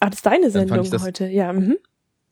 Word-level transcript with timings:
Ah, 0.00 0.06
das 0.10 0.18
ist 0.20 0.26
deine 0.26 0.50
Sendung 0.50 0.80
ich 0.82 0.90
das- 0.90 1.02
heute. 1.02 1.26
Ja, 1.26 1.52
mhm. 1.52 1.76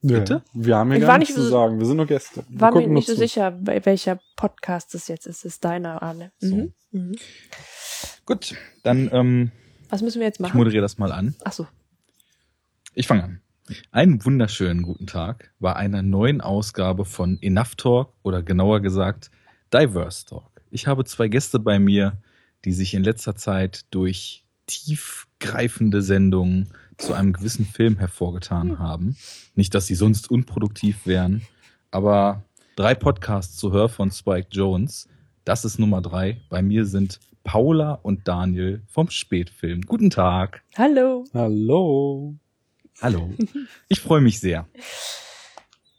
Ja, 0.03 0.19
Bitte? 0.21 0.43
Wir 0.53 0.77
haben 0.77 0.91
ja 0.91 0.97
Ich 0.97 1.01
gar 1.01 1.09
war 1.09 1.19
nichts 1.19 1.35
nicht 1.35 1.43
zu 1.43 1.49
so- 1.49 1.51
sagen. 1.51 1.78
Wir 1.81 1.86
sind 1.86 1.96
nur 1.96 2.06
Gäste. 2.06 2.44
Wir 2.48 2.60
War 2.60 2.73
mir 2.74 2.86
nicht 2.86 3.06
so 3.08 3.15
zu. 3.15 3.19
sicher, 3.19 3.50
bei 3.50 3.85
welcher 3.86 4.21
Podcast 4.37 4.95
es 4.95 5.08
jetzt 5.08 5.27
ist. 5.27 5.38
Es 5.38 5.45
ist 5.54 5.64
deiner, 5.64 6.00
Arne. 6.02 6.30
Mhm. 6.40 6.72
Mhm. 6.92 7.16
Gut, 8.24 8.54
dann 8.84 9.10
ähm, 9.12 9.50
Was 9.88 10.02
müssen 10.02 10.21
wir 10.21 10.26
jetzt 10.26 10.37
ich 10.37 10.40
machen? 10.40 10.56
moderiere 10.58 10.82
das 10.82 10.98
mal 10.98 11.10
an. 11.12 11.34
Ach 11.44 11.52
so. 11.52 11.66
Ich 12.94 13.06
fange 13.08 13.24
an. 13.24 13.40
Einen 13.91 14.25
wunderschönen 14.25 14.83
guten 14.83 15.07
Tag 15.09 15.53
bei 15.59 15.75
einer 15.75 16.03
neuen 16.03 16.41
Ausgabe 16.41 17.05
von 17.05 17.39
Enough 17.43 17.75
Talk 17.77 18.12
oder 18.23 18.43
genauer 18.45 18.80
gesagt 18.80 19.30
Diverse 19.73 20.25
Talk. 20.27 20.62
Ich 20.71 20.87
habe 20.87 21.05
zwei 21.05 21.27
Gäste 21.27 21.59
bei 21.59 21.80
mir, 21.80 22.19
die 22.64 22.73
sich 22.73 22.95
in 22.95 23.03
letzter 23.03 23.35
Zeit 23.35 23.87
durch 23.91 24.45
tiefgreifende 24.67 26.01
Sendungen 26.03 26.69
zu 26.98 27.12
einem 27.14 27.32
gewissen 27.32 27.64
Film 27.64 27.98
hervorgetan 27.98 28.78
haben. 28.78 29.16
Nicht, 29.54 29.74
dass 29.74 29.87
sie 29.87 29.95
sonst 29.95 30.30
unproduktiv 30.30 31.06
wären, 31.06 31.42
aber 31.91 32.45
drei 32.77 32.95
Podcasts 32.95 33.56
zu 33.56 33.73
Hör 33.73 33.88
von 33.88 34.10
Spike 34.10 34.48
Jones. 34.50 35.09
Das 35.45 35.64
ist 35.64 35.78
Nummer 35.78 36.01
drei. 36.01 36.40
Bei 36.48 36.62
mir 36.62 36.87
sind 36.87 37.20
Paula 37.45 37.92
und 37.92 38.27
Daniel 38.27 38.82
vom 38.88 39.10
Spätfilm. 39.10 39.82
Guten 39.82 40.10
Tag. 40.10 40.62
Hallo. 40.77 41.24
Hallo. 41.32 42.34
Hallo. 43.01 43.30
Ich 43.88 44.01
freue 44.01 44.20
mich 44.20 44.40
sehr. 44.40 44.66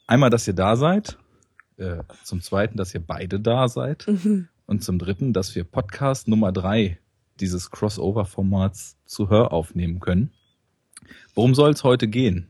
Einmal, 0.08 0.30
dass 0.30 0.48
ihr 0.48 0.54
da 0.54 0.76
seid. 0.76 1.18
Äh, 1.78 2.04
zum 2.24 2.42
Zweiten, 2.42 2.78
dass 2.78 2.94
ihr 2.94 3.00
beide 3.00 3.40
da 3.40 3.68
seid. 3.68 4.08
Mhm. 4.08 4.50
Und 4.66 4.84
zum 4.84 5.00
Dritten, 5.00 5.32
dass 5.32 5.56
wir 5.56 5.64
Podcast 5.64 6.28
Nummer 6.28 6.52
drei 6.52 6.98
dieses 7.40 7.72
Crossover-Formats 7.72 8.98
zu 9.06 9.30
Hör 9.30 9.54
aufnehmen 9.54 10.00
können. 10.00 10.32
Worum 11.38 11.54
soll 11.54 11.70
es 11.70 11.84
heute 11.84 12.08
gehen? 12.08 12.50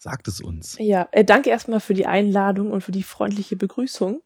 Sagt 0.00 0.26
es 0.26 0.40
uns. 0.40 0.76
Ja, 0.80 1.06
äh, 1.12 1.24
danke 1.24 1.50
erstmal 1.50 1.78
für 1.78 1.94
die 1.94 2.06
Einladung 2.06 2.72
und 2.72 2.80
für 2.80 2.90
die 2.90 3.04
freundliche 3.04 3.54
Begrüßung. 3.54 4.20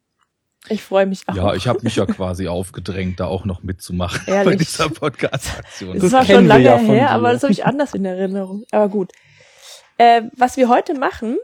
Ich 0.71 0.83
freue 0.83 1.05
mich 1.05 1.29
auch. 1.29 1.35
Ja, 1.35 1.55
ich 1.55 1.69
habe 1.69 1.81
mich 1.83 1.97
ja 1.97 2.07
quasi 2.07 2.49
aufgedrängt, 2.49 3.21
da 3.21 3.27
auch 3.27 3.45
noch 3.45 3.63
mitzumachen 3.63 4.23
bei 4.25 4.33
Ehrlich? 4.33 4.69
dieser 4.69 4.89
Podcast-Aktion. 4.89 5.97
Es 5.97 6.03
Das 6.03 6.13
war 6.13 6.25
schon 6.25 6.47
lange 6.47 6.65
ja 6.65 6.79
her, 6.79 7.11
aber 7.11 7.35
das 7.35 7.43
habe 7.43 7.53
ich 7.53 7.67
anders 7.67 7.93
in 7.93 8.07
Erinnerung. 8.07 8.65
Aber 8.71 8.89
gut. 8.89 9.13
Äh, 9.99 10.23
was 10.35 10.57
wir 10.57 10.71
heute 10.71 10.95
machen, 10.99 11.37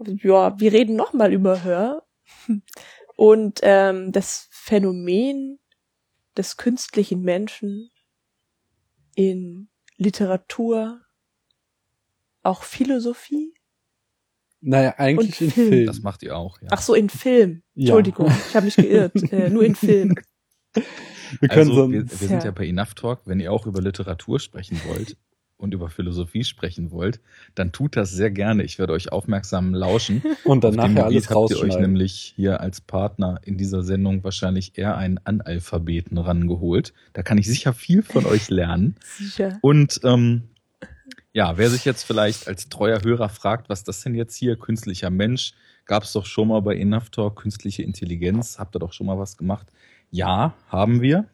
ja, 0.00 0.58
wir 0.58 0.72
reden 0.72 0.96
nochmal 0.96 1.30
über 1.30 1.62
Hör 1.62 2.04
und 3.16 3.60
ähm, 3.62 4.12
das 4.12 4.48
Phänomen 4.50 5.58
des 6.38 6.56
künstlichen 6.56 7.20
Menschen 7.20 7.90
in 9.14 9.68
Literatur, 9.98 11.03
auch 12.44 12.62
Philosophie. 12.62 13.54
Naja, 14.60 14.94
eigentlich 14.96 15.40
in 15.40 15.50
Film. 15.50 15.68
Film. 15.68 15.86
Das 15.86 16.00
macht 16.00 16.22
ihr 16.22 16.36
auch, 16.36 16.60
ja. 16.62 16.68
Ach 16.70 16.80
so, 16.80 16.94
in 16.94 17.10
Film. 17.10 17.62
Ja. 17.74 17.88
Entschuldigung, 17.88 18.32
ich 18.48 18.54
habe 18.56 18.64
mich 18.64 18.76
geirrt. 18.76 19.12
äh, 19.32 19.50
nur 19.50 19.62
in 19.64 19.74
Film. 19.74 20.14
wir 20.72 21.48
können 21.48 21.68
Also, 21.68 21.74
so 21.74 21.92
wir, 21.92 22.10
wir 22.10 22.16
sind 22.16 22.38
Ja. 22.38 22.44
ja 22.46 22.50
bei 22.50 22.66
Enough 22.66 22.94
Talk. 22.94 23.20
Wenn 23.26 23.40
ihr 23.40 23.52
auch 23.52 23.66
über 23.66 23.82
Literatur 23.82 24.40
sprechen 24.40 24.80
wollt 24.86 25.18
und 25.58 25.74
über 25.74 25.90
Philosophie 25.90 26.44
sprechen 26.44 26.90
wollt, 26.90 27.20
dann 27.54 27.72
tut 27.72 27.94
das 27.94 28.10
sehr 28.10 28.30
gerne. 28.30 28.62
Ich 28.62 28.78
werde 28.78 28.94
euch 28.94 29.12
aufmerksam 29.12 29.74
lauschen. 29.74 30.22
und 30.44 30.64
dann 30.64 30.76
nachher 30.76 31.04
alles 31.04 31.28
habt 31.28 31.50
ihr 31.50 31.58
euch 31.60 31.78
nämlich 31.78 32.32
hier 32.34 32.62
als 32.62 32.80
Partner 32.80 33.40
in 33.44 33.58
dieser 33.58 33.82
Sendung 33.82 34.24
wahrscheinlich 34.24 34.78
eher 34.78 34.96
einen 34.96 35.18
Analphabeten 35.24 36.16
rangeholt. 36.16 36.94
Da 37.12 37.22
kann 37.22 37.36
ich 37.36 37.46
sicher 37.46 37.74
viel 37.74 38.02
von 38.02 38.24
euch 38.24 38.48
lernen. 38.48 38.96
Sicher. 39.18 39.58
Und 39.60 40.00
ähm, 40.04 40.44
ja, 41.34 41.58
wer 41.58 41.68
sich 41.68 41.84
jetzt 41.84 42.04
vielleicht 42.04 42.46
als 42.46 42.68
treuer 42.68 43.02
Hörer 43.02 43.28
fragt, 43.28 43.68
was 43.68 43.82
das 43.82 44.00
denn 44.02 44.14
jetzt 44.14 44.36
hier, 44.36 44.56
künstlicher 44.56 45.10
Mensch, 45.10 45.52
gab 45.84 46.04
es 46.04 46.12
doch 46.12 46.26
schon 46.26 46.48
mal 46.48 46.60
bei 46.60 46.76
Enough 46.76 47.10
Talk, 47.10 47.36
künstliche 47.36 47.82
Intelligenz, 47.82 48.58
habt 48.58 48.76
ihr 48.76 48.78
doch 48.78 48.92
schon 48.92 49.08
mal 49.08 49.18
was 49.18 49.36
gemacht? 49.36 49.66
Ja, 50.10 50.54
haben 50.68 51.02
wir. 51.02 51.26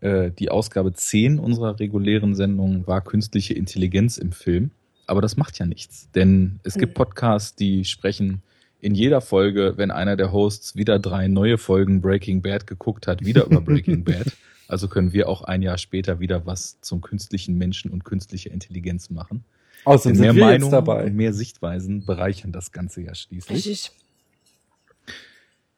Äh, 0.00 0.32
die 0.32 0.50
Ausgabe 0.50 0.92
10 0.92 1.38
unserer 1.38 1.78
regulären 1.78 2.34
Sendung 2.34 2.86
war 2.88 3.02
künstliche 3.02 3.54
Intelligenz 3.54 4.18
im 4.18 4.32
Film. 4.32 4.72
Aber 5.06 5.22
das 5.22 5.36
macht 5.36 5.58
ja 5.58 5.66
nichts, 5.66 6.10
denn 6.12 6.58
es 6.64 6.74
gibt. 6.74 6.94
Podcasts, 6.94 7.54
die 7.54 7.84
sprechen 7.84 8.42
in 8.80 8.94
jeder 8.94 9.20
Folge, 9.20 9.74
wenn 9.76 9.92
einer 9.92 10.16
der 10.16 10.32
Hosts 10.32 10.74
wieder 10.74 10.98
drei 10.98 11.28
neue 11.28 11.58
Folgen 11.58 12.00
Breaking 12.00 12.42
Bad 12.42 12.66
geguckt 12.66 13.06
hat, 13.06 13.24
wieder 13.24 13.44
über 13.44 13.60
Breaking 13.60 14.02
Bad. 14.04 14.26
Also 14.70 14.88
können 14.88 15.12
wir 15.12 15.28
auch 15.28 15.42
ein 15.42 15.62
Jahr 15.62 15.78
später 15.78 16.20
wieder 16.20 16.46
was 16.46 16.80
zum 16.80 17.00
künstlichen 17.00 17.58
Menschen 17.58 17.90
und 17.90 18.04
künstliche 18.04 18.50
Intelligenz 18.50 19.10
machen. 19.10 19.44
Außerdem 19.84 20.20
mehr 20.20 20.30
sind 20.32 20.36
wir 20.36 20.44
Meinungen 20.44 20.62
jetzt 20.62 20.72
dabei. 20.72 21.04
und 21.06 21.14
mehr 21.14 21.32
Sichtweisen 21.32 22.04
bereichern 22.04 22.52
das 22.52 22.70
Ganze 22.70 23.02
ja 23.02 23.14
schließlich. 23.14 23.66
Richtig. 23.66 23.92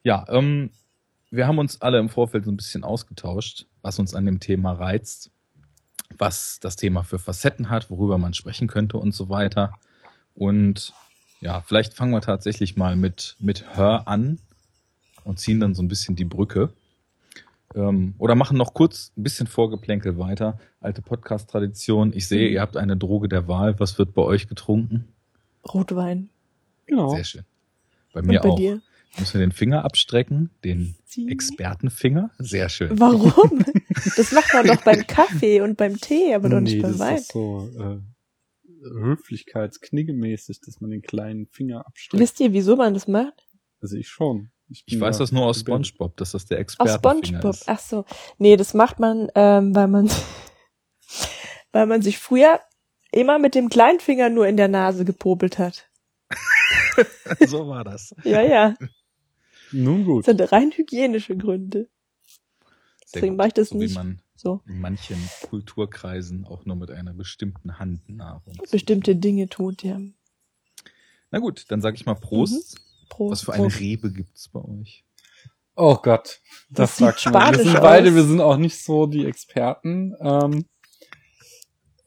Ja, 0.03 0.25
ähm, 0.29 0.69
wir 1.31 1.47
haben 1.47 1.57
uns 1.57 1.81
alle 1.81 1.99
im 1.99 2.09
Vorfeld 2.09 2.45
so 2.45 2.51
ein 2.51 2.57
bisschen 2.57 2.83
ausgetauscht, 2.83 3.65
was 3.81 3.97
uns 3.97 4.13
an 4.13 4.25
dem 4.25 4.39
Thema 4.39 4.73
reizt, 4.73 5.31
was 6.17 6.59
das 6.59 6.75
Thema 6.75 7.03
für 7.03 7.17
Facetten 7.17 7.69
hat, 7.69 7.89
worüber 7.89 8.17
man 8.17 8.33
sprechen 8.33 8.67
könnte 8.67 8.97
und 8.97 9.15
so 9.15 9.29
weiter. 9.29 9.73
Und 10.35 10.93
ja, 11.41 11.61
vielleicht 11.61 11.93
fangen 11.93 12.11
wir 12.11 12.21
tatsächlich 12.21 12.75
mal 12.75 12.95
mit, 12.95 13.35
mit 13.39 13.75
Hör 13.75 14.07
an 14.07 14.39
und 15.23 15.39
ziehen 15.39 15.59
dann 15.59 15.73
so 15.73 15.81
ein 15.81 15.87
bisschen 15.87 16.15
die 16.15 16.25
Brücke. 16.25 16.71
Ähm, 17.75 18.15
oder 18.17 18.35
machen 18.35 18.57
noch 18.57 18.73
kurz 18.73 19.11
ein 19.17 19.23
bisschen 19.23 19.47
Vorgeplänkel 19.47 20.17
weiter. 20.17 20.59
Alte 20.79 21.01
Podcast-Tradition. 21.01 22.13
Ich 22.13 22.27
sehe, 22.27 22.49
ihr 22.49 22.61
habt 22.61 22.77
eine 22.77 22.97
Droge 22.97 23.27
der 23.29 23.47
Wahl. 23.47 23.79
Was 23.79 23.97
wird 23.97 24.13
bei 24.13 24.21
euch 24.21 24.47
getrunken? 24.47 25.07
Rotwein. 25.73 26.29
Genau. 26.85 27.09
Sehr 27.15 27.23
schön. 27.23 27.43
Bei 28.13 28.19
Und 28.19 28.27
mir 28.27 28.39
bei 28.41 28.49
auch. 28.49 28.55
dir? 28.57 28.81
Müssen 29.19 29.33
wir 29.35 29.41
den 29.41 29.51
Finger 29.51 29.85
abstrecken, 29.85 30.49
den 30.63 30.95
Sie? 31.05 31.29
Expertenfinger. 31.29 32.31
Sehr 32.39 32.69
schön. 32.69 32.99
Warum? 32.99 33.63
Das 34.17 34.33
macht 34.33 34.53
man 34.53 34.67
doch 34.67 34.83
beim 34.83 35.07
Kaffee 35.07 35.61
und 35.61 35.77
beim 35.77 35.97
Tee, 35.97 36.33
aber 36.33 36.49
doch 36.49 36.59
nicht 36.59 36.75
nee, 36.75 36.81
beim 36.81 36.91
das 36.91 36.99
Wein. 36.99 37.15
ist 37.15 37.29
doch 37.33 37.69
so 37.71 37.79
äh, 37.79 37.99
höflichkeitskniggemäßig, 38.89 40.59
dass 40.61 40.81
man 40.81 40.89
den 40.91 41.01
kleinen 41.01 41.47
Finger 41.47 41.85
abstreckt. 41.87 42.21
Wisst 42.21 42.39
ihr, 42.41 42.51
wieso 42.51 42.75
man 42.75 42.93
das 42.93 43.07
macht? 43.07 43.47
Also 43.81 43.95
ich 43.95 44.09
schon. 44.09 44.49
Ich 44.73 44.85
bin 44.87 44.99
weiß 45.01 45.17
da 45.17 45.23
das 45.23 45.31
nur 45.31 45.45
aus. 45.45 45.59
SpongeBob, 45.59 46.17
dass 46.17 46.31
das 46.31 46.45
der 46.45 46.57
Aus 46.57 46.61
Expertenfinger 46.61 47.39
SpongeBob. 47.39 47.51
ist. 47.53 47.69
Ach 47.69 47.79
so. 47.79 48.05
Nee, 48.37 48.57
das 48.57 48.73
macht 48.73 48.99
man, 48.99 49.29
ähm, 49.35 49.75
weil 49.75 49.87
man, 49.87 50.09
weil 51.71 51.85
man 51.85 52.01
sich 52.01 52.17
früher 52.19 52.59
immer 53.11 53.37
mit 53.39 53.55
dem 53.55 53.69
kleinen 53.69 53.99
Finger 53.99 54.29
nur 54.29 54.47
in 54.47 54.57
der 54.57 54.67
Nase 54.67 55.05
gepopelt 55.05 55.59
hat. 55.59 55.87
so 57.47 57.67
war 57.67 57.83
das. 57.83 58.15
Ja, 58.23 58.41
ja. 58.41 58.75
Nun 59.71 60.05
gut. 60.05 60.27
Das 60.27 60.35
sind 60.37 60.51
rein 60.51 60.71
hygienische 60.71 61.37
Gründe. 61.37 61.87
Sehr 63.05 63.21
Deswegen 63.21 63.35
mache 63.35 63.49
ich 63.49 63.53
das 63.53 63.69
so 63.69 63.77
nicht. 63.77 63.91
wie 63.91 63.95
man 63.95 64.21
So. 64.35 64.61
in 64.67 64.79
manchen 64.79 65.17
Kulturkreisen 65.49 66.45
auch 66.45 66.65
nur 66.65 66.75
mit 66.75 66.89
einer 66.89 67.13
bestimmten 67.13 67.77
Hand 67.79 68.07
Nahrung. 68.09 68.55
Bestimmte 68.71 69.15
Dinge 69.15 69.49
tut, 69.49 69.83
ja. 69.83 69.99
Na 71.31 71.39
gut, 71.39 71.65
dann 71.69 71.81
sage 71.81 71.95
ich 71.95 72.05
mal 72.05 72.15
Prost. 72.15 72.79
Prost. 73.09 73.31
Was 73.31 73.41
für 73.43 73.53
eine 73.53 73.63
Prost. 73.63 73.79
Rebe 73.79 74.11
gibt's 74.11 74.49
bei 74.49 74.61
euch? 74.61 75.05
Oh 75.75 75.95
Gott. 75.95 76.41
Das 76.69 76.97
Das, 76.97 76.97
sieht 76.97 77.19
sagt 77.19 77.33
man. 77.33 77.55
Wir 77.55 77.63
sind 77.63 77.75
aus. 77.77 77.81
beide, 77.81 78.15
wir 78.15 78.23
sind 78.23 78.41
auch 78.41 78.57
nicht 78.57 78.83
so 78.83 79.07
die 79.07 79.25
Experten. 79.25 80.13
Ähm, 80.21 80.65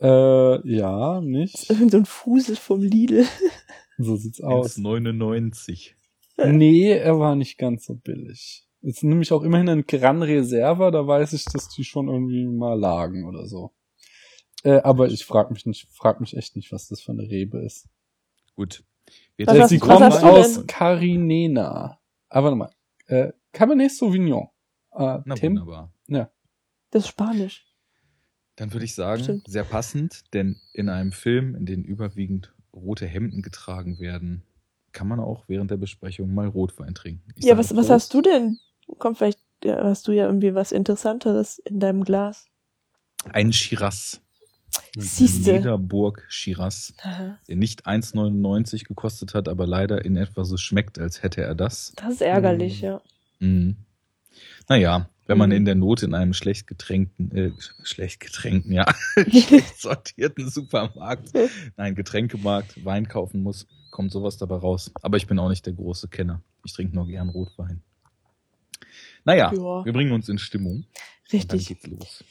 äh, 0.01 0.69
ja, 0.77 1.21
nicht. 1.21 1.71
Irgend 1.71 1.91
so 1.91 1.97
ein 1.99 2.07
Fusel 2.07 2.57
vom 2.57 2.83
Lidl. 2.83 3.27
So 3.99 4.15
sieht's 4.17 4.43
aus. 4.43 4.77
1,99. 4.77 5.93
Nee, 6.37 6.91
er 6.91 7.19
war 7.19 7.35
nicht 7.35 7.57
ganz 7.57 7.87
so 7.87 7.95
billig. 7.95 8.67
Ist 8.83 9.03
nämlich 9.03 9.33
auch 9.33 9.43
immerhin 9.43 9.71
ein 9.71 9.87
Gran 9.87 10.23
Reserva, 10.23 10.91
da 10.91 11.07
weiß 11.07 11.33
ich, 11.33 11.47
dass 11.47 11.71
die 11.71 11.83
schon 11.83 12.09
irgendwie 12.09 12.45
mal 12.45 12.79
lagen 12.79 13.25
oder 13.27 13.47
so. 13.47 13.73
Äh, 14.65 14.81
aber 14.83 15.09
ich 15.09 15.25
frag 15.25 15.51
mich 15.51 15.65
nicht, 15.65 15.89
frag 15.91 16.21
mich 16.21 16.37
echt 16.37 16.57
nicht, 16.57 16.73
was 16.73 16.89
das 16.89 17.01
für 17.01 17.13
eine 17.13 17.23
Rebe 17.23 17.65
ist. 17.65 17.89
Gut. 18.55 18.85
Wir 19.37 19.47
Was 19.47 19.59
hast- 19.59 19.69
sie 19.71 19.81
was 19.81 19.89
kommt 19.89 20.01
hast 20.03 20.23
du 20.23 20.27
aus 20.27 20.55
denn? 20.55 20.67
Carinena. 20.67 21.99
Aber 22.29 22.45
warte 22.45 22.57
mal. 22.57 22.71
Äh, 23.07 23.33
Cabernet 23.53 23.93
Sauvignon. 23.93 24.49
Äh, 24.93 25.19
Na 25.25 25.35
Tim? 25.35 25.53
wunderbar. 25.53 25.93
Ja. 26.09 26.31
Das 26.91 27.05
ist 27.05 27.09
Spanisch. 27.09 27.65
Dann 28.57 28.73
würde 28.73 28.85
ich 28.87 28.95
sagen, 28.95 29.23
Stimmt. 29.23 29.49
sehr 29.49 29.65
passend, 29.65 30.33
denn 30.33 30.57
in 30.73 30.89
einem 30.89 31.13
Film, 31.13 31.55
in 31.55 31.67
dem 31.67 31.83
überwiegend 31.85 32.55
rote 32.75 33.07
Hemden 33.07 33.43
getragen 33.43 33.99
werden, 34.01 34.43
kann 34.93 35.09
man 35.09 35.21
auch 35.21 35.45
während 35.49 35.71
der 35.71 35.77
Besprechung 35.77 36.33
mal 36.35 36.47
Rotwein 36.47 36.95
trinken. 36.95 37.31
Ich 37.37 37.45
ja, 37.45 37.59
was, 37.59 37.77
was 37.77 37.91
hast 37.91 38.15
du 38.15 38.23
denn? 38.23 38.59
Komm, 38.99 39.15
vielleicht 39.15 39.41
ja, 39.63 39.83
hast 39.85 40.09
du 40.09 40.13
ja 40.13 40.25
irgendwie 40.27 40.55
was 40.55 40.73
Interessanteres 40.73 41.59
in 41.59 41.81
deinem 41.81 42.03
Glas. 42.05 42.47
Ein 43.31 43.53
Shiraz. 43.53 44.23
Siehste. 44.97 45.53
Niederburg 45.55 46.25
Shiraz, 46.29 46.95
Aha. 47.03 47.39
der 47.49 47.57
nicht 47.57 47.87
1,99 47.87 48.85
gekostet 48.85 49.35
hat, 49.35 49.49
aber 49.49 49.67
leider 49.67 50.05
in 50.05 50.17
etwa 50.17 50.45
so 50.45 50.57
schmeckt, 50.57 50.99
als 50.99 51.23
hätte 51.23 51.43
er 51.43 51.55
das. 51.55 51.93
Das 51.97 52.15
ist 52.15 52.21
ärgerlich, 52.23 52.81
Mhm. 52.83 52.87
ja. 52.87 53.01
Mhm. 53.41 53.77
Naja, 54.69 55.09
wenn 55.27 55.39
man 55.39 55.51
Mhm. 55.51 55.57
in 55.57 55.65
der 55.67 55.75
Not 55.75 56.03
in 56.03 56.15
einem 56.15 56.33
schlecht 56.33 56.67
getränkten, 56.67 57.31
äh, 57.37 57.53
schlecht 57.83 58.21
getränkten, 58.21 58.73
ja, 58.73 58.87
schlecht 59.31 59.79
sortierten 59.81 60.49
Supermarkt, 60.49 61.31
nein, 61.77 61.95
Getränkemarkt 61.95 62.85
Wein 62.85 63.07
kaufen 63.09 63.43
muss, 63.43 63.67
kommt 63.91 64.13
sowas 64.13 64.37
dabei 64.39 64.57
raus. 64.57 64.91
Aber 65.03 65.17
ich 65.19 65.27
bin 65.27 65.39
auch 65.39 65.49
nicht 65.51 65.67
der 65.67 65.73
große 65.75 66.09
Kenner. 66.09 66.43
Ich 66.65 66.73
trinke 66.73 66.95
nur 66.95 67.07
gern 67.07 67.29
Rotwein. 67.29 67.83
Naja, 69.25 69.53
Ja. 69.53 69.85
wir 69.85 69.93
bringen 69.93 70.13
uns 70.13 70.29
in 70.29 70.39
Stimmung. 70.39 70.77
Und 70.77 70.87
dann 71.33 71.59
Richtig. 71.59 71.67
geht's 71.69 71.87
los. 71.87 72.25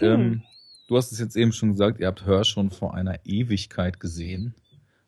Ähm, 0.00 0.42
du 0.88 0.96
hast 0.96 1.12
es 1.12 1.18
jetzt 1.18 1.36
eben 1.36 1.52
schon 1.52 1.70
gesagt, 1.72 2.00
ihr 2.00 2.06
habt 2.06 2.24
Hör 2.26 2.44
schon 2.44 2.70
vor 2.70 2.94
einer 2.94 3.24
Ewigkeit 3.24 4.00
gesehen. 4.00 4.54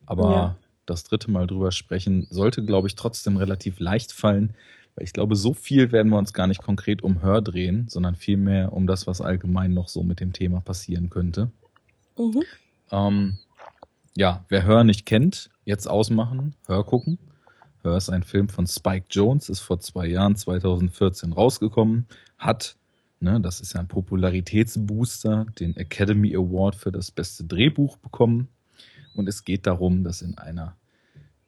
Aber 0.05 0.31
Ja. 0.31 0.55
das 0.85 1.03
dritte 1.03 1.31
Mal 1.31 1.47
drüber 1.47 1.71
sprechen 1.71 2.27
sollte, 2.29 2.63
glaube 2.63 2.87
ich, 2.87 2.95
trotzdem 2.95 3.37
relativ 3.37 3.79
leicht 3.79 4.11
fallen. 4.11 4.53
Weil 4.95 5.03
ich 5.05 5.13
glaube, 5.13 5.35
so 5.35 5.53
viel 5.53 5.91
werden 5.91 6.09
wir 6.09 6.17
uns 6.17 6.31
gar 6.33 6.47
nicht 6.47 6.61
konkret 6.61 7.01
um 7.03 7.21
Hör 7.21 7.41
drehen, 7.41 7.87
sondern 7.89 8.15
vielmehr 8.15 8.71
um 8.71 8.87
das, 8.87 9.07
was 9.07 9.19
allgemein 9.21 9.73
noch 9.73 9.87
so 9.89 10.03
mit 10.03 10.19
dem 10.21 10.31
Thema 10.31 10.61
passieren 10.61 11.09
könnte. 11.09 11.51
Mhm. 12.17 12.43
Ähm, 12.91 13.37
ja, 14.15 14.45
wer 14.47 14.63
Hör 14.63 14.83
nicht 14.85 15.05
kennt, 15.05 15.49
jetzt 15.65 15.87
ausmachen, 15.87 16.55
Hör 16.67 16.83
gucken. 16.85 17.19
Hör 17.83 17.97
ist 17.97 18.09
ein 18.09 18.23
Film 18.23 18.47
von 18.49 18.65
Spike 18.67 19.07
Jones, 19.09 19.49
ist 19.49 19.59
vor 19.59 19.79
zwei 19.79 20.07
Jahren, 20.07 20.35
2014, 20.35 21.33
rausgekommen, 21.33 22.07
hat, 22.37 22.77
ne, 23.19 23.39
das 23.41 23.61
ist 23.61 23.73
ja 23.73 23.79
ein 23.79 23.87
Popularitätsbooster, 23.87 25.45
den 25.59 25.75
Academy 25.75 26.35
Award 26.35 26.75
für 26.75 26.91
das 26.91 27.11
beste 27.11 27.43
Drehbuch 27.43 27.97
bekommen. 27.97 28.49
Und 29.13 29.27
es 29.29 29.43
geht 29.43 29.65
darum, 29.65 30.03
dass 30.03 30.21
in 30.21 30.37
einer, 30.37 30.75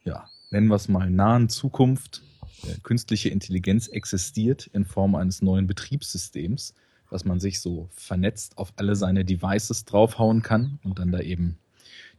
ja, 0.03 0.29
nennen 0.51 0.67
wir 0.67 0.75
es 0.75 0.87
mal 0.87 1.09
nahen 1.09 1.49
Zukunft, 1.49 2.23
äh, 2.63 2.79
künstliche 2.81 3.29
Intelligenz 3.29 3.87
existiert 3.87 4.67
in 4.67 4.85
Form 4.85 5.15
eines 5.15 5.41
neuen 5.41 5.67
Betriebssystems, 5.67 6.73
dass 7.09 7.25
man 7.25 7.39
sich 7.39 7.59
so 7.59 7.89
vernetzt 7.95 8.57
auf 8.57 8.73
alle 8.77 8.95
seine 8.95 9.25
Devices 9.25 9.85
draufhauen 9.85 10.41
kann 10.41 10.79
und 10.83 10.99
dann 10.99 11.11
da 11.11 11.19
eben 11.19 11.57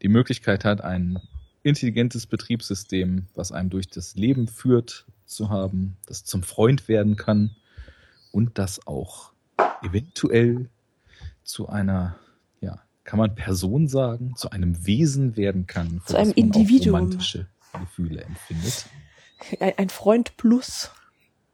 die 0.02 0.08
Möglichkeit 0.08 0.64
hat, 0.64 0.80
ein 0.80 1.18
intelligentes 1.62 2.26
Betriebssystem, 2.26 3.26
was 3.34 3.52
einem 3.52 3.70
durch 3.70 3.88
das 3.88 4.14
Leben 4.14 4.48
führt, 4.48 5.06
zu 5.26 5.50
haben, 5.50 5.96
das 6.06 6.24
zum 6.24 6.42
Freund 6.42 6.88
werden 6.88 7.16
kann 7.16 7.56
und 8.32 8.58
das 8.58 8.86
auch 8.86 9.32
eventuell 9.82 10.68
zu 11.42 11.68
einer, 11.68 12.18
ja, 12.60 12.82
kann 13.04 13.18
man 13.18 13.34
Person 13.34 13.88
sagen, 13.88 14.34
zu 14.36 14.50
einem 14.50 14.86
Wesen 14.86 15.36
werden 15.36 15.66
kann, 15.66 16.02
Zu 16.06 16.16
einem 16.16 16.32
Individuum. 16.32 16.94
romantische 16.94 17.46
Gefühle 17.78 18.22
empfindet. 18.22 18.86
Ein, 19.60 19.72
ein 19.76 19.88
Freund 19.88 20.36
plus. 20.36 20.90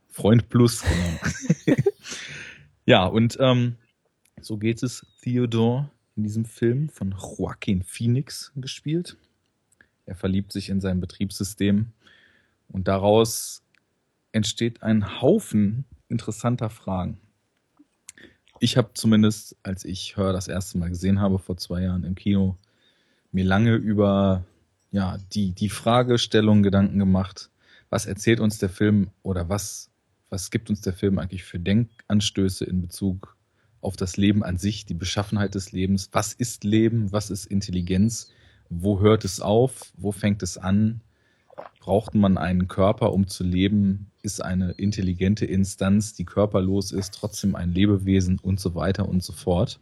Freund 0.08 0.48
plus, 0.48 0.82
genau. 0.82 1.76
ja, 2.86 3.04
und 3.04 3.36
ähm, 3.40 3.76
so 4.40 4.56
geht 4.58 4.82
es 4.82 5.06
Theodore 5.22 5.90
in 6.16 6.22
diesem 6.22 6.44
Film 6.44 6.88
von 6.88 7.12
Joaquin 7.12 7.82
Phoenix 7.82 8.52
gespielt. 8.56 9.16
Er 10.06 10.14
verliebt 10.14 10.52
sich 10.52 10.68
in 10.68 10.80
sein 10.80 11.00
Betriebssystem 11.00 11.92
und 12.68 12.88
daraus 12.88 13.62
entsteht 14.32 14.82
ein 14.82 15.20
Haufen 15.20 15.84
interessanter 16.08 16.70
Fragen. 16.70 17.18
Ich 18.60 18.76
habe 18.76 18.90
zumindest, 18.94 19.56
als 19.62 19.84
ich 19.84 20.16
Hör 20.16 20.32
das 20.32 20.48
erste 20.48 20.78
Mal 20.78 20.88
gesehen 20.88 21.20
habe, 21.20 21.38
vor 21.38 21.56
zwei 21.56 21.82
Jahren 21.82 22.04
im 22.04 22.14
Kino, 22.14 22.56
mir 23.32 23.44
lange 23.44 23.74
über 23.74 24.44
ja, 24.92 25.18
die, 25.32 25.52
die 25.52 25.68
Fragestellung 25.68 26.62
Gedanken 26.62 26.98
gemacht, 26.98 27.50
was 27.90 28.06
erzählt 28.06 28.40
uns 28.40 28.58
der 28.58 28.68
Film 28.68 29.10
oder 29.22 29.48
was, 29.48 29.90
was 30.30 30.50
gibt 30.50 30.70
uns 30.70 30.80
der 30.82 30.92
Film 30.92 31.18
eigentlich 31.18 31.44
für 31.44 31.58
Denkanstöße 31.58 32.64
in 32.64 32.80
Bezug 32.80 33.36
auf 33.80 33.96
das 33.96 34.16
Leben 34.16 34.42
an 34.42 34.56
sich, 34.56 34.86
die 34.86 34.94
Beschaffenheit 34.94 35.54
des 35.54 35.72
Lebens. 35.72 36.08
Was 36.12 36.32
ist 36.32 36.64
Leben? 36.64 37.12
Was 37.12 37.30
ist 37.30 37.46
Intelligenz? 37.46 38.30
Wo 38.70 39.00
hört 39.00 39.24
es 39.24 39.40
auf? 39.40 39.92
Wo 39.96 40.10
fängt 40.10 40.42
es 40.42 40.56
an? 40.56 41.00
Braucht 41.80 42.14
man 42.14 42.38
einen 42.38 42.68
Körper, 42.68 43.12
um 43.12 43.26
zu 43.26 43.44
leben? 43.44 44.10
Ist 44.22 44.42
eine 44.42 44.72
intelligente 44.72 45.44
Instanz, 45.44 46.14
die 46.14 46.24
körperlos 46.24 46.92
ist, 46.92 47.14
trotzdem 47.14 47.54
ein 47.54 47.72
Lebewesen 47.72 48.38
und 48.38 48.58
so 48.58 48.74
weiter 48.74 49.08
und 49.08 49.22
so 49.22 49.32
fort? 49.32 49.78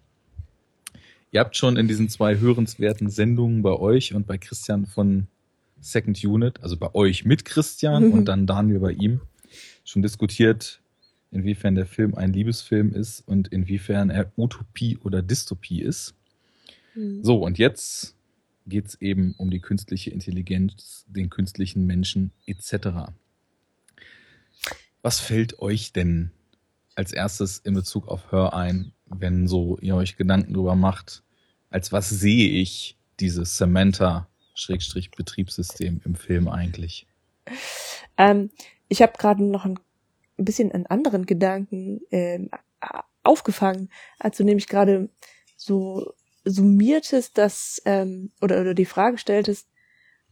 Ihr 1.31 1.41
habt 1.41 1.57
schon 1.57 1.77
in 1.77 1.89
diesen 1.89 2.09
zwei 2.09 2.39
hörenswerten 2.39 3.09
Sendungen 3.09 3.63
bei 3.63 3.73
euch 3.73 4.15
und 4.15 4.27
bei 4.27 4.37
Christian 4.37 4.85
von 4.85 5.29
Second 5.81 6.23
Unit, 6.25 6.63
also 6.63 6.77
bei 6.77 6.95
euch 6.95 7.25
mit 7.25 7.45
Christian 7.45 8.13
und 8.13 8.27
dann 8.27 8.47
Daniel 8.47 8.81
bei 8.81 8.93
ihm, 8.93 9.21
schon 9.85 10.03
diskutiert, 10.03 10.83
inwiefern 11.31 11.75
der 11.75 11.87
Film 11.87 12.15
ein 12.15 12.33
Liebesfilm 12.33 12.95
ist 12.95 13.21
und 13.27 13.49
inwiefern 13.49 14.11
er 14.11 14.31
Utopie 14.37 14.99
oder 14.99 15.23
Dystopie 15.23 15.81
ist. 15.81 16.15
Mhm. 16.95 17.25
So, 17.25 17.43
und 17.43 17.59
jetzt 17.59 18.15
geht's 18.67 18.95
eben 18.97 19.35
um 19.39 19.51
die 19.51 19.61
künstliche 19.61 20.11
Intelligenz, 20.11 21.05
den 21.09 21.31
künstlichen 21.31 21.87
Menschen 21.87 22.33
etc. 22.47 22.89
Was 25.03 25.21
fällt 25.21 25.59
euch 25.61 25.93
denn 25.93 26.31
als 26.95 27.13
erstes 27.13 27.59
in 27.59 27.75
Bezug 27.75 28.09
auf 28.09 28.31
Hör 28.33 28.55
ein, 28.55 28.93
wenn 29.07 29.47
so 29.49 29.79
ihr 29.81 29.97
euch 29.97 30.17
Gedanken 30.17 30.53
drüber 30.55 30.77
macht, 30.77 31.23
als 31.71 31.91
was 31.93 32.09
sehe 32.11 32.49
ich 32.51 32.97
dieses 33.19 33.57
Samantha-Betriebssystem 33.57 36.01
im 36.05 36.15
Film 36.15 36.49
eigentlich? 36.49 37.07
Ähm, 38.17 38.51
ich 38.89 39.03
habe 39.03 39.15
gerade 39.19 39.43
noch 39.43 39.65
ein 39.65 39.79
bisschen 40.37 40.71
einen 40.73 40.87
anderen 40.87 41.27
Gedanken 41.27 42.01
a- 42.81 43.05
aufgefangen, 43.23 43.91
als 44.19 44.37
du 44.37 44.45
nämlich 44.45 44.69
gerade 44.69 45.09
so 45.57 46.13
summiertest, 46.45 47.39
dass 47.39 47.81
ähm, 47.85 48.33
oder, 48.41 48.61
oder 48.61 48.75
die 48.75 48.85
Frage 48.87 49.19
stelltest, 49.19 49.69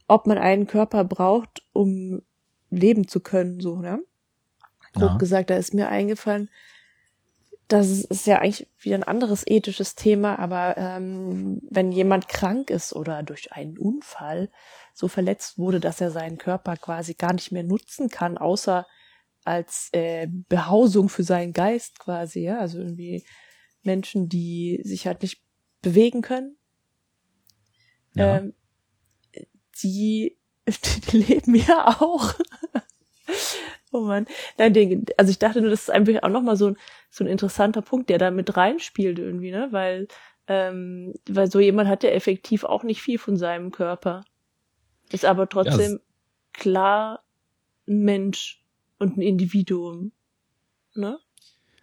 ob 0.07 0.27
man 0.27 0.37
einen 0.37 0.67
Körper 0.67 1.03
braucht, 1.03 1.63
um 1.73 2.21
leben 2.69 3.07
zu 3.07 3.19
können, 3.19 3.59
so, 3.59 3.77
ne? 3.77 4.03
Grob 4.93 5.11
Ja. 5.11 5.17
gesagt, 5.17 5.49
da 5.49 5.55
ist 5.55 5.73
mir 5.73 5.89
eingefallen, 5.89 6.49
das 7.67 7.87
ist, 7.89 8.27
ja 8.27 8.39
eigentlich 8.39 8.67
wieder 8.79 8.97
ein 8.97 9.03
anderes 9.03 9.43
ethisches 9.47 9.95
Thema, 9.95 10.37
aber 10.39 10.75
ähm, 10.77 11.61
wenn 11.69 11.93
jemand 11.93 12.27
krank 12.27 12.69
ist 12.69 12.93
oder 12.93 13.23
durch 13.23 13.53
einen 13.53 13.77
Unfall 13.77 14.49
so 14.93 15.07
verletzt 15.07 15.57
wurde, 15.57 15.79
dass 15.79 16.01
er 16.01 16.11
seinen 16.11 16.37
Körper 16.37 16.75
quasi 16.75 17.13
gar 17.13 17.31
nicht 17.31 17.53
mehr 17.53 17.63
nutzen 17.63 18.09
kann, 18.09 18.37
außer 18.37 18.85
als 19.45 19.89
äh, 19.93 20.27
Behausung 20.49 21.07
für 21.07 21.23
seinen 21.23 21.53
Geist 21.53 21.99
quasi, 21.99 22.41
ja, 22.41 22.59
also 22.59 22.79
irgendwie 22.79 23.23
Menschen, 23.83 24.27
die 24.27 24.81
sich 24.83 25.07
halt 25.07 25.21
nicht 25.21 25.41
bewegen 25.81 26.21
können, 26.21 26.55
Ja. 28.13 28.37
ähm, 28.37 28.53
die, 29.81 30.37
die 31.11 31.17
leben 31.17 31.55
ja 31.55 31.99
auch. 31.99 32.33
oh 33.91 34.01
man, 34.01 34.25
nein, 34.57 34.73
den, 34.73 35.05
also 35.17 35.31
ich 35.31 35.39
dachte 35.39 35.61
nur, 35.61 35.69
das 35.69 35.83
ist 35.83 35.91
einfach 35.91 36.21
auch 36.23 36.29
nochmal 36.29 36.55
so 36.55 36.67
ein, 36.67 36.77
so 37.09 37.23
ein 37.23 37.27
interessanter 37.27 37.81
Punkt, 37.81 38.09
der 38.09 38.17
da 38.17 38.31
mit 38.31 38.55
reinspielt 38.57 39.19
irgendwie, 39.19 39.51
ne, 39.51 39.67
weil, 39.71 40.07
ähm, 40.47 41.13
weil 41.29 41.49
so 41.49 41.59
jemand 41.59 41.89
hat 41.89 42.03
ja 42.03 42.09
effektiv 42.11 42.63
auch 42.63 42.83
nicht 42.83 43.01
viel 43.01 43.17
von 43.17 43.37
seinem 43.37 43.71
Körper. 43.71 44.23
Ist 45.11 45.25
aber 45.25 45.49
trotzdem 45.49 45.99
klar 46.53 47.23
ein 47.87 47.99
Mensch 48.03 48.63
und 48.97 49.17
ein 49.17 49.21
Individuum. 49.21 50.11
Ne? 50.95 51.19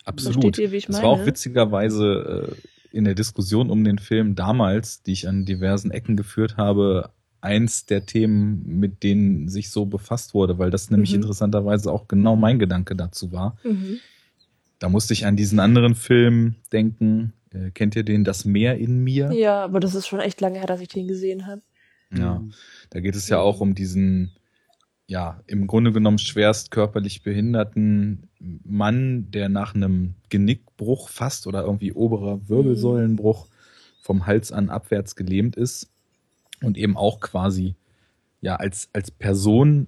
Absolut. 0.04 0.42
Versteht 0.42 0.58
ihr, 0.58 0.72
wie 0.72 0.76
ich 0.76 0.86
das 0.86 0.96
meine? 0.96 1.06
war 1.06 1.12
auch 1.12 1.26
witzigerweise 1.26 2.48
äh, 2.52 2.77
in 2.92 3.04
der 3.04 3.14
Diskussion 3.14 3.70
um 3.70 3.84
den 3.84 3.98
Film 3.98 4.34
damals, 4.34 5.02
die 5.02 5.12
ich 5.12 5.28
an 5.28 5.44
diversen 5.44 5.90
Ecken 5.90 6.16
geführt 6.16 6.56
habe, 6.56 7.10
eins 7.40 7.86
der 7.86 8.04
Themen, 8.06 8.64
mit 8.66 9.02
denen 9.02 9.48
sich 9.48 9.70
so 9.70 9.86
befasst 9.86 10.34
wurde, 10.34 10.58
weil 10.58 10.70
das 10.70 10.90
nämlich 10.90 11.10
Mhm. 11.10 11.16
interessanterweise 11.16 11.92
auch 11.92 12.08
genau 12.08 12.34
mein 12.36 12.58
Gedanke 12.58 12.96
dazu 12.96 13.30
war. 13.32 13.56
Mhm. 13.62 13.98
Da 14.80 14.88
musste 14.88 15.12
ich 15.12 15.26
an 15.26 15.36
diesen 15.36 15.60
anderen 15.60 15.94
Film 15.94 16.54
denken. 16.72 17.32
Äh, 17.50 17.70
kennt 17.70 17.96
ihr 17.96 18.02
den 18.02 18.24
Das 18.24 18.44
Meer 18.44 18.76
in 18.78 19.02
mir? 19.04 19.32
Ja, 19.32 19.62
aber 19.64 19.80
das 19.80 19.94
ist 19.94 20.06
schon 20.06 20.20
echt 20.20 20.40
lange 20.40 20.58
her, 20.58 20.66
dass 20.66 20.80
ich 20.80 20.88
den 20.88 21.08
gesehen 21.08 21.46
habe. 21.46 21.62
Ja. 22.16 22.42
Da 22.90 23.00
geht 23.00 23.14
es 23.16 23.28
ja 23.28 23.38
auch 23.38 23.60
um 23.60 23.74
diesen, 23.74 24.32
ja, 25.08 25.40
im 25.46 25.66
Grunde 25.66 25.90
genommen 25.90 26.18
schwerst 26.18 26.70
körperlich 26.70 27.22
behinderten 27.22 28.28
Mann, 28.38 29.30
der 29.30 29.48
nach 29.48 29.74
einem 29.74 30.14
Genickbruch 30.28 31.08
fast 31.08 31.46
oder 31.46 31.62
irgendwie 31.62 31.92
oberer 31.94 32.46
Wirbelsäulenbruch 32.48 33.46
vom 34.02 34.26
Hals 34.26 34.52
an 34.52 34.68
abwärts 34.68 35.16
gelähmt 35.16 35.56
ist 35.56 35.90
und 36.62 36.76
eben 36.76 36.96
auch 36.96 37.20
quasi 37.20 37.74
ja 38.42 38.56
als, 38.56 38.90
als 38.92 39.10
Person 39.10 39.86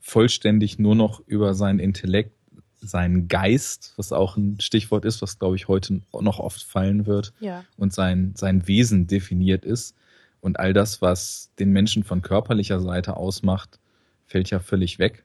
vollständig 0.00 0.78
nur 0.78 0.94
noch 0.94 1.20
über 1.26 1.54
seinen 1.54 1.80
Intellekt, 1.80 2.32
seinen 2.80 3.26
Geist, 3.26 3.94
was 3.96 4.12
auch 4.12 4.36
ein 4.36 4.60
Stichwort 4.60 5.04
ist, 5.04 5.22
was 5.22 5.40
glaube 5.40 5.56
ich 5.56 5.66
heute 5.66 6.02
noch 6.20 6.38
oft 6.38 6.62
fallen 6.62 7.06
wird, 7.06 7.32
Ja. 7.40 7.64
und 7.76 7.92
sein, 7.92 8.32
sein 8.36 8.66
Wesen 8.68 9.08
definiert 9.08 9.64
ist. 9.64 9.94
Und 10.40 10.58
all 10.58 10.72
das, 10.72 11.00
was 11.02 11.50
den 11.60 11.70
Menschen 11.70 12.02
von 12.02 12.22
körperlicher 12.22 12.80
Seite 12.80 13.16
ausmacht, 13.16 13.78
fällt 14.26 14.50
ja 14.50 14.60
völlig 14.60 14.98
weg. 14.98 15.24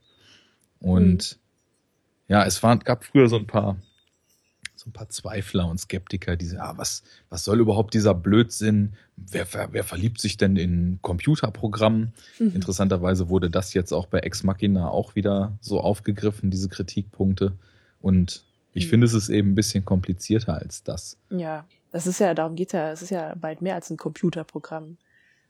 Und 0.79 1.39
ja, 2.27 2.45
es 2.45 2.61
war, 2.63 2.77
gab 2.77 3.03
früher 3.03 3.27
so 3.27 3.37
ein 3.37 3.47
paar 3.47 3.77
so 4.77 4.89
ein 4.89 4.93
paar 4.93 5.09
Zweifler 5.09 5.67
und 5.67 5.79
Skeptiker, 5.79 6.35
die 6.35 6.45
sagen, 6.45 6.61
ah, 6.61 6.73
was, 6.77 7.03
was 7.29 7.43
soll 7.43 7.59
überhaupt 7.59 7.93
dieser 7.93 8.13
Blödsinn? 8.13 8.93
Wer, 9.15 9.51
wer, 9.51 9.73
wer 9.73 9.83
verliebt 9.83 10.21
sich 10.21 10.37
denn 10.37 10.55
in 10.55 10.99
Computerprogrammen? 11.01 12.13
Mhm. 12.39 12.51
Interessanterweise 12.53 13.29
wurde 13.29 13.49
das 13.49 13.73
jetzt 13.73 13.91
auch 13.91 14.05
bei 14.05 14.19
Ex 14.19 14.43
Machina 14.43 14.89
auch 14.89 15.15
wieder 15.15 15.57
so 15.61 15.81
aufgegriffen, 15.81 16.51
diese 16.51 16.69
Kritikpunkte. 16.69 17.53
Und 18.01 18.45
ich 18.73 18.85
mhm. 18.85 18.89
finde, 18.91 19.07
es 19.07 19.13
ist 19.13 19.29
eben 19.29 19.51
ein 19.51 19.55
bisschen 19.55 19.83
komplizierter 19.83 20.53
als 20.53 20.83
das. 20.83 21.17
Ja, 21.31 21.65
das 21.91 22.05
ist 22.05 22.19
ja, 22.19 22.33
darum 22.35 22.55
geht's 22.55 22.73
ja, 22.73 22.91
es 22.91 23.01
ist 23.01 23.09
ja 23.09 23.33
bald 23.35 23.61
mehr 23.61 23.75
als 23.75 23.89
ein 23.89 23.97
Computerprogramm. 23.97 24.97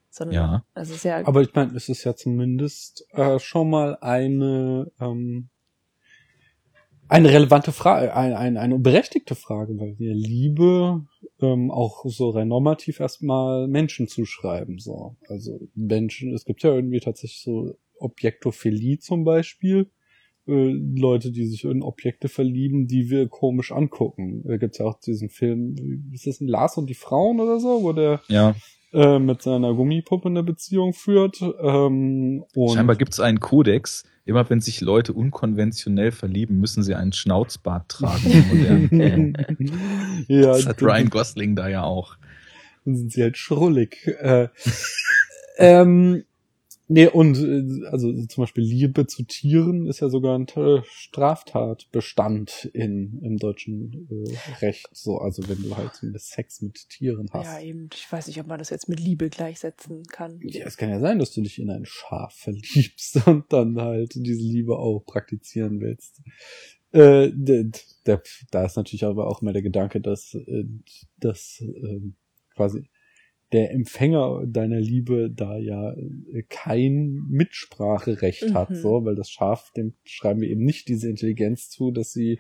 Sondern 0.10 0.36
ja. 0.36 0.66
es 0.74 0.90
ist 0.90 1.04
ja. 1.04 1.26
Aber 1.26 1.42
ich 1.42 1.54
meine, 1.54 1.76
es 1.76 1.90
ist 1.90 2.04
ja 2.04 2.16
zumindest 2.16 3.06
äh, 3.12 3.40
schon 3.40 3.70
mal 3.70 3.98
eine, 4.02 4.92
ähm, 5.00 5.50
eine 7.08 7.30
relevante 7.30 7.72
Frage, 7.72 8.16
eine, 8.16 8.38
eine, 8.38 8.60
eine 8.60 8.80
berechtigte 8.80 9.36
Frage, 9.36 9.78
weil 9.80 9.98
wir 10.00 10.14
Liebe 10.14 11.06
ähm, 11.42 11.72
auch 11.72 12.04
so 12.06 12.30
rein 12.30 12.48
normativ 12.48 13.00
erstmal 13.00 13.68
Menschen 13.68 14.08
zuschreiben. 14.08 14.80
So. 14.80 15.16
Also 15.28 15.60
Menschen, 15.76 16.34
es 16.34 16.46
gibt 16.46 16.64
ja 16.64 16.74
irgendwie 16.74 17.00
tatsächlich 17.00 17.42
so 17.42 17.78
Objektophilie 18.00 19.00
zum 19.00 19.24
Beispiel. 19.24 19.90
Äh, 20.48 20.72
Leute, 20.96 21.32
die 21.32 21.46
sich 21.46 21.66
in 21.66 21.82
Objekte 21.82 22.30
verlieben, 22.30 22.88
die 22.88 23.10
wir 23.10 23.28
komisch 23.28 23.72
angucken. 23.72 24.44
Da 24.46 24.58
gibt's 24.58 24.78
ja 24.78 24.86
auch 24.86 25.00
diesen 25.00 25.30
Film, 25.30 26.10
ist 26.14 26.26
das 26.26 26.42
ein 26.42 26.48
Lars 26.48 26.78
und 26.78 26.90
die 26.90 26.96
Frauen 26.96 27.40
oder 27.40 27.60
so, 27.60 27.84
wo 27.84 27.94
der 27.94 28.22
ja. 28.30 28.56
Äh, 28.94 29.20
mit 29.20 29.42
seiner 29.42 29.74
Gummipuppe 29.74 30.30
eine 30.30 30.44
Beziehung 30.44 30.94
führt. 30.94 31.42
Ähm, 31.42 32.44
und 32.56 32.76
Scheinbar 32.76 32.96
gibt's 32.96 33.20
einen 33.20 33.40
Kodex, 33.40 34.04
immer 34.26 34.50
wenn 34.50 34.62
sich 34.62 34.82
Leute 34.82 35.14
unkonventionell 35.14 36.12
verlieben, 36.12 36.60
müssen 36.60 36.84
sie 36.84 36.96
einen 36.96 37.14
Schnauzbart 37.14 37.90
tragen. 37.90 39.36
ja, 40.28 40.48
das 40.48 40.68
hat 40.68 40.82
Ryan 40.82 41.10
Gosling 41.10 41.56
da 41.56 41.68
ja 41.68 41.84
auch. 41.84 42.18
Dann 42.86 42.96
sind 42.96 43.12
sie 43.12 43.24
halt 43.24 43.38
schrullig. 43.38 44.08
Äh, 44.22 44.48
ähm, 45.58 46.24
Nee, 46.90 47.08
und 47.08 47.38
äh, 47.38 47.86
also 47.88 48.14
zum 48.28 48.44
Beispiel 48.44 48.64
Liebe 48.64 49.08
zu 49.08 49.24
Tieren 49.24 49.88
ist 49.88 50.00
ja 50.00 50.08
sogar 50.08 50.40
ein 50.40 50.48
Straftatbestand 50.84 52.70
in, 52.74 53.20
im 53.22 53.38
deutschen 53.38 54.08
äh, 54.10 54.34
Recht. 54.66 54.88
So, 54.94 55.18
also 55.18 55.48
wenn 55.50 55.62
du 55.62 55.76
halt 55.76 55.96
zumindest 55.96 56.32
Sex 56.32 56.62
mit 56.62 56.88
Tieren 56.90 57.28
hast. 57.32 57.46
Ja, 57.46 57.60
eben. 57.60 57.90
Ich 57.94 58.10
weiß 58.10 58.28
nicht, 58.28 58.40
ob 58.40 58.48
man 58.48 58.60
das 58.60 58.70
jetzt 58.70 58.88
mit 58.88 59.02
Liebe 59.02 59.30
gleichsetzen 59.30 60.04
kann. 60.04 60.40
Ja, 60.44 60.66
es 60.66 60.78
kann 60.78 60.90
ja 60.90 61.02
sein, 61.02 61.20
dass 61.20 61.34
du 61.34 61.42
dich 61.42 61.60
in 61.60 61.70
ein 61.70 61.86
Schaf 61.86 62.34
verliebst 62.34 63.18
und 63.28 63.52
dann 63.52 63.82
halt 63.82 64.14
diese 64.16 64.42
Liebe 64.42 64.78
auch 64.78 65.02
praktizieren 65.02 65.82
willst. 65.82 66.22
Äh, 66.92 67.32
der, 67.34 67.66
der, 68.06 68.24
da 68.52 68.66
ist 68.66 68.78
natürlich 68.78 69.04
aber 69.04 69.28
auch 69.28 69.42
immer 69.42 69.52
der 69.52 69.62
Gedanke, 69.62 70.00
dass, 70.00 70.34
äh, 70.36 70.64
dass 71.18 71.62
äh, 71.62 72.00
quasi 72.56 72.90
der 73.54 73.72
Empfänger 73.72 74.46
deiner 74.46 74.80
Liebe 74.80 75.32
da 75.32 75.58
ja 75.58 75.94
äh, 75.94 76.44
kein 76.50 77.26
Mitspracherecht 77.30 78.50
mhm. 78.50 78.54
hat, 78.54 78.76
so, 78.76 79.06
weil 79.06 79.16
das 79.16 79.30
Schaf, 79.30 79.72
dem 79.72 79.94
schreiben 80.04 80.42
wir 80.42 80.50
eben 80.50 80.64
nicht 80.64 80.88
diese 80.90 81.10
Intelligenz 81.10 81.70
zu, 81.70 81.92
dass 81.92 82.12
sie, 82.12 82.40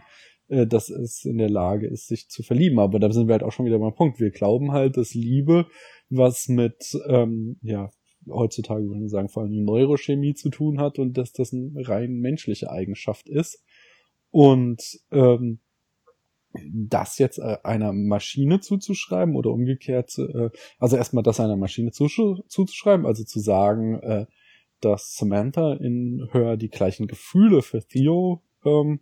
äh, 0.49 0.67
dass 0.67 0.89
es 0.89 1.23
in 1.23 1.37
der 1.37 1.49
Lage 1.49 1.87
ist, 1.87 2.07
sich 2.07 2.27
zu 2.27 2.43
verlieben. 2.43 2.79
Aber 2.79 2.99
da 2.99 3.11
sind 3.11 3.27
wir 3.27 3.33
halt 3.33 3.43
auch 3.43 3.53
schon 3.53 3.65
wieder 3.65 3.79
beim 3.79 3.95
Punkt. 3.95 4.19
Wir 4.19 4.31
glauben 4.31 4.73
halt, 4.73 4.97
dass 4.97 5.13
Liebe 5.13 5.67
was 6.09 6.47
mit, 6.47 6.97
ähm, 7.07 7.57
ja, 7.61 7.89
heutzutage 8.29 8.85
würde 8.85 9.05
ich 9.05 9.11
sagen, 9.11 9.29
vor 9.29 9.43
allem 9.43 9.63
Neurochemie 9.63 10.33
zu 10.33 10.49
tun 10.49 10.79
hat 10.79 10.99
und 10.99 11.17
dass 11.17 11.31
das 11.31 11.53
eine 11.53 11.87
rein 11.87 12.15
menschliche 12.15 12.69
Eigenschaft 12.69 13.29
ist. 13.29 13.63
Und 14.29 14.99
ähm, 15.11 15.59
das 16.71 17.17
jetzt 17.17 17.39
äh, 17.39 17.57
einer 17.63 17.93
Maschine 17.93 18.59
zuzuschreiben 18.59 19.35
oder 19.35 19.51
umgekehrt, 19.51 20.17
äh, 20.17 20.49
also 20.79 20.97
erstmal 20.97 21.23
das 21.23 21.39
einer 21.39 21.57
Maschine 21.57 21.91
zuzuschreiben, 21.91 23.05
also 23.05 23.23
zu 23.23 23.39
sagen, 23.39 23.99
äh, 24.01 24.25
dass 24.81 25.15
Samantha 25.15 25.73
in 25.73 26.27
Hör 26.31 26.57
die 26.57 26.69
gleichen 26.69 27.07
Gefühle 27.07 27.61
für 27.61 27.85
Theo 27.85 28.43
ähm, 28.63 28.99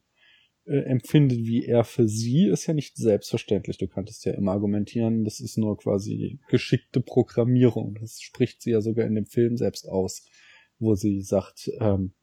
äh, 0.65 0.79
empfindet 0.79 1.39
wie 1.39 1.65
er 1.65 1.83
für 1.83 2.07
sie, 2.07 2.47
ist 2.47 2.65
ja 2.65 2.73
nicht 2.73 2.97
selbstverständlich. 2.97 3.77
Du 3.77 3.87
könntest 3.87 4.25
ja 4.25 4.33
immer 4.33 4.53
argumentieren, 4.53 5.23
das 5.23 5.39
ist 5.39 5.57
nur 5.57 5.77
quasi 5.77 6.39
geschickte 6.49 7.01
Programmierung. 7.01 7.97
Das 7.99 8.19
spricht 8.21 8.61
sie 8.61 8.71
ja 8.71 8.81
sogar 8.81 9.05
in 9.05 9.15
dem 9.15 9.27
Film 9.27 9.57
selbst 9.57 9.87
aus, 9.87 10.27
wo 10.79 10.95
sie 10.95 11.21
sagt, 11.21 11.69
ähm, 11.79 12.13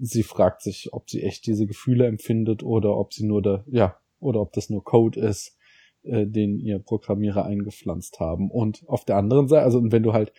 sie 0.00 0.22
fragt 0.22 0.62
sich, 0.62 0.92
ob 0.92 1.08
sie 1.08 1.22
echt 1.22 1.46
diese 1.46 1.66
Gefühle 1.66 2.06
empfindet 2.06 2.62
oder 2.62 2.96
ob 2.96 3.14
sie 3.14 3.24
nur 3.24 3.42
da, 3.42 3.64
ja, 3.68 3.98
oder 4.26 4.40
ob 4.40 4.52
das 4.52 4.70
nur 4.70 4.84
Code 4.84 5.20
ist, 5.20 5.56
äh, 6.02 6.26
den 6.26 6.58
ihr 6.58 6.78
Programmierer 6.78 7.44
eingepflanzt 7.44 8.20
haben. 8.20 8.50
Und 8.50 8.84
auf 8.86 9.04
der 9.04 9.16
anderen 9.16 9.48
Seite, 9.48 9.64
also 9.64 9.80
wenn 9.84 10.02
du 10.02 10.12
halt, 10.12 10.32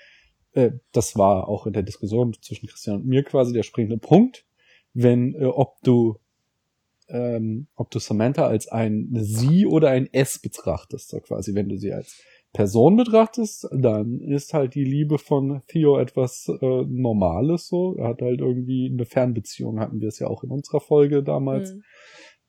äh, 0.53 0.72
das 0.91 1.17
war 1.17 1.48
auch 1.48 1.65
in 1.65 1.74
der 1.74 1.84
Diskussion 1.84 2.36
zwischen 2.41 2.67
Christian 2.67 2.98
und 2.98 3.06
mir 3.06 3.24
quasi 3.24 3.53
der 3.53 3.63
springende 3.63 3.98
Punkt, 3.98 4.46
wenn, 4.94 5.34
äh, 5.36 5.46
ob 5.46 5.82
du 5.84 6.20
ähm, 7.10 7.67
ob 7.75 7.89
du 7.91 8.00
Samantha 8.00 8.48
als 8.48 8.67
ein 8.67 9.10
Sie 9.13 9.65
oder 9.65 9.89
ein 9.89 10.12
S 10.12 10.39
betrachtest, 10.39 11.10
so 11.10 11.20
quasi, 11.20 11.56
wenn 11.56 11.70
du 11.70 11.77
sie 11.77 11.94
als 11.94 12.22
Person 12.53 12.98
betrachtest, 12.98 13.67
dann 13.72 14.20
ist 14.20 14.53
halt 14.53 14.74
die 14.75 14.84
Liebe 14.84 15.17
von 15.17 15.62
Theo 15.67 16.00
etwas 16.00 16.48
äh, 16.50 16.84
Normales 16.88 17.67
so. 17.67 17.96
Er 17.98 18.10
hat 18.10 18.22
halt 18.22 18.39
irgendwie 18.39 18.89
eine 18.91 19.06
Fernbeziehung, 19.06 19.79
hatten 19.79 20.01
wir 20.01 20.08
es 20.08 20.20
ja 20.20 20.27
auch 20.27 20.44
in 20.44 20.50
unserer 20.50 20.79
Folge 20.79 21.24
damals 21.24 21.74
mhm. 21.74 21.84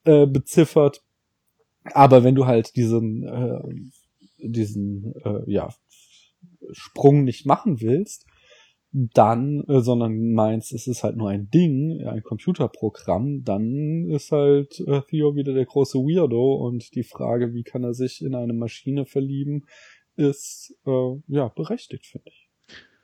äh, 0.05 0.27
beziffert. 0.27 1.03
Aber 1.95 2.25
wenn 2.25 2.35
du 2.35 2.47
halt 2.47 2.77
diesen, 2.77 3.25
äh, 3.25 3.61
diesen 4.39 5.15
äh, 5.25 5.51
ja, 5.51 5.69
Sprung 6.73 7.25
nicht 7.25 7.47
machen 7.47 7.81
willst, 7.81 8.27
dann, 8.91 9.65
äh, 9.69 9.81
sondern 9.81 10.33
meinst, 10.33 10.73
es 10.73 10.87
ist 10.87 11.05
halt 11.05 11.17
nur 11.17 11.29
ein 11.29 11.51
Ding, 11.51 12.07
ein 12.07 12.23
Computerprogramm, 12.23 13.45
dann 13.45 14.09
ist 14.11 14.33
halt 14.33 14.81
äh, 14.81 15.03
Theo 15.11 15.37
wieder 15.37 15.53
der 15.53 15.67
große 15.67 15.99
Weirdo 15.99 16.55
und 16.55 16.95
die 16.95 17.05
Frage, 17.05 17.53
wie 17.53 17.65
kann 17.65 17.85
er 17.85 17.95
sich 17.95 18.23
in 18.23 18.35
eine 18.35 18.55
Maschine 18.55 19.05
verlieben, 19.05 19.67
ist 20.17 20.75
äh, 20.87 21.17
ja 21.29 21.49
berechtigt, 21.49 22.07
finde 22.07 22.31
ich. 22.31 22.49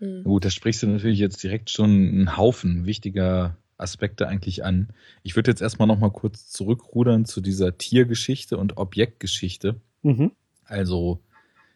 Mhm. 0.00 0.25
Gut, 0.25 0.45
da 0.45 0.50
sprichst 0.50 0.83
du 0.83 0.87
natürlich 0.87 1.19
jetzt 1.19 1.43
direkt 1.43 1.71
schon 1.71 1.91
einen 1.91 2.37
Haufen 2.37 2.87
wichtiger 2.87 3.59
Aspekte 3.76 4.28
eigentlich 4.28 4.64
an. 4.64 4.88
Ich 5.23 5.37
würde 5.37 5.50
jetzt 5.50 5.62
erstmal 5.62 5.88
noch 5.88 5.99
mal 5.99 6.11
kurz 6.11 6.49
zurückrudern 6.50 7.25
zu 7.25 7.40
dieser 7.40 7.76
Tiergeschichte 7.76 8.57
und 8.57 8.76
Objektgeschichte. 8.76 9.81
Mhm. 10.02 10.33
Also, 10.64 11.21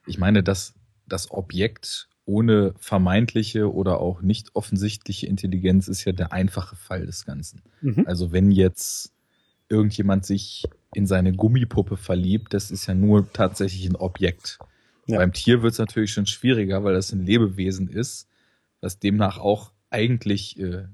ich 0.07 0.19
meine, 0.19 0.43
dass 0.43 0.75
das 1.07 1.31
Objekt 1.31 2.09
ohne 2.25 2.75
vermeintliche 2.79 3.73
oder 3.73 4.01
auch 4.01 4.21
nicht 4.21 4.55
offensichtliche 4.55 5.27
Intelligenz 5.27 5.89
ist 5.89 6.05
ja 6.05 6.13
der 6.13 6.33
einfache 6.33 6.77
Fall 6.77 7.07
des 7.07 7.25
Ganzen. 7.25 7.63
Mhm. 7.81 8.05
Also, 8.07 8.33
wenn 8.33 8.51
jetzt 8.51 9.13
irgendjemand 9.69 10.25
sich 10.25 10.65
in 10.95 11.07
seine 11.07 11.33
Gummipuppe 11.33 11.97
verliebt, 11.97 12.55
das 12.55 12.71
ist 12.71 12.87
ja 12.87 12.95
nur 12.95 13.31
tatsächlich 13.33 13.87
ein 13.87 13.97
Objekt. 13.97 14.59
Ja. 15.07 15.19
Beim 15.19 15.33
Tier 15.33 15.63
wird 15.63 15.73
es 15.73 15.79
natürlich 15.79 16.13
schon 16.13 16.27
schwieriger, 16.27 16.85
weil 16.85 16.95
das 16.95 17.13
ein 17.13 17.25
Lebewesen 17.25 17.89
ist, 17.89 18.29
was 18.81 18.99
demnach 18.99 19.39
auch 19.39 19.73
eigentlich 19.91 20.59
äh, 20.59 20.85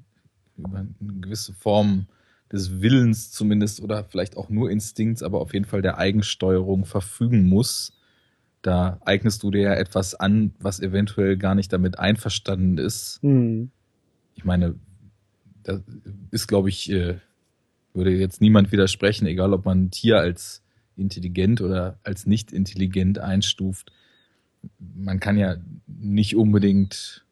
über 0.56 0.78
eine 0.78 1.20
gewisse 1.20 1.52
Form 1.52 2.06
des 2.52 2.80
Willens 2.80 3.30
zumindest 3.32 3.80
oder 3.80 4.04
vielleicht 4.04 4.36
auch 4.36 4.48
nur 4.48 4.70
Instinkts, 4.70 5.22
aber 5.22 5.40
auf 5.40 5.52
jeden 5.52 5.64
Fall 5.64 5.82
der 5.82 5.98
Eigensteuerung 5.98 6.84
verfügen 6.84 7.48
muss. 7.48 7.98
Da 8.62 9.00
eignest 9.04 9.42
du 9.42 9.50
dir 9.50 9.62
ja 9.62 9.74
etwas 9.74 10.14
an, 10.14 10.54
was 10.58 10.80
eventuell 10.80 11.36
gar 11.36 11.54
nicht 11.54 11.72
damit 11.72 11.98
einverstanden 11.98 12.78
ist. 12.78 13.18
Mhm. 13.22 13.70
Ich 14.36 14.44
meine, 14.44 14.74
da 15.64 15.80
ist, 16.30 16.46
glaube 16.46 16.68
ich, 16.68 16.90
äh, 16.90 17.18
würde 17.92 18.10
jetzt 18.10 18.40
niemand 18.40 18.72
widersprechen, 18.72 19.26
egal 19.26 19.52
ob 19.52 19.64
man 19.64 19.84
ein 19.84 19.90
Tier 19.90 20.18
als 20.18 20.62
intelligent 20.96 21.60
oder 21.60 21.98
als 22.02 22.26
nicht 22.26 22.52
intelligent 22.52 23.18
einstuft. 23.18 23.92
Man 24.78 25.20
kann 25.20 25.36
ja 25.36 25.56
nicht 25.86 26.36
unbedingt 26.36 27.24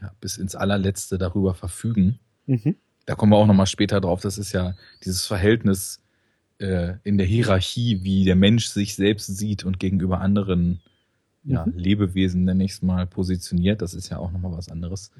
ja, 0.00 0.12
bis 0.20 0.38
ins 0.38 0.54
allerletzte 0.54 1.18
darüber 1.18 1.54
verfügen. 1.54 2.18
Mhm. 2.46 2.76
Da 3.06 3.14
kommen 3.14 3.32
wir 3.32 3.36
auch 3.36 3.46
nochmal 3.46 3.66
später 3.66 4.00
drauf. 4.00 4.20
Das 4.20 4.38
ist 4.38 4.52
ja 4.52 4.74
dieses 5.04 5.26
Verhältnis 5.26 6.00
äh, 6.58 6.94
in 7.02 7.18
der 7.18 7.26
Hierarchie, 7.26 8.02
wie 8.02 8.24
der 8.24 8.36
Mensch 8.36 8.66
sich 8.66 8.94
selbst 8.94 9.26
sieht 9.36 9.64
und 9.64 9.78
gegenüber 9.78 10.20
anderen 10.20 10.80
ja, 11.44 11.66
mhm. 11.66 11.76
Lebewesen, 11.76 12.44
nenne 12.44 12.64
ich 12.64 12.72
es 12.72 12.82
mal, 12.82 13.06
positioniert. 13.06 13.82
Das 13.82 13.94
ist 13.94 14.08
ja 14.08 14.18
auch 14.18 14.32
nochmal 14.32 14.52
was 14.52 14.70
anderes. 14.70 15.10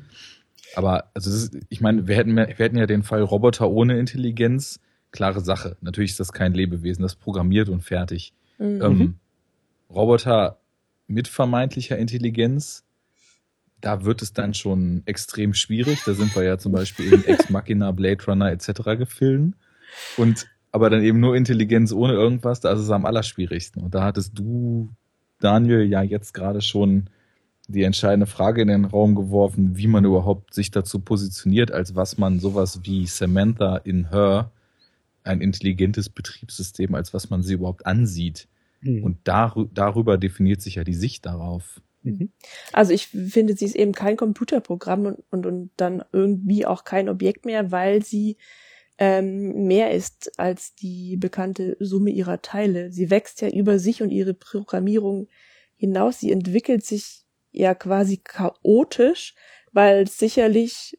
Aber 0.75 1.11
also 1.15 1.31
ist, 1.31 1.57
ich 1.69 1.81
meine, 1.81 2.09
wir 2.09 2.17
hätten, 2.17 2.35
wir 2.35 2.47
hätten 2.47 2.77
ja 2.77 2.87
den 2.87 3.03
Fall 3.03 3.23
Roboter 3.23 3.71
ohne 3.71 3.99
Intelligenz. 3.99 4.81
Klare 5.11 5.41
Sache. 5.41 5.77
Natürlich 5.81 6.13
ist 6.13 6.21
das 6.21 6.33
kein 6.33 6.55
Lebewesen, 6.55 7.03
das 7.03 7.15
programmiert 7.15 7.69
und 7.69 7.83
fertig. 7.83 8.33
Mhm. 8.59 8.83
Ähm, 8.83 9.15
Roboter 9.91 10.59
mit 11.07 11.29
vermeintlicher 11.29 11.99
Intelligenz 11.99 12.84
da 13.85 14.05
wird 14.05 14.23
es 14.23 14.33
dann 14.33 14.55
schon 14.55 15.03
extrem 15.05 15.53
schwierig. 15.53 16.03
Da 16.07 16.15
sind 16.15 16.35
wir 16.35 16.43
ja 16.43 16.57
zum 16.57 16.73
Beispiel 16.73 17.13
in 17.13 17.25
Ex 17.27 17.51
Machina, 17.51 17.93
Blade 17.93 18.25
Runner 18.27 18.51
etc. 18.51 18.97
gefilmt. 18.97 19.57
Und 20.17 20.47
aber 20.73 20.91
dann 20.91 21.03
eben 21.05 21.21
nur 21.21 21.37
Intelligenz 21.37 21.93
ohne 21.93 22.15
irgendwas, 22.15 22.61
da 22.61 22.73
ist 22.73 22.81
es 22.81 22.91
am 22.91 23.05
allerschwierigsten. 23.05 23.83
Und 23.83 23.95
da 23.95 24.03
hattest 24.03 24.39
du, 24.39 24.89
Daniel, 25.39 25.85
ja 25.85 26.03
jetzt 26.03 26.33
gerade 26.33 26.63
schon 26.63 27.11
die 27.69 27.83
entscheidende 27.83 28.27
Frage 28.27 28.63
in 28.63 28.69
den 28.69 28.85
Raum 28.87 29.15
geworfen, 29.15 29.77
wie 29.77 29.87
man 29.87 30.05
überhaupt 30.05 30.55
sich 30.55 30.71
dazu 30.71 30.99
positioniert, 30.99 31.71
als 31.71 31.95
was 31.95 32.19
man 32.19 32.41
sowas 32.41 32.81
wie 32.85 33.07
Samantha 33.07 33.77
in 33.77 34.11
Her, 34.11 34.51
ein 35.23 35.41
intelligentes 35.41 36.09
Betriebssystem, 36.09 36.95
als 36.95 37.15
was 37.15 37.31
man 37.31 37.43
sie 37.43 37.55
überhaupt 37.55 37.87
ansieht. 37.87 38.49
Mhm. 38.81 39.05
Und 39.05 39.19
dar 39.25 39.55
darüber 39.75 40.19
definiert 40.19 40.63
sich 40.63 40.77
ja 40.77 40.85
die 40.85 40.95
Sicht 40.95 41.27
darauf. 41.27 41.81
Mhm. 42.05 42.31
Also 42.73 42.93
ich 42.93 43.09
finde, 43.09 43.57
sie 43.57 43.65
ist 43.65 43.77
eben 43.77 43.93
kein 43.93 44.17
Computerprogramm 44.17 45.07
und, 45.07 45.25
und, 45.31 45.47
und 45.47 45.71
dann 45.77 46.05
irgendwie 46.13 46.67
auch 46.67 46.85
kein 46.85 47.09
Objekt 47.09 47.47
mehr, 47.47 47.73
weil 47.73 48.05
sie 48.05 48.37
ähm, 48.99 49.67
mehr 49.67 49.91
ist 49.91 50.39
als 50.39 50.75
die 50.75 51.17
bekannte 51.17 51.77
Summe 51.81 52.11
ihrer 52.11 52.43
Teile. 52.43 52.93
Sie 52.93 53.11
wächst 53.11 53.41
ja 53.41 53.49
über 53.49 53.79
sich 53.79 54.03
und 54.03 54.11
ihre 54.11 54.35
Programmierung 54.35 55.29
hinaus. 55.77 56.21
Sie 56.21 56.31
entwickelt 56.31 56.85
sich 56.85 57.25
ja 57.51 57.75
quasi 57.75 58.19
chaotisch, 58.19 59.35
weil 59.73 60.07
sicherlich 60.07 60.99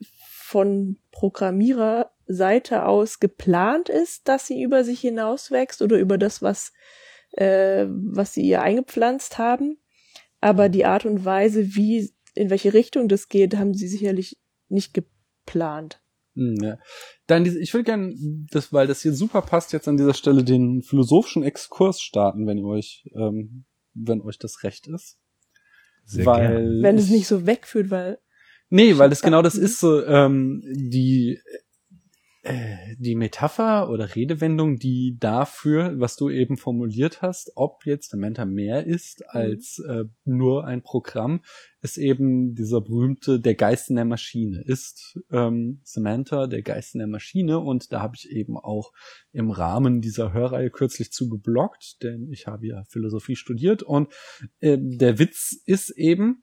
von 0.00 0.98
Programmiererseite 1.10 2.84
aus 2.84 3.20
geplant 3.20 3.88
ist, 3.88 4.28
dass 4.28 4.46
sie 4.46 4.62
über 4.62 4.84
sich 4.84 5.00
hinaus 5.00 5.50
wächst 5.50 5.82
oder 5.82 5.98
über 5.98 6.18
das, 6.18 6.42
was, 6.42 6.72
äh, 7.32 7.86
was 7.88 8.34
sie 8.34 8.42
ihr 8.42 8.62
eingepflanzt 8.62 9.38
haben. 9.38 9.78
Aber 10.42 10.68
die 10.68 10.84
Art 10.84 11.06
und 11.06 11.24
Weise, 11.24 11.76
wie, 11.76 12.12
in 12.34 12.50
welche 12.50 12.74
Richtung 12.74 13.08
das 13.08 13.28
geht, 13.28 13.56
haben 13.56 13.74
sie 13.74 13.86
sicherlich 13.86 14.38
nicht 14.68 14.92
geplant. 14.92 16.02
Hm, 16.34 16.56
ja. 16.60 16.78
Dann 17.28 17.44
diese, 17.44 17.60
ich 17.60 17.72
würde 17.72 17.84
gerne, 17.84 18.12
das, 18.50 18.72
weil 18.72 18.88
das 18.88 19.02
hier 19.02 19.12
super 19.12 19.42
passt, 19.42 19.72
jetzt 19.72 19.86
an 19.86 19.96
dieser 19.96 20.14
Stelle 20.14 20.42
den 20.42 20.82
philosophischen 20.82 21.44
Exkurs 21.44 22.00
starten, 22.00 22.46
wenn 22.48 22.58
ihr 22.58 22.66
euch, 22.66 23.08
ähm, 23.14 23.66
wenn 23.94 24.20
euch 24.20 24.38
das 24.38 24.64
recht 24.64 24.88
ist. 24.88 25.18
Sehr 26.04 26.26
weil 26.26 26.82
Wenn 26.82 26.98
es 26.98 27.08
nicht 27.08 27.28
so 27.28 27.46
wegführt, 27.46 27.90
weil. 27.90 28.18
Nee, 28.68 28.98
weil 28.98 29.10
das 29.10 29.22
genau 29.22 29.42
das 29.42 29.54
ist 29.54 29.78
so, 29.78 30.04
ähm, 30.04 30.60
die, 30.64 31.38
die 32.44 33.14
Metapher 33.14 33.88
oder 33.88 34.16
Redewendung, 34.16 34.76
die 34.76 35.16
dafür, 35.18 36.00
was 36.00 36.16
du 36.16 36.28
eben 36.28 36.56
formuliert 36.56 37.22
hast, 37.22 37.52
ob 37.54 37.86
jetzt 37.86 38.10
Samantha 38.10 38.44
mehr 38.44 38.84
ist 38.84 39.20
mhm. 39.20 39.26
als 39.40 39.78
äh, 39.78 40.04
nur 40.24 40.64
ein 40.64 40.82
Programm, 40.82 41.42
ist 41.82 41.98
eben 41.98 42.54
dieser 42.54 42.80
berühmte 42.80 43.38
der 43.38 43.54
Geist 43.54 43.90
in 43.90 43.96
der 43.96 44.04
Maschine. 44.04 44.60
Ist 44.66 45.20
ähm, 45.30 45.82
Samantha 45.84 46.48
der 46.48 46.62
Geist 46.62 46.94
in 46.94 46.98
der 46.98 47.08
Maschine? 47.08 47.60
Und 47.60 47.92
da 47.92 48.00
habe 48.00 48.16
ich 48.16 48.28
eben 48.30 48.56
auch 48.56 48.92
im 49.32 49.52
Rahmen 49.52 50.00
dieser 50.00 50.32
Hörreihe 50.32 50.70
kürzlich 50.70 51.12
zu 51.12 51.28
geblockt, 51.28 52.02
denn 52.02 52.28
ich 52.32 52.48
habe 52.48 52.66
ja 52.66 52.82
Philosophie 52.88 53.36
studiert 53.36 53.84
und 53.84 54.12
äh, 54.58 54.78
der 54.80 55.20
Witz 55.20 55.62
ist 55.64 55.90
eben, 55.90 56.42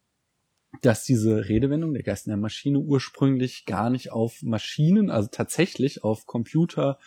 dass 0.81 1.03
diese 1.03 1.49
Redewendung 1.49 1.93
der 1.93 2.03
Geist 2.03 2.27
in 2.27 2.31
der 2.31 2.37
Maschine 2.37 2.79
ursprünglich 2.79 3.65
gar 3.65 3.89
nicht 3.89 4.11
auf 4.11 4.41
Maschinen, 4.41 5.09
also 5.09 5.29
tatsächlich 5.31 6.03
auf 6.03 6.25
Computer 6.25 6.99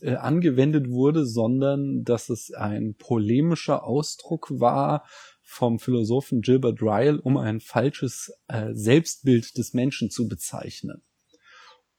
äh, 0.00 0.14
angewendet 0.14 0.88
wurde, 0.88 1.26
sondern 1.26 2.04
dass 2.04 2.30
es 2.30 2.52
ein 2.52 2.94
polemischer 2.94 3.84
Ausdruck 3.84 4.48
war 4.50 5.04
vom 5.42 5.78
Philosophen 5.78 6.40
Gilbert 6.40 6.80
Ryle, 6.80 7.20
um 7.20 7.36
ein 7.36 7.60
falsches 7.60 8.32
äh, 8.48 8.72
Selbstbild 8.72 9.58
des 9.58 9.74
Menschen 9.74 10.10
zu 10.10 10.28
bezeichnen. 10.28 11.02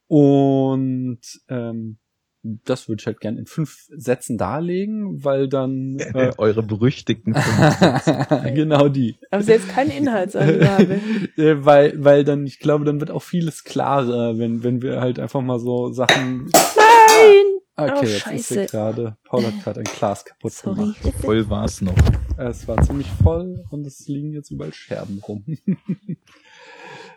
Und 0.08 1.20
ähm, 1.48 1.98
das 2.42 2.88
würde 2.88 3.00
ich 3.00 3.06
halt 3.06 3.20
gern 3.20 3.38
in 3.38 3.46
fünf 3.46 3.86
Sätzen 3.90 4.36
darlegen, 4.36 5.24
weil 5.24 5.48
dann 5.48 5.98
äh, 5.98 6.32
eure 6.38 6.62
berüchtigten 6.62 7.34
genau 8.54 8.88
die. 8.88 9.16
Aber 9.30 9.42
jetzt 9.44 9.68
keine 9.68 9.96
Inhaltsangabe. 9.96 11.00
Äh, 11.36 11.64
weil 11.64 12.04
weil 12.04 12.24
dann 12.24 12.46
ich 12.46 12.58
glaube, 12.58 12.84
dann 12.84 13.00
wird 13.00 13.10
auch 13.10 13.22
vieles 13.22 13.64
klarer, 13.64 14.38
wenn 14.38 14.62
wenn 14.62 14.82
wir 14.82 15.00
halt 15.00 15.18
einfach 15.18 15.40
mal 15.40 15.58
so 15.58 15.92
Sachen 15.92 16.50
Nein. 16.52 17.44
Okay, 17.76 18.00
oh, 18.00 18.04
jetzt 18.04 18.26
ist 18.26 18.48
sie 18.48 18.66
gerade 18.66 19.16
Paul 19.24 19.44
hat 19.44 19.62
gerade 19.62 19.80
ein 19.80 19.84
Glas 19.84 20.24
kaputt 20.24 20.52
Sorry. 20.52 20.76
gemacht. 20.76 21.14
Voll 21.20 21.48
war's 21.48 21.80
noch. 21.80 21.94
Es 22.36 22.66
war 22.68 22.82
ziemlich 22.82 23.08
voll 23.22 23.64
und 23.70 23.86
es 23.86 24.06
liegen 24.08 24.32
jetzt 24.32 24.50
überall 24.50 24.72
Scherben 24.74 25.20
rum. 25.26 25.44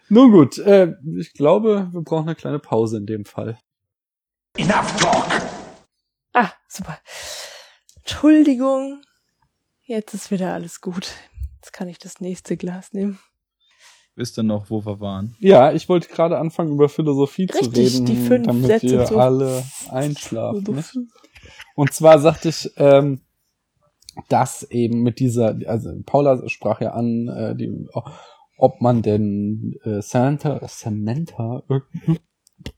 Nun 0.08 0.32
gut, 0.32 0.58
äh, 0.60 0.94
ich 1.18 1.34
glaube, 1.34 1.90
wir 1.92 2.02
brauchen 2.02 2.28
eine 2.28 2.36
kleine 2.36 2.60
Pause 2.60 2.98
in 2.98 3.06
dem 3.06 3.26
Fall. 3.26 3.58
Enough 4.58 4.96
talk! 5.02 5.28
Ah, 6.34 6.50
super. 6.70 6.98
Entschuldigung. 7.98 9.02
Jetzt 9.84 10.14
ist 10.14 10.32
wieder 10.32 10.54
alles 10.54 10.80
gut. 10.80 11.12
Jetzt 11.58 11.74
kann 11.74 11.90
ich 11.90 12.00
das 12.00 12.22
nächste 12.22 12.56
Glas 12.56 12.94
nehmen. 12.94 13.20
Wisst 14.16 14.38
ihr 14.38 14.44
noch, 14.44 14.70
wo 14.70 14.86
wir 14.86 15.02
waren? 15.02 15.36
Ja, 15.40 15.74
ich 15.74 15.90
wollte 15.90 16.08
gerade 16.08 16.38
anfangen, 16.38 16.72
über 16.72 16.88
Philosophie 16.88 17.50
Richtig, 17.52 17.74
zu 17.74 17.82
reden, 17.82 18.06
die 18.06 18.16
fünf 18.16 18.48
damit 18.48 18.66
Sätze 18.66 18.90
wir 18.92 19.06
zu 19.06 19.20
alle 19.20 19.62
einschlafen. 19.90 20.64
Ne? 20.74 20.84
Und 21.76 21.92
zwar 21.92 22.20
sagte 22.20 22.48
ich, 22.48 22.72
ähm, 22.78 23.20
dass 24.30 24.64
eben 24.64 25.04
mit 25.04 25.20
dieser, 25.20 25.60
also 25.66 25.92
Paula 26.06 26.48
sprach 26.48 26.80
ja 26.80 26.94
an, 26.94 27.28
äh, 27.28 27.56
die, 27.58 27.90
ob 28.58 28.80
man 28.80 29.02
denn 29.02 29.76
äh, 29.84 30.02
Samantha, 30.02 30.66
Samantha 30.66 31.64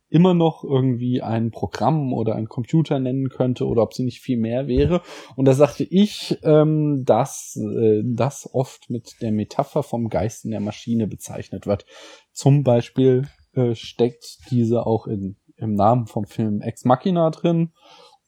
immer 0.09 0.33
noch 0.33 0.63
irgendwie 0.63 1.21
ein 1.21 1.51
Programm 1.51 2.13
oder 2.13 2.35
ein 2.35 2.47
Computer 2.47 2.99
nennen 2.99 3.29
könnte 3.29 3.65
oder 3.65 3.83
ob 3.83 3.93
sie 3.93 4.03
nicht 4.03 4.21
viel 4.21 4.37
mehr 4.37 4.67
wäre. 4.67 5.01
Und 5.35 5.45
da 5.45 5.53
sagte 5.53 5.83
ich, 5.83 6.37
ähm, 6.43 7.03
dass 7.05 7.57
äh, 7.57 8.03
das 8.05 8.49
oft 8.53 8.89
mit 8.89 9.15
der 9.21 9.31
Metapher 9.31 9.83
vom 9.83 10.09
Geist 10.09 10.45
in 10.45 10.51
der 10.51 10.61
Maschine 10.61 11.07
bezeichnet 11.07 11.67
wird. 11.67 11.85
Zum 12.31 12.63
Beispiel 12.63 13.27
äh, 13.53 13.75
steckt 13.75 14.39
diese 14.49 14.85
auch 14.87 15.07
in, 15.07 15.37
im 15.57 15.73
Namen 15.73 16.07
vom 16.07 16.25
Film 16.25 16.61
Ex 16.61 16.85
Machina 16.85 17.29
drin. 17.29 17.73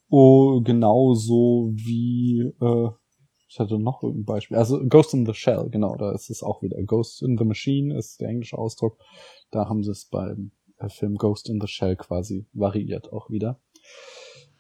Oh, 0.10 0.62
genauso 0.62 1.72
wie 1.76 2.52
äh, 2.62 2.90
ich 3.48 3.60
hatte 3.60 3.80
noch 3.80 4.04
ein 4.04 4.26
Beispiel. 4.26 4.58
Also 4.58 4.80
Ghost 4.88 5.14
in 5.16 5.26
the 5.26 5.34
Shell, 5.34 5.70
genau, 5.72 5.96
da 5.96 6.12
ist 6.12 6.30
es 6.30 6.44
auch 6.44 6.62
wieder. 6.62 6.78
Ghost 6.84 7.24
in 7.24 7.36
the 7.36 7.46
Machine 7.46 7.98
ist 7.98 8.22
der 8.22 8.30
englische 8.30 8.58
Ausdruck. 8.58 9.00
Da 9.50 9.68
haben 9.68 9.84
sie 9.84 9.92
es 9.92 10.06
beim 10.06 10.52
Film 10.88 11.16
Ghost 11.16 11.50
in 11.50 11.60
the 11.60 11.68
Shell 11.68 11.96
quasi 11.96 12.46
variiert 12.54 13.12
auch 13.12 13.30
wieder. 13.30 13.60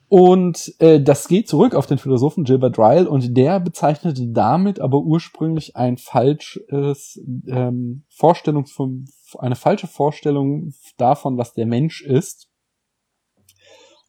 Und 0.09 0.73
äh, 0.79 0.99
das 0.99 1.27
geht 1.27 1.47
zurück 1.47 1.75
auf 1.75 1.85
den 1.85 1.99
Philosophen 1.99 2.43
Gilbert 2.43 2.79
Ryle 2.79 3.07
und 3.07 3.37
der 3.37 3.59
bezeichnete 3.59 4.27
damit 4.27 4.79
aber 4.79 4.97
ursprünglich 4.97 5.75
ein 5.75 5.97
falsches 5.97 7.21
ähm, 7.47 8.05
Vorstellung 8.09 8.65
von, 8.65 9.05
eine 9.37 9.55
falsche 9.55 9.85
Vorstellung 9.85 10.73
davon, 10.97 11.37
was 11.37 11.53
der 11.53 11.67
Mensch 11.67 12.01
ist. 12.01 12.49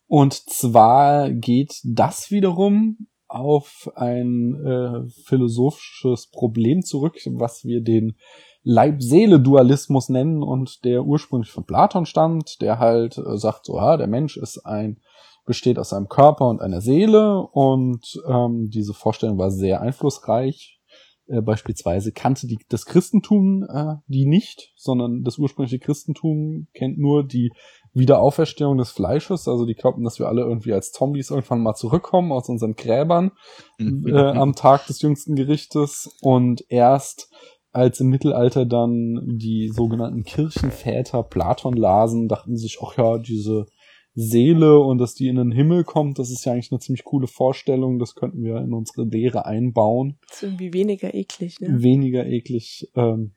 Und 0.07 0.33
zwar 0.33 1.31
geht 1.31 1.75
das 1.85 2.31
wiederum 2.31 3.07
auf 3.29 3.91
ein 3.95 4.55
äh, 4.65 5.09
philosophisches 5.27 6.29
Problem 6.31 6.83
zurück, 6.83 7.19
was 7.33 7.65
wir 7.65 7.83
den 7.83 8.17
Leib-Seele-Dualismus 8.63 10.09
nennen 10.09 10.43
und 10.43 10.85
der 10.85 11.05
ursprünglich 11.05 11.51
von 11.51 11.65
Platon 11.65 12.07
stammt, 12.07 12.61
der 12.61 12.79
halt 12.79 13.19
äh, 13.19 13.37
sagt 13.37 13.67
so, 13.67 13.77
ja, 13.77 13.97
der 13.97 14.07
Mensch 14.07 14.37
ist 14.37 14.65
ein 14.67 15.01
besteht 15.47 15.79
aus 15.81 15.93
einem 15.93 16.09
Körper 16.09 16.49
und 16.49 16.61
einer 16.61 16.81
Seele 16.81 17.41
und 17.41 18.23
ähm, 18.29 18.71
diese 18.71 18.95
Vorstellung 18.95 19.39
war 19.39 19.51
sehr 19.51 19.81
einflussreich. 19.81 20.81
Äh, 21.27 21.41
beispielsweise 21.43 22.13
kannte 22.13 22.47
die, 22.47 22.59
das 22.69 22.87
Christentum 22.87 23.65
äh, 23.69 23.95
die 24.07 24.27
nicht, 24.27 24.73
sondern 24.77 25.25
das 25.25 25.39
ursprüngliche 25.39 25.79
Christentum 25.79 26.69
kennt 26.75 26.99
nur 26.99 27.25
die 27.25 27.53
Wiederauferstehung 27.93 28.79
des 28.79 28.91
Fleisches. 28.91 29.49
Also 29.49 29.67
die 29.67 29.75
glaubten, 29.75 30.05
dass 30.05 30.19
wir 30.19 30.29
alle 30.29 30.43
irgendwie 30.43 30.73
als 30.73 30.93
Zombies 30.93 31.31
irgendwann 31.31 31.63
mal 31.63 31.75
zurückkommen 31.75 32.33
aus 32.33 32.49
unseren 32.49 32.75
Gräbern 32.75 33.33
äh, 33.79 34.13
am 34.13 34.55
Tag 34.55 34.87
des 34.87 35.03
jüngsten 35.03 35.35
Gerichtes 35.37 36.17
und 36.21 36.65
erst 36.69 37.33
als 37.73 38.01
im 38.01 38.09
Mittelalter 38.09 38.67
dann 38.67 39.21
die 39.39 39.69
sogenannten 39.69 40.25
Kirchenväter 40.25 41.23
Platon 41.23 41.75
lasen, 41.75 42.29
dachten 42.29 42.57
sich, 42.57 42.79
ach 42.83 42.97
ja, 42.97 43.19
diese 43.19 43.67
Seele 44.15 44.79
und 44.81 44.99
dass 44.99 45.15
die 45.15 45.29
in 45.29 45.37
den 45.37 45.53
Himmel 45.53 45.85
kommt, 45.85 46.19
das 46.19 46.31
ist 46.31 46.45
ja 46.45 46.53
eigentlich 46.53 46.73
eine 46.73 46.81
ziemlich 46.81 47.05
coole 47.05 47.29
Vorstellung, 47.29 47.99
das 47.99 48.15
könnten 48.15 48.43
wir 48.43 48.57
in 48.57 48.73
unsere 48.73 49.07
Lehre 49.07 49.47
einbauen. 49.47 50.19
Das 50.29 50.39
ist 50.39 50.43
irgendwie 50.43 50.73
weniger 50.73 51.15
eklig, 51.15 51.61
ne? 51.61 51.83
Weniger 51.83 52.27
eklig. 52.27 52.91
Ähm, 52.97 53.35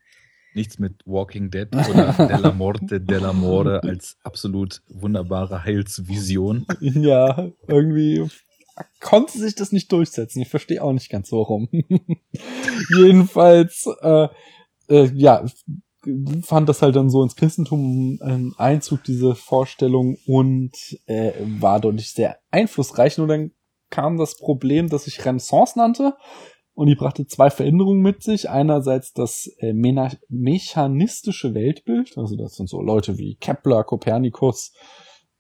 Nichts 0.56 0.78
mit 0.78 1.02
Walking 1.06 1.50
Dead 1.50 1.68
oder 1.74 2.14
Della 2.28 2.52
Morte, 2.52 3.02
Della 3.02 3.34
More 3.34 3.82
als 3.84 4.18
absolut 4.24 4.82
wunderbare 4.88 5.64
Heilsvision. 5.64 6.66
Ja, 6.80 7.50
irgendwie 7.68 8.28
konnte 9.00 9.38
sich 9.38 9.56
das 9.56 9.72
nicht 9.72 9.92
durchsetzen. 9.92 10.42
Ich 10.42 10.50
verstehe 10.50 10.84
auch 10.84 10.94
nicht 10.94 11.10
ganz 11.10 11.32
warum. 11.32 11.70
Jedenfalls, 12.98 13.88
äh, 14.02 14.28
äh, 14.90 15.12
ja, 15.14 15.46
fand 16.42 16.68
das 16.68 16.82
halt 16.82 16.96
dann 16.96 17.10
so 17.10 17.24
ins 17.24 17.36
Christentum 17.36 18.20
ein 18.22 18.54
Einzug, 18.58 19.04
diese 19.04 19.36
Vorstellung, 19.36 20.18
und 20.26 20.74
äh, 21.06 21.32
war 21.60 21.80
dadurch 21.80 22.12
sehr 22.12 22.40
einflussreich. 22.52 23.18
Nur 23.18 23.28
dann 23.28 23.52
kam 23.90 24.18
das 24.18 24.38
Problem, 24.38 24.90
das 24.90 25.06
sich 25.06 25.24
Renaissance 25.24 25.78
nannte. 25.78 26.16
Und 26.76 26.88
die 26.88 26.96
brachte 26.96 27.28
zwei 27.28 27.52
Veränderungen 27.52 28.02
mit 28.02 28.24
sich. 28.24 28.50
Einerseits 28.50 29.14
das 29.14 29.48
äh, 29.60 29.74
mechanistische 29.74 31.54
Weltbild, 31.54 32.18
also 32.18 32.36
das 32.36 32.56
sind 32.56 32.68
so 32.68 32.82
Leute 32.82 33.20
wie 33.20 33.36
Kepler, 33.36 33.84
Kopernikus, 33.84 34.74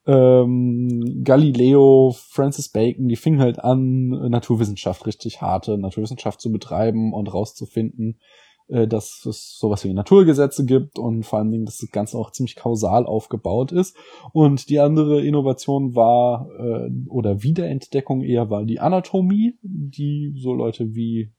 ähm, 0.05 1.21
Galileo, 1.23 2.15
Francis 2.29 2.69
Bacon, 2.69 3.07
die 3.07 3.15
fingen 3.15 3.39
halt 3.39 3.59
an, 3.59 4.09
Naturwissenschaft, 4.29 5.05
richtig 5.05 5.41
harte 5.41 5.77
Naturwissenschaft 5.77 6.41
zu 6.41 6.51
betreiben 6.51 7.13
und 7.13 7.33
rauszufinden, 7.33 8.19
äh, 8.67 8.87
dass 8.87 9.25
es 9.25 9.57
sowas 9.57 9.83
wie 9.85 9.93
Naturgesetze 9.93 10.65
gibt 10.65 10.99
und 10.99 11.23
vor 11.23 11.39
allen 11.39 11.51
Dingen, 11.51 11.65
dass 11.65 11.77
das 11.77 11.91
Ganze 11.91 12.17
auch 12.17 12.31
ziemlich 12.31 12.55
kausal 12.55 13.05
aufgebaut 13.05 13.71
ist. 13.71 13.95
Und 14.33 14.69
die 14.69 14.79
andere 14.79 15.25
Innovation 15.25 15.95
war, 15.95 16.49
äh, 16.59 16.89
oder 17.07 17.43
Wiederentdeckung 17.43 18.21
eher 18.21 18.49
war 18.49 18.65
die 18.65 18.79
Anatomie, 18.79 19.57
die 19.61 20.33
so 20.35 20.53
Leute 20.53 20.95
wie 20.95 21.31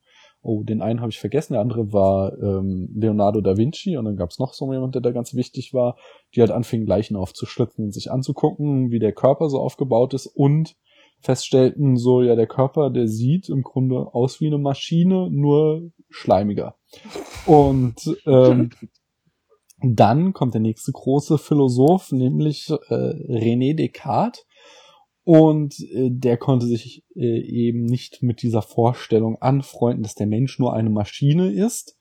Oh, 0.44 0.62
den 0.62 0.82
einen 0.82 1.00
habe 1.00 1.10
ich 1.10 1.18
vergessen, 1.18 1.54
der 1.54 1.62
andere 1.62 1.92
war 1.92 2.36
ähm, 2.38 2.90
Leonardo 2.94 3.40
da 3.40 3.56
Vinci 3.56 3.96
und 3.96 4.04
dann 4.04 4.16
gab 4.16 4.30
es 4.30 4.38
noch 4.38 4.52
so 4.52 4.70
jemand, 4.72 4.94
der 4.94 5.02
da 5.02 5.10
ganz 5.10 5.34
wichtig 5.34 5.72
war, 5.72 5.96
die 6.34 6.40
halt 6.40 6.50
anfingen, 6.50 6.86
Leichen 6.86 7.16
aufzuschlitzen 7.16 7.86
und 7.86 7.92
sich 7.92 8.10
anzugucken, 8.10 8.90
wie 8.90 8.98
der 8.98 9.12
Körper 9.12 9.48
so 9.48 9.58
aufgebaut 9.58 10.12
ist 10.14 10.26
und 10.26 10.76
feststellten, 11.20 11.96
so 11.96 12.22
ja, 12.22 12.36
der 12.36 12.46
Körper, 12.46 12.90
der 12.90 13.08
sieht 13.08 13.48
im 13.48 13.62
Grunde 13.62 14.14
aus 14.14 14.40
wie 14.40 14.48
eine 14.48 14.58
Maschine, 14.58 15.30
nur 15.30 15.90
schleimiger. 16.10 16.76
Und 17.46 17.96
ähm, 18.26 18.70
dann 19.82 20.32
kommt 20.32 20.54
der 20.54 20.60
nächste 20.60 20.92
große 20.92 21.38
Philosoph, 21.38 22.12
nämlich 22.12 22.70
äh, 22.70 22.94
René 22.94 23.74
Descartes. 23.74 24.44
Und 25.24 25.80
äh, 25.80 26.10
der 26.10 26.36
konnte 26.36 26.66
sich 26.66 27.04
äh, 27.16 27.40
eben 27.40 27.84
nicht 27.84 28.22
mit 28.22 28.42
dieser 28.42 28.62
Vorstellung 28.62 29.40
anfreunden, 29.40 30.02
dass 30.02 30.14
der 30.14 30.26
Mensch 30.26 30.58
nur 30.58 30.74
eine 30.74 30.90
Maschine 30.90 31.50
ist 31.50 31.96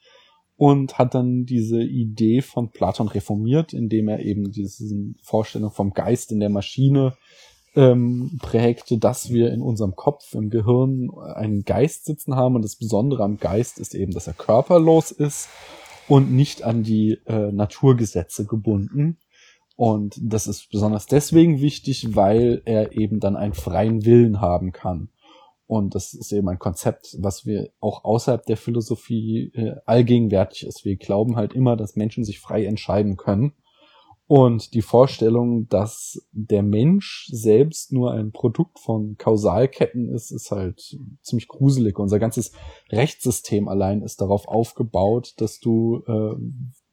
und 0.58 0.98
hat 0.98 1.16
dann 1.16 1.46
diese 1.46 1.82
Idee 1.82 2.42
von 2.42 2.70
Platon 2.70 3.08
reformiert, 3.08 3.74
indem 3.74 4.10
er 4.10 4.20
eben 4.20 4.52
diese 4.52 4.86
Vorstellung 5.22 5.72
vom 5.72 5.94
Geist 5.94 6.32
in 6.32 6.40
der 6.40 6.50
Maschine 6.50 7.16
ähm, 7.76 8.38
prägte, 8.42 8.98
dass 8.98 9.32
wir 9.32 9.52
in 9.52 9.62
unserem 9.62 9.96
Kopf, 9.96 10.34
im 10.36 10.50
Gehirn 10.50 11.10
einen 11.34 11.64
Geist 11.64 12.06
sitzen 12.06 12.36
haben. 12.36 12.56
Und 12.56 12.64
das 12.64 12.76
Besondere 12.76 13.24
am 13.24 13.38
Geist 13.38 13.80
ist 13.80 13.96
eben, 13.96 14.12
dass 14.12 14.28
er 14.28 14.34
körperlos 14.34 15.12
ist 15.12 15.50
und 16.08 16.32
nicht 16.32 16.64
an 16.64 16.84
die 16.84 17.20
äh, 17.26 17.52
Naturgesetze 17.52 18.46
gebunden. 18.46 19.18
Und 19.76 20.20
das 20.22 20.48
ist 20.48 20.70
besonders 20.70 21.08
deswegen 21.08 21.60
wichtig, 21.60 22.16
weil 22.16 22.62
er 22.66 22.94
eben 22.94 23.20
dann 23.20 23.36
einen 23.36 23.54
freien 23.54 24.06
Willen 24.06 24.40
haben 24.40 24.72
kann. 24.72 25.10
Und 25.66 25.96
das 25.96 26.14
ist 26.14 26.32
eben 26.32 26.50
ein 26.50 26.60
Konzept, 26.60 27.16
was 27.20 27.46
wir 27.46 27.72
auch 27.80 28.04
außerhalb 28.04 28.46
der 28.46 28.58
Philosophie 28.58 29.52
äh, 29.56 29.76
allgegenwärtig 29.86 30.68
ist. 30.68 30.86
Wir 30.86 30.98
glauben 30.98 31.36
halt 31.36 31.54
immer, 31.54 31.76
dass 31.76 31.96
Menschen 31.96 32.24
sich 32.24 32.40
frei 32.40 32.66
entscheiden 32.66 33.18
können. 33.18 33.54
Und 34.28 34.74
die 34.74 34.82
Vorstellung, 34.82 35.68
dass 35.68 36.26
der 36.32 36.64
Mensch 36.64 37.28
selbst 37.32 37.92
nur 37.92 38.14
ein 38.14 38.32
Produkt 38.32 38.80
von 38.80 39.18
Kausalketten 39.18 40.10
ist, 40.10 40.32
ist 40.32 40.52
halt 40.52 40.98
ziemlich 41.22 41.48
gruselig. 41.48 42.00
Unser 42.00 42.20
ganzes 42.20 42.52
Rechtssystem 42.90 43.68
allein 43.68 44.02
ist 44.02 44.22
darauf 44.22 44.48
aufgebaut, 44.48 45.34
dass 45.38 45.60
du 45.60 46.04
äh, 46.08 46.36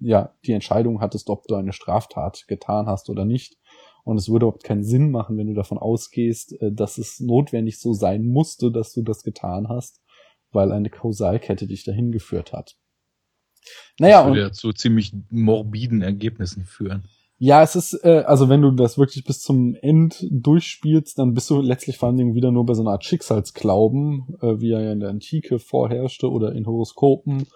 ja 0.00 0.34
die 0.44 0.52
Entscheidung 0.52 1.00
hattest, 1.00 1.30
ob 1.30 1.46
du 1.46 1.54
eine 1.54 1.72
Straftat 1.72 2.44
getan 2.48 2.86
hast 2.86 3.10
oder 3.10 3.24
nicht. 3.24 3.56
Und 4.02 4.16
es 4.16 4.28
würde 4.28 4.46
überhaupt 4.46 4.64
keinen 4.64 4.82
Sinn 4.82 5.10
machen, 5.10 5.36
wenn 5.36 5.46
du 5.46 5.54
davon 5.54 5.78
ausgehst, 5.78 6.60
äh, 6.60 6.72
dass 6.72 6.98
es 6.98 7.20
notwendig 7.20 7.78
so 7.78 7.92
sein 7.92 8.26
musste, 8.26 8.72
dass 8.72 8.92
du 8.92 9.02
das 9.02 9.22
getan 9.22 9.68
hast, 9.68 10.00
weil 10.50 10.72
eine 10.72 10.90
Kausalkette 10.90 11.66
dich 11.66 11.84
dahin 11.84 12.10
geführt 12.10 12.52
hat. 12.52 12.76
Naja, 13.98 14.18
das 14.18 14.26
würde 14.26 14.40
und 14.40 14.46
ja 14.46 14.52
zu 14.52 14.72
ziemlich 14.72 15.12
morbiden 15.30 16.02
Ergebnissen 16.02 16.64
führen. 16.64 17.04
Ja, 17.42 17.62
es 17.62 17.74
ist, 17.74 17.94
äh, 18.04 18.24
also 18.26 18.50
wenn 18.50 18.60
du 18.60 18.70
das 18.70 18.98
wirklich 18.98 19.24
bis 19.24 19.40
zum 19.40 19.74
End 19.74 20.26
durchspielst, 20.30 21.18
dann 21.18 21.32
bist 21.32 21.48
du 21.48 21.62
letztlich 21.62 21.96
vor 21.96 22.08
allen 22.08 22.18
Dingen 22.18 22.34
wieder 22.34 22.50
nur 22.50 22.66
bei 22.66 22.74
so 22.74 22.82
einer 22.82 22.90
Art 22.90 23.04
Schicksalsglauben, 23.04 24.36
äh, 24.42 24.60
wie 24.60 24.72
er 24.72 24.82
ja 24.82 24.92
in 24.92 25.00
der 25.00 25.08
Antike 25.08 25.58
vorherrschte 25.58 26.30
oder 26.30 26.52
in 26.52 26.66
Horoskopen, 26.66 27.46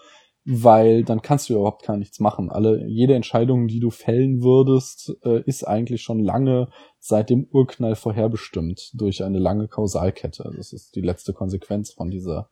weil 0.44 1.04
dann 1.04 1.22
kannst 1.22 1.48
du 1.48 1.54
überhaupt 1.54 1.86
gar 1.86 1.96
nichts 1.96 2.20
machen. 2.20 2.50
Alle, 2.50 2.86
jede 2.86 3.14
Entscheidung, 3.14 3.66
die 3.66 3.80
du 3.80 3.90
fällen 3.90 4.42
würdest, 4.42 5.16
äh, 5.24 5.42
ist 5.44 5.66
eigentlich 5.66 6.02
schon 6.02 6.18
lange 6.18 6.68
seit 6.98 7.30
dem 7.30 7.46
Urknall 7.50 7.96
vorherbestimmt 7.96 8.90
durch 8.94 9.24
eine 9.24 9.38
lange 9.38 9.68
Kausalkette. 9.68 10.52
Das 10.56 10.72
ist 10.72 10.96
die 10.96 11.00
letzte 11.00 11.32
Konsequenz 11.32 11.92
von 11.92 12.10
dieser 12.10 12.50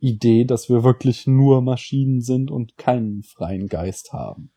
Idee, 0.00 0.44
dass 0.44 0.68
wir 0.68 0.84
wirklich 0.84 1.26
nur 1.26 1.60
Maschinen 1.60 2.22
sind 2.22 2.50
und 2.50 2.76
keinen 2.78 3.22
freien 3.22 3.68
Geist 3.68 4.12
haben. 4.12 4.50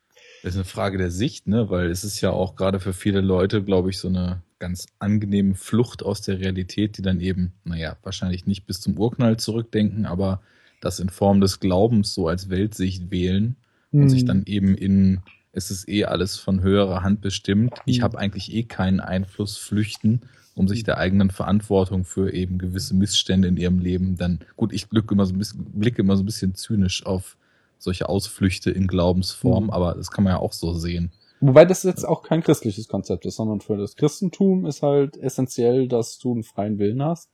Das 0.43 0.53
ist 0.53 0.57
eine 0.57 0.65
Frage 0.65 0.97
der 0.97 1.11
Sicht, 1.11 1.47
ne? 1.47 1.69
Weil 1.69 1.89
es 1.89 2.03
ist 2.03 2.21
ja 2.21 2.31
auch 2.31 2.55
gerade 2.55 2.79
für 2.79 2.93
viele 2.93 3.21
Leute, 3.21 3.63
glaube 3.63 3.89
ich, 3.89 3.97
so 3.97 4.07
eine 4.07 4.43
ganz 4.59 4.85
angenehme 4.99 5.55
Flucht 5.55 6.03
aus 6.03 6.21
der 6.21 6.39
Realität, 6.39 6.97
die 6.97 7.01
dann 7.01 7.19
eben, 7.19 7.53
naja, 7.63 7.97
wahrscheinlich 8.03 8.45
nicht 8.45 8.65
bis 8.65 8.79
zum 8.79 8.97
Urknall 8.97 9.37
zurückdenken, 9.37 10.05
aber 10.05 10.41
das 10.81 10.99
in 10.99 11.09
Form 11.09 11.39
des 11.39 11.59
Glaubens 11.59 12.13
so 12.13 12.27
als 12.27 12.49
Weltsicht 12.49 13.11
wählen 13.11 13.55
mhm. 13.91 14.03
und 14.03 14.09
sich 14.09 14.21
hm. 14.21 14.27
dann 14.27 14.43
eben 14.45 14.75
in, 14.75 15.21
es 15.53 15.71
ist 15.71 15.87
eh 15.87 16.05
alles 16.05 16.37
von 16.37 16.61
höherer 16.61 17.03
Hand 17.03 17.21
bestimmt. 17.21 17.71
Mhm. 17.71 17.81
Ich 17.85 17.97
hm. 17.97 18.03
habe 18.03 18.19
eigentlich 18.19 18.53
eh 18.53 18.63
keinen 18.63 18.99
Einfluss 18.99 19.57
flüchten, 19.57 20.21
um 20.55 20.67
sich 20.67 20.79
hm. 20.79 20.85
der 20.85 20.97
eigenen 20.97 21.29
Verantwortung 21.29 22.03
für 22.03 22.33
eben 22.33 22.57
gewisse 22.57 22.95
Missstände 22.95 23.47
in 23.47 23.57
ihrem 23.57 23.79
Leben 23.79 24.17
dann, 24.17 24.39
gut, 24.57 24.73
ich 24.73 24.89
blicke 24.89 25.13
immer 25.13 25.25
so 25.25 25.33
ein 25.33 25.39
bisschen, 25.39 25.63
blicke 25.71 26.01
immer 26.01 26.17
so 26.17 26.23
ein 26.23 26.25
bisschen 26.25 26.55
zynisch 26.55 27.05
auf 27.05 27.37
solche 27.77 28.09
Ausflüchte 28.09 28.69
in 28.69 28.87
Glaubensform, 28.87 29.65
mhm. 29.65 29.69
aber 29.69 29.95
das 29.95 30.11
kann 30.11 30.23
man 30.23 30.33
ja 30.33 30.39
auch 30.39 30.53
so 30.53 30.73
sehen. 30.73 31.11
Wobei 31.43 31.65
das 31.65 31.81
jetzt 31.81 32.07
auch 32.07 32.21
kein 32.21 32.43
christliches 32.43 32.87
Konzept 32.87 33.25
ist, 33.25 33.37
sondern 33.37 33.61
für 33.61 33.75
das 33.75 33.95
Christentum 33.95 34.67
ist 34.67 34.83
halt 34.83 35.17
essentiell, 35.17 35.87
dass 35.87 36.19
du 36.19 36.33
einen 36.33 36.43
freien 36.43 36.77
Willen 36.77 37.03
hast, 37.03 37.31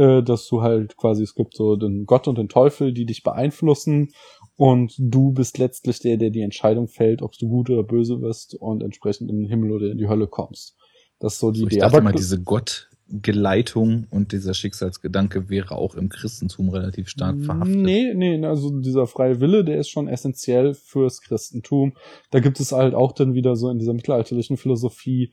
äh, 0.00 0.22
dass 0.22 0.48
du 0.48 0.62
halt 0.62 0.96
quasi, 0.96 1.22
es 1.22 1.34
gibt 1.34 1.54
so 1.54 1.76
den 1.76 2.06
Gott 2.06 2.26
und 2.26 2.38
den 2.38 2.48
Teufel, 2.48 2.94
die 2.94 3.04
dich 3.04 3.22
beeinflussen 3.22 4.08
und 4.56 4.94
du 4.98 5.32
bist 5.32 5.58
letztlich 5.58 6.00
der, 6.00 6.16
der 6.16 6.30
die 6.30 6.40
Entscheidung 6.40 6.88
fällt, 6.88 7.20
ob 7.20 7.36
du 7.36 7.48
gut 7.48 7.68
oder 7.68 7.82
böse 7.82 8.22
wirst 8.22 8.54
und 8.54 8.82
entsprechend 8.82 9.30
in 9.30 9.40
den 9.40 9.48
Himmel 9.48 9.72
oder 9.72 9.90
in 9.90 9.98
die 9.98 10.08
Hölle 10.08 10.26
kommst. 10.26 10.76
Das 11.18 11.34
ist 11.34 11.40
so 11.40 11.50
die 11.50 11.60
so, 11.60 11.66
Idee. 11.66 11.76
Ich 11.76 11.80
dachte 11.82 11.96
Aber 11.98 12.04
mal, 12.04 12.12
diese 12.12 12.40
Gott, 12.40 12.88
Geleitung 13.08 14.06
und 14.08 14.32
dieser 14.32 14.54
Schicksalsgedanke 14.54 15.50
wäre 15.50 15.76
auch 15.76 15.94
im 15.94 16.08
Christentum 16.08 16.70
relativ 16.70 17.08
stark 17.08 17.38
verhaftet. 17.42 17.76
Nee, 17.76 18.14
nee, 18.14 18.42
also 18.46 18.80
dieser 18.80 19.06
freie 19.06 19.40
Wille, 19.40 19.64
der 19.64 19.78
ist 19.78 19.90
schon 19.90 20.08
essentiell 20.08 20.72
fürs 20.72 21.20
Christentum. 21.20 21.92
Da 22.30 22.40
gibt 22.40 22.58
es 22.58 22.72
halt 22.72 22.94
auch 22.94 23.12
dann 23.12 23.34
wieder 23.34 23.54
so 23.54 23.68
in 23.68 23.78
dieser 23.78 23.92
mittelalterlichen 23.92 24.56
Philosophie 24.56 25.32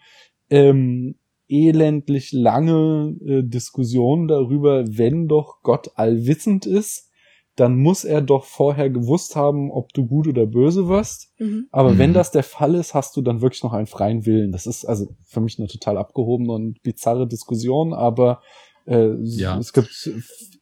ähm, 0.49 1.15
elendlich 1.49 2.31
lange 2.31 3.15
äh, 3.25 3.43
Diskussionen 3.43 4.27
darüber, 4.27 4.85
wenn 4.87 5.27
doch 5.27 5.61
Gott 5.63 5.91
allwissend 5.95 6.65
ist, 6.65 7.07
dann 7.55 7.75
muss 7.75 8.03
er 8.03 8.21
doch 8.21 8.45
vorher 8.45 8.89
gewusst 8.89 9.35
haben, 9.35 9.71
ob 9.71 9.91
du 9.91 10.05
gut 10.05 10.27
oder 10.27 10.45
böse 10.45 10.87
wirst. 10.87 11.33
Mhm. 11.39 11.67
Aber 11.71 11.93
mhm. 11.93 11.97
wenn 11.97 12.13
das 12.13 12.31
der 12.31 12.43
Fall 12.43 12.75
ist, 12.75 12.93
hast 12.93 13.17
du 13.17 13.21
dann 13.21 13.41
wirklich 13.41 13.63
noch 13.63 13.73
einen 13.73 13.87
freien 13.87 14.25
Willen. 14.25 14.51
Das 14.51 14.67
ist 14.67 14.85
also 14.85 15.15
für 15.25 15.41
mich 15.41 15.57
eine 15.57 15.67
total 15.67 15.97
abgehobene 15.97 16.53
und 16.53 16.81
bizarre 16.83 17.27
Diskussion, 17.27 17.93
aber 17.93 18.41
äh, 18.85 19.15
ja. 19.21 19.57
es 19.57 19.73
gibt 19.73 20.11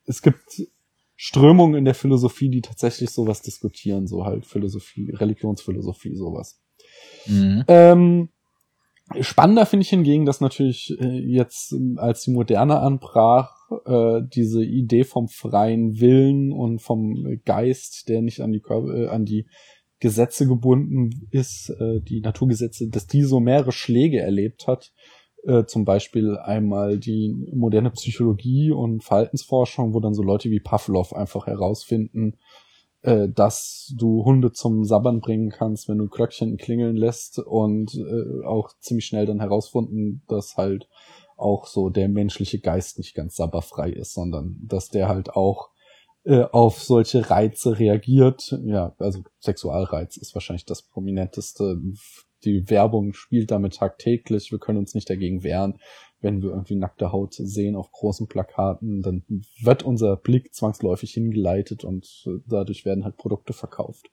es 0.05 0.21
gibt 0.21 0.61
Strömungen 1.17 1.75
in 1.75 1.85
der 1.85 1.95
Philosophie, 1.95 2.49
die 2.49 2.61
tatsächlich 2.61 3.09
sowas 3.09 3.41
diskutieren, 3.41 4.07
so 4.07 4.25
halt 4.25 4.45
Philosophie, 4.45 5.11
Religionsphilosophie, 5.11 6.15
sowas. 6.15 6.61
Mhm. 7.25 7.63
Ähm, 7.67 8.29
Spannender 9.19 9.65
finde 9.65 9.83
ich 9.83 9.89
hingegen, 9.89 10.25
dass 10.25 10.41
natürlich 10.41 10.95
äh, 10.99 11.19
jetzt, 11.19 11.75
als 11.97 12.23
die 12.23 12.31
Moderne 12.31 12.79
anbrach, 12.79 13.51
äh, 13.85 14.21
diese 14.33 14.63
Idee 14.63 15.03
vom 15.03 15.27
freien 15.27 15.99
Willen 15.99 16.51
und 16.51 16.81
vom 16.81 17.39
Geist, 17.45 18.09
der 18.09 18.21
nicht 18.21 18.41
an 18.41 18.51
die, 18.51 18.61
Körper, 18.61 18.95
äh, 18.95 19.07
an 19.07 19.25
die 19.25 19.47
Gesetze 19.99 20.45
gebunden 20.45 21.27
ist, 21.31 21.71
die 21.79 22.19
Naturgesetze, 22.19 22.89
dass 22.89 23.07
die 23.07 23.23
so 23.23 23.39
mehrere 23.39 23.71
Schläge 23.71 24.19
erlebt 24.19 24.67
hat. 24.67 24.91
Zum 25.67 25.85
Beispiel 25.85 26.37
einmal 26.37 26.99
die 26.99 27.33
moderne 27.53 27.91
Psychologie 27.91 28.71
und 28.71 29.05
Verhaltensforschung, 29.05 29.93
wo 29.93 30.01
dann 30.01 30.13
so 30.13 30.21
Leute 30.21 30.51
wie 30.51 30.59
Pavlov 30.59 31.13
einfach 31.13 31.47
herausfinden, 31.47 32.37
äh, 33.05 33.29
dass 33.29 33.93
du 33.95 34.25
Hunde 34.25 34.51
zum 34.51 34.83
Sabbern 34.83 35.19
bringen 35.19 35.51
kannst, 35.51 35.87
wenn 35.87 35.99
du 35.99 36.07
Glöckchen 36.07 36.57
klingeln 36.57 36.95
lässt 36.95 37.37
und 37.37 37.93
äh, 37.93 38.45
auch 38.45 38.71
ziemlich 38.79 39.05
schnell 39.05 39.27
dann 39.27 39.39
herausfunden, 39.39 40.23
dass 40.27 40.57
halt 40.57 40.89
auch 41.37 41.67
so 41.67 41.89
der 41.89 42.09
menschliche 42.09 42.59
Geist 42.59 42.97
nicht 42.97 43.13
ganz 43.13 43.35
sabberfrei 43.35 43.91
ist, 43.91 44.13
sondern 44.13 44.57
dass 44.65 44.89
der 44.89 45.07
halt 45.07 45.29
auch 45.29 45.69
äh, 46.23 46.45
auf 46.51 46.81
solche 46.81 47.29
Reize 47.29 47.77
reagiert. 47.77 48.57
Ja, 48.63 48.95
also 48.97 49.21
Sexualreiz 49.39 50.17
ist 50.17 50.33
wahrscheinlich 50.33 50.65
das 50.65 50.81
prominenteste. 50.81 51.79
Die 52.43 52.67
Werbung 52.71 53.13
spielt 53.13 53.51
damit 53.51 53.75
tagtäglich. 53.75 54.51
Wir 54.51 54.59
können 54.59 54.79
uns 54.79 54.95
nicht 54.95 55.09
dagegen 55.09 55.43
wehren. 55.43 55.77
Wenn 56.25 56.41
wir 56.41 56.49
irgendwie 56.49 56.75
nackte 56.75 57.11
Haut 57.11 57.35
sehen 57.35 57.75
auf 57.75 57.91
großen 57.91 58.25
Plakaten, 58.27 59.03
dann 59.03 59.23
wird 59.61 59.83
unser 59.83 60.17
Blick 60.17 60.55
zwangsläufig 60.55 61.11
hingeleitet 61.11 61.83
und 61.83 62.25
äh, 62.25 62.39
dadurch 62.47 62.83
werden 62.83 63.03
halt 63.03 63.15
Produkte 63.15 63.53
verkauft. 63.53 64.09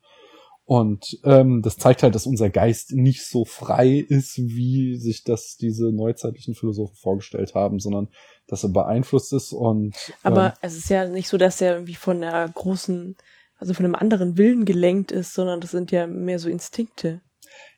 Und 0.65 1.19
ähm, 1.23 1.63
das 1.63 1.77
zeigt 1.77 2.03
halt, 2.03 2.13
dass 2.13 2.27
unser 2.27 2.51
Geist 2.51 2.91
nicht 2.91 3.25
so 3.25 3.45
frei 3.45 4.05
ist, 4.07 4.37
wie 4.37 4.95
sich 4.95 5.23
das 5.23 5.57
diese 5.57 5.91
neuzeitlichen 5.91 6.53
Philosophen 6.53 6.95
vorgestellt 6.95 7.55
haben, 7.55 7.79
sondern 7.79 8.09
dass 8.47 8.63
er 8.63 8.69
beeinflusst 8.69 9.33
ist 9.33 9.51
und. 9.51 9.95
Aber 10.21 10.45
ähm, 10.47 10.53
es 10.61 10.77
ist 10.77 10.89
ja 10.89 11.07
nicht 11.07 11.29
so, 11.29 11.37
dass 11.37 11.61
er 11.61 11.73
irgendwie 11.73 11.95
von 11.95 12.23
einer 12.23 12.47
großen, 12.47 13.17
also 13.57 13.73
von 13.73 13.85
einem 13.85 13.95
anderen 13.95 14.37
Willen 14.37 14.65
gelenkt 14.65 15.11
ist, 15.11 15.33
sondern 15.33 15.61
das 15.61 15.71
sind 15.71 15.91
ja 15.91 16.05
mehr 16.05 16.37
so 16.37 16.47
Instinkte. 16.47 17.21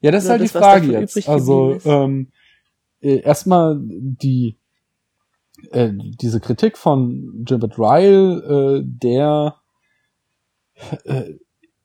Ja, 0.02 0.12
das 0.12 0.26
ist 0.26 0.30
Oder 0.30 0.40
halt 0.40 0.44
das, 0.44 0.52
die 0.52 0.58
Frage 0.58 0.92
jetzt. 0.92 1.30
Also 1.30 1.80
ähm, 1.86 2.32
äh, 3.06 3.22
erstmal 3.22 3.80
die 3.82 4.58
äh, 5.72 5.92
diese 5.94 6.40
Kritik 6.40 6.78
von 6.78 7.44
Gilbert 7.46 7.78
Ryle, 7.80 8.80
äh, 8.80 8.84
der 8.86 9.56
äh, 11.06 11.34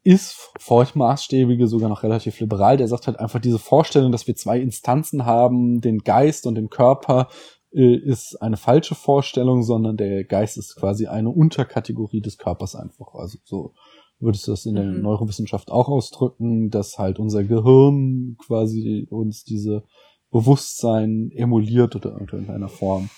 ist 0.02 0.50
feuchtmaßstäbige 0.58 1.66
sogar 1.68 1.88
noch 1.88 2.02
relativ 2.02 2.40
liberal. 2.40 2.76
Der 2.76 2.88
sagt 2.88 3.06
halt 3.06 3.20
einfach 3.20 3.38
diese 3.38 3.58
Vorstellung, 3.58 4.12
dass 4.12 4.26
wir 4.26 4.34
zwei 4.34 4.58
Instanzen 4.58 5.26
haben, 5.26 5.80
den 5.80 5.98
Geist 5.98 6.46
und 6.46 6.54
den 6.54 6.70
Körper, 6.70 7.28
äh, 7.72 7.94
ist 7.96 8.40
eine 8.40 8.56
falsche 8.56 8.94
Vorstellung, 8.94 9.62
sondern 9.62 9.96
der 9.96 10.24
Geist 10.24 10.56
ist 10.56 10.74
quasi 10.76 11.06
eine 11.06 11.30
Unterkategorie 11.30 12.22
des 12.22 12.38
Körpers 12.38 12.74
einfach. 12.74 13.14
Also 13.14 13.38
so 13.44 13.74
würdest 14.18 14.46
du 14.46 14.52
das 14.52 14.66
in 14.66 14.74
der 14.74 14.84
Mhm. 14.84 15.02
Neurowissenschaft 15.02 15.70
auch 15.70 15.88
ausdrücken, 15.88 16.70
dass 16.70 16.98
halt 16.98 17.18
unser 17.18 17.44
Gehirn 17.44 18.36
quasi 18.38 19.06
uns 19.10 19.44
diese 19.44 19.84
Bewusstsein 20.30 21.30
emuliert 21.34 21.96
oder 21.96 22.16
in 22.18 22.26
irgendeiner 22.26 22.68
Form, 22.68 23.10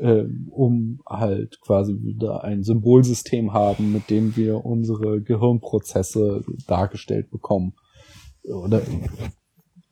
ähm, 0.00 0.48
um 0.50 1.00
halt 1.06 1.60
quasi 1.60 1.94
wieder 2.02 2.44
ein 2.44 2.62
Symbolsystem 2.62 3.52
haben, 3.52 3.92
mit 3.92 4.10
dem 4.10 4.36
wir 4.36 4.64
unsere 4.64 5.20
Gehirnprozesse 5.22 6.44
dargestellt 6.66 7.30
bekommen. 7.30 7.74
Oder 8.44 8.82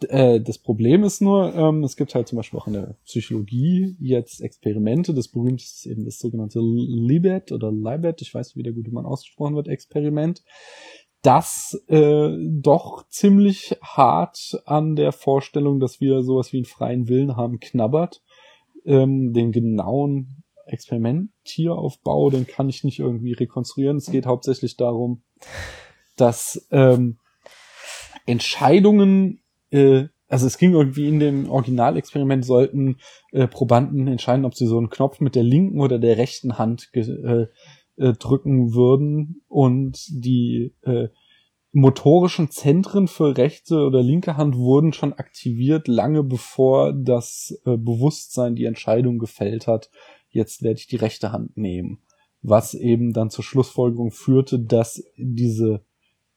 äh, 0.08 0.40
das 0.40 0.58
Problem 0.58 1.04
ist 1.04 1.20
nur, 1.20 1.54
ähm, 1.54 1.84
es 1.84 1.96
gibt 1.96 2.14
halt 2.14 2.28
zum 2.28 2.36
Beispiel 2.36 2.58
auch 2.58 2.66
in 2.66 2.74
der 2.74 2.96
Psychologie 3.04 3.96
jetzt 4.00 4.40
Experimente. 4.40 5.14
Das 5.14 5.28
berühmteste 5.28 5.88
ist 5.88 5.92
eben 5.92 6.04
das 6.04 6.18
sogenannte 6.18 6.60
Libet 6.60 7.52
oder 7.52 7.72
Libet, 7.72 8.20
ich 8.22 8.34
weiß 8.34 8.48
nicht, 8.48 8.56
wie 8.56 8.62
der 8.62 8.72
gute 8.72 8.90
Mann 8.90 9.06
ausgesprochen 9.06 9.54
wird, 9.54 9.68
Experiment, 9.68 10.42
das 11.24 11.82
äh, 11.88 12.36
doch 12.38 13.08
ziemlich 13.08 13.76
hart 13.82 14.60
an 14.66 14.94
der 14.94 15.10
Vorstellung, 15.10 15.80
dass 15.80 16.00
wir 16.00 16.22
sowas 16.22 16.52
wie 16.52 16.58
einen 16.58 16.66
freien 16.66 17.08
Willen 17.08 17.36
haben, 17.36 17.60
knabbert. 17.60 18.22
Ähm, 18.84 19.32
den 19.32 19.50
genauen 19.50 20.44
Experimentieraufbau, 20.66 22.28
den 22.28 22.46
kann 22.46 22.68
ich 22.68 22.84
nicht 22.84 22.98
irgendwie 22.98 23.32
rekonstruieren. 23.32 23.96
Es 23.96 24.10
geht 24.10 24.26
hauptsächlich 24.26 24.76
darum, 24.76 25.22
dass 26.16 26.68
ähm, 26.70 27.18
Entscheidungen, 28.26 29.40
äh, 29.70 30.04
also 30.28 30.46
es 30.46 30.58
ging 30.58 30.72
irgendwie 30.72 31.08
in 31.08 31.20
dem 31.20 31.50
Originalexperiment, 31.50 32.44
sollten 32.44 32.98
äh, 33.32 33.48
Probanden 33.48 34.08
entscheiden, 34.08 34.44
ob 34.44 34.54
sie 34.54 34.66
so 34.66 34.76
einen 34.76 34.90
Knopf 34.90 35.20
mit 35.20 35.34
der 35.34 35.42
linken 35.42 35.80
oder 35.80 35.98
der 35.98 36.18
rechten 36.18 36.58
Hand 36.58 36.90
äh, 36.92 37.46
äh, 37.96 38.12
drücken 38.12 38.74
würden 38.74 39.42
und 39.48 39.98
die 40.10 40.74
äh, 40.82 41.08
motorischen 41.72 42.50
Zentren 42.50 43.08
für 43.08 43.36
rechte 43.36 43.84
oder 43.84 44.02
linke 44.02 44.36
Hand 44.36 44.56
wurden 44.56 44.92
schon 44.92 45.12
aktiviert, 45.12 45.88
lange 45.88 46.22
bevor 46.22 46.92
das 46.92 47.60
äh, 47.66 47.76
Bewusstsein 47.76 48.54
die 48.54 48.64
Entscheidung 48.64 49.18
gefällt 49.18 49.66
hat, 49.66 49.90
jetzt 50.28 50.62
werde 50.62 50.78
ich 50.78 50.86
die 50.86 50.96
rechte 50.96 51.32
Hand 51.32 51.56
nehmen. 51.56 51.98
Was 52.42 52.74
eben 52.74 53.12
dann 53.12 53.30
zur 53.30 53.42
Schlussfolgerung 53.42 54.12
führte, 54.12 54.60
dass 54.60 55.02
diese 55.16 55.84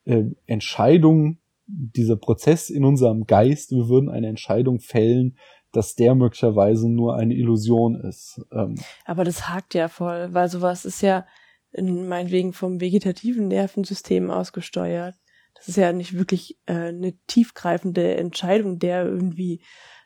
äh, 0.06 0.24
Entscheidung, 0.48 1.38
dieser 1.68 2.16
Prozess 2.16 2.70
in 2.70 2.84
unserem 2.84 3.26
Geist, 3.26 3.72
wir 3.72 3.90
würden 3.90 4.10
eine 4.10 4.28
Entscheidung 4.28 4.80
fällen, 4.80 5.38
dass 5.72 5.96
der 5.96 6.16
möglicherweise 6.16 6.90
nur 6.90 7.16
eine 7.16 7.36
Illusion 7.36 7.96
ist. 7.96 8.42
Ähm, 8.52 8.76
Aber 9.06 9.24
das 9.24 9.50
hakt 9.50 9.76
ja 9.76 9.88
voll, 9.88 10.34
weil 10.34 10.50
sowas 10.50 10.86
ist 10.86 11.02
ja 11.02 11.26
in 11.78 12.08
meinetwegen 12.08 12.54
vom 12.54 12.82
vegetativen 12.82 13.48
Nervensystem 13.48 14.30
ausgesteuert. 14.32 15.16
Das 15.56 15.68
ist 15.70 15.78
ja 15.78 15.92
nicht 15.94 16.14
wirklich 16.18 16.58
äh, 16.66 16.74
eine 16.90 17.14
tiefgreifende 17.28 18.16
Entscheidung, 18.16 18.80
der 18.80 19.06
irgendwie 19.06 19.62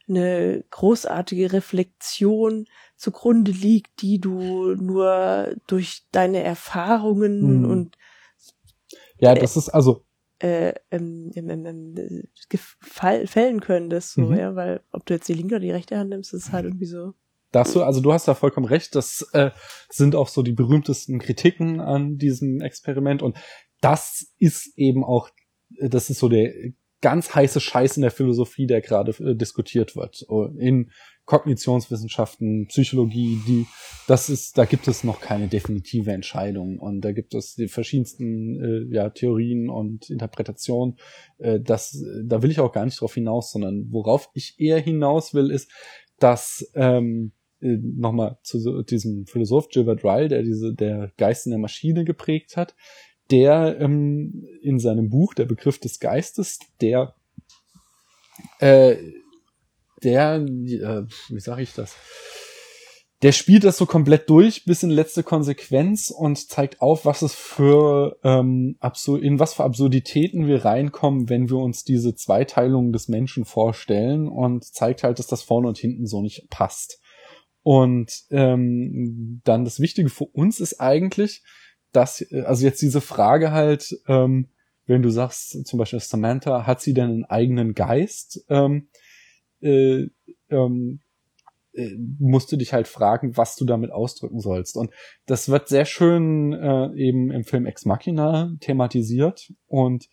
eine 0.07 0.63
großartige 0.69 1.53
Reflexion 1.53 2.65
zugrunde 2.95 3.51
liegt, 3.51 4.01
die 4.01 4.19
du 4.19 4.75
nur 4.75 5.55
durch 5.67 6.03
deine 6.12 6.43
Erfahrungen 6.43 7.63
Hm. 7.63 7.69
und 7.69 7.97
ja, 9.19 9.36
das 9.36 9.55
ist 9.57 9.69
also, 9.69 10.05
äh, 10.39 10.73
ähm, 10.89 11.31
ähm, 11.36 11.49
ähm, 11.49 11.65
ähm, 11.65 11.95
äh, 11.97 12.23
gefall- 12.49 13.27
fällen 13.27 13.62
könntest, 13.62 14.13
so, 14.13 14.21
Mhm. 14.21 14.38
ja, 14.38 14.55
weil 14.55 14.81
ob 14.91 15.05
du 15.05 15.13
jetzt 15.13 15.27
die 15.27 15.34
linke 15.34 15.55
oder 15.55 15.62
die 15.62 15.71
rechte 15.71 15.97
Hand 15.97 16.10
nimmst, 16.10 16.34
ist 16.34 16.51
halt 16.51 16.65
irgendwie 16.65 16.86
so. 16.88 17.13
Das 17.52 17.74
so, 17.74 17.84
also 17.84 18.02
du 18.02 18.14
hast 18.14 18.28
da 18.28 18.34
vollkommen 18.34 18.68
recht, 18.68 18.96
das 18.96 19.28
äh, 19.34 19.52
sind 19.90 20.16
auch 20.16 20.28
so 20.28 20.42
die 20.42 20.54
berühmtesten 20.54 21.20
Kritiken 21.20 21.82
an 21.82 22.18
diesem 22.18 22.62
Experiment 22.62 23.22
und 23.22 23.38
das 23.82 24.34
ist 24.38 24.78
eben 24.78 25.04
auch, 25.04 25.30
äh, 25.78 25.90
das 25.90 26.10
ist 26.10 26.20
so 26.20 26.30
der 26.30 26.54
ganz 27.02 27.34
heiße 27.34 27.60
Scheiß 27.60 27.98
in 27.98 28.04
der 28.04 28.12
Philosophie, 28.12 28.68
der 28.68 28.82
gerade 28.82 29.12
äh, 29.24 29.36
diskutiert 29.36 29.96
wird. 29.96 30.24
Oh, 30.30 30.46
In 30.58 30.92
Kognitionswissenschaften, 31.26 32.68
Psychologie, 32.68 33.40
die, 33.48 33.66
das 34.08 34.30
ist, 34.30 34.58
da 34.58 34.66
gibt 34.66 34.88
es 34.88 35.04
noch 35.04 35.20
keine 35.20 35.48
definitive 35.48 36.12
Entscheidung 36.12 36.78
und 36.80 37.02
da 37.02 37.12
gibt 37.12 37.34
es 37.34 37.56
die 37.56 37.68
verschiedensten 37.68 38.60
äh, 38.92 38.96
ja, 38.96 39.10
Theorien 39.10 39.70
und 39.70 40.10
Interpretationen. 40.10 40.98
Äh, 41.38 41.60
das, 41.60 42.04
da 42.24 42.42
will 42.42 42.52
ich 42.52 42.60
auch 42.60 42.72
gar 42.72 42.86
nicht 42.86 43.00
drauf 43.02 43.14
hinaus, 43.14 43.52
sondern 43.52 43.88
worauf 43.92 44.30
ich 44.34 44.56
eher 44.60 44.80
hinaus 44.80 45.34
will, 45.34 45.52
ist, 45.52 45.72
dass 46.20 46.70
ähm, 46.76 47.34
äh, 47.62 47.78
nochmal 47.82 48.38
zu 48.43 48.84
diesem 48.84 49.26
Philosoph 49.26 49.69
Gilbert 49.69 50.04
Ryle, 50.04 50.28
der 50.28 50.43
diese 50.43 50.74
der 50.74 51.12
Geist 51.17 51.45
in 51.45 51.52
der 51.52 51.60
Maschine 51.60 52.06
geprägt 52.06 52.58
hat, 52.58 52.76
der 53.30 53.80
ähm, 53.80 54.45
in 54.62 54.80
seinem 54.80 55.10
Buch 55.10 55.34
Der 55.34 55.45
Begriff 55.45 55.80
des 55.80 56.00
Geistes, 56.00 56.60
der 56.82 57.15
äh, 58.60 58.97
der 60.04 60.36
äh, 60.36 61.04
wie 61.30 61.39
sage 61.39 61.62
ich 61.62 61.74
das? 61.74 61.95
Der 63.21 63.34
spielt 63.34 63.63
das 63.63 63.78
so 63.78 63.86
komplett 63.86 64.28
durch 64.32 64.65
bis 64.65 64.82
in 64.82 64.89
letzte 64.89 65.21
Konsequenz 65.21 66.10
und 66.10 66.50
zeigt 66.50 66.82
auf, 66.82 67.06
was 67.06 67.21
es 67.21 67.36
für 67.36 68.17
ähm, 68.24 68.78
absur 68.80 69.21
in 69.21 69.38
was 69.38 69.54
für 69.54 69.63
Absurditäten 69.63 70.47
wir 70.47 70.65
reinkommen, 70.65 71.30
wenn 71.30 71.47
wir 71.47 71.58
uns 71.58 71.84
diese 71.84 72.15
Zweiteilung 72.15 72.91
des 72.91 73.10
Menschen 73.10 73.45
vorstellen 73.45 74.28
und 74.28 74.65
zeigt 74.65 75.04
halt, 75.04 75.19
dass 75.19 75.28
das 75.28 75.43
vorne 75.43 75.67
und 75.67 75.78
hinten 75.78 76.08
so 76.08 76.24
nicht 76.24 76.50
passt. 76.50 77.00
Und 77.63 78.24
ähm, 78.32 79.41
dann 79.43 79.65
das 79.65 79.80
Wichtige 79.80 80.10
für 80.10 80.26
uns 80.26 80.60
ist 80.60 80.80
eigentlich, 80.80 81.43
dass, 81.91 82.21
äh, 82.32 82.41
also 82.41 82.65
jetzt 82.65 82.82
diese 82.82 83.02
Frage 83.02 83.52
halt, 83.52 83.95
ähm, 84.08 84.50
wenn 84.86 85.02
du 85.02 85.10
sagst, 85.10 85.65
zum 85.67 85.80
Beispiel 85.80 86.00
Samantha, 86.00 86.65
hat 86.65 86.82
sie 86.82 86.93
denn 86.93 87.10
einen 87.10 87.26
eigenen 87.26 87.74
Geist? 87.74 88.43
Ähm, 88.50 88.89
äh, 89.62 90.08
ähm, 90.50 91.02
äh, 91.74 91.95
musst 92.19 92.52
du 92.52 92.58
dich 92.58 92.74
halt 92.74 92.88
fragen, 92.88 93.38
was 93.38 93.56
du 93.56 93.65
damit 93.65 93.91
ausdrücken 93.91 94.39
sollst. 94.39 94.76
Und 94.76 94.91
das 95.26 95.50
wird 95.50 95.69
sehr 95.69 95.86
schön 95.86 96.54
äh, 96.54 96.93
eben 96.95 97.32
im 97.32 97.43
Film 97.43 97.65
Ex 97.65 97.86
Machina 97.86 98.56
thematisiert. 98.60 99.54
Und 99.67 100.10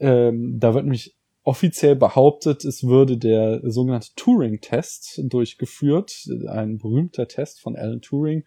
ähm, 0.00 0.58
da 0.58 0.74
wird 0.74 0.84
nämlich 0.84 1.17
offiziell 1.48 1.96
behauptet, 1.96 2.66
es 2.66 2.84
würde 2.84 3.16
der 3.16 3.62
sogenannte 3.64 4.10
Turing-Test 4.16 5.22
durchgeführt, 5.24 6.28
ein 6.46 6.76
berühmter 6.76 7.26
Test 7.26 7.62
von 7.62 7.74
Alan 7.74 8.02
Turing, 8.02 8.44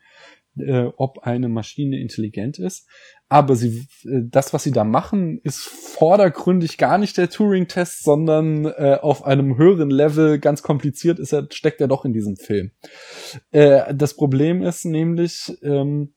äh, 0.55 0.83
ob 0.97 1.23
eine 1.23 1.49
Maschine 1.49 1.99
intelligent 1.99 2.59
ist. 2.59 2.87
Aber 3.27 3.55
sie, 3.55 3.87
äh, 4.03 4.21
das, 4.29 4.53
was 4.53 4.61
sie 4.61 4.71
da 4.71 4.83
machen, 4.83 5.39
ist 5.39 5.61
vordergründig 5.61 6.77
gar 6.77 6.99
nicht 6.99 7.17
der 7.17 7.31
Turing-Test, 7.31 8.03
sondern 8.03 8.65
äh, 8.65 8.99
auf 9.01 9.25
einem 9.25 9.57
höheren 9.57 9.89
Level 9.89 10.37
ganz 10.37 10.61
kompliziert 10.61 11.17
ist 11.17 11.33
er, 11.33 11.47
steckt 11.49 11.81
er 11.81 11.87
doch 11.87 12.05
in 12.05 12.13
diesem 12.13 12.35
Film. 12.35 12.69
Äh, 13.49 13.95
das 13.95 14.13
Problem 14.13 14.61
ist 14.61 14.85
nämlich, 14.85 15.51
ähm, 15.63 16.13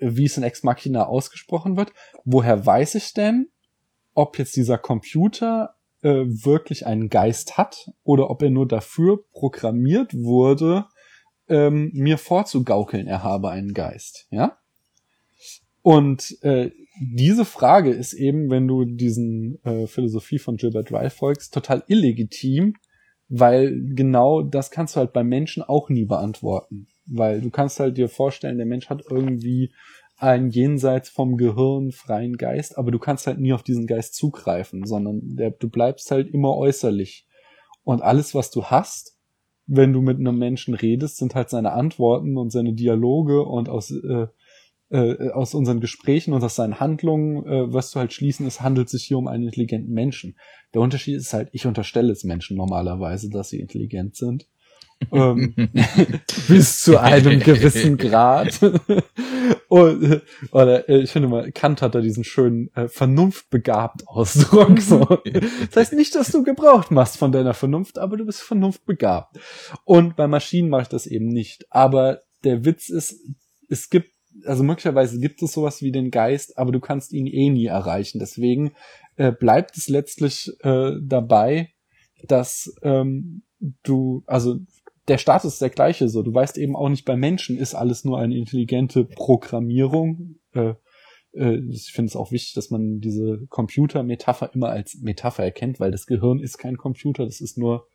wie 0.00 0.24
es 0.24 0.36
in 0.36 0.42
Ex 0.42 0.64
Machina 0.64 1.06
ausgesprochen 1.06 1.76
wird, 1.76 1.92
woher 2.24 2.66
weiß 2.66 2.96
ich 2.96 3.14
denn, 3.14 3.52
ob 4.14 4.38
jetzt 4.38 4.56
dieser 4.56 4.78
Computer 4.78 5.74
äh, 6.02 6.24
wirklich 6.26 6.86
einen 6.86 7.08
Geist 7.08 7.56
hat 7.56 7.90
oder 8.02 8.30
ob 8.30 8.42
er 8.42 8.50
nur 8.50 8.66
dafür 8.66 9.24
programmiert 9.32 10.14
wurde, 10.14 10.86
ähm, 11.48 11.90
mir 11.94 12.18
vorzugaukeln, 12.18 13.06
er 13.06 13.22
habe 13.22 13.50
einen 13.50 13.74
Geist, 13.74 14.26
ja? 14.30 14.58
Und 15.82 16.38
äh, 16.42 16.70
diese 17.00 17.44
Frage 17.44 17.90
ist 17.90 18.12
eben, 18.12 18.50
wenn 18.50 18.68
du 18.68 18.84
diesen 18.84 19.58
äh, 19.64 19.86
Philosophie 19.86 20.38
von 20.38 20.56
Gilbert 20.56 20.92
Ryle 20.92 21.10
folgst, 21.10 21.52
total 21.52 21.82
illegitim, 21.88 22.74
weil 23.28 23.80
genau 23.94 24.42
das 24.42 24.70
kannst 24.70 24.94
du 24.94 25.00
halt 25.00 25.12
beim 25.12 25.28
Menschen 25.28 25.62
auch 25.62 25.88
nie 25.88 26.04
beantworten. 26.04 26.86
Weil 27.06 27.40
du 27.40 27.50
kannst 27.50 27.80
halt 27.80 27.96
dir 27.96 28.08
vorstellen, 28.08 28.58
der 28.58 28.66
Mensch 28.66 28.90
hat 28.90 29.02
irgendwie 29.10 29.72
einen 30.16 30.50
jenseits 30.50 31.08
vom 31.08 31.36
Gehirn 31.36 31.90
freien 31.90 32.36
Geist, 32.36 32.78
aber 32.78 32.90
du 32.90 32.98
kannst 32.98 33.26
halt 33.26 33.40
nie 33.40 33.52
auf 33.52 33.62
diesen 33.62 33.86
Geist 33.86 34.14
zugreifen, 34.14 34.86
sondern 34.86 35.36
der, 35.36 35.50
du 35.50 35.68
bleibst 35.68 36.10
halt 36.10 36.32
immer 36.32 36.56
äußerlich. 36.56 37.26
Und 37.82 38.02
alles, 38.02 38.34
was 38.34 38.50
du 38.50 38.64
hast, 38.64 39.18
wenn 39.66 39.92
du 39.92 40.00
mit 40.00 40.18
einem 40.18 40.38
Menschen 40.38 40.74
redest, 40.74 41.16
sind 41.16 41.34
halt 41.34 41.50
seine 41.50 41.72
Antworten 41.72 42.36
und 42.36 42.50
seine 42.50 42.74
Dialoge 42.74 43.42
und 43.42 43.68
aus, 43.68 43.90
äh, 43.90 44.26
äh, 44.90 45.30
aus 45.30 45.54
unseren 45.54 45.80
Gesprächen 45.80 46.34
und 46.34 46.44
aus 46.44 46.54
seinen 46.54 46.78
Handlungen, 46.78 47.44
äh, 47.46 47.72
was 47.72 47.90
du 47.90 47.98
halt 47.98 48.12
schließen, 48.12 48.46
es 48.46 48.60
handelt 48.60 48.88
sich 48.88 49.04
hier 49.04 49.18
um 49.18 49.26
einen 49.26 49.44
intelligenten 49.44 49.92
Menschen. 49.92 50.36
Der 50.74 50.82
Unterschied 50.82 51.16
ist 51.16 51.32
halt, 51.32 51.48
ich 51.52 51.66
unterstelle 51.66 52.12
es 52.12 52.24
Menschen 52.24 52.56
normalerweise, 52.56 53.30
dass 53.30 53.48
sie 53.48 53.60
intelligent 53.60 54.14
sind 54.14 54.46
ähm, 55.10 55.54
bis 56.48 56.80
zu 56.82 57.00
einem 57.00 57.40
gewissen 57.40 57.96
Grad. 57.96 58.60
Und, 59.68 60.22
oder 60.52 60.88
äh, 60.88 60.98
ich 60.98 61.10
finde 61.10 61.28
mal, 61.28 61.50
Kant 61.52 61.82
hat 61.82 61.94
da 61.94 62.00
diesen 62.00 62.24
schönen 62.24 62.68
äh, 62.74 62.88
vernunftbegabt 62.88 64.06
Ausdruck. 64.06 64.80
So. 64.80 65.04
Das 65.04 65.76
heißt 65.76 65.92
nicht, 65.94 66.14
dass 66.14 66.30
du 66.30 66.42
Gebrauch 66.42 66.90
machst 66.90 67.16
von 67.16 67.32
deiner 67.32 67.54
Vernunft, 67.54 67.98
aber 67.98 68.16
du 68.16 68.26
bist 68.26 68.42
vernunftbegabt. 68.42 69.38
Und 69.84 70.16
bei 70.16 70.28
Maschinen 70.28 70.68
mache 70.68 70.82
ich 70.82 70.88
das 70.88 71.06
eben 71.06 71.28
nicht. 71.28 71.66
Aber 71.70 72.20
der 72.44 72.64
Witz 72.64 72.88
ist, 72.88 73.18
es 73.68 73.90
gibt, 73.90 74.10
also 74.44 74.62
möglicherweise 74.62 75.18
gibt 75.18 75.42
es 75.42 75.52
sowas 75.52 75.82
wie 75.82 75.92
den 75.92 76.10
Geist, 76.10 76.58
aber 76.58 76.72
du 76.72 76.80
kannst 76.80 77.12
ihn 77.12 77.26
eh 77.26 77.50
nie 77.50 77.66
erreichen. 77.66 78.18
Deswegen 78.18 78.72
äh, 79.16 79.32
bleibt 79.32 79.76
es 79.76 79.88
letztlich 79.88 80.52
äh, 80.60 80.92
dabei, 81.00 81.70
dass 82.24 82.74
ähm, 82.82 83.42
du, 83.82 84.22
also 84.26 84.58
der 85.08 85.18
Status 85.18 85.54
ist 85.54 85.62
der 85.62 85.70
gleiche. 85.70 86.08
So, 86.08 86.22
du 86.22 86.32
weißt 86.32 86.58
eben 86.58 86.76
auch 86.76 86.88
nicht, 86.88 87.04
bei 87.04 87.16
Menschen 87.16 87.58
ist 87.58 87.74
alles 87.74 88.04
nur 88.04 88.18
eine 88.18 88.36
intelligente 88.36 89.04
Programmierung. 89.04 90.36
Äh, 90.52 90.74
äh, 91.32 91.60
ich 91.70 91.92
finde 91.92 92.10
es 92.10 92.16
auch 92.16 92.30
wichtig, 92.30 92.54
dass 92.54 92.70
man 92.70 93.00
diese 93.00 93.46
Computer-Metapher 93.48 94.50
immer 94.54 94.68
als 94.68 94.98
Metapher 95.02 95.44
erkennt, 95.44 95.80
weil 95.80 95.90
das 95.90 96.06
Gehirn 96.06 96.38
ist 96.40 96.58
kein 96.58 96.76
Computer, 96.76 97.24
das 97.24 97.40
ist 97.40 97.58
nur 97.58 97.88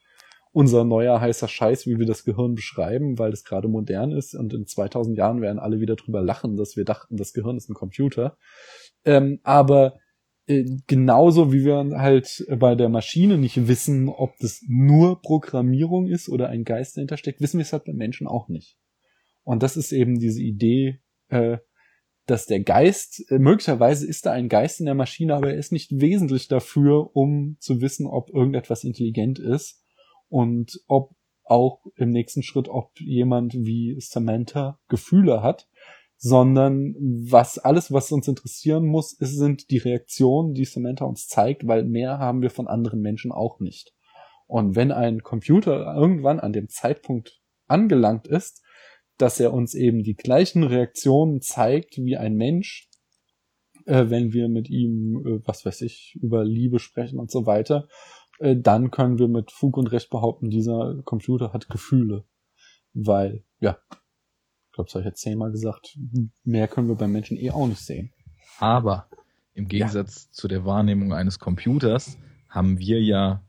unser 0.52 0.84
neuer 0.86 1.22
heißer 1.22 1.48
Scheiß, 1.48 1.86
wie 1.86 2.00
wir 2.00 2.06
das 2.06 2.24
Gehirn 2.24 2.56
beschreiben, 2.56 3.20
weil 3.20 3.32
das 3.32 3.44
gerade 3.44 3.68
modern 3.68 4.12
ist 4.12 4.34
und 4.34 4.54
in 4.54 4.66
2000 4.66 5.18
Jahren 5.18 5.42
werden 5.42 5.60
alle 5.60 5.80
wieder 5.80 5.96
drüber 5.96 6.22
lachen, 6.22 6.58
dass 6.58 6.76
wir 6.76 6.84
dachten, 6.84 7.16
das 7.16 7.34
Gehirn 7.34 7.58
ist 7.58 7.70
ein 7.70 7.76
Computer. 7.76 8.38
Ähm, 9.06 9.40
aber 9.44 10.00
äh, 10.48 10.66
genauso 10.88 11.52
wie 11.52 11.66
wir 11.66 11.76
halt 12.00 12.46
bei 12.58 12.76
der 12.76 12.90
Maschine 12.90 13.38
nicht 13.38 13.68
wissen, 13.68 14.10
ob 14.10 14.38
das 14.40 14.64
nur 14.68 15.22
Programmierung 15.22 16.08
ist 16.08 16.30
oder 16.30 16.50
ein 16.50 16.64
Geist 16.64 16.98
dahinter 16.98 17.18
steckt, 17.18 17.42
wissen 17.42 17.58
wir 17.58 17.64
es 17.64 17.74
halt 17.74 17.86
bei 17.86 17.94
Menschen 17.94 18.28
auch 18.28 18.48
nicht. 18.48 18.78
Und 19.44 19.62
das 19.62 19.78
ist 19.78 19.92
eben 19.92 20.20
diese 20.20 20.42
Idee, 20.42 21.02
äh, 21.30 21.58
dass 22.26 22.46
der 22.46 22.62
Geist, 22.62 23.30
äh, 23.30 23.40
möglicherweise 23.40 24.08
ist 24.08 24.26
da 24.26 24.32
ein 24.32 24.50
Geist 24.50 24.80
in 24.80 24.86
der 24.86 24.96
Maschine, 24.96 25.36
aber 25.36 25.52
er 25.52 25.58
ist 25.58 25.72
nicht 25.72 26.00
wesentlich 26.00 26.48
dafür, 26.48 27.16
um 27.16 27.58
zu 27.60 27.82
wissen, 27.82 28.06
ob 28.08 28.30
irgendetwas 28.30 28.84
intelligent 28.84 29.40
ist 29.40 29.84
und 30.30 30.80
ob 30.88 31.16
auch 31.44 31.86
im 31.96 32.12
nächsten 32.12 32.44
Schritt, 32.44 32.68
ob 32.68 32.92
jemand 33.00 33.54
wie 33.54 33.96
Samantha 34.00 34.80
Gefühle 34.90 35.42
hat 35.42 35.68
sondern 36.18 36.96
was 37.00 37.60
alles, 37.60 37.92
was 37.92 38.12
uns 38.12 38.28
interessieren 38.28 38.86
muss, 38.86 39.14
ist, 39.14 39.38
sind 39.38 39.70
die 39.70 39.78
Reaktionen, 39.78 40.54
die 40.54 40.66
Samantha 40.66 41.06
uns 41.06 41.28
zeigt, 41.28 41.68
weil 41.68 41.84
mehr 41.86 42.18
haben 42.18 42.42
wir 42.42 42.50
von 42.50 42.68
anderen 42.68 43.02
Menschen 43.02 43.32
auch 43.32 43.60
nicht. 43.60 43.94
Und 44.48 44.76
wenn 44.76 44.92
ein 44.92 45.22
Computer 45.22 45.96
irgendwann 45.96 46.40
an 46.40 46.54
dem 46.54 46.70
Zeitpunkt 46.70 47.42
angelangt 47.68 48.28
ist, 48.28 48.64
dass 49.18 49.40
er 49.40 49.54
uns 49.54 49.76
eben 49.76 50.04
die 50.04 50.16
gleichen 50.16 50.64
Reaktionen 50.64 51.42
zeigt 51.42 51.98
wie 51.98 52.18
ein 52.18 52.36
Mensch, 52.36 52.90
äh, 53.86 54.10
wenn 54.10 54.34
wir 54.34 54.48
mit 54.48 54.70
ihm, 54.70 55.24
äh, 55.26 55.48
was 55.48 55.66
weiß 55.66 55.82
ich, 55.82 56.18
über 56.22 56.44
Liebe 56.46 56.80
sprechen 56.80 57.20
und 57.20 57.32
so 57.32 57.46
weiter, 57.46 57.88
äh, 58.40 58.56
dann 58.56 58.92
können 58.92 59.20
wir 59.20 59.28
mit 59.28 59.52
Fug 59.52 59.78
und 59.78 59.92
Recht 59.92 60.10
behaupten, 60.10 60.50
dieser 60.50 61.02
Computer 61.04 61.54
hat 61.54 61.70
Gefühle. 61.70 62.26
Weil, 62.94 63.44
ja, 63.60 63.78
glaube, 64.78 64.88
das 64.88 64.96
habe 64.96 65.02
ich 65.02 65.08
jetzt 65.08 65.22
zehnmal 65.22 65.52
gesagt. 65.52 65.98
Mehr 66.44 66.68
können 66.68 66.88
wir 66.88 66.96
beim 66.96 67.12
Menschen 67.12 67.38
eh 67.38 67.52
auch 67.52 67.68
nicht 67.68 67.82
sehen. 67.82 68.12
Aber 68.60 69.08
im 69.54 69.68
Gegensatz 69.68 70.26
ja. 70.26 70.32
zu 70.32 70.48
der 70.48 70.66
Wahrnehmung 70.66 71.14
eines 71.14 71.40
Computers 71.40 72.18
haben 72.48 72.80
wir 72.80 73.02
ja 73.02 73.42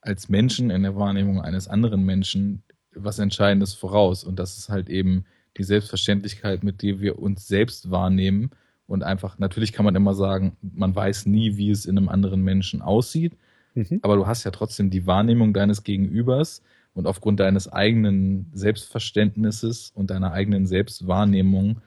als 0.00 0.28
Menschen 0.28 0.70
in 0.70 0.82
der 0.82 0.96
Wahrnehmung 0.96 1.40
eines 1.40 1.68
anderen 1.68 2.04
Menschen 2.04 2.62
was 2.94 3.18
Entscheidendes 3.18 3.74
voraus. 3.74 4.24
Und 4.24 4.38
das 4.38 4.58
ist 4.58 4.68
halt 4.68 4.88
eben 4.88 5.24
die 5.56 5.64
Selbstverständlichkeit, 5.64 6.62
mit 6.62 6.82
der 6.82 7.00
wir 7.00 7.18
uns 7.18 7.48
selbst 7.48 7.90
wahrnehmen. 7.90 8.50
Und 8.86 9.02
einfach, 9.02 9.38
natürlich 9.38 9.72
kann 9.72 9.86
man 9.86 9.96
immer 9.96 10.14
sagen, 10.14 10.56
man 10.60 10.94
weiß 10.94 11.26
nie, 11.26 11.56
wie 11.56 11.70
es 11.70 11.86
in 11.86 11.96
einem 11.96 12.10
anderen 12.10 12.42
Menschen 12.42 12.82
aussieht. 12.82 13.32
Mhm. 13.74 14.00
Aber 14.02 14.16
du 14.16 14.26
hast 14.26 14.44
ja 14.44 14.50
trotzdem 14.50 14.90
die 14.90 15.06
Wahrnehmung 15.06 15.54
deines 15.54 15.82
Gegenübers 15.82 16.62
und 16.94 17.06
aufgrund 17.06 17.40
deines 17.40 17.70
eigenen 17.70 18.50
Selbstverständnisses 18.52 19.90
und 19.94 20.10
deiner 20.10 20.32
eigenen 20.32 20.66
Selbstwahrnehmung 20.66 21.80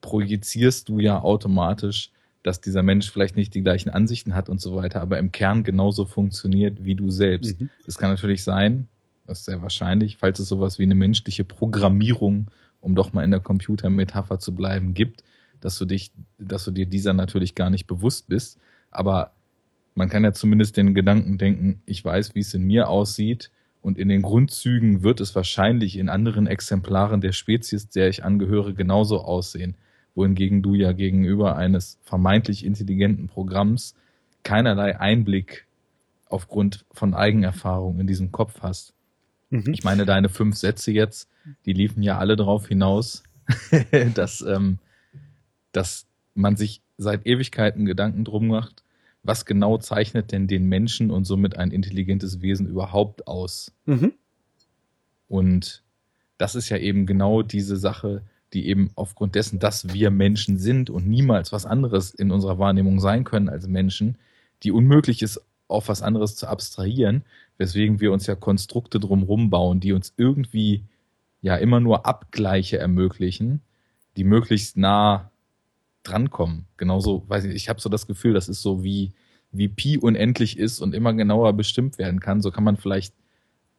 projizierst 0.00 0.88
du 0.88 0.98
ja 0.98 1.20
automatisch, 1.20 2.10
dass 2.42 2.60
dieser 2.60 2.82
Mensch 2.82 3.10
vielleicht 3.10 3.36
nicht 3.36 3.54
die 3.54 3.62
gleichen 3.62 3.90
Ansichten 3.90 4.34
hat 4.34 4.48
und 4.48 4.60
so 4.60 4.76
weiter, 4.76 5.00
aber 5.00 5.18
im 5.18 5.32
Kern 5.32 5.62
genauso 5.62 6.04
funktioniert 6.04 6.84
wie 6.84 6.94
du 6.94 7.10
selbst. 7.10 7.60
Mhm. 7.60 7.70
Es 7.86 7.98
kann 7.98 8.10
natürlich 8.10 8.42
sein, 8.44 8.88
das 9.26 9.40
ist 9.40 9.44
sehr 9.46 9.62
wahrscheinlich, 9.62 10.16
falls 10.16 10.38
es 10.38 10.48
sowas 10.48 10.78
wie 10.78 10.84
eine 10.84 10.94
menschliche 10.94 11.44
Programmierung, 11.44 12.50
um 12.80 12.94
doch 12.94 13.12
mal 13.12 13.24
in 13.24 13.30
der 13.30 13.40
Computermetapher 13.40 14.38
zu 14.38 14.54
bleiben, 14.54 14.94
gibt, 14.94 15.22
dass 15.60 15.78
du 15.78 15.84
dich, 15.84 16.12
dass 16.38 16.64
du 16.64 16.70
dir 16.70 16.86
dieser 16.86 17.12
natürlich 17.12 17.54
gar 17.54 17.68
nicht 17.68 17.86
bewusst 17.86 18.28
bist. 18.28 18.58
Aber 18.90 19.32
man 19.94 20.08
kann 20.08 20.24
ja 20.24 20.32
zumindest 20.32 20.78
den 20.78 20.94
Gedanken 20.94 21.36
denken, 21.36 21.82
ich 21.84 22.02
weiß, 22.02 22.34
wie 22.34 22.40
es 22.40 22.54
in 22.54 22.62
mir 22.62 22.88
aussieht 22.88 23.50
und 23.82 23.98
in 23.98 24.08
den 24.08 24.22
Grundzügen 24.22 25.02
wird 25.02 25.20
es 25.20 25.34
wahrscheinlich 25.34 25.96
in 25.96 26.08
anderen 26.08 26.46
Exemplaren 26.46 27.20
der 27.20 27.32
Spezies, 27.32 27.88
der 27.88 28.08
ich 28.08 28.24
angehöre, 28.24 28.74
genauso 28.74 29.22
aussehen. 29.22 29.76
Wohingegen 30.14 30.62
du 30.62 30.74
ja 30.74 30.92
gegenüber 30.92 31.56
eines 31.56 31.98
vermeintlich 32.02 32.64
intelligenten 32.64 33.28
Programms 33.28 33.94
keinerlei 34.42 34.98
Einblick 34.98 35.66
aufgrund 36.26 36.84
von 36.92 37.14
Eigenerfahrung 37.14 38.00
in 38.00 38.06
diesem 38.06 38.32
Kopf 38.32 38.60
hast. 38.62 38.92
Mhm. 39.50 39.72
Ich 39.72 39.84
meine, 39.84 40.04
deine 40.04 40.28
fünf 40.28 40.56
Sätze 40.56 40.92
jetzt, 40.92 41.28
die 41.66 41.72
liefen 41.72 42.02
ja 42.02 42.18
alle 42.18 42.36
darauf 42.36 42.68
hinaus, 42.68 43.22
dass, 44.14 44.42
ähm, 44.42 44.78
dass 45.72 46.06
man 46.34 46.56
sich 46.56 46.82
seit 46.98 47.26
Ewigkeiten 47.26 47.84
Gedanken 47.84 48.24
drum 48.24 48.46
macht, 48.48 48.84
was 49.22 49.44
genau 49.44 49.78
zeichnet 49.78 50.32
denn 50.32 50.46
den 50.46 50.66
Menschen 50.66 51.10
und 51.10 51.24
somit 51.24 51.56
ein 51.56 51.70
intelligentes 51.70 52.40
Wesen 52.40 52.66
überhaupt 52.66 53.26
aus? 53.26 53.72
Mhm. 53.86 54.12
Und 55.28 55.82
das 56.38 56.54
ist 56.54 56.68
ja 56.70 56.78
eben 56.78 57.06
genau 57.06 57.42
diese 57.42 57.76
Sache, 57.76 58.22
die 58.52 58.66
eben 58.66 58.90
aufgrund 58.94 59.34
dessen, 59.34 59.58
dass 59.58 59.92
wir 59.92 60.10
Menschen 60.10 60.58
sind 60.58 60.90
und 60.90 61.06
niemals 61.06 61.52
was 61.52 61.66
anderes 61.66 62.12
in 62.12 62.30
unserer 62.30 62.58
Wahrnehmung 62.58 62.98
sein 62.98 63.24
können 63.24 63.48
als 63.48 63.68
Menschen, 63.68 64.16
die 64.62 64.72
unmöglich 64.72 65.22
ist, 65.22 65.40
auf 65.68 65.88
was 65.88 66.02
anderes 66.02 66.34
zu 66.34 66.48
abstrahieren, 66.48 67.22
weswegen 67.58 68.00
wir 68.00 68.12
uns 68.12 68.26
ja 68.26 68.34
Konstrukte 68.34 68.98
drumherum 68.98 69.50
bauen, 69.50 69.78
die 69.78 69.92
uns 69.92 70.12
irgendwie 70.16 70.82
ja 71.42 71.56
immer 71.56 71.78
nur 71.78 72.06
Abgleiche 72.06 72.78
ermöglichen, 72.78 73.60
die 74.16 74.24
möglichst 74.24 74.76
nah 74.76 75.29
drankommen. 76.02 76.66
Genauso, 76.76 77.24
weiß 77.28 77.44
ich, 77.44 77.54
ich 77.54 77.68
habe 77.68 77.80
so 77.80 77.88
das 77.88 78.06
Gefühl, 78.06 78.34
das 78.34 78.48
ist 78.48 78.62
so 78.62 78.82
wie, 78.82 79.12
wie 79.52 79.68
Pi 79.68 79.98
unendlich 79.98 80.58
ist 80.58 80.80
und 80.80 80.94
immer 80.94 81.12
genauer 81.14 81.52
bestimmt 81.52 81.98
werden 81.98 82.20
kann. 82.20 82.40
So 82.40 82.50
kann 82.50 82.64
man 82.64 82.76
vielleicht 82.76 83.14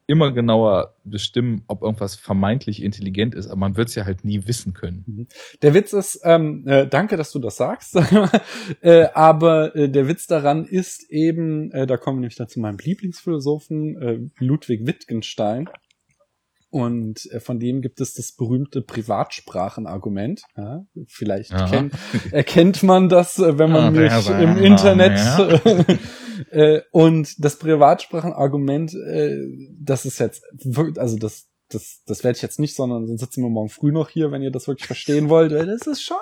immer 0.07 0.33
genauer 0.33 0.95
bestimmen, 1.05 1.63
ob 1.67 1.83
irgendwas 1.83 2.15
vermeintlich 2.15 2.83
intelligent 2.83 3.33
ist, 3.33 3.47
aber 3.47 3.55
man 3.55 3.77
wird 3.77 3.87
es 3.87 3.95
ja 3.95 4.03
halt 4.03 4.25
nie 4.25 4.45
wissen 4.45 4.73
können. 4.73 5.03
Mhm. 5.07 5.27
Der 5.61 5.73
Witz 5.73 5.93
ist, 5.93 6.19
ähm, 6.25 6.67
äh, 6.67 6.85
danke, 6.85 7.15
dass 7.15 7.31
du 7.31 7.39
das 7.39 7.55
sagst, 7.55 7.95
äh, 8.81 9.07
aber 9.13 9.73
äh, 9.73 9.89
der 9.89 10.09
Witz 10.09 10.27
daran 10.27 10.65
ist 10.65 11.09
eben, 11.09 11.71
äh, 11.71 11.87
da 11.87 11.95
kommen 11.95 12.17
wir 12.17 12.21
nämlich 12.21 12.35
dann 12.35 12.49
zu 12.49 12.59
meinem 12.59 12.77
Lieblingsphilosophen, 12.77 14.01
äh, 14.01 14.19
Ludwig 14.43 14.85
Wittgenstein, 14.85 15.69
und 16.71 17.29
äh, 17.31 17.39
von 17.39 17.59
dem 17.59 17.81
gibt 17.81 18.01
es 18.01 18.13
das 18.13 18.31
berühmte 18.31 18.81
Privatsprachenargument. 18.81 20.43
Ja, 20.55 20.85
vielleicht 21.07 21.51
ja. 21.51 21.67
Kennt, 21.67 21.93
erkennt 22.31 22.83
man 22.83 23.09
das, 23.09 23.37
äh, 23.39 23.59
wenn 23.59 23.71
man 23.71 23.93
ja, 23.93 24.17
mich 24.17 24.29
im 24.29 24.57
Internet. 24.57 25.17
Ja. 25.17 25.85
Äh, 26.49 26.81
und 26.91 27.45
das 27.45 27.59
Privatsprachenargument, 27.59 28.95
das 29.79 30.05
ist 30.05 30.17
jetzt 30.17 30.43
also 30.97 31.17
das, 31.17 31.49
das, 31.69 32.01
das 32.07 32.23
werde 32.23 32.37
ich 32.37 32.41
jetzt 32.41 32.59
nicht, 32.59 32.75
sondern 32.75 33.05
sonst 33.05 33.19
sitzen 33.19 33.43
wir 33.43 33.49
morgen 33.49 33.69
früh 33.69 33.91
noch 33.91 34.09
hier, 34.09 34.31
wenn 34.31 34.41
ihr 34.41 34.49
das 34.49 34.67
wirklich 34.67 34.87
verstehen 34.87 35.29
wollt. 35.29 35.51
Das 35.51 35.85
ist 35.85 36.01
schon 36.01 36.17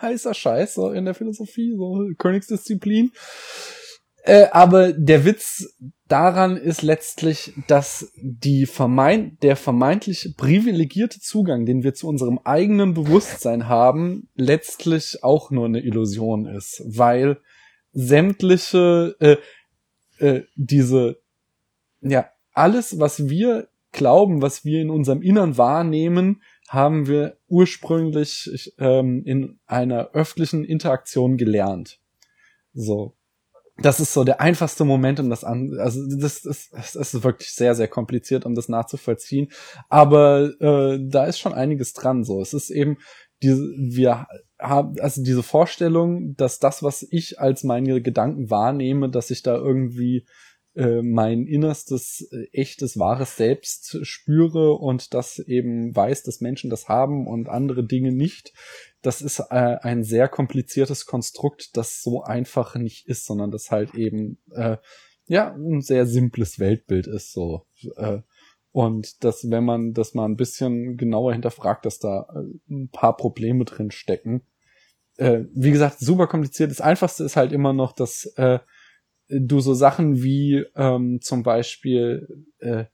heißer 0.00 0.34
Scheiß 0.34 0.74
so 0.74 0.90
in 0.90 1.04
der 1.04 1.14
Philosophie, 1.14 1.74
so 1.76 2.08
Königsdisziplin. 2.18 3.12
Äh, 4.24 4.46
aber 4.52 4.92
der 4.92 5.24
Witz 5.24 5.76
daran 6.12 6.58
ist 6.58 6.82
letztlich, 6.82 7.54
dass 7.66 8.12
die 8.16 8.66
vermeint, 8.66 9.42
der 9.42 9.56
vermeintlich 9.56 10.34
privilegierte 10.36 11.20
Zugang, 11.20 11.64
den 11.64 11.82
wir 11.82 11.94
zu 11.94 12.06
unserem 12.06 12.38
eigenen 12.44 12.92
Bewusstsein 12.92 13.66
haben, 13.66 14.28
letztlich 14.34 15.24
auch 15.24 15.50
nur 15.50 15.64
eine 15.64 15.80
Illusion 15.80 16.44
ist, 16.46 16.82
weil 16.86 17.40
sämtliche 17.92 19.16
äh, 19.20 19.36
äh, 20.18 20.42
diese 20.54 21.16
ja 22.02 22.26
alles, 22.52 22.98
was 23.00 23.30
wir 23.30 23.68
glauben, 23.92 24.42
was 24.42 24.64
wir 24.66 24.82
in 24.82 24.90
unserem 24.90 25.22
Innern 25.22 25.56
wahrnehmen, 25.56 26.42
haben 26.68 27.06
wir 27.06 27.38
ursprünglich 27.48 28.72
ähm, 28.78 29.22
in 29.24 29.58
einer 29.66 30.10
öffentlichen 30.12 30.64
Interaktion 30.64 31.38
gelernt. 31.38 32.00
So, 32.74 33.14
das 33.78 34.00
ist 34.00 34.12
so 34.12 34.24
der 34.24 34.40
einfachste 34.40 34.84
Moment, 34.84 35.18
um 35.18 35.30
das 35.30 35.44
an, 35.44 35.74
also 35.78 36.00
das, 36.18 36.42
das, 36.42 36.68
das 36.70 36.94
ist 36.94 37.24
wirklich 37.24 37.52
sehr, 37.52 37.74
sehr 37.74 37.88
kompliziert, 37.88 38.44
um 38.44 38.54
das 38.54 38.68
nachzuvollziehen. 38.68 39.48
Aber 39.88 40.50
äh, 40.60 40.98
da 41.00 41.24
ist 41.24 41.38
schon 41.38 41.54
einiges 41.54 41.94
dran. 41.94 42.22
So, 42.24 42.40
es 42.40 42.52
ist 42.52 42.70
eben 42.70 42.98
diese, 43.42 43.62
wir 43.62 44.26
haben 44.60 44.96
also 45.00 45.22
diese 45.22 45.42
Vorstellung, 45.42 46.34
dass 46.36 46.58
das, 46.58 46.82
was 46.82 47.06
ich 47.10 47.40
als 47.40 47.64
meine 47.64 48.02
Gedanken 48.02 48.50
wahrnehme, 48.50 49.10
dass 49.10 49.30
ich 49.30 49.42
da 49.42 49.56
irgendwie 49.56 50.26
äh, 50.74 51.02
mein 51.02 51.46
innerstes, 51.46 52.28
äh, 52.30 52.46
echtes, 52.52 52.98
wahres 52.98 53.36
Selbst 53.36 53.98
spüre 54.06 54.74
und 54.74 55.12
das 55.12 55.38
eben 55.38 55.94
weiß, 55.94 56.22
dass 56.22 56.40
Menschen 56.40 56.70
das 56.70 56.88
haben 56.88 57.26
und 57.26 57.48
andere 57.48 57.84
Dinge 57.84 58.12
nicht 58.12 58.52
das 59.02 59.20
ist 59.20 59.40
äh, 59.50 59.76
ein 59.82 60.04
sehr 60.04 60.28
kompliziertes 60.28 61.06
Konstrukt, 61.06 61.76
das 61.76 62.02
so 62.02 62.22
einfach 62.22 62.76
nicht 62.76 63.08
ist, 63.08 63.26
sondern 63.26 63.50
das 63.50 63.70
halt 63.70 63.94
eben 63.94 64.38
äh, 64.52 64.76
ja 65.26 65.52
ein 65.52 65.80
sehr 65.80 66.06
simples 66.06 66.58
Weltbild 66.58 67.06
ist 67.06 67.32
so. 67.32 67.66
Äh, 67.96 68.20
und 68.70 69.22
dass, 69.22 69.50
wenn 69.50 69.64
man 69.64 69.92
das 69.92 70.14
mal 70.14 70.24
ein 70.24 70.36
bisschen 70.36 70.96
genauer 70.96 71.32
hinterfragt, 71.32 71.84
dass 71.84 71.98
da 71.98 72.26
äh, 72.34 72.72
ein 72.72 72.88
paar 72.88 73.16
Probleme 73.16 73.64
drin 73.64 73.90
stecken. 73.90 74.42
Äh, 75.16 75.44
wie 75.52 75.72
gesagt, 75.72 75.98
super 75.98 76.26
kompliziert. 76.26 76.70
Das 76.70 76.80
Einfachste 76.80 77.24
ist 77.24 77.36
halt 77.36 77.52
immer 77.52 77.74
noch, 77.74 77.92
dass 77.92 78.24
äh, 78.36 78.60
du 79.28 79.60
so 79.60 79.74
Sachen 79.74 80.22
wie 80.22 80.64
ähm, 80.74 81.20
zum 81.20 81.42
Beispiel 81.42 82.46
äh, 82.60 82.84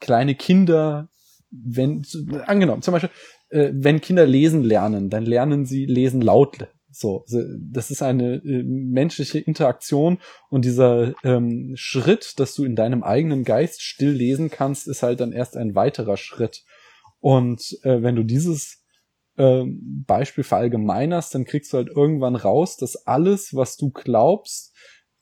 kleine 0.00 0.34
Kinder, 0.36 1.10
wenn 1.50 2.02
angenommen, 2.46 2.82
zum 2.82 2.92
Beispiel 2.92 3.10
äh, 3.50 3.70
wenn 3.72 4.00
Kinder 4.00 4.26
lesen 4.26 4.64
lernen, 4.64 5.10
dann 5.10 5.24
lernen 5.24 5.66
sie 5.66 5.86
lesen 5.86 6.20
laut. 6.20 6.68
So, 6.90 7.26
das 7.28 7.90
ist 7.90 8.02
eine 8.02 8.36
äh, 8.36 8.62
menschliche 8.62 9.38
Interaktion 9.38 10.18
und 10.48 10.64
dieser 10.64 11.14
ähm, 11.24 11.72
Schritt, 11.76 12.38
dass 12.38 12.54
du 12.54 12.64
in 12.64 12.74
deinem 12.74 13.02
eigenen 13.02 13.44
Geist 13.44 13.82
still 13.82 14.12
lesen 14.12 14.50
kannst, 14.50 14.88
ist 14.88 15.02
halt 15.02 15.20
dann 15.20 15.32
erst 15.32 15.56
ein 15.56 15.74
weiterer 15.74 16.16
Schritt. 16.16 16.64
Und 17.20 17.78
äh, 17.82 18.02
wenn 18.02 18.16
du 18.16 18.22
dieses 18.22 18.82
äh, 19.36 19.64
Beispiel 19.66 20.44
verallgemeinerst, 20.44 21.34
dann 21.34 21.44
kriegst 21.44 21.72
du 21.72 21.76
halt 21.76 21.88
irgendwann 21.88 22.36
raus, 22.36 22.78
dass 22.78 23.06
alles, 23.06 23.54
was 23.54 23.76
du 23.76 23.90
glaubst, 23.90 24.74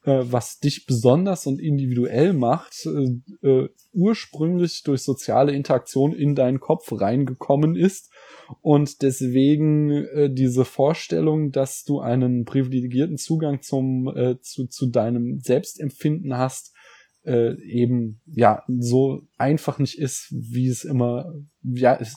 äh, 0.04 0.20
was 0.22 0.60
dich 0.60 0.86
besonders 0.86 1.46
und 1.46 1.60
individuell 1.60 2.34
macht, 2.34 2.86
äh, 2.86 3.48
äh, 3.48 3.68
ursprünglich 3.92 4.82
durch 4.84 5.02
soziale 5.02 5.52
Interaktion 5.52 6.12
in 6.12 6.36
deinen 6.36 6.60
Kopf 6.60 6.92
reingekommen 6.92 7.74
ist 7.74 8.12
und 8.60 9.02
deswegen 9.02 9.90
äh, 9.90 10.30
diese 10.30 10.64
Vorstellung, 10.64 11.50
dass 11.50 11.84
du 11.84 12.00
einen 12.00 12.44
privilegierten 12.44 13.18
Zugang 13.18 13.62
zum 13.62 14.08
äh, 14.14 14.40
zu, 14.40 14.66
zu 14.66 14.86
deinem 14.86 15.40
Selbstempfinden 15.40 16.36
hast, 16.36 16.74
äh, 17.24 17.54
eben 17.62 18.20
ja 18.26 18.62
so 18.68 19.22
einfach 19.38 19.78
nicht 19.78 19.98
ist, 19.98 20.28
wie 20.30 20.68
es 20.68 20.84
immer 20.84 21.32
ja 21.62 21.94
ist. 21.94 22.16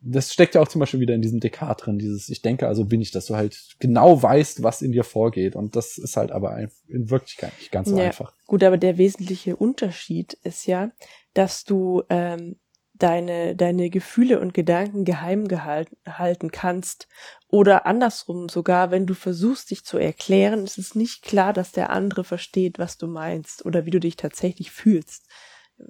Das 0.00 0.32
steckt 0.32 0.54
ja 0.54 0.60
auch 0.60 0.68
zum 0.68 0.80
Beispiel 0.80 1.00
wieder 1.00 1.14
in 1.14 1.22
diesem 1.22 1.40
Descartes 1.40 1.84
drin, 1.84 1.98
dieses 1.98 2.28
Ich 2.28 2.42
denke, 2.42 2.68
also 2.68 2.84
bin 2.84 3.00
ich, 3.00 3.10
dass 3.10 3.26
du 3.26 3.36
halt 3.36 3.58
genau 3.78 4.22
weißt, 4.22 4.62
was 4.62 4.82
in 4.82 4.92
dir 4.92 5.04
vorgeht. 5.04 5.56
Und 5.56 5.76
das 5.76 5.96
ist 5.96 6.16
halt 6.18 6.30
aber 6.30 6.58
in 6.88 7.08
Wirklichkeit 7.08 7.52
nicht 7.58 7.72
ganz 7.72 7.88
so 7.88 7.96
ja, 7.96 8.04
einfach. 8.04 8.34
Gut, 8.46 8.62
aber 8.64 8.76
der 8.76 8.98
wesentliche 8.98 9.56
Unterschied 9.56 10.34
ist 10.42 10.66
ja, 10.66 10.92
dass 11.32 11.64
du 11.64 12.02
ähm, 12.10 12.56
deine, 12.98 13.56
deine 13.56 13.90
Gefühle 13.90 14.40
und 14.40 14.54
Gedanken 14.54 15.04
geheim 15.04 15.48
gehalten 15.48 15.96
halten 16.06 16.50
kannst. 16.50 17.08
Oder 17.48 17.86
andersrum 17.86 18.48
sogar, 18.48 18.90
wenn 18.90 19.06
du 19.06 19.14
versuchst, 19.14 19.70
dich 19.70 19.84
zu 19.84 19.98
erklären, 19.98 20.64
ist 20.64 20.78
es 20.78 20.94
nicht 20.94 21.22
klar, 21.22 21.52
dass 21.52 21.72
der 21.72 21.90
andere 21.90 22.24
versteht, 22.24 22.78
was 22.78 22.98
du 22.98 23.06
meinst 23.06 23.64
oder 23.64 23.86
wie 23.86 23.90
du 23.90 24.00
dich 24.00 24.16
tatsächlich 24.16 24.70
fühlst. 24.70 25.26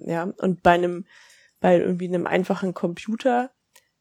Ja, 0.05 0.31
und 0.37 0.63
bei 0.63 0.71
einem, 0.71 1.05
bei 1.59 1.77
irgendwie 1.79 2.07
einem 2.07 2.27
einfachen 2.27 2.73
Computer, 2.73 3.51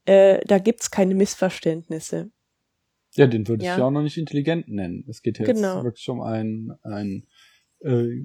äh, 0.04 0.40
da 0.46 0.58
gibt's 0.58 0.90
keine 0.90 1.14
Missverständnisse. 1.14 2.30
Ja, 3.14 3.26
den 3.26 3.48
würde 3.48 3.62
ich 3.64 3.68
ja 3.68 3.82
auch 3.82 3.90
noch 3.90 4.02
nicht 4.02 4.18
intelligent 4.18 4.68
nennen. 4.68 5.04
Es 5.08 5.22
geht 5.22 5.38
jetzt 5.38 5.48
genau. 5.48 5.82
wirklich 5.82 6.08
um 6.08 6.20
ein, 6.20 6.72
ein 6.82 7.26
äh, 7.80 8.24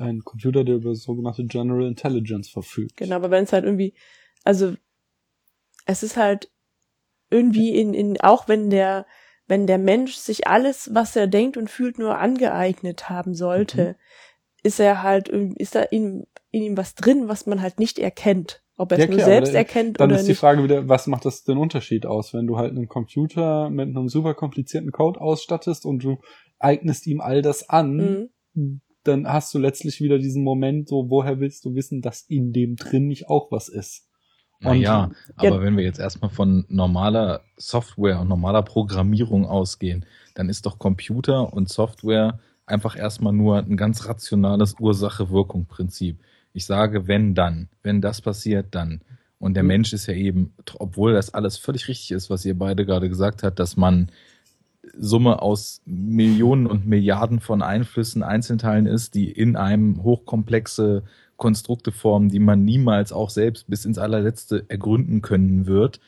ein 0.00 0.20
Computer, 0.24 0.64
der 0.64 0.76
über 0.76 0.94
sogenannte 0.94 1.44
General 1.44 1.86
Intelligence 1.86 2.48
verfügt. 2.48 2.96
Genau, 2.96 3.16
aber 3.16 3.30
wenn 3.30 3.44
es 3.44 3.52
halt 3.52 3.64
irgendwie, 3.64 3.94
also 4.44 4.74
es 5.86 6.02
ist 6.02 6.16
halt 6.16 6.50
irgendwie 7.30 7.78
in, 7.78 7.94
in, 7.94 8.20
auch 8.20 8.48
wenn 8.48 8.70
der, 8.70 9.06
wenn 9.46 9.66
der 9.66 9.78
Mensch 9.78 10.14
sich 10.14 10.46
alles, 10.46 10.90
was 10.94 11.16
er 11.16 11.26
denkt 11.26 11.56
und 11.56 11.70
fühlt, 11.70 11.98
nur 11.98 12.18
angeeignet 12.18 13.10
haben 13.10 13.34
sollte, 13.34 13.88
mhm. 13.88 13.94
ist 14.62 14.80
er 14.80 15.02
halt, 15.02 15.28
ist 15.28 15.74
da 15.74 15.82
in, 15.82 16.26
in 16.50 16.62
ihm 16.62 16.76
was 16.76 16.94
drin, 16.94 17.28
was 17.28 17.46
man 17.46 17.60
halt 17.60 17.78
nicht 17.78 17.98
erkennt. 17.98 18.62
Ob 18.76 18.92
er 18.92 18.98
es 18.98 19.04
ja, 19.06 19.10
nur 19.10 19.20
selbst 19.20 19.54
da, 19.54 19.58
erkennt 19.58 19.98
dann 19.98 20.10
oder 20.10 20.20
ist 20.20 20.28
die 20.28 20.34
Frage 20.36 20.62
wieder, 20.62 20.88
was 20.88 21.08
macht 21.08 21.24
das 21.24 21.42
den 21.42 21.58
Unterschied 21.58 22.06
aus, 22.06 22.32
wenn 22.32 22.46
du 22.46 22.58
halt 22.58 22.70
einen 22.70 22.86
Computer 22.86 23.70
mit 23.70 23.88
einem 23.88 24.08
super 24.08 24.34
komplizierten 24.34 24.92
Code 24.92 25.20
ausstattest 25.20 25.84
und 25.84 26.04
du 26.04 26.18
eignest 26.60 27.06
ihm 27.08 27.20
all 27.20 27.42
das 27.42 27.68
an, 27.68 27.96
mhm 27.96 28.28
dann 29.04 29.26
hast 29.26 29.54
du 29.54 29.58
letztlich 29.58 30.00
wieder 30.00 30.18
diesen 30.18 30.44
Moment, 30.44 30.88
so, 30.88 31.10
woher 31.10 31.40
willst 31.40 31.64
du 31.64 31.74
wissen, 31.74 32.02
dass 32.02 32.22
in 32.22 32.52
dem 32.52 32.76
drin 32.76 33.06
nicht 33.06 33.28
auch 33.28 33.50
was 33.50 33.68
ist? 33.68 34.08
Naja, 34.60 35.10
aber 35.36 35.56
ja. 35.56 35.60
wenn 35.62 35.76
wir 35.76 35.84
jetzt 35.84 36.00
erstmal 36.00 36.30
von 36.30 36.64
normaler 36.68 37.42
Software 37.56 38.20
und 38.20 38.28
normaler 38.28 38.62
Programmierung 38.62 39.46
ausgehen, 39.46 40.04
dann 40.34 40.48
ist 40.48 40.66
doch 40.66 40.78
Computer 40.78 41.52
und 41.52 41.68
Software 41.68 42.40
einfach 42.66 42.96
erstmal 42.96 43.32
nur 43.32 43.58
ein 43.58 43.76
ganz 43.76 44.06
rationales 44.06 44.74
Ursache-Wirkung-Prinzip. 44.80 46.18
Ich 46.52 46.66
sage, 46.66 47.06
wenn 47.06 47.34
dann, 47.34 47.68
wenn 47.82 48.00
das 48.00 48.20
passiert, 48.20 48.74
dann. 48.74 49.00
Und 49.38 49.54
der 49.54 49.62
mhm. 49.62 49.68
Mensch 49.68 49.92
ist 49.92 50.06
ja 50.06 50.14
eben, 50.14 50.52
obwohl 50.74 51.12
das 51.12 51.32
alles 51.32 51.56
völlig 51.56 51.86
richtig 51.86 52.10
ist, 52.10 52.28
was 52.28 52.44
ihr 52.44 52.58
beide 52.58 52.84
gerade 52.84 53.08
gesagt 53.08 53.44
habt, 53.44 53.60
dass 53.60 53.76
man 53.76 54.10
Summe 54.98 55.42
aus 55.42 55.80
Millionen 55.84 56.66
und 56.66 56.86
Milliarden 56.86 57.40
von 57.40 57.62
Einflüssen, 57.62 58.22
Einzelteilen 58.22 58.86
ist, 58.86 59.14
die 59.14 59.30
in 59.30 59.56
einem 59.56 60.02
hochkomplexe 60.02 61.04
Konstrukte 61.36 61.92
formen, 61.92 62.28
die 62.28 62.40
man 62.40 62.64
niemals 62.64 63.12
auch 63.12 63.30
selbst 63.30 63.68
bis 63.68 63.84
ins 63.84 63.98
allerletzte 63.98 64.64
ergründen 64.68 65.22
können 65.22 65.66
wird. 65.66 66.00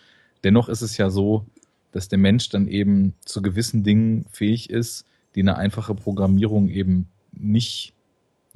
Dennoch 0.42 0.68
ist 0.68 0.82
es 0.82 0.96
ja 0.96 1.08
so, 1.10 1.46
dass 1.92 2.08
der 2.08 2.18
Mensch 2.18 2.48
dann 2.48 2.68
eben 2.68 3.14
zu 3.24 3.42
gewissen 3.42 3.84
Dingen 3.84 4.26
fähig 4.30 4.70
ist, 4.70 5.06
die 5.34 5.40
eine 5.40 5.56
einfache 5.56 5.94
Programmierung 5.94 6.68
eben 6.68 7.08
nicht 7.32 7.94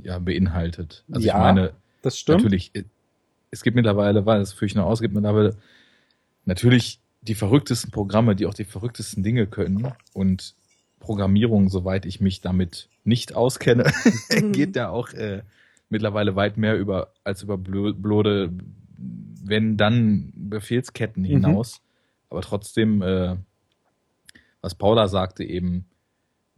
ja, 0.03 0.19
beinhaltet. 0.19 1.05
Also 1.11 1.27
ja, 1.27 1.35
ich 1.35 1.39
meine, 1.39 1.73
das 2.03 2.19
stimmt. 2.19 2.43
natürlich, 2.43 2.73
es 3.51 3.63
gibt 3.63 3.77
mittlerweile, 3.77 4.27
weil 4.27 4.41
das 4.41 4.53
führe 4.53 4.67
ich 4.67 4.75
noch 4.75 4.87
aus, 4.87 5.01
gibt 5.01 5.15
mittlerweile 5.15 5.57
natürlich 6.45 7.01
die 7.27 7.35
verrücktesten 7.35 7.91
Programme, 7.91 8.37
die 8.37 8.47
auch 8.47 8.55
die 8.55 8.65
verrücktesten 8.65 9.23
Dinge 9.23 9.47
können. 9.47 9.93
Und 10.13 10.55
Programmierung, 11.01 11.69
soweit 11.69 12.07
ich 12.07 12.21
mich 12.21 12.41
damit 12.41 12.89
nicht 13.05 13.35
auskenne, 13.35 13.93
geht 14.53 14.77
da 14.77 14.91
auch 14.91 15.13
äh, 15.13 15.43
mittlerweile 15.89 16.37
weit 16.37 16.57
mehr 16.57 16.79
über 16.79 17.13
als 17.25 17.43
über 17.43 17.59
blöde, 17.59 18.53
wenn 18.97 19.77
dann 19.77 20.33
Befehlsketten 20.35 21.23
mhm. 21.23 21.29
hinaus. 21.29 21.81
Mhm. 21.81 21.85
Aber 22.31 22.41
trotzdem, 22.43 23.03
äh, 23.03 23.37
was 24.61 24.75
Paula 24.75 25.09
sagte 25.09 25.45
eben, 25.45 25.87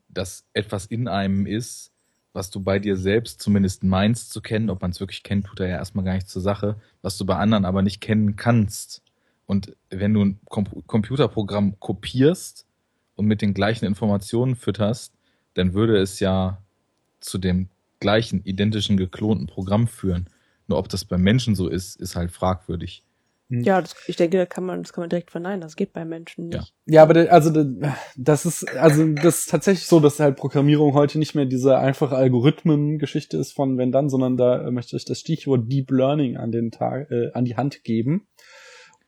dass 0.08 0.46
etwas 0.52 0.86
in 0.86 1.08
einem 1.08 1.46
ist, 1.46 1.92
was 2.32 2.50
du 2.50 2.60
bei 2.60 2.78
dir 2.78 2.96
selbst 2.96 3.40
zumindest 3.40 3.82
meinst 3.82 4.30
zu 4.30 4.40
kennen, 4.40 4.70
ob 4.70 4.82
man 4.82 4.90
es 4.90 5.00
wirklich 5.00 5.22
kennt, 5.22 5.46
tut 5.46 5.60
er 5.60 5.68
ja 5.68 5.76
erstmal 5.76 6.04
gar 6.04 6.14
nicht 6.14 6.28
zur 6.28 6.42
Sache, 6.42 6.76
was 7.02 7.16
du 7.16 7.24
bei 7.24 7.36
anderen 7.36 7.64
aber 7.64 7.82
nicht 7.82 8.00
kennen 8.00 8.36
kannst. 8.36 9.02
Und 9.46 9.76
wenn 9.90 10.12
du 10.12 10.24
ein 10.24 10.40
Com 10.48 10.66
Computerprogramm 10.86 11.78
kopierst 11.78 12.66
und 13.14 13.26
mit 13.26 13.42
den 13.42 13.54
gleichen 13.54 13.84
Informationen 13.86 14.56
fütterst, 14.56 15.14
dann 15.54 15.72
würde 15.72 15.96
es 15.98 16.20
ja 16.20 16.62
zu 17.20 17.38
dem 17.38 17.68
gleichen, 18.00 18.42
identischen, 18.44 18.96
geklonten 18.96 19.46
Programm 19.46 19.88
führen. 19.88 20.28
Nur 20.66 20.78
ob 20.78 20.88
das 20.88 21.04
beim 21.04 21.22
Menschen 21.22 21.54
so 21.54 21.68
ist, 21.68 22.00
ist 22.00 22.16
halt 22.16 22.30
fragwürdig. 22.30 23.04
Hm. 23.48 23.62
Ja, 23.62 23.80
das, 23.80 23.94
ich 24.08 24.16
denke, 24.16 24.38
da 24.38 24.46
kann 24.46 24.64
man, 24.64 24.82
das 24.82 24.92
kann 24.92 25.02
man 25.02 25.08
direkt 25.08 25.30
verneinen. 25.30 25.60
Das 25.60 25.76
geht 25.76 25.92
bei 25.92 26.04
Menschen 26.04 26.50
Ja. 26.50 26.58
nicht. 26.58 26.74
Ja, 26.86 27.02
aber 27.02 27.14
der, 27.14 27.32
also 27.32 27.50
der, 27.50 27.96
das 28.16 28.44
ist 28.44 28.68
also 28.76 29.06
das 29.06 29.40
ist 29.40 29.50
tatsächlich 29.50 29.86
so, 29.86 30.00
dass 30.00 30.18
halt 30.18 30.36
Programmierung 30.36 30.94
heute 30.94 31.18
nicht 31.18 31.36
mehr 31.36 31.46
diese 31.46 31.78
einfache 31.78 32.16
Algorithmen-Geschichte 32.16 33.36
ist 33.36 33.52
von 33.52 33.78
wenn 33.78 33.92
dann, 33.92 34.08
sondern 34.10 34.36
da 34.36 34.68
möchte 34.70 34.96
ich 34.96 35.04
das 35.04 35.20
Stichwort 35.20 35.70
Deep 35.70 35.92
Learning 35.92 36.36
an 36.36 36.50
den 36.50 36.72
Tag 36.72 37.10
äh, 37.10 37.30
an 37.32 37.44
die 37.44 37.56
Hand 37.56 37.84
geben. 37.84 38.26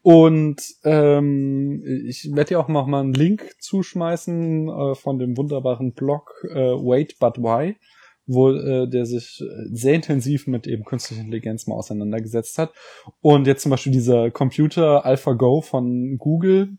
Und 0.09 0.63
ähm, 0.85 1.85
ich 2.07 2.31
werde 2.35 2.49
dir 2.49 2.61
auch 2.61 2.69
noch 2.69 2.87
mal 2.87 3.01
einen 3.01 3.13
Link 3.13 3.57
zuschmeißen 3.61 4.71
äh, 4.71 4.95
von 4.95 5.19
dem 5.19 5.37
wunderbaren 5.37 5.93
Blog 5.93 6.33
äh, 6.49 6.55
Wait 6.55 7.19
But 7.19 7.37
Why, 7.37 7.77
wo 8.25 8.51
äh, 8.53 8.89
der 8.89 9.05
sich 9.05 9.39
äh, 9.43 9.67
sehr 9.71 9.93
intensiv 9.93 10.47
mit 10.47 10.67
eben 10.67 10.87
künstlicher 10.87 11.21
Intelligenz 11.21 11.67
mal 11.67 11.75
auseinandergesetzt 11.75 12.57
hat. 12.57 12.73
Und 13.21 13.47
jetzt 13.47 13.61
zum 13.61 13.69
Beispiel 13.69 13.93
dieser 13.93 14.31
Computer 14.31 15.05
AlphaGo 15.05 15.61
von 15.61 16.17
Google, 16.17 16.79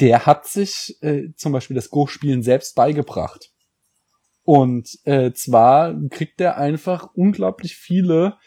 der 0.00 0.24
hat 0.24 0.46
sich 0.46 0.96
äh, 1.02 1.34
zum 1.36 1.52
Beispiel 1.52 1.74
das 1.74 1.90
Go-Spielen 1.90 2.42
selbst 2.42 2.76
beigebracht. 2.76 3.50
Und 4.42 4.88
äh, 5.04 5.32
zwar 5.32 5.94
kriegt 6.08 6.40
der 6.40 6.56
einfach 6.56 7.10
unglaublich 7.12 7.76
viele 7.76 8.38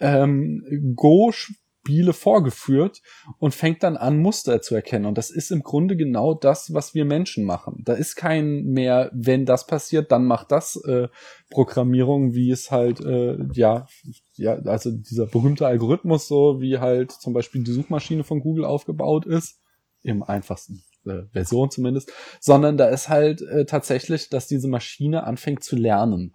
ähm, 0.00 0.92
Go-Spiele 0.94 1.65
vorgeführt 2.12 3.02
und 3.38 3.54
fängt 3.54 3.82
dann 3.82 3.96
an, 3.96 4.18
Muster 4.18 4.60
zu 4.60 4.74
erkennen. 4.74 5.06
Und 5.06 5.18
das 5.18 5.30
ist 5.30 5.50
im 5.50 5.62
Grunde 5.62 5.96
genau 5.96 6.34
das, 6.34 6.72
was 6.74 6.94
wir 6.94 7.04
Menschen 7.04 7.44
machen. 7.44 7.82
Da 7.84 7.94
ist 7.94 8.16
kein 8.16 8.64
mehr, 8.64 9.10
wenn 9.14 9.46
das 9.46 9.66
passiert, 9.66 10.12
dann 10.12 10.26
macht 10.26 10.50
das 10.50 10.76
äh, 10.84 11.08
Programmierung, 11.50 12.34
wie 12.34 12.50
es 12.50 12.70
halt, 12.70 13.00
äh, 13.00 13.38
ja, 13.52 13.86
ja, 14.34 14.54
also 14.64 14.90
dieser 14.90 15.26
berühmte 15.26 15.66
Algorithmus, 15.66 16.28
so 16.28 16.60
wie 16.60 16.78
halt 16.78 17.12
zum 17.12 17.32
Beispiel 17.32 17.62
die 17.62 17.72
Suchmaschine 17.72 18.24
von 18.24 18.40
Google 18.40 18.64
aufgebaut 18.64 19.26
ist, 19.26 19.60
im 20.02 20.22
einfachsten 20.22 20.82
äh, 21.04 21.22
Version 21.32 21.70
zumindest, 21.70 22.12
sondern 22.40 22.76
da 22.76 22.88
ist 22.88 23.08
halt 23.08 23.42
äh, 23.42 23.64
tatsächlich, 23.64 24.28
dass 24.28 24.46
diese 24.46 24.68
Maschine 24.68 25.24
anfängt 25.24 25.64
zu 25.64 25.76
lernen. 25.76 26.34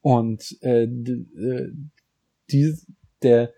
Und 0.00 0.58
äh, 0.62 0.84
äh, 0.84 1.70
die, 2.50 2.74
der 3.22 3.52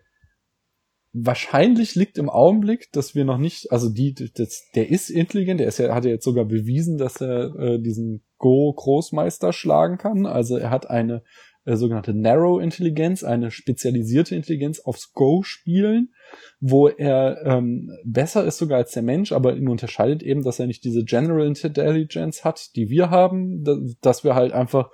wahrscheinlich 1.15 1.95
liegt 1.95 2.19
im 2.19 2.29
Augenblick, 2.29 2.91
dass 2.93 3.15
wir 3.15 3.25
noch 3.25 3.39
nicht, 3.39 3.71
also 3.71 3.89
die, 3.89 4.15
das, 4.15 4.65
der 4.75 4.91
ist 4.91 5.11
intelligent, 5.11 5.61
der 5.61 5.69
ist 5.69 5.79
ja, 5.79 5.95
hat 5.95 6.05
ja 6.05 6.11
jetzt 6.11 6.25
sogar 6.25 6.45
bewiesen, 6.45 6.99
dass 6.99 7.21
er 7.21 7.55
äh, 7.57 7.81
diesen 7.81 8.25
Go-Großmeister 8.39 9.53
schlagen 9.53 9.97
kann. 9.97 10.27
Also 10.27 10.57
er 10.57 10.71
hat 10.71 10.91
eine 10.91 11.23
äh, 11.65 11.77
sogenannte 11.77 12.13
Narrow 12.15 12.61
Intelligenz, 12.61 13.23
eine 13.23 13.53
spezialisierte 13.53 14.35
Intelligenz 14.35 14.81
aufs 14.81 15.13
Go-Spielen, 15.13 16.13
wo 16.61 16.89
er 16.89 17.41
ähm, 17.47 17.91
besser 18.05 18.45
ist 18.45 18.59
sogar 18.59 18.79
als 18.79 18.91
der 18.91 19.03
Mensch, 19.05 19.31
aber 19.31 19.57
ihn 19.57 19.69
unterscheidet 19.69 20.23
eben, 20.23 20.43
dass 20.43 20.59
er 20.59 20.67
nicht 20.67 20.83
diese 20.85 21.05
General 21.05 21.47
Intelligence 21.47 22.45
hat, 22.45 22.75
die 22.75 22.91
wir 22.91 23.11
haben, 23.11 23.63
da- 23.63 23.79
dass 24.03 24.25
wir 24.25 24.35
halt 24.35 24.53
einfach, 24.53 24.91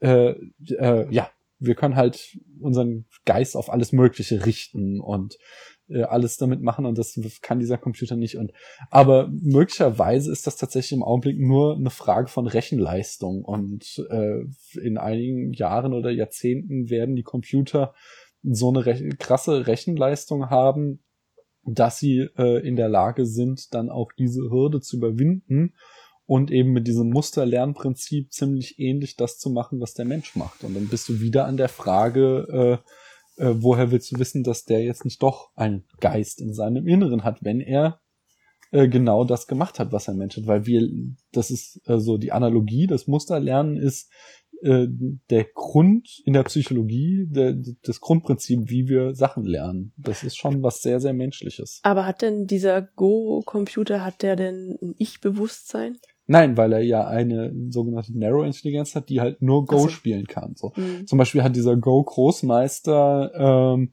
äh, 0.00 0.34
äh, 0.78 1.12
ja, 1.12 1.28
wir 1.58 1.74
können 1.74 1.96
halt 1.96 2.38
unseren 2.60 3.06
Geist 3.24 3.56
auf 3.56 3.70
alles 3.70 3.92
Mögliche 3.92 4.44
richten 4.46 5.00
und 5.00 5.38
äh, 5.88 6.02
alles 6.02 6.36
damit 6.36 6.62
machen 6.62 6.86
und 6.86 6.98
das 6.98 7.18
kann 7.42 7.58
dieser 7.58 7.78
Computer 7.78 8.16
nicht. 8.16 8.36
Und 8.36 8.52
aber 8.90 9.28
möglicherweise 9.28 10.32
ist 10.32 10.46
das 10.46 10.56
tatsächlich 10.56 10.92
im 10.92 11.02
Augenblick 11.02 11.38
nur 11.38 11.76
eine 11.76 11.90
Frage 11.90 12.28
von 12.28 12.46
Rechenleistung 12.46 13.44
und 13.44 14.04
äh, 14.10 14.44
in 14.80 14.98
einigen 14.98 15.52
Jahren 15.52 15.92
oder 15.92 16.10
Jahrzehnten 16.10 16.90
werden 16.90 17.16
die 17.16 17.22
Computer 17.22 17.94
so 18.42 18.68
eine 18.68 18.84
rech 18.84 19.18
krasse 19.18 19.66
Rechenleistung 19.66 20.50
haben, 20.50 21.02
dass 21.66 21.98
sie 21.98 22.28
äh, 22.36 22.66
in 22.66 22.76
der 22.76 22.88
Lage 22.88 23.26
sind, 23.26 23.72
dann 23.72 23.88
auch 23.88 24.12
diese 24.12 24.50
Hürde 24.50 24.80
zu 24.80 24.96
überwinden 24.96 25.74
und 26.26 26.50
eben 26.50 26.72
mit 26.72 26.86
diesem 26.86 27.10
Musterlernprinzip 27.10 28.32
ziemlich 28.32 28.78
ähnlich 28.78 29.16
das 29.16 29.38
zu 29.38 29.50
machen, 29.50 29.80
was 29.80 29.94
der 29.94 30.04
Mensch 30.04 30.36
macht. 30.36 30.64
Und 30.64 30.74
dann 30.74 30.88
bist 30.88 31.08
du 31.08 31.20
wieder 31.20 31.46
an 31.46 31.56
der 31.56 31.68
Frage, 31.68 32.80
äh, 33.38 33.42
äh, 33.44 33.54
woher 33.56 33.90
willst 33.90 34.12
du 34.12 34.18
wissen, 34.18 34.42
dass 34.42 34.64
der 34.64 34.82
jetzt 34.82 35.04
nicht 35.04 35.22
doch 35.22 35.50
einen 35.54 35.84
Geist 36.00 36.40
in 36.40 36.54
seinem 36.54 36.86
Inneren 36.86 37.24
hat, 37.24 37.44
wenn 37.44 37.60
er 37.60 38.00
äh, 38.70 38.88
genau 38.88 39.24
das 39.24 39.46
gemacht 39.46 39.78
hat, 39.78 39.92
was 39.92 40.08
ein 40.08 40.16
Mensch 40.16 40.36
hat. 40.36 40.46
Weil 40.46 40.66
wir, 40.66 40.88
das 41.32 41.50
ist 41.50 41.80
äh, 41.86 41.98
so 41.98 42.16
die 42.16 42.32
Analogie, 42.32 42.86
das 42.86 43.06
Musterlernen 43.06 43.76
ist 43.76 44.10
äh, 44.62 44.86
der 45.30 45.44
Grund 45.44 46.22
in 46.24 46.32
der 46.32 46.44
Psychologie, 46.44 47.26
der, 47.28 47.54
das 47.82 48.00
Grundprinzip, 48.00 48.70
wie 48.70 48.88
wir 48.88 49.14
Sachen 49.14 49.44
lernen. 49.44 49.92
Das 49.96 50.22
ist 50.22 50.36
schon 50.36 50.62
was 50.62 50.80
sehr, 50.80 51.00
sehr 51.00 51.12
Menschliches. 51.12 51.80
Aber 51.82 52.06
hat 52.06 52.22
denn 52.22 52.46
dieser 52.46 52.82
Go-Computer, 52.82 54.04
hat 54.04 54.22
der 54.22 54.36
denn 54.36 54.78
ein 54.80 54.94
Ich-Bewusstsein? 54.96 55.98
Nein, 56.26 56.56
weil 56.56 56.72
er 56.72 56.80
ja 56.80 57.06
eine 57.06 57.54
sogenannte 57.68 58.18
Narrow 58.18 58.44
Intelligenz 58.44 58.94
hat, 58.94 59.08
die 59.10 59.20
halt 59.20 59.42
nur 59.42 59.66
Go 59.66 59.76
Ach 59.76 59.80
so. 59.82 59.88
spielen 59.88 60.26
kann. 60.26 60.54
So. 60.56 60.74
Hm. 60.74 61.06
Zum 61.06 61.18
Beispiel 61.18 61.42
hat 61.42 61.54
dieser 61.54 61.76
Go-Großmeister 61.76 63.32
ähm, 63.74 63.92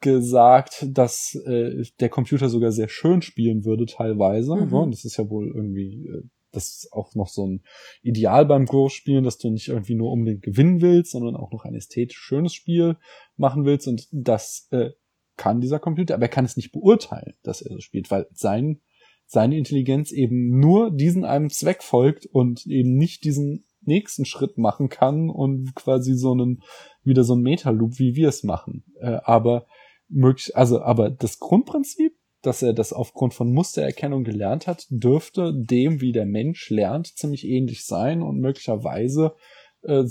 gesagt, 0.00 0.86
dass 0.88 1.34
äh, 1.46 1.84
der 2.00 2.08
Computer 2.08 2.48
sogar 2.48 2.72
sehr 2.72 2.88
schön 2.88 3.22
spielen 3.22 3.64
würde 3.64 3.86
teilweise. 3.86 4.56
Mhm. 4.56 4.70
So. 4.70 4.78
Und 4.78 4.90
das 4.92 5.04
ist 5.04 5.16
ja 5.16 5.28
wohl 5.28 5.52
irgendwie, 5.54 6.06
äh, 6.06 6.22
das 6.52 6.68
ist 6.68 6.92
auch 6.92 7.14
noch 7.14 7.28
so 7.28 7.46
ein 7.46 7.62
Ideal 8.02 8.46
beim 8.46 8.66
Go-Spielen, 8.66 9.24
dass 9.24 9.38
du 9.38 9.50
nicht 9.50 9.68
irgendwie 9.68 9.94
nur 9.94 10.12
unbedingt 10.12 10.42
gewinnen 10.42 10.80
willst, 10.80 11.12
sondern 11.12 11.36
auch 11.36 11.52
noch 11.52 11.64
ein 11.64 11.74
ästhetisch 11.74 12.18
schönes 12.18 12.54
Spiel 12.54 12.96
machen 13.36 13.64
willst. 13.64 13.86
Und 13.88 14.08
das 14.12 14.68
äh, 14.70 14.90
kann 15.36 15.60
dieser 15.60 15.78
Computer, 15.78 16.14
aber 16.14 16.24
er 16.24 16.30
kann 16.30 16.46
es 16.46 16.56
nicht 16.56 16.72
beurteilen, 16.72 17.34
dass 17.42 17.60
er 17.60 17.74
so 17.74 17.80
spielt, 17.80 18.10
weil 18.10 18.26
sein 18.32 18.80
seine 19.26 19.58
Intelligenz 19.58 20.12
eben 20.12 20.58
nur 20.58 20.90
diesen 20.90 21.24
einem 21.24 21.50
Zweck 21.50 21.82
folgt 21.82 22.26
und 22.26 22.66
eben 22.66 22.96
nicht 22.96 23.24
diesen 23.24 23.64
nächsten 23.82 24.24
Schritt 24.24 24.58
machen 24.58 24.88
kann 24.88 25.30
und 25.30 25.74
quasi 25.74 26.14
so 26.14 26.32
einen 26.32 26.62
wieder 27.02 27.24
so 27.24 27.34
ein 27.34 27.42
Meta-Loop, 27.42 27.98
wie 27.98 28.14
wir 28.14 28.28
es 28.28 28.42
machen. 28.42 28.84
Äh, 29.00 29.18
aber 29.24 29.66
möglich, 30.08 30.56
also 30.56 30.80
aber 30.80 31.10
das 31.10 31.38
Grundprinzip, 31.38 32.12
dass 32.42 32.62
er 32.62 32.72
das 32.72 32.92
aufgrund 32.92 33.34
von 33.34 33.52
Mustererkennung 33.52 34.24
gelernt 34.24 34.66
hat, 34.66 34.86
dürfte 34.90 35.52
dem, 35.54 36.00
wie 36.00 36.12
der 36.12 36.26
Mensch 36.26 36.70
lernt, 36.70 37.16
ziemlich 37.16 37.44
ähnlich 37.46 37.84
sein 37.84 38.22
und 38.22 38.38
möglicherweise, 38.38 39.34
äh, 39.82 40.04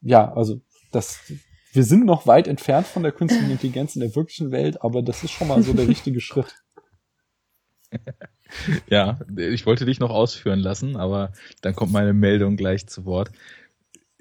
ja, 0.00 0.32
also 0.32 0.60
das 0.92 1.20
wir 1.72 1.84
sind 1.84 2.04
noch 2.04 2.26
weit 2.26 2.48
entfernt 2.48 2.86
von 2.86 3.04
der 3.04 3.12
künstlichen 3.12 3.50
Intelligenz 3.50 3.94
in 3.94 4.00
der 4.00 4.16
wirklichen 4.16 4.50
Welt, 4.50 4.82
aber 4.82 5.02
das 5.02 5.22
ist 5.22 5.30
schon 5.30 5.48
mal 5.48 5.62
so 5.62 5.72
der 5.72 5.86
richtige 5.88 6.20
Schritt. 6.20 6.52
Ja, 8.88 9.20
ich 9.36 9.64
wollte 9.64 9.84
dich 9.84 10.00
noch 10.00 10.10
ausführen 10.10 10.58
lassen, 10.58 10.96
aber 10.96 11.32
dann 11.62 11.74
kommt 11.76 11.92
meine 11.92 12.12
Meldung 12.12 12.56
gleich 12.56 12.86
zu 12.86 13.04
Wort. 13.04 13.30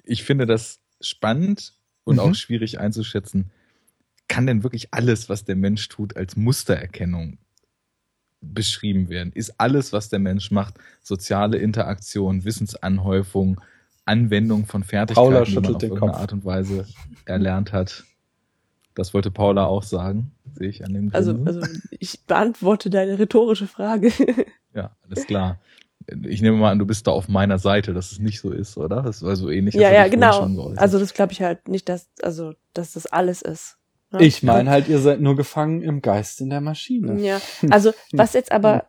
Ich 0.04 0.24
finde 0.24 0.46
das 0.46 0.80
spannend 1.02 1.74
und 2.04 2.16
Mhm. 2.16 2.20
auch 2.22 2.36
schwierig 2.36 2.80
einzuschätzen. 2.80 3.52
Kann 4.28 4.46
denn 4.46 4.62
wirklich 4.64 4.94
alles, 4.94 5.30
was 5.30 5.46
der 5.46 5.56
Mensch 5.56 5.88
tut, 5.90 6.16
als 6.16 6.36
Mustererkennung 6.36 7.40
beschrieben 8.42 9.10
werden? 9.10 9.34
Ist 9.34 9.60
alles, 9.60 9.92
was 9.94 10.10
der 10.10 10.20
Mensch 10.20 10.52
macht, 10.52 10.76
soziale 11.02 11.58
Interaktion, 11.58 12.46
Wissensanhäufung, 12.46 13.60
Anwendung 14.06 14.66
von 14.66 14.84
Fertigkeiten, 14.84 15.16
Paula 15.32 15.44
die 15.46 15.56
man 15.56 15.66
auf 15.76 15.84
irgendeine 15.84 16.12
Kopf. 16.12 16.22
Art 16.22 16.34
und 16.34 16.46
Weise 16.46 16.86
erlernt 17.26 17.74
hat? 17.74 18.04
Das 19.00 19.14
wollte 19.14 19.32
Paula 19.32 19.66
auch 19.66 19.84
sagen, 19.84 20.34
sehe 20.54 20.68
ich 20.68 20.84
an 20.84 20.93
dem 20.93 21.10
Also, 21.14 21.34
also 21.45 21.62
ich 21.89 22.26
beantworte 22.26 22.89
deine 22.89 23.18
rhetorische 23.18 23.68
Frage. 23.68 24.12
Ja, 24.76 24.95
alles 25.04 25.26
klar. 25.26 25.60
Ich 26.28 26.43
nehme 26.43 26.58
mal 26.58 26.72
an, 26.72 26.78
du 26.78 26.86
bist 26.86 27.08
da 27.08 27.12
auf 27.12 27.28
meiner 27.28 27.58
Seite, 27.58 27.91
dass 27.91 28.12
es 28.12 28.20
nicht 28.20 28.39
so 28.39 28.52
ist, 28.52 28.78
oder? 28.78 29.02
Das 29.02 29.24
war 29.24 29.36
so 29.36 29.50
ähnlich. 29.50 29.74
ja, 29.74 29.91
ja, 29.91 30.08
genau. 30.08 30.72
Also 30.76 31.00
das 31.00 31.16
glaube 31.16 31.32
ich 31.32 31.41
halt 31.41 31.68
nicht, 31.68 31.89
dass, 31.89 32.08
also, 32.22 32.54
dass 32.74 32.93
das 32.93 33.08
alles 33.08 33.41
ist. 33.41 33.78
ne? 34.12 34.24
Ich 34.24 34.43
meine 34.43 34.70
halt, 34.70 34.88
ihr 34.88 35.00
seid 35.00 35.22
nur 35.22 35.36
gefangen 35.36 35.82
im 35.82 36.04
Geist 36.04 36.39
in 36.39 36.52
der 36.52 36.62
Maschine. 36.62 37.20
Ja, 37.20 37.41
also 37.72 37.91
was 38.12 38.34
jetzt 38.34 38.52
aber, 38.52 38.86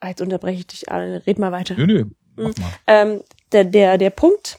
ah, 0.00 0.08
jetzt 0.08 0.20
unterbreche 0.20 0.58
ich 0.58 0.66
dich, 0.66 0.90
Arne, 0.90 1.22
red 1.26 1.38
mal 1.38 1.52
weiter. 1.52 1.76
nö, 1.76 1.86
nö, 1.86 2.04
mach 2.34 2.56
mal. 2.58 2.72
Ähm, 2.88 3.20
der, 3.52 3.64
der, 3.64 3.98
der 3.98 4.10
Punkt, 4.10 4.58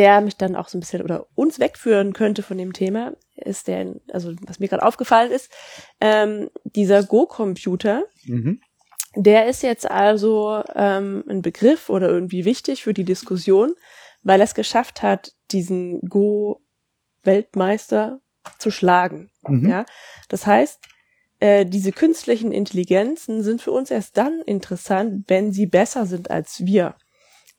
der 0.00 0.20
mich 0.22 0.38
dann 0.38 0.56
auch 0.56 0.68
so 0.68 0.78
ein 0.78 0.80
bisschen 0.80 1.02
oder 1.02 1.26
uns 1.34 1.60
wegführen 1.60 2.14
könnte 2.14 2.42
von 2.42 2.56
dem 2.56 2.72
Thema, 2.72 3.12
ist 3.36 3.68
der, 3.68 3.96
also 4.10 4.32
was 4.46 4.58
mir 4.58 4.68
gerade 4.68 4.82
aufgefallen 4.82 5.30
ist, 5.30 5.52
ähm, 6.00 6.48
dieser 6.64 7.02
Go-Computer, 7.02 8.04
Mhm. 8.24 8.62
der 9.14 9.46
ist 9.46 9.62
jetzt 9.62 9.90
also 9.90 10.62
ähm, 10.74 11.22
ein 11.28 11.42
Begriff 11.42 11.90
oder 11.90 12.08
irgendwie 12.08 12.46
wichtig 12.46 12.82
für 12.82 12.94
die 12.94 13.04
Diskussion, 13.04 13.74
weil 14.22 14.40
er 14.40 14.44
es 14.44 14.54
geschafft 14.54 15.02
hat, 15.02 15.34
diesen 15.50 16.00
Go-Weltmeister 16.08 18.20
zu 18.58 18.70
schlagen. 18.70 19.30
Mhm. 19.46 19.68
Ja, 19.68 19.84
das 20.30 20.46
heißt, 20.46 20.80
äh, 21.40 21.66
diese 21.66 21.92
künstlichen 21.92 22.52
Intelligenzen 22.52 23.42
sind 23.42 23.60
für 23.60 23.72
uns 23.72 23.90
erst 23.90 24.16
dann 24.16 24.40
interessant, 24.46 25.24
wenn 25.28 25.52
sie 25.52 25.66
besser 25.66 26.06
sind 26.06 26.30
als 26.30 26.64
wir. 26.64 26.94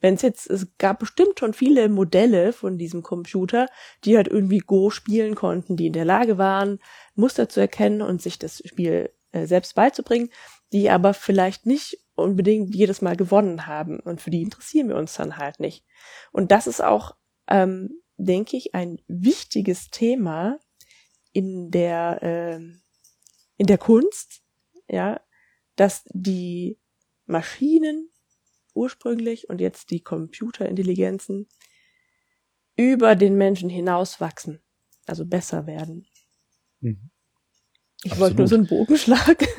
Wenn 0.02 0.14
es 0.14 0.22
jetzt, 0.22 0.50
es 0.50 0.66
gab 0.78 0.98
bestimmt 0.98 1.38
schon 1.38 1.54
viele 1.54 1.88
Modelle 1.88 2.52
von 2.52 2.76
diesem 2.76 3.02
Computer, 3.02 3.68
die 4.04 4.16
halt 4.16 4.26
irgendwie 4.26 4.58
Go 4.58 4.90
spielen 4.90 5.36
konnten, 5.36 5.76
die 5.76 5.86
in 5.86 5.92
der 5.92 6.04
Lage 6.04 6.36
waren, 6.36 6.80
Muster 7.14 7.48
zu 7.48 7.60
erkennen 7.60 8.02
und 8.02 8.20
sich 8.20 8.38
das 8.38 8.62
Spiel 8.66 9.10
äh, 9.30 9.46
selbst 9.46 9.76
beizubringen, 9.76 10.30
die 10.72 10.90
aber 10.90 11.14
vielleicht 11.14 11.66
nicht 11.66 11.98
unbedingt 12.16 12.74
jedes 12.74 13.00
Mal 13.00 13.16
gewonnen 13.16 13.66
haben 13.68 14.00
und 14.00 14.20
für 14.20 14.30
die 14.30 14.42
interessieren 14.42 14.88
wir 14.88 14.96
uns 14.96 15.14
dann 15.14 15.38
halt 15.38 15.60
nicht. 15.60 15.84
Und 16.32 16.50
das 16.50 16.66
ist 16.66 16.82
auch, 16.82 17.16
ähm, 17.48 18.02
denke 18.16 18.56
ich, 18.56 18.74
ein 18.74 19.00
wichtiges 19.06 19.90
Thema 19.90 20.58
in 21.32 21.70
der 21.70 22.22
äh, 22.22 22.60
in 23.56 23.66
der 23.66 23.78
Kunst, 23.78 24.42
ja, 24.88 25.20
dass 25.76 26.02
die 26.10 26.80
Maschinen 27.26 28.11
ursprünglich 28.74 29.48
und 29.48 29.60
jetzt 29.60 29.90
die 29.90 30.00
Computerintelligenzen 30.00 31.48
über 32.76 33.16
den 33.16 33.36
Menschen 33.36 33.68
hinauswachsen, 33.68 34.60
also 35.06 35.26
besser 35.26 35.66
werden. 35.66 36.06
Mhm. 36.80 37.10
Ich 38.04 38.18
wollte 38.18 38.36
nur 38.36 38.48
so 38.48 38.56
einen 38.56 38.66
Bogenschlag. 38.66 39.46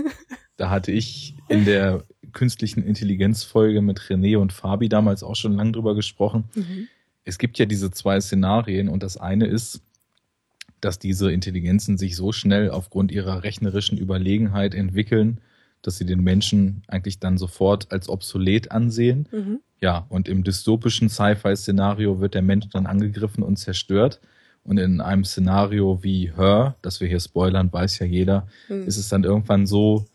Da 0.55 0.69
hatte 0.69 0.91
ich 0.91 1.35
in 1.49 1.65
der 1.65 2.03
künstlichen 2.31 2.83
Intelligenzfolge 2.83 3.81
mit 3.81 3.99
René 4.01 4.37
und 4.37 4.53
Fabi 4.53 4.87
damals 4.87 5.23
auch 5.23 5.35
schon 5.35 5.55
lang 5.55 5.73
drüber 5.73 5.95
gesprochen. 5.95 6.43
Mhm. 6.53 6.87
Es 7.23 7.39
gibt 7.39 7.57
ja 7.57 7.65
diese 7.65 7.89
zwei 7.89 8.21
Szenarien 8.21 8.87
und 8.87 9.01
das 9.01 9.17
eine 9.17 9.47
ist, 9.47 9.81
dass 10.79 10.99
diese 10.99 11.31
Intelligenzen 11.31 11.97
sich 11.97 12.15
so 12.15 12.31
schnell 12.31 12.69
aufgrund 12.69 13.11
ihrer 13.11 13.43
rechnerischen 13.43 13.97
Überlegenheit 13.97 14.75
entwickeln, 14.75 15.41
dass 15.83 15.97
sie 15.97 16.05
den 16.05 16.21
Menschen 16.21 16.81
eigentlich 16.87 17.19
dann 17.19 17.37
sofort 17.37 17.91
als 17.91 18.09
obsolet 18.09 18.71
ansehen. 18.71 19.27
Mhm. 19.31 19.59
Ja, 19.81 20.05
und 20.09 20.27
im 20.27 20.43
dystopischen 20.43 21.09
Sci-Fi-Szenario 21.09 22.19
wird 22.19 22.33
der 22.33 22.41
Mensch 22.41 22.69
dann 22.69 22.87
angegriffen 22.87 23.43
und 23.43 23.57
zerstört. 23.57 24.19
Und 24.63 24.77
in 24.77 25.01
einem 25.01 25.25
Szenario 25.25 25.99
wie 26.03 26.31
Her, 26.35 26.75
das 26.81 27.01
wir 27.01 27.09
hier 27.09 27.19
spoilern, 27.19 27.71
weiß 27.71 27.99
ja 27.99 28.05
jeder, 28.05 28.47
mhm. 28.69 28.87
ist 28.87 28.97
es 28.97 29.09
dann 29.09 29.25
irgendwann 29.25 29.67
so, 29.67 30.05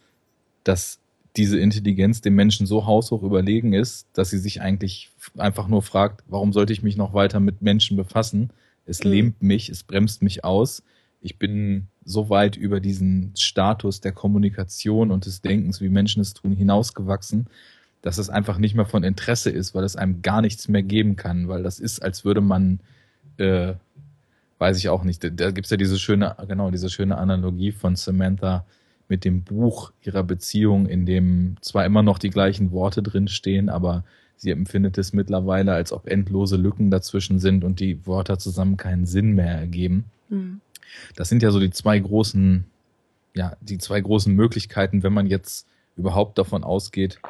dass 0.64 0.98
diese 1.36 1.58
Intelligenz 1.58 2.22
dem 2.22 2.34
Menschen 2.34 2.66
so 2.66 2.86
haushoch 2.86 3.22
überlegen 3.22 3.74
ist, 3.74 4.08
dass 4.14 4.30
sie 4.30 4.38
sich 4.38 4.62
eigentlich 4.62 5.10
einfach 5.36 5.68
nur 5.68 5.82
fragt, 5.82 6.24
warum 6.26 6.52
sollte 6.54 6.72
ich 6.72 6.82
mich 6.82 6.96
noch 6.96 7.12
weiter 7.12 7.40
mit 7.40 7.60
Menschen 7.60 7.96
befassen? 7.96 8.50
Es 8.86 9.04
mhm. 9.04 9.10
lähmt 9.10 9.42
mich, 9.42 9.68
es 9.68 9.82
bremst 9.82 10.22
mich 10.22 10.44
aus. 10.44 10.82
Ich 11.20 11.38
bin 11.38 11.88
so 12.04 12.30
weit 12.30 12.56
über 12.56 12.80
diesen 12.80 13.32
Status 13.36 14.00
der 14.00 14.12
Kommunikation 14.12 15.10
und 15.10 15.26
des 15.26 15.40
Denkens, 15.40 15.80
wie 15.80 15.88
Menschen 15.88 16.22
es 16.22 16.34
tun, 16.34 16.52
hinausgewachsen, 16.52 17.48
dass 18.02 18.18
es 18.18 18.30
einfach 18.30 18.58
nicht 18.58 18.74
mehr 18.74 18.86
von 18.86 19.02
Interesse 19.02 19.50
ist, 19.50 19.74
weil 19.74 19.84
es 19.84 19.96
einem 19.96 20.22
gar 20.22 20.40
nichts 20.40 20.68
mehr 20.68 20.82
geben 20.82 21.16
kann, 21.16 21.48
weil 21.48 21.62
das 21.62 21.80
ist, 21.80 22.00
als 22.00 22.24
würde 22.24 22.40
man 22.40 22.80
äh, 23.38 23.74
weiß 24.58 24.78
ich 24.78 24.88
auch 24.88 25.04
nicht. 25.04 25.22
Da 25.22 25.50
gibt's 25.50 25.70
ja 25.70 25.76
diese 25.76 25.98
schöne, 25.98 26.36
genau, 26.46 26.70
diese 26.70 26.90
schöne 26.90 27.16
Analogie 27.18 27.72
von 27.72 27.96
Samantha 27.96 28.64
mit 29.08 29.24
dem 29.24 29.42
Buch 29.42 29.92
ihrer 30.02 30.22
Beziehung, 30.22 30.86
in 30.86 31.06
dem 31.06 31.56
zwar 31.60 31.86
immer 31.86 32.02
noch 32.02 32.18
die 32.18 32.30
gleichen 32.30 32.72
Worte 32.72 33.02
drinstehen, 33.02 33.68
aber 33.68 34.04
sie 34.36 34.50
empfindet 34.50 34.98
es 34.98 35.12
mittlerweile, 35.12 35.72
als 35.72 35.92
ob 35.92 36.08
endlose 36.08 36.56
Lücken 36.56 36.90
dazwischen 36.90 37.38
sind 37.38 37.64
und 37.64 37.80
die 37.80 38.06
Wörter 38.06 38.38
zusammen 38.38 38.76
keinen 38.76 39.06
Sinn 39.06 39.32
mehr 39.32 39.56
ergeben. 39.58 40.04
Mhm. 40.28 40.60
Das 41.16 41.28
sind 41.28 41.42
ja 41.42 41.50
so 41.50 41.60
die 41.60 41.70
zwei 41.70 41.98
großen, 41.98 42.64
ja, 43.34 43.56
die 43.60 43.78
zwei 43.78 44.00
großen 44.00 44.34
Möglichkeiten, 44.34 45.02
wenn 45.02 45.12
man 45.12 45.26
jetzt 45.26 45.66
überhaupt 45.96 46.38
davon 46.38 46.64
ausgeht, 46.64 47.20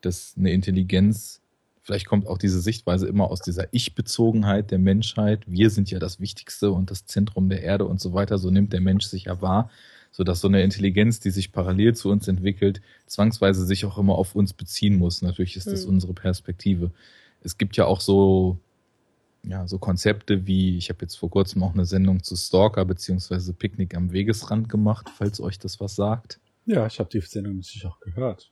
dass 0.00 0.34
eine 0.36 0.52
Intelligenz 0.52 1.42
Vielleicht 1.84 2.06
kommt 2.06 2.28
auch 2.28 2.38
diese 2.38 2.60
Sichtweise 2.60 3.08
immer 3.08 3.28
aus 3.28 3.40
dieser 3.40 3.66
Ich-Bezogenheit 3.72 4.70
der 4.70 4.78
Menschheit. 4.78 5.42
Wir 5.48 5.68
sind 5.68 5.90
ja 5.90 5.98
das 5.98 6.20
Wichtigste 6.20 6.70
und 6.70 6.92
das 6.92 7.06
Zentrum 7.06 7.48
der 7.48 7.62
Erde 7.62 7.86
und 7.86 8.00
so 8.00 8.12
weiter. 8.12 8.38
So 8.38 8.50
nimmt 8.50 8.72
der 8.72 8.80
Mensch 8.80 9.06
sich 9.06 9.24
ja 9.24 9.42
wahr, 9.42 9.68
sodass 10.12 10.40
so 10.40 10.46
eine 10.46 10.62
Intelligenz, 10.62 11.18
die 11.18 11.30
sich 11.30 11.50
parallel 11.50 11.96
zu 11.96 12.08
uns 12.08 12.28
entwickelt, 12.28 12.80
zwangsweise 13.06 13.66
sich 13.66 13.84
auch 13.84 13.98
immer 13.98 14.14
auf 14.14 14.36
uns 14.36 14.52
beziehen 14.52 14.96
muss. 14.96 15.22
Natürlich 15.22 15.56
ist 15.56 15.66
das 15.66 15.84
mhm. 15.84 15.94
unsere 15.94 16.12
Perspektive. 16.14 16.92
Es 17.42 17.58
gibt 17.58 17.76
ja 17.76 17.86
auch 17.86 18.00
so, 18.00 18.58
ja, 19.44 19.66
so 19.66 19.78
Konzepte 19.78 20.46
wie, 20.46 20.76
ich 20.76 20.88
habe 20.88 21.00
jetzt 21.02 21.16
vor 21.16 21.30
kurzem 21.30 21.62
auch 21.62 21.74
eine 21.74 21.84
Sendung 21.84 22.22
zu 22.22 22.36
Stalker 22.36 22.84
beziehungsweise 22.84 23.52
Picknick 23.52 23.96
am 23.96 24.12
Wegesrand 24.12 24.68
gemacht, 24.68 25.10
falls 25.16 25.40
euch 25.40 25.58
das 25.58 25.80
was 25.80 25.96
sagt. 25.96 26.38
Ja, 26.64 26.86
ich 26.86 26.98
habe 27.00 27.10
die 27.10 27.20
Sendung 27.20 27.56
natürlich 27.56 27.86
auch 27.86 27.98
gehört. 28.00 28.50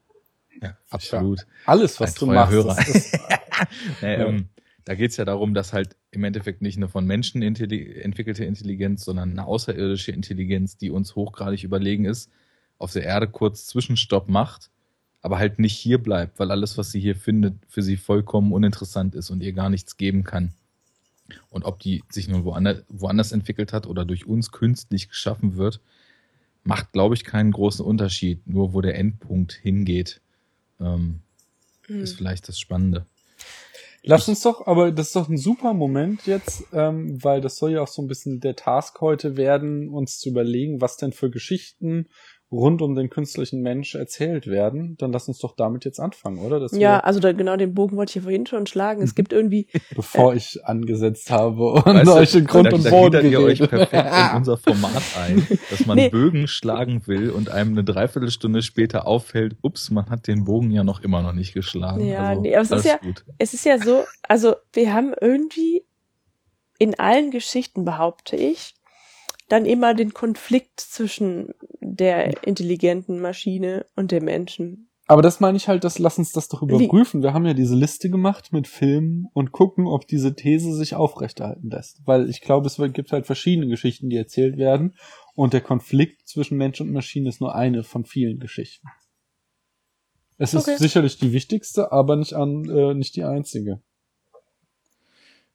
Ja, 0.60 0.76
absolut. 0.90 1.46
Alles, 1.64 2.00
was 2.00 2.14
du 2.14 2.26
machst. 2.26 2.52
Hörer. 2.52 2.78
Ist, 2.78 3.18
nee, 4.02 4.14
ja. 4.14 4.26
ähm, 4.26 4.48
da 4.84 4.94
geht's 4.94 5.16
ja 5.16 5.24
darum, 5.24 5.54
dass 5.54 5.72
halt 5.72 5.96
im 6.10 6.24
Endeffekt 6.24 6.62
nicht 6.62 6.76
eine 6.76 6.88
von 6.88 7.06
Menschen 7.06 7.42
entwickelte 7.42 8.44
Intelligenz, 8.44 9.04
sondern 9.04 9.30
eine 9.30 9.46
außerirdische 9.46 10.10
Intelligenz, 10.10 10.76
die 10.76 10.90
uns 10.90 11.14
hochgradig 11.14 11.62
überlegen 11.62 12.04
ist, 12.04 12.30
auf 12.78 12.92
der 12.92 13.04
Erde 13.04 13.28
kurz 13.28 13.66
Zwischenstopp 13.66 14.28
macht, 14.28 14.70
aber 15.22 15.38
halt 15.38 15.60
nicht 15.60 15.76
hier 15.76 15.98
bleibt, 15.98 16.38
weil 16.40 16.50
alles, 16.50 16.76
was 16.78 16.90
sie 16.90 17.00
hier 17.00 17.14
findet, 17.14 17.54
für 17.68 17.82
sie 17.82 17.96
vollkommen 17.96 18.52
uninteressant 18.52 19.14
ist 19.14 19.30
und 19.30 19.42
ihr 19.42 19.52
gar 19.52 19.70
nichts 19.70 19.96
geben 19.96 20.24
kann. 20.24 20.54
Und 21.50 21.64
ob 21.64 21.78
die 21.80 22.02
sich 22.08 22.28
nun 22.28 22.44
woanders, 22.44 22.84
woanders 22.88 23.32
entwickelt 23.32 23.72
hat 23.72 23.86
oder 23.86 24.04
durch 24.04 24.26
uns 24.26 24.52
künstlich 24.52 25.08
geschaffen 25.08 25.56
wird, 25.56 25.80
macht, 26.64 26.92
glaube 26.92 27.14
ich, 27.14 27.24
keinen 27.24 27.52
großen 27.52 27.84
Unterschied, 27.84 28.46
nur 28.46 28.74
wo 28.74 28.80
der 28.80 28.96
Endpunkt 28.96 29.52
hingeht 29.52 30.20
ähm, 30.80 31.20
mhm. 31.88 32.02
ist 32.02 32.16
vielleicht 32.16 32.48
das 32.48 32.58
Spannende. 32.58 33.06
Lass 34.02 34.28
uns 34.28 34.40
doch, 34.40 34.66
aber 34.66 34.92
das 34.92 35.08
ist 35.08 35.16
doch 35.16 35.28
ein 35.28 35.36
super 35.36 35.74
Moment 35.74 36.26
jetzt, 36.26 36.64
ähm, 36.72 37.22
weil 37.22 37.42
das 37.42 37.56
soll 37.56 37.72
ja 37.72 37.82
auch 37.82 37.88
so 37.88 38.00
ein 38.00 38.08
bisschen 38.08 38.40
der 38.40 38.56
Task 38.56 38.98
heute 39.02 39.36
werden, 39.36 39.90
uns 39.90 40.18
zu 40.18 40.30
überlegen, 40.30 40.80
was 40.80 40.96
denn 40.96 41.12
für 41.12 41.30
Geschichten 41.30 42.06
rund 42.52 42.82
um 42.82 42.96
den 42.96 43.10
künstlichen 43.10 43.62
Mensch 43.62 43.94
erzählt 43.94 44.48
werden, 44.48 44.96
dann 44.98 45.12
lass 45.12 45.28
uns 45.28 45.38
doch 45.38 45.54
damit 45.54 45.84
jetzt 45.84 46.00
anfangen, 46.00 46.38
oder? 46.38 46.58
Dass 46.58 46.72
ja, 46.72 46.98
also 46.98 47.20
da, 47.20 47.32
genau 47.32 47.56
den 47.56 47.74
Bogen 47.74 47.96
wollte 47.96 48.10
ich 48.10 48.16
ja 48.16 48.22
vorhin 48.22 48.44
schon 48.46 48.66
schlagen. 48.66 49.02
Es 49.02 49.14
gibt 49.14 49.32
irgendwie. 49.32 49.68
Bevor 49.94 50.32
äh, 50.32 50.36
ich 50.36 50.64
angesetzt 50.64 51.30
habe 51.30 51.72
und 51.72 51.86
weißt 51.86 52.08
euch 52.08 52.34
in 52.34 52.46
Grund 52.46 52.72
da, 52.72 52.76
und 52.76 52.90
Boden 52.90 53.12
da 53.12 53.20
ihr 53.20 53.40
euch 53.40 53.58
perfekt 53.58 53.92
in 54.06 54.30
unser 54.36 54.56
Format 54.56 55.02
ein, 55.16 55.46
dass 55.70 55.86
man 55.86 55.96
nee. 55.96 56.08
Bögen 56.08 56.48
schlagen 56.48 57.06
will 57.06 57.30
und 57.30 57.50
einem 57.50 57.72
eine 57.72 57.84
Dreiviertelstunde 57.84 58.62
später 58.62 59.06
auffällt, 59.06 59.56
ups, 59.62 59.90
man 59.90 60.10
hat 60.10 60.26
den 60.26 60.44
Bogen 60.44 60.72
ja 60.72 60.82
noch 60.82 61.00
immer 61.00 61.22
noch 61.22 61.32
nicht 61.32 61.54
geschlagen. 61.54 62.04
Ja, 62.04 62.30
also, 62.30 62.42
nee, 62.42 62.54
aber 62.54 62.62
es 62.62 62.70
ist 62.72 62.84
ja, 62.84 62.96
gut. 62.96 63.24
es 63.38 63.54
ist 63.54 63.64
ja 63.64 63.78
so, 63.78 64.04
also 64.28 64.56
wir 64.72 64.92
haben 64.92 65.14
irgendwie 65.20 65.84
in 66.78 66.98
allen 66.98 67.30
Geschichten, 67.30 67.84
behaupte 67.84 68.34
ich, 68.34 68.74
dann 69.50 69.66
immer 69.66 69.94
den 69.94 70.14
Konflikt 70.14 70.80
zwischen 70.80 71.52
der 71.80 72.46
intelligenten 72.46 73.20
Maschine 73.20 73.86
und 73.96 74.12
dem 74.12 74.24
Menschen. 74.24 74.90
Aber 75.08 75.22
das 75.22 75.40
meine 75.40 75.56
ich 75.56 75.66
halt, 75.66 75.82
das 75.82 75.98
lass 75.98 76.18
uns 76.18 76.30
das 76.30 76.46
doch 76.46 76.62
überprüfen. 76.62 77.20
Wie? 77.20 77.24
Wir 77.24 77.34
haben 77.34 77.44
ja 77.44 77.52
diese 77.52 77.74
Liste 77.74 78.10
gemacht 78.10 78.52
mit 78.52 78.68
Filmen 78.68 79.26
und 79.34 79.50
gucken, 79.50 79.88
ob 79.88 80.06
diese 80.06 80.36
These 80.36 80.72
sich 80.72 80.94
aufrechterhalten 80.94 81.68
lässt. 81.68 82.00
Weil 82.06 82.30
ich 82.30 82.40
glaube, 82.40 82.68
es 82.68 82.76
gibt 82.92 83.10
halt 83.10 83.26
verschiedene 83.26 83.66
Geschichten, 83.66 84.08
die 84.08 84.16
erzählt 84.16 84.56
werden. 84.56 84.94
Und 85.34 85.52
der 85.52 85.62
Konflikt 85.62 86.28
zwischen 86.28 86.56
Mensch 86.56 86.80
und 86.80 86.92
Maschine 86.92 87.28
ist 87.28 87.40
nur 87.40 87.56
eine 87.56 87.82
von 87.82 88.04
vielen 88.04 88.38
Geschichten. 88.38 88.86
Es 90.38 90.54
ist 90.54 90.68
okay. 90.68 90.78
sicherlich 90.78 91.18
die 91.18 91.32
wichtigste, 91.32 91.90
aber 91.90 92.14
nicht 92.14 92.34
an, 92.34 92.64
äh, 92.70 92.94
nicht 92.94 93.16
die 93.16 93.24
einzige. 93.24 93.82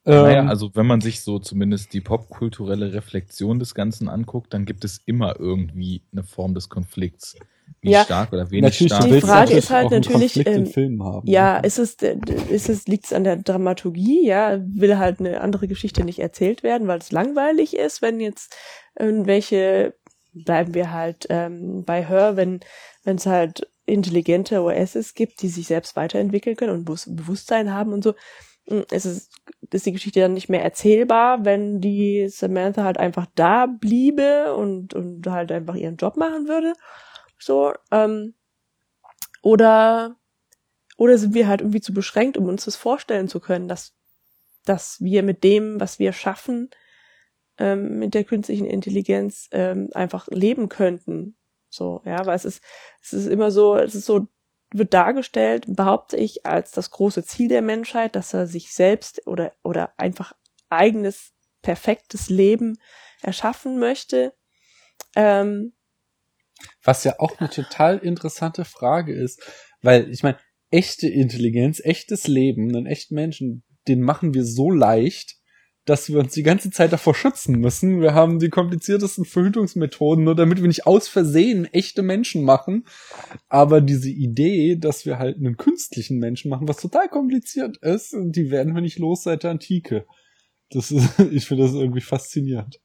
Naja, 0.06 0.42
ähm, 0.42 0.50
also 0.50 0.72
wenn 0.76 0.86
man 0.86 1.02
sich 1.02 1.22
so 1.22 1.40
zumindest 1.40 1.94
die 1.94 2.02
popkulturelle 2.02 2.94
Reflexion 2.94 3.60
des 3.60 3.74
Ganzen 3.74 4.08
anguckt, 4.08 4.54
dann 4.54 4.66
gibt 4.66 4.86
es 4.86 5.02
immer 5.06 5.40
irgendwie 5.40 6.04
eine 6.12 6.24
Form 6.24 6.54
des 6.54 6.70
Konflikts. 6.70 7.36
Wie 7.82 7.92
ja, 7.92 8.04
stark 8.04 8.32
oder 8.32 8.52
wenig 8.52 8.64
natürlich, 8.64 8.94
stark. 8.94 9.10
Die 9.10 9.22
Frage 9.22 9.54
ist 9.54 9.72
halt 9.72 9.90
natürlich, 9.90 10.46
ähm, 10.46 11.24
ja, 11.24 11.58
ist 11.58 11.80
es, 11.80 11.96
ist 11.96 12.70
es, 12.70 12.88
liegt 12.88 13.06
es 13.06 13.14
an 13.14 13.24
der 13.24 13.38
Dramaturgie, 13.38 14.26
ja, 14.26 14.60
will 14.64 14.98
halt 15.00 15.20
eine 15.20 15.42
andere 15.42 15.68
Geschichte 15.68 16.04
nicht 16.04 16.20
erzählt 16.20 16.62
werden, 16.62 16.88
weil 16.88 17.00
es 17.00 17.12
langweilig 17.12 17.76
ist, 17.76 18.04
wenn 18.04 18.20
jetzt 18.20 18.56
irgendwelche, 18.98 19.96
bleiben 20.34 20.76
wir 20.76 20.92
halt 20.92 21.26
ähm, 21.30 21.84
bei 21.84 22.08
Hör, 22.08 22.38
wenn 22.38 22.60
wenn 23.06 23.16
es 23.18 23.26
halt 23.26 23.68
intelligente 23.86 24.62
OSs 24.62 25.14
gibt, 25.14 25.42
die 25.42 25.48
sich 25.48 25.68
selbst 25.68 25.96
weiterentwickeln 25.96 26.56
können 26.56 26.74
und 26.74 26.86
Bewusstsein 26.86 27.72
haben 27.72 27.94
und 27.94 28.04
so, 28.04 28.16
es 28.66 29.06
ist, 29.06 29.32
ist 29.72 29.86
die 29.86 29.92
Geschichte 29.92 30.20
dann 30.20 30.34
nicht 30.34 30.50
mehr 30.50 30.64
erzählbar, 30.64 31.46
wenn 31.46 31.82
die 31.82 32.28
Samantha 32.30 32.84
halt 32.84 32.98
einfach 32.98 33.28
da 33.36 33.68
bliebe 33.68 34.56
und, 34.56 34.94
und 34.94 35.28
halt 35.28 35.52
einfach 35.52 35.76
ihren 35.76 35.98
Job 35.98 36.18
machen 36.18 36.48
würde. 36.48 36.74
So, 37.38 37.74
ähm, 37.92 38.34
oder, 39.42 40.16
oder 40.98 41.18
sind 41.18 41.34
wir 41.34 41.48
halt 41.48 41.62
irgendwie 41.62 41.82
zu 41.82 41.94
beschränkt, 41.94 42.38
um 42.38 42.48
uns 42.48 42.66
das 42.66 42.76
vorstellen 42.76 43.28
zu 43.28 43.40
können, 43.40 43.68
dass, 43.68 43.94
dass 44.66 45.00
wir 45.02 45.22
mit 45.22 45.44
dem, 45.44 45.80
was 45.80 46.00
wir 46.00 46.12
schaffen, 46.14 46.70
ähm, 47.58 48.00
mit 48.00 48.14
der 48.16 48.24
künstlichen 48.24 48.66
Intelligenz 48.66 49.48
ähm, 49.52 49.90
einfach 49.94 50.28
leben 50.30 50.70
könnten. 50.70 51.36
So, 51.70 52.02
ja, 52.06 52.26
weil 52.26 52.36
es 52.36 52.46
ist, 52.46 52.64
es 53.02 53.14
ist 53.14 53.28
immer 53.28 53.52
so, 53.52 53.78
es 53.78 53.94
ist 53.94 54.06
so 54.06 54.28
wird 54.72 54.94
dargestellt, 54.94 55.66
behaupte 55.68 56.18
ich, 56.18 56.46
als 56.46 56.72
das 56.72 56.92
große 56.92 57.24
Ziel 57.24 57.48
der 57.48 57.62
Menschheit, 57.62 58.16
dass 58.16 58.34
er 58.34 58.48
sich 58.48 58.74
selbst 58.74 59.26
oder, 59.28 59.54
oder 59.64 59.94
einfach 59.98 60.34
eigenes, 60.70 61.34
perfektes 61.62 62.30
Leben 62.30 62.78
erschaffen 63.22 63.80
möchte. 63.80 64.34
Ähm, 65.16 65.74
Was 66.84 67.04
ja 67.04 67.20
auch 67.20 67.40
eine 67.40 67.50
total 67.50 67.98
interessante 67.98 68.66
Frage 68.66 69.14
ist, 69.14 69.42
weil 69.82 70.10
ich 70.10 70.24
meine, 70.24 70.38
echte 70.72 71.08
Intelligenz, 71.08 71.80
echtes 71.84 72.28
Leben, 72.28 72.70
einen 72.70 72.86
echten 72.86 73.16
Menschen, 73.16 73.64
den 73.88 74.02
machen 74.02 74.34
wir 74.34 74.44
so 74.44 74.72
leicht, 74.72 75.38
dass 75.86 76.10
wir 76.10 76.20
uns 76.20 76.34
die 76.34 76.44
ganze 76.44 76.72
Zeit 76.72 76.92
davor 76.92 77.14
schützen 77.14 77.60
müssen. 77.60 78.02
Wir 78.02 78.16
haben 78.16 78.40
die 78.40 78.50
kompliziertesten 78.50 79.24
Verhütungsmethoden, 79.24 80.24
nur 80.24 80.36
damit 80.36 80.60
wir 80.60 80.68
nicht 80.68 80.88
aus 80.88 81.08
Versehen 81.08 81.66
echte 81.66 82.02
Menschen 82.02 82.44
machen. 82.44 82.86
Aber 83.50 83.82
diese 83.82 84.10
Idee, 84.10 84.76
dass 84.78 85.06
wir 85.06 85.20
halt 85.20 85.38
einen 85.38 85.58
künstlichen 85.58 86.18
Menschen 86.18 86.50
machen, 86.50 86.68
was 86.68 86.78
total 86.78 87.08
kompliziert 87.08 87.78
ist, 87.78 88.16
die 88.18 88.50
werden 88.50 88.74
wir 88.74 88.82
nicht 88.82 88.98
los 88.98 89.24
seit 89.24 89.44
der 89.44 89.52
Antike. 89.52 90.06
Das 90.72 90.92
ist, 90.92 91.20
ich 91.32 91.46
finde 91.46 91.64
das 91.64 91.74
irgendwie 91.74 92.02
faszinierend. 92.02 92.80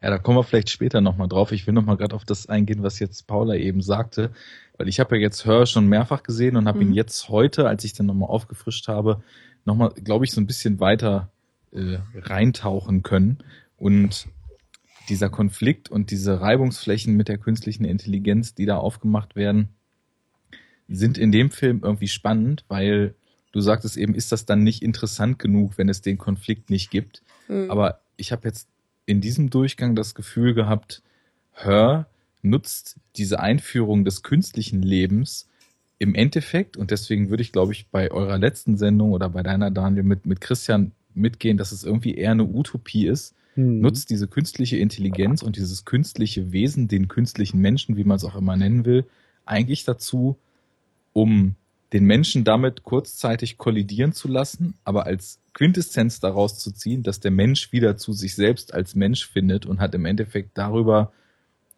Ja, 0.00 0.08
da 0.08 0.18
kommen 0.18 0.38
wir 0.38 0.44
vielleicht 0.44 0.70
später 0.70 1.00
nochmal 1.00 1.28
drauf. 1.28 1.52
Ich 1.52 1.66
will 1.66 1.74
nochmal 1.74 1.96
gerade 1.96 2.14
auf 2.14 2.24
das 2.24 2.48
eingehen, 2.48 2.82
was 2.82 3.00
jetzt 3.00 3.26
Paula 3.26 3.56
eben 3.56 3.82
sagte, 3.82 4.30
weil 4.78 4.88
ich 4.88 4.98
habe 4.98 5.16
ja 5.16 5.22
jetzt 5.22 5.44
Hör 5.44 5.66
schon 5.66 5.88
mehrfach 5.88 6.22
gesehen 6.22 6.56
und 6.56 6.68
habe 6.68 6.78
mhm. 6.78 6.92
ihn 6.92 6.94
jetzt 6.94 7.28
heute, 7.28 7.68
als 7.68 7.84
ich 7.84 7.92
dann 7.92 8.06
nochmal 8.06 8.30
aufgefrischt 8.30 8.88
habe, 8.88 9.22
nochmal, 9.66 9.90
glaube 9.90 10.24
ich, 10.24 10.30
so 10.30 10.40
ein 10.40 10.46
bisschen 10.46 10.80
weiter 10.80 11.30
äh, 11.72 11.98
reintauchen 12.14 13.02
können. 13.02 13.38
Und 13.76 14.28
dieser 15.08 15.30
Konflikt 15.30 15.90
und 15.90 16.10
diese 16.10 16.40
Reibungsflächen 16.40 17.16
mit 17.16 17.28
der 17.28 17.38
künstlichen 17.38 17.84
Intelligenz, 17.84 18.54
die 18.54 18.66
da 18.66 18.76
aufgemacht 18.76 19.34
werden, 19.36 19.68
sind 20.88 21.18
in 21.18 21.32
dem 21.32 21.50
Film 21.50 21.80
irgendwie 21.82 22.08
spannend, 22.08 22.64
weil 22.68 23.14
du 23.52 23.60
sagtest 23.60 23.96
eben, 23.96 24.14
ist 24.14 24.32
das 24.32 24.46
dann 24.46 24.62
nicht 24.62 24.82
interessant 24.82 25.38
genug, 25.38 25.78
wenn 25.78 25.88
es 25.88 26.02
den 26.02 26.18
Konflikt 26.18 26.70
nicht 26.70 26.90
gibt. 26.90 27.22
Mhm. 27.48 27.70
Aber 27.70 28.00
ich 28.16 28.32
habe 28.32 28.46
jetzt 28.46 28.68
in 29.06 29.20
diesem 29.20 29.50
Durchgang 29.50 29.94
das 29.96 30.14
Gefühl 30.14 30.54
gehabt, 30.54 31.02
Hör 31.52 32.06
nutzt 32.42 32.98
diese 33.16 33.40
Einführung 33.40 34.04
des 34.04 34.22
künstlichen 34.22 34.82
Lebens 34.82 35.48
im 35.98 36.14
Endeffekt, 36.14 36.78
und 36.78 36.90
deswegen 36.90 37.28
würde 37.28 37.42
ich, 37.42 37.52
glaube 37.52 37.72
ich, 37.72 37.88
bei 37.88 38.10
eurer 38.10 38.38
letzten 38.38 38.78
Sendung 38.78 39.12
oder 39.12 39.28
bei 39.28 39.42
deiner, 39.42 39.70
Daniel, 39.70 40.04
mit, 40.04 40.24
mit 40.24 40.40
Christian 40.40 40.92
mitgehen, 41.14 41.56
dass 41.56 41.72
es 41.72 41.84
irgendwie 41.84 42.14
eher 42.14 42.32
eine 42.32 42.44
Utopie 42.44 43.06
ist, 43.06 43.34
hm. 43.54 43.80
nutzt 43.80 44.10
diese 44.10 44.28
künstliche 44.28 44.76
Intelligenz 44.76 45.42
und 45.42 45.56
dieses 45.56 45.84
künstliche 45.84 46.52
Wesen, 46.52 46.88
den 46.88 47.08
künstlichen 47.08 47.60
Menschen, 47.60 47.96
wie 47.96 48.04
man 48.04 48.16
es 48.16 48.24
auch 48.24 48.36
immer 48.36 48.56
nennen 48.56 48.84
will, 48.84 49.06
eigentlich 49.44 49.84
dazu, 49.84 50.36
um 51.12 51.56
den 51.92 52.04
Menschen 52.04 52.44
damit 52.44 52.84
kurzzeitig 52.84 53.58
kollidieren 53.58 54.12
zu 54.12 54.28
lassen, 54.28 54.74
aber 54.84 55.06
als 55.06 55.40
Quintessenz 55.54 56.20
daraus 56.20 56.58
zu 56.58 56.70
ziehen, 56.70 57.02
dass 57.02 57.18
der 57.18 57.32
Mensch 57.32 57.72
wieder 57.72 57.96
zu 57.96 58.12
sich 58.12 58.34
selbst 58.34 58.72
als 58.74 58.94
Mensch 58.94 59.26
findet 59.26 59.66
und 59.66 59.80
hat 59.80 59.94
im 59.94 60.04
Endeffekt 60.04 60.56
darüber 60.56 61.12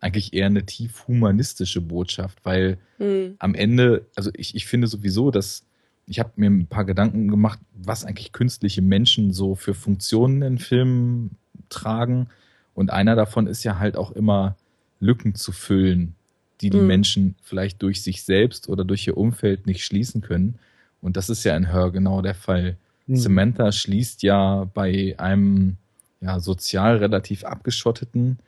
eigentlich 0.00 0.34
eher 0.34 0.46
eine 0.46 0.66
tief 0.66 1.06
humanistische 1.08 1.80
Botschaft, 1.80 2.40
weil 2.44 2.78
mhm. 2.98 3.36
am 3.38 3.54
Ende, 3.54 4.06
also 4.14 4.30
ich, 4.34 4.54
ich 4.54 4.66
finde 4.66 4.88
sowieso, 4.88 5.30
dass 5.30 5.64
ich 6.06 6.18
habe 6.18 6.32
mir 6.36 6.50
ein 6.50 6.66
paar 6.66 6.84
Gedanken 6.84 7.28
gemacht, 7.28 7.60
was 7.74 8.04
eigentlich 8.04 8.32
künstliche 8.32 8.82
Menschen 8.82 9.32
so 9.32 9.54
für 9.54 9.74
Funktionen 9.74 10.42
in 10.42 10.58
Filmen 10.58 11.36
tragen. 11.68 12.28
Und 12.74 12.90
einer 12.90 13.16
davon 13.16 13.46
ist 13.46 13.64
ja 13.64 13.78
halt 13.78 13.96
auch 13.96 14.12
immer 14.12 14.56
Lücken 15.00 15.34
zu 15.34 15.52
füllen, 15.52 16.14
die 16.60 16.70
die 16.70 16.80
mhm. 16.80 16.86
Menschen 16.86 17.34
vielleicht 17.42 17.82
durch 17.82 18.02
sich 18.02 18.24
selbst 18.24 18.68
oder 18.68 18.84
durch 18.84 19.06
ihr 19.06 19.16
Umfeld 19.16 19.66
nicht 19.66 19.84
schließen 19.84 20.20
können. 20.22 20.58
Und 21.00 21.16
das 21.16 21.28
ist 21.28 21.44
ja 21.44 21.56
in 21.56 21.72
Hör 21.72 21.90
genau 21.90 22.22
der 22.22 22.34
Fall. 22.34 22.76
Mhm. 23.06 23.16
Samantha 23.16 23.72
schließt 23.72 24.22
ja 24.22 24.64
bei 24.72 25.14
einem 25.18 25.76
ja, 26.20 26.38
sozial 26.40 26.98
relativ 26.98 27.44
abgeschotteten 27.44 28.38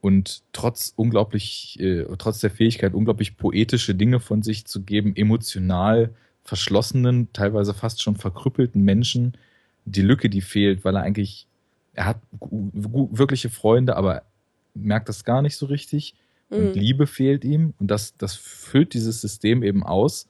und 0.00 0.42
trotz 0.52 0.92
unglaublich, 0.96 1.78
äh, 1.78 2.04
trotz 2.18 2.40
der 2.40 2.50
Fähigkeit, 2.50 2.94
unglaublich 2.94 3.36
poetische 3.36 3.94
Dinge 3.94 4.18
von 4.18 4.42
sich 4.42 4.66
zu 4.66 4.82
geben, 4.82 5.14
emotional 5.14 6.10
verschlossenen, 6.44 7.32
teilweise 7.32 7.74
fast 7.74 8.02
schon 8.02 8.16
verkrüppelten 8.16 8.82
Menschen, 8.82 9.34
die 9.84 10.02
Lücke, 10.02 10.28
die 10.28 10.40
fehlt, 10.40 10.84
weil 10.84 10.96
er 10.96 11.02
eigentlich, 11.02 11.46
er 11.94 12.06
hat 12.06 12.20
wirkliche 12.40 13.50
Freunde, 13.50 13.96
aber 13.96 14.22
merkt 14.74 15.08
das 15.08 15.24
gar 15.24 15.42
nicht 15.42 15.56
so 15.56 15.66
richtig 15.66 16.14
und 16.52 16.68
mhm. 16.68 16.72
Liebe 16.74 17.06
fehlt 17.06 17.44
ihm 17.44 17.72
und 17.78 17.90
das, 17.90 18.14
das 18.16 18.34
füllt 18.34 18.92
dieses 18.92 19.20
System 19.20 19.62
eben 19.62 19.82
aus. 19.82 20.28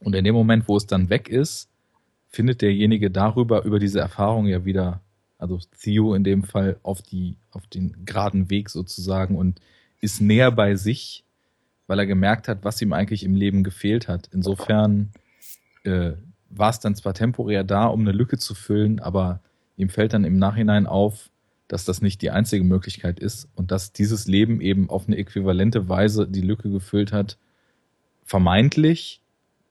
Und 0.00 0.14
in 0.14 0.24
dem 0.24 0.34
Moment, 0.34 0.66
wo 0.66 0.76
es 0.76 0.86
dann 0.86 1.10
weg 1.10 1.28
ist, 1.28 1.68
findet 2.28 2.60
derjenige 2.60 3.10
darüber, 3.10 3.64
über 3.64 3.78
diese 3.78 4.00
Erfahrung 4.00 4.46
ja 4.46 4.64
wieder, 4.64 5.00
also 5.38 5.60
Theo 5.80 6.14
in 6.14 6.24
dem 6.24 6.42
Fall, 6.42 6.78
auf 6.82 7.02
die, 7.02 7.36
auf 7.52 7.66
den 7.68 8.04
geraden 8.04 8.50
Weg 8.50 8.68
sozusagen 8.68 9.36
und 9.36 9.60
ist 10.00 10.20
näher 10.20 10.50
bei 10.50 10.74
sich, 10.74 11.24
weil 11.88 11.98
er 11.98 12.06
gemerkt 12.06 12.46
hat, 12.46 12.58
was 12.62 12.80
ihm 12.80 12.92
eigentlich 12.92 13.24
im 13.24 13.34
Leben 13.34 13.64
gefehlt 13.64 14.06
hat. 14.06 14.28
Insofern 14.32 15.10
äh, 15.82 16.12
war 16.50 16.70
es 16.70 16.78
dann 16.78 16.94
zwar 16.94 17.14
temporär 17.14 17.64
da, 17.64 17.86
um 17.86 18.02
eine 18.02 18.12
Lücke 18.12 18.38
zu 18.38 18.54
füllen, 18.54 19.00
aber 19.00 19.40
ihm 19.76 19.88
fällt 19.88 20.12
dann 20.12 20.24
im 20.24 20.38
Nachhinein 20.38 20.86
auf, 20.86 21.30
dass 21.66 21.84
das 21.84 22.00
nicht 22.00 22.22
die 22.22 22.30
einzige 22.30 22.62
Möglichkeit 22.62 23.18
ist 23.18 23.48
und 23.54 23.70
dass 23.70 23.92
dieses 23.92 24.26
Leben 24.26 24.60
eben 24.60 24.88
auf 24.90 25.06
eine 25.06 25.16
äquivalente 25.16 25.88
Weise 25.88 26.28
die 26.28 26.42
Lücke 26.42 26.70
gefüllt 26.70 27.12
hat, 27.12 27.38
vermeintlich, 28.24 29.22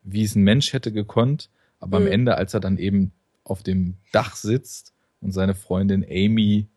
wie 0.04 0.24
es 0.24 0.36
ein 0.36 0.44
Mensch 0.44 0.74
hätte 0.74 0.92
gekonnt, 0.92 1.50
aber 1.80 2.00
mhm. 2.00 2.06
am 2.06 2.12
Ende, 2.12 2.36
als 2.36 2.54
er 2.54 2.60
dann 2.60 2.78
eben 2.78 3.12
auf 3.44 3.62
dem 3.62 3.96
Dach 4.12 4.36
sitzt 4.36 4.94
und 5.22 5.32
seine 5.32 5.54
Freundin 5.54 6.04
Amy 6.04 6.68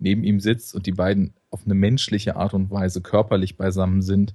neben 0.00 0.24
ihm 0.24 0.40
sitzt 0.40 0.74
und 0.74 0.86
die 0.86 0.92
beiden 0.92 1.34
auf 1.50 1.64
eine 1.64 1.74
menschliche 1.74 2.36
Art 2.36 2.54
und 2.54 2.70
Weise 2.70 3.00
körperlich 3.00 3.56
beisammen 3.56 4.02
sind, 4.02 4.34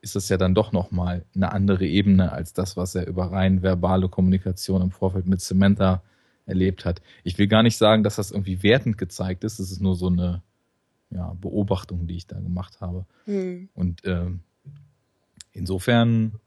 ist 0.00 0.16
es 0.16 0.28
ja 0.28 0.36
dann 0.36 0.54
doch 0.54 0.72
nochmal 0.72 1.24
eine 1.34 1.52
andere 1.52 1.86
Ebene 1.86 2.32
als 2.32 2.52
das, 2.52 2.76
was 2.76 2.94
er 2.94 3.06
über 3.06 3.30
rein 3.30 3.62
verbale 3.62 4.08
Kommunikation 4.08 4.82
im 4.82 4.90
Vorfeld 4.90 5.26
mit 5.26 5.40
Samantha 5.40 6.02
erlebt 6.46 6.84
hat. 6.84 7.02
Ich 7.22 7.38
will 7.38 7.46
gar 7.46 7.62
nicht 7.62 7.76
sagen, 7.76 8.02
dass 8.02 8.16
das 8.16 8.30
irgendwie 8.30 8.62
wertend 8.62 8.98
gezeigt 8.98 9.44
ist. 9.44 9.58
Das 9.58 9.70
ist 9.70 9.80
nur 9.80 9.96
so 9.96 10.08
eine 10.08 10.42
ja, 11.10 11.34
Beobachtung, 11.40 12.06
die 12.06 12.16
ich 12.16 12.26
da 12.26 12.38
gemacht 12.38 12.80
habe. 12.80 13.06
Hm. 13.24 13.68
Und 13.74 14.04
äh, 14.04 14.30
insofern, 15.52 16.40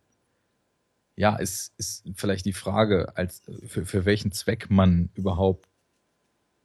ja, 1.16 1.36
ist, 1.36 1.74
ist 1.78 2.06
vielleicht 2.16 2.46
die 2.46 2.54
Frage, 2.54 3.16
als 3.16 3.44
für, 3.68 3.86
für 3.86 4.06
welchen 4.06 4.32
Zweck 4.32 4.70
man 4.70 5.10
überhaupt 5.14 5.68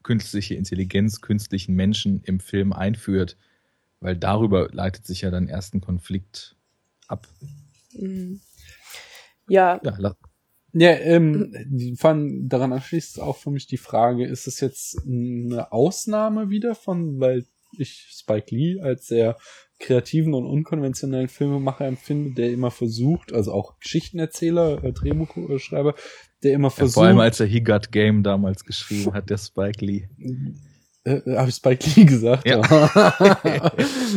künstliche 0.02 0.54
Intelligenz, 0.54 1.20
künstlichen 1.20 1.74
Menschen 1.74 2.22
im 2.22 2.40
Film 2.40 2.72
einführt, 2.72 3.36
weil 4.00 4.16
darüber 4.16 4.68
leitet 4.72 5.06
sich 5.06 5.22
ja 5.22 5.30
dann 5.30 5.48
erst 5.48 5.74
ein 5.74 5.80
Konflikt 5.80 6.56
ab. 7.08 7.26
Mhm. 7.92 8.40
Ja. 9.48 9.80
Ja, 9.82 10.14
ja 10.72 10.90
ähm, 10.90 11.96
von, 11.98 12.48
daran 12.48 12.72
anschließt 12.72 13.20
auch 13.20 13.36
für 13.36 13.50
mich 13.50 13.66
die 13.66 13.78
Frage, 13.78 14.26
ist 14.26 14.46
es 14.46 14.60
jetzt 14.60 14.98
eine 15.06 15.72
Ausnahme 15.72 16.50
wieder 16.50 16.74
von, 16.74 17.18
weil 17.20 17.46
ich 17.76 18.08
Spike 18.10 18.54
Lee 18.54 18.80
als 18.80 19.06
sehr 19.06 19.36
kreativen 19.78 20.34
und 20.34 20.46
unkonventionellen 20.46 21.28
Filmemacher 21.28 21.86
empfinde, 21.86 22.34
der 22.34 22.50
immer 22.52 22.70
versucht, 22.70 23.32
also 23.32 23.52
auch 23.52 23.78
Geschichtenerzähler, 23.78 24.82
äh, 24.82 24.92
Drehbuchschreiber, 24.92 25.94
der 26.42 26.52
immer 26.52 26.70
versucht. 26.70 26.96
Ja, 26.96 27.00
vor 27.00 27.08
allem 27.08 27.20
als 27.20 27.40
er 27.40 27.46
He 27.46 27.60
Got 27.60 27.92
Game 27.92 28.22
damals 28.22 28.64
geschrieben 28.64 29.12
hat, 29.14 29.30
der 29.30 29.38
Spike 29.38 29.84
Lee. 29.84 30.08
Äh, 31.08 31.30
äh 31.30 31.36
Habe 31.36 31.48
ich 31.48 31.54
Spike 31.54 31.90
Lee 31.94 32.04
gesagt? 32.06 32.46
Ja. 32.46 32.60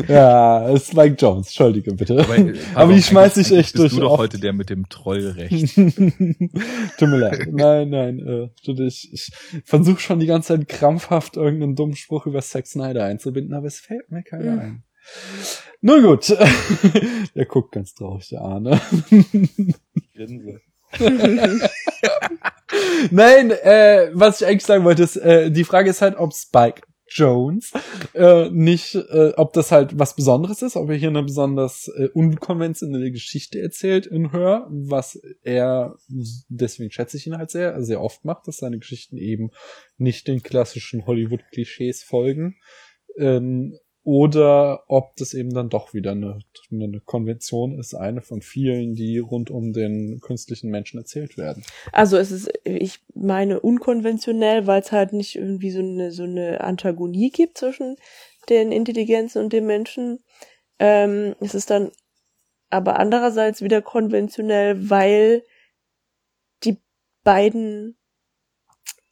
ja, 0.08 0.78
Spike 0.78 1.16
Jones, 1.18 1.48
entschuldige 1.48 1.94
bitte. 1.94 2.20
Aber, 2.20 2.36
aber, 2.36 2.52
aber 2.74 2.94
die 2.94 3.02
schmeiß 3.02 3.38
ich 3.38 3.52
echt 3.52 3.78
durch. 3.78 3.90
Bist 3.90 3.98
du 3.98 4.02
doch 4.02 4.18
heute 4.18 4.40
der 4.40 4.54
mit 4.54 4.70
dem 4.70 4.90
Trollrecht. 4.90 5.76
Tut 5.76 7.10
mir 7.10 7.18
leid. 7.18 7.48
Nein, 7.52 7.90
nein, 7.90 8.20
äh, 8.20 8.50
ich, 8.86 9.14
ich 9.14 9.32
versuche 9.66 10.00
schon 10.00 10.20
die 10.20 10.26
ganze 10.26 10.50
Zeit 10.50 10.68
krampfhaft 10.68 11.38
irgendeinen 11.38 11.76
dummen 11.76 11.96
Spruch 11.96 12.26
über 12.26 12.42
Zack 12.42 12.68
Snyder 12.68 13.06
einzubinden, 13.06 13.54
aber 13.54 13.68
es 13.68 13.80
fällt 13.80 14.12
mir 14.12 14.24
keiner 14.24 14.52
mhm. 14.52 14.60
ein. 14.60 14.84
Nun 15.82 16.04
gut. 16.04 16.30
der 17.36 17.46
guckt 17.46 17.72
ganz 17.72 17.94
traurig, 17.96 18.30
der 18.30 18.42
Arne. 18.42 18.80
Grinse. 20.14 20.62
Nein, 23.12 23.52
äh, 23.52 24.10
was 24.14 24.42
ich 24.42 24.48
eigentlich 24.48 24.66
sagen 24.66 24.84
wollte, 24.84 25.04
ist, 25.04 25.18
äh, 25.18 25.52
die 25.52 25.64
Frage 25.64 25.90
ist 25.90 26.02
halt, 26.02 26.18
ob 26.18 26.34
Spike 26.34 26.82
Jones 27.14 27.74
äh, 28.14 28.50
nicht, 28.50 28.96
äh, 28.96 29.34
ob 29.36 29.54
das 29.54 29.72
halt 29.72 30.00
was 30.00 30.16
Besonderes 30.16 30.62
ist, 30.62 30.78
ob 30.78 30.90
er 30.90 30.96
hier 30.96 31.10
eine 31.10 31.24
besonders 31.24 31.90
äh, 31.90 32.08
unkonventionelle 32.14 33.12
Geschichte 33.12 33.60
erzählt 33.62 34.06
in 34.06 34.32
Hör, 34.32 34.68
was 34.70 35.20
er, 35.44 35.98
deswegen 36.48 36.92
schätze 36.92 37.18
ich 37.18 37.28
ihn 37.28 37.38
halt 37.38 37.52
sehr, 37.52 37.84
sehr 37.84 38.02
oft 38.02 38.24
macht, 38.24 38.48
dass 38.48 38.58
seine 38.58 38.80
Geschichten 38.80 39.18
eben 39.18 39.52
nicht 39.98 40.28
den 40.28 40.42
klassischen 40.42 41.06
Hollywood-Klischees 41.06 42.04
folgen. 42.04 42.56
Ähm, 43.18 43.78
oder 44.04 44.84
ob 44.88 45.16
das 45.18 45.34
eben 45.34 45.54
dann 45.54 45.70
doch 45.70 45.94
wieder 45.94 46.12
eine, 46.12 46.40
eine 46.72 47.00
Konvention 47.02 47.78
ist, 47.78 47.94
eine 47.94 48.22
von 48.22 48.42
vielen, 48.42 48.96
die 48.96 49.20
rund 49.20 49.52
um 49.52 49.74
den 49.74 50.20
künstlichen 50.22 50.72
Menschen 50.72 50.98
erzählt 50.98 51.38
werden. 51.38 51.64
Also 51.92 52.18
es 52.18 52.32
ist, 52.32 52.52
ich 52.64 53.00
meine, 53.14 53.60
unkonventionell, 53.60 54.66
weil 54.66 54.82
es 54.82 54.92
halt 54.92 55.14
nicht 55.14 55.36
irgendwie 55.36 55.70
so 55.70 55.80
eine, 55.80 56.12
so 56.12 56.24
eine 56.24 56.62
Antagonie 56.62 57.30
gibt 57.30 57.60
zwischen 57.60 57.96
den 58.50 58.72
Intelligenzen 58.72 59.44
und 59.44 59.54
den 59.54 59.68
Menschen. 59.68 60.24
Ähm, 60.80 61.36
es 61.40 61.54
ist 61.54 61.70
dann 61.70 61.92
aber 62.72 62.98
andererseits 62.98 63.62
wieder 63.62 63.84
konventionell, 63.84 64.90
weil 64.90 65.44
die 66.64 66.80
beiden 67.24 67.98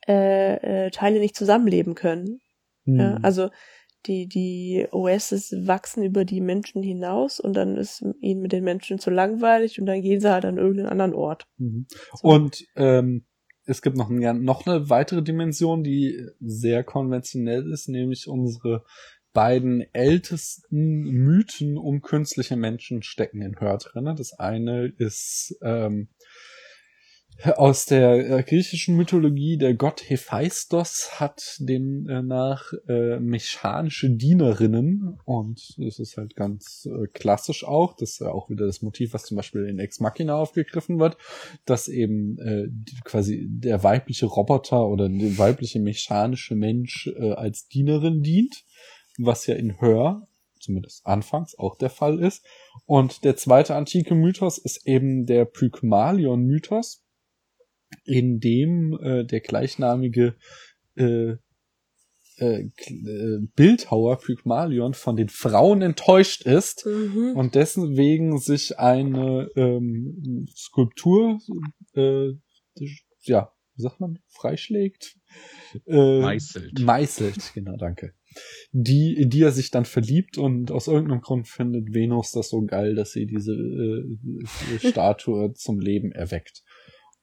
äh, 0.07 0.85
äh, 0.85 0.89
Teile 0.89 1.19
nicht 1.19 1.35
zusammenleben 1.35 1.93
können. 1.93 2.41
Hm. 2.85 2.99
Ja, 2.99 3.19
also 3.21 3.51
die, 4.09 4.27
die 4.27 4.87
Oasis 4.91 5.53
wachsen 5.65 6.03
über 6.03 6.25
die 6.25 6.41
Menschen 6.41 6.83
hinaus 6.83 7.39
und 7.39 7.53
dann 7.53 7.77
ist 7.77 8.03
ihnen 8.19 8.41
mit 8.41 8.51
den 8.51 8.63
Menschen 8.63 8.99
zu 8.99 9.11
langweilig 9.11 9.79
und 9.79 9.85
dann 9.85 10.01
gehen 10.01 10.19
sie 10.19 10.31
halt 10.31 10.45
an 10.45 10.57
irgendeinen 10.57 10.89
anderen 10.89 11.13
Ort. 11.13 11.47
Mhm. 11.57 11.85
So. 12.15 12.27
Und 12.27 12.65
ähm, 12.75 13.25
es 13.65 13.81
gibt 13.81 13.95
noch, 13.95 14.09
ein, 14.09 14.43
noch 14.43 14.65
eine 14.65 14.89
weitere 14.89 15.21
Dimension, 15.21 15.83
die 15.83 16.25
sehr 16.39 16.83
konventionell 16.83 17.71
ist, 17.71 17.87
nämlich 17.87 18.27
unsere 18.27 18.83
beiden 19.31 19.85
ältesten 19.93 21.03
Mythen 21.03 21.77
um 21.77 22.01
künstliche 22.01 22.55
Menschen 22.55 23.03
stecken 23.03 23.43
in 23.43 23.59
Hör 23.59 23.77
drin. 23.77 24.15
Das 24.17 24.33
eine 24.33 24.87
ist 24.97 25.55
ähm, 25.61 26.09
aus 27.55 27.85
der 27.85 28.39
äh, 28.39 28.43
griechischen 28.43 28.95
Mythologie, 28.95 29.57
der 29.57 29.73
Gott 29.73 30.09
Hephaistos 30.09 31.19
hat 31.19 31.55
demnach 31.59 32.73
äh, 32.87 33.19
mechanische 33.19 34.09
Dienerinnen 34.09 35.17
und 35.23 35.75
das 35.77 35.99
ist 35.99 36.17
halt 36.17 36.35
ganz 36.35 36.87
äh, 36.91 37.07
klassisch 37.07 37.63
auch, 37.63 37.95
das 37.95 38.11
ist 38.11 38.19
ja 38.19 38.31
auch 38.31 38.49
wieder 38.49 38.65
das 38.65 38.81
Motiv, 38.81 39.13
was 39.13 39.23
zum 39.23 39.37
Beispiel 39.37 39.65
in 39.65 39.79
Ex 39.79 39.99
Machina 39.99 40.35
aufgegriffen 40.35 40.99
wird, 40.99 41.17
dass 41.65 41.87
eben 41.87 42.37
äh, 42.39 42.67
die, 42.69 42.97
quasi 43.03 43.47
der 43.49 43.83
weibliche 43.83 44.25
Roboter 44.25 44.87
oder 44.87 45.07
der 45.07 45.37
weibliche 45.37 45.79
mechanische 45.79 46.55
Mensch 46.55 47.07
äh, 47.07 47.31
als 47.31 47.67
Dienerin 47.67 48.21
dient, 48.21 48.65
was 49.17 49.47
ja 49.47 49.55
in 49.55 49.79
Hör 49.79 50.27
zumindest 50.59 51.05
anfangs 51.05 51.57
auch 51.57 51.75
der 51.75 51.89
Fall 51.89 52.19
ist. 52.19 52.45
Und 52.85 53.23
der 53.23 53.37
zweite 53.37 53.75
antike 53.75 54.13
Mythos 54.13 54.57
ist 54.57 54.85
eben 54.85 55.25
der 55.25 55.45
Pygmalion-Mythos, 55.45 57.05
in 58.05 58.39
dem 58.39 58.97
äh, 59.01 59.25
der 59.25 59.41
gleichnamige 59.41 60.35
äh, 60.95 61.35
äh, 62.39 62.69
äh, 62.87 63.39
Bildhauer 63.55 64.19
Pygmalion 64.19 64.93
von 64.93 65.17
den 65.17 65.29
Frauen 65.29 65.81
enttäuscht 65.81 66.43
ist 66.45 66.85
Mhm. 66.85 67.33
und 67.35 67.55
deswegen 67.55 68.37
sich 68.39 68.79
eine 68.79 69.49
ähm, 69.55 70.47
Skulptur, 70.55 71.39
äh, 71.95 72.29
ja, 73.23 73.51
wie 73.75 73.81
sagt 73.81 73.99
man, 73.99 74.19
freischlägt? 74.29 75.17
Äh, 75.85 76.21
Meißelt. 76.21 76.79
Meißelt, 76.79 77.51
genau, 77.53 77.75
danke. 77.77 78.13
Die, 78.71 79.15
in 79.15 79.29
die 79.29 79.41
er 79.41 79.51
sich 79.51 79.71
dann 79.71 79.85
verliebt 79.85 80.37
und 80.37 80.71
aus 80.71 80.87
irgendeinem 80.87 81.21
Grund 81.21 81.47
findet 81.47 81.93
Venus 81.93 82.31
das 82.31 82.49
so 82.49 82.61
geil, 82.61 82.95
dass 82.95 83.11
sie 83.11 83.25
diese 83.25 83.53
äh, 83.53 84.79
Statue 84.89 85.53
zum 85.53 85.79
Leben 85.79 86.11
erweckt. 86.11 86.63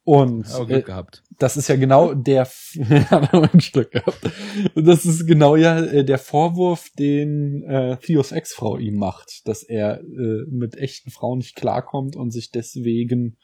Und 0.07 0.49
Aber 0.53 0.63
äh, 0.63 0.67
Glück 0.67 0.85
gehabt. 0.85 1.21
das 1.37 1.57
ist 1.57 1.67
ja 1.67 1.75
genau 1.75 2.13
der, 2.13 2.47
er 2.77 3.49
Glück 3.73 3.91
gehabt. 3.91 4.31
Und 4.73 4.87
das 4.87 5.05
ist 5.05 5.27
genau 5.27 5.57
ja 5.57 5.81
äh, 5.81 6.05
der 6.05 6.17
Vorwurf, 6.17 6.89
den 6.97 7.63
äh, 7.63 7.97
Theos 7.97 8.31
Ex-Frau 8.31 8.77
ihm 8.77 8.95
macht, 8.95 9.45
dass 9.49 9.63
er 9.63 9.99
äh, 9.99 10.45
mit 10.49 10.77
echten 10.77 11.11
Frauen 11.11 11.39
nicht 11.39 11.57
klarkommt 11.57 12.15
und 12.15 12.31
sich 12.31 12.51
deswegen 12.51 13.35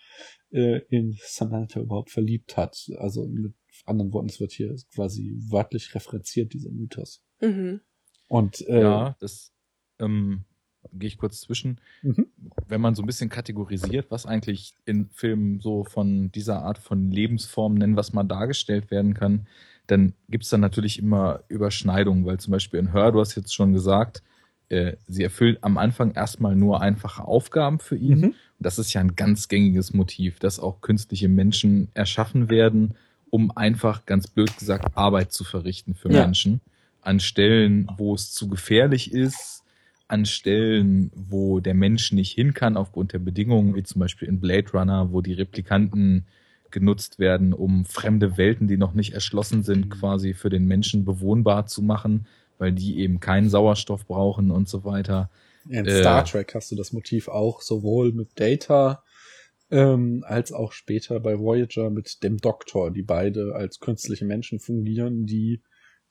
äh, 0.52 0.80
in 0.88 1.18
Samantha 1.22 1.82
überhaupt 1.82 2.12
verliebt 2.12 2.56
hat. 2.56 2.90
Also 2.96 3.28
mit 3.28 3.56
anderen 3.86 4.14
Worten, 4.14 4.30
es 4.30 4.40
wird 4.40 4.54
hier 4.54 4.74
quasi 4.96 5.36
wörtlich 5.50 5.94
referenziert, 5.94 6.54
dieser 6.54 6.72
Mythos. 6.72 7.26
Mhm. 7.42 7.82
Und 8.30 8.66
äh, 8.70 8.84
ja, 8.84 9.18
das 9.20 9.52
ähm, 10.00 10.46
gehe 10.92 11.08
ich 11.08 11.18
kurz 11.18 11.42
zwischen. 11.42 11.80
Mhm. 12.02 12.28
Wenn 12.68 12.82
man 12.82 12.96
so 12.96 13.04
ein 13.04 13.06
bisschen 13.06 13.30
kategorisiert, 13.30 14.08
was 14.10 14.26
eigentlich 14.26 14.74
in 14.86 15.10
Filmen 15.10 15.60
so 15.60 15.84
von 15.84 16.32
dieser 16.32 16.62
Art 16.64 16.78
von 16.78 17.12
Lebensform, 17.12 17.76
nennen 17.76 17.96
was 17.96 18.14
mal 18.14 18.24
dargestellt 18.24 18.92
werden 18.92 19.14
kann, 19.14 19.48
dann 19.88 20.14
gibt 20.30 20.46
es 20.46 20.50
dann 20.50 20.62
natürlich 20.62 21.00
immer 21.00 21.42
Überschneidungen, 21.50 22.26
weil 22.26 22.40
zum 22.40 22.52
Beispiel 22.52 22.80
in 22.80 22.94
Hör, 22.94 23.12
du 23.12 23.20
hast 23.20 23.36
jetzt 23.36 23.54
schon 23.54 23.74
gesagt, 23.74 24.24
äh, 24.70 24.94
sie 25.08 25.24
erfüllt 25.24 25.60
am 25.62 25.78
Anfang 25.78 26.12
erstmal 26.12 26.56
nur 26.56 26.82
einfache 26.82 27.26
Aufgaben 27.26 27.80
für 27.80 27.98
ihn. 27.98 28.20
Mhm. 28.20 28.26
Und 28.26 28.36
das 28.60 28.80
ist 28.80 28.94
ja 28.94 29.02
ein 29.02 29.16
ganz 29.16 29.48
gängiges 29.50 29.94
Motiv, 29.94 30.40
dass 30.40 30.60
auch 30.60 30.82
künstliche 30.82 31.28
Menschen 31.28 31.90
erschaffen 31.94 32.50
werden, 32.50 32.96
um 33.30 33.52
einfach, 33.58 34.06
ganz 34.06 34.28
blöd 34.28 34.56
gesagt, 34.58 34.96
Arbeit 34.96 35.32
zu 35.34 35.44
verrichten 35.44 35.96
für 35.96 36.12
Ja. 36.12 36.22
Menschen. 36.22 36.62
An 37.02 37.20
Stellen, 37.20 37.90
wo 37.98 38.16
es 38.16 38.32
zu 38.32 38.48
gefährlich 38.48 39.12
ist, 39.12 39.63
an 40.14 40.26
Stellen, 40.28 41.12
wo 41.16 41.60
der 41.60 41.74
Mensch 41.74 42.12
nicht 42.12 42.32
hin 42.32 42.54
kann 42.54 42.78
aufgrund 42.78 43.14
der 43.14 43.20
Bedingungen, 43.20 43.76
wie 43.76 43.82
zum 43.82 44.00
Beispiel 44.00 44.28
in 44.28 44.40
Blade 44.40 44.70
Runner, 44.72 45.12
wo 45.12 45.22
die 45.22 45.34
Replikanten 45.34 46.28
genutzt 46.70 47.18
werden, 47.18 47.52
um 47.52 47.84
fremde 47.84 48.38
Welten, 48.38 48.68
die 48.68 48.78
noch 48.78 48.94
nicht 48.94 49.14
erschlossen 49.14 49.64
sind, 49.64 49.90
quasi 49.90 50.36
für 50.36 50.50
den 50.50 50.66
Menschen 50.66 51.04
bewohnbar 51.04 51.66
zu 51.66 51.82
machen, 51.82 52.28
weil 52.60 52.72
die 52.72 53.00
eben 53.00 53.20
keinen 53.20 53.50
Sauerstoff 53.50 54.06
brauchen 54.06 54.52
und 54.52 54.70
so 54.70 54.86
weiter. 54.86 55.32
In 55.68 55.86
Äh, 55.86 56.00
Star 56.02 56.24
Trek 56.26 56.54
hast 56.54 56.72
du 56.72 56.76
das 56.76 56.94
Motiv 56.94 57.28
auch 57.28 57.62
sowohl 57.62 58.12
mit 58.12 58.30
Data 58.36 59.04
ähm, 59.72 60.24
als 60.28 60.52
auch 60.52 60.74
später 60.74 61.20
bei 61.20 61.40
Voyager 61.40 61.90
mit 61.90 62.22
dem 62.22 62.38
Doktor, 62.38 62.92
die 62.92 63.02
beide 63.02 63.56
als 63.56 63.80
künstliche 63.80 64.26
Menschen 64.26 64.60
fungieren, 64.60 65.26
die 65.26 65.62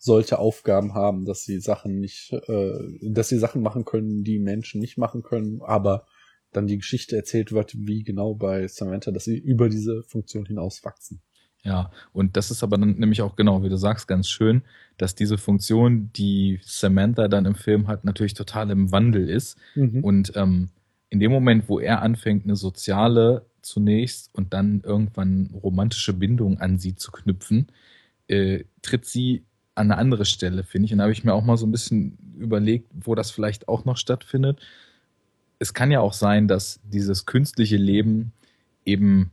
solche 0.05 0.41
Aufgaben 0.41 0.95
haben, 0.95 1.25
dass 1.25 1.45
sie 1.45 1.61
Sachen 1.61 2.01
nicht, 2.01 2.33
äh, 2.33 2.73
dass 3.03 3.29
sie 3.29 3.39
Sachen 3.39 3.63
machen 3.63 3.85
können, 3.85 4.25
die 4.25 4.41
Menschen 4.41 4.81
nicht 4.81 4.99
machen 4.99 5.23
können, 5.23 5.63
aber 5.63 6.07
dann 6.51 6.67
die 6.67 6.79
Geschichte 6.79 7.15
erzählt 7.15 7.53
wird, 7.53 7.75
wie 7.77 8.03
genau 8.03 8.35
bei 8.35 8.67
Samantha, 8.67 9.13
dass 9.13 9.25
sie 9.25 9.39
über 9.39 9.69
diese 9.69 10.03
Funktion 10.03 10.45
hinaus 10.45 10.85
wachsen. 10.85 11.23
Ja, 11.63 11.93
und 12.13 12.37
das 12.37 12.51
ist 12.51 12.65
aber 12.65 12.79
dann 12.79 12.97
nämlich 12.99 13.23
auch 13.23 13.37
genau, 13.37 13.63
wie 13.63 13.69
du 13.69 13.77
sagst, 13.77 14.09
ganz 14.09 14.29
schön, 14.29 14.63
dass 14.99 15.15
diese 15.15 15.39
Funktion, 15.39 16.11
die 16.17 16.59
Samantha 16.65 17.29
dann 17.29 17.47
im 17.47 17.55
Film 17.55 17.87
hat, 17.87 18.05
natürlich 18.05 18.35
total 18.35 18.71
im 18.71 18.91
Wandel 18.91 19.29
ist. 19.29 19.57
Mhm. 19.77 20.03
Und 20.03 20.33
ähm, 20.35 20.71
in 21.11 21.21
dem 21.21 21.31
Moment, 21.31 21.69
wo 21.69 21.79
er 21.79 22.03
anfängt, 22.03 22.43
eine 22.43 22.57
soziale 22.57 23.47
zunächst 23.63 24.35
und 24.35 24.53
dann 24.53 24.83
irgendwann 24.85 25.51
romantische 25.63 26.13
Bindung 26.13 26.59
an 26.59 26.81
sie 26.81 26.97
zu 26.97 27.13
knüpfen, 27.13 27.69
äh, 28.27 28.65
tritt 28.83 29.05
sie 29.05 29.45
an 29.75 29.91
eine 29.91 29.99
andere 29.99 30.25
Stelle, 30.25 30.65
finde 30.65 30.87
ich. 30.87 30.93
Und 30.93 30.99
da 30.99 31.05
habe 31.05 31.13
ich 31.13 31.25
mir 31.25 31.33
auch 31.35 31.45
mal 31.45 31.57
so 31.57 31.67
ein 31.67 31.73
bisschen 31.73 32.19
überlegt, 32.39 32.89
wo 32.93 33.15
das 33.15 33.31
vielleicht 33.31 33.69
auch 33.69 33.85
noch 33.85 33.97
stattfindet. 33.97 34.61
Es 35.59 35.73
kann 35.75 35.91
ja 35.91 36.01
auch 36.01 36.13
sein, 36.13 36.49
dass 36.49 36.81
dieses 36.85 37.25
künstliche 37.27 37.77
Leben 37.77 38.33
eben 38.85 39.31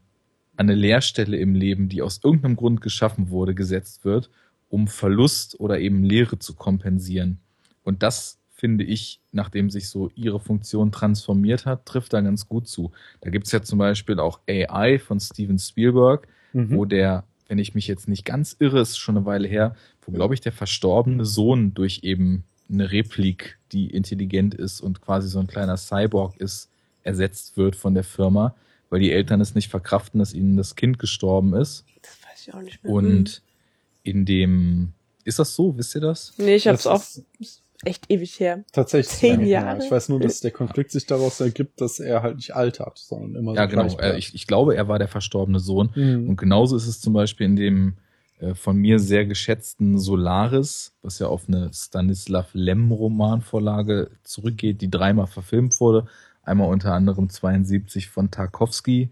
an 0.55 0.67
eine 0.69 0.75
Leerstelle 0.75 1.37
im 1.37 1.55
Leben, 1.55 1.89
die 1.89 2.01
aus 2.01 2.21
irgendeinem 2.23 2.55
Grund 2.55 2.81
geschaffen 2.81 3.29
wurde, 3.29 3.55
gesetzt 3.55 4.05
wird, 4.05 4.29
um 4.69 4.87
Verlust 4.87 5.59
oder 5.59 5.79
eben 5.79 6.03
Leere 6.03 6.37
zu 6.37 6.53
kompensieren. 6.53 7.39
Und 7.83 8.03
das 8.03 8.37
finde 8.51 8.83
ich, 8.83 9.21
nachdem 9.31 9.69
sich 9.69 9.89
so 9.89 10.09
ihre 10.15 10.39
Funktion 10.39 10.91
transformiert 10.91 11.65
hat, 11.65 11.85
trifft 11.85 12.11
da 12.13 12.19
ganz 12.21 12.47
gut 12.47 12.67
zu. 12.67 12.91
Da 13.21 13.29
gibt's 13.29 13.51
ja 13.53 13.61
zum 13.61 13.79
Beispiel 13.79 14.19
auch 14.19 14.41
AI 14.49 14.99
von 14.99 15.19
Steven 15.19 15.57
Spielberg, 15.57 16.27
Mhm. 16.51 16.71
wo 16.75 16.85
der, 16.85 17.23
wenn 17.47 17.57
ich 17.59 17.73
mich 17.73 17.87
jetzt 17.87 18.07
nicht 18.09 18.25
ganz 18.25 18.55
irre, 18.59 18.81
ist 18.81 18.97
schon 18.97 19.15
eine 19.17 19.25
Weile 19.25 19.47
her, 19.47 19.75
wo, 20.09 20.15
glaube 20.15 20.33
ich, 20.33 20.41
der 20.41 20.51
verstorbene 20.51 21.25
Sohn 21.25 21.73
durch 21.73 22.01
eben 22.03 22.43
eine 22.69 22.91
Replik, 22.91 23.57
die 23.71 23.89
intelligent 23.89 24.53
ist 24.53 24.81
und 24.81 25.01
quasi 25.01 25.27
so 25.27 25.39
ein 25.39 25.47
kleiner 25.47 25.77
Cyborg 25.77 26.37
ist, 26.37 26.69
ersetzt 27.03 27.57
wird 27.57 27.75
von 27.75 27.93
der 27.93 28.03
Firma, 28.03 28.55
weil 28.89 28.99
die 28.99 29.11
Eltern 29.11 29.41
es 29.41 29.55
nicht 29.55 29.69
verkraften, 29.69 30.19
dass 30.19 30.33
ihnen 30.33 30.57
das 30.57 30.75
Kind 30.75 30.99
gestorben 30.99 31.53
ist. 31.53 31.85
Das 32.01 32.17
weiß 32.29 32.47
ich 32.47 32.53
auch 32.53 32.61
nicht 32.61 32.83
mehr. 32.83 32.93
Und 32.93 33.41
in 34.03 34.25
dem, 34.25 34.93
ist 35.23 35.39
das 35.39 35.55
so? 35.55 35.77
Wisst 35.77 35.95
ihr 35.95 36.01
das? 36.01 36.33
Hm. 36.37 36.45
Nee, 36.45 36.55
ich 36.55 36.67
hab's 36.67 36.83
Das 36.83 37.19
auch 37.19 37.23
echt 37.85 38.11
ewig 38.11 38.39
her. 38.39 38.63
Tatsächlich. 38.71 39.15
Zehn. 39.17 39.45
Jahre? 39.45 39.83
Ich 39.83 39.89
weiß 39.89 40.09
nur, 40.09 40.19
dass 40.19 40.39
der 40.41 40.51
Konflikt 40.51 40.91
sich 40.91 41.05
daraus 41.05 41.39
ergibt, 41.39 41.81
dass 41.81 41.99
er 41.99 42.21
halt 42.21 42.35
nicht 42.37 42.55
altert, 42.55 42.97
sondern 42.97 43.35
immer 43.35 43.55
Ja, 43.55 43.63
so 43.63 43.75
genau. 43.75 43.95
gleich 43.95 44.13
Äh. 44.13 44.17
Ich, 44.17 44.35
ich 44.35 44.47
glaube, 44.47 44.75
er 44.75 44.87
war 44.87 44.99
der 44.99 45.07
verstorbene 45.07 45.59
Sohn. 45.59 45.91
Mhm. 45.95 46.29
Und 46.29 46.37
genauso 46.37 46.75
ist 46.75 46.87
es 46.87 46.99
zum 46.99 47.13
Beispiel 47.13 47.45
in 47.45 47.55
dem 47.55 47.89
äh, 47.89 47.91
von 48.53 48.77
mir 48.77 48.99
sehr 48.99 49.25
geschätzten 49.25 49.99
Solaris, 49.99 50.93
was 51.01 51.19
ja 51.19 51.27
auf 51.27 51.47
eine 51.47 51.71
Stanislav 51.73 52.49
Lem-Romanvorlage 52.53 54.11
zurückgeht, 54.23 54.81
die 54.81 54.89
dreimal 54.89 55.27
verfilmt 55.27 55.79
wurde. 55.79 56.05
Einmal 56.43 56.69
unter 56.69 56.93
anderem 56.93 57.29
72 57.29 58.07
von 58.07 58.31
Tarkovsky 58.31 59.09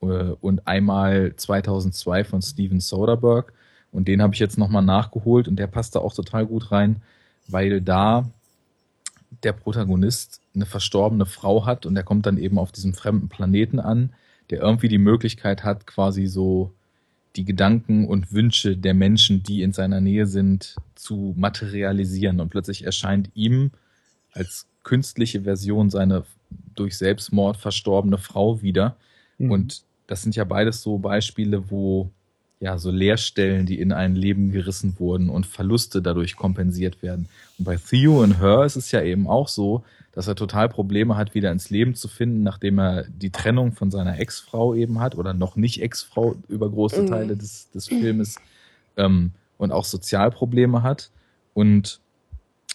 äh, 0.00 0.06
und 0.06 0.66
einmal 0.66 1.34
2002 1.34 2.24
von 2.24 2.40
Steven 2.40 2.80
Soderbergh. 2.80 3.52
Und 3.90 4.06
den 4.06 4.22
habe 4.22 4.34
ich 4.34 4.40
jetzt 4.40 4.58
nochmal 4.58 4.84
nachgeholt 4.84 5.48
und 5.48 5.56
der 5.56 5.66
passt 5.66 5.96
da 5.96 6.00
auch 6.00 6.14
total 6.14 6.46
gut 6.46 6.70
rein, 6.70 7.02
weil 7.48 7.80
da 7.80 8.30
der 9.42 9.52
Protagonist 9.52 10.40
eine 10.54 10.66
verstorbene 10.66 11.26
Frau 11.26 11.66
hat 11.66 11.86
und 11.86 11.96
er 11.96 12.02
kommt 12.02 12.26
dann 12.26 12.38
eben 12.38 12.58
auf 12.58 12.72
diesem 12.72 12.94
fremden 12.94 13.28
Planeten 13.28 13.80
an, 13.80 14.12
der 14.50 14.60
irgendwie 14.60 14.88
die 14.88 14.98
Möglichkeit 14.98 15.64
hat, 15.64 15.86
quasi 15.86 16.26
so 16.26 16.72
die 17.38 17.44
Gedanken 17.44 18.06
und 18.06 18.32
Wünsche 18.32 18.76
der 18.76 18.94
Menschen, 18.94 19.44
die 19.44 19.62
in 19.62 19.72
seiner 19.72 20.00
Nähe 20.00 20.26
sind, 20.26 20.74
zu 20.96 21.34
materialisieren. 21.36 22.40
Und 22.40 22.50
plötzlich 22.50 22.84
erscheint 22.84 23.30
ihm 23.34 23.70
als 24.32 24.66
künstliche 24.82 25.42
Version 25.42 25.88
seine 25.88 26.24
durch 26.74 26.98
Selbstmord 26.98 27.56
verstorbene 27.56 28.18
Frau 28.18 28.60
wieder. 28.60 28.96
Mhm. 29.38 29.50
Und 29.52 29.82
das 30.08 30.22
sind 30.22 30.34
ja 30.34 30.44
beides 30.44 30.82
so 30.82 30.98
Beispiele, 30.98 31.70
wo 31.70 32.10
ja 32.60 32.78
so 32.78 32.90
Leerstellen, 32.90 33.66
die 33.66 33.80
in 33.80 33.92
ein 33.92 34.16
Leben 34.16 34.50
gerissen 34.50 34.96
wurden 34.98 35.28
und 35.28 35.46
Verluste 35.46 36.02
dadurch 36.02 36.36
kompensiert 36.36 37.02
werden. 37.02 37.28
Und 37.58 37.64
bei 37.64 37.76
Theo 37.76 38.22
und 38.22 38.40
Her 38.40 38.64
ist 38.64 38.76
es 38.76 38.90
ja 38.90 39.02
eben 39.02 39.28
auch 39.28 39.48
so, 39.48 39.84
dass 40.12 40.26
er 40.26 40.34
total 40.34 40.68
Probleme 40.68 41.16
hat, 41.16 41.34
wieder 41.34 41.52
ins 41.52 41.70
Leben 41.70 41.94
zu 41.94 42.08
finden, 42.08 42.42
nachdem 42.42 42.80
er 42.80 43.04
die 43.04 43.30
Trennung 43.30 43.72
von 43.72 43.90
seiner 43.92 44.18
Ex-Frau 44.18 44.74
eben 44.74 45.00
hat 45.00 45.14
oder 45.14 45.32
noch 45.32 45.54
nicht 45.54 45.80
Ex-Frau 45.80 46.34
über 46.48 46.68
große 46.68 47.02
mhm. 47.02 47.06
Teile 47.06 47.36
des, 47.36 47.70
des 47.70 47.86
Filmes 47.86 48.36
ähm, 48.96 49.30
und 49.58 49.70
auch 49.70 49.84
Sozialprobleme 49.84 50.82
hat. 50.82 51.10
Und 51.54 52.00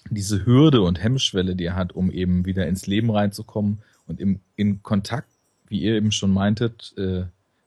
diese 0.09 0.45
Hürde 0.45 0.81
und 0.81 1.03
Hemmschwelle, 1.03 1.55
die 1.55 1.65
er 1.65 1.75
hat, 1.75 1.93
um 1.93 2.11
eben 2.11 2.45
wieder 2.45 2.67
ins 2.67 2.87
Leben 2.87 3.09
reinzukommen 3.09 3.79
und 4.07 4.21
im, 4.21 4.39
in 4.55 4.81
Kontakt, 4.81 5.29
wie 5.67 5.81
ihr 5.81 5.95
eben 5.95 6.13
schon 6.13 6.31
meintet, 6.31 6.93
äh, 6.97 7.23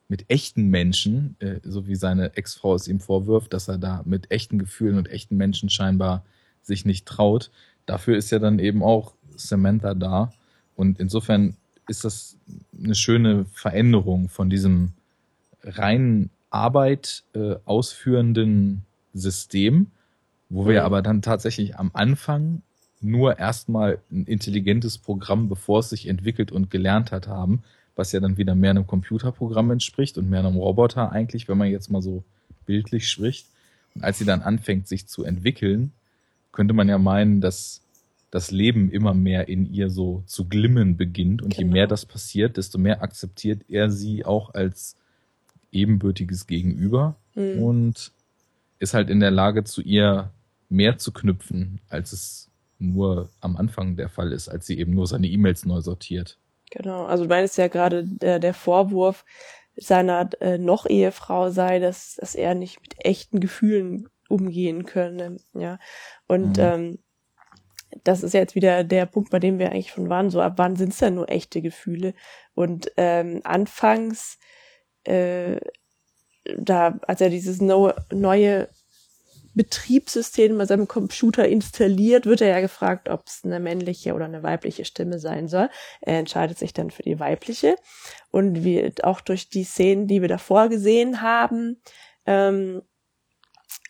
mit 0.09 0.27
echten 0.29 0.69
Menschen, 0.69 1.37
äh, 1.41 1.61
so 1.63 1.87
wie 1.87 1.97
seine 1.97 2.37
Ex-Frau 2.37 2.75
es 2.75 2.89
ihm 2.89 3.01
vorwirft, 3.01 3.53
dass 3.53 3.69
er 3.69 3.79
da 3.79 4.03
mit 4.05 4.31
echten 4.31 4.59
Gefühlen 4.59 4.99
und 4.99 5.09
echten 5.09 5.37
Menschen 5.37 5.69
scheinbar 5.69 6.25
sich 6.63 6.85
nicht 6.85 7.07
traut. 7.07 7.51
Dafür 7.87 8.17
ist 8.17 8.31
ja 8.31 8.39
dann 8.39 8.59
eben 8.59 8.83
auch 8.83 9.15
Samantha 9.37 9.95
da. 9.95 10.33
Und 10.75 11.01
insofern 11.01 11.57
ist 11.89 12.05
das 12.05 12.37
eine 12.77 12.95
schöne 12.95 13.47
Veränderung 13.53 14.29
von 14.29 14.51
diesem 14.51 14.93
rein 15.63 16.31
Arbeit 16.51 17.25
äh, 17.35 17.57
ausführenden 17.65 18.83
System, 19.15 19.89
wo 20.49 20.69
wir 20.69 20.85
aber 20.85 21.03
dann 21.03 21.23
tatsächlich 21.23 21.77
am 21.77 21.91
Anfang 21.93 22.63
nur 23.01 23.39
erstmal 23.39 23.99
ein 24.11 24.25
intelligentes 24.25 24.99
Programm, 24.99 25.49
bevor 25.49 25.81
es 25.81 25.91
sich 25.91 26.07
entwickelt 26.09 26.53
und 26.53 26.71
gelernt 26.71 27.13
hat, 27.13 27.29
haben, 27.29 27.63
was 27.97 28.12
ja 28.12 28.20
dann 28.20 28.36
wieder 28.36 28.55
mehr 28.55 28.70
einem 28.70 28.86
Computerprogramm 28.86 29.70
entspricht 29.72 30.18
und 30.18 30.30
mehr 30.30 30.40
einem 30.40 30.57
Roboter 30.57 31.11
eigentlich, 31.11 31.49
wenn 31.49 31.59
man 31.59 31.70
jetzt 31.70 31.90
mal 31.90 32.03
so 32.03 32.22
bildlich 32.66 33.09
spricht. 33.09 33.47
Und 33.94 34.05
als 34.05 34.18
sie 34.18 34.26
dann 34.26 34.42
anfängt, 34.42 34.86
sich 34.86 35.09
zu 35.09 35.24
entwickeln, 35.24 35.92
könnte 36.53 36.74
man 36.74 36.88
ja 36.88 36.99
meinen, 36.99 37.40
dass 37.40 37.80
das 38.30 38.51
Leben 38.51 38.90
immer 38.90 39.14
mehr 39.14 39.49
in 39.49 39.72
ihr 39.72 39.88
so 39.88 40.22
zu 40.26 40.47
glimmen 40.47 40.97
beginnt. 40.97 41.42
Und 41.42 41.57
genau. 41.57 41.66
je 41.66 41.72
mehr 41.72 41.86
das 41.86 42.05
passiert, 42.05 42.59
desto 42.59 42.78
mehr 42.78 43.03
akzeptiert 43.03 43.62
er 43.68 43.90
sie 43.90 44.24
auch 44.24 44.53
als 44.53 44.97
ebenbürtiges 45.72 46.47
Gegenüber 46.47 47.16
mhm. 47.34 47.62
und 47.62 48.12
ist 48.78 48.94
halt 48.94 49.09
in 49.09 49.20
der 49.20 49.30
Lage, 49.30 49.64
zu 49.64 49.80
ihr 49.80 50.30
mehr 50.68 50.99
zu 50.99 51.12
knüpfen, 51.12 51.80
als 51.88 52.12
es 52.12 52.51
nur 52.78 53.30
am 53.40 53.57
Anfang 53.57 53.97
der 53.97 54.11
Fall 54.11 54.32
ist, 54.32 54.49
als 54.49 54.66
sie 54.66 54.78
eben 54.78 54.94
nur 54.94 55.07
seine 55.07 55.28
E-Mails 55.28 55.64
neu 55.64 55.80
sortiert. 55.80 56.36
Genau, 56.71 57.05
also 57.05 57.25
du 57.25 57.29
meinst 57.29 57.59
ja 57.59 57.69
gerade 57.69 58.05
der, 58.05 58.39
der 58.39 58.55
Vorwurf 58.55 59.25
seiner 59.77 60.29
äh, 60.41 60.59
noch 60.59 60.87
Ehefrau 60.87 61.51
sei, 61.51 61.79
dass, 61.79 62.17
dass 62.17 62.35
er 62.35 62.55
nicht 62.55 62.81
mit 62.81 63.05
echten 63.05 63.41
Gefühlen 63.41 64.09
umgehen 64.29 64.85
könne, 64.87 65.37
ja. 65.55 65.79
Und 66.27 66.57
mhm. 66.57 66.62
ähm, 66.62 66.99
das 68.05 68.23
ist 68.23 68.35
jetzt 68.35 68.55
wieder 68.55 68.85
der 68.85 69.07
Punkt, 69.07 69.31
bei 69.31 69.39
dem 69.39 69.59
wir 69.59 69.71
eigentlich 69.71 69.91
schon 69.91 70.09
waren, 70.09 70.31
so 70.31 70.41
ab 70.41 70.55
wann 70.57 70.77
sind 70.77 70.93
es 70.93 70.99
denn 70.99 71.14
nur 71.14 71.31
echte 71.31 71.62
Gefühle? 71.62 72.14
Und 72.55 72.91
ähm, 72.97 73.41
anfangs, 73.45 74.39
äh, 75.05 75.61
da, 76.57 76.99
als 77.03 77.21
er 77.21 77.31
dieses 77.31 77.61
no, 77.61 77.93
neue 78.11 78.69
Betriebssystem 79.57 80.57
bei 80.59 80.67
seinem 80.67 80.87
Computer 80.87 81.49
installiert, 81.49 82.27
wird 82.27 82.43
er 82.43 82.49
ja 82.49 82.61
gefragt, 82.61 83.09
ob 83.09 83.27
es 83.27 83.41
eine 83.43 83.59
männliche 83.59 84.15
oder 84.15 84.27
eine 84.27 84.43
weibliche 84.43 84.85
Stimme 84.85 85.19
sein 85.19 85.49
soll. 85.49 85.71
Er 86.03 86.19
entscheidet 86.19 86.59
sich 86.59 86.75
dann 86.75 86.91
für 86.91 87.03
die 87.03 87.19
weibliche. 87.19 87.77
Und 88.31 88.65
wie 88.65 88.93
auch 89.03 89.23
durch 89.23 89.49
die 89.49 89.65
Szenen, 89.65 90.07
die 90.07 90.21
wir 90.21 90.29
davor 90.29 90.69
gesehen 90.69 91.23
haben, 91.23 91.81
ähm, 92.27 92.83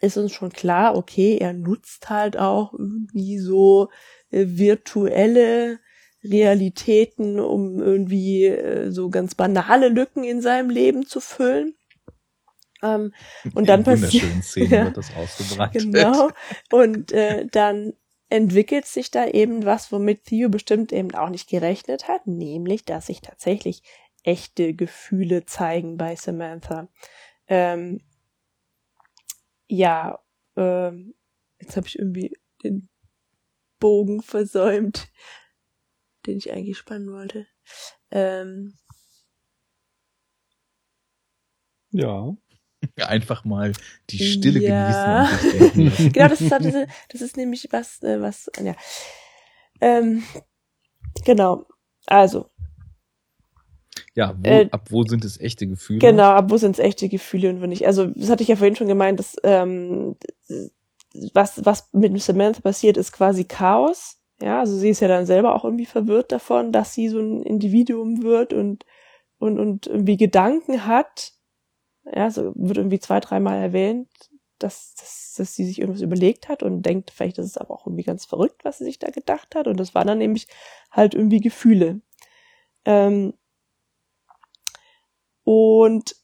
ist 0.01 0.17
uns 0.17 0.33
schon 0.33 0.51
klar, 0.51 0.97
okay, 0.97 1.39
er 1.39 1.53
nutzt 1.53 2.11
halt 2.11 2.39
auch 2.39 2.73
irgendwie 2.73 3.39
so 3.39 3.89
äh, 4.31 4.45
virtuelle 4.47 5.81
Realitäten, 6.23 7.41
um 7.41 7.83
irgendwie 7.83 8.47
äh, 8.47 8.91
so 8.91 9.11
ganz 9.11 9.35
banale 9.35 9.89
Lücken 9.89 10.23
in 10.23 10.41
seinem 10.41 10.71
Leben 10.71 11.07
zu 11.07 11.21
füllen. 11.21 11.75
Ähm, 12.83 13.13
und 13.55 13.69
dann 13.69 13.85
passiert 13.85 14.45
Szenen 14.45 14.71
ja, 14.71 14.85
wird 14.87 14.97
das 14.97 15.15
ausgebreitet. 15.15 15.83
Genau. 15.83 16.31
Und 16.71 17.13
äh, 17.13 17.47
dann 17.47 17.95
entwickelt 18.29 18.87
sich 18.87 19.11
da 19.11 19.27
eben 19.27 19.65
was, 19.65 19.93
womit 19.93 20.25
Theo 20.25 20.49
bestimmt 20.49 20.93
eben 20.93 21.15
auch 21.15 21.29
nicht 21.29 21.49
gerechnet 21.49 22.09
hat, 22.09 22.27
nämlich, 22.27 22.85
dass 22.85 23.07
sich 23.07 23.21
tatsächlich 23.21 23.83
echte 24.25 24.75
Gefühle 24.75 25.47
zeigen 25.47 25.97
bei 25.97 26.17
Samantha. 26.17 26.89
Ähm, 27.47 28.01
ja, 29.69 30.19
ähm, 30.57 31.15
jetzt 31.61 31.77
habe 31.77 31.87
ich 31.87 31.99
irgendwie 31.99 32.37
den 32.63 32.89
Bogen 33.79 34.23
versäumt, 34.23 35.09
den 36.27 36.39
ich 36.39 36.53
eigentlich 36.53 36.79
spannen 36.79 37.13
wollte. 37.13 37.47
Ähm, 38.11 38.77
ja. 41.91 42.37
Einfach 43.05 43.45
mal 43.45 43.73
die 44.11 44.19
Stille 44.19 44.61
ja. 44.61 45.29
genießen. 45.51 46.13
genau, 46.13 46.29
das 46.29 46.41
ist, 46.41 46.51
das, 46.51 46.65
ist, 46.65 46.89
das 47.11 47.21
ist 47.21 47.37
nämlich 47.37 47.69
was, 47.71 48.03
äh, 48.03 48.21
was, 48.21 48.51
ja. 48.63 48.75
Ähm, 49.81 50.23
genau. 51.25 51.67
Also, 52.07 52.49
ja, 54.15 54.35
wo, 54.39 54.49
äh, 54.49 54.69
ab 54.71 54.89
wo 54.91 55.03
sind 55.03 55.25
es 55.27 55.39
echte 55.39 55.67
Gefühle? 55.67 55.99
Genau, 55.99 56.31
ab 56.31 56.51
wo 56.51 56.57
sind 56.57 56.73
es 56.73 56.79
echte 56.79 57.09
Gefühle 57.09 57.51
und 57.51 57.61
wenn 57.61 57.69
nicht. 57.69 57.87
Also, 57.87 58.07
das 58.07 58.31
hatte 58.31 58.43
ich 58.43 58.49
ja 58.49 58.57
vorhin 58.57 58.77
schon 58.77 58.89
gemeint, 58.89 59.19
dass 59.19 59.37
ähm, 59.43 60.17
was, 61.35 61.65
was 61.65 61.91
mit 61.93 62.21
Samantha 62.23 62.61
passiert, 62.61 62.97
ist 62.97 63.13
quasi 63.13 63.45
Chaos. 63.45 64.19
Ja, 64.41 64.61
also 64.61 64.77
sie 64.77 64.91
ist 64.91 65.01
ja 65.01 65.09
dann 65.09 65.25
selber 65.25 65.55
auch 65.55 65.65
irgendwie 65.65 65.87
verwirrt 65.87 66.31
davon, 66.31 66.73
dass 66.73 66.93
sie 66.93 67.09
so 67.09 67.19
ein 67.19 67.43
Individuum 67.43 68.23
wird 68.23 68.53
und, 68.53 68.85
und, 69.39 69.59
und 69.59 69.87
irgendwie 69.87 70.19
Gedanken 70.19 70.87
hat. 70.87 71.33
Ja, 72.13 72.31
so 72.31 72.53
wird 72.55 72.79
irgendwie 72.79 73.01
zwei, 73.01 73.21
dreimal 73.21 73.61
erwähnt, 73.61 74.09
dass, 74.59 74.95
dass, 74.95 75.35
dass 75.37 75.55
sie 75.55 75.65
sich 75.65 75.81
irgendwas 75.81 76.03
überlegt 76.03 76.49
hat 76.49 76.63
und 76.63 76.83
denkt, 76.83 77.11
vielleicht 77.11 77.39
ist 77.39 77.47
es 77.47 77.59
aber 77.59 77.75
auch 77.75 77.87
irgendwie 77.87 78.05
ganz 78.05 78.25
verrückt, 78.25 78.65
was 78.65 78.79
sie 78.79 78.85
sich 78.85 78.99
da 78.99 79.11
gedacht 79.11 79.55
hat. 79.55 79.67
Und 79.67 79.79
das 79.79 79.95
waren 79.95 80.07
dann 80.07 80.19
nämlich 80.19 80.47
halt 80.91 81.15
irgendwie 81.15 81.41
Gefühle. 81.41 82.01
Ähm, 82.85 83.35
und 85.45 86.17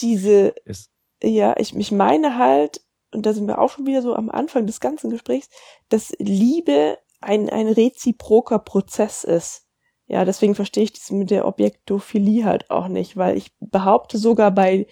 diese, 0.00 0.54
es 0.64 0.90
ja, 1.22 1.54
ich, 1.58 1.74
ich 1.74 1.92
meine 1.92 2.38
halt, 2.38 2.80
und 3.12 3.26
da 3.26 3.32
sind 3.32 3.46
wir 3.46 3.58
auch 3.58 3.70
schon 3.70 3.86
wieder 3.86 4.02
so 4.02 4.14
am 4.14 4.30
Anfang 4.30 4.66
des 4.66 4.80
ganzen 4.80 5.10
Gesprächs, 5.10 5.48
dass 5.88 6.12
Liebe 6.18 6.98
ein, 7.20 7.48
ein 7.48 7.68
reziproker 7.68 8.58
Prozess 8.60 9.24
ist. 9.24 9.67
Ja, 10.08 10.24
deswegen 10.24 10.54
verstehe 10.54 10.84
ich 10.84 10.94
das 10.94 11.10
mit 11.10 11.30
der 11.30 11.46
Objektophilie 11.46 12.44
halt 12.44 12.70
auch 12.70 12.88
nicht, 12.88 13.18
weil 13.18 13.36
ich 13.36 13.52
behaupte 13.60 14.16
sogar 14.16 14.50
bei, 14.50 14.86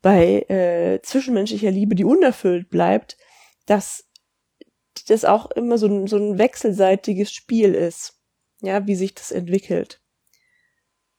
bei 0.00 0.40
äh, 0.48 1.02
zwischenmenschlicher 1.02 1.70
Liebe, 1.70 1.94
die 1.94 2.04
unerfüllt 2.04 2.70
bleibt, 2.70 3.18
dass 3.66 4.08
das 5.08 5.26
auch 5.26 5.50
immer 5.50 5.76
so 5.76 5.86
ein, 5.86 6.06
so 6.06 6.16
ein 6.16 6.38
wechselseitiges 6.38 7.32
Spiel 7.32 7.74
ist. 7.74 8.18
Ja, 8.62 8.86
wie 8.86 8.94
sich 8.94 9.14
das 9.14 9.30
entwickelt. 9.30 10.02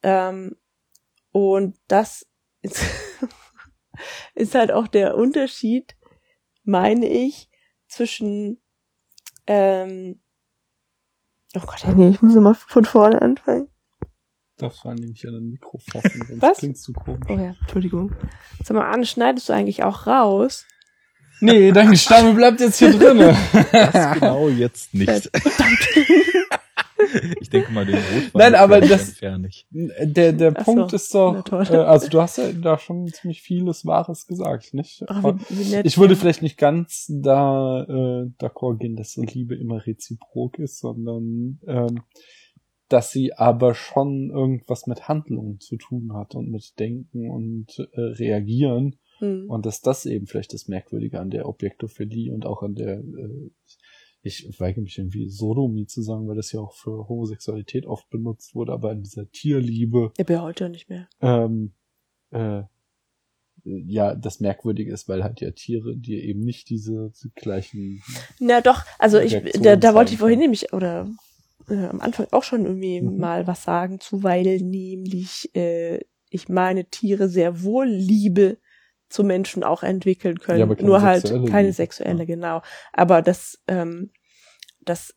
Ähm, 0.01 0.55
und 1.31 1.77
das 1.87 2.27
ist, 2.61 2.81
ist 4.35 4.55
halt 4.55 4.71
auch 4.71 4.87
der 4.87 5.15
Unterschied, 5.15 5.95
meine 6.63 7.07
ich, 7.07 7.49
zwischen 7.87 8.61
ähm, 9.45 10.21
Oh 11.55 11.59
Gott, 11.65 11.83
nee, 11.95 12.09
ich 12.09 12.21
muss 12.21 12.35
immer 12.35 12.55
von 12.55 12.85
vorne 12.85 13.21
anfangen. 13.21 13.67
Das 14.57 14.85
war 14.85 14.93
nämlich 14.93 15.25
an 15.27 15.33
den 15.33 15.49
Mikrofon, 15.51 16.01
Was? 16.39 16.59
klingst 16.59 16.87
du 16.87 16.93
komisch. 16.93 17.27
Oh 17.29 17.33
ja, 17.37 17.55
Entschuldigung. 17.61 18.13
Sag 18.63 18.77
mal, 18.77 18.89
Anne, 18.91 19.05
schneidest 19.05 19.49
du 19.49 19.53
eigentlich 19.53 19.83
auch 19.83 20.05
raus? 20.07 20.65
Nee, 21.39 21.71
dein 21.71 21.89
Gestammel 21.89 22.35
bleibt 22.35 22.59
jetzt 22.59 22.77
hier 22.77 22.91
drinnen. 22.97 23.35
Das 23.71 24.13
genau 24.19 24.47
jetzt 24.49 24.93
nicht. 24.93 25.31
Ich 27.39 27.49
denke 27.49 27.71
mal, 27.71 27.85
den 27.85 27.95
Rotwein 27.95 28.31
Nein, 28.33 28.55
aber 28.55 28.81
das, 28.81 29.19
der, 29.19 30.33
der 30.33 30.53
Ach 30.55 30.65
Punkt 30.65 30.89
so, 30.91 30.95
ist 30.95 31.13
doch, 31.13 31.51
äh, 31.51 31.75
also 31.75 32.09
du 32.09 32.21
hast 32.21 32.37
ja 32.37 32.51
da 32.51 32.77
schon 32.77 33.07
ziemlich 33.07 33.41
vieles 33.41 33.85
Wahres 33.85 34.27
gesagt, 34.27 34.73
nicht? 34.73 35.03
Ach, 35.07 35.23
wie, 35.23 35.59
wie 35.59 35.71
nett, 35.71 35.85
ich 35.85 35.97
würde 35.97 36.13
ja. 36.13 36.19
vielleicht 36.19 36.41
nicht 36.41 36.57
ganz 36.57 37.05
da 37.09 37.83
äh, 37.83 38.29
d'accord 38.39 38.77
gehen, 38.77 38.95
dass 38.95 39.13
so 39.13 39.21
Liebe 39.21 39.55
immer 39.55 39.85
reziprok 39.85 40.59
ist, 40.59 40.79
sondern 40.79 41.59
ähm, 41.67 42.01
dass 42.91 43.11
sie 43.11 43.33
aber 43.33 43.73
schon 43.73 44.31
irgendwas 44.31 44.85
mit 44.85 45.07
Handlungen 45.07 45.59
zu 45.59 45.77
tun 45.77 46.13
hat 46.13 46.35
und 46.35 46.51
mit 46.51 46.77
Denken 46.79 47.29
und 47.29 47.79
äh, 47.93 48.01
Reagieren. 48.01 48.97
Hm. 49.19 49.49
Und 49.49 49.65
dass 49.65 49.81
das 49.81 50.05
eben 50.05 50.27
vielleicht 50.27 50.53
das 50.53 50.67
Merkwürdige 50.67 51.19
an 51.19 51.29
der 51.29 51.47
Objektophilie 51.47 52.33
und 52.33 52.45
auch 52.45 52.63
an 52.63 52.75
der 52.75 52.97
äh, 52.97 53.51
ich 54.23 54.47
weige 54.59 54.81
mich 54.81 54.97
irgendwie 54.97 55.27
Sodomie 55.29 55.87
zu 55.87 56.01
sagen, 56.01 56.27
weil 56.27 56.35
das 56.35 56.51
ja 56.51 56.59
auch 56.59 56.73
für 56.73 57.07
Homosexualität 57.07 57.85
oft 57.85 58.09
benutzt 58.09 58.53
wurde, 58.53 58.71
aber 58.71 58.91
in 58.91 59.01
dieser 59.01 59.29
Tierliebe. 59.31 60.11
Ja, 60.17 60.23
bei 60.23 60.39
heute 60.39 60.69
nicht 60.69 60.89
mehr. 60.89 61.07
Ähm, 61.21 61.73
äh, 62.29 62.63
ja, 63.63 64.15
das 64.15 64.39
Merkwürdige 64.39 64.91
ist, 64.91 65.07
weil 65.07 65.23
halt 65.23 65.41
ja 65.41 65.51
Tiere 65.51 65.95
dir 65.95 66.23
eben 66.23 66.41
nicht 66.41 66.69
diese, 66.69 67.11
diese 67.15 67.29
gleichen. 67.35 68.01
Na 68.39 68.61
doch, 68.61 68.83
also 68.97 69.19
ich, 69.19 69.37
da, 69.61 69.75
da 69.75 69.93
wollte 69.93 70.13
ich 70.13 70.19
vorhin 70.19 70.39
nämlich, 70.39 70.73
oder 70.73 71.07
äh, 71.69 71.85
am 71.85 72.01
Anfang 72.01 72.27
auch 72.31 72.43
schon 72.43 72.65
irgendwie 72.65 73.01
Mhm. 73.01 73.17
mal 73.17 73.47
was 73.47 73.63
sagen 73.63 73.99
zu, 73.99 74.23
weil 74.23 74.59
nämlich 74.61 75.53
äh, 75.55 75.99
ich 76.29 76.49
meine 76.49 76.85
Tiere 76.85 77.29
sehr 77.29 77.61
wohl 77.63 77.87
Liebe 77.87 78.57
zu 79.11 79.23
Menschen 79.23 79.63
auch 79.63 79.83
entwickeln 79.83 80.39
können. 80.39 80.59
Ja, 80.59 80.65
Nur 80.65 81.01
halt 81.01 81.23
keine 81.49 81.73
sexuelle, 81.73 82.19
Ja. 82.19 82.25
genau. 82.25 82.61
Aber 82.93 83.21
dass, 83.21 83.61
ähm, 83.67 84.11
dass 84.81 85.13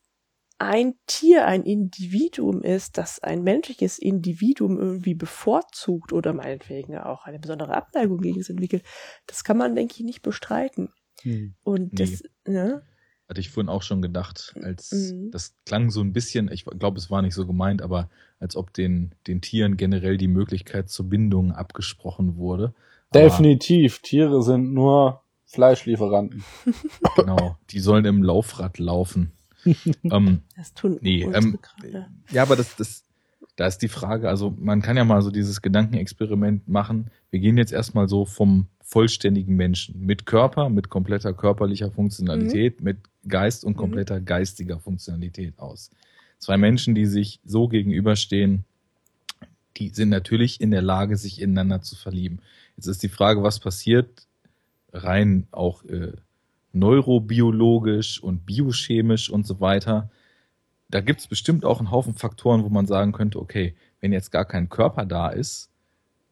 ein 0.58 0.94
Tier 1.06 1.46
ein 1.46 1.64
Individuum 1.64 2.62
ist, 2.62 2.96
das 2.96 3.20
ein 3.22 3.42
menschliches 3.42 3.98
Individuum 3.98 4.78
irgendwie 4.78 5.14
bevorzugt 5.14 6.12
oder 6.12 6.32
meinetwegen 6.32 6.96
auch 6.96 7.24
eine 7.26 7.38
besondere 7.38 7.74
Abneigung 7.74 8.18
gegen 8.20 8.40
es 8.40 8.50
entwickelt, 8.50 8.84
das 9.26 9.42
kann 9.44 9.56
man, 9.56 9.74
denke 9.74 9.94
ich, 9.96 10.04
nicht 10.04 10.22
bestreiten. 10.22 10.90
Hm. 11.22 11.54
Und 11.64 11.92
Nee. 11.94 11.98
das, 12.06 12.22
ne? 12.46 12.82
Hatte 13.28 13.40
ich 13.40 13.50
vorhin 13.50 13.70
auch 13.70 13.82
schon 13.82 14.02
gedacht, 14.02 14.54
als 14.62 14.92
Mhm. 14.92 15.30
das 15.30 15.56
klang 15.64 15.90
so 15.90 16.00
ein 16.02 16.12
bisschen, 16.12 16.50
ich 16.52 16.64
glaube, 16.66 16.98
es 16.98 17.10
war 17.10 17.22
nicht 17.22 17.34
so 17.34 17.46
gemeint, 17.46 17.80
aber 17.80 18.10
als 18.38 18.54
ob 18.54 18.72
den, 18.74 19.14
den 19.26 19.40
Tieren 19.40 19.76
generell 19.76 20.18
die 20.18 20.28
Möglichkeit 20.28 20.88
zur 20.90 21.08
Bindung 21.08 21.50
abgesprochen 21.52 22.36
wurde. 22.36 22.74
Definitiv, 23.14 24.00
Tiere 24.00 24.42
sind 24.42 24.72
nur 24.72 25.22
Fleischlieferanten. 25.46 26.44
Genau, 27.16 27.56
die 27.70 27.80
sollen 27.80 28.04
im 28.04 28.22
Laufrad 28.22 28.78
laufen. 28.78 29.32
ähm, 30.04 30.42
Das 30.56 30.74
tun 30.74 30.98
Nee, 31.00 31.22
ähm, 31.32 31.58
gerade. 31.62 32.06
ja, 32.30 32.42
aber 32.42 32.56
das, 32.56 32.76
das, 32.76 33.04
da 33.56 33.66
ist 33.66 33.78
die 33.78 33.88
Frage, 33.88 34.28
also 34.28 34.52
man 34.58 34.82
kann 34.82 34.96
ja 34.96 35.04
mal 35.04 35.22
so 35.22 35.30
dieses 35.30 35.62
Gedankenexperiment 35.62 36.68
machen. 36.68 37.10
Wir 37.30 37.40
gehen 37.40 37.56
jetzt 37.56 37.72
erstmal 37.72 38.08
so 38.08 38.24
vom 38.24 38.66
vollständigen 38.82 39.56
Menschen 39.56 40.04
mit 40.04 40.26
Körper, 40.26 40.68
mit 40.68 40.88
kompletter 40.90 41.32
körperlicher 41.32 41.90
Funktionalität, 41.90 42.82
mit 42.82 42.98
Geist 43.26 43.64
und 43.64 43.72
Mhm. 43.72 43.78
kompletter 43.78 44.20
geistiger 44.20 44.78
Funktionalität 44.80 45.58
aus. 45.58 45.90
Zwei 46.38 46.58
Menschen, 46.58 46.94
die 46.94 47.06
sich 47.06 47.40
so 47.44 47.68
gegenüberstehen, 47.68 48.64
die 49.78 49.88
sind 49.88 50.10
natürlich 50.10 50.60
in 50.60 50.70
der 50.70 50.82
Lage, 50.82 51.16
sich 51.16 51.40
ineinander 51.40 51.80
zu 51.80 51.96
verlieben. 51.96 52.40
Jetzt 52.76 52.86
ist 52.86 53.02
die 53.02 53.08
Frage, 53.08 53.42
was 53.42 53.60
passiert 53.60 54.26
rein 54.92 55.46
auch 55.50 55.84
äh, 55.84 56.12
neurobiologisch 56.72 58.22
und 58.22 58.46
biochemisch 58.46 59.30
und 59.30 59.46
so 59.46 59.60
weiter. 59.60 60.10
Da 60.88 61.00
gibt 61.00 61.20
es 61.20 61.26
bestimmt 61.26 61.64
auch 61.64 61.78
einen 61.78 61.90
Haufen 61.90 62.14
Faktoren, 62.14 62.64
wo 62.64 62.68
man 62.68 62.86
sagen 62.86 63.12
könnte, 63.12 63.40
okay, 63.40 63.74
wenn 64.00 64.12
jetzt 64.12 64.30
gar 64.30 64.44
kein 64.44 64.68
Körper 64.68 65.06
da 65.06 65.28
ist, 65.28 65.70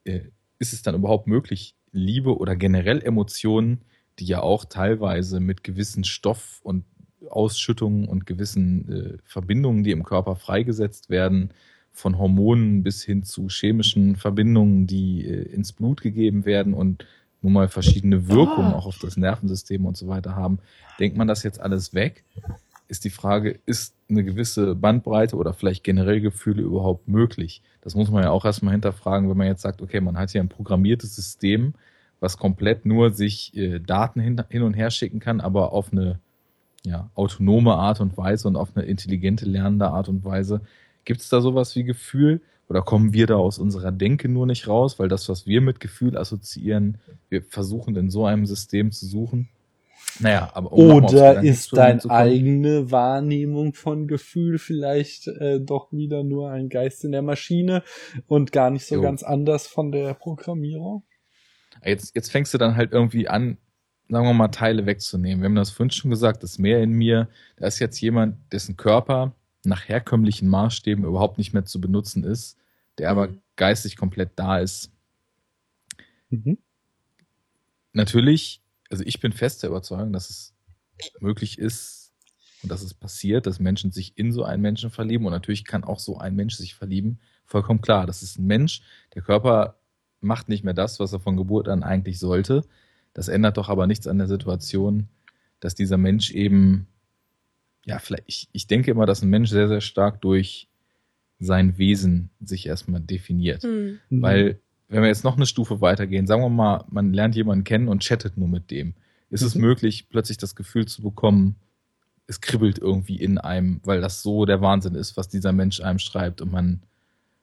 äh, 0.04 0.20
ist 0.58 0.72
es 0.72 0.82
dann 0.82 0.94
überhaupt 0.94 1.26
möglich, 1.26 1.74
Liebe 1.92 2.36
oder 2.36 2.56
generell 2.56 3.02
Emotionen, 3.02 3.82
die 4.18 4.26
ja 4.26 4.40
auch 4.40 4.64
teilweise 4.64 5.40
mit 5.40 5.64
gewissen 5.64 6.04
Stoff- 6.04 6.60
und 6.62 6.84
Ausschüttungen 7.28 8.08
und 8.08 8.26
gewissen 8.26 8.88
äh, 8.88 9.18
Verbindungen, 9.24 9.84
die 9.84 9.90
im 9.90 10.04
Körper 10.04 10.36
freigesetzt 10.36 11.08
werden, 11.10 11.52
von 11.92 12.18
Hormonen 12.18 12.82
bis 12.82 13.02
hin 13.02 13.22
zu 13.22 13.48
chemischen 13.48 14.16
Verbindungen, 14.16 14.86
die 14.86 15.26
äh, 15.26 15.42
ins 15.52 15.72
Blut 15.72 16.00
gegeben 16.00 16.44
werden 16.44 16.74
und 16.74 17.06
nun 17.42 17.52
mal 17.52 17.68
verschiedene 17.68 18.28
Wirkungen 18.28 18.72
Ah. 18.72 18.76
auch 18.76 18.86
auf 18.86 18.98
das 18.98 19.16
Nervensystem 19.16 19.84
und 19.84 19.96
so 19.96 20.08
weiter 20.08 20.36
haben. 20.36 20.58
Denkt 20.98 21.16
man 21.16 21.28
das 21.28 21.42
jetzt 21.42 21.60
alles 21.60 21.92
weg? 21.92 22.24
Ist 22.88 23.04
die 23.04 23.10
Frage, 23.10 23.58
ist 23.66 23.94
eine 24.08 24.22
gewisse 24.22 24.74
Bandbreite 24.74 25.36
oder 25.36 25.52
vielleicht 25.52 25.82
generell 25.82 26.20
Gefühle 26.20 26.62
überhaupt 26.62 27.08
möglich? 27.08 27.62
Das 27.80 27.94
muss 27.94 28.10
man 28.10 28.22
ja 28.22 28.30
auch 28.30 28.44
erstmal 28.44 28.72
hinterfragen, 28.72 29.28
wenn 29.28 29.36
man 29.36 29.46
jetzt 29.46 29.62
sagt, 29.62 29.82
okay, 29.82 30.00
man 30.00 30.16
hat 30.18 30.30
hier 30.30 30.40
ein 30.40 30.48
programmiertes 30.48 31.16
System, 31.16 31.74
was 32.20 32.36
komplett 32.36 32.86
nur 32.86 33.10
sich 33.12 33.56
äh, 33.56 33.80
Daten 33.80 34.20
hin, 34.20 34.40
hin 34.48 34.62
und 34.62 34.74
her 34.74 34.90
schicken 34.90 35.18
kann, 35.20 35.40
aber 35.40 35.72
auf 35.72 35.92
eine 35.92 36.20
ja, 36.84 37.10
autonome 37.14 37.74
Art 37.74 38.00
und 38.00 38.16
Weise 38.16 38.48
und 38.48 38.56
auf 38.56 38.76
eine 38.76 38.84
intelligente, 38.84 39.46
lernende 39.46 39.88
Art 39.88 40.08
und 40.08 40.24
Weise. 40.24 40.60
Gibt 41.04 41.20
es 41.20 41.28
da 41.28 41.40
sowas 41.40 41.74
wie 41.76 41.84
Gefühl? 41.84 42.40
Oder 42.68 42.82
kommen 42.82 43.12
wir 43.12 43.26
da 43.26 43.34
aus 43.36 43.58
unserer 43.58 43.92
Denke 43.92 44.28
nur 44.28 44.46
nicht 44.46 44.66
raus? 44.66 44.98
Weil 44.98 45.08
das, 45.08 45.28
was 45.28 45.46
wir 45.46 45.60
mit 45.60 45.80
Gefühl 45.80 46.16
assoziieren, 46.16 46.98
wir 47.28 47.42
versuchen 47.42 47.96
in 47.96 48.08
so 48.08 48.24
einem 48.24 48.46
System 48.46 48.92
zu 48.92 49.06
suchen. 49.06 49.48
Naja, 50.20 50.50
aber 50.54 50.72
um 50.72 51.04
Oder 51.04 51.42
ist 51.42 51.76
deine 51.76 52.02
eigene 52.10 52.90
Wahrnehmung 52.90 53.74
von 53.74 54.06
Gefühl 54.06 54.58
vielleicht 54.58 55.28
äh, 55.28 55.60
doch 55.60 55.92
wieder 55.92 56.22
nur 56.22 56.50
ein 56.50 56.68
Geist 56.68 57.04
in 57.04 57.12
der 57.12 57.22
Maschine 57.22 57.82
und 58.26 58.52
gar 58.52 58.70
nicht 58.70 58.86
so 58.86 58.96
Jo. 58.96 59.02
ganz 59.02 59.22
anders 59.22 59.66
von 59.66 59.90
der 59.90 60.14
Programmierung? 60.14 61.04
Jetzt, 61.84 62.14
jetzt 62.14 62.30
fängst 62.30 62.52
du 62.52 62.58
dann 62.58 62.76
halt 62.76 62.92
irgendwie 62.92 63.28
an, 63.28 63.58
sagen 64.08 64.26
wir 64.26 64.34
mal, 64.34 64.48
Teile 64.48 64.86
wegzunehmen. 64.86 65.42
Wir 65.42 65.46
haben 65.46 65.54
das 65.54 65.70
vorhin 65.70 65.90
schon 65.90 66.10
gesagt, 66.10 66.42
das 66.42 66.58
Mehr 66.58 66.82
in 66.82 66.92
mir, 66.92 67.28
da 67.56 67.66
ist 67.66 67.78
jetzt 67.78 68.00
jemand, 68.00 68.36
dessen 68.52 68.76
Körper 68.76 69.34
nach 69.64 69.88
herkömmlichen 69.88 70.48
Maßstäben 70.48 71.04
überhaupt 71.04 71.38
nicht 71.38 71.52
mehr 71.54 71.64
zu 71.64 71.80
benutzen 71.80 72.24
ist, 72.24 72.58
der 72.98 73.10
aber 73.10 73.28
Mhm. 73.28 73.40
geistig 73.56 73.96
komplett 73.96 74.32
da 74.36 74.58
ist. 74.58 74.90
Mhm. 76.30 76.56
Natürlich, 77.92 78.62
also 78.90 79.04
ich 79.04 79.20
bin 79.20 79.32
fest 79.32 79.62
der 79.62 79.70
Überzeugung, 79.70 80.12
dass 80.12 80.30
es 80.30 80.54
möglich 81.20 81.58
ist 81.58 82.12
und 82.62 82.70
dass 82.70 82.82
es 82.82 82.94
passiert, 82.94 83.46
dass 83.46 83.60
Menschen 83.60 83.92
sich 83.92 84.16
in 84.16 84.32
so 84.32 84.44
einen 84.44 84.62
Menschen 84.62 84.90
verlieben 84.90 85.26
und 85.26 85.32
natürlich 85.32 85.64
kann 85.64 85.84
auch 85.84 85.98
so 85.98 86.18
ein 86.18 86.34
Mensch 86.36 86.54
sich 86.56 86.74
verlieben. 86.74 87.20
Vollkommen 87.44 87.80
klar, 87.80 88.06
das 88.06 88.22
ist 88.22 88.38
ein 88.38 88.46
Mensch, 88.46 88.82
der 89.14 89.22
Körper 89.22 89.78
macht 90.20 90.48
nicht 90.48 90.64
mehr 90.64 90.74
das, 90.74 91.00
was 91.00 91.12
er 91.12 91.20
von 91.20 91.36
Geburt 91.36 91.68
an 91.68 91.82
eigentlich 91.82 92.18
sollte. 92.18 92.62
Das 93.14 93.28
ändert 93.28 93.56
doch 93.56 93.68
aber 93.68 93.86
nichts 93.86 94.06
an 94.06 94.18
der 94.18 94.28
Situation, 94.28 95.08
dass 95.60 95.74
dieser 95.74 95.98
Mensch 95.98 96.30
eben, 96.30 96.86
ja, 97.84 97.98
vielleicht, 97.98 98.24
ich, 98.26 98.48
ich 98.52 98.66
denke 98.66 98.90
immer, 98.90 99.06
dass 99.06 99.22
ein 99.22 99.30
Mensch 99.30 99.50
sehr, 99.50 99.68
sehr 99.68 99.80
stark 99.80 100.20
durch 100.20 100.68
sein 101.38 101.76
Wesen 101.78 102.30
sich 102.40 102.66
erstmal 102.66 103.00
definiert. 103.00 103.62
Hm. 103.64 103.98
Mhm. 104.10 104.22
Weil, 104.22 104.60
wenn 104.88 105.02
wir 105.02 105.08
jetzt 105.08 105.24
noch 105.24 105.36
eine 105.36 105.46
Stufe 105.46 105.80
weitergehen, 105.80 106.26
sagen 106.26 106.42
wir 106.42 106.48
mal, 106.48 106.84
man 106.88 107.12
lernt 107.12 107.34
jemanden 107.34 107.64
kennen 107.64 107.88
und 107.88 108.02
chattet 108.02 108.36
nur 108.36 108.48
mit 108.48 108.70
dem. 108.70 108.94
Ist 109.30 109.42
es 109.42 109.54
Mhm. 109.54 109.62
möglich, 109.62 110.08
plötzlich 110.10 110.38
das 110.38 110.54
Gefühl 110.54 110.86
zu 110.86 111.02
bekommen, 111.02 111.56
es 112.28 112.40
kribbelt 112.40 112.78
irgendwie 112.78 113.16
in 113.16 113.38
einem, 113.38 113.80
weil 113.84 114.00
das 114.00 114.22
so 114.22 114.44
der 114.44 114.60
Wahnsinn 114.60 114.94
ist, 114.94 115.16
was 115.16 115.28
dieser 115.28 115.52
Mensch 115.52 115.80
einem 115.80 115.98
schreibt 115.98 116.40
und 116.40 116.52
man 116.52 116.82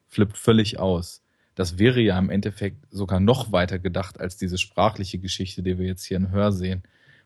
flippt 0.07 0.37
völlig 0.37 0.79
aus. 0.79 1.21
Das 1.55 1.77
wäre 1.77 1.99
ja 1.99 2.17
im 2.17 2.29
Endeffekt 2.29 2.77
sogar 2.89 3.19
noch 3.19 3.51
weiter 3.51 3.79
gedacht 3.79 4.19
als 4.19 4.37
diese 4.37 4.57
sprachliche 4.57 5.17
Geschichte, 5.19 5.61
die 5.61 5.77
wir 5.77 5.85
jetzt 5.85 6.05
hier 6.05 6.17
in 6.17 6.31
Hör 6.31 6.51
sehen. 6.53 6.83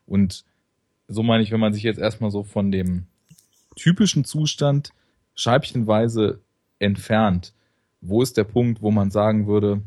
Und 0.07 0.43
so 1.08 1.24
meine 1.24 1.43
ich, 1.43 1.51
wenn 1.51 1.60
man 1.60 1.74
sich 1.74 1.84
jetzt 1.84 1.99
erstmal 1.99 2.32
so 2.32 2.43
von 2.43 2.72
dem 2.72 3.06
typischen 3.76 4.26
Zustand 4.26 4.91
scheibchenweise 5.36 6.40
entfernt, 6.80 7.53
wo 8.02 8.22
ist 8.22 8.38
der 8.38 8.44
Punkt, 8.44 8.82
wo 8.82 8.91
man 8.91 9.11
sagen 9.11 9.48
würde, 9.48 9.82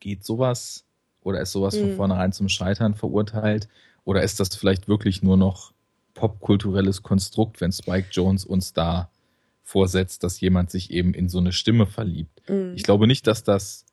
geht 0.00 0.24
sowas 0.24 0.84
oder 1.22 1.40
ist 1.40 1.52
sowas 1.52 1.76
von 1.76 1.90
Mhm. 1.90 1.96
vornherein 1.96 2.32
zum 2.32 2.48
Scheitern 2.48 2.94
verurteilt 2.94 3.68
oder 4.04 4.22
ist 4.22 4.40
das 4.40 4.54
vielleicht 4.54 4.88
wirklich 4.88 5.22
nur 5.22 5.36
noch 5.36 5.72
popkulturelles 6.14 7.02
Konstrukt, 7.02 7.60
wenn 7.60 7.72
Spike 7.72 8.08
Jones 8.10 8.44
uns 8.44 8.72
da 8.72 9.10
vorsetzt, 9.62 10.22
dass 10.22 10.40
jemand 10.40 10.70
sich 10.70 10.90
eben 10.90 11.14
in 11.14 11.28
so 11.28 11.38
eine 11.38 11.52
Stimme 11.52 11.86
verliebt. 11.86 12.42
Hm. 12.46 12.74
Ich 12.76 12.82
glaube 12.82 13.06
nicht, 13.06 13.26
dass 13.26 13.42
das 13.42 13.86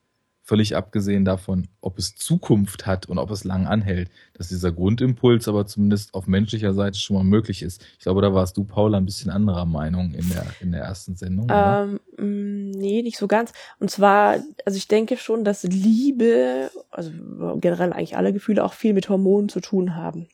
völlig 0.43 0.75
abgesehen 0.75 1.23
davon, 1.23 1.67
ob 1.81 1.97
es 1.97 2.15
Zukunft 2.15 2.85
hat 2.85 3.05
und 3.05 3.17
ob 3.17 3.29
es 3.31 3.43
lang 3.43 3.67
anhält, 3.67 4.09
dass 4.33 4.49
dieser 4.49 4.71
Grundimpuls 4.71 5.47
aber 5.47 5.65
zumindest 5.67 6.13
auf 6.13 6.27
menschlicher 6.27 6.73
Seite 6.73 6.99
schon 6.99 7.15
mal 7.15 7.23
möglich 7.23 7.61
ist. 7.61 7.85
Ich 7.97 8.03
glaube, 8.03 8.21
da 8.21 8.33
warst 8.33 8.57
du, 8.57 8.63
Paula, 8.63 8.97
ein 8.97 9.05
bisschen 9.05 9.29
anderer 9.29 9.65
Meinung 9.65 10.13
in 10.13 10.27
der, 10.29 10.45
in 10.59 10.71
der 10.71 10.81
ersten 10.81 11.15
Sendung. 11.15 11.45
oder? 11.45 11.87
Ähm, 12.17 12.71
mh, 12.71 12.77
nee, 12.77 13.01
nicht 13.01 13.17
so 13.17 13.27
ganz. 13.27 13.53
Und 13.79 13.91
zwar, 13.91 14.39
also 14.65 14.77
ich 14.77 14.87
denke 14.87 15.17
schon, 15.17 15.43
dass 15.43 15.63
Liebe, 15.63 16.71
also 16.89 17.11
generell 17.57 17.93
eigentlich 17.93 18.17
alle 18.17 18.33
Gefühle 18.33 18.63
auch 18.63 18.73
viel 18.73 18.93
mit 18.93 19.09
Hormonen 19.09 19.49
zu 19.49 19.59
tun 19.59 19.95
haben. 19.95 20.27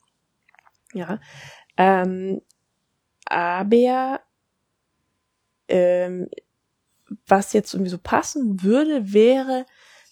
Ja. 0.93 1.19
Ähm, 1.75 2.41
aber 3.25 4.21
ähm, 5.67 6.29
was 7.25 7.53
jetzt 7.53 7.73
irgendwie 7.73 7.91
so 7.91 7.97
passen 7.97 8.63
würde, 8.63 9.13
wäre, 9.13 9.65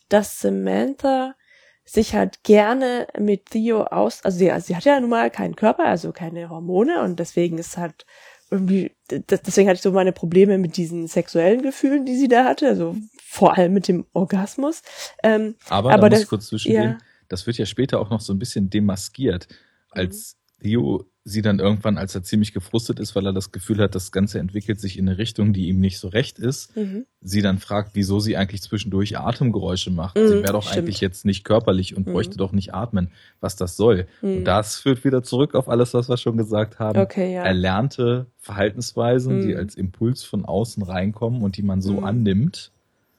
dass 0.09 0.39
Samantha 0.39 1.35
sich 1.83 2.15
halt 2.15 2.43
gerne 2.43 3.07
mit 3.19 3.51
Theo 3.51 3.83
aus, 3.83 4.23
also 4.25 4.37
sie, 4.37 4.51
also 4.51 4.67
sie 4.67 4.75
hat 4.75 4.85
ja 4.85 4.99
nun 4.99 5.09
mal 5.11 5.29
keinen 5.29 5.55
Körper, 5.55 5.85
also 5.85 6.11
keine 6.11 6.49
Hormone 6.49 7.01
und 7.03 7.19
deswegen 7.19 7.57
ist 7.59 7.77
halt 7.77 8.05
irgendwie, 8.49 8.95
deswegen 9.09 9.69
hatte 9.69 9.77
ich 9.77 9.81
so 9.81 9.91
meine 9.91 10.11
Probleme 10.11 10.57
mit 10.57 10.77
diesen 10.77 11.07
sexuellen 11.07 11.61
Gefühlen, 11.61 12.05
die 12.05 12.15
sie 12.15 12.27
da 12.27 12.43
hatte, 12.45 12.67
also 12.67 12.95
vor 13.23 13.55
allem 13.57 13.73
mit 13.73 13.87
dem 13.87 14.05
Orgasmus. 14.13 14.81
Ähm, 15.23 15.55
aber, 15.67 15.91
aber 15.91 16.01
da 16.03 16.07
muss 16.07 16.11
das- 16.13 16.21
ich 16.23 16.29
kurz 16.29 16.47
zwischengehen. 16.47 16.83
ja. 16.83 16.97
Das 17.27 17.47
wird 17.47 17.57
ja 17.57 17.65
später 17.65 17.99
auch 17.99 18.11
noch 18.11 18.21
so 18.21 18.33
ein 18.33 18.39
bisschen 18.39 18.69
demaskiert, 18.69 19.47
als 19.89 20.37
Theo 20.61 21.05
sie 21.27 21.41
dann 21.41 21.57
irgendwann, 21.57 21.97
als 21.97 22.13
er 22.13 22.21
ziemlich 22.21 22.53
gefrustet 22.53 22.99
ist, 22.99 23.15
weil 23.15 23.25
er 23.25 23.33
das 23.33 23.51
Gefühl 23.51 23.79
hat, 23.79 23.95
das 23.95 24.11
Ganze 24.11 24.37
entwickelt 24.37 24.79
sich 24.79 24.99
in 24.99 25.09
eine 25.09 25.17
Richtung, 25.17 25.53
die 25.53 25.67
ihm 25.69 25.79
nicht 25.79 25.97
so 25.97 26.07
recht 26.07 26.37
ist, 26.37 26.77
Mhm. 26.77 27.05
sie 27.19 27.41
dann 27.41 27.57
fragt, 27.57 27.91
wieso 27.93 28.19
sie 28.19 28.37
eigentlich 28.37 28.61
zwischendurch 28.61 29.17
Atemgeräusche 29.17 29.89
macht. 29.89 30.17
Mhm, 30.17 30.27
sie 30.27 30.33
wäre 30.43 30.53
doch 30.53 30.61
stimmt. 30.61 30.77
eigentlich 30.83 31.01
jetzt 31.01 31.25
nicht 31.25 31.43
körperlich 31.43 31.97
und 31.97 32.05
Mhm. 32.05 32.11
bräuchte 32.11 32.37
doch 32.37 32.51
nicht 32.51 32.75
atmen, 32.75 33.09
was 33.41 33.55
das 33.55 33.75
soll. 33.75 34.05
Mhm. 34.21 34.37
Und 34.37 34.43
das 34.45 34.75
führt 34.77 35.03
wieder 35.03 35.23
zurück 35.23 35.55
auf 35.55 35.67
alles, 35.67 35.95
was 35.95 36.09
wir 36.09 36.17
schon 36.17 36.37
gesagt 36.37 36.77
haben. 36.77 36.99
Okay, 36.99 37.33
ja. 37.33 37.43
Erlernte 37.43 38.27
Verhaltensweisen, 38.39 39.41
die 39.41 39.53
Mhm. 39.53 39.57
als 39.57 39.73
Impuls 39.73 40.23
von 40.23 40.45
außen 40.45 40.83
reinkommen 40.83 41.41
und 41.41 41.57
die 41.57 41.63
man 41.63 41.81
so 41.81 41.93
Mhm. 41.93 42.03
annimmt 42.03 42.71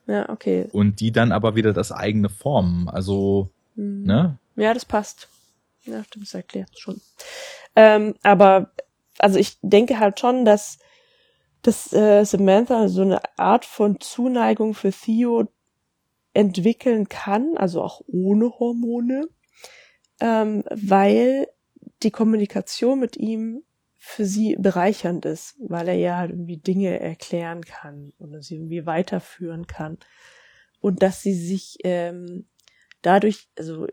Ja, 0.06 0.28
okay. 0.28 0.66
und 0.70 1.00
die 1.00 1.10
dann 1.10 1.32
aber 1.32 1.56
wieder 1.56 1.72
das 1.72 1.90
eigene 1.90 2.28
formen. 2.28 2.88
Also, 2.88 3.50
Mhm. 3.74 4.04
ne? 4.04 4.38
Ja, 4.54 4.72
das 4.74 4.84
passt. 4.84 5.26
Ja, 5.86 6.04
stimmt, 6.04 6.26
das 6.26 6.34
erklärt 6.34 6.78
schon. 6.78 7.00
Ähm, 7.74 8.14
aber, 8.22 8.72
also 9.18 9.38
ich 9.38 9.58
denke 9.62 9.98
halt 9.98 10.20
schon, 10.20 10.44
dass, 10.44 10.78
dass 11.62 11.92
äh, 11.92 12.24
Samantha 12.24 12.88
so 12.88 13.02
eine 13.02 13.20
Art 13.38 13.64
von 13.64 14.00
Zuneigung 14.00 14.74
für 14.74 14.92
Theo 14.92 15.48
entwickeln 16.34 17.08
kann, 17.08 17.56
also 17.56 17.82
auch 17.82 18.02
ohne 18.06 18.50
Hormone, 18.58 19.28
ähm, 20.20 20.64
weil 20.70 21.48
die 22.02 22.10
Kommunikation 22.10 23.00
mit 23.00 23.16
ihm 23.16 23.62
für 23.98 24.24
sie 24.24 24.56
bereichernd 24.56 25.24
ist, 25.24 25.56
weil 25.58 25.88
er 25.88 25.94
ja 25.94 26.16
halt 26.18 26.30
irgendwie 26.30 26.58
Dinge 26.58 27.00
erklären 27.00 27.62
kann 27.64 28.12
oder 28.18 28.42
sie 28.42 28.56
irgendwie 28.56 28.86
weiterführen 28.86 29.66
kann. 29.66 29.98
Und 30.80 31.02
dass 31.02 31.22
sie 31.22 31.34
sich 31.34 31.78
ähm, 31.84 32.46
dadurch, 33.02 33.48
also 33.58 33.86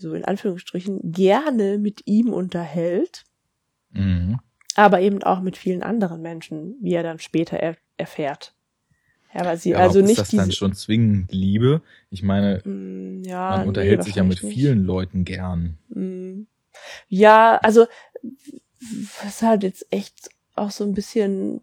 so 0.00 0.14
in 0.14 0.24
Anführungsstrichen, 0.24 1.00
gerne 1.12 1.78
mit 1.78 2.02
ihm 2.06 2.32
unterhält, 2.32 3.24
Mhm. 3.90 4.38
aber 4.74 5.00
eben 5.00 5.22
auch 5.22 5.40
mit 5.40 5.56
vielen 5.56 5.82
anderen 5.82 6.20
Menschen, 6.22 6.76
wie 6.80 6.94
er 6.94 7.02
dann 7.02 7.18
später 7.18 7.56
er 7.56 7.76
erfährt. 7.96 8.54
Ja, 9.34 9.44
weil 9.44 9.56
sie 9.58 9.70
Ja, 9.70 9.78
also 9.78 10.00
nicht 10.00 10.10
ist 10.12 10.18
das 10.18 10.30
dann 10.30 10.48
diese, 10.48 10.58
schon 10.58 10.74
zwingend 10.74 11.32
Liebe? 11.32 11.82
Ich 12.10 12.22
meine, 12.22 12.62
Mm, 12.64 13.22
ja, 13.24 13.50
man 13.50 13.60
nee, 13.62 13.68
unterhält 13.68 14.02
sich 14.04 14.16
ja 14.16 14.24
mit 14.24 14.38
vielen 14.38 14.84
Leuten 14.84 15.24
gern. 15.24 15.78
Mm. 15.88 16.42
Ja, 17.08 17.56
also 17.56 17.86
das 18.80 19.34
ist 19.34 19.42
halt 19.42 19.62
jetzt 19.62 19.86
echt 19.90 20.30
auch 20.54 20.70
so 20.70 20.84
ein 20.84 20.94
bisschen 20.94 21.60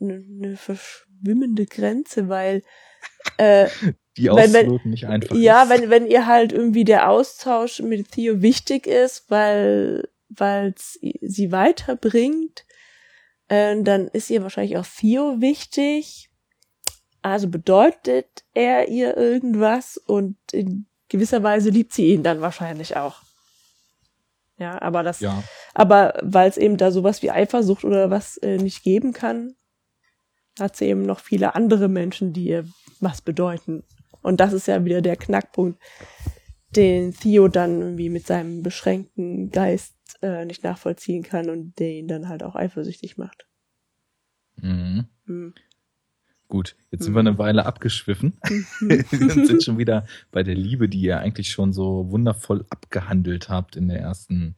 eine, 0.00 0.14
eine 0.14 0.56
verschwimmende 0.56 1.66
Grenze, 1.66 2.28
weil 2.28 2.62
äh, 3.38 3.68
Die 4.16 4.26
Wenn- 4.28 4.52
wenn- 4.52 4.80
nicht 4.90 5.06
einfach 5.06 5.36
Ja, 5.36 5.64
ist. 5.64 5.70
wenn, 5.70 5.90
wenn 5.90 6.06
ihr 6.06 6.26
halt 6.26 6.52
irgendwie 6.52 6.84
der 6.84 7.10
Austausch 7.10 7.80
mit 7.80 8.12
Theo 8.12 8.40
wichtig 8.42 8.86
ist, 8.86 9.30
weil 9.30 10.08
weil's 10.28 10.98
sie 11.20 11.52
weiterbringt, 11.52 12.64
äh, 13.48 13.80
dann 13.82 14.08
ist 14.08 14.30
ihr 14.30 14.42
wahrscheinlich 14.42 14.76
auch 14.78 14.86
Theo 14.86 15.40
wichtig. 15.40 16.30
Also 17.22 17.48
bedeutet 17.48 18.44
er 18.54 18.88
ihr 18.88 19.16
irgendwas 19.16 19.96
und 19.98 20.36
in 20.52 20.86
gewisser 21.08 21.42
Weise 21.42 21.70
liebt 21.70 21.92
sie 21.92 22.12
ihn 22.12 22.22
dann 22.22 22.40
wahrscheinlich 22.40 22.96
auch. 22.96 23.22
Ja, 24.58 24.80
aber 24.80 25.02
das, 25.02 25.20
Ja, 25.20 25.42
aber 25.74 26.14
weil 26.22 26.48
es 26.48 26.56
eben 26.56 26.76
da 26.78 26.90
sowas 26.90 27.22
wie 27.22 27.30
Eifersucht 27.30 27.84
oder 27.84 28.10
was 28.10 28.38
äh, 28.38 28.56
nicht 28.56 28.82
geben 28.82 29.12
kann, 29.12 29.54
hat 30.58 30.76
sie 30.76 30.86
eben 30.86 31.02
noch 31.02 31.20
viele 31.20 31.54
andere 31.54 31.88
Menschen, 31.88 32.32
die 32.32 32.46
ihr 32.46 32.64
was 33.00 33.20
bedeuten. 33.20 33.84
Und 34.26 34.40
das 34.40 34.52
ist 34.52 34.66
ja 34.66 34.84
wieder 34.84 35.02
der 35.02 35.16
Knackpunkt, 35.16 35.80
den 36.74 37.14
Theo 37.14 37.46
dann 37.46 37.80
irgendwie 37.80 38.08
mit 38.08 38.26
seinem 38.26 38.62
beschränkten 38.64 39.50
Geist 39.52 39.94
äh, 40.20 40.44
nicht 40.44 40.64
nachvollziehen 40.64 41.22
kann 41.22 41.48
und 41.48 41.78
der 41.78 41.90
ihn 41.92 42.08
dann 42.08 42.28
halt 42.28 42.42
auch 42.42 42.56
eifersüchtig 42.56 43.16
macht. 43.18 43.46
mhm. 44.60 45.04
Hm. 45.26 45.54
gut. 46.48 46.76
Jetzt 46.90 47.04
sind 47.04 47.12
Mhm. 47.12 47.16
wir 47.16 47.20
eine 47.20 47.38
Weile 47.38 47.66
abgeschwiffen 47.66 48.38
und 48.80 49.46
sind 49.46 49.62
schon 49.62 49.78
wieder 49.78 50.06
bei 50.32 50.42
der 50.42 50.54
Liebe, 50.56 50.88
die 50.88 51.00
ihr 51.00 51.18
eigentlich 51.20 51.50
schon 51.50 51.72
so 51.72 52.10
wundervoll 52.10 52.64
abgehandelt 52.70 53.48
habt 53.48 53.76
in 53.76 53.88
der 53.88 54.00
ersten 54.00 54.54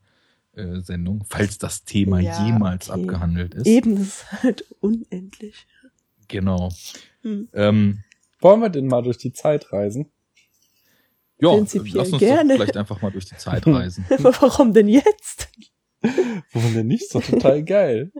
äh, 0.52 0.80
Sendung, 0.80 1.24
falls 1.28 1.58
das 1.58 1.84
Thema 1.84 2.20
Ja, 2.20 2.46
jemals 2.46 2.88
okay. 2.90 3.00
abgehandelt 3.02 3.54
ist. 3.54 3.66
Eben, 3.66 3.96
das 3.96 4.06
ist 4.06 4.32
halt 4.42 4.64
unendlich. 4.80 5.66
Genau. 6.28 6.70
Hm. 7.22 7.48
Ähm, 7.54 8.02
Wollen 8.40 8.60
wir 8.60 8.68
denn 8.68 8.86
mal 8.86 9.02
durch 9.02 9.18
die 9.18 9.32
Zeit 9.32 9.72
reisen? 9.72 10.12
ja, 11.40 11.50
Prinzipiell 11.50 11.96
lass 11.96 12.12
uns 12.12 12.20
gerne. 12.20 12.48
doch 12.50 12.56
vielleicht 12.56 12.76
einfach 12.76 13.00
mal 13.00 13.10
durch 13.10 13.26
die 13.26 13.36
Zeit 13.36 13.66
reisen. 13.66 14.04
Warum 14.18 14.72
denn 14.72 14.88
jetzt? 14.88 15.48
Warum 16.52 16.74
denn 16.74 16.86
nicht? 16.86 17.02
Ist 17.02 17.14
doch 17.14 17.22
total 17.22 17.64
geil. 17.64 18.12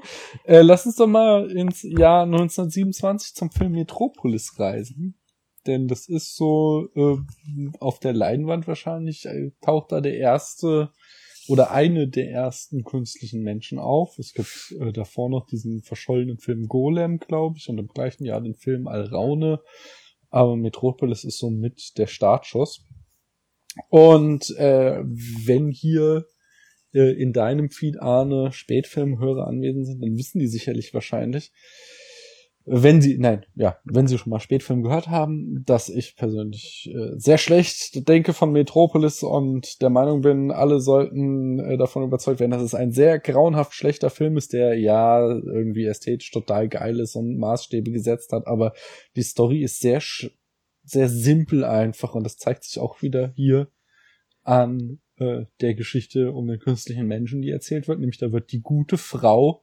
Äh, 0.44 0.62
lass 0.62 0.86
uns 0.86 0.96
doch 0.96 1.06
mal 1.06 1.50
ins 1.50 1.82
Jahr 1.82 2.24
1927 2.24 3.34
zum 3.34 3.50
Film 3.50 3.72
Metropolis 3.72 4.58
reisen. 4.58 5.18
Denn 5.66 5.86
das 5.86 6.08
ist 6.08 6.36
so 6.36 6.88
äh, 6.94 7.16
auf 7.78 8.00
der 8.00 8.12
Leinwand 8.12 8.66
wahrscheinlich, 8.66 9.26
äh, 9.26 9.52
taucht 9.60 9.92
da 9.92 10.00
der 10.00 10.16
erste 10.16 10.90
oder 11.48 11.70
eine 11.70 12.08
der 12.08 12.30
ersten 12.30 12.84
künstlichen 12.84 13.42
Menschen 13.42 13.78
auf. 13.78 14.18
Es 14.18 14.32
gibt 14.32 14.74
äh, 14.80 14.92
davor 14.92 15.28
noch 15.28 15.46
diesen 15.46 15.82
verschollenen 15.82 16.38
Film 16.38 16.68
Golem, 16.68 17.18
glaube 17.18 17.58
ich, 17.58 17.68
und 17.68 17.78
im 17.78 17.88
gleichen 17.88 18.24
Jahr 18.24 18.40
den 18.40 18.54
Film 18.54 18.86
Alraune. 18.86 19.60
Aber 20.30 20.56
Metropolis 20.56 21.24
ist 21.24 21.38
so 21.38 21.50
mit 21.50 21.96
der 21.98 22.06
Startschuss. 22.06 22.84
Und 23.88 24.50
äh, 24.56 25.02
wenn 25.04 25.70
hier 25.70 26.26
äh, 26.92 27.12
in 27.20 27.32
deinem 27.32 27.70
Feed, 27.70 28.00
Arne, 28.00 28.52
Spätfilmhörer 28.52 29.46
anwesend 29.46 29.86
sind, 29.86 30.02
dann 30.02 30.16
wissen 30.16 30.38
die 30.38 30.48
sicherlich 30.48 30.92
wahrscheinlich, 30.94 31.52
wenn 32.70 33.00
sie, 33.00 33.18
nein, 33.18 33.46
ja, 33.54 33.78
wenn 33.84 34.06
sie 34.06 34.18
schon 34.18 34.30
mal 34.30 34.40
Spätfilm 34.40 34.82
gehört 34.82 35.08
haben, 35.08 35.64
dass 35.64 35.88
ich 35.88 36.16
persönlich 36.16 36.90
äh, 36.94 37.18
sehr 37.18 37.38
schlecht 37.38 38.08
denke 38.08 38.32
von 38.32 38.52
Metropolis 38.52 39.22
und 39.22 39.80
der 39.80 39.90
Meinung 39.90 40.20
bin, 40.20 40.50
alle 40.50 40.80
sollten 40.80 41.58
äh, 41.60 41.78
davon 41.78 42.04
überzeugt 42.04 42.40
werden, 42.40 42.50
dass 42.50 42.62
es 42.62 42.74
ein 42.74 42.92
sehr 42.92 43.18
grauenhaft 43.18 43.74
schlechter 43.74 44.10
Film 44.10 44.36
ist, 44.36 44.52
der 44.52 44.78
ja 44.78 45.26
irgendwie 45.28 45.86
ästhetisch 45.86 46.30
total 46.30 46.68
geil 46.68 47.00
ist 47.00 47.16
und 47.16 47.38
Maßstäbe 47.38 47.90
gesetzt 47.90 48.32
hat, 48.32 48.46
aber 48.46 48.74
die 49.16 49.22
Story 49.22 49.62
ist 49.62 49.80
sehr, 49.80 50.02
sehr 50.84 51.08
simpel 51.08 51.64
einfach 51.64 52.14
und 52.14 52.24
das 52.24 52.36
zeigt 52.36 52.64
sich 52.64 52.78
auch 52.78 53.02
wieder 53.02 53.32
hier 53.34 53.68
an 54.42 55.00
äh, 55.16 55.46
der 55.60 55.74
Geschichte 55.74 56.32
um 56.32 56.46
den 56.46 56.58
künstlichen 56.58 57.06
Menschen, 57.06 57.42
die 57.42 57.50
erzählt 57.50 57.88
wird. 57.88 58.00
Nämlich 58.00 58.18
da 58.18 58.32
wird 58.32 58.52
die 58.52 58.60
gute 58.60 58.96
Frau 58.96 59.62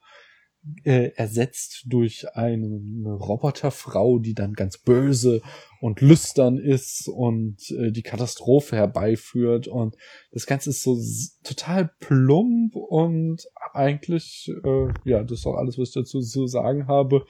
äh, 0.84 1.12
ersetzt 1.16 1.84
durch 1.88 2.36
eine, 2.36 2.68
Roboterfrau, 3.06 4.20
die 4.20 4.34
dann 4.34 4.54
ganz 4.54 4.78
böse 4.78 5.42
und 5.80 6.02
lüstern 6.02 6.58
ist 6.58 7.08
und 7.08 7.70
äh, 7.72 7.92
die 7.92 8.02
Katastrophe 8.02 8.76
herbeiführt. 8.76 9.68
Und 9.68 9.96
das 10.32 10.46
Ganze 10.46 10.72
ist 10.72 10.84
so 10.84 10.98
total 11.44 11.92
plump 12.00 12.76
und 12.76 13.44
eigentlich, 13.74 14.52
äh, 14.64 14.88
ja, 15.06 15.24
das 15.24 15.40
ist 15.40 15.46
auch 15.46 15.56
alles, 15.56 15.78
was 15.78 15.90
ich 15.90 15.96
dazu 15.96 16.22
zu 16.22 16.48
sagen 16.48 16.88
habe. 16.88 17.26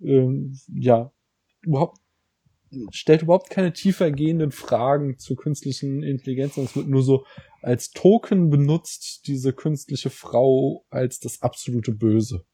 Ähm, 0.00 0.58
ja, 0.68 1.12
überhaupt 1.62 1.98
stellt 2.90 3.22
überhaupt 3.22 3.50
keine 3.50 3.72
tiefer 3.72 4.10
gehenden 4.12 4.52
Fragen 4.52 5.18
zur 5.18 5.36
künstlichen 5.36 6.02
Intelligenz, 6.02 6.54
sondern 6.54 6.70
es 6.70 6.76
wird 6.76 6.88
nur 6.88 7.02
so 7.02 7.24
als 7.62 7.90
Token 7.90 8.48
benutzt, 8.48 9.26
diese 9.26 9.52
künstliche 9.52 10.10
Frau 10.10 10.86
als 10.88 11.18
das 11.18 11.42
absolute 11.42 11.92
Böse. 11.92 12.44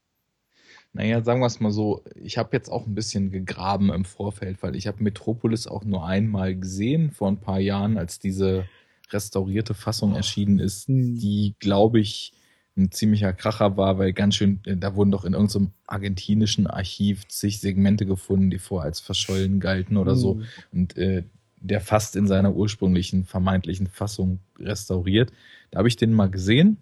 Naja, 0.96 1.22
sagen 1.22 1.40
wir 1.40 1.46
es 1.46 1.60
mal 1.60 1.72
so, 1.72 2.02
ich 2.14 2.38
habe 2.38 2.56
jetzt 2.56 2.70
auch 2.70 2.86
ein 2.86 2.94
bisschen 2.94 3.30
gegraben 3.30 3.92
im 3.92 4.06
Vorfeld, 4.06 4.62
weil 4.62 4.74
ich 4.74 4.86
habe 4.86 5.02
Metropolis 5.02 5.66
auch 5.66 5.84
nur 5.84 6.06
einmal 6.06 6.56
gesehen, 6.56 7.10
vor 7.10 7.28
ein 7.28 7.38
paar 7.38 7.60
Jahren, 7.60 7.98
als 7.98 8.18
diese 8.18 8.64
restaurierte 9.10 9.74
Fassung 9.74 10.14
erschienen 10.14 10.58
ist, 10.58 10.88
Hm. 10.88 11.18
die, 11.18 11.54
glaube 11.60 12.00
ich, 12.00 12.32
ein 12.78 12.90
ziemlicher 12.90 13.34
Kracher 13.34 13.76
war, 13.76 13.98
weil 13.98 14.14
ganz 14.14 14.36
schön, 14.36 14.60
äh, 14.64 14.76
da 14.76 14.94
wurden 14.94 15.10
doch 15.10 15.26
in 15.26 15.34
irgendeinem 15.34 15.72
argentinischen 15.86 16.66
Archiv 16.66 17.28
zig 17.28 17.60
Segmente 17.60 18.06
gefunden, 18.06 18.48
die 18.48 18.58
vorher 18.58 18.86
als 18.86 19.00
verschollen 19.00 19.60
galten 19.60 19.98
oder 19.98 20.16
so. 20.16 20.36
Hm. 20.36 20.44
Und 20.72 20.96
äh, 20.96 21.24
der 21.60 21.82
fast 21.82 22.16
in 22.16 22.26
seiner 22.26 22.54
ursprünglichen 22.54 23.24
vermeintlichen 23.24 23.86
Fassung 23.86 24.40
restauriert. 24.58 25.30
Da 25.70 25.78
habe 25.78 25.88
ich 25.88 25.96
den 25.96 26.12
mal 26.12 26.30
gesehen, 26.30 26.78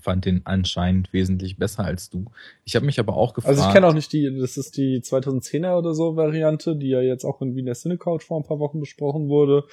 fand 0.00 0.24
den 0.24 0.42
anscheinend 0.44 1.12
wesentlich 1.12 1.56
besser 1.56 1.84
als 1.84 2.10
du. 2.10 2.26
Ich 2.64 2.76
habe 2.76 2.86
mich 2.86 2.98
aber 2.98 3.16
auch 3.16 3.34
gefragt. 3.34 3.56
Also 3.56 3.68
ich 3.68 3.72
kenne 3.72 3.86
auch 3.86 3.94
nicht 3.94 4.12
die, 4.12 4.36
das 4.38 4.56
ist 4.56 4.76
die 4.76 5.00
2010er 5.00 5.76
oder 5.76 5.94
so 5.94 6.16
Variante, 6.16 6.76
die 6.76 6.88
ja 6.88 7.00
jetzt 7.00 7.24
auch 7.24 7.40
in 7.42 7.54
Wiener 7.54 7.74
Cinecouch 7.74 8.22
vor 8.22 8.40
ein 8.40 8.46
paar 8.46 8.58
Wochen 8.58 8.80
besprochen 8.80 9.28
wurde, 9.28 9.64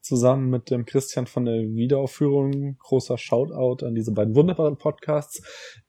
zusammen 0.00 0.50
mit 0.50 0.70
dem 0.70 0.84
Christian 0.84 1.26
von 1.26 1.44
der 1.44 1.62
Wiederaufführung. 1.62 2.76
Großer 2.78 3.18
Shoutout 3.18 3.84
an 3.84 3.94
diese 3.94 4.12
beiden 4.12 4.34
wunderbaren 4.34 4.76
Podcasts. 4.76 5.42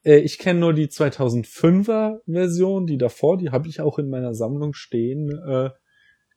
Äh, 0.04 0.20
ich 0.20 0.38
kenne 0.38 0.60
nur 0.60 0.74
die 0.74 0.88
2005er 0.88 2.20
Version, 2.26 2.86
die 2.86 2.98
davor, 2.98 3.38
die 3.38 3.52
habe 3.52 3.68
ich 3.68 3.82
auch 3.82 4.00
in 4.00 4.10
meiner 4.10 4.34
Sammlung 4.34 4.74
stehen, 4.74 5.30
äh, 5.48 5.70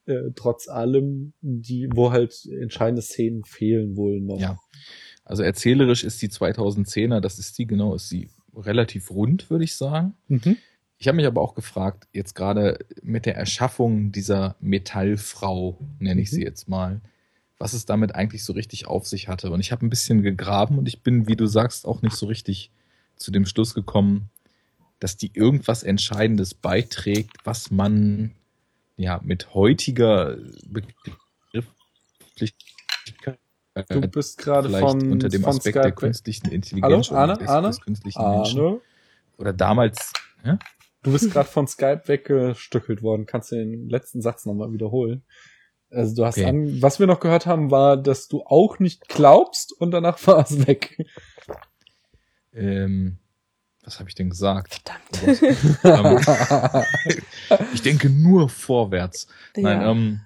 äh, 0.06 0.32
trotz 0.34 0.68
allem, 0.68 1.34
die, 1.40 1.88
wo 1.92 2.10
halt 2.10 2.34
entscheidende 2.60 3.02
Szenen 3.02 3.44
fehlen 3.44 3.96
wohl 3.96 4.20
noch. 4.20 4.40
Ja. 4.40 4.58
Also 5.24 5.42
erzählerisch 5.42 6.05
ist 6.05 6.20
die 6.22 6.28
2010er, 6.28 7.20
das 7.20 7.38
ist 7.38 7.59
die 7.59 7.66
genau, 7.66 7.94
ist 7.94 8.10
die 8.10 8.28
relativ 8.55 9.10
rund, 9.10 9.51
würde 9.51 9.64
ich 9.64 9.76
sagen. 9.76 10.14
Mhm. 10.28 10.56
Ich 10.98 11.09
habe 11.09 11.16
mich 11.16 11.26
aber 11.26 11.40
auch 11.40 11.55
gefragt, 11.55 12.09
jetzt 12.12 12.34
gerade 12.34 12.78
mit 13.02 13.26
der 13.26 13.36
Erschaffung 13.36 14.12
dieser 14.12 14.56
Metallfrau, 14.60 15.78
nenne 15.98 16.20
ich 16.20 16.30
Mhm. 16.30 16.34
sie 16.34 16.42
jetzt 16.42 16.68
mal, 16.68 17.01
was 17.59 17.72
es 17.72 17.86
damit 17.86 18.14
eigentlich 18.14 18.44
so 18.44 18.52
richtig 18.52 18.86
auf 18.86 19.06
sich 19.06 19.28
hatte. 19.28 19.51
Und 19.51 19.60
ich 19.60 19.72
habe 19.72 19.86
ein 19.86 19.90
bisschen 19.90 20.22
gegraben 20.22 20.78
und 20.78 20.88
ich 20.88 21.02
bin, 21.02 21.28
wie 21.28 21.36
du 21.36 21.47
sagst, 21.47 21.86
auch 21.86 22.02
nicht 22.02 22.16
so 22.16 22.26
richtig 22.26 22.70
zu 23.16 23.30
dem 23.30 23.47
Schluss 23.47 23.74
gekommen, 23.74 24.30
dass 24.98 25.16
die 25.16 25.30
irgendwas 25.32 25.82
Entscheidendes 25.82 26.55
beiträgt, 26.55 27.36
was 27.44 27.70
man 27.70 28.32
ja 28.97 29.20
mit 29.22 29.55
heutiger 29.55 30.36
Begrifflichkeit 30.66 33.38
Du 33.89 34.01
bist 34.09 34.39
gerade 34.39 34.69
von, 34.70 35.12
unter 35.12 35.28
dem 35.28 35.43
von 35.43 35.57
Aspekt 35.57 35.77
der 35.77 35.82
Skype. 35.85 35.94
künstlichen 35.97 36.51
Intelligenz 36.51 37.11
Hallo, 37.11 37.20
Arne, 37.20 37.39
des, 37.39 37.48
Arne? 37.48 37.69
des 37.69 37.81
künstlichen 37.81 38.23
Menschen 38.31 38.61
Arne, 38.61 38.81
oder 39.39 39.52
damals 39.52 40.12
ja? 40.44 40.59
du 41.02 41.12
bist 41.12 41.31
gerade 41.32 41.48
von 41.48 41.66
Skype 41.66 42.02
weggestückelt 42.07 43.02
worden. 43.02 43.27
Kannst 43.27 43.52
du 43.52 43.57
den 43.57 43.89
letzten 43.89 44.20
Satz 44.23 44.44
nochmal 44.47 44.73
wiederholen? 44.73 45.23
Also 45.90 46.15
du 46.15 46.24
hast 46.24 46.39
Okay. 46.39 46.47
an, 46.47 46.81
was 46.82 47.01
wir 47.01 47.07
noch 47.07 47.19
gehört 47.20 47.47
haben, 47.47 47.70
war, 47.70 47.97
dass 47.97 48.28
du 48.28 48.43
auch 48.44 48.78
nicht 48.78 49.09
glaubst 49.09 49.73
und 49.73 49.90
danach 49.90 50.24
war 50.27 50.39
es 50.44 50.66
weg. 50.66 50.97
ähm, 52.52 53.19
was 53.82 53.98
habe 53.98 54.09
ich 54.09 54.15
denn 54.15 54.31
gesagt? 54.31 54.81
Verdammt. 54.82 55.40
Ähm, 55.85 56.19
ich 57.74 57.82
denke 57.82 58.11
nur 58.11 58.48
vorwärts. 58.48 59.27
Nein, 59.57 59.81
Ja. 59.81 59.90
ähm, 59.90 60.20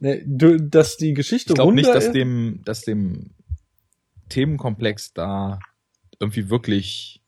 Ne, 0.00 0.22
dass 0.26 0.96
die 0.96 1.12
Geschichte 1.14 1.52
ich 1.52 1.54
glaube 1.54 1.74
nicht, 1.74 1.88
dass 1.88 2.10
dem, 2.10 2.62
dass 2.64 2.80
dem 2.82 3.30
Themenkomplex 4.30 5.12
da 5.12 5.58
irgendwie 6.18 6.48
wirklich 6.48 7.20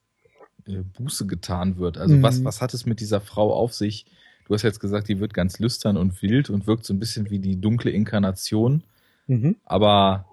äh, 0.67 0.79
Buße 0.79 1.27
getan 1.27 1.77
wird. 1.77 1.99
Also 1.99 2.17
Mhm. 2.17 2.23
was, 2.23 2.45
was 2.45 2.61
hat 2.63 2.73
es 2.73 2.87
mit 2.87 3.01
dieser 3.01 3.21
Frau 3.21 3.53
auf 3.53 3.75
sich? 3.75 4.07
Du 4.47 4.55
hast 4.55 4.63
jetzt 4.63 4.81
gesagt, 4.81 5.09
die 5.09 5.21
wird 5.21 5.35
ganz 5.35 5.59
lüstern 5.59 5.97
und 5.97 6.23
wild 6.23 6.51
und 6.51 6.67
wirkt 6.67 6.85
so 6.85 6.95
ein 6.95 6.99
bisschen 6.99 7.31
wie 7.31 7.39
die 7.39 7.61
dunkle 7.61 7.91
Inkarnation. 7.91 8.83
Mhm. 9.27 9.57
Aber 9.65 10.27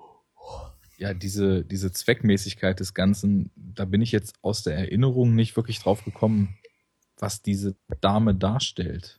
ja, 0.98 1.14
diese, 1.14 1.64
diese 1.64 1.92
Zweckmäßigkeit 1.92 2.80
des 2.80 2.94
Ganzen, 2.94 3.52
da 3.56 3.86
bin 3.86 4.02
ich 4.02 4.12
jetzt 4.12 4.36
aus 4.42 4.64
der 4.64 4.76
Erinnerung 4.78 5.36
nicht 5.36 5.56
wirklich 5.56 5.80
drauf 5.80 6.04
gekommen, 6.04 6.58
was 7.18 7.42
diese 7.42 7.76
Dame 8.02 8.34
darstellt 8.36 9.19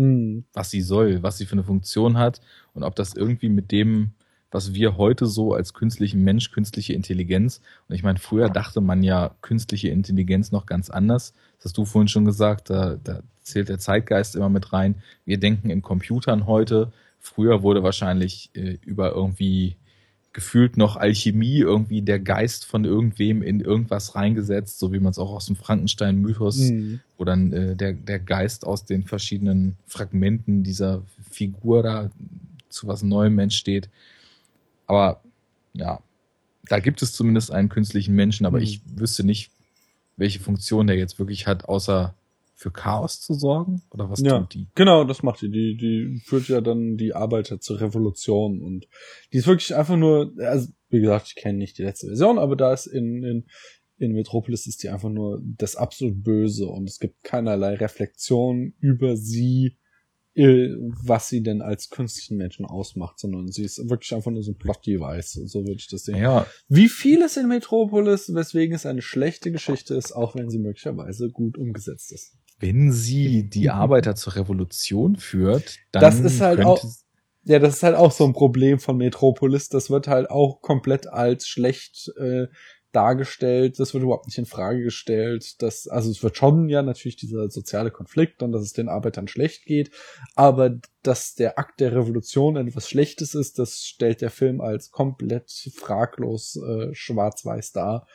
Mhm. 0.00 0.44
was 0.54 0.70
sie 0.70 0.80
soll, 0.80 1.22
was 1.22 1.36
sie 1.36 1.44
für 1.44 1.52
eine 1.52 1.64
Funktion 1.64 2.16
hat 2.16 2.40
und 2.72 2.84
ob 2.84 2.94
das 2.96 3.14
irgendwie 3.14 3.50
mit 3.50 3.70
dem, 3.70 4.12
was 4.50 4.72
wir 4.72 4.96
heute 4.96 5.26
so 5.26 5.52
als 5.52 5.74
künstlichen 5.74 6.24
Mensch, 6.24 6.50
künstliche 6.52 6.94
Intelligenz, 6.94 7.60
und 7.86 7.94
ich 7.94 8.02
meine, 8.02 8.18
früher 8.18 8.48
dachte 8.48 8.80
man 8.80 9.02
ja 9.02 9.34
künstliche 9.42 9.88
Intelligenz 9.88 10.52
noch 10.52 10.64
ganz 10.64 10.88
anders. 10.88 11.34
Das 11.58 11.66
hast 11.66 11.78
du 11.78 11.84
vorhin 11.84 12.08
schon 12.08 12.24
gesagt, 12.24 12.70
da, 12.70 12.96
da 13.04 13.22
zählt 13.42 13.68
der 13.68 13.78
Zeitgeist 13.78 14.36
immer 14.36 14.48
mit 14.48 14.72
rein. 14.72 15.02
Wir 15.26 15.38
denken 15.38 15.68
in 15.68 15.82
Computern 15.82 16.46
heute. 16.46 16.92
Früher 17.18 17.62
wurde 17.62 17.82
wahrscheinlich 17.82 18.50
äh, 18.54 18.78
über 18.86 19.12
irgendwie 19.12 19.76
gefühlt 20.32 20.76
noch 20.76 20.96
Alchemie, 20.96 21.58
irgendwie 21.58 22.02
der 22.02 22.20
Geist 22.20 22.64
von 22.64 22.84
irgendwem 22.84 23.42
in 23.42 23.60
irgendwas 23.60 24.14
reingesetzt, 24.14 24.78
so 24.78 24.92
wie 24.92 25.00
man 25.00 25.10
es 25.10 25.18
auch 25.18 25.32
aus 25.32 25.46
dem 25.46 25.56
Frankenstein-Mythos 25.56 26.58
Mhm. 26.58 27.00
wo 27.18 27.24
dann 27.24 27.52
äh, 27.52 27.76
der, 27.76 27.92
der 27.94 28.20
Geist 28.20 28.64
aus 28.64 28.84
den 28.84 29.02
verschiedenen 29.04 29.76
Fragmenten 29.86 30.62
dieser 30.62 31.02
Figur 31.30 31.82
da 31.82 32.10
zu 32.68 32.86
was 32.86 33.02
Neuem 33.02 33.38
entsteht. 33.40 33.88
Aber 34.86 35.20
ja, 35.72 36.00
da 36.66 36.78
gibt 36.78 37.02
es 37.02 37.12
zumindest 37.12 37.50
einen 37.50 37.68
künstlichen 37.68 38.14
Menschen, 38.14 38.46
aber 38.46 38.58
Mhm. 38.58 38.64
ich 38.64 38.80
wüsste 38.96 39.24
nicht, 39.24 39.50
welche 40.16 40.38
Funktion 40.38 40.86
der 40.86 40.96
jetzt 40.96 41.18
wirklich 41.18 41.46
hat, 41.48 41.64
außer 41.64 42.14
für 42.60 42.70
Chaos 42.70 43.20
zu 43.22 43.32
sorgen? 43.32 43.80
Oder 43.90 44.10
was 44.10 44.20
Ja. 44.20 44.40
tut 44.40 44.52
die? 44.52 44.68
Genau, 44.74 45.04
das 45.04 45.22
macht 45.22 45.40
die. 45.40 45.50
die. 45.50 45.76
Die 45.78 46.20
führt 46.26 46.48
ja 46.48 46.60
dann 46.60 46.98
die 46.98 47.14
Arbeiter 47.14 47.58
zur 47.58 47.80
Revolution 47.80 48.60
und 48.60 48.86
die 49.32 49.38
ist 49.38 49.46
wirklich 49.46 49.74
einfach 49.74 49.96
nur, 49.96 50.34
also 50.38 50.68
wie 50.90 51.00
gesagt, 51.00 51.28
ich 51.28 51.36
kenne 51.36 51.56
nicht 51.58 51.78
die 51.78 51.82
letzte 51.84 52.08
Version, 52.08 52.38
aber 52.38 52.56
da 52.56 52.72
ist 52.74 52.86
in, 52.86 53.24
in, 53.24 53.46
in 53.96 54.12
Metropolis 54.12 54.66
ist 54.66 54.82
die 54.82 54.90
einfach 54.90 55.08
nur 55.08 55.40
das 55.42 55.74
absolut 55.76 56.22
Böse 56.22 56.66
und 56.66 56.86
es 56.86 56.98
gibt 56.98 57.22
keinerlei 57.22 57.74
Reflexion 57.76 58.74
über 58.80 59.16
sie, 59.16 59.78
äh, 60.34 60.68
was 61.02 61.28
sie 61.28 61.42
denn 61.42 61.60
als 61.60 61.90
künstlichen 61.90 62.36
Menschen 62.36 62.64
ausmacht, 62.64 63.18
sondern 63.18 63.48
sie 63.48 63.64
ist 63.64 63.78
wirklich 63.90 64.14
einfach 64.14 64.30
nur 64.30 64.42
so 64.42 64.52
ein 64.52 64.58
Plot-Device. 64.58 65.32
So 65.46 65.60
würde 65.66 65.80
ich 65.80 65.88
das 65.88 66.04
sehen. 66.04 66.16
Ja, 66.18 66.46
Wie 66.68 66.88
vieles 66.88 67.36
in 67.36 67.48
Metropolis, 67.48 68.32
weswegen 68.32 68.74
es 68.74 68.86
eine 68.86 69.02
schlechte 69.02 69.50
Geschichte 69.50 69.94
ist, 69.94 70.12
auch 70.12 70.36
wenn 70.36 70.48
sie 70.48 70.58
möglicherweise 70.58 71.30
gut 71.30 71.58
umgesetzt 71.58 72.12
ist. 72.12 72.36
Wenn 72.60 72.92
sie 72.92 73.48
die 73.48 73.70
Arbeiter 73.70 74.14
zur 74.14 74.36
Revolution 74.36 75.16
führt, 75.16 75.78
dann 75.92 76.02
Das 76.02 76.20
ist 76.20 76.40
halt 76.40 76.60
auch- 76.64 76.84
Ja, 77.44 77.58
das 77.58 77.76
ist 77.76 77.82
halt 77.82 77.96
auch 77.96 78.12
so 78.12 78.24
ein 78.26 78.34
Problem 78.34 78.78
von 78.78 78.98
Metropolis. 78.98 79.68
Das 79.70 79.88
wird 79.90 80.06
halt 80.08 80.30
auch 80.30 80.60
komplett 80.60 81.06
als 81.08 81.48
schlecht 81.48 82.12
äh, 82.20 82.46
dargestellt. 82.92 83.78
Das 83.78 83.94
wird 83.94 84.02
überhaupt 84.02 84.26
nicht 84.26 84.36
in 84.38 84.46
Frage 84.46 84.82
gestellt. 84.82 85.62
Das, 85.62 85.88
also 85.88 86.10
es 86.10 86.22
wird 86.22 86.36
schon 86.36 86.68
ja 86.68 86.82
natürlich 86.82 87.16
dieser 87.16 87.48
soziale 87.48 87.90
Konflikt 87.90 88.42
und 88.42 88.52
dass 88.52 88.62
es 88.62 88.72
den 88.72 88.88
Arbeitern 88.88 89.28
schlecht 89.28 89.64
geht. 89.64 89.90
Aber 90.34 90.78
dass 91.02 91.34
der 91.34 91.58
Akt 91.58 91.80
der 91.80 91.92
Revolution 91.94 92.56
etwas 92.56 92.88
Schlechtes 92.90 93.34
ist, 93.34 93.58
das 93.58 93.84
stellt 93.84 94.20
der 94.20 94.30
Film 94.30 94.60
als 94.60 94.90
komplett 94.90 95.50
fraglos 95.74 96.56
äh, 96.56 96.94
schwarz-weiß 96.94 97.72
dar. 97.72 98.06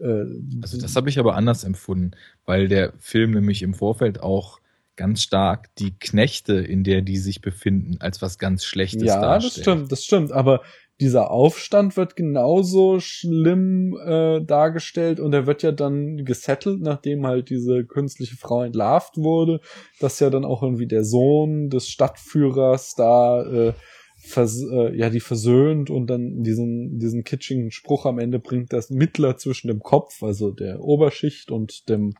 Äh, 0.00 0.24
Also 0.62 0.78
das 0.80 0.96
habe 0.96 1.08
ich 1.08 1.18
aber 1.18 1.34
anders 1.34 1.64
empfunden, 1.64 2.12
weil 2.44 2.68
der 2.68 2.92
Film 2.98 3.32
nämlich 3.32 3.62
im 3.62 3.74
Vorfeld 3.74 4.22
auch 4.22 4.60
ganz 4.96 5.22
stark 5.22 5.74
die 5.76 5.98
Knechte, 5.98 6.54
in 6.54 6.84
der 6.84 7.00
die 7.00 7.16
sich 7.16 7.40
befinden, 7.40 7.96
als 8.00 8.20
was 8.20 8.38
ganz 8.38 8.64
Schlechtes 8.64 9.04
ja, 9.04 9.14
das 9.14 9.44
darstellt. 9.44 9.64
stimmt, 9.64 9.92
das 9.92 10.04
stimmt. 10.04 10.32
Aber 10.32 10.60
dieser 11.00 11.30
Aufstand 11.30 11.96
wird 11.96 12.14
genauso 12.14 13.00
schlimm 13.00 13.96
äh, 14.04 14.42
dargestellt 14.44 15.18
und 15.18 15.32
er 15.32 15.46
wird 15.46 15.62
ja 15.62 15.72
dann 15.72 16.24
gesettelt, 16.26 16.82
nachdem 16.82 17.26
halt 17.26 17.48
diese 17.48 17.84
künstliche 17.84 18.36
Frau 18.36 18.62
entlarvt 18.62 19.16
wurde, 19.16 19.60
dass 19.98 20.20
ja 20.20 20.28
dann 20.28 20.44
auch 20.44 20.62
irgendwie 20.62 20.86
der 20.86 21.04
Sohn 21.04 21.70
des 21.70 21.88
Stadtführers 21.88 22.94
da 22.94 23.42
äh, 23.42 23.72
vers 24.20 24.62
äh, 24.70 24.96
ja 24.96 25.10
die 25.10 25.20
versöhnt 25.20 25.90
und 25.90 26.06
dann 26.08 26.42
diesen 26.42 26.98
diesen 26.98 27.24
kitschigen 27.24 27.70
Spruch 27.70 28.06
am 28.06 28.18
Ende 28.18 28.38
bringt, 28.38 28.72
das 28.72 28.90
Mittler 28.90 29.36
zwischen 29.36 29.68
dem 29.68 29.80
Kopf, 29.80 30.22
also 30.22 30.50
der 30.50 30.80
Oberschicht 30.80 31.50
und 31.50 31.88
dem 31.88 32.14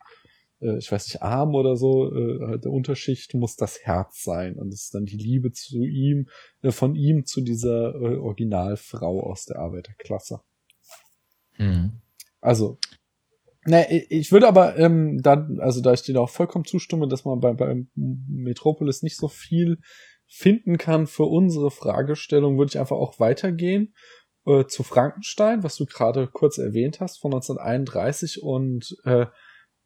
äh, 0.60 0.78
ich 0.78 0.90
weiß 0.90 1.06
nicht, 1.09 1.22
Arm 1.22 1.55
oder 1.55 1.77
so, 1.77 2.12
äh, 2.14 2.47
halt 2.47 2.64
der 2.64 2.72
Unterschicht 2.72 3.35
muss 3.35 3.56
das 3.56 3.81
Herz 3.81 4.22
sein. 4.22 4.56
Und 4.56 4.72
es 4.72 4.85
ist 4.85 4.94
dann 4.94 5.06
die 5.06 5.16
Liebe 5.16 5.52
zu 5.52 5.85
ihm, 5.85 6.28
äh, 6.62 6.70
von 6.70 6.94
ihm 6.94 7.24
zu 7.24 7.40
dieser 7.40 7.94
äh, 7.94 8.16
Originalfrau 8.16 9.20
aus 9.20 9.47
der 9.47 9.59
Arbeiterklasse. 9.59 10.40
Hm. 11.55 11.93
Also, 12.40 12.78
ne, 13.66 13.86
ich- 14.09 14.32
würde 14.32 14.48
aber, 14.48 14.78
ähm, 14.78 15.20
da, 15.22 15.48
also 15.59 15.81
da 15.81 15.93
ich 15.93 16.02
dir 16.02 16.20
auch 16.20 16.31
vollkommen 16.31 16.64
zustimme, 16.64 17.09
dass 17.09 17.24
man 17.24 17.40
bei, 17.40 17.52
bei 17.52 17.85
Metropolis 17.94 19.02
nicht 19.02 19.16
so 19.16 19.28
viel 19.28 19.78
finden 20.31 20.78
kann 20.78 21.07
für 21.07 21.24
unsere 21.24 21.70
Fragestellung, 21.70 22.57
würde 22.57 22.70
ich 22.70 22.78
einfach 22.78 22.97
auch 22.97 23.19
weitergehen 23.19 23.94
äh, 24.47 24.65
zu 24.66 24.85
Frankenstein, 24.85 25.65
was 25.65 25.77
du 25.77 25.86
gerade 25.86 26.28
kurz 26.28 26.57
erwähnt 26.59 27.01
hast, 27.01 27.19
von 27.19 27.32
1931 27.32 28.43
und 28.43 28.97
äh, 29.05 29.27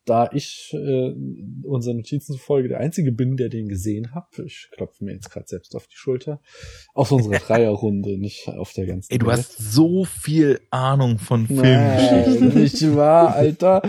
da 0.04 0.30
ich 0.32 0.72
äh, 0.74 1.14
unseren 1.62 1.96
Notizen 1.96 2.34
zufolge 2.34 2.68
der 2.68 2.80
Einzige 2.80 3.12
bin, 3.12 3.36
der 3.36 3.48
den 3.48 3.68
gesehen 3.68 4.14
hat, 4.14 4.38
ich 4.44 4.68
klopfe 4.72 5.04
mir 5.04 5.12
jetzt 5.12 5.30
gerade 5.30 5.46
selbst 5.46 5.74
auf 5.74 5.86
die 5.86 5.96
Schulter, 5.96 6.40
aus 6.92 7.10
unserer 7.10 7.38
Dreierrunde, 7.46 8.18
nicht 8.18 8.48
auf 8.48 8.72
der 8.72 8.86
ganzen 8.86 9.12
Ey, 9.12 9.18
du 9.18 9.26
Welt. 9.26 9.38
hast 9.38 9.58
so 9.58 10.04
viel 10.04 10.60
Ahnung 10.70 11.18
von 11.18 11.46
Filmgeschichten. 11.46 12.54
nicht 12.54 12.94
wahr, 12.94 13.34
Alter. 13.34 13.82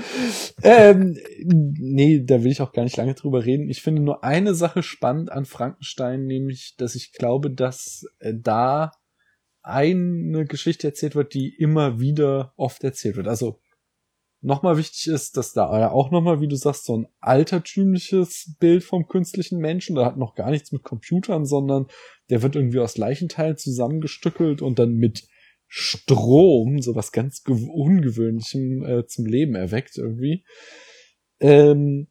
ähm, 0.64 1.18
nee, 1.44 2.24
da 2.24 2.44
will 2.44 2.52
ich 2.52 2.62
auch 2.62 2.72
gar 2.72 2.84
nicht 2.84 2.98
lange 2.98 3.14
drüber 3.14 3.46
reden. 3.46 3.70
Ich 3.70 3.82
finde 3.82 4.02
nur 4.02 4.24
eine 4.24 4.56
Sache 4.56 4.84
spannend 4.84 5.32
an 5.32 5.46
Frankenstein, 5.46 6.26
nämlich, 6.26 6.76
dass 6.78 6.96
ich 6.96 7.12
glaube, 7.12 7.52
dass 7.52 8.06
äh, 8.20 8.34
da 8.36 8.92
eine 9.62 10.46
Geschichte 10.46 10.88
erzählt 10.88 11.16
wird, 11.16 11.34
die 11.34 11.50
immer 11.50 12.00
wieder 12.00 12.54
oft 12.56 12.84
erzählt 12.84 13.18
wird. 13.18 13.28
Also 13.28 13.60
nochmal 14.42 14.78
wichtig 14.78 15.08
ist, 15.08 15.38
dass 15.38 15.54
da 15.54 15.90
auch 15.90 16.12
nochmal, 16.12 16.42
wie 16.42 16.48
du 16.48 16.56
sagst, 16.56 16.86
so 16.86 16.98
ein 16.98 17.08
altertümliches 17.20 18.56
Bild 18.60 18.84
vom 18.84 19.08
künstlichen 19.08 19.60
Menschen, 19.60 19.96
da 19.96 20.06
hat 20.06 20.18
noch 20.18 20.36
gar 20.36 20.52
nichts 20.52 20.72
mit 20.72 20.84
Computern, 20.84 21.46
sondern 21.46 21.88
der 22.30 22.42
wird 22.42 22.56
irgendwie 22.56 22.80
aus 22.80 22.98
Leichenteilen 22.98 23.58
zusammengestückelt 23.58 24.62
und 24.62 24.80
dann 24.80 24.94
mit 24.94 25.28
Strom, 25.68 26.82
sowas 26.82 27.12
ganz 27.12 27.44
gew- 27.44 27.70
Ungewöhnlichem 27.70 28.86
äh, 28.86 29.08
zum 29.08 29.26
Leben 29.26 29.56
erweckt 29.56 29.98
irgendwie. 29.98 30.46
Ähm, 31.40 32.08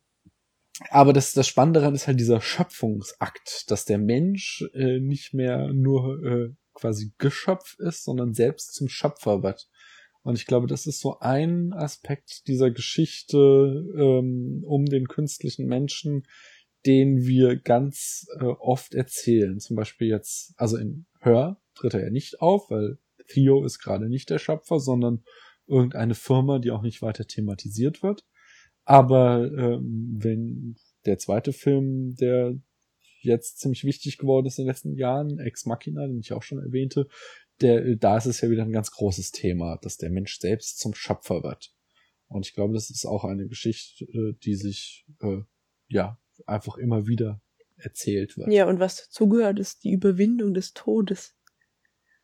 aber 0.90 1.12
das, 1.12 1.32
das 1.32 1.46
Spannende 1.46 1.80
daran 1.80 1.94
ist 1.94 2.08
halt 2.08 2.18
dieser 2.18 2.40
Schöpfungsakt, 2.40 3.70
dass 3.70 3.84
der 3.84 3.98
Mensch 3.98 4.64
äh, 4.74 4.98
nicht 4.98 5.34
mehr 5.34 5.72
nur 5.72 6.22
äh, 6.24 6.48
quasi 6.74 7.12
Geschöpf 7.18 7.76
ist, 7.78 8.04
sondern 8.04 8.34
selbst 8.34 8.74
zum 8.74 8.88
Schöpfer 8.88 9.42
wird. 9.42 9.68
Und 10.24 10.38
ich 10.38 10.46
glaube, 10.46 10.66
das 10.66 10.86
ist 10.86 11.00
so 11.00 11.18
ein 11.20 11.72
Aspekt 11.74 12.48
dieser 12.48 12.70
Geschichte 12.70 13.86
ähm, 13.96 14.64
um 14.66 14.86
den 14.86 15.06
künstlichen 15.06 15.66
Menschen, 15.66 16.26
den 16.86 17.26
wir 17.26 17.56
ganz 17.56 18.26
äh, 18.40 18.44
oft 18.44 18.94
erzählen. 18.94 19.60
Zum 19.60 19.76
Beispiel 19.76 20.08
jetzt, 20.08 20.54
also 20.56 20.78
in 20.78 21.06
Hör 21.20 21.60
tritt 21.74 21.94
er 21.94 22.04
ja 22.04 22.10
nicht 22.10 22.40
auf, 22.40 22.70
weil 22.70 22.98
Theo 23.28 23.64
ist 23.64 23.78
gerade 23.78 24.08
nicht 24.08 24.30
der 24.30 24.38
Schöpfer, 24.38 24.80
sondern 24.80 25.24
irgendeine 25.66 26.14
Firma, 26.14 26.58
die 26.58 26.70
auch 26.70 26.82
nicht 26.82 27.02
weiter 27.02 27.26
thematisiert 27.26 28.02
wird. 28.02 28.24
Aber 28.84 29.44
ähm, 29.44 30.16
wenn 30.18 30.76
der 31.04 31.18
zweite 31.18 31.52
Film, 31.52 32.14
der 32.16 32.58
jetzt 33.20 33.58
ziemlich 33.58 33.84
wichtig 33.84 34.18
geworden 34.18 34.46
ist 34.46 34.58
in 34.58 34.64
den 34.64 34.70
letzten 34.70 34.96
Jahren, 34.96 35.38
Ex 35.38 35.64
Machina, 35.64 36.06
den 36.06 36.20
ich 36.20 36.32
auch 36.32 36.42
schon 36.42 36.58
erwähnte, 36.58 37.08
der, 37.60 37.96
da 37.96 38.16
ist 38.16 38.26
es 38.26 38.40
ja 38.40 38.50
wieder 38.50 38.62
ein 38.64 38.72
ganz 38.72 38.90
großes 38.90 39.30
Thema, 39.30 39.78
dass 39.82 39.96
der 39.96 40.10
Mensch 40.10 40.38
selbst 40.38 40.78
zum 40.78 40.94
Schöpfer 40.94 41.42
wird. 41.42 41.72
Und 42.28 42.46
ich 42.46 42.54
glaube, 42.54 42.74
das 42.74 42.90
ist 42.90 43.04
auch 43.06 43.24
eine 43.24 43.46
Geschichte, 43.46 44.06
die 44.42 44.54
sich 44.56 45.06
äh, 45.22 45.42
ja 45.88 46.18
einfach 46.46 46.76
immer 46.78 47.06
wieder 47.06 47.40
erzählt 47.76 48.36
wird. 48.36 48.50
Ja, 48.52 48.66
und 48.66 48.80
was 48.80 48.96
dazugehört, 49.04 49.58
ist 49.58 49.84
die 49.84 49.92
Überwindung 49.92 50.54
des 50.54 50.72
Todes. 50.72 51.36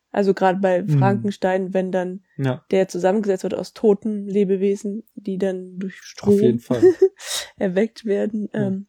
Also 0.09 0.33
gerade 0.33 0.59
bei 0.59 0.81
Mhm. 0.81 0.89
Frankenstein, 0.99 1.73
wenn 1.73 1.91
dann 1.91 2.25
Ja, 2.37 2.65
der 2.71 2.89
zusammengesetzt 2.89 3.43
wird 3.43 3.53
aus 3.53 3.73
toten 3.73 4.27
Lebewesen, 4.27 5.03
die 5.15 5.37
dann 5.37 5.77
durch 5.77 5.95
auf 6.21 6.41
jeden 6.41 6.59
Strom 6.59 6.81
Fall. 6.81 6.83
erweckt 7.57 8.03
werden. 8.03 8.49
Ja. 8.53 8.67
Ähm, 8.67 8.87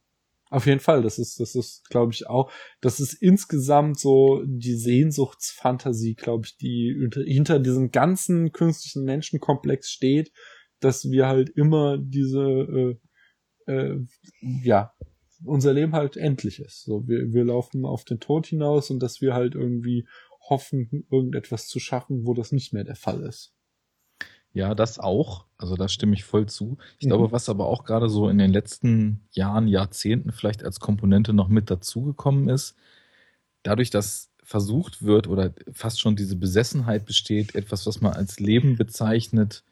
Auf 0.52 0.66
jeden 0.66 0.80
Fall, 0.80 1.00
das 1.00 1.18
ist, 1.18 1.40
das 1.40 1.54
ist, 1.54 1.88
glaube 1.88 2.12
ich, 2.12 2.26
auch, 2.26 2.52
das 2.82 3.00
ist 3.00 3.14
insgesamt 3.14 3.98
so 3.98 4.42
die 4.44 4.74
Sehnsuchtsfantasie, 4.74 6.14
glaube 6.14 6.44
ich, 6.44 6.58
die 6.58 6.94
hinter, 7.24 7.58
diesem 7.58 7.90
ganzen 7.90 8.52
künstlichen 8.52 9.04
Menschenkomplex 9.04 9.90
steht, 9.90 10.30
dass 10.78 11.10
wir 11.10 11.26
halt 11.26 11.48
immer 11.48 11.96
diese, 11.96 12.98
äh, 13.66 13.72
äh, 13.72 14.04
ja, 14.62 14.92
unser 15.42 15.72
Leben 15.72 15.94
halt 15.94 16.18
endlich 16.18 16.60
ist. 16.60 16.84
So, 16.84 17.08
wir, 17.08 17.32
wir 17.32 17.44
laufen 17.46 17.86
auf 17.86 18.04
den 18.04 18.20
Tod 18.20 18.46
hinaus 18.46 18.90
und 18.90 19.02
dass 19.02 19.22
wir 19.22 19.32
halt 19.32 19.54
irgendwie 19.54 20.06
hoffen, 20.50 21.06
irgendetwas 21.10 21.66
zu 21.66 21.80
schaffen, 21.80 22.26
wo 22.26 22.34
das 22.34 22.52
nicht 22.52 22.74
mehr 22.74 22.84
der 22.84 22.96
Fall 22.96 23.22
ist. 23.22 23.54
Ja, 24.54 24.74
das 24.74 24.98
auch. 24.98 25.46
Also 25.56 25.76
da 25.76 25.88
stimme 25.88 26.14
ich 26.14 26.24
voll 26.24 26.46
zu. 26.46 26.76
Ich 26.98 27.06
Mhm. 27.06 27.10
glaube, 27.10 27.32
was 27.32 27.48
aber 27.48 27.66
auch 27.66 27.84
gerade 27.84 28.08
so 28.08 28.28
in 28.28 28.38
den 28.38 28.52
letzten 28.52 29.20
Jahren, 29.32 29.66
Jahrzehnten 29.68 30.32
vielleicht 30.32 30.64
als 30.64 30.80
Komponente 30.80 31.32
noch 31.32 31.48
mit 31.48 31.70
dazugekommen 31.70 32.48
ist, 32.48 32.74
dadurch, 33.62 33.90
dass 33.90 34.30
versucht 34.44 35.02
wird 35.02 35.28
oder 35.28 35.52
fast 35.72 36.00
schon 36.00 36.16
diese 36.16 36.36
Besessenheit 36.36 37.06
besteht, 37.06 37.54
etwas, 37.54 37.86
was 37.86 38.00
man 38.00 38.12
als 38.12 38.40
Leben 38.40 38.76
bezeichnet, 38.76 39.62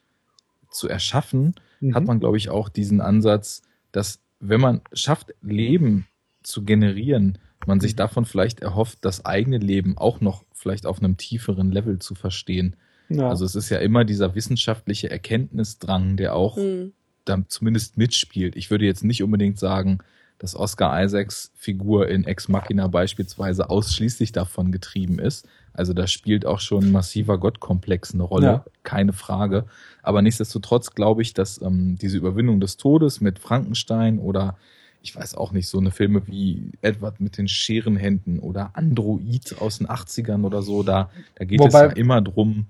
zu 0.71 0.89
erschaffen, 0.89 1.55
hat 1.93 2.03
Mhm. 2.03 2.07
man, 2.07 2.21
glaube 2.21 2.37
ich, 2.37 2.49
auch 2.51 2.69
diesen 2.69 3.01
Ansatz, 3.01 3.63
dass 3.93 4.21
wenn 4.39 4.61
man 4.61 4.81
schafft, 4.93 5.35
Leben 5.43 6.07
zu 6.43 6.65
generieren, 6.65 7.39
man 7.67 7.81
sich 7.81 7.93
Mhm. 7.95 7.97
davon 7.99 8.25
vielleicht 8.25 8.61
erhofft, 8.61 8.99
das 9.03 9.25
eigene 9.27 9.59
Leben 9.59 9.99
auch 9.99 10.21
noch 10.21 10.45
vielleicht 10.55 10.87
auf 10.87 11.01
einem 11.03 11.17
tieferen 11.19 11.73
Level 11.73 11.99
zu 11.99 12.15
verstehen. 12.15 12.77
Ja. 13.11 13.29
Also 13.29 13.45
es 13.45 13.55
ist 13.55 13.69
ja 13.71 13.79
immer 13.79 14.05
dieser 14.05 14.35
wissenschaftliche 14.35 15.11
Erkenntnisdrang, 15.11 16.17
der 16.17 16.35
auch 16.35 16.57
mh. 16.57 16.87
da 17.25 17.43
zumindest 17.49 17.99
mitspielt. 17.99 18.57
Ich 18.57 18.71
würde 18.71 18.85
jetzt 18.87 19.05
nicht 19.05 19.23
unbedingt 19.23 19.59
sagen, 19.59 19.99
dass 20.39 20.57
Oscar 20.57 21.03
Isaacs 21.05 21.53
Figur 21.55 22.09
in 22.09 22.25
Ex 22.25 22.49
Machina 22.49 22.87
beispielsweise 22.89 23.69
ausschließlich 23.69 24.33
davon 24.33 24.73
getrieben 24.73 25.19
ist. 25.19 25.47
Also 25.75 25.93
da 25.93 26.07
spielt 26.07 26.47
auch 26.47 26.61
schon 26.61 26.85
ein 26.85 26.93
massiver 26.93 27.37
Gottkomplex 27.39 28.15
eine 28.15 28.23
Rolle, 28.23 28.47
Ja. 28.47 28.65
keine 28.83 29.13
Frage. 29.13 29.67
Aber 30.03 30.23
nichtsdestotrotz 30.23 30.95
glaube 30.95 31.21
ich, 31.23 31.35
dass 31.35 31.61
ähm, 31.61 31.99
diese 32.01 32.17
Überwindung 32.17 32.59
des 32.61 32.77
Todes 32.79 33.21
mit 33.21 33.39
Frankenstein 33.39 34.19
oder 34.19 34.57
ich 35.03 35.15
weiß 35.17 35.35
auch 35.35 35.53
nicht, 35.53 35.69
so 35.69 35.79
eine 35.79 35.91
Filme 35.91 36.27
wie 36.27 36.73
Edward 36.83 37.21
mit 37.21 37.39
den 37.39 37.49
Scherenhänden 37.49 38.39
oder 38.39 38.71
Android 38.75 39.57
aus 39.59 39.79
den 39.79 39.87
80ern 39.89 40.45
oder 40.45 40.61
so, 40.63 40.83
da, 40.83 41.11
da 41.37 41.45
geht 41.47 41.59
Wobei- 41.61 41.69
es 41.87 41.93
ja 41.93 41.97
immer 41.97 42.21
drum, 42.21 42.67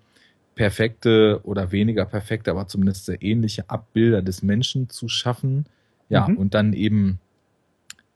perfekte 0.54 1.40
oder 1.44 1.72
weniger 1.72 2.04
perfekte, 2.04 2.50
aber 2.50 2.66
zumindest 2.68 3.06
sehr 3.06 3.22
ähnliche 3.22 3.68
Abbilder 3.70 4.22
des 4.22 4.42
Menschen 4.42 4.88
zu 4.90 5.08
schaffen. 5.08 5.66
Ja, 6.08 6.28
Mhm. 6.28 6.36
und 6.38 6.54
dann 6.54 6.72
eben 6.72 7.20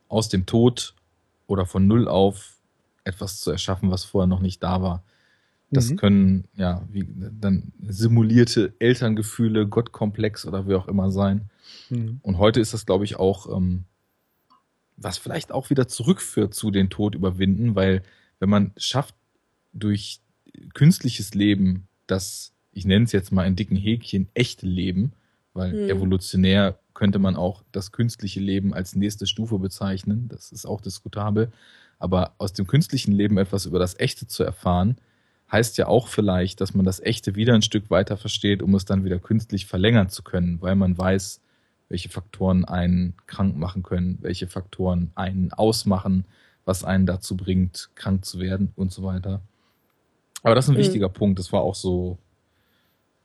aus 0.09 0.29
dem 0.29 0.47
Tod 0.47 0.95
oder 1.47 1.65
von 1.65 1.87
Null 1.87 2.09
auf 2.09 2.57
etwas 3.05 3.41
zu 3.41 3.51
erschaffen, 3.51 3.91
was 3.91 4.05
vorher 4.05 4.27
noch 4.27 4.41
nicht 4.41 4.63
da 4.63 4.83
war. 4.83 5.05
Das 5.71 5.91
Mhm. 5.91 5.97
können 5.97 6.45
ja 6.57 6.83
wie 6.91 7.07
dann 7.41 7.73
simulierte 7.87 8.75
Elterngefühle, 8.79 9.67
Gottkomplex 9.67 10.45
oder 10.47 10.67
wie 10.69 10.75
auch 10.75 10.89
immer 10.89 11.11
sein. 11.13 11.51
Mhm. 11.91 12.19
Und 12.23 12.39
heute 12.39 12.61
ist 12.61 12.75
das, 12.75 12.85
glaube 12.87 13.05
ich, 13.05 13.17
auch, 13.17 13.55
ähm, 13.57 13.85
was 14.97 15.19
vielleicht 15.19 15.53
auch 15.53 15.71
wieder 15.71 15.89
zurückführt 15.89 16.55
zu 16.55 16.71
den 16.71 16.91
Tod 16.91 17.15
überwinden, 17.15 17.75
weil 17.75 18.03
wenn 18.41 18.49
man 18.49 18.73
schafft, 18.77 19.15
durch 19.73 20.21
künstliches 20.75 21.35
Leben 21.35 21.89
das, 22.07 22.53
ich 22.73 22.85
nenne 22.85 23.05
es 23.05 23.13
jetzt 23.13 23.33
mal 23.33 23.47
in 23.47 23.57
dicken 23.57 23.77
Häkchen, 23.77 24.29
echte 24.35 24.67
Leben, 24.67 25.13
weil 25.53 25.73
Hm. 25.73 25.91
evolutionär 25.91 26.79
könnte 26.95 27.19
man 27.19 27.37
auch 27.37 27.63
das 27.73 27.93
künstliche 27.93 28.41
Leben 28.41 28.73
als 28.73 28.95
nächste 28.95 29.27
Stufe 29.27 29.59
bezeichnen, 29.59 30.29
das 30.29 30.53
ist 30.53 30.67
auch 30.67 30.81
diskutabel, 30.81 31.51
aber 31.99 32.35
aus 32.39 32.53
dem 32.53 32.67
künstlichen 32.67 33.13
Leben 33.13 33.39
etwas 33.39 33.67
über 33.67 33.79
das 33.79 33.99
Echte 33.99 34.27
zu 34.27 34.45
erfahren, 34.45 34.97
heißt 35.51 35.77
ja 35.79 35.87
auch 35.87 36.09
vielleicht, 36.09 36.61
dass 36.61 36.75
man 36.75 36.85
das 36.85 37.01
Echte 37.01 37.35
wieder 37.35 37.55
ein 37.55 37.63
Stück 37.63 37.91
weiter 37.91 38.17
versteht, 38.17 38.63
um 38.63 38.75
es 38.75 38.85
dann 38.85 39.05
wieder 39.05 39.19
künstlich 39.19 39.67
verlängern 39.67 40.09
zu 40.09 40.23
können, 40.23 40.61
weil 40.61 40.75
man 40.75 40.97
weiß, 40.97 41.41
welche 41.89 42.09
Faktoren 42.09 42.65
einen 42.65 43.15
krank 43.27 43.57
machen 43.57 43.83
können, 43.83 44.19
welche 44.21 44.47
Faktoren 44.47 45.11
einen 45.15 45.53
ausmachen, 45.53 46.25
was 46.65 46.83
einen 46.83 47.07
dazu 47.07 47.37
bringt, 47.37 47.91
krank 47.95 48.25
zu 48.25 48.39
werden 48.41 48.73
und 48.75 48.93
so 48.93 49.03
weiter. 49.03 49.43
Aber 50.45 50.55
das 50.55 50.67
ist 50.67 50.71
ein 50.71 50.75
Mhm. 50.75 50.79
wichtiger 50.81 51.09
Punkt. 51.09 51.39
Das 51.41 51.53
war 51.53 51.63
auch 51.63 51.75
so 51.75 52.19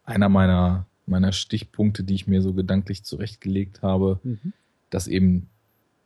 einer 0.04 0.30
meiner, 0.30 0.88
meiner 1.06 1.32
Stichpunkte, 1.32 2.04
die 2.04 2.16
ich 2.16 2.28
mir 2.28 2.42
so 2.42 2.54
gedanklich 2.54 3.04
zurechtgelegt 3.04 3.82
habe, 3.84 4.20
Mhm. 4.24 4.54
dass 4.90 5.08
eben 5.08 5.48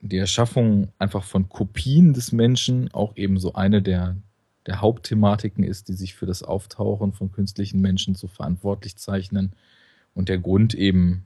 die 0.02 0.18
Erschaffung 0.18 0.90
einfach 0.99 1.23
von 1.23 1.48
Kopien 1.48 2.14
des 2.14 2.34
Menschen 2.34 2.91
auch 2.94 3.15
eben 3.15 3.40
so 3.40 3.53
eine 3.53 3.81
der, 3.81 4.18
der 4.65 4.81
Hauptthematiken 4.81 5.64
ist, 5.64 5.88
die 5.88 5.94
sich 5.94 6.14
für 6.15 6.26
das 6.26 6.44
Auftauchen 6.44 7.14
von 7.14 7.31
künstlichen 7.31 7.80
Menschen 7.80 8.15
so 8.15 8.27
verantwortlich 8.27 8.98
zeichnen. 8.98 9.53
Und 10.15 10.27
der 10.30 10.40
Grund 10.40 10.73
eben 10.73 11.26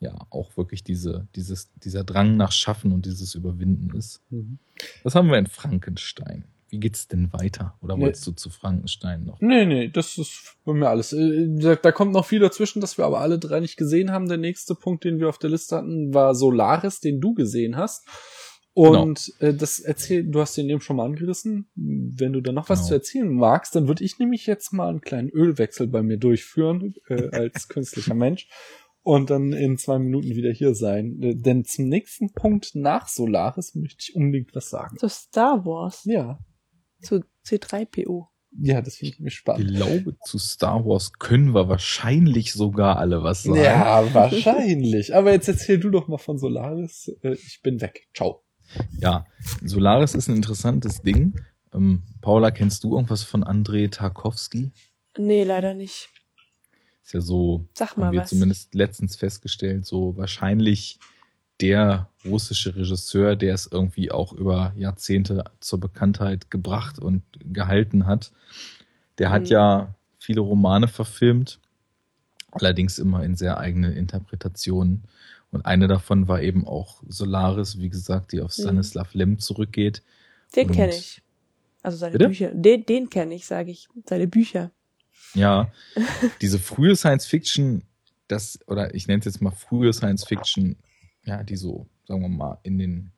ja 0.00 0.14
auch 0.30 0.56
wirklich 0.56 0.84
diese, 0.84 1.26
dieses, 1.34 1.70
dieser 1.84 2.04
Drang 2.04 2.36
nach 2.36 2.52
Schaffen 2.52 2.92
und 2.92 3.04
dieses 3.04 3.34
Überwinden 3.34 3.94
ist. 3.96 4.20
Mhm. 4.30 4.58
Das 5.02 5.14
haben 5.14 5.28
wir 5.28 5.38
in 5.38 5.46
Frankenstein. 5.46 6.44
Wie 6.70 6.78
geht's 6.78 7.08
denn 7.08 7.32
weiter? 7.32 7.78
Oder 7.80 7.96
Nee. 7.96 8.02
wolltest 8.04 8.26
du 8.26 8.32
zu 8.32 8.50
Frankenstein 8.50 9.24
noch? 9.24 9.40
Nee, 9.40 9.64
nee, 9.64 9.88
das 9.88 10.18
ist 10.18 10.56
bei 10.64 10.72
mir 10.74 10.88
alles. 10.88 11.12
Äh, 11.12 11.46
Da, 11.48 11.76
da 11.76 11.92
kommt 11.92 12.12
noch 12.12 12.26
viel 12.26 12.40
dazwischen, 12.40 12.80
das 12.80 12.98
wir 12.98 13.04
aber 13.06 13.20
alle 13.20 13.38
drei 13.38 13.60
nicht 13.60 13.76
gesehen 13.76 14.10
haben. 14.12 14.28
Der 14.28 14.38
nächste 14.38 14.74
Punkt, 14.74 15.04
den 15.04 15.18
wir 15.18 15.28
auf 15.28 15.38
der 15.38 15.50
Liste 15.50 15.76
hatten, 15.76 16.12
war 16.12 16.34
Solaris, 16.34 17.00
den 17.00 17.20
du 17.20 17.34
gesehen 17.34 17.76
hast. 17.76 18.06
Und 18.74 19.32
äh, 19.40 19.54
das 19.54 19.80
erzähl, 19.80 20.24
du 20.30 20.40
hast 20.40 20.56
den 20.56 20.68
eben 20.70 20.80
schon 20.80 20.96
mal 20.96 21.06
angerissen. 21.06 21.68
Wenn 21.74 22.32
du 22.32 22.40
da 22.40 22.52
noch 22.52 22.68
was 22.68 22.78
Genau. 22.80 22.88
zu 22.88 22.94
erzählen 22.94 23.28
magst, 23.34 23.74
dann 23.74 23.88
würde 23.88 24.04
ich 24.04 24.18
nämlich 24.20 24.46
jetzt 24.46 24.72
mal 24.72 24.88
einen 24.88 25.00
kleinen 25.00 25.30
Ölwechsel 25.30 25.88
bei 25.88 26.02
mir 26.02 26.16
durchführen, 26.18 26.94
äh, 27.08 27.28
als 27.32 27.66
künstlicher 27.68 28.14
Mensch. 28.14 28.48
Und 29.02 29.30
dann 29.30 29.52
in 29.52 29.78
zwei 29.78 29.98
Minuten 29.98 30.28
wieder 30.28 30.52
hier 30.52 30.74
sein. 30.74 31.18
Äh, 31.22 31.34
Denn 31.34 31.64
zum 31.64 31.86
nächsten 31.88 32.32
Punkt 32.34 32.74
nach 32.74 33.08
Solaris 33.08 33.74
möchte 33.74 34.04
ich 34.06 34.14
unbedingt 34.14 34.54
was 34.54 34.68
sagen. 34.70 34.96
Zu 34.98 35.08
Star 35.08 35.64
Wars. 35.64 36.02
Ja, 36.04 36.38
Zu 37.02 37.24
C3PO. 37.46 38.26
ja, 38.60 38.80
das 38.82 38.96
finde 38.96 39.14
ich 39.18 39.26
Ich 39.26 39.34
spannend. 39.34 39.68
glaube, 39.76 40.16
zu 40.24 40.38
Star 40.38 40.84
Wars 40.84 41.12
können 41.12 41.54
wir 41.54 41.68
wahrscheinlich 41.68 42.52
sogar 42.52 42.98
alle 42.98 43.22
was 43.22 43.42
sagen. 43.44 43.60
Ja, 43.60 44.12
wahrscheinlich. 44.14 45.14
Aber 45.14 45.32
jetzt 45.32 45.48
erzähl 45.48 45.78
du 45.78 45.90
doch 45.90 46.08
mal 46.08 46.18
von 46.18 46.38
Solaris. 46.38 47.08
Äh, 47.22 47.34
Ich 47.34 47.60
bin 47.62 47.80
weg. 47.80 48.08
Ciao. 48.14 48.42
Ja, 49.00 49.26
Solaris 49.64 50.14
ist 50.14 50.28
ein 50.28 50.36
interessantes 50.36 51.00
Ding. 51.02 51.40
Ähm, 51.72 52.02
Paula, 52.20 52.50
kennst 52.50 52.84
du 52.84 52.94
irgendwas 52.94 53.22
von 53.22 53.42
Andrei 53.44 53.86
Tarkovsky? 53.88 54.70
Nee, 55.16 55.44
leider 55.44 55.74
nicht. 55.74 56.08
Ist 57.02 57.14
ja 57.14 57.20
so, 57.22 57.66
Sag 57.74 57.92
haben 57.92 58.00
mal 58.00 58.12
wir 58.12 58.20
was. 58.20 58.28
zumindest 58.28 58.74
letztens 58.74 59.16
festgestellt, 59.16 59.86
so 59.86 60.16
wahrscheinlich 60.18 60.98
der 61.60 62.08
russische 62.24 62.74
Regisseur, 62.76 63.36
der 63.36 63.54
es 63.54 63.66
irgendwie 63.70 64.10
auch 64.12 64.32
über 64.32 64.72
Jahrzehnte 64.76 65.44
zur 65.60 65.80
Bekanntheit 65.80 66.50
gebracht 66.50 66.98
und 66.98 67.22
gehalten 67.40 68.06
hat. 68.06 68.32
Der 69.18 69.30
hat 69.30 69.42
Mhm. 69.42 69.48
ja 69.48 69.94
viele 70.18 70.40
Romane 70.40 70.88
verfilmt, 70.88 71.58
allerdings 72.52 72.98
immer 72.98 73.24
in 73.24 73.34
sehr 73.36 73.58
eigenen 73.58 73.92
Interpretationen. 73.92 75.04
Und 75.50 75.64
eine 75.64 75.88
davon 75.88 76.28
war 76.28 76.42
eben 76.42 76.66
auch 76.66 77.02
Solaris, 77.08 77.78
wie 77.78 77.88
gesagt, 77.88 78.32
die 78.32 78.40
auf 78.40 78.56
Mhm. 78.56 78.62
Stanislav 78.62 79.14
Lem 79.14 79.38
zurückgeht. 79.38 80.02
Den 80.54 80.70
kenne 80.70 80.94
ich. 80.94 81.22
Also 81.82 81.96
seine 81.98 82.12
Bitte? 82.12 82.28
Bücher. 82.28 82.50
Den, 82.52 82.84
den 82.84 83.08
kenne 83.10 83.34
ich, 83.34 83.46
sage 83.46 83.70
ich. 83.70 83.88
Seine 84.06 84.26
Bücher. 84.26 84.70
Ja, 85.34 85.72
diese 86.40 86.58
frühe 86.58 86.96
Science 86.96 87.26
Fiction, 87.26 87.82
das, 88.28 88.58
oder 88.66 88.94
ich 88.94 89.06
nenne 89.08 89.20
es 89.20 89.24
jetzt 89.24 89.40
mal 89.40 89.50
frühe 89.50 89.92
Science 89.92 90.24
Fiction, 90.24 90.76
ja, 91.28 91.42
die 91.44 91.56
so, 91.56 91.86
sagen 92.06 92.22
wir 92.22 92.28
mal, 92.28 92.58
in 92.62 92.78
den, 92.78 93.12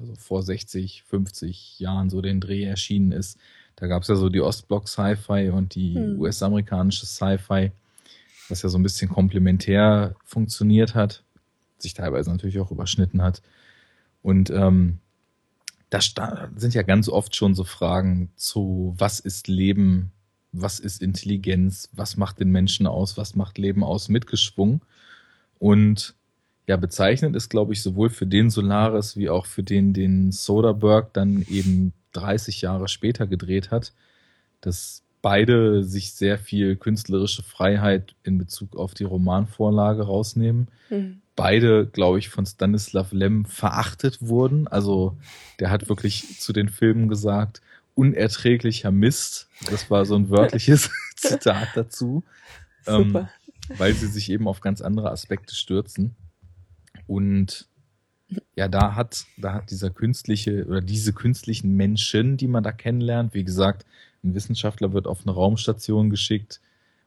also 0.00 0.14
vor 0.14 0.42
60, 0.42 1.02
50 1.02 1.80
Jahren 1.80 2.08
so 2.08 2.22
den 2.22 2.40
Dreh 2.40 2.64
erschienen 2.64 3.12
ist. 3.12 3.38
Da 3.76 3.86
gab 3.88 4.02
es 4.02 4.08
ja 4.08 4.14
so 4.14 4.28
die 4.28 4.40
Ostblock 4.40 4.88
Sci-Fi 4.88 5.50
und 5.50 5.74
die 5.74 5.94
Hm. 5.96 6.20
US-amerikanische 6.20 7.06
Sci-Fi, 7.06 7.72
was 8.48 8.62
ja 8.62 8.68
so 8.68 8.78
ein 8.78 8.82
bisschen 8.82 9.10
komplementär 9.10 10.14
funktioniert 10.24 10.94
hat, 10.94 11.24
sich 11.78 11.94
teilweise 11.94 12.30
natürlich 12.30 12.60
auch 12.60 12.70
überschnitten 12.70 13.20
hat. 13.20 13.42
Und 14.22 14.50
ähm, 14.50 14.98
da 15.88 16.00
sind 16.54 16.74
ja 16.74 16.82
ganz 16.82 17.08
oft 17.08 17.34
schon 17.34 17.54
so 17.54 17.64
Fragen 17.64 18.30
zu, 18.36 18.94
was 18.96 19.18
ist 19.18 19.48
Leben, 19.48 20.12
was 20.52 20.78
ist 20.78 21.02
Intelligenz, 21.02 21.88
was 21.92 22.16
macht 22.16 22.38
den 22.38 22.50
Menschen 22.50 22.86
aus, 22.86 23.16
was 23.16 23.34
macht 23.34 23.58
Leben 23.58 23.82
aus, 23.82 24.08
mitgeschwungen. 24.08 24.82
Und 25.58 26.14
ja, 26.70 26.76
bezeichnend 26.76 27.34
ist, 27.34 27.48
glaube 27.48 27.72
ich, 27.72 27.82
sowohl 27.82 28.10
für 28.10 28.26
den 28.26 28.48
Solaris 28.48 29.16
wie 29.16 29.28
auch 29.28 29.46
für 29.46 29.64
den, 29.64 29.92
den 29.92 30.30
Soderbergh 30.30 31.08
dann 31.12 31.44
eben 31.50 31.92
30 32.12 32.60
Jahre 32.62 32.86
später 32.86 33.26
gedreht 33.26 33.72
hat, 33.72 33.92
dass 34.60 35.02
beide 35.20 35.82
sich 35.82 36.12
sehr 36.12 36.38
viel 36.38 36.76
künstlerische 36.76 37.42
Freiheit 37.42 38.14
in 38.22 38.38
Bezug 38.38 38.76
auf 38.76 38.94
die 38.94 39.02
Romanvorlage 39.04 40.04
rausnehmen 40.04 40.68
Hm. 40.90 41.20
beide, 41.34 41.86
glaube 41.86 42.20
ich, 42.20 42.28
von 42.28 42.46
Stanislav 42.46 43.10
Lem 43.10 43.44
verachtet 43.46 44.18
wurden. 44.22 44.68
Also 44.68 45.16
der 45.58 45.70
hat 45.70 45.88
wirklich 45.88 46.38
zu 46.40 46.52
den 46.52 46.68
Filmen 46.68 47.08
gesagt, 47.08 47.62
unerträglicher 47.96 48.92
Mist. 48.92 49.48
Das 49.68 49.90
war 49.90 50.04
so 50.06 50.14
ein 50.14 50.30
wörtliches 50.30 50.88
Zitat 51.16 51.68
dazu, 51.74 52.22
Ähm, 52.86 53.08
Super. 53.12 53.30
weil 53.76 53.92
sie 53.94 54.06
sich 54.06 54.30
eben 54.30 54.46
auf 54.46 54.60
ganz 54.60 54.80
andere 54.80 55.10
Aspekte 55.10 55.54
stürzen. 55.56 56.14
Und 57.10 57.66
ja, 58.54 58.68
da 58.68 58.94
hat, 58.94 59.24
da 59.36 59.54
hat 59.54 59.72
dieser 59.72 59.90
künstliche 59.90 60.64
oder 60.66 60.80
diese 60.80 61.12
künstlichen 61.12 61.74
Menschen, 61.74 62.36
die 62.36 62.46
man 62.46 62.62
da 62.62 62.70
kennenlernt, 62.70 63.34
wie 63.34 63.42
gesagt, 63.42 63.84
ein 64.22 64.34
Wissenschaftler 64.36 64.92
wird 64.92 65.08
auf 65.08 65.22
eine 65.26 65.34
Raumstation 65.34 66.08
geschickt 66.08 66.60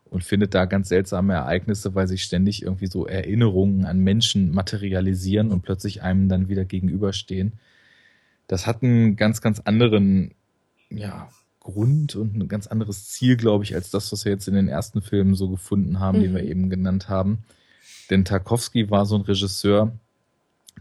und 0.04 0.26
findet 0.26 0.54
da 0.54 0.66
ganz 0.66 0.90
seltsame 0.90 1.36
Ereignisse, 1.36 1.96
weil 1.96 2.10
sich 2.10 2.24
ständig 2.24 2.64
irgendwie 2.64 2.88
so 2.88 3.06
Erinnerungen 3.08 3.86
an 3.86 4.00
Menschen 4.00 4.52
materialisieren 4.52 5.52
und 5.52 5.62
plötzlich 5.62 6.02
einem 6.02 6.28
dann 6.28 6.50
wieder 6.50 6.66
gegenüberstehen. 6.66 7.54
Das 8.48 8.68
hat 8.68 8.84
einen 8.84 9.16
ganz, 9.16 9.40
ganz 9.40 9.62
anderen, 9.62 10.34
ja, 10.90 11.30
Grund 11.62 12.18
und 12.18 12.36
ein 12.36 12.50
ganz 12.50 12.68
anderes 12.68 13.08
Ziel, 13.08 13.38
glaube 13.38 13.64
ich, 13.64 13.74
als 13.74 13.90
das, 13.90 14.12
was 14.12 14.26
wir 14.26 14.34
jetzt 14.34 14.50
in 14.50 14.54
den 14.54 14.68
ersten 14.68 15.02
Filmen 15.02 15.34
so 15.34 15.48
gefunden 15.48 16.02
haben, 16.02 16.20
die 16.20 16.28
Mhm. 16.28 16.34
wir 16.36 16.44
eben 16.44 16.70
genannt 16.70 17.08
haben. 17.08 17.46
Denn 18.10 18.26
Tarkovsky 18.26 18.90
war 18.90 19.06
so 19.06 19.16
ein 19.16 19.22
Regisseur, 19.22 19.92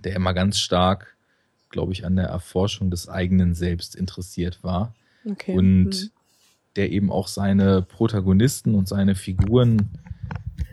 der 0.05 0.16
immer 0.16 0.35
ganz 0.35 0.59
stark, 0.59 1.16
glaube 1.70 1.93
ich, 1.93 2.05
an 2.05 2.16
der 2.16 2.27
Erforschung 2.27 2.90
des 2.90 3.09
eigenen 3.09 3.55
Selbst 3.55 3.94
interessiert 3.94 4.62
war 4.62 4.94
Okay. 5.24 5.57
und 5.57 5.94
Hm. 5.94 6.11
der 6.77 6.90
eben 6.90 7.11
auch 7.11 7.28
seine 7.28 7.82
Protagonisten 7.82 8.74
und 8.74 8.89
seine 8.89 9.15
Figuren 9.15 9.90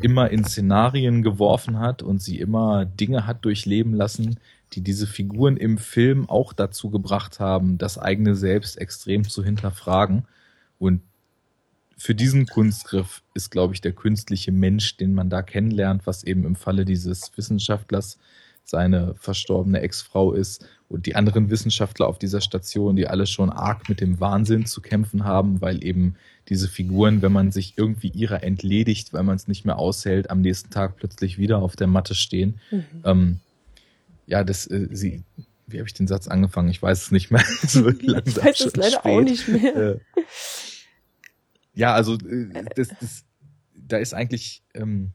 immer 0.02 0.30
in 0.30 0.46
Szenarien 0.46 1.24
geworfen 1.24 1.80
hat 1.80 2.02
und 2.02 2.22
sie 2.22 2.40
immer 2.40 2.86
Dinge 2.86 3.28
hat 3.28 3.44
durchleben 3.46 3.94
lassen, 3.94 4.40
die 4.74 4.82
diese 4.82 5.08
Figuren 5.08 5.58
im 5.58 5.78
Film 5.78 6.30
auch 6.30 6.54
dazu 6.54 6.90
gebracht 6.90 7.40
haben, 7.40 7.78
das 7.78 7.98
eigene 7.98 8.36
Selbst 8.36 8.78
extrem 8.78 9.28
zu 9.28 9.44
hinterfragen. 9.44 10.26
Und 10.78 11.02
für 12.00 12.16
diesen 12.16 12.46
Kunstgriff 12.46 13.24
ist, 13.34 13.52
glaube 13.52 13.74
ich, 13.74 13.82
der 13.82 13.92
künstliche 13.92 14.54
Mensch, 14.54 14.96
den 14.96 15.14
man 15.14 15.30
da 15.30 15.42
kennenlernt, 15.42 16.08
was 16.08 16.24
eben 16.24 16.46
im 16.46 16.56
Falle 16.56 16.86
dieses 16.86 17.30
Wissenschaftlers 17.36 18.18
seine 18.64 19.16
verstorbene 19.16 19.82
Ex-Frau 19.82 20.32
ist 20.32 20.66
und 20.88 21.08
die 21.08 21.16
anderen 21.16 21.50
Wissenschaftler 21.50 22.08
auf 22.08 22.18
dieser 22.18 22.40
Station, 22.40 22.96
die 22.96 23.08
alle 23.08 23.26
schon 23.26 23.50
arg 23.50 23.90
mit 23.90 24.00
dem 24.00 24.22
Wahnsinn 24.22 24.66
zu 24.66 24.80
kämpfen 24.80 25.26
haben, 25.26 25.60
weil 25.60 25.84
eben 25.84 26.16
diese 26.48 26.70
Figuren, 26.70 27.22
wenn 27.22 27.34
man 27.34 27.52
sich 27.52 27.74
irgendwie 27.76 28.10
ihrer 28.10 28.44
entledigt, 28.44 29.12
weil 29.12 29.24
man 29.24 29.36
es 29.36 29.50
nicht 29.50 29.66
mehr 29.66 29.78
aushält, 29.78 30.30
am 30.30 30.40
nächsten 30.40 30.70
Tag 30.70 30.96
plötzlich 30.96 31.38
wieder 31.38 31.60
auf 31.60 31.76
der 31.76 31.88
Matte 31.88 32.16
stehen. 32.16 32.62
Mhm. 32.72 32.86
Ähm, 33.04 33.40
ja, 34.26 34.46
das, 34.46 34.68
äh, 34.68 34.88
sie, 34.92 35.24
wie 35.68 35.80
habe 35.80 35.88
ich 35.88 35.96
den 35.96 36.08
Satz 36.08 36.30
angefangen? 36.30 36.70
Ich 36.70 36.82
weiß 36.82 37.02
es 37.02 37.12
nicht 37.12 37.30
mehr. 37.30 37.42
wird 37.74 38.04
ich 38.04 38.38
weiß 38.38 38.62
es 38.62 38.76
leider 38.78 39.00
spät. 39.00 39.06
auch 39.06 39.22
nicht 39.22 39.48
mehr. 39.50 39.76
Äh, 39.76 40.00
ja, 41.80 41.94
also 41.94 42.16
äh, 42.16 42.66
das, 42.76 42.90
das, 43.00 43.26
da 43.76 43.98
ist 43.98 44.14
eigentlich 44.14 44.64
ähm, 44.74 45.14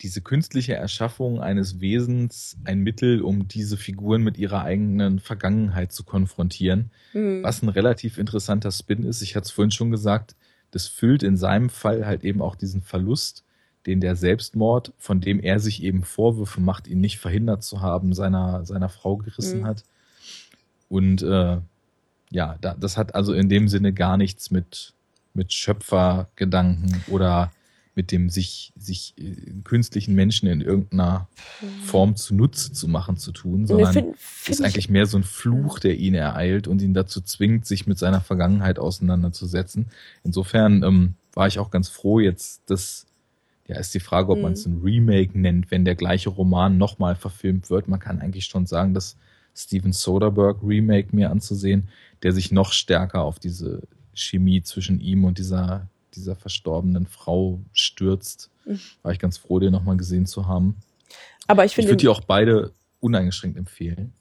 diese 0.00 0.20
künstliche 0.20 0.74
Erschaffung 0.74 1.40
eines 1.40 1.80
Wesens 1.80 2.56
ein 2.64 2.80
Mittel, 2.80 3.22
um 3.22 3.46
diese 3.48 3.76
Figuren 3.76 4.22
mit 4.22 4.38
ihrer 4.38 4.62
eigenen 4.64 5.18
Vergangenheit 5.20 5.92
zu 5.92 6.04
konfrontieren. 6.04 6.90
Hm. 7.12 7.42
Was 7.42 7.62
ein 7.62 7.68
relativ 7.68 8.18
interessanter 8.18 8.72
Spin 8.72 9.04
ist. 9.04 9.22
Ich 9.22 9.36
hatte 9.36 9.44
es 9.46 9.50
vorhin 9.50 9.70
schon 9.70 9.90
gesagt, 9.90 10.34
das 10.70 10.86
füllt 10.88 11.22
in 11.22 11.36
seinem 11.36 11.68
Fall 11.70 12.06
halt 12.06 12.24
eben 12.24 12.40
auch 12.40 12.56
diesen 12.56 12.82
Verlust, 12.82 13.44
den 13.86 14.00
der 14.00 14.16
Selbstmord, 14.16 14.92
von 14.98 15.20
dem 15.20 15.40
er 15.40 15.60
sich 15.60 15.82
eben 15.82 16.02
Vorwürfe 16.02 16.60
macht, 16.60 16.86
ihn 16.86 17.00
nicht 17.00 17.18
verhindert 17.18 17.62
zu 17.62 17.80
haben, 17.80 18.14
seiner, 18.14 18.64
seiner 18.64 18.88
Frau 18.88 19.16
gerissen 19.16 19.60
Mhm. 19.60 19.66
hat. 19.66 19.84
Und 20.88 21.22
äh, 21.22 21.58
ja, 22.30 22.56
da, 22.60 22.74
das 22.74 22.96
hat 22.96 23.14
also 23.14 23.34
in 23.34 23.48
dem 23.48 23.68
Sinne 23.68 23.92
gar 23.92 24.16
nichts 24.16 24.50
mit, 24.50 24.94
mit 25.34 25.52
Schöpfergedanken 25.52 27.02
oder 27.08 27.52
mit 27.94 28.10
dem 28.10 28.30
sich, 28.30 28.72
sich 28.74 29.14
äh, 29.18 29.52
künstlichen 29.64 30.14
Menschen 30.14 30.48
in 30.48 30.62
irgendeiner 30.62 31.28
Form 31.84 32.16
zunutze 32.16 32.72
zu 32.72 32.88
machen 32.88 33.18
zu 33.18 33.32
tun, 33.32 33.66
sondern 33.66 33.92
find- 33.92 34.16
find 34.16 34.48
ist 34.54 34.60
ich- 34.60 34.64
eigentlich 34.66 34.88
mehr 34.88 35.04
so 35.04 35.18
ein 35.18 35.24
Fluch, 35.24 35.78
der 35.78 35.98
ihn 35.98 36.14
ereilt 36.14 36.66
und 36.68 36.80
ihn 36.80 36.94
dazu 36.94 37.20
zwingt, 37.20 37.66
sich 37.66 37.86
mit 37.86 37.98
seiner 37.98 38.22
Vergangenheit 38.22 38.78
auseinanderzusetzen. 38.78 39.86
Insofern 40.24 40.82
ähm, 40.82 41.14
war 41.34 41.46
ich 41.48 41.58
auch 41.58 41.70
ganz 41.70 41.88
froh 41.88 42.18
jetzt, 42.18 42.62
dass 42.66 43.06
ja 43.68 43.76
ist 43.76 43.92
die 43.94 44.00
Frage, 44.00 44.32
ob 44.32 44.40
man 44.40 44.52
es 44.54 44.64
ein 44.66 44.80
Remake 44.82 45.38
nennt, 45.38 45.70
wenn 45.70 45.84
der 45.84 45.94
gleiche 45.94 46.30
Roman 46.30 46.78
nochmal 46.78 47.14
verfilmt 47.14 47.68
wird. 47.68 47.88
Man 47.88 48.00
kann 48.00 48.20
eigentlich 48.20 48.46
schon 48.46 48.64
sagen, 48.64 48.94
dass 48.94 49.16
Steven 49.54 49.92
Soderbergh 49.92 50.66
Remake 50.66 51.14
mir 51.14 51.30
anzusehen, 51.30 51.88
der 52.22 52.32
sich 52.32 52.52
noch 52.52 52.72
stärker 52.72 53.20
auf 53.20 53.38
diese 53.38 53.82
Chemie 54.14 54.62
zwischen 54.62 55.00
ihm 55.00 55.24
und 55.24 55.38
dieser 55.38 55.88
dieser 56.14 56.36
verstorbenen 56.36 57.06
Frau 57.06 57.60
stürzt. 57.72 58.50
Mhm. 58.64 58.80
War 59.02 59.12
ich 59.12 59.18
ganz 59.18 59.38
froh, 59.38 59.58
den 59.58 59.72
nochmal 59.72 59.96
gesehen 59.96 60.26
zu 60.26 60.46
haben. 60.46 60.76
Aber 61.46 61.64
ich 61.64 61.72
Ich 61.72 61.76
finde, 61.76 61.90
würde 61.90 62.02
die 62.02 62.08
auch 62.08 62.20
beide 62.20 62.72
uneingeschränkt 63.00 63.58
empfehlen. 63.58 64.12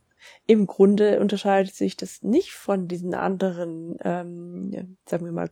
im 0.48 0.68
Grunde 0.68 1.20
unterscheidet 1.20 1.74
sich 1.76 1.98
das 1.98 2.22
nicht 2.22 2.52
von 2.52 2.88
diesen 2.88 3.14
anderen, 3.14 3.98
ähm, 4.04 4.98
sagen 5.06 5.26
wir 5.26 5.32
mal, 5.32 5.50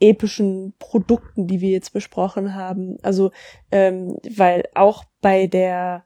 epischen 0.00 0.74
Produkten, 0.78 1.46
die 1.46 1.60
wir 1.60 1.70
jetzt 1.70 1.92
besprochen 1.92 2.54
haben. 2.54 2.98
Also, 3.02 3.32
ähm, 3.70 4.16
weil 4.36 4.64
auch 4.74 5.04
bei 5.20 5.46
der 5.46 6.04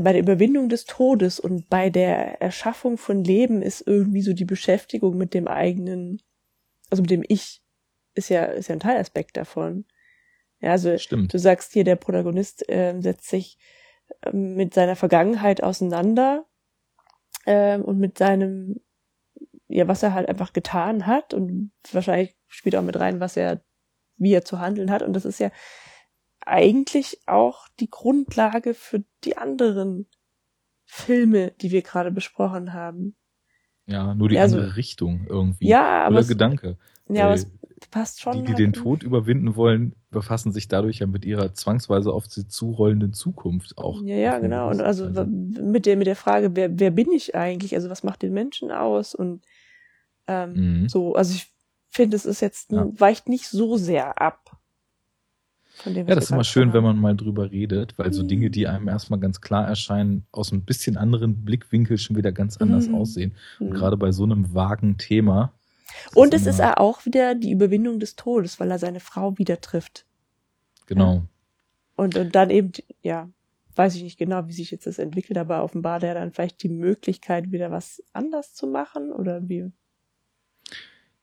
bei 0.00 0.12
der 0.12 0.22
Überwindung 0.22 0.68
des 0.68 0.84
Todes 0.86 1.38
und 1.38 1.68
bei 1.68 1.90
der 1.90 2.40
Erschaffung 2.40 2.98
von 2.98 3.22
Leben 3.22 3.62
ist 3.62 3.86
irgendwie 3.86 4.22
so 4.22 4.32
die 4.32 4.44
Beschäftigung 4.44 5.16
mit 5.16 5.34
dem 5.34 5.46
eigenen, 5.46 6.20
also 6.90 7.02
mit 7.02 7.10
dem 7.10 7.24
Ich, 7.28 7.62
ist 8.14 8.28
ja 8.28 8.44
ist 8.44 8.68
ja 8.68 8.74
ein 8.74 8.80
Teilaspekt 8.80 9.36
davon. 9.36 9.84
Ja, 10.60 10.72
also 10.72 10.96
Stimmt. 10.98 11.32
Du 11.32 11.38
sagst 11.38 11.72
hier, 11.72 11.84
der 11.84 11.96
Protagonist 11.96 12.64
ähm, 12.68 13.02
setzt 13.02 13.28
sich 13.28 13.58
ähm, 14.24 14.54
mit 14.54 14.74
seiner 14.74 14.96
Vergangenheit 14.96 15.62
auseinander 15.62 16.44
ähm, 17.46 17.84
und 17.84 17.98
mit 17.98 18.18
seinem, 18.18 18.80
ja, 19.68 19.86
was 19.88 20.02
er 20.02 20.14
halt 20.14 20.28
einfach 20.28 20.52
getan 20.52 21.06
hat 21.06 21.34
und 21.34 21.72
wahrscheinlich 21.92 22.36
spielt 22.48 22.76
auch 22.76 22.82
mit 22.82 22.98
rein, 22.98 23.20
was 23.20 23.36
er, 23.36 23.60
wie 24.16 24.32
er 24.32 24.44
zu 24.44 24.58
handeln 24.58 24.90
hat. 24.90 25.02
Und 25.02 25.12
das 25.14 25.24
ist 25.24 25.38
ja 25.38 25.50
eigentlich 26.46 27.20
auch 27.26 27.68
die 27.80 27.90
Grundlage 27.90 28.74
für 28.74 29.02
die 29.24 29.36
anderen 29.36 30.06
Filme, 30.84 31.52
die 31.60 31.70
wir 31.70 31.82
gerade 31.82 32.10
besprochen 32.10 32.72
haben. 32.72 33.16
Ja, 33.86 34.14
nur 34.14 34.28
die 34.28 34.38
also- 34.38 34.56
andere 34.58 34.76
Richtung 34.76 35.26
irgendwie. 35.28 35.66
Ja, 35.68 36.04
aber 36.04 36.12
Oder 36.14 36.20
es, 36.20 36.28
Gedanke. 36.28 36.78
ja, 37.08 37.24
aber 37.24 37.32
Äh, 37.34 37.36
es 37.36 37.50
passt 37.90 38.20
schon. 38.20 38.32
die, 38.34 38.42
die 38.42 38.48
halt 38.48 38.58
den. 38.58 38.72
Tod 38.72 39.02
überwinden 39.02 39.56
wollen, 39.56 39.94
befassen 40.10 40.52
sich 40.52 40.68
dadurch 40.68 41.00
ja 41.00 41.06
mit 41.06 41.24
ihrer 41.24 41.52
zwangsweise 41.52 42.12
auf 42.12 42.26
sie 42.26 42.46
zurollenden 42.48 43.12
Zukunft 43.12 43.76
auch. 43.76 44.00
Ja, 44.02 44.16
ja, 44.16 44.38
genau. 44.38 44.70
Und 44.70 44.80
also 44.80 45.14
w- 45.14 45.24
mit 45.26 45.84
der 45.86 45.96
mit 45.96 46.06
der 46.06 46.16
Frage, 46.16 46.54
wer 46.56 46.78
wer 46.78 46.90
bin 46.90 47.10
ich 47.12 47.34
eigentlich? 47.34 47.74
Also 47.74 47.90
was 47.90 48.02
macht 48.04 48.22
den 48.22 48.32
Menschen 48.32 48.70
aus? 48.70 49.14
Und 49.14 49.44
ähm, 50.26 50.80
Mhm. 50.82 50.88
so, 50.88 51.14
also 51.14 51.34
ich 51.34 51.52
finde, 51.90 52.16
es 52.16 52.24
ist 52.24 52.40
jetzt 52.40 52.72
Ja. 52.72 52.86
weicht 52.98 53.28
nicht 53.28 53.48
so 53.48 53.76
sehr 53.76 54.20
ab. 54.20 54.53
Ja, 55.84 56.04
das 56.04 56.24
ist 56.24 56.30
immer 56.30 56.44
schön, 56.44 56.68
wenn 56.72 56.84
haben. 56.84 56.96
man 56.96 57.00
mal 57.00 57.16
drüber 57.16 57.50
redet, 57.50 57.98
weil 57.98 58.12
so. 58.12 58.22
Dinge, 58.22 58.50
die 58.50 58.66
einem 58.68 58.88
erstmal 58.88 59.18
ganz 59.20 59.40
klar 59.40 59.66
erscheinen, 59.66 60.24
aus 60.32 60.52
ein 60.52 60.62
bisschen 60.64 60.96
anderen 60.96 61.44
Blickwinkel 61.44 61.98
schon 61.98 62.16
wieder 62.16 62.32
ganz 62.32 62.56
anders 62.58 62.88
Mhm. 62.88 62.94
aussehen. 62.94 63.34
Und 63.58 63.70
Mhm. 63.70 63.74
gerade 63.74 63.96
bei 63.96 64.12
so 64.12 64.22
einem 64.24 64.54
vagen 64.54 64.96
Thema 64.98 65.52
Und 66.14 66.32
es 66.34 66.46
ist 66.46 66.60
auch 66.60 67.04
wieder 67.06 67.34
die 67.34 67.50
Überwindung 67.52 68.00
des 68.00 68.16
Todes, 68.16 68.58
weil 68.60 68.70
er 68.70 68.78
seine 68.78 69.00
Frau 69.00 69.36
wieder 69.38 69.60
trifft. 69.60 70.04
Genau. 70.86 71.14
Ja. 71.14 71.22
Und, 71.96 72.16
und 72.16 72.34
dann 72.34 72.50
eben, 72.50 72.72
ja, 73.02 73.28
weiß 73.76 73.94
ich 73.96 74.02
nicht 74.02 74.18
genau, 74.18 74.46
wie 74.48 74.52
sich 74.52 74.70
jetzt 74.70 74.86
das 74.86 74.98
entwickelt, 74.98 75.38
aber 75.38 75.62
offenbar 75.62 75.94
hat 75.96 76.02
er 76.04 76.14
dann 76.14 76.32
vielleicht 76.32 76.62
die 76.62 76.68
Möglichkeit, 76.68 77.52
wieder 77.52 77.70
was 77.70 78.02
anders 78.12 78.54
zu 78.54 78.66
machen 78.66 79.12
oder 79.12 79.48
wie? 79.48 79.70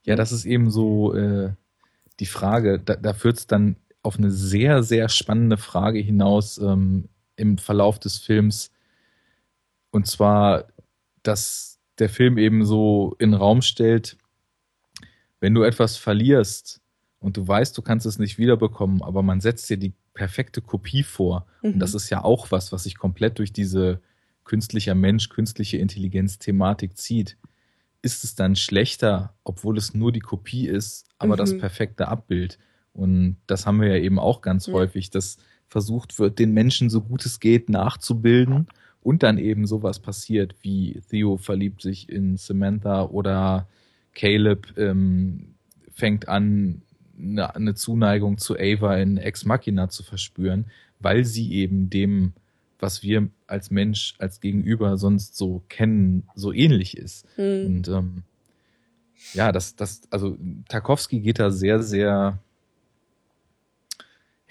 Ja, 0.04 0.16
das 0.16 0.32
ist 0.32 0.44
eben 0.44 0.70
so 0.70 1.14
äh, 1.14 1.52
die 2.20 2.26
Frage, 2.26 2.78
da, 2.78 2.96
da 2.96 3.12
führt 3.14 3.38
es 3.38 3.46
dann 3.46 3.76
auf 4.02 4.18
eine 4.18 4.30
sehr, 4.30 4.82
sehr 4.82 5.08
spannende 5.08 5.56
Frage 5.56 6.00
hinaus 6.00 6.58
ähm, 6.58 7.08
im 7.36 7.58
Verlauf 7.58 7.98
des 7.98 8.18
Films. 8.18 8.72
Und 9.90 10.06
zwar, 10.06 10.66
dass 11.22 11.78
der 11.98 12.08
Film 12.08 12.38
eben 12.38 12.64
so 12.64 13.14
in 13.18 13.30
den 13.30 13.40
Raum 13.40 13.62
stellt, 13.62 14.16
wenn 15.40 15.54
du 15.54 15.62
etwas 15.62 15.96
verlierst 15.96 16.80
und 17.18 17.36
du 17.36 17.46
weißt, 17.46 17.76
du 17.76 17.82
kannst 17.82 18.06
es 18.06 18.18
nicht 18.18 18.38
wiederbekommen, 18.38 19.02
aber 19.02 19.22
man 19.22 19.40
setzt 19.40 19.68
dir 19.70 19.76
die 19.76 19.92
perfekte 20.14 20.60
Kopie 20.60 21.02
vor. 21.02 21.46
Mhm. 21.62 21.74
Und 21.74 21.78
das 21.80 21.94
ist 21.94 22.10
ja 22.10 22.24
auch 22.24 22.50
was, 22.50 22.72
was 22.72 22.84
sich 22.84 22.96
komplett 22.96 23.38
durch 23.38 23.52
diese 23.52 24.00
künstlicher 24.44 24.94
Mensch, 24.94 25.28
künstliche 25.28 25.78
Intelligenz-Thematik 25.78 26.96
zieht. 26.96 27.36
Ist 28.02 28.24
es 28.24 28.34
dann 28.34 28.56
schlechter, 28.56 29.34
obwohl 29.44 29.78
es 29.78 29.94
nur 29.94 30.10
die 30.10 30.20
Kopie 30.20 30.66
ist, 30.66 31.06
aber 31.18 31.34
mhm. 31.34 31.38
das 31.38 31.58
perfekte 31.58 32.08
Abbild? 32.08 32.58
Und 32.92 33.36
das 33.46 33.66
haben 33.66 33.80
wir 33.80 33.88
ja 33.88 34.02
eben 34.02 34.18
auch 34.18 34.40
ganz 34.40 34.66
ja. 34.66 34.74
häufig, 34.74 35.10
dass 35.10 35.38
versucht 35.68 36.18
wird, 36.18 36.38
den 36.38 36.52
Menschen 36.52 36.90
so 36.90 37.00
gut 37.00 37.24
es 37.24 37.40
geht 37.40 37.70
nachzubilden 37.70 38.66
und 39.00 39.22
dann 39.22 39.38
eben 39.38 39.66
sowas 39.66 39.98
passiert, 39.98 40.54
wie 40.60 41.00
Theo 41.08 41.38
verliebt 41.38 41.80
sich 41.80 42.10
in 42.10 42.36
Samantha 42.36 43.04
oder 43.04 43.66
Caleb 44.14 44.76
ähm, 44.76 45.54
fängt 45.90 46.28
an, 46.28 46.82
eine, 47.18 47.54
eine 47.54 47.74
Zuneigung 47.74 48.36
zu 48.38 48.56
Ava 48.58 48.96
in 48.98 49.16
Ex 49.16 49.44
Machina 49.44 49.88
zu 49.88 50.02
verspüren, 50.02 50.66
weil 51.00 51.24
sie 51.24 51.52
eben 51.54 51.88
dem, 51.88 52.34
was 52.78 53.02
wir 53.02 53.28
als 53.46 53.70
Mensch, 53.70 54.14
als 54.18 54.40
Gegenüber 54.40 54.98
sonst 54.98 55.36
so 55.36 55.62
kennen, 55.68 56.24
so 56.34 56.52
ähnlich 56.52 56.96
ist. 56.96 57.26
Mhm. 57.38 57.66
Und 57.66 57.88
ähm, 57.88 58.22
ja, 59.34 59.52
das, 59.52 59.76
das, 59.76 60.02
also 60.10 60.36
Tarkovsky 60.68 61.20
geht 61.20 61.38
da 61.38 61.50
sehr, 61.50 61.82
sehr, 61.82 62.38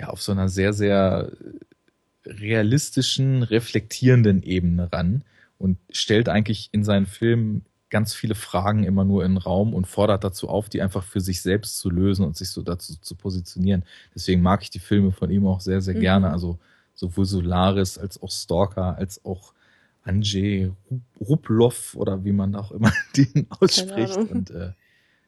ja, 0.02 0.10
auf 0.10 0.22
so 0.22 0.32
einer 0.32 0.50
sehr, 0.50 0.74
sehr 0.74 1.32
realistischen, 2.26 3.44
reflektierenden 3.44 4.44
Ebene 4.44 4.92
ran 4.92 5.24
und 5.58 5.78
stellt 5.92 6.28
eigentlich 6.28 6.70
in 6.72 6.84
seinen 6.84 7.06
Filmen 7.06 7.66
ganz 7.90 8.14
viele 8.14 8.36
Fragen 8.36 8.84
immer 8.84 9.04
nur 9.04 9.24
in 9.26 9.34
den 9.34 9.38
Raum 9.38 9.74
und 9.74 9.86
fordert 9.86 10.24
dazu 10.24 10.50
auf, 10.50 10.70
die 10.70 10.82
einfach 10.82 11.04
für 11.04 11.22
sich 11.22 11.42
selbst 11.42 11.78
zu 11.78 11.90
lösen 11.90 12.26
und 12.26 12.38
sich 12.38 12.50
so 12.50 12.62
dazu 12.62 12.96
zu 13.00 13.16
positionieren. 13.16 13.84
Deswegen 14.16 14.42
mag 14.42 14.64
ich 14.64 14.70
die 14.70 14.80
Filme 14.80 15.12
von 15.12 15.30
ihm 15.30 15.46
auch 15.46 15.62
sehr, 15.62 15.82
sehr 15.82 15.96
mhm. 15.96 16.00
gerne. 16.00 16.32
Also 16.32 16.58
sowohl 16.96 17.26
Solaris 17.26 17.98
als 17.98 18.22
auch 18.22 18.32
Stalker, 18.32 18.98
als 18.98 19.24
auch 19.26 19.54
Andrzej 20.04 20.72
Ruplov 21.20 21.96
oder 21.96 22.24
wie 22.24 22.32
man 22.32 22.56
auch 22.56 22.72
immer 22.72 22.94
den 23.18 23.46
ausspricht. 23.50 24.18
Und 24.18 24.50
äh, 24.52 24.72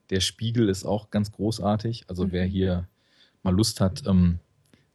der 0.10 0.22
Spiegel 0.22 0.70
ist 0.70 0.86
auch 0.86 1.12
ganz 1.12 1.32
großartig. 1.32 2.06
Also 2.08 2.26
mhm. 2.26 2.32
wer 2.32 2.45
hier 2.45 2.88
mal 3.44 3.54
Lust 3.54 3.82
hat, 3.82 4.04
ähm, 4.08 4.40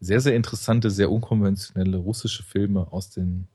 sehr, 0.00 0.20
sehr 0.20 0.34
interessante, 0.34 0.90
sehr 0.90 1.10
unkonventionelle 1.10 1.96
russische 1.96 2.42
Filme 2.42 2.92
aus 2.92 3.10
den 3.10 3.48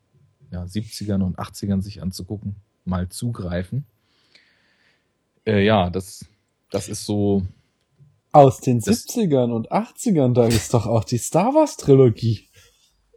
ja, 0.52 0.64
70ern 0.64 1.24
und 1.24 1.40
80ern 1.40 1.82
sich 1.82 2.02
anzugucken, 2.02 2.58
mal 2.86 3.10
zugreifen. 3.10 3.86
Äh, 5.46 5.66
ja, 5.66 5.90
das, 5.90 6.26
das 6.70 6.90
ist 6.90 7.06
so. 7.06 7.44
Aus 8.32 8.60
den 8.60 8.82
70ern 8.82 9.52
und 9.52 9.72
80ern, 9.72 10.34
da 10.34 10.48
ist 10.48 10.74
doch 10.74 10.88
auch 10.88 11.04
die 11.04 11.20
Star 11.20 11.54
Wars 11.54 11.78
Trilogie. 11.78 12.50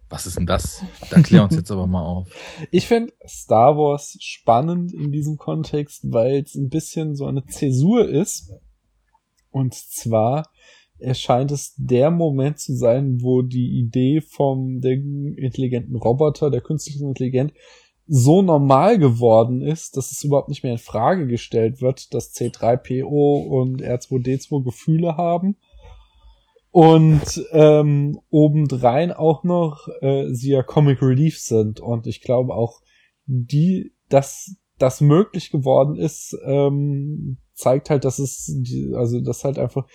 Was 0.08 0.26
ist 0.26 0.36
denn 0.36 0.46
das? 0.46 0.84
Dann 1.10 1.22
klär 1.22 1.42
uns 1.42 1.56
jetzt 1.56 1.70
aber 1.70 1.86
mal 1.86 2.02
auf. 2.04 2.28
Ich 2.70 2.86
finde 2.86 3.12
Star 3.26 3.76
Wars 3.76 4.16
spannend 4.20 4.92
in 4.92 5.10
diesem 5.10 5.36
Kontext, 5.36 6.12
weil 6.12 6.42
es 6.42 6.54
ein 6.54 6.68
bisschen 6.68 7.16
so 7.16 7.26
eine 7.26 7.44
Zäsur 7.46 8.08
ist. 8.08 8.52
Und 9.50 9.74
zwar 9.74 10.50
erscheint 10.98 11.50
es 11.50 11.74
der 11.76 12.10
Moment 12.10 12.58
zu 12.58 12.74
sein, 12.74 13.22
wo 13.22 13.42
die 13.42 13.78
Idee 13.78 14.20
vom 14.20 14.80
der 14.80 14.92
intelligenten 14.92 15.96
Roboter, 15.96 16.50
der 16.50 16.60
künstlichen 16.60 17.08
Intelligenz, 17.08 17.52
so 18.08 18.40
normal 18.40 18.98
geworden 18.98 19.62
ist, 19.62 19.96
dass 19.96 20.12
es 20.12 20.22
überhaupt 20.22 20.48
nicht 20.48 20.62
mehr 20.62 20.72
in 20.72 20.78
Frage 20.78 21.26
gestellt 21.26 21.80
wird, 21.80 22.14
dass 22.14 22.34
C3PO 22.34 23.44
und 23.46 23.82
R2D2 23.82 24.62
Gefühle 24.62 25.16
haben. 25.16 25.56
Und 26.70 27.42
ähm, 27.52 28.20
obendrein 28.30 29.10
auch 29.10 29.44
noch 29.44 29.88
äh, 30.02 30.28
sie 30.32 30.50
ja 30.50 30.62
Comic 30.62 31.02
Relief 31.02 31.38
sind. 31.38 31.80
Und 31.80 32.06
ich 32.06 32.20
glaube 32.20 32.54
auch, 32.54 32.80
die, 33.24 33.92
dass 34.08 34.54
das 34.78 35.00
möglich 35.00 35.50
geworden 35.50 35.96
ist, 35.96 36.36
ähm, 36.44 37.38
zeigt 37.54 37.90
halt, 37.90 38.04
dass 38.04 38.18
es, 38.18 38.44
die, 38.46 38.92
also 38.94 39.20
dass 39.20 39.42
halt 39.42 39.58
einfach 39.58 39.86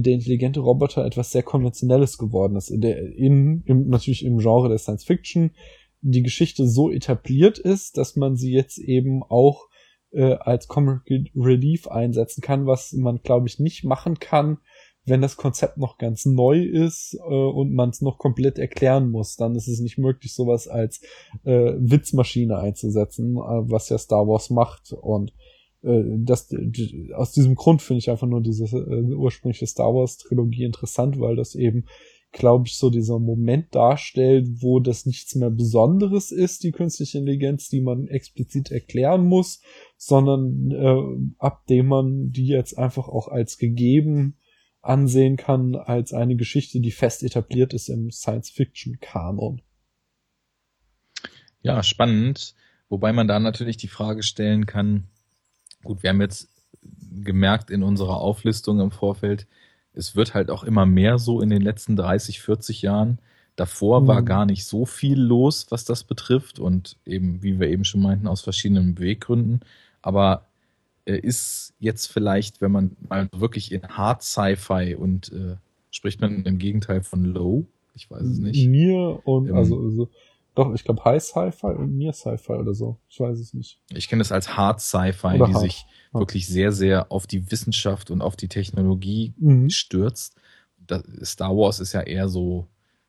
der 0.00 0.14
intelligente 0.14 0.60
Roboter 0.60 1.04
etwas 1.04 1.32
sehr 1.32 1.42
Konventionelles 1.42 2.18
geworden 2.18 2.56
ist. 2.56 2.72
Der, 2.74 2.98
in, 2.98 3.62
im, 3.66 3.88
natürlich 3.88 4.24
im 4.24 4.38
Genre 4.38 4.68
der 4.68 4.78
Science 4.78 5.04
Fiction 5.04 5.52
die 6.00 6.22
Geschichte 6.22 6.66
so 6.66 6.90
etabliert 6.90 7.58
ist, 7.58 7.96
dass 7.96 8.16
man 8.16 8.36
sie 8.36 8.52
jetzt 8.52 8.78
eben 8.78 9.22
auch 9.22 9.68
äh, 10.10 10.34
als 10.34 10.68
Comic 10.68 11.02
Relief 11.36 11.86
einsetzen 11.86 12.40
kann, 12.40 12.66
was 12.66 12.92
man, 12.92 13.20
glaube 13.22 13.48
ich, 13.48 13.60
nicht 13.60 13.84
machen 13.84 14.18
kann, 14.18 14.58
wenn 15.04 15.20
das 15.20 15.36
Konzept 15.36 15.78
noch 15.78 15.98
ganz 15.98 16.26
neu 16.26 16.62
ist 16.62 17.14
äh, 17.14 17.34
und 17.34 17.72
man 17.72 17.90
es 17.90 18.02
noch 18.02 18.18
komplett 18.18 18.58
erklären 18.58 19.10
muss. 19.10 19.36
Dann 19.36 19.54
ist 19.54 19.68
es 19.68 19.80
nicht 19.80 19.98
möglich, 19.98 20.34
sowas 20.34 20.68
als 20.68 21.00
äh, 21.44 21.72
Witzmaschine 21.78 22.58
einzusetzen, 22.58 23.36
äh, 23.36 23.70
was 23.70 23.88
ja 23.88 23.98
Star 23.98 24.26
Wars 24.26 24.50
macht. 24.50 24.92
Und 24.92 25.30
äh, 25.30 25.51
das, 25.82 26.48
aus 27.14 27.32
diesem 27.32 27.54
Grund 27.56 27.82
finde 27.82 27.98
ich 27.98 28.10
einfach 28.10 28.28
nur 28.28 28.40
diese 28.40 28.64
äh, 28.64 29.14
ursprüngliche 29.14 29.66
Star 29.66 29.92
Wars 29.94 30.16
Trilogie 30.16 30.64
interessant, 30.64 31.18
weil 31.18 31.34
das 31.34 31.56
eben, 31.56 31.86
glaube 32.30 32.68
ich, 32.68 32.78
so 32.78 32.88
dieser 32.88 33.18
Moment 33.18 33.74
darstellt, 33.74 34.62
wo 34.62 34.78
das 34.78 35.06
nichts 35.06 35.34
mehr 35.34 35.50
Besonderes 35.50 36.30
ist, 36.30 36.62
die 36.62 36.70
künstliche 36.70 37.18
Intelligenz, 37.18 37.68
die 37.68 37.80
man 37.80 38.06
explizit 38.06 38.70
erklären 38.70 39.26
muss, 39.26 39.60
sondern 39.96 40.70
äh, 40.70 41.34
ab 41.38 41.66
dem 41.66 41.86
man 41.88 42.30
die 42.30 42.46
jetzt 42.46 42.78
einfach 42.78 43.08
auch 43.08 43.28
als 43.28 43.58
gegeben 43.58 44.36
ansehen 44.82 45.36
kann, 45.36 45.74
als 45.74 46.12
eine 46.12 46.36
Geschichte, 46.36 46.80
die 46.80 46.90
fest 46.90 47.22
etabliert 47.22 47.72
ist 47.72 47.88
im 47.88 48.10
Science-Fiction-Kanon. 48.10 49.62
Ja, 51.60 51.82
spannend. 51.82 52.54
Wobei 52.88 53.12
man 53.12 53.28
da 53.28 53.38
natürlich 53.38 53.76
die 53.76 53.88
Frage 53.88 54.22
stellen 54.22 54.66
kann, 54.66 55.08
Gut, 55.84 56.02
wir 56.02 56.10
haben 56.10 56.20
jetzt 56.20 56.48
gemerkt 57.22 57.70
in 57.70 57.82
unserer 57.82 58.16
Auflistung 58.16 58.80
im 58.80 58.90
Vorfeld, 58.90 59.46
es 59.94 60.16
wird 60.16 60.34
halt 60.34 60.50
auch 60.50 60.64
immer 60.64 60.86
mehr 60.86 61.18
so 61.18 61.40
in 61.40 61.50
den 61.50 61.62
letzten 61.62 61.96
30, 61.96 62.40
40 62.40 62.82
Jahren. 62.82 63.18
Davor 63.56 64.00
mhm. 64.00 64.06
war 64.06 64.22
gar 64.22 64.46
nicht 64.46 64.64
so 64.64 64.86
viel 64.86 65.20
los, 65.20 65.66
was 65.70 65.84
das 65.84 66.04
betrifft 66.04 66.58
und 66.58 66.96
eben, 67.04 67.42
wie 67.42 67.60
wir 67.60 67.68
eben 67.68 67.84
schon 67.84 68.00
meinten, 68.00 68.26
aus 68.26 68.40
verschiedenen 68.40 68.94
Beweggründen. 68.94 69.60
Aber 70.00 70.46
äh, 71.04 71.18
ist 71.18 71.74
jetzt 71.78 72.06
vielleicht, 72.06 72.60
wenn 72.60 72.72
man 72.72 72.96
mal 73.08 73.28
wirklich 73.34 73.72
in 73.72 73.82
Hard 73.82 74.22
Sci-Fi 74.22 74.94
und 74.94 75.30
äh, 75.32 75.56
spricht 75.90 76.20
man 76.20 76.44
im 76.44 76.58
Gegenteil 76.58 77.02
von 77.02 77.24
Low? 77.24 77.66
Ich 77.94 78.10
weiß 78.10 78.22
es 78.22 78.38
nicht. 78.38 78.66
Mir 78.66 79.20
und 79.24 79.48
ähm, 79.48 79.56
also, 79.56 79.78
also 79.78 80.08
doch, 80.54 80.72
ich 80.74 80.84
glaube 80.84 81.04
High 81.04 81.22
Sci-Fi 81.22 81.68
und 81.68 81.96
Near 81.96 82.12
Sci-Fi 82.12 82.52
oder 82.52 82.74
so. 82.74 82.98
Ich 83.08 83.18
weiß 83.18 83.38
es 83.38 83.54
nicht. 83.54 83.80
Ich 83.90 84.08
kenne 84.08 84.20
das 84.20 84.32
als 84.32 84.56
Hard 84.56 84.80
Sci-Fi, 84.80 85.34
die 85.34 85.40
hard. 85.40 85.58
sich 85.60 85.86
ja. 86.12 86.20
wirklich 86.20 86.46
sehr, 86.46 86.72
sehr 86.72 87.10
auf 87.10 87.26
die 87.26 87.50
Wissenschaft 87.50 88.10
und 88.10 88.20
auf 88.20 88.36
die 88.36 88.48
Technologie 88.48 89.34
mhm. 89.38 89.70
stürzt. 89.70 90.36
Das, 90.86 91.02
Star 91.24 91.56
Wars 91.56 91.80
ist 91.80 91.94
ja 91.94 92.02
eher 92.02 92.28
so 92.28 92.68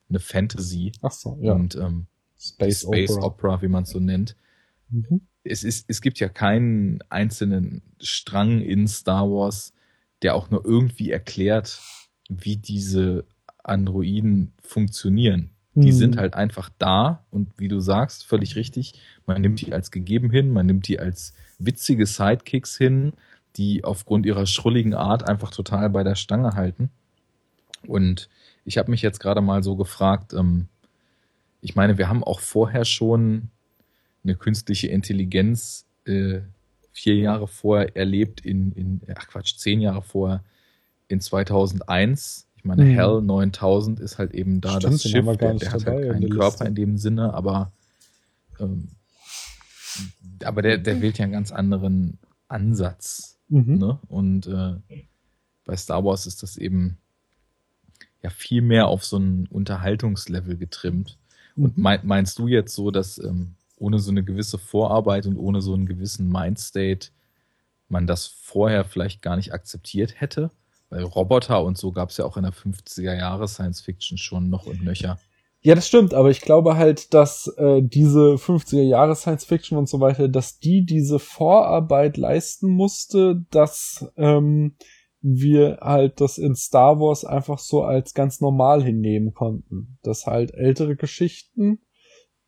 eine 0.09 0.19
Fantasy. 0.19 0.93
Ach 1.01 1.11
so, 1.11 1.37
ja. 1.41 1.53
Und 1.53 1.75
ähm, 1.75 2.07
Space, 2.39 2.81
Space 2.81 3.11
Opera. 3.11 3.25
Opera. 3.25 3.61
wie 3.61 3.67
man 3.67 3.83
es 3.83 3.89
so 3.89 3.99
nennt. 3.99 4.37
Mhm. 4.89 5.21
Es, 5.43 5.63
ist, 5.63 5.85
es 5.89 6.01
gibt 6.01 6.19
ja 6.19 6.29
keinen 6.29 7.01
einzelnen 7.09 7.81
Strang 7.99 8.61
in 8.61 8.87
Star 8.87 9.29
Wars, 9.29 9.73
der 10.21 10.35
auch 10.35 10.49
nur 10.49 10.63
irgendwie 10.63 11.11
erklärt, 11.11 11.81
wie 12.29 12.55
diese 12.55 13.25
Androiden 13.63 14.53
funktionieren. 14.61 15.52
Die 15.75 15.89
hm. 15.89 15.97
sind 15.97 16.17
halt 16.17 16.35
einfach 16.35 16.69
da 16.77 17.23
und 17.31 17.49
wie 17.57 17.67
du 17.67 17.79
sagst, 17.79 18.25
völlig 18.25 18.55
richtig, 18.55 18.93
man 19.25 19.41
nimmt 19.41 19.61
die 19.61 19.73
als 19.73 19.89
gegeben 19.89 20.29
hin, 20.29 20.51
man 20.51 20.65
nimmt 20.65 20.87
die 20.87 20.99
als 20.99 21.33
witzige 21.57 22.05
Sidekicks 22.05 22.77
hin, 22.77 23.13
die 23.55 23.83
aufgrund 23.83 24.25
ihrer 24.25 24.45
schrulligen 24.45 24.93
Art 24.93 25.27
einfach 25.27 25.51
total 25.51 25.89
bei 25.89 26.03
der 26.03 26.15
Stange 26.15 26.53
halten. 26.53 26.89
Und 27.87 28.29
ich 28.65 28.77
habe 28.77 28.91
mich 28.91 29.01
jetzt 29.01 29.19
gerade 29.19 29.41
mal 29.41 29.63
so 29.63 29.75
gefragt, 29.75 30.33
ähm, 30.33 30.67
ich 31.61 31.75
meine, 31.75 31.97
wir 31.97 32.09
haben 32.09 32.23
auch 32.23 32.39
vorher 32.39 32.85
schon 32.85 33.49
eine 34.23 34.35
künstliche 34.35 34.87
Intelligenz 34.87 35.85
äh, 36.05 36.41
vier 36.91 37.15
Jahre 37.15 37.47
vorher 37.47 37.95
erlebt 37.95 38.41
in, 38.41 38.71
in, 38.73 39.01
ach 39.15 39.27
Quatsch, 39.27 39.57
zehn 39.57 39.81
Jahre 39.81 40.01
vorher 40.01 40.43
in 41.07 41.19
2001. 41.19 42.47
Ich 42.63 42.67
meine, 42.67 42.85
Mhm. 42.85 42.95
Hell 42.95 43.21
9000 43.21 43.99
ist 43.99 44.17
halt 44.17 44.33
eben 44.33 44.61
da 44.61 44.79
Stimmt, 44.79 44.93
das 44.93 45.03
Schiff, 45.03 45.25
der, 45.37 45.53
der 45.55 45.71
hat 45.73 45.85
halt 45.85 46.05
in 46.05 46.11
keinen 46.11 46.21
der 46.21 46.29
Körper 46.29 46.65
in 46.65 46.75
dem 46.75 46.97
Sinne, 46.97 47.33
aber 47.33 47.73
ähm, 48.57 48.87
aber 50.45 50.61
der, 50.61 50.77
der 50.77 51.01
wählt 51.01 51.17
ja 51.17 51.23
einen 51.23 51.33
ganz 51.33 51.51
anderen 51.51 52.17
Ansatz. 52.47 53.37
Mhm. 53.49 53.77
Ne? 53.79 53.99
Und 54.07 54.47
äh, 54.47 54.75
bei 55.65 55.75
Star 55.75 56.05
Wars 56.05 56.25
ist 56.25 56.41
das 56.41 56.55
eben 56.55 56.97
ja 58.21 58.29
viel 58.29 58.61
mehr 58.61 58.87
auf 58.87 59.03
so 59.03 59.17
ein 59.17 59.45
Unterhaltungslevel 59.47 60.55
getrimmt. 60.55 61.17
Und 61.57 61.77
Mhm. 61.77 61.83
mein, 61.83 61.99
meinst 62.03 62.39
du 62.39 62.47
jetzt 62.47 62.73
so, 62.73 62.91
dass 62.91 63.17
ähm, 63.17 63.55
ohne 63.77 63.99
so 63.99 64.09
eine 64.11 64.23
gewisse 64.23 64.57
Vorarbeit 64.57 65.25
und 65.25 65.35
ohne 65.37 65.61
so 65.61 65.73
einen 65.73 65.85
gewissen 65.85 66.29
Mindstate 66.29 67.09
man 67.89 68.07
das 68.07 68.25
vorher 68.25 68.85
vielleicht 68.85 69.21
gar 69.21 69.35
nicht 69.35 69.53
akzeptiert 69.53 70.21
hätte? 70.21 70.49
Weil 70.93 71.03
Roboter 71.05 71.63
und 71.63 71.75
so 71.75 71.91
gab 71.91 72.11
es 72.11 72.17
ja 72.17 72.25
auch 72.25 72.37
in 72.37 72.43
der 72.43 72.53
50er 72.53 73.17
Jahre 73.17 73.47
Science 73.47 73.81
Fiction 73.81 74.19
schon 74.19 74.49
noch 74.49 74.67
und 74.67 74.83
nöcher. 74.83 75.17
Ja, 75.61 75.73
das 75.73 75.87
stimmt, 75.87 76.13
aber 76.13 76.29
ich 76.29 76.41
glaube 76.41 76.77
halt, 76.77 77.15
dass 77.15 77.47
äh, 77.57 77.81
diese 77.81 78.35
50er 78.35 78.83
Jahre 78.83 79.15
Science 79.15 79.45
Fiction 79.45 79.77
und 79.77 79.89
so 79.89 80.01
weiter, 80.01 80.27
dass 80.27 80.59
die 80.59 80.85
diese 80.85 81.17
Vorarbeit 81.17 82.17
leisten 82.17 82.69
musste, 82.69 83.43
dass 83.49 84.11
ähm, 84.17 84.75
wir 85.21 85.79
halt 85.81 86.21
das 86.21 86.37
in 86.37 86.53
Star 86.53 86.99
Wars 86.99 87.25
einfach 87.25 87.57
so 87.57 87.81
als 87.81 88.13
ganz 88.13 88.39
normal 88.39 88.83
hinnehmen 88.83 89.33
konnten. 89.33 89.97
Dass 90.03 90.27
halt 90.27 90.53
ältere 90.53 90.95
Geschichten 90.95 91.79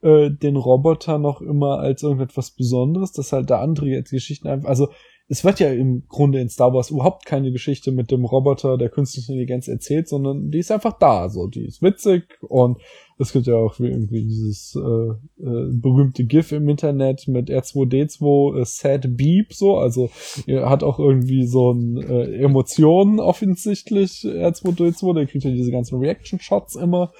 äh, 0.01 0.30
den 0.30 0.55
Roboter 0.55 1.17
noch 1.17 1.41
immer 1.41 1.80
als 1.80 2.03
irgendetwas 2.03 2.51
Besonderes, 2.51 3.11
dass 3.11 3.31
halt 3.31 3.49
da 3.49 3.59
andere 3.59 4.03
Geschichten 4.03 4.47
einfach, 4.47 4.69
also 4.69 4.89
es 5.27 5.43
wird 5.43 5.60
ja 5.60 5.72
im 5.72 6.07
Grunde 6.07 6.39
in 6.39 6.49
Star 6.49 6.73
Wars 6.73 6.91
überhaupt 6.91 7.26
keine 7.26 7.52
Geschichte 7.52 7.91
mit 7.91 8.11
dem 8.11 8.26
Roboter 8.26 8.77
der 8.77 8.89
künstlichen 8.89 9.31
Intelligenz 9.31 9.68
erzählt, 9.68 10.07
sondern 10.07 10.52
die 10.52 10.60
ist 10.60 10.72
einfach 10.72 10.97
da, 10.99 11.30
so 11.30 11.47
die 11.47 11.65
ist 11.65 11.81
witzig 11.81 12.38
und 12.41 12.80
es 13.17 13.31
gibt 13.31 13.47
ja 13.47 13.55
auch 13.55 13.79
irgendwie 13.79 14.23
dieses 14.23 14.75
äh, 14.75 15.41
äh, 15.43 15.69
berühmte 15.71 16.25
GIF 16.25 16.51
im 16.51 16.67
Internet 16.67 17.27
mit 17.27 17.49
R2D2 17.49 18.59
äh, 18.59 18.65
Sad 18.65 19.15
Beep 19.15 19.53
so, 19.53 19.77
also 19.77 20.09
er 20.47 20.69
hat 20.69 20.83
auch 20.83 20.99
irgendwie 20.99 21.45
so 21.45 21.71
ein 21.71 21.97
äh, 21.97 22.43
Emotionen 22.43 23.19
offensichtlich 23.19 24.25
R2D2, 24.25 25.13
der 25.13 25.27
kriegt 25.27 25.45
ja 25.45 25.51
diese 25.51 25.71
ganzen 25.71 25.99
Reaction 25.99 26.39
Shots 26.39 26.75
immer. 26.75 27.13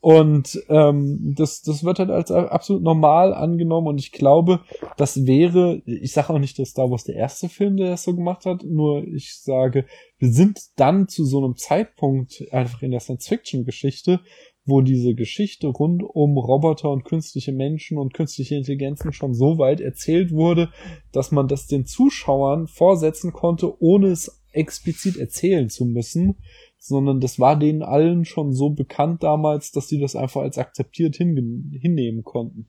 Und 0.00 0.60
ähm, 0.68 1.34
das 1.36 1.62
das 1.62 1.84
wird 1.84 1.98
halt 1.98 2.10
als 2.10 2.30
absolut 2.30 2.82
normal 2.82 3.34
angenommen. 3.34 3.86
Und 3.86 3.98
ich 3.98 4.12
glaube, 4.12 4.60
das 4.96 5.26
wäre, 5.26 5.82
ich 5.86 6.12
sage 6.12 6.32
auch 6.32 6.38
nicht, 6.38 6.58
dass 6.58 6.70
Star 6.70 6.90
Wars 6.90 7.04
der 7.04 7.16
erste 7.16 7.48
Film, 7.48 7.76
der 7.76 7.90
das 7.90 8.04
so 8.04 8.14
gemacht 8.14 8.46
hat, 8.46 8.64
nur 8.64 9.04
ich 9.06 9.40
sage, 9.40 9.86
wir 10.18 10.30
sind 10.30 10.60
dann 10.76 11.08
zu 11.08 11.24
so 11.24 11.44
einem 11.44 11.56
Zeitpunkt 11.56 12.44
einfach 12.50 12.82
in 12.82 12.90
der 12.90 13.00
Science-Fiction-Geschichte, 13.00 14.20
wo 14.66 14.80
diese 14.80 15.14
Geschichte 15.14 15.68
rund 15.68 16.02
um 16.02 16.36
Roboter 16.36 16.90
und 16.90 17.04
künstliche 17.04 17.52
Menschen 17.52 17.98
und 17.98 18.12
künstliche 18.14 18.56
Intelligenzen 18.56 19.12
schon 19.12 19.32
so 19.32 19.58
weit 19.58 19.80
erzählt 19.80 20.32
wurde, 20.32 20.70
dass 21.12 21.30
man 21.30 21.48
das 21.48 21.66
den 21.66 21.86
Zuschauern 21.86 22.66
vorsetzen 22.66 23.32
konnte, 23.32 23.80
ohne 23.80 24.08
es 24.08 24.42
explizit 24.52 25.16
erzählen 25.16 25.68
zu 25.68 25.84
müssen, 25.84 26.36
sondern 26.78 27.20
das 27.20 27.38
war 27.38 27.58
denen 27.58 27.82
allen 27.82 28.24
schon 28.24 28.52
so 28.52 28.70
bekannt 28.70 29.22
damals, 29.22 29.70
dass 29.70 29.88
sie 29.88 30.00
das 30.00 30.16
einfach 30.16 30.40
als 30.42 30.58
akzeptiert 30.58 31.16
hinnehmen 31.16 32.24
konnten. 32.24 32.68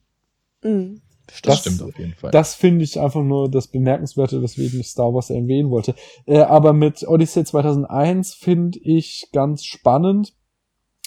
Mhm. 0.62 1.00
Das, 1.26 1.42
Das- 1.42 1.58
stimmt 1.60 1.82
auf 1.82 1.98
jeden 1.98 2.14
Fall. 2.14 2.30
Das 2.30 2.54
finde 2.54 2.84
ich 2.84 2.98
einfach 3.00 3.22
nur 3.22 3.50
das 3.50 3.66
Bemerkenswerte, 3.68 4.40
weswegen 4.42 4.80
ich 4.80 4.88
Star 4.88 5.12
Wars 5.12 5.28
erwähnen 5.30 5.70
wollte. 5.70 5.94
Äh, 6.26 6.38
aber 6.38 6.72
mit 6.72 7.06
Odyssey 7.06 7.44
2001 7.44 8.34
finde 8.34 8.78
ich 8.82 9.28
ganz 9.32 9.64
spannend, 9.64 10.34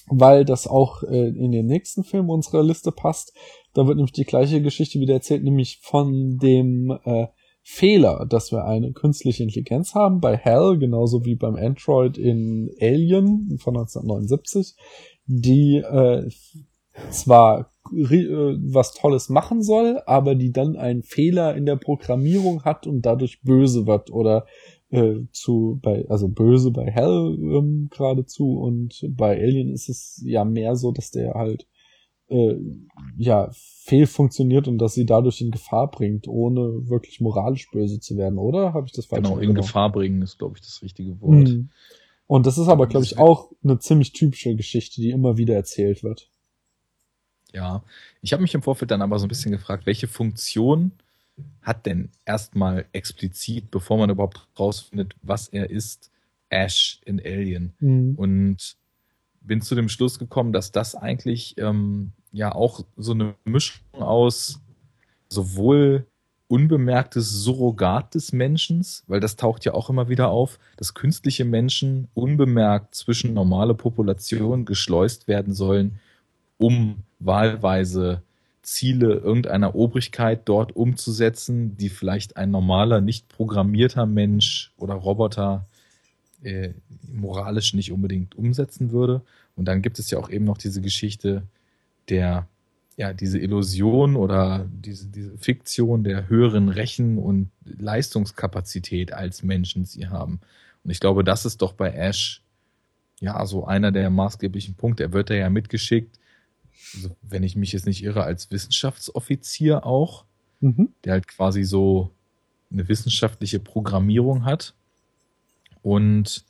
weil 0.07 0.45
das 0.45 0.67
auch 0.67 1.03
äh, 1.03 1.29
in 1.29 1.51
den 1.51 1.65
nächsten 1.65 2.03
Film 2.03 2.29
unserer 2.29 2.63
Liste 2.63 2.91
passt. 2.91 3.33
Da 3.73 3.87
wird 3.87 3.97
nämlich 3.97 4.13
die 4.13 4.25
gleiche 4.25 4.61
Geschichte 4.61 4.99
wieder 4.99 5.15
erzählt, 5.15 5.43
nämlich 5.43 5.79
von 5.81 6.37
dem 6.37 6.97
äh, 7.05 7.27
Fehler, 7.63 8.25
dass 8.27 8.51
wir 8.51 8.65
eine 8.65 8.91
künstliche 8.91 9.43
Intelligenz 9.43 9.93
haben 9.93 10.19
bei 10.19 10.35
Hell, 10.35 10.77
genauso 10.79 11.25
wie 11.25 11.35
beim 11.35 11.55
Android 11.55 12.17
in 12.17 12.71
Alien 12.81 13.57
von 13.59 13.77
1979, 13.77 14.75
die 15.27 15.77
äh, 15.77 16.27
zwar 17.11 17.71
äh, 17.93 18.57
was 18.73 18.93
Tolles 18.93 19.29
machen 19.29 19.61
soll, 19.61 20.01
aber 20.05 20.35
die 20.35 20.51
dann 20.51 20.75
einen 20.75 21.03
Fehler 21.03 21.55
in 21.55 21.65
der 21.65 21.75
Programmierung 21.75 22.63
hat 22.63 22.87
und 22.87 23.03
dadurch 23.03 23.41
böse 23.41 23.85
wird 23.85 24.11
oder 24.11 24.45
äh, 24.91 25.15
zu 25.31 25.79
bei 25.81 26.05
also 26.09 26.27
böse 26.27 26.71
bei 26.71 26.89
Hell 26.91 27.37
ähm, 27.39 27.89
geradezu 27.89 28.59
und 28.59 29.05
bei 29.09 29.39
Alien 29.39 29.73
ist 29.73 29.89
es 29.89 30.21
ja 30.25 30.45
mehr 30.45 30.75
so, 30.75 30.91
dass 30.91 31.11
der 31.11 31.33
halt 31.33 31.65
äh, 32.27 32.55
ja 33.17 33.49
fehlfunktioniert 33.53 34.67
und 34.67 34.77
dass 34.77 34.93
sie 34.93 35.05
dadurch 35.05 35.41
in 35.41 35.51
Gefahr 35.51 35.89
bringt, 35.89 36.27
ohne 36.27 36.89
wirklich 36.89 37.19
moralisch 37.21 37.69
böse 37.71 37.99
zu 37.99 38.17
werden, 38.17 38.37
oder? 38.37 38.73
Habe 38.73 38.87
ich 38.87 38.93
das 38.93 39.05
falsch 39.05 39.27
genau, 39.27 39.39
in? 39.39 39.53
Gefahr 39.53 39.91
bringen 39.91 40.21
ist, 40.21 40.37
glaube 40.37 40.55
ich, 40.57 40.61
das 40.61 40.81
richtige 40.81 41.19
Wort. 41.21 41.49
Mhm. 41.49 41.69
Und 42.27 42.45
das 42.45 42.57
ist 42.57 42.69
aber, 42.69 42.87
glaube 42.87 43.05
ich, 43.05 43.17
auch 43.17 43.51
eine 43.63 43.79
ziemlich 43.79 44.13
typische 44.13 44.55
Geschichte, 44.55 45.01
die 45.01 45.09
immer 45.09 45.37
wieder 45.37 45.55
erzählt 45.55 46.03
wird. 46.03 46.29
Ja, 47.53 47.83
ich 48.21 48.31
habe 48.31 48.41
mich 48.41 48.53
im 48.53 48.61
Vorfeld 48.61 48.91
dann 48.91 49.01
aber 49.01 49.19
so 49.19 49.25
ein 49.25 49.29
bisschen 49.29 49.51
gefragt, 49.51 49.85
welche 49.85 50.07
Funktion 50.07 50.93
hat 51.61 51.85
denn 51.85 52.09
erstmal 52.25 52.85
explizit, 52.91 53.71
bevor 53.71 53.97
man 53.97 54.09
überhaupt 54.09 54.47
rausfindet, 54.57 55.15
was 55.21 55.47
er 55.47 55.69
ist, 55.69 56.11
Ash 56.49 56.99
in 57.05 57.19
Alien? 57.19 57.73
Mhm. 57.79 58.15
Und 58.15 58.75
bin 59.41 59.61
zu 59.61 59.75
dem 59.75 59.89
Schluss 59.89 60.19
gekommen, 60.19 60.53
dass 60.53 60.71
das 60.71 60.95
eigentlich 60.95 61.57
ähm, 61.57 62.11
ja 62.31 62.53
auch 62.53 62.85
so 62.97 63.13
eine 63.13 63.35
Mischung 63.45 63.81
aus 63.93 64.59
sowohl 65.29 66.05
unbemerktes 66.47 67.43
Surrogat 67.43 68.13
des 68.13 68.33
Menschen, 68.33 68.85
weil 69.07 69.21
das 69.21 69.37
taucht 69.37 69.63
ja 69.63 69.73
auch 69.73 69.89
immer 69.89 70.09
wieder 70.09 70.29
auf, 70.29 70.59
dass 70.75 70.93
künstliche 70.93 71.45
Menschen 71.45 72.09
unbemerkt 72.13 72.93
zwischen 72.93 73.33
normale 73.33 73.73
Population 73.73 74.65
geschleust 74.65 75.29
werden 75.29 75.53
sollen, 75.53 75.99
um 76.57 77.03
wahlweise 77.19 78.21
Ziele 78.61 79.15
irgendeiner 79.15 79.75
Obrigkeit 79.75 80.41
dort 80.45 80.75
umzusetzen, 80.75 81.77
die 81.77 81.89
vielleicht 81.89 82.37
ein 82.37 82.51
normaler, 82.51 83.01
nicht 83.01 83.27
programmierter 83.29 84.05
Mensch 84.05 84.71
oder 84.77 84.93
Roboter 84.93 85.65
äh, 86.43 86.69
moralisch 87.11 87.73
nicht 87.73 87.91
unbedingt 87.91 88.35
umsetzen 88.35 88.91
würde. 88.91 89.21
Und 89.55 89.65
dann 89.65 89.81
gibt 89.81 89.99
es 89.99 90.09
ja 90.11 90.19
auch 90.19 90.29
eben 90.29 90.45
noch 90.45 90.57
diese 90.57 90.81
Geschichte 90.81 91.43
der, 92.09 92.47
ja, 92.97 93.13
diese 93.13 93.39
Illusion 93.39 94.15
oder 94.15 94.67
diese, 94.71 95.07
diese 95.07 95.37
Fiktion 95.37 96.03
der 96.03 96.29
höheren 96.29 96.69
Rechen- 96.69 97.17
und 97.17 97.49
Leistungskapazität 97.65 99.13
als 99.13 99.43
Menschen 99.43 99.85
sie 99.85 100.07
haben. 100.07 100.39
Und 100.83 100.91
ich 100.91 100.99
glaube, 100.99 101.23
das 101.23 101.45
ist 101.45 101.61
doch 101.61 101.73
bei 101.73 101.91
Ash 101.91 102.41
ja 103.19 103.45
so 103.45 103.65
einer 103.65 103.91
der 103.91 104.09
maßgeblichen 104.09 104.75
Punkte. 104.75 105.03
Er 105.03 105.13
wird 105.13 105.29
da 105.29 105.35
ja 105.35 105.49
mitgeschickt, 105.49 106.19
also, 106.95 107.15
wenn 107.21 107.43
ich 107.43 107.55
mich 107.55 107.71
jetzt 107.71 107.85
nicht 107.85 108.03
irre, 108.03 108.23
als 108.23 108.51
Wissenschaftsoffizier 108.51 109.85
auch, 109.85 110.25
Mhm. 110.61 110.89
der 111.03 111.13
halt 111.13 111.27
quasi 111.27 111.63
so 111.63 112.11
eine 112.71 112.87
wissenschaftliche 112.87 113.59
Programmierung 113.59 114.45
hat. 114.45 114.75
Und 115.81 116.45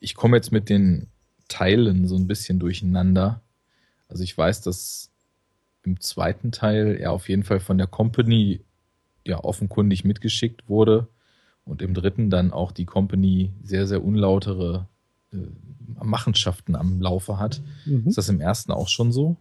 ich 0.00 0.14
komme 0.14 0.36
jetzt 0.36 0.50
mit 0.50 0.68
den 0.68 1.06
Teilen 1.48 2.08
so 2.08 2.16
ein 2.16 2.26
bisschen 2.26 2.58
durcheinander. 2.58 3.40
Also 4.08 4.24
ich 4.24 4.36
weiß, 4.36 4.62
dass 4.62 5.10
im 5.84 6.00
zweiten 6.00 6.50
Teil 6.52 6.96
er 6.96 7.12
auf 7.12 7.28
jeden 7.28 7.44
Fall 7.44 7.60
von 7.60 7.78
der 7.78 7.86
Company 7.86 8.60
ja 9.26 9.42
offenkundig 9.42 10.04
mitgeschickt 10.04 10.68
wurde 10.68 11.08
und 11.64 11.82
im 11.82 11.94
dritten 11.94 12.30
dann 12.30 12.52
auch 12.52 12.72
die 12.72 12.84
Company 12.86 13.52
sehr, 13.62 13.86
sehr 13.86 14.02
unlautere 14.04 14.88
Machenschaften 16.02 16.74
am 16.74 17.00
Laufe 17.00 17.38
hat. 17.38 17.62
Mhm. 17.84 18.06
Ist 18.06 18.18
das 18.18 18.28
im 18.28 18.40
ersten 18.40 18.72
auch 18.72 18.88
schon 18.88 19.12
so? 19.12 19.36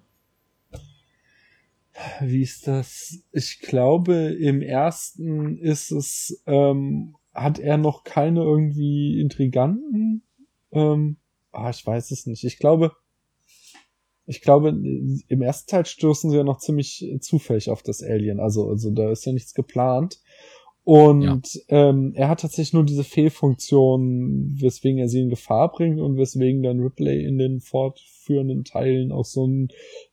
Wie 2.22 2.42
ist 2.42 2.68
das? 2.68 3.20
Ich 3.32 3.60
glaube, 3.60 4.14
im 4.16 4.62
ersten 4.62 5.58
ist 5.58 5.92
es, 5.92 6.42
ähm, 6.46 7.16
hat 7.34 7.60
er 7.60 7.78
noch 7.78 8.04
keine 8.04 8.42
irgendwie 8.42 9.20
Intriganten? 9.20 10.24
Ähm, 10.72 11.18
ah, 11.52 11.70
ich 11.70 11.86
weiß 11.86 12.12
es 12.12 12.26
nicht. 12.26 12.44
Ich 12.44 12.58
glaube, 12.58 12.92
ich 14.26 14.42
glaube, 14.42 14.70
im 14.70 15.42
ersten 15.42 15.70
Teil 15.70 15.86
stoßen 15.86 16.30
sie 16.30 16.38
ja 16.38 16.44
noch 16.44 16.60
ziemlich 16.60 17.04
zufällig 17.20 17.70
auf 17.70 17.82
das 17.82 18.04
Alien. 18.04 18.40
Also, 18.40 18.70
also 18.70 18.92
da 18.92 19.12
ist 19.12 19.26
ja 19.26 19.34
nichts 19.34 19.54
geplant. 19.54 20.20
Und 20.90 21.62
ähm, 21.68 22.14
er 22.16 22.30
hat 22.30 22.40
tatsächlich 22.40 22.74
nur 22.74 22.84
diese 22.84 23.04
Fehlfunktion, 23.04 24.58
weswegen 24.60 24.98
er 24.98 25.08
sie 25.08 25.22
in 25.22 25.30
Gefahr 25.30 25.72
bringt 25.72 26.00
und 26.00 26.18
weswegen 26.18 26.64
dann 26.64 26.80
Ripley 26.80 27.26
in 27.26 27.38
den 27.38 27.60
fortführenden 27.60 28.64
Teilen 28.64 29.12
auch 29.12 29.26
so 29.26 29.46
ein, 29.46 29.68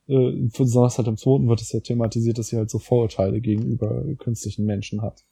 äh, 0.07 0.33
besonders 0.55 0.99
halt 0.99 1.07
im 1.07 1.17
zweiten 1.17 1.47
wird 1.49 1.61
es 1.61 1.71
ja 1.71 1.79
thematisiert, 1.79 2.37
dass 2.37 2.49
sie 2.49 2.57
halt 2.57 2.69
so 2.69 2.77
Vorurteile 2.77 3.41
gegenüber 3.41 4.03
künstlichen 4.19 4.65
Menschen 4.65 5.01
hat. 5.01 5.25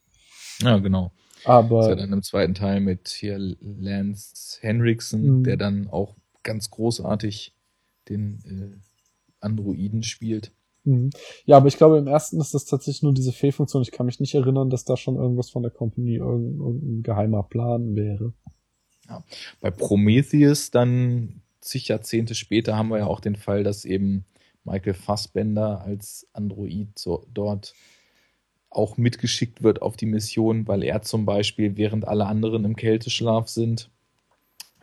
Ja, 0.63 0.79
genau. 0.79 1.11
Aber 1.43 1.81
ist 1.81 1.89
ja 1.89 1.95
dann 1.95 2.13
im 2.13 2.23
zweiten 2.23 2.55
Teil 2.55 2.81
mit 2.81 3.09
hier 3.09 3.37
Lance 3.37 4.57
Henriksen, 4.61 5.41
Mhm. 5.41 5.43
der 5.43 5.57
dann 5.57 5.87
auch 5.89 6.15
ganz 6.41 6.71
großartig 6.71 7.53
den 8.09 8.39
äh, 8.45 8.79
Androiden 9.41 10.01
spielt. 10.01 10.51
Mhm. 10.85 11.09
Ja, 11.45 11.57
aber 11.57 11.67
ich 11.67 11.77
glaube, 11.77 11.97
im 11.97 12.07
ersten 12.07 12.39
ist 12.39 12.53
das 12.53 12.65
tatsächlich 12.65 13.03
nur 13.03 13.13
diese 13.13 13.33
Fehlfunktion. 13.33 13.81
Ich 13.81 13.91
kann 13.91 14.05
mich 14.05 14.19
nicht 14.19 14.35
erinnern, 14.35 14.69
dass 14.69 14.85
da 14.85 14.95
schon 14.95 15.15
irgendwas 15.15 15.49
von 15.49 15.63
der 15.63 15.71
Company, 15.71 16.15
irgendein, 16.15 16.59
irgendein 16.59 17.03
geheimer 17.03 17.43
Plan 17.43 17.95
wäre. 17.95 18.33
Bei 19.61 19.71
Prometheus 19.71 20.71
dann 20.71 21.41
zig 21.61 21.87
Jahrzehnte 21.87 22.35
später 22.35 22.75
haben 22.75 22.89
wir 22.89 22.99
ja 22.99 23.07
auch 23.07 23.19
den 23.19 23.35
Fall, 23.35 23.63
dass 23.63 23.85
eben 23.85 24.25
Michael 24.63 24.93
Fassbender 24.93 25.81
als 25.81 26.27
Android 26.33 26.97
so, 26.97 27.25
dort 27.33 27.73
auch 28.69 28.97
mitgeschickt 28.97 29.63
wird 29.63 29.81
auf 29.81 29.95
die 29.95 30.05
Mission, 30.05 30.67
weil 30.67 30.83
er 30.83 31.01
zum 31.01 31.25
Beispiel, 31.25 31.77
während 31.77 32.07
alle 32.07 32.25
anderen 32.25 32.65
im 32.65 32.75
Kälteschlaf 32.75 33.47
sind, 33.47 33.89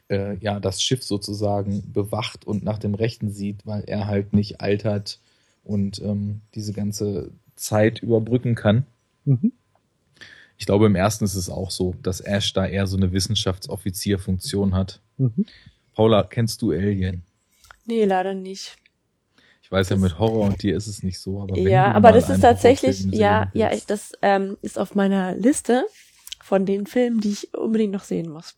äh, 0.08 0.36
ja, 0.38 0.60
das 0.60 0.82
Schiff 0.82 1.02
sozusagen 1.02 1.92
bewacht 1.92 2.46
und 2.46 2.64
nach 2.64 2.78
dem 2.78 2.94
Rechten 2.94 3.30
sieht, 3.30 3.66
weil 3.66 3.84
er 3.86 4.06
halt 4.06 4.32
nicht 4.32 4.60
altert 4.60 5.20
und 5.64 6.00
ähm, 6.00 6.40
diese 6.54 6.72
ganze 6.72 7.32
Zeit 7.56 8.00
überbrücken 8.00 8.54
kann. 8.54 8.86
Mhm. 9.24 9.52
Ich 10.58 10.66
glaube, 10.66 10.86
im 10.86 10.94
ersten 10.94 11.24
ist 11.24 11.34
es 11.34 11.50
auch 11.50 11.70
so, 11.70 11.94
dass 12.02 12.20
Ash 12.20 12.52
da 12.52 12.66
eher 12.66 12.86
so 12.86 12.96
eine 12.96 13.12
Wissenschaftsoffizierfunktion 13.12 14.74
hat. 14.74 15.00
Mhm. 15.18 15.46
Paula, 15.94 16.22
kennst 16.22 16.62
du 16.62 16.72
Alien? 16.72 17.22
Nee, 17.84 18.04
leider 18.04 18.34
nicht. 18.34 18.76
Ich 19.62 19.72
weiß 19.72 19.88
ja, 19.88 19.96
mit 19.96 20.18
Horror 20.18 20.46
und 20.46 20.62
dir 20.62 20.76
ist 20.76 20.86
es 20.86 21.02
nicht 21.02 21.18
so, 21.18 21.40
aber 21.40 21.56
wenn 21.56 21.66
ja, 21.66 21.90
du 21.90 21.96
aber 21.96 22.10
mal 22.10 22.14
das 22.14 22.28
ist 22.28 22.40
tatsächlich, 22.40 23.04
ja, 23.06 23.50
ja, 23.54 23.72
ich, 23.72 23.86
das 23.86 24.12
ähm, 24.20 24.56
ist 24.60 24.78
auf 24.78 24.94
meiner 24.94 25.34
Liste 25.34 25.86
von 26.42 26.66
den 26.66 26.86
Filmen, 26.86 27.20
die 27.20 27.30
ich 27.30 27.54
unbedingt 27.54 27.92
noch 27.92 28.04
sehen 28.04 28.30
muss. 28.30 28.54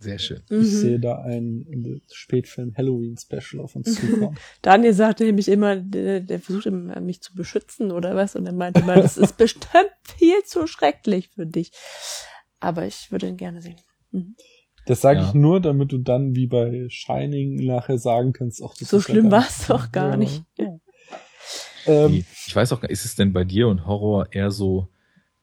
Sehr 0.00 0.18
schön. 0.18 0.42
Ich 0.50 0.56
Mhm. 0.56 0.64
sehe 0.64 1.00
da 1.00 1.22
ein 1.22 2.00
Spätfilm 2.12 2.74
Halloween 2.76 3.16
Special 3.16 3.62
auf 3.62 3.74
uns 3.76 3.94
zukommen. 3.94 4.36
Daniel 4.62 4.92
sagte 4.92 5.24
nämlich 5.24 5.48
immer, 5.48 5.76
der, 5.76 6.20
der 6.20 6.40
versucht 6.40 6.66
immer, 6.66 7.00
mich 7.00 7.22
zu 7.22 7.34
beschützen 7.34 7.90
oder 7.90 8.14
was, 8.14 8.36
und 8.36 8.44
er 8.46 8.52
meinte 8.52 8.80
immer, 8.80 8.96
das 8.96 9.16
ist 9.16 9.36
bestimmt 9.36 9.66
viel 10.02 10.42
zu 10.44 10.66
schrecklich 10.66 11.30
für 11.30 11.46
dich. 11.46 11.70
Aber 12.60 12.86
ich 12.86 13.10
würde 13.12 13.28
ihn 13.28 13.36
gerne 13.36 13.62
sehen. 13.62 13.76
Mhm. 14.10 14.36
Das 14.86 15.00
sage 15.00 15.20
Ja. 15.20 15.28
ich 15.28 15.34
nur, 15.34 15.60
damit 15.62 15.92
du 15.92 15.98
dann 15.98 16.34
wie 16.34 16.46
bei 16.46 16.86
Shining 16.90 17.64
nachher 17.64 17.96
sagen 17.96 18.34
kannst, 18.34 18.62
ach, 18.62 18.74
das 18.78 18.88
So 18.90 18.98
ist 18.98 19.08
ja 19.08 19.14
schlimm 19.14 19.30
war's 19.30 19.60
nicht- 19.60 19.70
doch 19.70 19.90
gar 19.92 20.10
Ja. 20.10 20.16
nicht. 20.18 20.44
Ähm, 21.86 22.12
Wie- 22.12 22.24
ich 22.46 22.54
weiß 22.56 22.72
auch, 22.72 22.80
gar- 22.80 22.90
ist 22.90 23.04
es 23.04 23.14
denn 23.14 23.32
bei 23.32 23.44
dir 23.44 23.68
und 23.68 23.86
Horror 23.86 24.28
eher 24.32 24.50
so, 24.50 24.88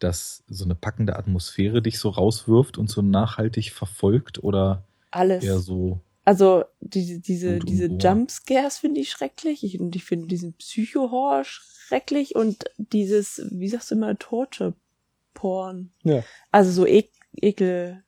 dass 0.03 0.43
so 0.47 0.65
eine 0.65 0.75
packende 0.75 1.15
Atmosphäre 1.15 1.81
dich 1.81 1.99
so 1.99 2.09
rauswirft 2.09 2.77
und 2.77 2.89
so 2.89 3.01
nachhaltig 3.01 3.71
verfolgt 3.71 4.43
oder 4.43 4.85
Alles. 5.11 5.43
eher 5.43 5.59
so, 5.59 6.01
Also 6.25 6.63
die, 6.79 7.19
diese, 7.21 7.55
und 7.55 7.69
diese. 7.69 7.85
Jumpscares 7.85 8.77
finde 8.79 9.01
ich 9.01 9.09
schrecklich. 9.11 9.63
Ich, 9.63 9.79
und 9.79 9.95
ich 9.95 10.03
finde 10.03 10.27
diesen 10.27 10.53
Psycho-Horror 10.53 11.43
schrecklich 11.43 12.35
und 12.35 12.65
dieses, 12.77 13.41
wie 13.51 13.67
sagst 13.67 13.91
du 13.91 13.95
immer, 13.95 14.17
Torture-Porn. 14.17 15.91
ja, 16.03 16.23
Also 16.51 16.71
so 16.71 16.85
e 16.85 17.05
Ekel. 17.35 18.03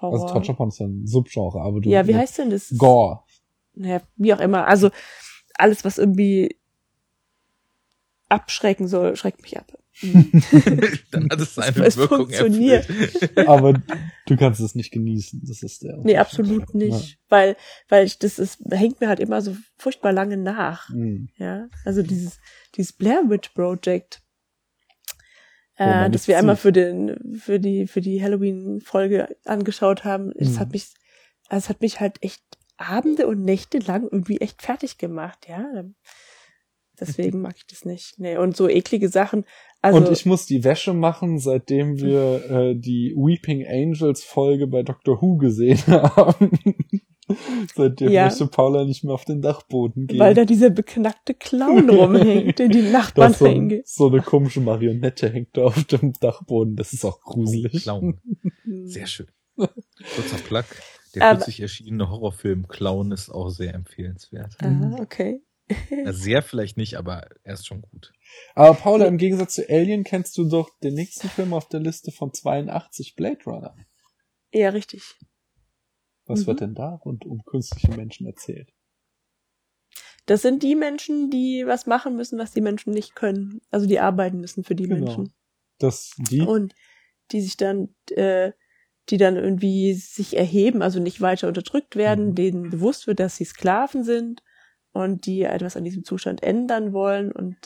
Horror. 0.00 0.20
also 0.20 0.26
Torture 0.34 0.56
Porn 0.56 0.68
ist 0.68 0.78
ja 0.78 0.86
ein 0.86 1.06
Subgenre, 1.06 1.60
aber 1.60 1.80
du. 1.80 1.88
ja, 1.88 2.06
wie 2.06 2.14
heißt 2.14 2.38
denn 2.38 2.50
das? 2.50 2.74
Gore. 2.76 3.20
Naja, 3.74 4.02
wie 4.16 4.34
auch 4.34 4.40
immer. 4.40 4.66
Also 4.66 4.90
alles, 5.54 5.84
was 5.84 5.96
irgendwie 5.98 6.56
abschrecken 8.28 8.88
soll, 8.88 9.16
schreckt 9.16 9.42
mich 9.42 9.56
ab. 9.58 9.72
Dann 11.10 11.30
hat 11.30 11.40
es 11.40 11.54
seine 11.54 11.84
Es 11.86 11.96
Wirkung 11.96 12.18
funktioniert. 12.26 12.86
aber 13.46 13.80
du 14.26 14.36
kannst 14.36 14.60
es 14.60 14.74
nicht 14.74 14.90
genießen. 14.92 15.40
Das 15.46 15.62
ist 15.62 15.82
der. 15.82 15.96
nee, 16.02 16.18
absolut 16.18 16.74
nicht. 16.74 17.18
Weil, 17.30 17.56
weil 17.88 18.04
ich, 18.04 18.18
das 18.18 18.38
ist, 18.38 18.60
hängt 18.70 19.00
mir 19.00 19.08
halt 19.08 19.20
immer 19.20 19.40
so 19.40 19.56
furchtbar 19.78 20.12
lange 20.12 20.36
nach. 20.36 20.90
Ja. 20.90 20.94
Mhm. 20.96 21.28
Ja, 21.38 21.66
also 21.86 22.02
dieses, 22.02 22.38
dieses 22.76 22.92
Blair 22.92 23.22
Witch 23.28 23.48
Project, 23.50 24.20
äh, 25.76 26.10
das 26.10 26.28
wir 26.28 26.38
einmal 26.38 26.56
für 26.56 26.72
den, 26.72 27.38
für 27.38 27.58
die, 27.60 27.86
für 27.86 28.00
die 28.00 28.22
Halloween-Folge 28.22 29.34
angeschaut 29.44 30.04
haben, 30.04 30.30
es 30.36 30.50
Mhm. 30.52 30.58
hat 30.60 30.72
mich, 30.72 30.88
es 31.48 31.68
hat 31.68 31.80
mich 31.80 32.00
halt 32.00 32.22
echt 32.22 32.42
Abende 32.76 33.26
und 33.26 33.42
Nächte 33.42 33.78
lang 33.78 34.02
irgendwie 34.02 34.38
echt 34.42 34.60
fertig 34.60 34.98
gemacht, 34.98 35.46
ja. 35.48 35.64
Deswegen 37.00 37.40
mag 37.42 37.54
ich 37.56 37.66
das 37.66 37.84
nicht. 37.84 38.18
Nee, 38.18 38.36
und 38.36 38.56
so 38.56 38.68
eklige 38.68 39.08
Sachen. 39.08 39.44
Also, 39.82 39.98
und 39.98 40.10
ich 40.10 40.26
muss 40.26 40.46
die 40.46 40.64
Wäsche 40.64 40.94
machen, 40.94 41.38
seitdem 41.38 41.98
wir 41.98 42.50
äh, 42.50 42.74
die 42.74 43.14
Weeping 43.16 43.66
Angels 43.66 44.24
Folge 44.24 44.66
bei 44.66 44.82
Doctor 44.82 45.20
Who 45.20 45.36
gesehen 45.36 45.78
haben. 45.86 46.50
seitdem 47.74 48.10
Ja. 48.10 48.24
möchte 48.24 48.46
Paula 48.46 48.84
nicht 48.84 49.04
mehr 49.04 49.14
auf 49.14 49.24
den 49.24 49.42
Dachboden 49.42 50.06
gehen. 50.06 50.18
weil 50.18 50.34
da 50.34 50.44
dieser 50.44 50.70
beknackte 50.70 51.34
Clown 51.34 51.90
rumhängt, 51.90 52.58
den 52.58 52.70
die 52.70 52.82
Nachbarn 52.82 53.32
so, 53.34 53.44
ein, 53.46 53.82
so 53.84 54.08
eine 54.08 54.22
komische 54.22 54.60
Marionette 54.60 55.28
hängt 55.30 55.56
da 55.56 55.64
auf 55.64 55.84
dem 55.84 56.12
Dachboden. 56.20 56.76
Das 56.76 56.92
ist 56.92 57.04
auch 57.04 57.20
gruselig. 57.20 57.82
Clown. 57.82 58.20
Sehr 58.84 59.06
schön. 59.06 59.26
Kurzer 59.56 60.36
Plug. 60.46 60.64
Der 61.14 61.30
kürzlich 61.30 61.60
erschienene 61.60 62.10
Horrorfilm 62.10 62.68
Clown 62.68 63.10
ist 63.10 63.30
auch 63.30 63.48
sehr 63.48 63.72
empfehlenswert. 63.72 64.54
Ah, 64.58 64.96
okay. 65.00 65.40
Sehr 66.04 66.42
vielleicht 66.42 66.76
nicht, 66.76 66.96
aber 66.96 67.28
er 67.42 67.54
ist 67.54 67.66
schon 67.66 67.82
gut. 67.82 68.12
Aber 68.54 68.74
Paula, 68.74 69.06
im 69.06 69.18
Gegensatz 69.18 69.54
zu 69.54 69.68
Alien 69.68 70.04
kennst 70.04 70.38
du 70.38 70.48
doch 70.48 70.70
den 70.80 70.94
nächsten 70.94 71.28
Film 71.28 71.52
auf 71.52 71.68
der 71.68 71.80
Liste 71.80 72.12
von 72.12 72.32
82, 72.32 73.16
Blade 73.16 73.42
Runner. 73.46 73.76
Ja, 74.52 74.68
richtig. 74.70 75.02
Was 76.26 76.40
Mhm. 76.42 76.46
wird 76.46 76.60
denn 76.60 76.74
da 76.74 76.94
rund 77.04 77.24
um 77.24 77.44
künstliche 77.44 77.90
Menschen 77.92 78.26
erzählt? 78.26 78.72
Das 80.26 80.42
sind 80.42 80.62
die 80.62 80.74
Menschen, 80.74 81.30
die 81.30 81.64
was 81.66 81.86
machen 81.86 82.16
müssen, 82.16 82.38
was 82.38 82.52
die 82.52 82.60
Menschen 82.60 82.92
nicht 82.92 83.14
können. 83.14 83.60
Also 83.70 83.86
die 83.86 84.00
arbeiten 84.00 84.40
müssen 84.40 84.64
für 84.64 84.74
die 84.74 84.88
Genau. 84.88 85.04
Menschen. 85.06 85.32
Das 85.78 86.12
die 86.18 86.40
Und 86.40 86.74
die 87.32 87.40
sich 87.40 87.56
dann, 87.56 87.94
äh, 88.10 88.52
die 89.08 89.18
dann 89.18 89.36
irgendwie 89.36 89.94
sich 89.94 90.36
erheben, 90.36 90.82
also 90.82 91.00
nicht 91.00 91.20
weiter 91.20 91.46
unterdrückt 91.48 91.94
werden, 91.96 92.30
Mhm. 92.30 92.34
denen 92.34 92.70
bewusst 92.70 93.06
wird, 93.06 93.20
dass 93.20 93.36
sie 93.36 93.44
Sklaven 93.44 94.02
sind 94.04 94.42
und 94.96 95.26
die 95.26 95.42
etwas 95.42 95.76
an 95.76 95.84
diesem 95.84 96.04
Zustand 96.04 96.42
ändern 96.42 96.92
wollen 96.92 97.32
und 97.32 97.56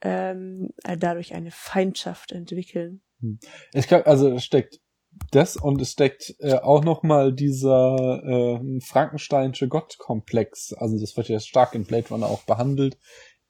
ähm, 0.00 0.70
dadurch 0.98 1.34
eine 1.34 1.50
Feindschaft 1.50 2.32
entwickeln. 2.32 3.02
Ich 3.72 3.86
glaube, 3.86 4.06
also 4.06 4.38
steckt 4.38 4.80
das 5.30 5.56
und 5.56 5.80
es 5.80 5.92
steckt 5.92 6.34
äh, 6.40 6.54
auch 6.54 6.82
noch 6.84 7.02
mal 7.02 7.32
dieser 7.32 8.22
äh, 8.24 8.80
Frankensteinsche 8.80 9.68
Gottkomplex. 9.68 10.72
Also 10.72 10.98
das 10.98 11.16
wird 11.16 11.28
ja 11.28 11.38
stark 11.38 11.74
in 11.74 11.84
Blade 11.84 12.08
Runner 12.08 12.26
auch 12.26 12.42
behandelt. 12.42 12.98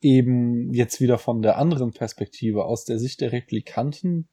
Eben 0.01 0.73
jetzt 0.75 1.01
wieder 1.01 1.19
von 1.19 1.43
der 1.43 1.59
anderen 1.59 1.93
Perspektive, 1.93 2.65
aus 2.65 2.85
der 2.85 2.99
Sicht 2.99 3.21
der 3.21 3.33
Replikanten, 3.33 4.29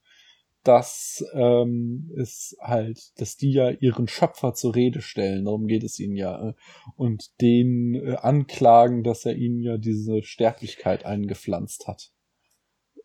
dass 0.64 1.24
ähm, 1.34 2.12
es 2.18 2.58
halt, 2.62 3.00
dass 3.20 3.38
die 3.38 3.52
ja 3.52 3.70
ihren 3.70 4.08
Schöpfer 4.08 4.54
zur 4.54 4.76
Rede 4.76 5.02
stellen, 5.02 5.46
darum 5.46 5.68
geht 5.68 5.84
es 5.84 6.00
ihnen 6.00 6.16
ja, 6.16 6.50
äh, 6.50 6.54
und 6.96 7.40
den 7.42 7.96
äh, 7.96 8.16
anklagen, 8.16 9.04
dass 9.04 9.26
er 9.26 9.36
ihnen 9.36 9.60
ja 9.60 9.78
diese 9.78 10.22
Sterblichkeit 10.24 11.06
eingepflanzt 11.06 11.88
hat. 11.88 12.12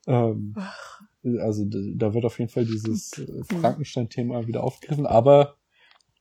Ähm, 0.06 0.54
also 1.40 1.64
da 1.66 2.12
wird 2.12 2.24
auf 2.24 2.38
jeden 2.38 2.50
Fall 2.50 2.66
dieses 2.66 3.18
äh, 3.18 3.44
Frankenstein-Thema 3.44 4.46
wieder 4.46 4.62
aufgegriffen, 4.62 5.06
aber 5.06 5.56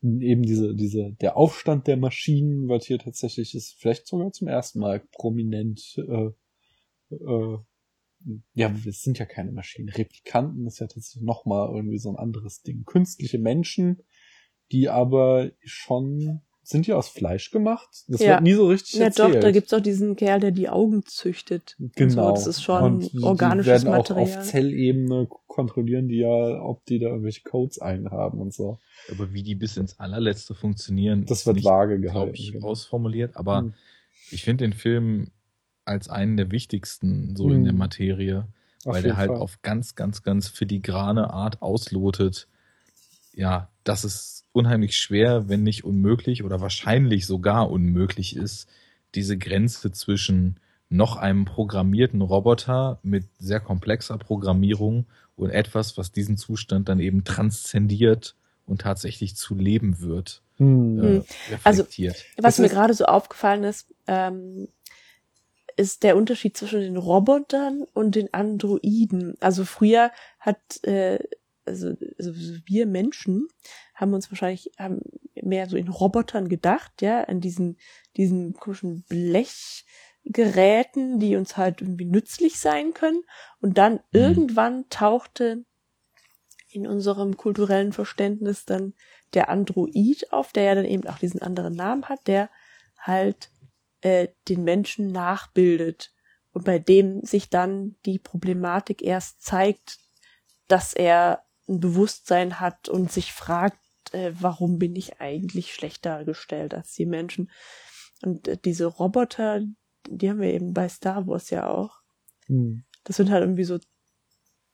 eben 0.02 0.44
diese, 0.44 0.76
diese, 0.76 1.14
der 1.22 1.38
Aufstand 1.38 1.88
der 1.88 1.98
Maschinen 1.98 2.68
wird 2.68 2.84
hier 2.84 3.00
tatsächlich 3.00 3.56
ist 3.56 3.76
vielleicht 3.80 4.08
sogar 4.08 4.32
zum 4.32 4.48
ersten 4.48 4.80
Mal 4.80 5.02
prominent, 5.12 5.98
äh, 5.98 7.16
äh, 7.16 7.58
ja, 8.54 8.74
es 8.88 9.02
sind 9.02 9.20
ja 9.20 9.26
keine 9.26 9.52
Maschinen. 9.52 9.90
Replikanten 9.90 10.66
ist 10.68 10.80
ja 10.80 10.88
tatsächlich 10.88 11.24
nochmal 11.24 11.70
irgendwie 11.76 11.98
so 12.00 12.10
ein 12.10 12.16
anderes 12.18 12.62
Ding. 12.62 12.84
Künstliche 12.86 13.40
Menschen, 13.40 14.02
die 14.72 14.90
aber 14.90 15.52
schon, 15.64 16.42
sind 16.64 16.88
die 16.88 16.94
aus 16.94 17.10
Fleisch 17.10 17.52
gemacht? 17.52 17.90
Das 18.08 18.22
Ja. 18.22 18.30
wird 18.36 18.44
nie 18.44 18.54
so 18.54 18.68
richtig 18.68 18.94
ja 19.00 19.06
erzählt. 19.06 19.36
doch, 19.36 19.40
da 19.42 19.52
gibt's 19.52 19.74
auch 19.74 19.82
diesen 19.82 20.16
Kerl, 20.16 20.40
der 20.40 20.52
die 20.52 20.70
Augen 20.70 21.04
züchtet. 21.06 21.76
Und 21.80 21.96
Genau. 21.96 22.30
So, 22.30 22.36
das 22.36 22.48
ist 22.48 22.64
schon 22.64 22.84
Und 22.96 23.12
die- 23.14 23.20
organisches 23.22 23.82
die 23.82 23.88
werden 23.88 23.94
auch 23.94 24.10
Material. 24.10 24.38
auf 24.40 24.46
Zellebene 24.46 25.28
kontrollieren 25.48 26.08
die 26.08 26.18
ja, 26.20 26.62
ob 26.64 26.86
die 26.86 27.00
da 27.00 27.08
irgendwelche 27.10 27.44
Codes 27.44 27.80
einhaben 27.80 28.40
und 28.40 28.54
so. 28.54 28.80
Aber 29.12 29.34
wie 29.34 29.44
die 29.44 29.56
bis 29.56 29.76
ins 29.78 30.00
allerletzte 30.00 30.56
funktionieren, 30.56 31.26
Das 31.26 31.40
ist 31.42 31.46
wird 31.46 31.58
nicht, 31.58 31.66
vage 31.66 32.00
glaube 32.00 32.14
gehalten. 32.14 32.36
ich, 32.36 32.54
genau. 32.54 32.68
ausformuliert. 32.68 33.36
Aber 33.36 33.60
Hm. 33.60 33.74
ich 34.32 34.44
finde 34.44 34.64
den 34.64 34.74
Film 34.74 35.28
als 35.86 36.10
einen 36.10 36.38
der 36.38 36.52
wichtigsten 36.52 37.36
so 37.36 37.50
in 37.50 37.64
der 37.64 37.74
Hm. 37.74 37.80
Materie, 37.80 38.48
Auf 38.86 38.96
weil 38.96 39.04
der 39.04 39.18
halt 39.18 39.30
Fall. 39.32 39.38
auf 39.40 39.62
ganz, 39.62 39.96
ganz, 39.96 40.24
ganz 40.24 40.48
filigrane 40.48 41.30
Art 41.32 41.62
auslotet, 41.62 42.48
ja, 43.34 43.70
dass 43.84 44.04
es 44.04 44.46
unheimlich 44.52 44.96
schwer, 44.98 45.50
wenn 45.50 45.64
nicht 45.64 45.84
unmöglich 45.84 46.44
oder 46.44 46.62
wahrscheinlich 46.62 47.26
sogar 47.26 47.70
unmöglich 47.70 48.36
ist, 48.36 48.68
diese 49.16 49.38
Grenze 49.38 49.92
zwischen 49.92 50.58
noch 50.90 51.18
einem 51.18 51.46
programmierten 51.46 52.22
Roboter 52.22 53.00
mit 53.02 53.26
sehr 53.40 53.60
komplexer 53.60 54.18
Programmierung 54.18 55.06
und 55.36 55.50
etwas, 55.50 55.98
was 55.98 56.12
diesen 56.12 56.38
Zustand 56.38 56.88
dann 56.88 57.00
eben 57.00 57.24
transzendiert 57.24 58.36
und 58.66 58.82
tatsächlich 58.82 59.36
zu 59.36 59.56
leben 59.56 60.00
wird. 60.02 60.42
Hm. 60.58 61.00
Äh, 61.00 61.22
Also, 61.64 61.82
reflektiert. 61.82 62.24
Was 62.38 62.60
mir 62.60 62.70
gerade 62.70 62.94
so 62.94 63.06
aufgefallen 63.06 63.64
ist, 63.64 63.88
ähm, 64.08 64.68
ist 65.78 66.04
der 66.04 66.18
Unterschied 66.18 66.58
zwischen 66.58 66.82
den 66.82 66.98
Robotern 66.98 67.84
und 67.94 68.16
den 68.16 68.34
Androiden. 68.34 69.36
Also 69.40 69.64
früher 69.66 70.12
hat, 70.40 70.84
äh, 70.84 71.20
also, 71.66 71.96
also 72.18 72.34
wir 72.66 72.86
Menschen 72.86 73.48
haben 73.96 74.14
uns 74.14 74.30
wahrscheinlich 74.32 74.72
haben 74.78 75.02
mehr 75.42 75.70
so 75.70 75.78
in 75.78 75.88
Robotern 75.88 76.50
gedacht, 76.50 77.02
ja, 77.02 77.24
an 77.24 77.40
diesen, 77.42 77.78
diesen 78.18 78.54
komischen 78.54 79.04
Blechgeräten, 79.04 81.20
die 81.20 81.36
uns 81.36 81.58
halt 81.58 81.82
irgendwie 81.82 82.06
nützlich 82.06 82.60
sein 82.60 82.94
können. 82.94 83.24
Und 83.62 83.78
dann 83.78 84.00
irgendwann 84.12 84.90
tauchte 84.90 85.66
in 86.70 86.88
unserem 86.88 87.38
kulturellen 87.38 87.94
Verständnis 87.94 88.66
dann 88.66 88.94
der 89.34 89.50
Android 89.50 90.32
auf, 90.32 90.54
der 90.54 90.64
ja 90.64 90.76
dann 90.76 90.86
eben 90.86 91.08
auch 91.08 91.20
diesen 91.20 91.42
anderen 91.42 91.76
Namen 91.76 92.08
hat, 92.10 92.28
der 92.28 92.50
halt 92.98 93.50
äh, 94.04 94.28
den 94.50 94.64
Menschen 94.64 95.12
nachbildet 95.12 96.14
und 96.52 96.66
bei 96.66 96.78
dem 96.78 97.22
sich 97.22 97.50
dann 97.50 97.96
die 98.06 98.20
Problematik 98.20 99.02
erst 99.02 99.42
zeigt, 99.42 99.98
dass 100.68 100.94
er 100.94 101.44
ein 101.68 101.80
Bewusstsein 101.80 102.60
hat 102.60 102.90
und 102.90 103.12
sich 103.12 103.32
fragt, 103.32 103.80
äh, 104.12 104.34
warum 104.40 104.78
bin 104.78 104.96
ich 104.96 105.22
eigentlich 105.22 105.74
schlechter 105.74 106.26
gestellt 106.26 106.74
als 106.74 106.94
die 106.94 107.06
Menschen. 107.06 107.50
Und 108.22 108.48
äh, 108.48 108.58
diese 108.58 108.86
Roboter, 108.86 109.62
die 110.08 110.30
haben 110.30 110.42
wir 110.42 110.54
eben 110.54 110.74
bei 110.74 110.90
Star 110.90 111.26
Wars 111.26 111.50
ja 111.50 111.68
auch. 111.68 112.02
Hm. 112.48 112.84
Das 113.06 113.16
sind 113.16 113.32
halt 113.32 113.44
irgendwie 113.44 113.64
so 113.64 113.80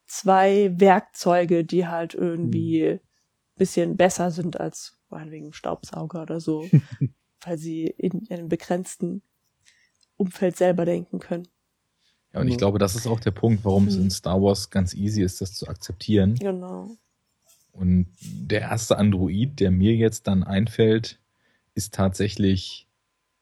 zwei 0.07 0.73
Werkzeuge, 0.79 1.63
die 1.63 1.87
halt 1.87 2.15
irgendwie 2.15 2.99
bisschen 3.55 3.95
besser 3.95 4.31
sind 4.31 4.59
als 4.59 4.99
meinetwegen 5.09 5.53
Staubsauger 5.53 6.23
oder 6.23 6.39
so, 6.39 6.67
weil 7.41 7.57
sie 7.57 7.85
in 7.85 8.27
einem 8.29 8.49
begrenzten 8.49 9.21
Umfeld 10.17 10.57
selber 10.57 10.85
denken 10.85 11.19
können. 11.19 11.47
Ja, 12.33 12.41
und 12.41 12.47
ich 12.47 12.53
Ja. 12.53 12.57
glaube, 12.59 12.79
das 12.79 12.95
ist 12.95 13.07
auch 13.07 13.19
der 13.19 13.31
Punkt, 13.31 13.63
warum 13.65 13.87
es 13.87 13.95
Mhm. 13.97 14.03
in 14.03 14.09
Star 14.11 14.41
Wars 14.41 14.69
ganz 14.69 14.93
easy 14.93 15.23
ist, 15.23 15.41
das 15.41 15.53
zu 15.53 15.67
akzeptieren. 15.67 16.35
Genau. 16.35 16.91
Und 17.71 18.07
der 18.21 18.61
erste 18.61 18.97
Android, 18.97 19.59
der 19.59 19.71
mir 19.71 19.95
jetzt 19.95 20.27
dann 20.27 20.43
einfällt, 20.43 21.19
ist 21.75 21.93
tatsächlich 21.93 22.87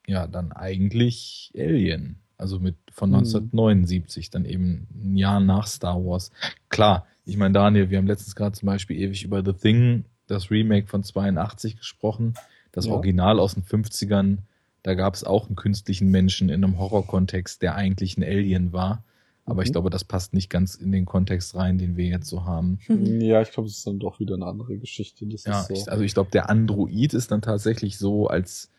ja 0.06 0.28
dann 0.28 0.52
eigentlich 0.52 1.52
Alien. 1.56 2.22
Also 2.38 2.60
mit 2.60 2.76
von 2.92 3.10
Mhm. 3.10 3.16
1979, 3.18 4.30
dann 4.30 4.46
eben 4.46 4.88
ein 4.94 5.18
Jahr 5.18 5.40
nach 5.40 5.66
Star 5.68 5.98
Wars. 6.06 6.32
Klar, 6.70 7.08
ich 7.26 7.36
meine, 7.36 7.54
Daniel, 7.54 7.90
wir 7.90 7.98
haben 7.98 8.08
letztens 8.08 8.36
gerade 8.36 8.56
zum 8.56 8.68
Beispiel 8.68 8.98
ewig 9.02 9.24
über 9.24 9.44
The 9.44 9.54
Thing, 9.54 10.06
das 10.28 10.52
Remake 10.52 10.88
von 10.88 11.04
82 11.04 11.78
gesprochen. 11.78 12.36
Das 12.78 12.86
Ja. 12.86 12.94
Original 12.94 13.40
aus 13.40 13.56
den 13.56 13.64
50ern, 13.64 14.38
da 14.84 14.94
gab 14.94 15.16
es 15.16 15.24
auch 15.24 15.48
einen 15.48 15.56
künstlichen 15.56 16.10
Menschen 16.10 16.50
in 16.50 16.64
einem 16.64 16.78
Horrorkontext, 16.78 17.62
der 17.64 17.74
eigentlich 17.76 18.18
ein 18.18 18.24
Alien 18.24 18.72
war. 18.72 19.04
Aber 19.46 19.64
ich 19.64 19.70
Mhm. 19.70 19.74
glaube, 19.74 19.90
das 19.90 20.04
passt 20.04 20.34
nicht 20.34 20.50
ganz 20.50 20.76
in 20.76 20.92
den 20.92 21.06
Kontext 21.06 21.56
rein, 21.56 21.78
den 21.80 21.98
wir 21.98 22.06
jetzt 22.06 22.28
so 22.28 22.46
haben. 22.46 22.78
Ja, 23.22 23.42
ich 23.42 23.52
glaube, 23.52 23.68
es 23.68 23.78
ist 23.78 23.88
dann 23.88 23.98
doch 23.98 24.20
wieder 24.20 24.36
eine 24.36 24.46
andere 24.46 24.78
Geschichte. 24.78 25.26
Das 25.26 25.44
Ja, 25.46 25.62
ist 25.62 25.68
so. 25.70 25.74
ich, 25.74 25.92
also 25.92 26.04
ich 26.04 26.14
glaube, 26.14 26.30
der 26.32 26.50
Android 26.52 27.14
ist 27.16 27.32
dann 27.32 27.42
tatsächlich 27.42 27.98
so 27.98 28.28
als 28.28 28.70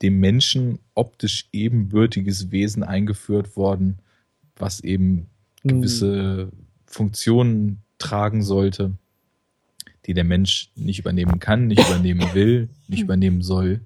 dem 0.00 0.18
Menschen 0.18 0.78
optisch 0.94 1.48
ebenbürtiges 1.52 2.50
Wesen 2.50 2.82
eingeführt 2.82 3.56
worden, 3.56 3.98
was 4.56 4.80
eben 4.80 5.26
Hm. 5.62 5.68
gewisse 5.82 6.48
Funktionen 6.86 7.82
tragen 7.98 8.42
sollte, 8.42 8.92
die 10.06 10.14
der 10.14 10.24
Mensch 10.24 10.70
nicht 10.74 10.98
übernehmen 10.98 11.38
kann, 11.38 11.66
nicht 11.66 11.86
übernehmen 11.88 12.34
will, 12.34 12.68
nicht 12.88 13.02
übernehmen 13.02 13.42
soll. 13.42 13.80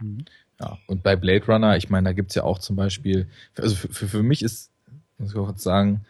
Mhm. 0.00 0.24
Ja, 0.60 0.78
und 0.86 1.02
bei 1.02 1.16
Blade 1.16 1.44
Runner, 1.46 1.76
ich 1.76 1.90
meine, 1.90 2.10
da 2.10 2.12
gibt's 2.12 2.34
ja 2.34 2.44
auch 2.44 2.58
zum 2.58 2.76
Beispiel, 2.76 3.28
also 3.56 3.74
für, 3.74 3.88
für, 3.88 4.08
für 4.08 4.22
mich 4.22 4.42
ist, 4.42 4.70
muss 5.18 5.32
ich 5.32 5.36
auch 5.36 5.48
jetzt 5.48 5.62
sagen, 5.62 6.04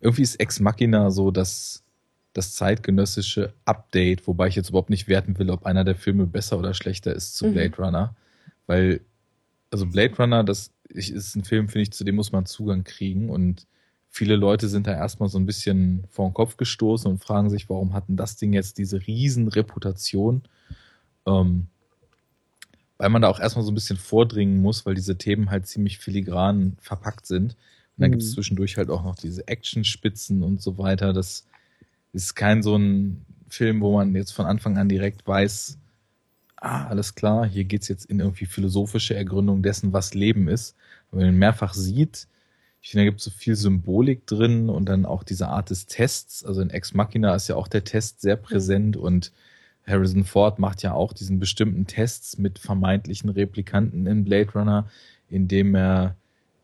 irgendwie 0.00 0.22
ist 0.22 0.36
Ex 0.36 0.60
Machina 0.60 1.10
so 1.10 1.30
das, 1.30 1.82
das 2.32 2.54
zeitgenössische 2.54 3.54
Update, 3.64 4.26
wobei 4.26 4.48
ich 4.48 4.56
jetzt 4.56 4.68
überhaupt 4.68 4.90
nicht 4.90 5.08
werten 5.08 5.38
will, 5.38 5.50
ob 5.50 5.64
einer 5.66 5.84
der 5.84 5.96
Filme 5.96 6.26
besser 6.26 6.58
oder 6.58 6.74
schlechter 6.74 7.14
ist 7.14 7.36
zu 7.36 7.46
Mhm. 7.46 7.52
Blade 7.52 7.76
Runner. 7.78 8.16
Weil, 8.66 9.00
also 9.70 9.86
Blade 9.86 10.14
Runner, 10.16 10.44
das 10.44 10.70
ist 10.88 11.34
ein 11.34 11.44
Film, 11.44 11.68
finde 11.68 11.82
ich, 11.82 11.92
zu 11.92 12.04
dem 12.04 12.16
muss 12.16 12.32
man 12.32 12.46
Zugang 12.46 12.84
kriegen 12.84 13.30
und 13.30 13.66
viele 14.18 14.36
Leute 14.36 14.68
sind 14.68 14.86
da 14.88 14.92
erstmal 14.94 15.28
so 15.28 15.38
ein 15.38 15.46
bisschen 15.46 16.04
vor 16.10 16.28
den 16.28 16.34
Kopf 16.34 16.56
gestoßen 16.56 17.10
und 17.10 17.22
fragen 17.22 17.50
sich, 17.50 17.70
warum 17.70 17.94
hat 17.94 18.08
denn 18.08 18.16
das 18.16 18.36
Ding 18.36 18.52
jetzt 18.52 18.78
diese 18.78 19.06
riesen 19.06 19.48
Reputation? 19.48 20.42
Ähm, 21.26 21.68
weil 22.98 23.10
man 23.10 23.22
da 23.22 23.28
auch 23.28 23.38
erstmal 23.40 23.64
so 23.64 23.70
ein 23.70 23.76
bisschen 23.76 23.96
vordringen 23.96 24.60
muss, 24.60 24.84
weil 24.84 24.94
diese 24.94 25.16
Themen 25.16 25.50
halt 25.50 25.66
ziemlich 25.68 25.98
filigran 25.98 26.76
verpackt 26.80 27.26
sind. 27.26 27.52
Und 27.52 28.02
dann 28.02 28.10
Mhm. 28.10 28.12
gibt 28.12 28.22
es 28.24 28.32
zwischendurch 28.32 28.76
halt 28.76 28.90
auch 28.90 29.04
noch 29.04 29.14
diese 29.14 29.46
Actionspitzen 29.46 30.42
und 30.42 30.60
so 30.60 30.78
weiter. 30.78 31.12
Das 31.12 31.46
ist 32.12 32.34
kein 32.34 32.62
so 32.62 32.76
ein 32.76 33.24
Film, 33.48 33.80
wo 33.80 33.94
man 33.96 34.14
jetzt 34.14 34.32
von 34.32 34.46
Anfang 34.46 34.78
an 34.78 34.88
direkt 34.88 35.26
weiß, 35.26 35.78
ah, 36.56 36.86
alles 36.88 37.14
klar, 37.14 37.46
hier 37.46 37.64
geht's 37.64 37.88
jetzt 37.88 38.06
in 38.06 38.20
irgendwie 38.20 38.46
philosophische 38.46 39.14
Ergründung 39.14 39.62
dessen, 39.62 39.92
was 39.92 40.14
Leben 40.14 40.48
ist. 40.48 40.76
Wenn 41.10 41.20
man 41.20 41.28
ihn 41.34 41.38
mehrfach 41.38 41.74
sieht, 41.74 42.26
ich 42.80 42.90
finde, 42.90 43.04
da 43.04 43.10
gibt 43.10 43.18
es 43.18 43.24
so 43.24 43.30
viel 43.30 43.56
Symbolik 43.56 44.26
drin 44.26 44.68
und 44.70 44.86
dann 44.86 45.04
auch 45.04 45.24
diese 45.24 45.48
Art 45.48 45.70
des 45.70 45.86
Tests. 45.86 46.44
Also 46.44 46.60
in 46.60 46.70
Ex 46.70 46.94
Machina 46.94 47.34
ist 47.34 47.48
ja 47.48 47.56
auch 47.56 47.68
der 47.68 47.84
Test 47.84 48.20
sehr 48.20 48.36
präsent 48.36 48.96
und 48.96 49.32
Harrison 49.86 50.24
Ford 50.24 50.58
macht 50.58 50.82
ja 50.82 50.92
auch 50.92 51.12
diesen 51.12 51.38
bestimmten 51.38 51.86
Tests 51.86 52.38
mit 52.38 52.58
vermeintlichen 52.58 53.30
Replikanten 53.30 54.06
in 54.06 54.24
Blade 54.24 54.52
Runner, 54.54 54.88
indem 55.28 55.74
er 55.74 56.14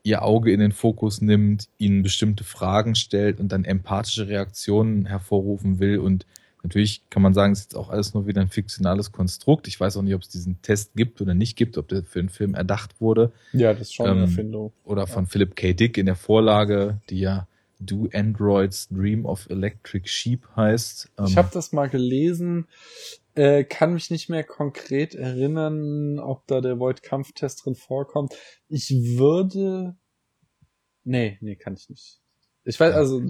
ihr 0.03 0.23
Auge 0.23 0.53
in 0.53 0.61
den 0.61 0.73
Fokus 0.73 1.23
nimmt, 1.23 1.69
ihnen 1.78 2.03
bestimmte 2.03 2.45
Fragen 2.45 2.95
stellt 2.95 3.41
und 3.41 3.51
dann 3.51 3.65
empathische 3.65 4.28
Reaktionen 4.28 5.07
hervorrufen 5.07 5.78
will. 5.78 5.99
Und 5.99 6.27
natürlich 6.65 7.03
kann 7.11 7.23
man 7.23 7.35
sagen, 7.35 7.53
es 7.53 7.61
ist 7.61 7.65
jetzt 7.66 7.77
auch 7.77 7.91
alles 7.91 8.15
nur 8.15 8.27
wieder 8.27 8.41
ein 8.41 8.49
fiktionales 8.49 9.12
Konstrukt. 9.12 9.69
Ich 9.69 9.78
weiß 9.78 9.97
auch 9.97 10.03
nicht, 10.03 10.15
ob 10.15 10.23
es 10.23 10.28
diesen 10.28 10.61
Test 10.62 10.95
gibt 10.95 11.20
oder 11.20 11.35
nicht 11.35 11.57
gibt, 11.57 11.78
ob 11.78 11.86
der 11.89 12.03
für 12.03 12.20
den 12.20 12.28
Film 12.31 12.55
erdacht 12.55 13.01
wurde 13.01 13.32
Ja, 13.53 13.73
das 13.73 13.82
ist 13.82 13.95
schon 13.95 14.07
eine 14.09 14.16
Ähm, 14.16 14.24
Erfindung. 14.24 14.73
oder 14.85 15.07
von 15.07 15.27
Philip 15.27 15.55
K. 15.55 15.73
Dick 15.74 15.97
in 15.99 16.07
der 16.07 16.16
Vorlage, 16.16 17.01
die 17.11 17.20
ja 17.20 17.47
Do 17.81 18.09
Androids 18.12 18.89
Dream 18.89 19.27
of 19.27 19.49
Electric 19.51 20.09
Sheep 20.09 20.47
heißt. 20.57 21.11
Ich 21.27 21.31
Ähm, 21.32 21.36
habe 21.36 21.51
das 21.53 21.73
mal 21.73 21.89
gelesen, 21.89 22.66
äh, 23.35 23.65
kann 23.65 23.93
mich 23.95 24.11
nicht 24.11 24.28
mehr 24.31 24.45
konkret 24.45 25.15
erinnern, 25.15 26.19
ob 26.20 26.47
da 26.47 26.61
der 26.61 26.78
Void-Kampftest 26.78 27.65
drin 27.66 27.74
vorkommt. 27.74 28.32
Ich 28.69 28.91
würde. 28.91 29.97
Nee, 31.03 31.36
nee, 31.43 31.57
kann 31.57 31.74
ich 31.74 31.91
nicht. 31.91 32.20
Ich 32.66 32.81
weiß, 32.81 32.95
also 32.95 33.20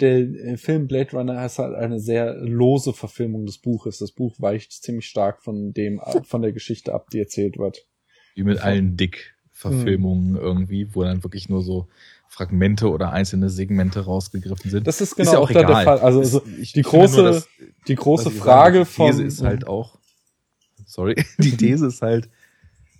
der 0.00 0.18
äh, 0.18 0.56
Film 0.56 0.86
Blade 0.88 1.12
Runner 1.12 1.44
ist 1.44 1.58
halt 1.58 1.74
eine 1.74 2.00
sehr 2.00 2.34
lose 2.36 2.92
Verfilmung 2.92 3.44
des 3.46 3.58
Buches. 3.58 3.98
Das 3.98 4.12
Buch 4.12 4.36
weicht 4.38 4.72
ziemlich 4.72 5.06
stark 5.06 5.42
von 5.42 5.72
dem 5.72 6.00
von 6.24 6.42
der 6.42 6.52
Geschichte 6.52 6.94
ab, 6.94 7.08
die 7.12 7.18
erzählt 7.18 7.58
wird. 7.58 7.86
wie 8.34 8.42
mit 8.44 8.60
allen 8.60 8.96
Dick-Verfilmungen 8.96 10.36
irgendwie, 10.36 10.94
wo 10.94 11.02
dann 11.02 11.22
wirklich 11.24 11.48
nur 11.48 11.62
so 11.62 11.88
Fragmente 12.28 12.90
oder 12.90 13.12
einzelne 13.12 13.48
Segmente 13.50 14.00
rausgegriffen 14.00 14.70
sind. 14.70 14.86
Das 14.86 15.00
ist 15.00 15.16
genau 15.16 15.36
auch 15.42 15.50
da 15.50 15.62
der. 15.62 15.68
Fall. 15.68 15.98
Also, 16.00 16.20
also 16.20 16.42
ich 16.60 16.72
die 16.72 16.82
finde 16.82 16.98
nur, 16.98 17.06
große, 17.08 17.22
dass- 17.22 17.48
die 17.88 17.94
große 17.94 18.30
Frage 18.30 18.84
sagen 18.84 18.98
will, 18.98 19.06
Die 19.06 19.12
These 19.12 19.18
von 19.18 19.26
ist 19.26 19.42
halt 19.42 19.66
auch, 19.66 19.98
sorry, 20.86 21.14
die 21.38 21.50
These 21.56 21.86
ist 21.86 22.02
halt, 22.02 22.28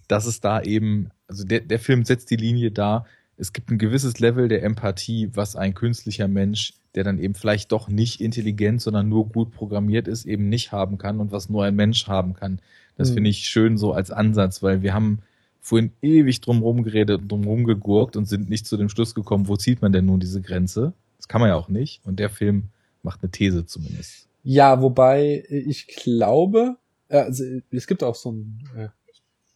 dass 0.09 0.27
es 0.27 0.41
da 0.41 0.63
eben, 0.63 1.11
also 1.27 1.45
der, 1.45 1.61
der 1.61 1.79
Film 1.79 2.05
setzt 2.05 2.31
die 2.31 2.37
Linie 2.37 2.71
da, 2.71 3.05
es 3.37 3.53
gibt 3.53 3.71
ein 3.71 3.79
gewisses 3.79 4.19
Level 4.19 4.49
der 4.49 4.63
Empathie, 4.63 5.31
was 5.35 5.57
ein 5.57 5.75
künstlicher 5.75 6.29
Mensch, 6.29 6.75
der 6.95 7.05
dann 7.05 7.19
eben 7.19 7.35
vielleicht 7.35 7.73
doch 7.73 7.89
nicht 7.89 8.21
intelligent, 8.21 8.81
sondern 8.81 9.09
nur 9.09 9.29
gut 9.29 9.53
programmiert 9.53 10.09
ist, 10.09 10.25
eben 10.25 10.49
nicht 10.49 10.73
haben 10.73 10.97
kann 10.97 11.21
und 11.21 11.33
was 11.33 11.51
nur 11.51 11.65
ein 11.65 11.77
Mensch 11.77 12.07
haben 12.07 12.35
kann. 12.35 12.61
Das 12.97 13.11
Mhm. 13.11 13.15
finde 13.15 13.31
ich 13.31 13.39
schön 13.41 13.77
so 13.77 13.93
als 13.93 14.11
Ansatz, 14.11 14.63
weil 14.63 14.83
wir 14.83 14.95
haben 14.95 15.21
vorhin 15.61 15.93
ewig 16.01 16.41
drum 16.41 16.83
geredet 16.83 17.21
und 17.21 17.29
drum 17.29 17.65
gegurkt 17.65 18.17
und 18.17 18.27
sind 18.27 18.49
nicht 18.49 18.67
zu 18.67 18.77
dem 18.77 18.89
Schluss 18.89 19.15
gekommen, 19.15 19.49
wo 19.49 19.57
zieht 19.57 19.83
man 19.83 19.93
denn 19.93 20.07
nun 20.07 20.21
diese 20.21 20.41
Grenze? 20.41 20.95
Das 21.19 21.29
kann 21.29 21.41
man 21.41 21.51
ja 21.51 21.57
auch 21.57 21.69
nicht. 21.69 22.01
Und 22.07 22.19
der 22.21 22.31
Film 22.31 22.69
macht 23.03 23.23
eine 23.23 23.31
These 23.31 23.67
zumindest. 23.67 24.29
Ja, 24.45 24.81
wobei 24.81 25.45
äh, 25.49 25.59
ich 25.59 25.89
glaube, 25.89 26.77
äh, 27.09 27.19
also 27.19 27.45
es 27.71 27.87
gibt 27.87 28.03
auch 28.05 28.15
so 28.15 28.31
einen 28.31 28.63
äh, 28.77 28.89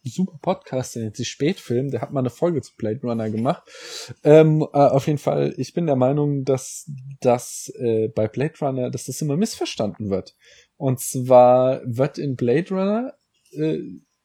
super 0.03 0.37
Podcast, 0.41 0.95
der 0.95 1.03
nennt 1.03 1.15
sich 1.15 1.29
Spätfilm, 1.29 1.91
der 1.91 2.01
hat 2.01 2.11
mal 2.11 2.21
eine 2.21 2.29
Folge 2.29 2.61
zu 2.61 2.75
Blade 2.75 3.01
Runner 3.03 3.29
gemacht. 3.29 3.63
Ähm, 4.23 4.61
äh, 4.73 4.77
auf 4.77 5.07
jeden 5.07 5.19
Fall, 5.19 5.53
ich 5.57 5.73
bin 5.73 5.85
der 5.85 5.95
Meinung, 5.95 6.43
dass 6.43 6.89
das 7.19 7.71
äh, 7.79 8.07
bei 8.09 8.27
Blade 8.27 8.53
Runner, 8.61 8.89
dass 8.89 9.05
das 9.05 9.21
immer 9.21 9.37
missverstanden 9.37 10.09
wird. 10.09 10.35
Und 10.77 10.99
zwar 10.99 11.81
wird 11.85 12.17
in 12.17 12.35
Blade 12.35 12.69
Runner 12.69 13.13
äh, 13.51 13.79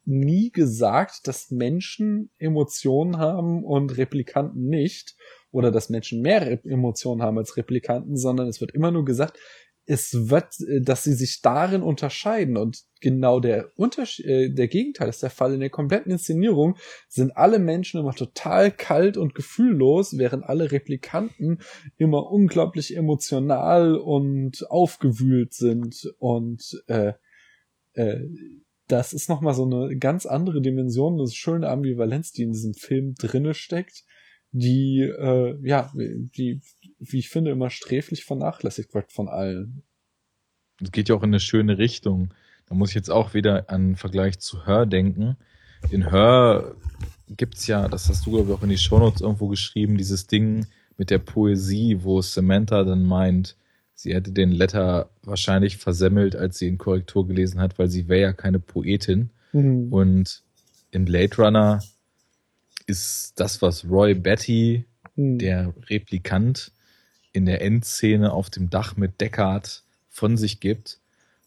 nie 0.06 0.50
gesagt, 0.50 1.26
dass 1.26 1.50
Menschen 1.50 2.30
Emotionen 2.38 3.18
haben 3.18 3.64
und 3.64 3.96
Replikanten 3.98 4.68
nicht. 4.68 5.16
Oder 5.50 5.70
dass 5.70 5.88
Menschen 5.88 6.20
mehr 6.20 6.64
Emotionen 6.66 7.22
haben 7.22 7.38
als 7.38 7.56
Replikanten, 7.56 8.16
sondern 8.16 8.46
es 8.46 8.60
wird 8.60 8.72
immer 8.72 8.90
nur 8.90 9.04
gesagt, 9.04 9.38
es 9.86 10.28
wird, 10.28 10.60
äh, 10.60 10.82
dass 10.82 11.04
sie 11.04 11.14
sich 11.14 11.40
darin 11.40 11.82
unterscheiden. 11.82 12.56
Und 12.56 12.84
genau 13.00 13.40
der 13.40 13.70
Unterschied, 13.76 14.26
äh, 14.26 14.50
der 14.50 14.68
Gegenteil 14.68 15.08
ist 15.08 15.22
der 15.22 15.30
Fall. 15.30 15.54
In 15.54 15.60
der 15.60 15.70
kompletten 15.70 16.12
Inszenierung 16.12 16.76
sind 17.08 17.36
alle 17.36 17.58
Menschen 17.58 18.00
immer 18.00 18.14
total 18.14 18.70
kalt 18.70 19.16
und 19.16 19.34
gefühllos, 19.34 20.18
während 20.18 20.44
alle 20.44 20.72
Replikanten 20.72 21.60
immer 21.96 22.30
unglaublich 22.30 22.96
emotional 22.96 23.96
und 23.96 24.68
aufgewühlt 24.70 25.54
sind. 25.54 26.12
Und 26.18 26.82
äh, 26.88 27.12
äh, 27.94 28.20
das 28.88 29.12
ist 29.12 29.28
nochmal 29.28 29.54
so 29.54 29.64
eine 29.64 29.96
ganz 29.96 30.26
andere 30.26 30.60
Dimension, 30.60 31.18
eine 31.18 31.28
schöne 31.28 31.68
Ambivalenz, 31.68 32.32
die 32.32 32.42
in 32.42 32.52
diesem 32.52 32.74
Film 32.74 33.14
drinne 33.14 33.54
steckt, 33.54 34.04
die, 34.52 35.00
äh, 35.00 35.56
ja, 35.62 35.92
die, 35.94 36.60
wie 36.98 37.18
ich 37.18 37.28
finde, 37.28 37.50
immer 37.50 37.70
sträflich 37.70 38.24
vernachlässigt 38.24 38.94
wird 38.94 39.12
von 39.12 39.28
allen. 39.28 39.82
Es 40.80 40.92
geht 40.92 41.08
ja 41.08 41.14
auch 41.14 41.22
in 41.22 41.30
eine 41.30 41.40
schöne 41.40 41.78
Richtung. 41.78 42.34
Da 42.66 42.74
muss 42.74 42.90
ich 42.90 42.94
jetzt 42.94 43.10
auch 43.10 43.34
wieder 43.34 43.70
an 43.70 43.96
Vergleich 43.96 44.38
zu 44.38 44.66
Hör 44.66 44.86
denken. 44.86 45.36
In 45.90 46.10
Hör 46.10 46.76
gibt's 47.28 47.66
ja, 47.66 47.88
das 47.88 48.08
hast 48.08 48.26
du, 48.26 48.32
glaube 48.32 48.50
ich, 48.50 48.58
auch 48.58 48.62
in 48.62 48.70
die 48.70 48.78
Shownotes 48.78 49.20
irgendwo 49.20 49.48
geschrieben, 49.48 49.96
dieses 49.96 50.26
Ding 50.26 50.66
mit 50.96 51.10
der 51.10 51.18
Poesie, 51.18 52.02
wo 52.02 52.22
Samantha 52.22 52.82
dann 52.84 53.04
meint, 53.04 53.56
sie 53.94 54.14
hätte 54.14 54.32
den 54.32 54.52
Letter 54.52 55.10
wahrscheinlich 55.22 55.76
versemmelt, 55.76 56.36
als 56.36 56.58
sie 56.58 56.68
in 56.68 56.78
Korrektur 56.78 57.26
gelesen 57.26 57.60
hat, 57.60 57.78
weil 57.78 57.88
sie 57.88 58.08
wäre 58.08 58.20
ja 58.20 58.32
keine 58.32 58.58
Poetin. 58.58 59.30
Mhm. 59.52 59.92
Und 59.92 60.42
in 60.90 61.04
Blade 61.04 61.36
Runner 61.36 61.82
ist 62.86 63.34
das, 63.36 63.62
was 63.62 63.88
Roy 63.88 64.14
Betty, 64.14 64.84
mhm. 65.16 65.38
der 65.38 65.74
Replikant, 65.88 66.72
in 67.36 67.44
der 67.44 67.60
Endszene 67.60 68.32
auf 68.32 68.48
dem 68.48 68.70
Dach 68.70 68.96
mit 68.96 69.20
Deckard 69.20 69.84
von 70.08 70.38
sich 70.38 70.58
gibt. 70.58 70.98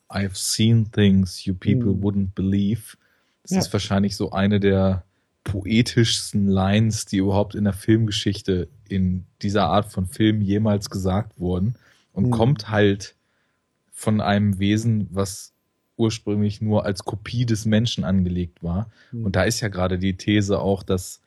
I've 0.08 0.36
seen 0.36 0.92
things 0.92 1.46
you 1.46 1.56
people 1.56 1.94
mhm. 1.94 2.04
wouldn't 2.04 2.36
believe. 2.36 2.96
Das 3.42 3.52
ja. 3.52 3.60
ist 3.60 3.74
wahrscheinlich 3.74 4.16
so 4.16 4.32
eine 4.32 4.60
der 4.60 5.04
poetischsten 5.44 6.48
Lines, 6.48 7.06
die 7.06 7.18
überhaupt 7.18 7.56
in 7.56 7.64
der 7.64 7.74
Filmgeschichte 7.74 8.70
in 8.88 9.26
dieser 9.42 9.66
Art 9.66 9.92
von 9.92 10.06
Film 10.06 10.42
jemals 10.42 10.92
gesagt 10.92 11.40
wurden 11.40 11.76
und 12.14 12.28
mhm. 12.28 12.32
kommt 12.32 12.70
halt 12.70 13.16
von 13.92 14.22
einem 14.22 14.60
Wesen, 14.60 15.08
was 15.10 15.54
ursprünglich 15.98 16.62
nur 16.62 16.86
als 16.86 17.04
Kopie 17.04 17.46
des 17.48 17.66
Menschen 17.66 18.04
angelegt 18.04 18.62
war. 18.62 18.92
Mhm. 19.12 19.26
Und 19.26 19.36
da 19.36 19.44
ist 19.44 19.60
ja 19.60 19.70
gerade 19.70 19.98
die 19.98 20.16
These 20.18 20.60
auch, 20.60 20.84
dass 20.84 21.20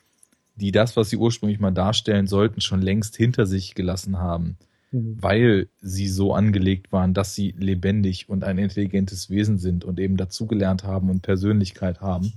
die 0.55 0.73
das, 0.73 0.97
was 0.97 1.11
sie 1.11 1.16
ursprünglich 1.16 1.61
mal 1.61 1.70
darstellen 1.70 2.27
sollten, 2.27 2.61
schon 2.61 2.83
längst 2.83 3.16
hinter 3.16 3.47
sich 3.47 3.74
gelassen 3.74 4.19
haben, 4.19 4.59
mhm. 4.91 5.16
weil 5.20 5.69
sie 5.81 6.09
so 6.09 6.35
angelegt 6.35 6.93
waren, 6.93 7.15
dass 7.15 7.35
sie 7.35 7.55
lebendig 7.59 8.29
und 8.29 8.45
ein 8.45 8.59
intelligentes 8.59 9.31
Wesen 9.31 9.59
sind 9.59 9.85
und 9.85 9.99
eben 9.99 10.16
dazugelernt 10.16 10.85
haben 10.85 11.11
und 11.11 11.23
Persönlichkeit 11.23 12.01
haben. 12.01 12.35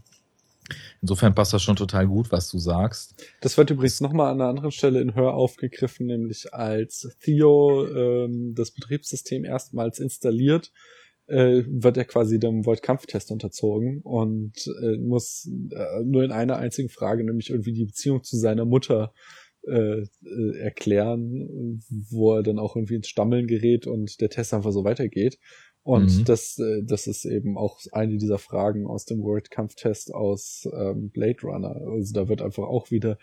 Insofern 1.02 1.36
passt 1.36 1.54
das 1.54 1.62
schon 1.62 1.76
total 1.76 2.08
gut, 2.08 2.32
was 2.32 2.50
du 2.50 2.58
sagst. 2.58 3.24
Das 3.42 3.58
wird 3.58 3.70
übrigens 3.70 4.02
nochmal 4.02 4.32
an 4.32 4.42
einer 4.42 4.50
anderen 4.50 4.72
Stelle 4.72 5.00
in 5.00 5.14
Hör 5.14 5.36
aufgegriffen, 5.36 6.08
nämlich 6.08 6.54
als 6.54 7.16
Theo 7.22 7.86
ähm, 7.88 8.56
das 8.56 8.72
Betriebssystem 8.72 9.46
erstmals 9.46 10.00
installiert 10.00 10.72
äh, 11.28 11.64
wird 11.68 11.98
er 11.98 12.06
quasi 12.06 12.40
dem 12.40 12.66
Volt-Kampftest 12.66 13.32
unterzogen 13.32 14.02
und 14.02 14.54
äh, 14.82 14.98
muss 14.98 15.50
äh, 15.72 16.04
nur 16.04 16.24
in 16.24 16.32
einer 16.32 16.58
einzigen 16.58 16.90
Frage, 16.90 17.24
nämlich 17.24 17.50
irgendwie 17.50 17.74
die 17.74 17.86
Beziehung 17.86 18.24
zu 18.24 18.38
seiner 18.38 18.66
Mutter 18.66 19.14
äh, 19.68 20.02
äh, 20.02 20.58
erklären, 20.60 21.82
wo 22.12 22.36
er 22.36 22.44
dann 22.44 22.60
auch 22.60 22.76
irgendwie 22.76 22.96
ins 22.96 23.08
Stammeln 23.08 23.48
gerät 23.48 23.88
und 23.88 24.22
der 24.22 24.30
Test 24.30 24.54
einfach 24.54 24.72
so 24.72 24.84
weitergeht. 24.84 25.40
Und 25.82 26.20
mhm. 26.20 26.26
das, 26.26 26.60
äh, 26.60 26.84
das 26.84 27.08
ist 27.08 27.26
eben 27.26 27.58
auch 27.58 27.80
eine 27.92 28.18
dieser 28.18 28.38
Fragen 28.38 28.86
aus 28.86 29.06
dem 29.06 29.22
World 29.22 29.52
Kampftest 29.52 30.14
aus 30.14 30.68
ähm, 30.72 31.10
Blade 31.10 31.42
Runner. 31.44 31.76
Also 31.92 32.14
da 32.14 32.28
wird 32.28 32.42
einfach 32.42 32.64
auch 32.64 32.92
wieder 32.92 33.18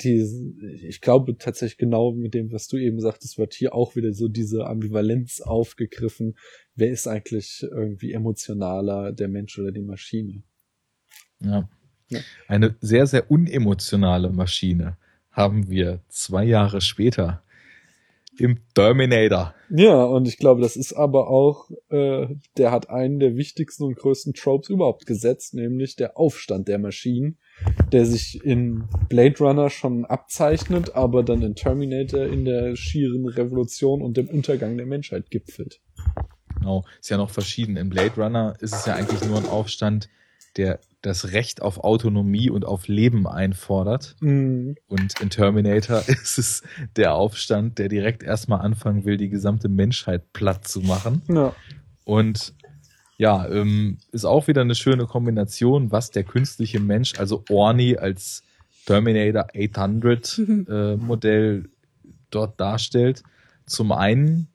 die, 0.00 0.82
ich 0.82 1.00
glaube 1.00 1.38
tatsächlich 1.38 1.78
genau 1.78 2.12
mit 2.12 2.34
dem, 2.34 2.52
was 2.52 2.68
du 2.68 2.76
eben 2.76 3.00
sagtest, 3.00 3.38
wird 3.38 3.54
hier 3.54 3.74
auch 3.74 3.96
wieder 3.96 4.12
so 4.12 4.28
diese 4.28 4.66
Ambivalenz 4.66 5.40
aufgegriffen. 5.40 6.36
Wer 6.74 6.90
ist 6.90 7.06
eigentlich 7.06 7.66
irgendwie 7.70 8.12
emotionaler, 8.12 9.12
der 9.12 9.28
Mensch 9.28 9.58
oder 9.58 9.72
die 9.72 9.82
Maschine? 9.82 10.42
Ja. 11.40 11.68
ja. 12.10 12.20
Eine 12.46 12.76
sehr, 12.80 13.06
sehr 13.06 13.30
unemotionale 13.30 14.30
Maschine 14.30 14.98
haben 15.30 15.68
wir 15.70 16.00
zwei 16.08 16.44
Jahre 16.44 16.80
später 16.80 17.42
im 18.38 18.58
Terminator. 18.74 19.54
Ja, 19.70 20.04
und 20.04 20.28
ich 20.28 20.38
glaube, 20.38 20.60
das 20.60 20.76
ist 20.76 20.92
aber 20.92 21.28
auch, 21.28 21.70
äh, 21.90 22.26
der 22.56 22.70
hat 22.70 22.90
einen 22.90 23.18
der 23.18 23.36
wichtigsten 23.36 23.84
und 23.84 23.96
größten 23.96 24.34
Tropes 24.34 24.68
überhaupt 24.68 25.06
gesetzt, 25.06 25.54
nämlich 25.54 25.96
der 25.96 26.16
Aufstand 26.18 26.68
der 26.68 26.78
Maschinen 26.78 27.38
der 27.92 28.04
sich 28.04 28.44
in 28.44 28.84
Blade 29.08 29.38
Runner 29.38 29.70
schon 29.70 30.04
abzeichnet, 30.04 30.94
aber 30.94 31.22
dann 31.22 31.42
in 31.42 31.54
Terminator 31.54 32.24
in 32.24 32.44
der 32.44 32.76
schieren 32.76 33.26
Revolution 33.26 34.02
und 34.02 34.16
dem 34.16 34.28
Untergang 34.28 34.76
der 34.76 34.86
Menschheit 34.86 35.30
gipfelt. 35.30 35.80
Genau, 36.58 36.84
ist 37.00 37.10
ja 37.10 37.16
noch 37.16 37.30
verschieden. 37.30 37.76
In 37.76 37.88
Blade 37.88 38.14
Runner 38.16 38.54
ist 38.60 38.74
es 38.74 38.86
ja 38.86 38.94
eigentlich 38.94 39.24
nur 39.24 39.38
ein 39.38 39.46
Aufstand, 39.46 40.08
der 40.56 40.80
das 41.06 41.32
Recht 41.32 41.62
auf 41.62 41.78
Autonomie 41.78 42.50
und 42.50 42.64
auf 42.64 42.88
Leben 42.88 43.26
einfordert. 43.26 44.16
Mm. 44.20 44.72
Und 44.88 45.20
in 45.20 45.30
Terminator 45.30 45.98
ist 46.06 46.38
es 46.38 46.62
der 46.96 47.14
Aufstand, 47.14 47.78
der 47.78 47.88
direkt 47.88 48.22
erstmal 48.22 48.60
anfangen 48.60 49.04
will, 49.04 49.16
die 49.16 49.28
gesamte 49.28 49.68
Menschheit 49.68 50.32
platt 50.32 50.66
zu 50.66 50.80
machen. 50.80 51.22
Ja. 51.28 51.54
Und 52.04 52.54
ja, 53.18 53.48
ähm, 53.48 53.98
ist 54.12 54.26
auch 54.26 54.46
wieder 54.46 54.60
eine 54.60 54.74
schöne 54.74 55.06
Kombination, 55.06 55.90
was 55.90 56.10
der 56.10 56.24
künstliche 56.24 56.80
Mensch, 56.80 57.14
also 57.18 57.44
Orny 57.48 57.96
als 57.96 58.42
Terminator 58.84 59.46
800 59.56 60.38
äh, 60.68 60.96
Modell 60.96 61.70
dort 62.30 62.60
darstellt. 62.60 63.22
Zum 63.64 63.92
einen 63.92 64.48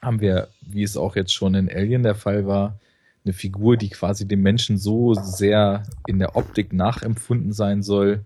haben 0.00 0.20
wir, 0.20 0.48
wie 0.62 0.82
es 0.82 0.96
auch 0.96 1.16
jetzt 1.16 1.34
schon 1.34 1.54
in 1.54 1.68
Alien 1.68 2.02
der 2.02 2.14
Fall 2.14 2.46
war, 2.46 2.78
eine 3.24 3.32
Figur, 3.32 3.76
die 3.76 3.90
quasi 3.90 4.26
dem 4.26 4.42
Menschen 4.42 4.78
so 4.78 5.14
sehr 5.14 5.82
in 6.06 6.18
der 6.18 6.36
Optik 6.36 6.72
nachempfunden 6.72 7.52
sein 7.52 7.82
soll, 7.82 8.24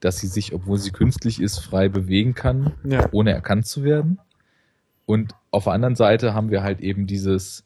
dass 0.00 0.18
sie 0.18 0.28
sich, 0.28 0.54
obwohl 0.54 0.78
sie 0.78 0.92
künstlich 0.92 1.40
ist, 1.40 1.58
frei 1.58 1.88
bewegen 1.88 2.34
kann, 2.34 2.72
ja. 2.84 3.08
ohne 3.12 3.32
erkannt 3.32 3.66
zu 3.66 3.84
werden. 3.84 4.18
Und 5.04 5.34
auf 5.50 5.64
der 5.64 5.74
anderen 5.74 5.96
Seite 5.96 6.32
haben 6.32 6.50
wir 6.50 6.62
halt 6.62 6.80
eben 6.80 7.06
dieses 7.06 7.64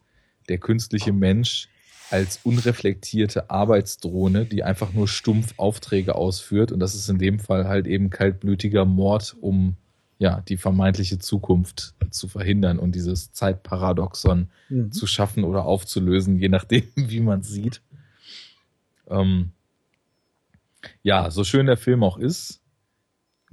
der 0.48 0.58
künstliche 0.58 1.12
Mensch 1.12 1.68
als 2.10 2.40
unreflektierte 2.42 3.50
Arbeitsdrohne, 3.50 4.44
die 4.44 4.62
einfach 4.62 4.92
nur 4.92 5.08
stumpf 5.08 5.54
Aufträge 5.56 6.14
ausführt. 6.14 6.72
Und 6.72 6.80
das 6.80 6.94
ist 6.94 7.08
in 7.08 7.18
dem 7.18 7.38
Fall 7.38 7.66
halt 7.66 7.86
eben 7.86 8.10
kaltblütiger 8.10 8.84
Mord, 8.84 9.36
um 9.40 9.76
ja 10.24 10.40
die 10.40 10.56
vermeintliche 10.56 11.18
Zukunft 11.18 11.94
zu 12.10 12.28
verhindern 12.28 12.78
und 12.78 12.94
dieses 12.94 13.32
Zeitparadoxon 13.32 14.48
mhm. 14.70 14.90
zu 14.90 15.06
schaffen 15.06 15.44
oder 15.44 15.66
aufzulösen, 15.66 16.38
je 16.38 16.48
nachdem, 16.48 16.84
wie 16.94 17.20
man 17.20 17.42
sieht. 17.42 17.82
Ähm, 19.06 19.52
ja, 21.02 21.30
so 21.30 21.44
schön 21.44 21.66
der 21.66 21.76
Film 21.76 22.02
auch 22.02 22.16
ist, 22.16 22.62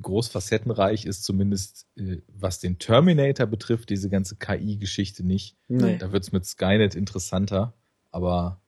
groß 0.02 0.30
facettenreich 0.30 1.06
ist 1.06 1.26
zumindest, 1.26 1.88
äh, 1.98 2.18
was 2.28 2.60
den 2.60 2.80
Terminator 2.80 3.48
betrifft, 3.48 3.90
diese 3.90 4.10
ganze 4.10 4.38
KI-Geschichte 4.38 5.26
nicht. 5.26 5.58
Nee. 5.68 5.98
Da 5.98 6.14
wird's 6.14 6.32
mit 6.32 6.46
Skynet 6.46 6.96
interessanter, 6.96 7.74
aber 8.12 8.62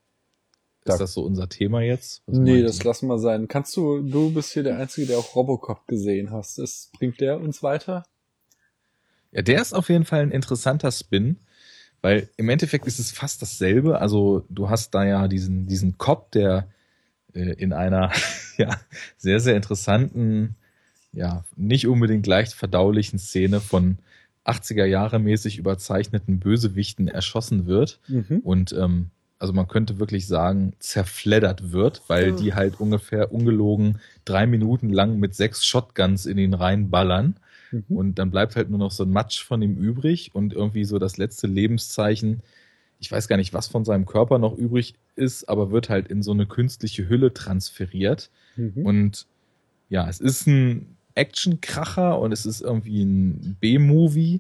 ist 0.86 1.00
das 1.00 1.14
so 1.14 1.24
unser 1.24 1.50
Thema 1.50 1.82
jetzt? 1.82 2.22
Was 2.26 2.38
nee, 2.38 2.62
das 2.62 2.84
lassen 2.84 3.08
wir 3.08 3.20
sein. 3.20 3.48
Kannst 3.48 3.76
du, 3.78 4.02
du 4.02 4.32
bist 4.34 4.54
hier 4.54 4.64
der 4.64 4.78
Einzige, 4.78 5.08
der 5.08 5.18
auch 5.18 5.36
Robocop 5.36 5.88
gesehen 5.88 6.32
hast. 6.32 6.60
Ist, 6.60 6.92
bringt 6.94 7.20
der 7.22 7.40
uns 7.40 7.64
weiter? 7.64 8.04
Ja, 9.32 9.42
der 9.42 9.62
ist 9.62 9.74
auf 9.74 9.90
jeden 9.90 10.06
Fall 10.06 10.22
ein 10.22 10.32
interessanter 10.32 10.92
Spin, 10.92 11.38
weil 12.02 12.30
im 12.38 12.50
Endeffekt 12.50 12.86
ist 12.86 13.00
es 13.00 13.12
fast 13.12 13.42
dasselbe. 13.42 14.00
Also 14.00 14.46
du 14.50 14.70
hast 14.70 14.94
da 14.94 15.06
ja 15.06 15.28
diesen, 15.28 15.68
diesen 15.68 15.98
Cop, 15.98 16.32
der 16.32 16.68
äh, 17.34 17.54
in 17.54 17.74
einer 17.74 18.12
ja, 18.58 18.80
sehr, 19.18 19.40
sehr 19.40 19.56
interessanten 19.56 20.56
ja, 21.14 21.46
nicht 21.56 21.88
unbedingt 21.88 22.28
leicht 22.28 22.54
verdaulichen 22.54 23.20
Szene 23.20 23.62
von 23.62 24.00
80er 24.46 24.86
Jahre 24.86 25.20
mäßig 25.20 25.58
überzeichneten 25.58 26.40
Bösewichten 26.40 27.08
erschossen 27.08 27.66
wird 27.66 28.00
mhm. 28.08 28.42
und 28.44 28.74
ähm, 28.74 29.12
also 29.44 29.52
man 29.52 29.68
könnte 29.68 30.00
wirklich 30.00 30.26
sagen, 30.26 30.72
zerfleddert 30.80 31.74
wird, 31.74 32.04
weil 32.08 32.32
die 32.32 32.54
halt 32.54 32.80
ungefähr 32.80 33.34
ungelogen 33.34 34.00
drei 34.24 34.48
Minuten 34.48 34.88
lang 34.88 35.20
mit 35.20 35.36
sechs 35.36 35.66
Shotguns 35.66 36.26
in 36.26 36.38
ihn 36.38 36.54
reinballern. 36.54 37.36
Mhm. 37.72 37.84
Und 37.90 38.20
dann 38.20 38.32
bleibt 38.32 38.56
halt 38.56 38.70
nur 38.70 38.80
noch 38.80 38.92
so 38.92 39.04
ein 39.04 39.12
Matsch 39.12 39.44
von 39.44 39.62
ihm 39.62 39.76
übrig 39.76 40.32
und 40.34 40.54
irgendwie 40.54 40.86
so 40.86 40.98
das 40.98 41.18
letzte 41.18 41.48
Lebenszeichen. 41.48 42.42
ich 43.02 43.12
weiß 43.12 43.28
gar 43.28 43.36
nicht, 43.36 43.54
was 43.54 43.68
von 43.68 43.84
seinem 43.84 44.06
Körper 44.06 44.40
noch 44.40 44.58
übrig 44.58 44.96
ist, 45.18 45.50
aber 45.50 45.72
wird 45.72 45.90
halt 45.90 46.08
in 46.08 46.24
so 46.24 46.32
eine 46.32 46.46
künstliche 46.46 47.10
Hülle 47.10 47.34
transferiert. 47.34 48.30
Mhm. 48.56 48.86
Und 48.86 49.26
ja, 49.90 50.08
es 50.08 50.22
ist 50.22 50.48
ein 50.48 50.96
Actionkracher 51.16 52.18
und 52.18 52.32
es 52.32 52.46
ist 52.46 52.62
irgendwie 52.62 53.04
ein 53.04 53.58
B-Movie 53.60 54.40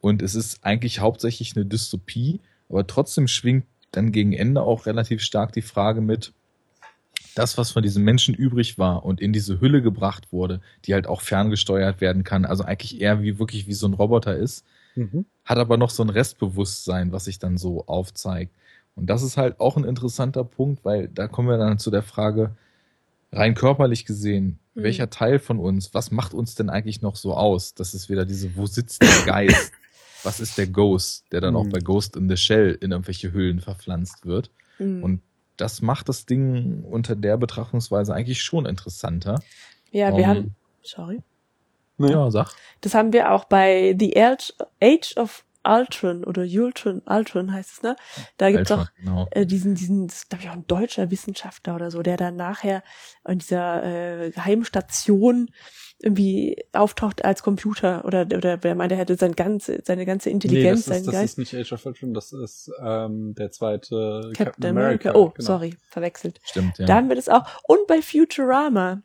und 0.00 0.20
es 0.20 0.34
ist 0.34 0.64
eigentlich 0.64 0.98
hauptsächlich 0.98 1.54
eine 1.54 1.64
Dystopie, 1.64 2.40
aber 2.68 2.88
trotzdem 2.88 3.28
schwingt 3.28 3.66
dann 3.92 4.10
gegen 4.12 4.32
Ende 4.32 4.62
auch 4.62 4.86
relativ 4.86 5.22
stark 5.22 5.52
die 5.52 5.62
Frage 5.62 6.00
mit, 6.00 6.32
das, 7.34 7.56
was 7.56 7.70
von 7.70 7.82
diesen 7.82 8.04
Menschen 8.04 8.34
übrig 8.34 8.76
war 8.78 9.04
und 9.06 9.20
in 9.20 9.32
diese 9.32 9.60
Hülle 9.60 9.80
gebracht 9.80 10.32
wurde, 10.32 10.60
die 10.84 10.92
halt 10.92 11.06
auch 11.06 11.22
ferngesteuert 11.22 12.00
werden 12.02 12.24
kann, 12.24 12.44
also 12.44 12.64
eigentlich 12.64 13.00
eher 13.00 13.22
wie 13.22 13.38
wirklich 13.38 13.66
wie 13.66 13.72
so 13.72 13.86
ein 13.86 13.94
Roboter 13.94 14.36
ist, 14.36 14.64
Mhm. 14.94 15.24
hat 15.46 15.56
aber 15.56 15.78
noch 15.78 15.88
so 15.88 16.02
ein 16.02 16.10
Restbewusstsein, 16.10 17.12
was 17.12 17.24
sich 17.24 17.38
dann 17.38 17.56
so 17.56 17.86
aufzeigt. 17.86 18.52
Und 18.94 19.06
das 19.08 19.22
ist 19.22 19.38
halt 19.38 19.58
auch 19.60 19.78
ein 19.78 19.84
interessanter 19.84 20.44
Punkt, 20.44 20.84
weil 20.84 21.08
da 21.08 21.26
kommen 21.28 21.48
wir 21.48 21.56
dann 21.56 21.78
zu 21.78 21.90
der 21.90 22.02
Frage, 22.02 22.50
rein 23.32 23.54
körperlich 23.54 24.04
gesehen, 24.04 24.58
Hm. 24.74 24.82
welcher 24.84 25.08
Teil 25.08 25.38
von 25.38 25.58
uns, 25.58 25.94
was 25.94 26.10
macht 26.10 26.34
uns 26.34 26.54
denn 26.54 26.68
eigentlich 26.68 27.00
noch 27.00 27.16
so 27.16 27.34
aus? 27.34 27.72
Das 27.74 27.94
ist 27.94 28.10
wieder 28.10 28.26
diese, 28.26 28.54
wo 28.56 28.66
sitzt 28.66 29.02
der 29.02 29.24
Geist? 29.24 29.72
was 30.24 30.40
ist 30.40 30.58
der 30.58 30.66
Ghost, 30.66 31.24
der 31.32 31.40
dann 31.40 31.56
auch 31.56 31.64
Hm. 31.64 31.70
bei 31.70 31.80
Ghost 31.80 32.16
in 32.16 32.28
the 32.28 32.36
Shell 32.36 32.78
in 32.80 32.92
irgendwelche 32.92 33.32
Hüllen 33.32 33.60
verpflanzt 33.60 34.26
wird? 34.26 34.50
Mhm. 34.78 35.02
Und 35.02 35.22
das 35.56 35.82
macht 35.82 36.08
das 36.08 36.26
Ding 36.26 36.82
unter 36.84 37.14
der 37.14 37.36
Betrachtungsweise 37.36 38.14
eigentlich 38.14 38.42
schon 38.42 38.66
interessanter. 38.66 39.40
ja, 39.90 40.08
wir 40.16 40.24
um, 40.24 40.26
haben, 40.26 40.56
sorry. 40.82 41.20
Ja, 41.98 42.30
sag. 42.30 42.52
Das 42.80 42.94
haben 42.94 43.12
wir 43.12 43.32
auch 43.32 43.44
bei 43.44 43.94
The 43.98 44.16
Age 44.16 45.16
of 45.16 45.44
Ultron 45.64 46.24
oder 46.24 46.42
Ultron, 46.42 47.02
Ultron 47.06 47.52
heißt 47.52 47.72
es, 47.72 47.82
ne? 47.82 47.96
Da 48.36 48.50
gibt's 48.50 48.70
Ultron, 48.70 48.86
auch 48.86 48.94
genau. 48.96 49.28
äh, 49.30 49.46
diesen, 49.46 49.74
diesen, 49.74 50.08
glaube 50.28 50.44
ich, 50.44 50.50
auch 50.50 50.54
ein 50.54 50.66
deutscher 50.66 51.10
Wissenschaftler 51.10 51.74
oder 51.74 51.90
so, 51.90 52.02
der 52.02 52.16
dann 52.16 52.36
nachher 52.36 52.82
in 53.26 53.38
dieser 53.38 53.84
äh, 53.84 54.30
Geheimstation 54.30 55.50
irgendwie 56.02 56.56
auftaucht 56.72 57.24
als 57.24 57.42
Computer 57.44 58.04
oder 58.04 58.22
oder 58.22 58.62
wer 58.62 58.74
meinte, 58.74 58.96
er 58.96 59.00
hätte 59.02 59.14
sein 59.14 59.32
ganze, 59.32 59.80
seine 59.84 60.04
ganze 60.04 60.28
Nee, 60.28 60.34
Intelligenz, 60.34 60.84
das 60.84 60.96
ist, 60.98 61.04
seinen 61.04 61.06
das 61.06 61.14
Geist. 61.14 61.38
ist 61.38 61.38
nicht 61.38 61.54
Age 61.54 61.72
of 61.72 61.86
Ultron, 61.86 62.14
das 62.14 62.32
ist 62.32 62.70
ähm, 62.82 63.34
der 63.36 63.52
zweite 63.52 64.32
Captain 64.36 64.70
America. 64.76 65.14
Oh, 65.14 65.30
genau. 65.30 65.46
sorry, 65.46 65.76
verwechselt. 65.88 66.40
Stimmt, 66.42 66.78
ja. 66.78 66.86
Da 66.86 66.96
haben 66.96 67.08
wir 67.08 67.16
das 67.16 67.28
auch. 67.28 67.44
Und 67.64 67.86
bei 67.86 68.02
Futurama. 68.02 69.02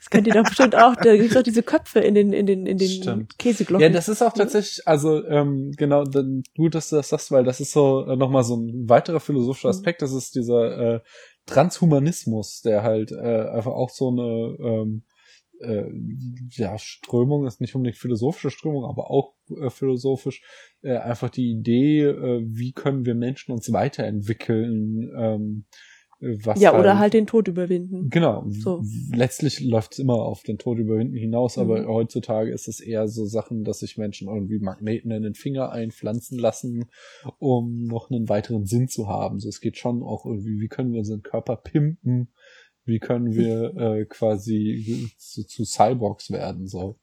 Das 0.00 0.08
könnt 0.08 0.26
ihr 0.26 0.32
doch 0.32 0.44
bestimmt 0.44 0.74
auch. 0.74 0.96
Da 0.96 1.14
gibt's 1.14 1.34
doch 1.34 1.42
diese 1.42 1.62
Köpfe 1.62 2.00
in 2.00 2.14
den, 2.14 2.32
in 2.32 2.46
den, 2.46 2.64
in 2.64 2.78
den 2.78 2.88
Stimmt. 2.88 3.38
Käseglocken. 3.38 3.82
Ja, 3.82 3.90
das 3.90 4.08
ist 4.08 4.22
auch 4.22 4.32
tatsächlich, 4.32 4.88
also 4.88 5.22
ähm, 5.26 5.72
genau, 5.76 6.04
dann, 6.04 6.42
gut, 6.56 6.74
dass 6.74 6.88
du 6.88 6.96
das 6.96 7.10
sagst, 7.10 7.30
weil 7.30 7.44
das 7.44 7.60
ist 7.60 7.72
so 7.72 8.06
äh, 8.06 8.16
nochmal 8.16 8.42
so 8.42 8.56
ein 8.56 8.88
weiterer 8.88 9.20
philosophischer 9.20 9.68
Mhm. 9.68 9.74
Aspekt, 9.74 10.00
das 10.00 10.12
ist 10.12 10.34
dieser 10.34 10.94
äh, 10.94 11.00
Transhumanismus, 11.44 12.62
der 12.62 12.82
halt 12.82 13.12
äh, 13.12 13.48
einfach 13.50 13.72
auch 13.72 13.90
so 13.90 14.08
eine 14.08 14.56
ähm, 14.66 15.04
äh, 15.60 15.84
ja, 16.52 16.78
Strömung 16.78 17.46
ist 17.46 17.60
nicht 17.60 17.74
unbedingt 17.74 17.98
philosophische 17.98 18.50
Strömung, 18.50 18.86
aber 18.86 19.10
auch 19.10 19.34
äh, 19.60 19.68
philosophisch 19.68 20.42
äh, 20.80 20.96
einfach 20.96 21.28
die 21.28 21.50
Idee, 21.50 22.04
äh, 22.04 22.42
wie 22.46 22.72
können 22.72 23.04
wir 23.04 23.14
Menschen 23.14 23.52
uns 23.52 23.70
weiterentwickeln, 23.70 25.10
ähm, 25.14 25.64
äh, 25.68 25.76
was 26.20 26.60
ja, 26.60 26.78
oder 26.78 26.98
halt 26.98 27.14
den 27.14 27.26
Tod 27.26 27.48
überwinden. 27.48 28.10
Genau. 28.10 28.44
So. 28.50 28.82
Letztlich 29.12 29.60
läuft 29.60 29.94
es 29.94 29.98
immer 29.98 30.16
auf 30.16 30.42
den 30.42 30.58
Tod 30.58 30.78
überwinden 30.78 31.16
hinaus, 31.16 31.56
aber 31.56 31.80
Mhm. 31.82 31.88
heutzutage 31.88 32.50
ist 32.50 32.68
es 32.68 32.80
eher 32.80 33.08
so 33.08 33.24
Sachen, 33.24 33.64
dass 33.64 33.78
sich 33.78 33.96
Menschen 33.96 34.28
irgendwie 34.28 34.58
Magneten 34.58 35.10
in 35.10 35.22
den 35.22 35.34
Finger 35.34 35.72
einpflanzen 35.72 36.38
lassen, 36.38 36.90
um 37.38 37.84
noch 37.84 38.10
einen 38.10 38.28
weiteren 38.28 38.66
Sinn 38.66 38.88
zu 38.88 39.08
haben. 39.08 39.40
So, 39.40 39.48
es 39.48 39.60
geht 39.60 39.78
schon 39.78 40.02
auch 40.02 40.26
irgendwie, 40.26 40.60
wie 40.60 40.68
können 40.68 40.92
wir 40.92 40.98
unseren 40.98 41.22
Körper 41.22 41.56
pimpen? 41.56 42.28
Wie 42.84 42.98
können 42.98 43.34
wir 43.34 43.74
äh, 43.76 44.04
quasi 44.04 45.10
zu, 45.16 45.46
zu 45.46 45.64
Cyborgs 45.64 46.30
werden? 46.30 46.66
So. 46.66 46.98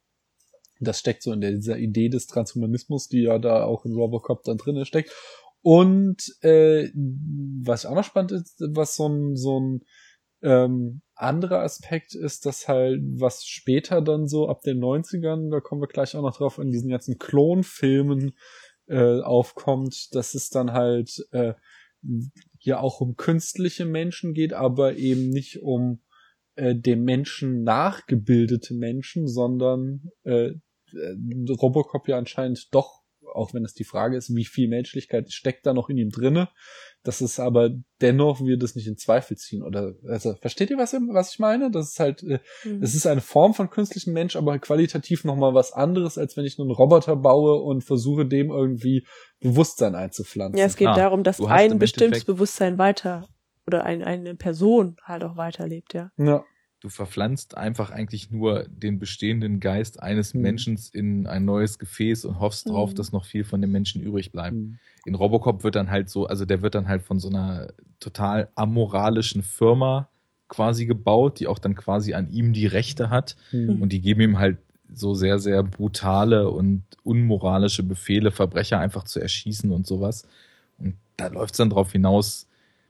Das 0.79 0.99
steckt 0.99 1.23
so 1.23 1.33
in 1.33 1.41
der, 1.41 1.53
dieser 1.53 1.79
Idee 1.79 2.09
des 2.09 2.27
Transhumanismus, 2.27 3.07
die 3.07 3.21
ja 3.23 3.39
da 3.39 3.63
auch 3.63 3.83
in 3.85 3.93
Robocop 3.93 4.43
dann 4.43 4.57
drinne 4.57 4.85
steckt. 4.85 5.11
Und 5.61 6.23
äh, 6.41 6.89
was 6.93 7.85
auch 7.85 7.95
noch 7.95 8.03
spannend 8.03 8.31
ist, 8.31 8.61
was 8.69 8.95
so 8.95 9.07
ein, 9.07 9.35
so 9.35 9.59
ein 9.59 9.81
ähm, 10.41 11.01
anderer 11.15 11.61
Aspekt 11.61 12.13
ist, 12.13 12.45
dass 12.45 12.67
halt, 12.67 13.01
was 13.03 13.45
später 13.45 14.01
dann 14.01 14.27
so 14.27 14.47
ab 14.47 14.61
den 14.61 14.79
90ern, 14.79 15.51
da 15.51 15.59
kommen 15.59 15.81
wir 15.81 15.87
gleich 15.87 16.15
auch 16.15 16.21
noch 16.21 16.37
drauf, 16.37 16.59
in 16.59 16.71
diesen 16.71 16.89
ganzen 16.89 17.17
Klonfilmen 17.17 18.33
äh, 18.87 19.21
aufkommt, 19.21 20.15
dass 20.15 20.35
es 20.35 20.49
dann 20.49 20.73
halt 20.73 21.25
äh, 21.31 21.53
hier 22.59 22.81
auch 22.81 23.01
um 23.01 23.15
künstliche 23.15 23.85
Menschen 23.85 24.33
geht, 24.33 24.53
aber 24.53 24.95
eben 24.95 25.29
nicht 25.29 25.61
um 25.61 26.01
äh, 26.55 26.75
dem 26.75 27.03
Menschen 27.03 27.63
nachgebildete 27.63 28.73
Menschen, 28.73 29.27
sondern 29.27 30.11
äh, 30.23 30.53
äh, 30.93 31.15
Robocop 31.49 32.07
ja 32.07 32.17
anscheinend 32.17 32.73
doch, 32.73 33.01
auch 33.33 33.53
wenn 33.53 33.63
es 33.65 33.73
die 33.73 33.83
Frage 33.83 34.17
ist, 34.17 34.33
wie 34.35 34.45
viel 34.45 34.67
Menschlichkeit 34.67 35.31
steckt 35.31 35.65
da 35.65 35.73
noch 35.73 35.89
in 35.89 35.97
ihm 35.97 36.09
drinne, 36.09 36.49
dass 37.03 37.21
es 37.21 37.39
aber 37.39 37.69
dennoch 38.01 38.41
wir 38.41 38.57
das 38.57 38.75
nicht 38.75 38.87
in 38.87 38.97
Zweifel 38.97 39.37
ziehen 39.37 39.63
oder 39.63 39.93
also 40.07 40.35
versteht 40.41 40.69
ihr 40.69 40.77
was 40.77 40.93
was 40.93 41.31
ich 41.33 41.39
meine? 41.39 41.71
Das 41.71 41.89
ist 41.91 41.99
halt 41.99 42.23
äh, 42.23 42.39
Mhm. 42.65 42.81
es 42.83 42.95
ist 42.95 43.05
eine 43.07 43.21
Form 43.21 43.53
von 43.53 43.69
künstlichem 43.69 44.13
Mensch, 44.13 44.35
aber 44.35 44.57
qualitativ 44.59 45.23
noch 45.23 45.35
mal 45.35 45.53
was 45.53 45.71
anderes, 45.73 46.17
als 46.17 46.35
wenn 46.37 46.45
ich 46.45 46.59
einen 46.59 46.71
Roboter 46.71 47.15
baue 47.15 47.61
und 47.61 47.83
versuche 47.83 48.25
dem 48.25 48.49
irgendwie 48.49 49.05
Bewusstsein 49.39 49.95
einzupflanzen. 49.95 50.57
Ja, 50.57 50.65
es 50.65 50.75
geht 50.75 50.87
Ah, 50.87 50.95
darum, 50.95 51.23
dass 51.23 51.39
ein 51.41 51.73
im 51.73 51.79
bestimmtes 51.79 52.05
Endeffekt- 52.07 52.27
Bewusstsein 52.27 52.77
weiter 52.77 53.27
oder 53.67 53.83
ein, 53.83 54.01
eine 54.03 54.35
Person 54.35 54.95
halt 55.03 55.23
auch 55.23 55.37
weiterlebt, 55.37 55.93
ja. 55.93 56.11
ja. 56.17 56.43
Du 56.79 56.89
verpflanzt 56.89 57.57
einfach 57.57 57.89
eigentlich 57.89 58.29
nur 58.29 58.65
den 58.69 58.99
bestehenden 58.99 59.59
Geist 59.59 60.01
eines 60.01 60.33
Hm. 60.33 60.41
Menschen 60.41 60.79
in 60.93 61.25
ein 61.25 61.43
neues 61.43 61.79
Gefäß 61.79 62.25
und 62.25 62.39
hoffst 62.39 62.69
drauf, 62.69 62.91
Mhm. 62.91 62.95
dass 62.95 63.11
noch 63.11 63.25
viel 63.25 63.43
von 63.43 63.61
dem 63.61 63.71
Menschen 63.71 64.01
übrig 64.01 64.31
bleibt. 64.31 64.53
Hm. 64.55 64.77
In 65.05 65.15
Robocop 65.15 65.63
wird 65.63 65.75
dann 65.75 65.89
halt 65.89 66.09
so, 66.09 66.27
also 66.27 66.45
der 66.45 66.61
wird 66.61 66.75
dann 66.75 66.87
halt 66.87 67.01
von 67.01 67.19
so 67.19 67.29
einer 67.29 67.69
total 67.99 68.49
amoralischen 68.55 69.41
Firma 69.41 70.07
quasi 70.49 70.85
gebaut, 70.85 71.39
die 71.39 71.47
auch 71.47 71.59
dann 71.59 71.75
quasi 71.75 72.13
an 72.13 72.29
ihm 72.31 72.53
die 72.53 72.67
Rechte 72.67 73.09
hat. 73.09 73.35
Hm. 73.49 73.81
Und 73.81 73.91
die 73.91 73.99
geben 74.01 74.21
ihm 74.21 74.37
halt 74.39 74.57
so 74.93 75.13
sehr, 75.15 75.39
sehr 75.39 75.63
brutale 75.63 76.49
und 76.49 76.83
unmoralische 77.03 77.83
Befehle, 77.83 78.31
Verbrecher 78.31 78.79
einfach 78.79 79.03
zu 79.03 79.19
erschießen 79.19 79.71
und 79.71 79.85
sowas. 79.87 80.25
Und 80.77 80.95
da 81.17 81.27
läuft 81.27 81.55
es 81.55 81.57
dann 81.57 81.69
drauf 81.71 81.91
hinaus, 81.91 82.46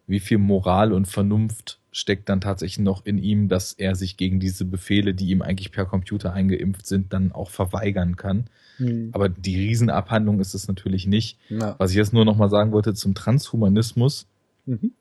wie 0.07 0.19
viel 0.19 0.37
Moral 0.37 0.93
und 0.93 1.07
Vernunft 1.07 1.79
steckt 1.91 2.29
dann 2.29 2.41
tatsächlich 2.41 2.79
noch 2.83 3.05
in 3.05 3.17
ihm, 3.17 3.49
dass 3.49 3.73
er 3.73 3.95
sich 3.95 4.17
gegen 4.17 4.39
diese 4.39 4.65
Befehle, 4.65 5.13
die 5.13 5.29
ihm 5.29 5.41
eigentlich 5.41 5.71
per 5.71 5.85
Computer 5.85 6.31
eingeimpft 6.33 6.85
sind, 6.85 7.11
dann 7.11 7.31
auch 7.31 7.49
verweigern 7.49 8.15
kann. 8.15 8.45
Hm. 8.77 9.09
Aber 9.13 9.29
die 9.29 9.55
Riesenabhandlung 9.57 10.39
ist 10.39 10.53
es 10.53 10.67
natürlich 10.67 11.07
nicht. 11.07 11.39
Ja. 11.49 11.75
Was 11.79 11.91
ich 11.91 11.97
jetzt 11.97 12.13
nur 12.13 12.23
noch 12.25 12.37
mal 12.37 12.49
sagen 12.49 12.71
wollte 12.71 12.93
zum 12.93 13.15
Transhumanismus, 13.15 14.27
Mhm. 14.65 14.91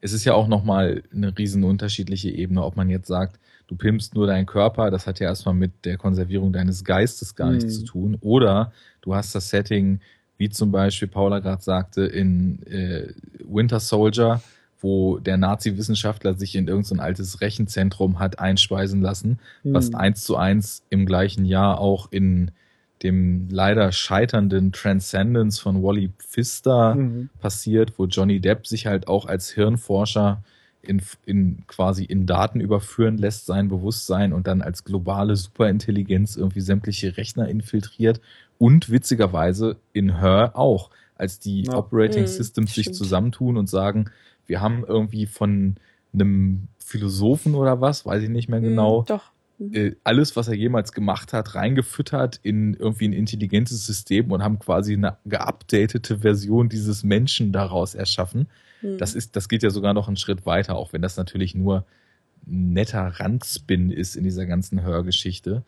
es 0.00 0.12
ist 0.12 0.24
ja 0.24 0.34
auch 0.34 0.46
nochmal 0.48 1.02
eine 1.12 1.36
riesen 1.36 1.64
unterschiedliche 1.64 2.30
Ebene, 2.30 2.62
ob 2.62 2.76
man 2.76 2.88
jetzt 2.88 3.08
sagt, 3.08 3.40
du 3.66 3.74
pimpst 3.74 4.14
nur 4.14 4.26
deinen 4.28 4.46
Körper, 4.46 4.90
das 4.92 5.06
hat 5.08 5.18
ja 5.18 5.26
erstmal 5.28 5.54
mit 5.56 5.72
der 5.84 5.96
Konservierung 5.98 6.52
deines 6.52 6.84
Geistes 6.84 7.34
gar 7.34 7.50
nichts 7.50 7.64
Mhm. 7.64 7.78
zu 7.80 7.84
tun. 7.84 8.18
Oder 8.20 8.72
du 9.02 9.14
hast 9.16 9.34
das 9.34 9.50
Setting, 9.50 10.00
wie 10.38 10.48
zum 10.48 10.70
Beispiel 10.70 11.08
Paula 11.08 11.40
gerade 11.40 11.62
sagte, 11.62 12.02
in 12.04 12.62
äh, 12.66 13.08
Winter 13.44 13.80
Soldier, 13.80 14.40
wo 14.80 15.18
der 15.18 15.36
Nazi-Wissenschaftler 15.36 16.34
sich 16.34 16.54
in 16.54 16.68
irgendein 16.68 17.00
altes 17.00 17.40
Rechenzentrum 17.40 18.18
hat 18.18 18.38
einspeisen 18.38 19.00
lassen, 19.00 19.38
was 19.64 19.86
Hm. 19.88 19.94
eins 19.94 20.24
zu 20.24 20.36
eins 20.36 20.82
im 20.90 21.06
gleichen 21.06 21.44
Jahr 21.44 21.80
auch 21.80 22.08
in 22.12 22.50
dem 23.02 23.48
leider 23.50 23.92
scheiternden 23.92 24.72
Transcendence 24.72 25.58
von 25.58 25.82
Wally 25.82 26.10
Pfister 26.18 26.94
Mhm. 26.94 27.28
passiert, 27.40 27.98
wo 27.98 28.06
Johnny 28.06 28.40
Depp 28.40 28.66
sich 28.66 28.86
halt 28.86 29.06
auch 29.08 29.26
als 29.26 29.50
Hirnforscher 29.50 30.42
in, 30.82 31.02
in 31.26 31.64
quasi 31.66 32.04
in 32.04 32.26
Daten 32.26 32.60
überführen 32.60 33.18
lässt, 33.18 33.46
sein 33.46 33.68
Bewusstsein 33.68 34.32
und 34.32 34.46
dann 34.46 34.62
als 34.62 34.84
globale 34.84 35.36
Superintelligenz 35.36 36.36
irgendwie 36.36 36.60
sämtliche 36.60 37.16
Rechner 37.16 37.48
infiltriert 37.48 38.20
und 38.58 38.88
witzigerweise 38.90 39.76
in 39.92 40.18
Her 40.20 40.52
auch, 40.54 40.90
als 41.16 41.38
die 41.38 41.64
Ja. 41.66 41.76
Operating 41.76 42.24
Mhm, 42.24 42.28
Systems 42.28 42.74
sich 42.74 42.84
stimmt. 42.84 42.96
zusammentun 42.96 43.56
und 43.56 43.68
sagen, 43.68 44.10
wir 44.46 44.60
haben 44.60 44.84
irgendwie 44.86 45.26
von 45.26 45.76
einem 46.12 46.68
Philosophen 46.78 47.54
oder 47.54 47.80
was, 47.80 48.06
weiß 48.06 48.22
ich 48.22 48.28
nicht 48.28 48.48
mehr 48.48 48.60
genau, 48.60 49.00
Mhm, 49.02 49.06
doch. 49.06 49.32
Äh, 49.58 49.92
alles, 50.04 50.36
was 50.36 50.48
er 50.48 50.54
jemals 50.54 50.92
gemacht 50.92 51.32
hat, 51.32 51.54
reingefüttert 51.54 52.40
in 52.42 52.74
irgendwie 52.74 53.08
ein 53.08 53.14
intelligentes 53.14 53.86
System 53.86 54.30
und 54.30 54.42
haben 54.42 54.58
quasi 54.58 54.92
eine 54.92 55.16
geupdatete 55.24 56.18
Version 56.18 56.68
dieses 56.68 57.04
Menschen 57.04 57.52
daraus 57.52 57.94
erschaffen. 57.94 58.48
Mhm. 58.82 58.98
Das 58.98 59.14
ist, 59.14 59.34
das 59.34 59.48
geht 59.48 59.62
ja 59.62 59.70
sogar 59.70 59.94
noch 59.94 60.08
einen 60.08 60.18
Schritt 60.18 60.44
weiter, 60.44 60.76
auch 60.76 60.92
wenn 60.92 61.00
das 61.00 61.16
natürlich 61.16 61.54
nur 61.54 61.86
ein 62.46 62.74
netter 62.74 63.06
Randspin 63.06 63.90
ist 63.90 64.14
in 64.14 64.24
dieser 64.24 64.44
ganzen 64.46 64.82
Hörgeschichte. 64.82 65.64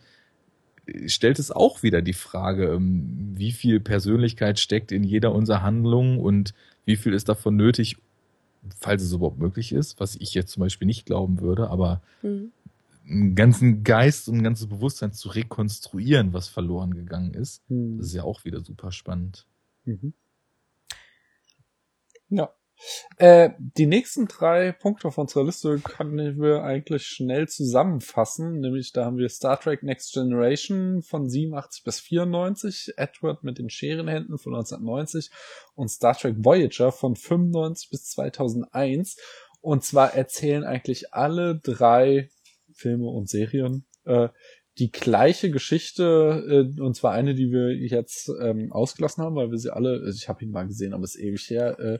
stellt 1.06 1.38
es 1.38 1.50
auch 1.50 1.82
wieder 1.82 2.02
die 2.02 2.12
Frage, 2.12 2.72
ähm, 2.74 3.32
wie 3.34 3.52
viel 3.52 3.80
Persönlichkeit 3.80 4.58
steckt 4.58 4.92
in 4.92 5.02
jeder 5.02 5.32
unserer 5.32 5.62
Handlungen 5.62 6.18
und 6.18 6.52
wie 6.84 6.96
viel 6.96 7.14
ist 7.14 7.28
davon 7.28 7.56
nötig, 7.56 7.96
falls 8.78 9.02
es 9.02 9.12
überhaupt 9.12 9.38
möglich 9.38 9.72
ist, 9.72 10.00
was 10.00 10.16
ich 10.16 10.34
jetzt 10.34 10.52
zum 10.52 10.60
Beispiel 10.60 10.86
nicht 10.86 11.06
glauben 11.06 11.40
würde, 11.40 11.70
aber 11.70 12.02
mhm. 12.22 12.52
einen 13.08 13.34
ganzen 13.34 13.84
Geist 13.84 14.28
und 14.28 14.38
ein 14.38 14.44
ganzes 14.44 14.68
Bewusstsein 14.68 15.12
zu 15.12 15.28
rekonstruieren, 15.28 16.32
was 16.32 16.48
verloren 16.48 16.94
gegangen 16.94 17.34
ist, 17.34 17.68
mhm. 17.70 17.98
das 17.98 18.08
ist 18.08 18.14
ja 18.14 18.24
auch 18.24 18.44
wieder 18.44 18.60
super 18.60 18.92
spannend. 18.92 19.46
Mhm. 19.84 20.12
Ja. 22.30 22.50
Äh, 23.16 23.50
die 23.58 23.86
nächsten 23.86 24.28
drei 24.28 24.72
Punkte 24.72 25.08
auf 25.08 25.18
unserer 25.18 25.44
Liste 25.44 25.78
können 25.78 26.40
wir 26.40 26.62
eigentlich 26.62 27.06
schnell 27.06 27.48
zusammenfassen. 27.48 28.60
Nämlich 28.60 28.92
da 28.92 29.04
haben 29.04 29.18
wir 29.18 29.28
Star 29.28 29.58
Trek 29.58 29.82
Next 29.82 30.12
Generation 30.12 31.02
von 31.02 31.28
87 31.28 31.84
bis 31.84 32.00
94, 32.00 32.94
Edward 32.96 33.42
mit 33.42 33.58
den 33.58 33.70
Scherenhänden 33.70 34.38
von 34.38 34.54
1990 34.54 35.30
und 35.74 35.88
Star 35.88 36.16
Trek 36.16 36.36
Voyager 36.38 36.92
von 36.92 37.16
95 37.16 37.90
bis 37.90 38.04
2001. 38.10 39.16
Und 39.60 39.84
zwar 39.84 40.14
erzählen 40.14 40.64
eigentlich 40.64 41.12
alle 41.12 41.58
drei 41.58 42.30
Filme 42.72 43.08
und 43.08 43.28
Serien 43.28 43.86
äh, 44.04 44.28
die 44.78 44.90
gleiche 44.92 45.50
Geschichte, 45.50 46.68
äh, 46.78 46.80
und 46.80 46.94
zwar 46.94 47.12
eine, 47.12 47.34
die 47.34 47.50
wir 47.50 47.74
jetzt 47.74 48.30
ähm, 48.40 48.72
ausgelassen 48.72 49.24
haben, 49.24 49.34
weil 49.34 49.50
wir 49.50 49.58
sie 49.58 49.72
alle, 49.72 50.00
also 50.04 50.16
ich 50.16 50.28
habe 50.28 50.44
ihn 50.44 50.52
mal 50.52 50.66
gesehen, 50.66 50.94
aber 50.94 51.02
es 51.02 51.16
ist 51.16 51.22
ewig 51.22 51.50
her, 51.50 51.78
äh, 51.80 51.98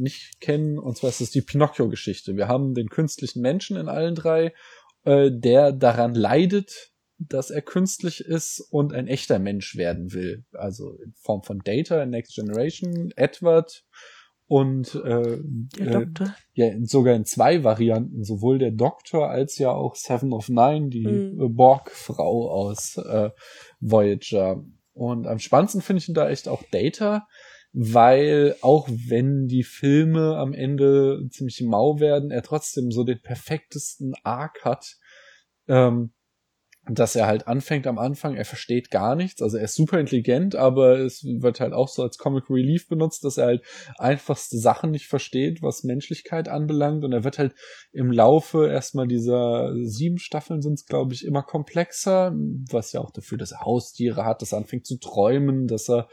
nicht 0.00 0.40
kennen. 0.40 0.78
Und 0.78 0.96
zwar 0.96 1.10
ist 1.10 1.20
es 1.20 1.30
die 1.30 1.42
Pinocchio-Geschichte. 1.42 2.36
Wir 2.36 2.48
haben 2.48 2.74
den 2.74 2.88
künstlichen 2.88 3.40
Menschen 3.40 3.76
in 3.76 3.88
allen 3.88 4.14
drei, 4.14 4.52
äh, 5.04 5.30
der 5.32 5.72
daran 5.72 6.14
leidet, 6.14 6.90
dass 7.18 7.50
er 7.50 7.62
künstlich 7.62 8.20
ist 8.20 8.60
und 8.70 8.92
ein 8.92 9.06
echter 9.06 9.38
Mensch 9.38 9.76
werden 9.76 10.12
will. 10.12 10.44
Also 10.52 10.96
in 11.04 11.12
Form 11.14 11.42
von 11.42 11.60
Data 11.64 12.02
in 12.02 12.10
Next 12.10 12.34
Generation, 12.34 13.12
Edward 13.16 13.84
und 14.46 14.96
äh, 14.96 15.38
äh, 15.78 16.06
ja 16.54 16.72
sogar 16.82 17.14
in 17.14 17.24
zwei 17.24 17.62
Varianten, 17.62 18.24
sowohl 18.24 18.58
der 18.58 18.72
Doktor 18.72 19.30
als 19.30 19.58
ja 19.58 19.70
auch 19.70 19.94
Seven 19.94 20.32
of 20.32 20.48
Nine, 20.48 20.88
die 20.88 21.06
mhm. 21.06 21.54
Borg-Frau 21.54 22.50
aus 22.50 22.96
äh, 22.96 23.30
Voyager. 23.80 24.64
Und 24.92 25.26
am 25.26 25.38
spannendsten 25.38 25.82
finde 25.82 26.02
ich 26.02 26.08
ihn 26.08 26.14
da 26.14 26.28
echt 26.28 26.48
auch 26.48 26.64
Data, 26.72 27.28
weil 27.72 28.56
auch 28.62 28.88
wenn 28.88 29.46
die 29.46 29.62
Filme 29.62 30.36
am 30.36 30.52
Ende 30.52 31.26
ziemlich 31.30 31.60
mau 31.62 32.00
werden, 32.00 32.30
er 32.30 32.42
trotzdem 32.42 32.90
so 32.90 33.04
den 33.04 33.22
perfektesten 33.22 34.14
Arc 34.24 34.64
hat. 34.64 34.96
Ähm, 35.68 36.12
dass 36.94 37.16
er 37.16 37.26
halt 37.26 37.46
anfängt 37.46 37.86
am 37.86 37.98
Anfang, 37.98 38.34
er 38.34 38.44
versteht 38.44 38.90
gar 38.90 39.14
nichts, 39.14 39.42
also 39.42 39.56
er 39.56 39.64
ist 39.64 39.74
super 39.74 39.98
intelligent, 39.98 40.56
aber 40.56 40.98
es 40.98 41.24
wird 41.24 41.60
halt 41.60 41.72
auch 41.72 41.88
so 41.88 42.02
als 42.02 42.18
Comic 42.18 42.50
Relief 42.50 42.88
benutzt, 42.88 43.24
dass 43.24 43.36
er 43.36 43.46
halt 43.46 43.62
einfachste 43.98 44.58
Sachen 44.58 44.90
nicht 44.90 45.06
versteht, 45.06 45.62
was 45.62 45.84
Menschlichkeit 45.84 46.48
anbelangt 46.48 47.04
und 47.04 47.12
er 47.12 47.24
wird 47.24 47.38
halt 47.38 47.54
im 47.92 48.10
Laufe 48.10 48.68
erstmal 48.68 49.06
dieser 49.06 49.74
sieben 49.84 50.18
Staffeln 50.18 50.62
sind 50.62 50.74
es 50.74 50.86
glaube 50.86 51.14
ich 51.14 51.24
immer 51.24 51.42
komplexer, 51.42 52.34
was 52.70 52.92
ja 52.92 53.00
auch 53.00 53.10
dafür, 53.10 53.38
dass 53.38 53.52
er 53.52 53.60
Haustiere 53.60 54.24
hat, 54.24 54.42
dass 54.42 54.52
er 54.52 54.58
anfängt 54.58 54.86
zu 54.86 54.98
träumen, 54.98 55.66
dass 55.66 55.88
er 55.88 56.08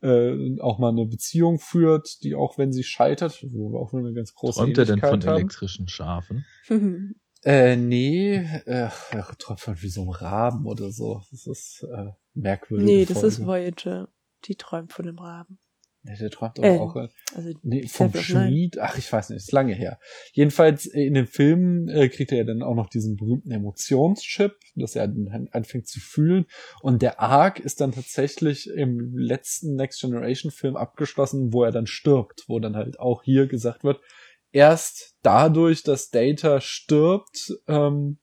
äh, 0.00 0.60
auch 0.60 0.78
mal 0.78 0.90
eine 0.90 1.06
Beziehung 1.06 1.58
führt, 1.58 2.22
die 2.22 2.34
auch 2.34 2.58
wenn 2.58 2.72
sie 2.72 2.84
scheitert, 2.84 3.44
wo 3.50 3.72
wir 3.72 3.80
auch 3.80 3.92
nur 3.92 4.02
eine 4.02 4.12
ganz 4.12 4.34
große 4.34 4.60
Träumt 4.60 4.78
er 4.78 4.84
denn 4.84 5.00
von 5.00 5.24
haben. 5.24 5.36
elektrischen 5.36 5.88
Schafen? 5.88 6.44
Äh, 7.44 7.76
nee, 7.76 8.36
äh, 8.36 8.88
er 9.10 9.36
träumt 9.38 9.60
von 9.60 9.82
wie 9.82 9.88
so 9.88 10.02
einem 10.02 10.10
Raben 10.10 10.66
oder 10.66 10.90
so. 10.90 11.22
Das 11.30 11.46
ist 11.46 11.84
äh, 11.92 12.10
merkwürdig. 12.34 12.86
Nee, 12.86 13.04
das 13.04 13.20
Folge. 13.20 13.26
ist 13.28 13.46
Voyager. 13.46 14.08
Die 14.44 14.54
träumt 14.54 14.92
von 14.92 15.06
dem 15.06 15.18
Raben. 15.18 15.58
Nee, 16.04 16.16
der 16.18 16.30
träumt 16.30 16.58
aber 16.58 16.68
äh, 16.68 16.78
auch 16.78 16.96
also 16.96 17.52
nee, 17.62 17.86
vom 17.86 18.12
Schmied. 18.12 18.78
Ach, 18.80 18.98
ich 18.98 19.12
weiß 19.12 19.30
nicht, 19.30 19.36
ist 19.36 19.52
lange 19.52 19.74
her. 19.74 20.00
Jedenfalls 20.32 20.86
äh, 20.86 21.02
in 21.02 21.14
den 21.14 21.26
Filmen 21.26 21.88
äh, 21.88 22.08
kriegt 22.08 22.32
er 22.32 22.38
ja 22.38 22.44
dann 22.44 22.62
auch 22.62 22.74
noch 22.74 22.88
diesen 22.88 23.16
berühmten 23.16 23.52
Emotionschip, 23.52 24.56
dass 24.74 24.96
er 24.96 25.06
dann 25.06 25.48
anfängt 25.52 25.86
zu 25.86 26.00
fühlen. 26.00 26.46
Und 26.80 27.02
der 27.02 27.20
Arc 27.20 27.60
ist 27.60 27.80
dann 27.80 27.92
tatsächlich 27.92 28.68
im 28.68 29.16
letzten 29.16 29.76
Next 29.76 30.00
Generation 30.00 30.50
Film 30.50 30.76
abgeschlossen, 30.76 31.52
wo 31.52 31.62
er 31.62 31.70
dann 31.70 31.86
stirbt, 31.86 32.44
wo 32.48 32.58
dann 32.58 32.74
halt 32.74 32.98
auch 32.98 33.22
hier 33.22 33.46
gesagt 33.46 33.84
wird, 33.84 34.00
erst 34.52 35.14
dadurch, 35.22 35.82
dass 35.82 36.10
Data 36.10 36.60
stirbt, 36.60 37.52
ähm, 37.68 38.18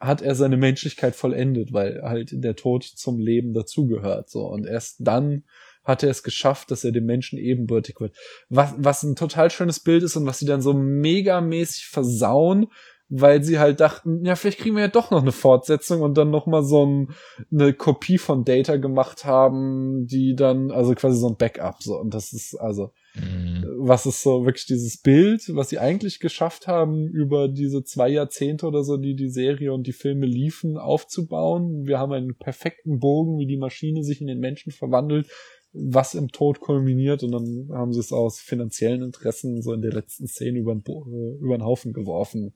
hat 0.00 0.20
er 0.20 0.34
seine 0.34 0.56
Menschlichkeit 0.56 1.14
vollendet, 1.14 1.72
weil 1.72 2.02
halt 2.02 2.30
der 2.32 2.56
Tod 2.56 2.84
zum 2.84 3.20
Leben 3.20 3.52
dazugehört. 3.52 4.30
So 4.30 4.46
und 4.46 4.66
erst 4.66 4.96
dann 5.00 5.44
hat 5.84 6.02
er 6.02 6.10
es 6.10 6.22
geschafft, 6.22 6.70
dass 6.70 6.84
er 6.84 6.92
dem 6.92 7.06
Menschen 7.06 7.38
ebenbürtig 7.38 8.00
wird. 8.00 8.16
Was, 8.48 8.74
was 8.76 9.02
ein 9.02 9.16
total 9.16 9.50
schönes 9.50 9.80
Bild 9.80 10.02
ist 10.02 10.16
und 10.16 10.26
was 10.26 10.38
sie 10.38 10.46
dann 10.46 10.62
so 10.62 10.74
megamäßig 10.74 11.86
versauen, 11.86 12.68
weil 13.14 13.42
sie 13.42 13.58
halt 13.58 13.80
dachten, 13.80 14.24
ja, 14.24 14.36
vielleicht 14.36 14.58
kriegen 14.58 14.74
wir 14.74 14.84
ja 14.84 14.88
doch 14.88 15.10
noch 15.10 15.20
eine 15.20 15.32
Fortsetzung 15.32 16.00
und 16.00 16.16
dann 16.16 16.30
noch 16.30 16.46
mal 16.46 16.62
so 16.62 16.86
ein, 16.86 17.14
eine 17.52 17.74
Kopie 17.74 18.16
von 18.16 18.44
Data 18.44 18.76
gemacht 18.76 19.26
haben, 19.26 20.06
die 20.06 20.34
dann, 20.34 20.70
also 20.70 20.94
quasi 20.94 21.18
so 21.18 21.28
ein 21.28 21.36
Backup, 21.36 21.82
so. 21.82 21.98
Und 21.98 22.14
das 22.14 22.32
ist, 22.32 22.54
also, 22.58 22.92
mhm. 23.14 23.61
Was 23.84 24.06
ist 24.06 24.22
so 24.22 24.44
wirklich 24.44 24.66
dieses 24.66 24.96
Bild, 24.96 25.42
was 25.54 25.68
sie 25.68 25.78
eigentlich 25.78 26.20
geschafft 26.20 26.68
haben, 26.68 27.08
über 27.08 27.48
diese 27.48 27.82
zwei 27.82 28.08
Jahrzehnte 28.08 28.66
oder 28.66 28.84
so, 28.84 28.96
die 28.96 29.16
die 29.16 29.28
Serie 29.28 29.72
und 29.72 29.86
die 29.86 29.92
Filme 29.92 30.26
liefen, 30.26 30.78
aufzubauen. 30.78 31.84
Wir 31.84 31.98
haben 31.98 32.12
einen 32.12 32.36
perfekten 32.36 33.00
Bogen, 33.00 33.38
wie 33.38 33.46
die 33.46 33.56
Maschine 33.56 34.04
sich 34.04 34.20
in 34.20 34.28
den 34.28 34.38
Menschen 34.38 34.70
verwandelt, 34.72 35.28
was 35.72 36.14
im 36.14 36.28
Tod 36.28 36.60
kulminiert 36.60 37.24
und 37.24 37.32
dann 37.32 37.68
haben 37.72 37.92
sie 37.92 38.00
es 38.00 38.12
aus 38.12 38.38
finanziellen 38.38 39.02
Interessen 39.02 39.62
so 39.62 39.72
in 39.72 39.82
der 39.82 39.92
letzten 39.92 40.28
Szene 40.28 40.60
über 40.60 40.74
den, 40.74 40.84
äh, 40.86 41.42
über 41.42 41.58
den 41.58 41.64
Haufen 41.64 41.92
geworfen. 41.92 42.54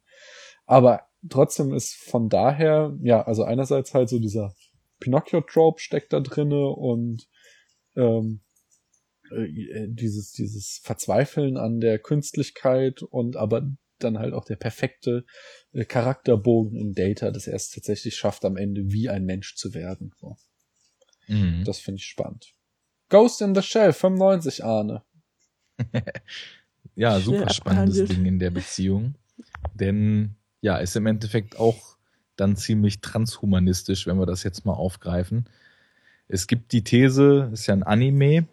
Aber 0.65 1.03
trotzdem 1.29 1.75
ist 1.75 1.95
von 1.95 2.29
daher, 2.29 2.97
ja, 3.03 3.23
also 3.23 3.43
einerseits 3.43 3.95
halt 3.95 4.09
so 4.09 4.21
dieser 4.21 4.55
Pinocchio-Trope 5.01 5.81
steckt 5.81 6.13
da 6.13 6.21
drinne 6.21 6.69
und 6.69 7.29
ähm, 7.97 8.41
äh, 9.31 9.87
dieses, 9.89 10.33
dieses 10.33 10.81
Verzweifeln 10.83 11.57
an 11.57 11.81
der 11.81 11.99
Künstlichkeit 11.99 13.03
und 13.03 13.37
aber 13.37 13.71
dann 13.99 14.19
halt 14.19 14.35
auch 14.35 14.45
der 14.45 14.57
perfekte 14.57 15.25
äh, 15.73 15.85
Charakterbogen 15.85 16.79
in 16.79 16.93
Data, 16.95 17.31
dass 17.31 17.47
er 17.47 17.55
es 17.55 17.71
tatsächlich 17.71 18.17
schafft, 18.17 18.45
am 18.45 18.57
Ende 18.57 18.93
wie 18.93 19.09
ein 19.09 19.25
Mensch 19.25 19.57
zu 19.57 19.75
werden. 19.75 20.13
So. 20.21 20.37
Mhm. 21.29 21.65
Das 21.65 21.79
finde 21.79 21.99
ich 21.99 22.07
spannend. 22.07 22.53
Ghost 23.09 23.41
in 23.41 23.55
the 23.55 23.63
Shell 23.63 23.93
95, 23.93 24.65
Arne. 24.65 25.03
ja, 26.95 27.21
super 27.21 27.51
spannendes 27.51 28.09
Ding 28.09 28.27
in 28.27 28.39
der 28.39 28.51
Beziehung. 28.51 29.15
Denn 29.75 30.37
ja, 30.61 30.79
ist 30.79 30.97
im 30.97 31.07
Endeffekt 31.07 31.59
auch 31.59 31.97
dann 32.37 32.57
ziemlich 32.57 33.01
transhumanistisch, 33.01 34.07
wenn 34.07 34.19
wir 34.19 34.27
das 34.27 34.43
jetzt 34.43 34.65
mal 34.65 34.75
aufgreifen. 34.75 35.49
Es 36.29 36.47
gibt 36.47 36.73
die 36.73 36.83
These, 36.83 37.51
ist 37.53 37.67
ja 37.67 37.75
ein 37.75 37.83
Anime, 37.83 38.49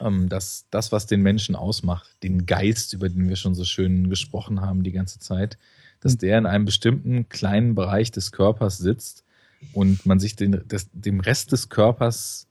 ähm, 0.00 0.28
dass 0.28 0.66
das, 0.70 0.92
was 0.92 1.06
den 1.06 1.22
Menschen 1.22 1.54
ausmacht, 1.54 2.08
den 2.22 2.46
Geist, 2.46 2.92
über 2.92 3.08
den 3.08 3.28
wir 3.28 3.36
schon 3.36 3.54
so 3.54 3.64
schön 3.64 4.10
gesprochen 4.10 4.60
haben 4.60 4.82
die 4.82 4.92
ganze 4.92 5.18
Zeit, 5.18 5.58
dass 6.00 6.16
der 6.16 6.38
in 6.38 6.46
einem 6.46 6.64
bestimmten 6.64 7.28
kleinen 7.28 7.74
Bereich 7.74 8.10
des 8.10 8.32
Körpers 8.32 8.78
sitzt 8.78 9.24
und 9.72 10.04
man 10.06 10.18
sich 10.18 10.36
den, 10.36 10.66
des, 10.66 10.88
dem 10.92 11.20
Rest 11.20 11.52
des 11.52 11.68
Körpers 11.68 12.46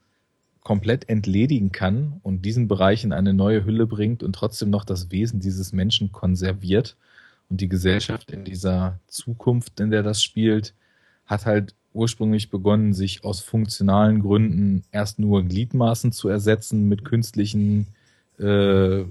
komplett 0.61 1.09
entledigen 1.09 1.71
kann 1.71 2.19
und 2.23 2.45
diesen 2.45 2.67
Bereich 2.67 3.03
in 3.03 3.13
eine 3.13 3.33
neue 3.33 3.65
Hülle 3.65 3.87
bringt 3.87 4.23
und 4.23 4.33
trotzdem 4.33 4.69
noch 4.69 4.85
das 4.85 5.11
Wesen 5.11 5.39
dieses 5.39 5.73
Menschen 5.73 6.11
konserviert. 6.11 6.95
Und 7.49 7.59
die 7.59 7.67
Gesellschaft 7.67 8.31
in 8.31 8.45
dieser 8.45 8.99
Zukunft, 9.07 9.79
in 9.81 9.91
der 9.91 10.03
das 10.03 10.23
spielt, 10.23 10.73
hat 11.25 11.45
halt 11.45 11.75
ursprünglich 11.93 12.49
begonnen, 12.49 12.93
sich 12.93 13.23
aus 13.23 13.41
funktionalen 13.41 14.21
Gründen 14.21 14.83
erst 14.91 15.19
nur 15.19 15.43
Gliedmaßen 15.43 16.11
zu 16.11 16.29
ersetzen 16.29 16.87
mit 16.87 17.03
künstlichen 17.03 17.87
äh, 18.39 19.03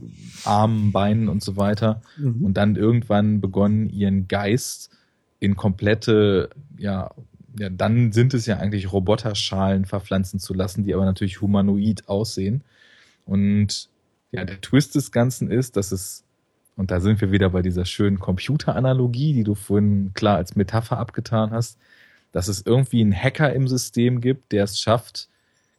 Armen, 0.45 0.93
Beinen 0.93 1.29
und 1.29 1.43
so 1.43 1.57
weiter. 1.57 2.03
Mhm. 2.17 2.45
Und 2.45 2.57
dann 2.57 2.77
irgendwann 2.77 3.41
begonnen, 3.41 3.91
ihren 3.91 4.29
Geist 4.29 4.91
in 5.39 5.57
komplette, 5.57 6.51
ja, 6.79 7.11
ja, 7.59 7.69
dann 7.69 8.13
sind 8.13 8.35
es 8.35 8.47
ja 8.47 8.59
eigentlich 8.59 8.93
Roboterschalen 8.93 9.85
verpflanzen 9.85 10.39
zu 10.39 10.55
lassen, 10.55 10.85
die 10.85 10.95
aber 10.95 11.05
natürlich 11.05 11.41
humanoid 11.41 12.09
aussehen. 12.09 12.63
Und 13.27 13.89
ja, 14.33 14.45
der 14.45 14.61
Twist 14.61 14.95
des 14.95 15.13
Ganzen 15.13 15.51
ist, 15.51 15.77
dass 15.77 15.93
es 15.93 16.25
und 16.77 16.91
da 16.91 17.01
sind 17.01 17.21
wir 17.21 17.31
wieder 17.31 17.51
bei 17.51 17.61
dieser 17.61 17.85
schönen 17.85 18.19
Computeranalogie, 18.19 19.35
die 19.35 19.45
du 19.45 19.55
vorhin 19.55 20.13
klar 20.15 20.37
als 20.37 20.57
Metapher 20.57 20.97
abgetan 20.97 21.51
hast, 21.51 21.79
dass 22.33 22.49
es 22.49 22.63
irgendwie 22.65 23.01
einen 23.01 23.15
Hacker 23.15 23.53
im 23.53 23.69
System 23.69 24.21
gibt, 24.21 24.53
der 24.53 24.65
es 24.65 24.79
schafft, 24.79 25.29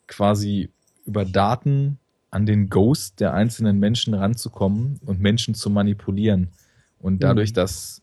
quasi 0.07 0.69
über 1.05 1.25
Daten 1.25 1.97
an 2.29 2.45
den 2.45 2.69
Ghost 2.69 3.19
der 3.19 3.33
einzelnen 3.33 3.79
Menschen 3.79 4.13
ranzukommen 4.13 4.99
und 5.05 5.19
Menschen 5.19 5.53
zu 5.53 5.69
manipulieren. 5.69 6.49
Und 6.99 7.23
dadurch, 7.23 7.51
mhm. 7.51 7.55
dass 7.55 8.01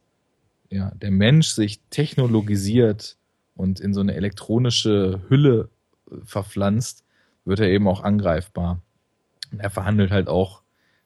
ja, 0.71 0.93
der 0.95 1.11
Mensch 1.11 1.49
sich 1.49 1.81
technologisiert 1.91 3.17
und 3.55 3.81
in 3.81 3.95
so 3.95 4.01
eine 4.01 4.15
elektronische 4.15 5.23
Hülle 5.29 5.71
äh, 6.11 6.17
verpflanzt, 6.25 7.05
wird 7.45 7.61
er 7.61 7.69
eben 7.69 7.89
auch 7.89 8.03
angreifbar. 8.03 8.83
Er 9.57 9.71
verhandelt 9.71 10.11
halt 10.11 10.29
auch 10.29 10.63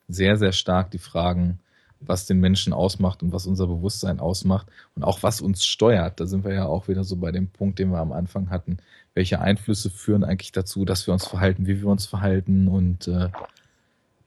sehr, 0.08 0.36
sehr 0.36 0.52
stark 0.52 0.90
die 0.90 0.98
Fragen, 0.98 1.60
was 2.06 2.26
den 2.26 2.40
Menschen 2.40 2.72
ausmacht 2.72 3.22
und 3.22 3.32
was 3.32 3.46
unser 3.46 3.66
Bewusstsein 3.66 4.20
ausmacht 4.20 4.66
und 4.94 5.04
auch 5.04 5.22
was 5.22 5.40
uns 5.40 5.64
steuert. 5.64 6.20
Da 6.20 6.26
sind 6.26 6.44
wir 6.44 6.54
ja 6.54 6.66
auch 6.66 6.88
wieder 6.88 7.04
so 7.04 7.16
bei 7.16 7.32
dem 7.32 7.48
Punkt, 7.48 7.78
den 7.78 7.90
wir 7.90 7.98
am 7.98 8.12
Anfang 8.12 8.50
hatten. 8.50 8.78
Welche 9.14 9.40
Einflüsse 9.40 9.90
führen 9.90 10.24
eigentlich 10.24 10.52
dazu, 10.52 10.84
dass 10.84 11.06
wir 11.06 11.14
uns 11.14 11.26
verhalten, 11.26 11.66
wie 11.66 11.80
wir 11.80 11.88
uns 11.88 12.06
verhalten 12.06 12.68
und 12.68 13.08
äh, 13.08 13.28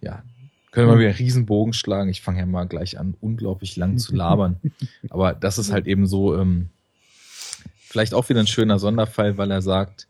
ja, 0.01 0.23
können 0.71 0.89
wir 0.89 0.99
wieder 0.99 1.09
einen 1.09 1.17
Riesenbogen 1.17 1.73
schlagen. 1.73 2.09
Ich 2.09 2.21
fange 2.21 2.39
ja 2.39 2.45
mal 2.45 2.67
gleich 2.67 2.99
an, 2.99 3.15
unglaublich 3.21 3.77
lang 3.77 3.97
zu 3.97 4.13
labern. 4.15 4.57
Aber 5.09 5.33
das 5.33 5.57
ist 5.57 5.71
halt 5.71 5.87
eben 5.87 6.05
so, 6.05 6.37
ähm, 6.37 6.69
vielleicht 7.95 8.13
auch 8.13 8.27
wieder 8.27 8.41
ein 8.41 8.47
schöner 8.47 8.77
Sonderfall, 8.77 9.37
weil 9.37 9.51
er 9.51 9.61
sagt, 9.61 10.07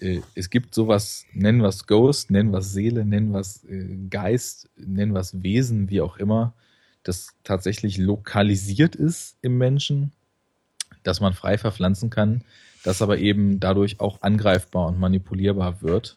äh, 0.00 0.20
es 0.34 0.50
gibt 0.50 0.74
sowas, 0.74 1.24
nennen 1.32 1.60
wir 1.60 1.68
es 1.68 1.86
Ghost, 1.86 2.30
nennen 2.30 2.50
wir 2.50 2.58
es 2.58 2.72
Seele, 2.72 3.04
nennen 3.04 3.30
wir 3.30 3.40
es 3.40 3.64
äh, 3.64 3.96
Geist, 4.10 4.68
nennen 4.76 5.12
wir 5.12 5.20
es 5.20 5.42
Wesen, 5.42 5.88
wie 5.90 6.00
auch 6.00 6.16
immer, 6.16 6.54
das 7.02 7.28
tatsächlich 7.44 7.98
lokalisiert 7.98 8.96
ist 8.96 9.36
im 9.42 9.58
Menschen, 9.58 10.12
dass 11.02 11.20
man 11.20 11.32
frei 11.32 11.58
verpflanzen 11.58 12.10
kann, 12.10 12.42
das 12.84 13.02
aber 13.02 13.18
eben 13.18 13.60
dadurch 13.60 14.00
auch 14.00 14.22
angreifbar 14.22 14.86
und 14.86 14.98
manipulierbar 14.98 15.82
wird. 15.82 16.16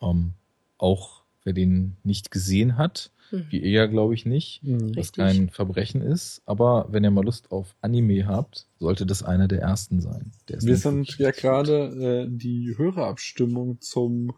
Ähm, 0.00 0.32
auch 0.78 1.22
wer 1.44 1.52
den 1.52 1.96
nicht 2.02 2.30
gesehen 2.30 2.76
hat. 2.76 3.10
Wie 3.30 3.58
ihr 3.58 3.70
ja 3.70 3.86
glaube 3.86 4.14
ich 4.14 4.26
nicht, 4.26 4.62
Mhm. 4.62 4.90
was 4.90 4.96
Richtig. 4.96 5.24
kein 5.24 5.48
Verbrechen 5.50 6.02
ist. 6.02 6.42
Aber 6.46 6.88
wenn 6.90 7.04
ihr 7.04 7.10
mal 7.10 7.24
Lust 7.24 7.50
auf 7.50 7.74
Anime 7.80 8.26
habt, 8.26 8.66
sollte 8.78 9.06
das 9.06 9.22
einer 9.22 9.46
der 9.48 9.60
ersten 9.60 10.00
sein. 10.00 10.32
Der 10.48 10.60
Wir 10.62 10.76
sind 10.76 11.18
ja 11.18 11.30
gerade, 11.30 12.26
äh, 12.26 12.30
die 12.30 12.74
Hörerabstimmung 12.76 13.80
zum 13.80 14.32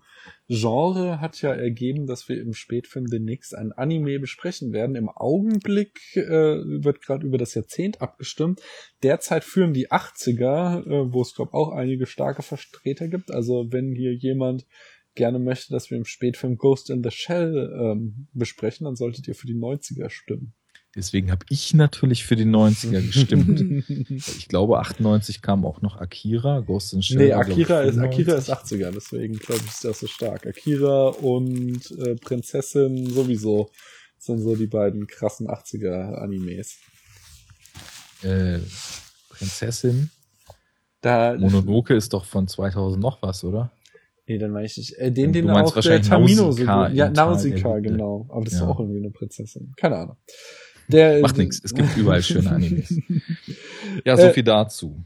Genre 0.49 1.21
hat 1.21 1.41
ja 1.43 1.53
ergeben, 1.53 2.07
dass 2.07 2.29
wir 2.29 2.41
im 2.41 2.53
Spätfilm 2.53 3.07
demnächst 3.07 3.55
ein 3.55 3.73
Anime 3.73 4.19
besprechen 4.21 4.73
werden. 4.73 4.95
Im 4.97 5.09
Augenblick 5.09 6.01
äh, 6.17 6.21
wird 6.23 7.01
gerade 7.03 7.27
über 7.27 7.39
das 7.39 7.55
Jahrzehnt 7.55 8.01
abgestimmt. 8.03 8.61
Derzeit 9.03 9.45
führen 9.45 9.73
die 9.73 9.91
80er, 9.91 10.87
äh, 10.87 11.13
wo 11.13 11.23
es 11.23 11.35
glaube 11.35 11.55
auch 11.55 11.71
einige 11.73 12.07
starke 12.07 12.43
Vertreter 12.43 13.09
gibt. 13.09 13.31
Also 13.31 13.73
wenn 13.73 13.95
hier 13.95 14.15
jemand 14.15 14.67
gerne 15.15 15.39
möchte, 15.39 15.73
dass 15.73 15.91
wir 15.91 15.99
im 15.99 16.05
Spätfilm 16.05 16.57
Ghost 16.57 16.91
in 16.91 17.03
the 17.03 17.11
Shell 17.11 17.73
ähm, 17.79 18.29
besprechen, 18.33 18.85
dann 18.85 18.97
solltet 18.97 19.29
ihr 19.29 19.35
für 19.35 19.47
die 19.47 19.55
90er 19.55 20.09
stimmen. 20.11 20.55
Deswegen 20.95 21.31
habe 21.31 21.47
ich 21.49 21.73
natürlich 21.73 22.25
für 22.25 22.37
die 22.37 22.45
90er 22.45 23.07
gestimmt. 23.07 23.63
Ich 24.39 24.49
glaube, 24.49 24.79
98 24.79 25.41
kam 25.41 25.65
auch 25.65 25.81
noch 25.81 25.97
Akira, 25.97 26.61
Ghost 26.61 26.93
in 26.93 27.01
the 27.01 27.07
Shell. 27.07 27.17
Nee, 27.19 27.33
Akira 27.33 27.83
ist, 27.83 27.99
Akira 27.99 28.35
ist 28.35 28.51
95. 28.51 28.81
80er, 28.81 28.91
deswegen 28.93 29.39
glaube 29.39 29.63
ich, 29.65 29.71
ist 29.71 29.85
das 29.85 30.01
so 30.01 30.07
stark. 30.07 30.47
Akira 30.47 31.09
und 31.09 31.91
äh, 31.93 32.15
Prinzessin 32.17 33.09
sowieso 33.09 33.71
sind 34.19 34.41
so 34.41 34.55
die 34.55 34.67
beiden 34.67 35.07
krassen 35.07 35.49
80er 35.49 36.15
Animes. 36.17 36.77
Äh, 38.23 38.59
Prinzessin. 39.31 40.11
Da, 41.01 41.37
Mononoke 41.37 41.95
ist 41.95 42.13
doch 42.13 42.25
von 42.25 42.47
2000 42.47 43.03
noch 43.03 43.23
was, 43.23 43.43
oder? 43.45 43.73
Nee, 44.33 44.39
dann 44.39 44.51
meine 44.51 44.67
ich 44.67 44.77
nicht. 44.77 44.99
Äh, 44.99 45.13
den, 45.13 45.33
den 45.33 45.49
auch 45.51 45.79
der 45.81 46.03
Tamino 46.03 46.53
so. 46.53 46.63
Ja, 46.63 47.11
Nausicaa, 47.11 47.79
genau. 47.81 48.27
Aber 48.31 48.45
das 48.45 48.55
ist 48.55 48.61
Ja. 48.61 48.69
auch 48.69 48.81
irgendwie 48.81 48.99
eine 48.99 49.11
Prinzessin. 49.11 49.73
Keine 49.77 49.97
Ahnung. 49.97 50.17
Der, 50.89 51.21
Macht 51.21 51.39
nichts, 51.39 51.61
es 51.63 51.75
gibt 51.75 51.97
überall 51.97 52.23
schöne 52.23 52.51
Animes. 52.51 52.95
Ja, 54.05 54.17
so 54.17 54.23
Äh, 54.25 54.33
viel 54.33 54.43
dazu. 54.43 54.97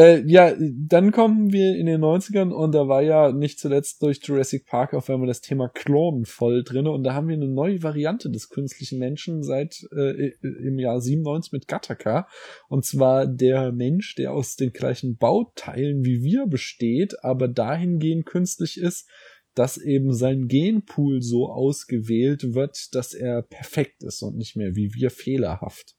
Äh, 0.00 0.22
ja, 0.26 0.54
dann 0.58 1.12
kommen 1.12 1.52
wir 1.52 1.76
in 1.76 1.84
den 1.84 2.00
90ern 2.00 2.52
und 2.52 2.72
da 2.72 2.88
war 2.88 3.02
ja 3.02 3.32
nicht 3.32 3.58
zuletzt 3.58 4.00
durch 4.02 4.20
Jurassic 4.22 4.64
Park 4.64 4.94
auf 4.94 5.10
einmal 5.10 5.26
das 5.26 5.42
Thema 5.42 5.68
Klonen 5.68 6.24
voll 6.24 6.64
drinne 6.64 6.90
und 6.90 7.04
da 7.04 7.12
haben 7.12 7.28
wir 7.28 7.36
eine 7.36 7.48
neue 7.48 7.82
Variante 7.82 8.30
des 8.30 8.48
künstlichen 8.48 8.98
Menschen 8.98 9.42
seit 9.42 9.86
äh, 9.94 10.30
im 10.40 10.78
Jahr 10.78 11.02
97 11.02 11.52
mit 11.52 11.68
Gattaca 11.68 12.26
und 12.70 12.86
zwar 12.86 13.26
der 13.26 13.72
Mensch, 13.72 14.14
der 14.14 14.32
aus 14.32 14.56
den 14.56 14.72
gleichen 14.72 15.18
Bauteilen 15.18 16.02
wie 16.02 16.22
wir 16.22 16.46
besteht, 16.46 17.22
aber 17.22 17.46
dahingehend 17.46 18.24
künstlich 18.24 18.80
ist, 18.80 19.06
dass 19.54 19.76
eben 19.76 20.14
sein 20.14 20.48
Genpool 20.48 21.20
so 21.20 21.50
ausgewählt 21.50 22.54
wird, 22.54 22.94
dass 22.94 23.12
er 23.12 23.42
perfekt 23.42 24.02
ist 24.02 24.22
und 24.22 24.38
nicht 24.38 24.56
mehr 24.56 24.74
wie 24.76 24.94
wir 24.94 25.10
fehlerhaft. 25.10 25.94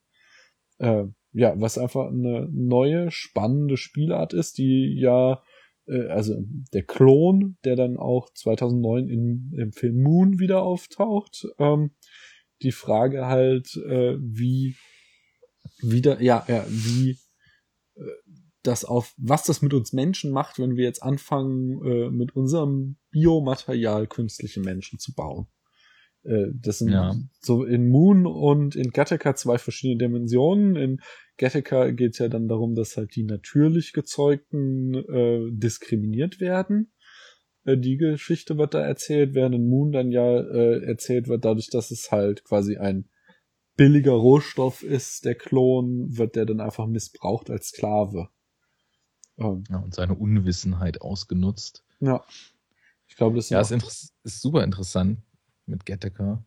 Äh, 0.79 1.03
ja, 1.33 1.53
was 1.59 1.77
einfach 1.77 2.07
eine 2.07 2.47
neue, 2.51 3.11
spannende 3.11 3.77
Spielart 3.77 4.33
ist, 4.33 4.57
die 4.57 4.97
ja, 4.99 5.41
äh, 5.87 6.07
also 6.07 6.35
der 6.73 6.83
Klon, 6.83 7.57
der 7.63 7.75
dann 7.75 7.97
auch 7.97 8.29
2009 8.33 9.07
in, 9.07 9.53
im 9.57 9.71
Film 9.71 10.01
Moon 10.01 10.39
wieder 10.39 10.61
auftaucht, 10.63 11.47
ähm, 11.57 11.91
die 12.61 12.71
Frage 12.71 13.25
halt, 13.25 13.75
äh, 13.87 14.17
wie 14.19 14.75
wieder, 15.81 16.21
ja, 16.21 16.45
ja, 16.47 16.65
wie 16.67 17.17
äh, 17.95 18.03
das 18.63 18.85
auf, 18.85 19.13
was 19.17 19.43
das 19.43 19.61
mit 19.61 19.73
uns 19.73 19.93
Menschen 19.93 20.31
macht, 20.31 20.59
wenn 20.59 20.75
wir 20.75 20.83
jetzt 20.83 21.01
anfangen, 21.01 21.83
äh, 21.83 22.09
mit 22.11 22.35
unserem 22.35 22.97
Biomaterial 23.09 24.07
künstliche 24.07 24.59
Menschen 24.59 24.99
zu 24.99 25.13
bauen. 25.13 25.47
Äh, 26.23 26.47
das 26.53 26.79
sind 26.79 26.91
Ja. 26.91 27.15
so 27.39 27.63
in 27.63 27.89
Moon 27.89 28.25
und 28.25 28.75
in 28.75 28.91
Gattaca 28.91 29.35
zwei 29.35 29.57
verschiedene 29.57 29.97
Dimensionen. 29.97 30.75
In 30.75 31.01
Gattaca 31.37 31.91
geht 31.91 32.13
es 32.13 32.19
ja 32.19 32.27
dann 32.27 32.47
darum, 32.47 32.75
dass 32.75 32.97
halt 32.97 33.15
die 33.15 33.23
natürlich 33.23 33.93
gezeugten 33.93 34.93
äh, 34.93 35.49
diskriminiert 35.51 36.39
werden. 36.39 36.91
Äh, 37.65 37.77
die 37.77 37.97
Geschichte 37.97 38.57
wird 38.57 38.73
da 38.73 38.81
erzählt, 38.81 39.33
während 39.33 39.55
in 39.55 39.67
Moon 39.67 39.91
dann 39.91 40.11
ja 40.11 40.39
äh, 40.39 40.83
erzählt 40.83 41.27
wird, 41.27 41.45
dadurch, 41.45 41.69
dass 41.69 41.91
es 41.91 42.11
halt 42.11 42.43
quasi 42.43 42.77
ein 42.77 43.09
billiger 43.75 44.11
Rohstoff 44.13 44.83
ist, 44.83 45.25
der 45.25 45.35
Klon, 45.35 46.17
wird 46.17 46.35
der 46.35 46.45
dann 46.45 46.59
einfach 46.59 46.87
missbraucht 46.87 47.49
als 47.49 47.69
Sklave. 47.69 48.29
Ähm, 49.37 49.63
Ja, 49.69 49.77
und 49.77 49.95
seine 49.95 50.13
Unwissenheit 50.15 51.01
ausgenutzt. 51.01 51.83
ja. 51.99 52.23
Ich 53.07 53.17
glaube, 53.17 53.35
das 53.35 53.49
Ja, 53.49 53.59
ist 53.59 53.71
ist, 53.71 54.13
super 54.23 54.63
interessant 54.63 55.19
mit 55.65 55.85
Gattaca. 55.85 56.43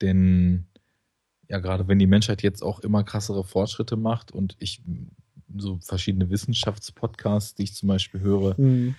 Denn 0.00 0.66
ja, 1.48 1.58
gerade 1.58 1.88
wenn 1.88 1.98
die 1.98 2.06
Menschheit 2.06 2.42
jetzt 2.42 2.62
auch 2.62 2.80
immer 2.80 3.02
krassere 3.02 3.44
Fortschritte 3.44 3.96
macht 3.96 4.30
und 4.32 4.56
ich 4.60 4.82
so 5.56 5.78
verschiedene 5.82 6.30
Wissenschaftspodcasts, 6.30 7.56
die 7.56 7.64
ich 7.64 7.74
zum 7.74 7.88
Beispiel 7.88 8.20
höre, 8.20 8.54
Mhm. 8.58 8.94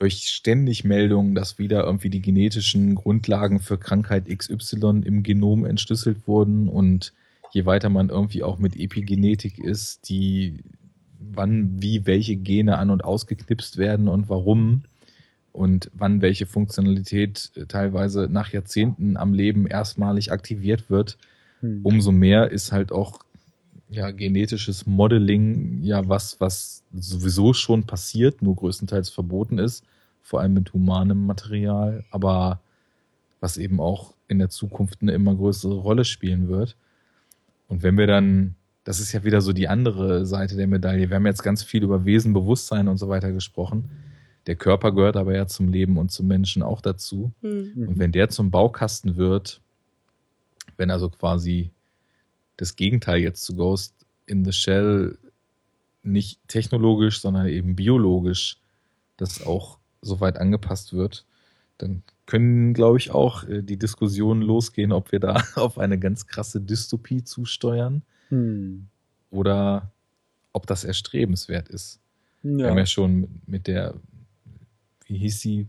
höre 0.00 0.08
ich 0.08 0.28
ständig 0.28 0.82
Meldungen, 0.82 1.34
dass 1.36 1.58
wieder 1.58 1.84
irgendwie 1.84 2.10
die 2.10 2.20
genetischen 2.22 2.96
Grundlagen 2.96 3.60
für 3.60 3.78
Krankheit 3.78 4.26
XY 4.28 5.02
im 5.04 5.22
Genom 5.22 5.64
entschlüsselt 5.64 6.26
wurden 6.26 6.68
und 6.68 7.12
je 7.52 7.66
weiter 7.66 7.88
man 7.88 8.08
irgendwie 8.08 8.42
auch 8.42 8.58
mit 8.58 8.74
Epigenetik 8.76 9.58
ist, 9.58 10.08
die 10.08 10.64
wann 11.20 11.80
wie 11.80 12.04
welche 12.04 12.36
Gene 12.36 12.78
an 12.78 12.90
und 12.90 13.04
ausgeknipst 13.04 13.78
werden 13.78 14.08
und 14.08 14.28
warum 14.28 14.82
und 15.52 15.90
wann 15.94 16.22
welche 16.22 16.46
Funktionalität 16.46 17.52
äh, 17.54 17.66
teilweise 17.66 18.28
nach 18.30 18.52
Jahrzehnten 18.52 19.16
am 19.16 19.34
Leben 19.34 19.66
erstmalig 19.66 20.32
aktiviert 20.32 20.90
wird, 20.90 21.18
Mhm. 21.62 21.80
umso 21.84 22.12
mehr 22.12 22.50
ist 22.50 22.72
halt 22.72 22.92
auch 22.92 23.20
ja 23.88 24.10
genetisches 24.10 24.86
Modeling 24.86 25.82
ja 25.82 26.08
was, 26.08 26.40
was 26.40 26.82
sowieso 26.92 27.52
schon 27.52 27.84
passiert, 27.84 28.42
nur 28.42 28.56
größtenteils 28.56 29.10
verboten 29.10 29.58
ist, 29.58 29.84
vor 30.22 30.40
allem 30.40 30.54
mit 30.54 30.72
humanem 30.72 31.26
Material, 31.26 32.04
aber 32.10 32.60
was 33.40 33.56
eben 33.58 33.80
auch 33.80 34.14
in 34.28 34.38
der 34.38 34.48
Zukunft 34.48 35.02
eine 35.02 35.12
immer 35.12 35.34
größere 35.34 35.74
Rolle 35.74 36.04
spielen 36.04 36.48
wird. 36.48 36.76
Und 37.68 37.82
wenn 37.82 37.98
wir 37.98 38.06
dann, 38.06 38.54
das 38.84 38.98
ist 39.00 39.12
ja 39.12 39.24
wieder 39.24 39.40
so 39.40 39.52
die 39.52 39.68
andere 39.68 40.26
Seite 40.26 40.56
der 40.56 40.66
Medaille, 40.66 41.10
wir 41.10 41.16
haben 41.16 41.26
jetzt 41.26 41.42
ganz 41.42 41.62
viel 41.62 41.82
über 41.82 42.04
Wesen, 42.04 42.32
Bewusstsein 42.32 42.88
und 42.88 42.98
so 42.98 43.08
weiter 43.08 43.32
gesprochen. 43.32 43.90
Der 44.46 44.56
Körper 44.56 44.92
gehört 44.92 45.16
aber 45.16 45.34
ja 45.34 45.46
zum 45.46 45.68
Leben 45.68 45.96
und 45.98 46.10
zum 46.10 46.26
Menschen 46.26 46.62
auch 46.62 46.80
dazu. 46.80 47.32
Hm. 47.42 47.72
Mhm. 47.74 47.88
Und 47.88 47.98
wenn 47.98 48.12
der 48.12 48.28
zum 48.28 48.50
Baukasten 48.50 49.16
wird, 49.16 49.60
wenn 50.76 50.90
also 50.90 51.08
quasi 51.10 51.70
das 52.56 52.76
Gegenteil 52.76 53.18
jetzt 53.20 53.42
zu 53.44 53.54
Ghost 53.54 53.94
in 54.26 54.44
the 54.44 54.52
Shell 54.52 55.18
nicht 56.02 56.40
technologisch, 56.48 57.20
sondern 57.20 57.46
eben 57.46 57.76
biologisch 57.76 58.58
das 59.16 59.44
auch 59.46 59.78
so 60.00 60.20
weit 60.20 60.38
angepasst 60.38 60.92
wird, 60.92 61.24
dann 61.78 62.02
können, 62.26 62.74
glaube 62.74 62.98
ich, 62.98 63.10
auch 63.12 63.44
äh, 63.48 63.62
die 63.62 63.76
Diskussionen 63.78 64.42
losgehen, 64.42 64.92
ob 64.92 65.12
wir 65.12 65.20
da 65.20 65.42
auf 65.54 65.78
eine 65.78 65.98
ganz 65.98 66.26
krasse 66.26 66.60
Dystopie 66.60 67.22
zusteuern 67.24 68.02
Mhm. 68.30 68.86
oder 69.30 69.92
ob 70.54 70.66
das 70.66 70.84
erstrebenswert 70.84 71.68
ist. 71.68 72.00
Wir 72.42 72.64
Ja. 72.64 72.70
haben 72.70 72.78
ja 72.78 72.86
schon 72.86 73.28
mit 73.46 73.66
der, 73.66 73.94
wie 75.12 75.18
hieß 75.18 75.40
die 75.40 75.68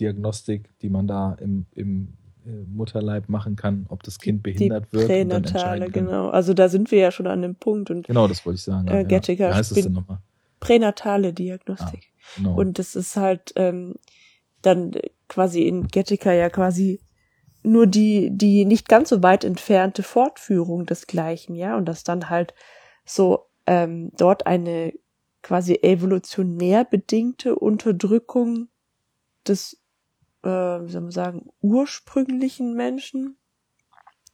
Diagnostik, 0.00 0.70
die 0.80 0.88
man 0.88 1.06
da 1.06 1.34
im, 1.34 1.66
im 1.74 2.14
äh, 2.46 2.50
Mutterleib 2.72 3.28
machen 3.28 3.56
kann, 3.56 3.86
ob 3.88 4.02
das 4.02 4.18
Kind 4.18 4.38
Die 4.46 4.52
behindert 4.52 4.92
wird. 4.92 5.04
und 5.10 5.28
dann 5.28 5.42
Pränatale, 5.42 5.90
genau. 5.90 6.28
Also 6.30 6.54
da 6.54 6.68
sind 6.68 6.90
wir 6.90 6.98
ja 7.00 7.10
schon 7.10 7.26
an 7.26 7.42
dem 7.42 7.56
Punkt 7.56 7.90
und 7.90 8.06
Genau, 8.06 8.28
das 8.28 8.46
wollte 8.46 8.56
ich 8.56 8.62
sagen. 8.62 8.88
Äh, 8.88 8.98
ja. 8.98 9.02
Gattaca 9.02 9.50
Wie 9.50 9.54
heißt 9.54 9.70
es 9.72 9.76
spielt- 9.76 9.86
denn 9.86 9.92
nochmal? 9.94 10.18
pränatale 10.60 11.32
Diagnostik. 11.32 12.10
Ah, 12.10 12.32
genau. 12.36 12.54
Und 12.58 12.78
das 12.80 12.96
ist 12.96 13.16
halt 13.16 13.52
ähm, 13.54 13.94
dann 14.62 14.90
quasi 15.28 15.62
in 15.68 15.86
Gettica 15.86 16.32
ja 16.32 16.48
quasi 16.50 17.00
nur 17.62 17.86
die, 17.86 18.30
die 18.32 18.64
nicht 18.64 18.88
ganz 18.88 19.10
so 19.10 19.22
weit 19.22 19.44
entfernte 19.44 20.02
Fortführung 20.02 20.84
des 20.86 21.06
Gleichen, 21.06 21.54
ja, 21.54 21.76
und 21.76 21.84
dass 21.86 22.02
dann 22.02 22.28
halt 22.28 22.54
so 23.04 23.46
ähm, 23.66 24.10
dort 24.16 24.46
eine 24.48 24.92
quasi 25.42 25.74
evolutionär 25.82 26.84
bedingte 26.84 27.54
Unterdrückung 27.56 28.68
des, 29.46 29.80
äh, 30.42 30.48
wie 30.48 30.90
soll 30.90 31.02
man 31.02 31.10
sagen, 31.10 31.50
ursprünglichen 31.60 32.74
Menschen. 32.74 33.38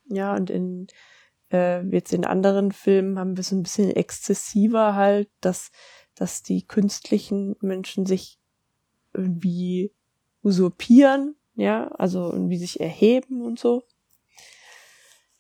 Ja, 0.07 0.35
und 0.35 0.51
in 0.51 0.89
äh, 1.55 1.83
jetzt 1.89 2.13
in 2.13 2.25
anderen 2.25 2.73
Filmen 2.73 3.19
haben 3.19 3.37
wir 3.37 3.41
es 3.41 3.53
ein 3.53 3.63
bisschen 3.63 3.91
exzessiver 3.91 4.95
halt, 4.95 5.31
dass, 5.41 5.71
dass 6.15 6.43
die 6.43 6.67
künstlichen 6.67 7.57
Menschen 7.61 8.07
sich 8.07 8.39
irgendwie 9.13 9.93
usurpieren, 10.43 11.37
ja, 11.55 11.89
also 11.89 12.33
irgendwie 12.33 12.59
sich 12.59 12.81
erheben 12.81 13.43
und 13.43 13.59
so. 13.59 13.85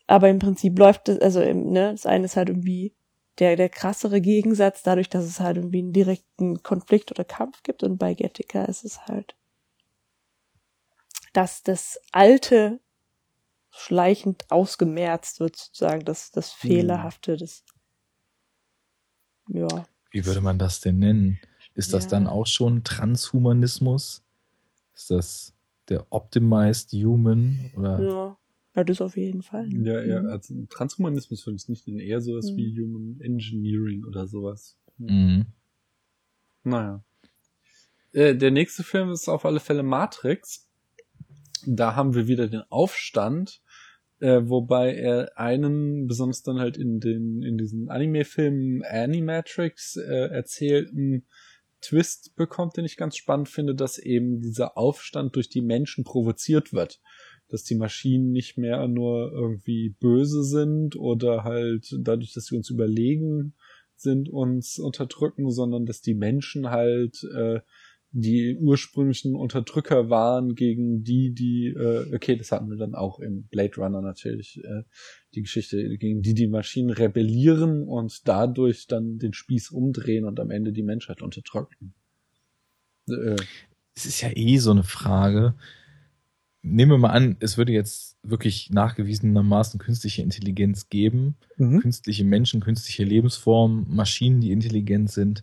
Aber 0.06 0.28
im 0.28 0.38
Prinzip 0.38 0.78
läuft 0.78 1.08
das, 1.08 1.18
also 1.18 1.40
ne, 1.40 1.92
das 1.92 2.06
eine 2.06 2.26
ist 2.26 2.36
halt 2.36 2.50
irgendwie 2.50 2.94
der, 3.38 3.56
der 3.56 3.68
krassere 3.68 4.20
Gegensatz, 4.20 4.82
dadurch, 4.82 5.08
dass 5.08 5.24
es 5.24 5.40
halt 5.40 5.56
irgendwie 5.56 5.80
einen 5.80 5.92
direkten 5.92 6.62
Konflikt 6.62 7.10
oder 7.10 7.24
Kampf 7.24 7.62
gibt 7.62 7.82
und 7.82 7.98
bei 7.98 8.14
Gattaca 8.14 8.64
ist 8.66 8.84
es 8.84 9.06
halt, 9.06 9.34
dass 11.34 11.62
das 11.62 11.98
Alte 12.12 12.80
schleichend 13.70 14.50
ausgemerzt 14.50 15.40
wird, 15.40 15.56
sozusagen, 15.56 16.04
das, 16.04 16.30
das 16.30 16.52
Fehlerhafte, 16.52 17.36
das, 17.36 17.64
ja. 19.48 19.84
Wie 20.10 20.24
würde 20.24 20.40
man 20.40 20.58
das 20.58 20.80
denn 20.80 20.98
nennen? 21.00 21.40
Ist 21.74 21.92
das 21.92 22.04
Ja. 22.04 22.10
dann 22.10 22.26
auch 22.28 22.46
schon 22.46 22.84
Transhumanismus? 22.84 24.22
Ist 24.94 25.10
das 25.10 25.54
der 25.88 26.06
Optimized 26.10 26.92
Human? 26.92 27.72
Oder? 27.76 28.00
Ja, 28.00 28.38
ja 28.76 28.84
das 28.84 29.00
auf 29.00 29.16
jeden 29.16 29.42
Fall. 29.42 29.68
Ja, 29.72 30.02
ja, 30.02 30.22
Mhm. 30.22 30.28
also 30.28 30.54
Transhumanismus 30.70 31.44
würde 31.46 31.56
ich 31.56 31.68
nicht 31.68 31.86
nennen, 31.88 31.98
eher 31.98 32.20
sowas 32.20 32.52
Mhm. 32.52 32.56
wie 32.56 32.80
Human 32.80 33.20
Engineering 33.20 34.04
oder 34.04 34.28
sowas. 34.28 34.78
Mhm. 34.98 35.46
Naja. 36.62 37.02
Äh, 38.12 38.36
der 38.36 38.52
nächste 38.52 38.84
Film 38.84 39.10
ist 39.10 39.28
auf 39.28 39.44
alle 39.44 39.58
Fälle 39.58 39.82
Matrix. 39.82 40.68
Da 41.66 41.94
haben 41.94 42.14
wir 42.14 42.26
wieder 42.26 42.48
den 42.48 42.62
Aufstand, 42.68 43.60
äh, 44.20 44.42
wobei 44.44 44.94
er 44.94 45.38
einen, 45.38 46.06
besonders 46.06 46.42
dann 46.42 46.58
halt 46.58 46.76
in 46.76 47.00
den, 47.00 47.42
in 47.42 47.58
diesen 47.58 47.88
Anime-Filmen 47.88 48.82
Animatrix 48.82 49.96
äh, 49.96 50.28
erzählten 50.28 51.26
Twist 51.80 52.34
bekommt, 52.36 52.76
den 52.76 52.84
ich 52.84 52.96
ganz 52.96 53.16
spannend 53.16 53.48
finde, 53.48 53.74
dass 53.74 53.98
eben 53.98 54.40
dieser 54.40 54.78
Aufstand 54.78 55.36
durch 55.36 55.48
die 55.48 55.60
Menschen 55.60 56.04
provoziert 56.04 56.72
wird. 56.72 57.00
Dass 57.48 57.62
die 57.62 57.74
Maschinen 57.74 58.32
nicht 58.32 58.56
mehr 58.56 58.88
nur 58.88 59.30
irgendwie 59.32 59.94
böse 60.00 60.42
sind 60.44 60.96
oder 60.96 61.44
halt 61.44 61.94
dadurch, 62.00 62.32
dass 62.32 62.46
sie 62.46 62.56
uns 62.56 62.70
überlegen 62.70 63.54
sind, 63.96 64.30
uns 64.30 64.78
unterdrücken, 64.78 65.50
sondern 65.50 65.84
dass 65.84 66.00
die 66.00 66.14
Menschen 66.14 66.70
halt 66.70 67.22
äh, 67.34 67.60
die 68.16 68.56
ursprünglichen 68.56 69.34
Unterdrücker 69.34 70.08
waren 70.08 70.54
gegen 70.54 71.02
die, 71.02 71.34
die, 71.34 71.66
äh, 71.66 72.14
okay, 72.14 72.36
das 72.36 72.52
hatten 72.52 72.70
wir 72.70 72.76
dann 72.76 72.94
auch 72.94 73.18
im 73.18 73.42
Blade 73.48 73.74
Runner 73.76 74.00
natürlich, 74.00 74.62
äh, 74.62 74.84
die 75.34 75.42
Geschichte, 75.42 75.98
gegen 75.98 76.22
die 76.22 76.34
die 76.34 76.46
Maschinen 76.46 76.90
rebellieren 76.90 77.82
und 77.82 78.28
dadurch 78.28 78.86
dann 78.86 79.18
den 79.18 79.32
Spieß 79.32 79.70
umdrehen 79.70 80.26
und 80.26 80.38
am 80.38 80.52
Ende 80.52 80.72
die 80.72 80.84
Menschheit 80.84 81.22
unterdrücken. 81.22 81.92
Äh, 83.08 83.34
Es 83.96 84.06
ist 84.06 84.20
ja 84.20 84.30
eh 84.32 84.58
so 84.58 84.70
eine 84.70 84.84
Frage. 84.84 85.54
Nehmen 86.62 86.92
wir 86.92 86.98
mal 86.98 87.10
an, 87.10 87.36
es 87.40 87.58
würde 87.58 87.72
jetzt 87.72 88.16
wirklich 88.22 88.70
nachgewiesenermaßen 88.70 89.80
künstliche 89.80 90.22
Intelligenz 90.22 90.88
geben. 90.88 91.34
mhm. 91.56 91.80
Künstliche 91.80 92.24
Menschen, 92.24 92.60
künstliche 92.60 93.02
Lebensformen, 93.02 93.86
Maschinen, 93.88 94.40
die 94.40 94.52
intelligent 94.52 95.10
sind. 95.10 95.42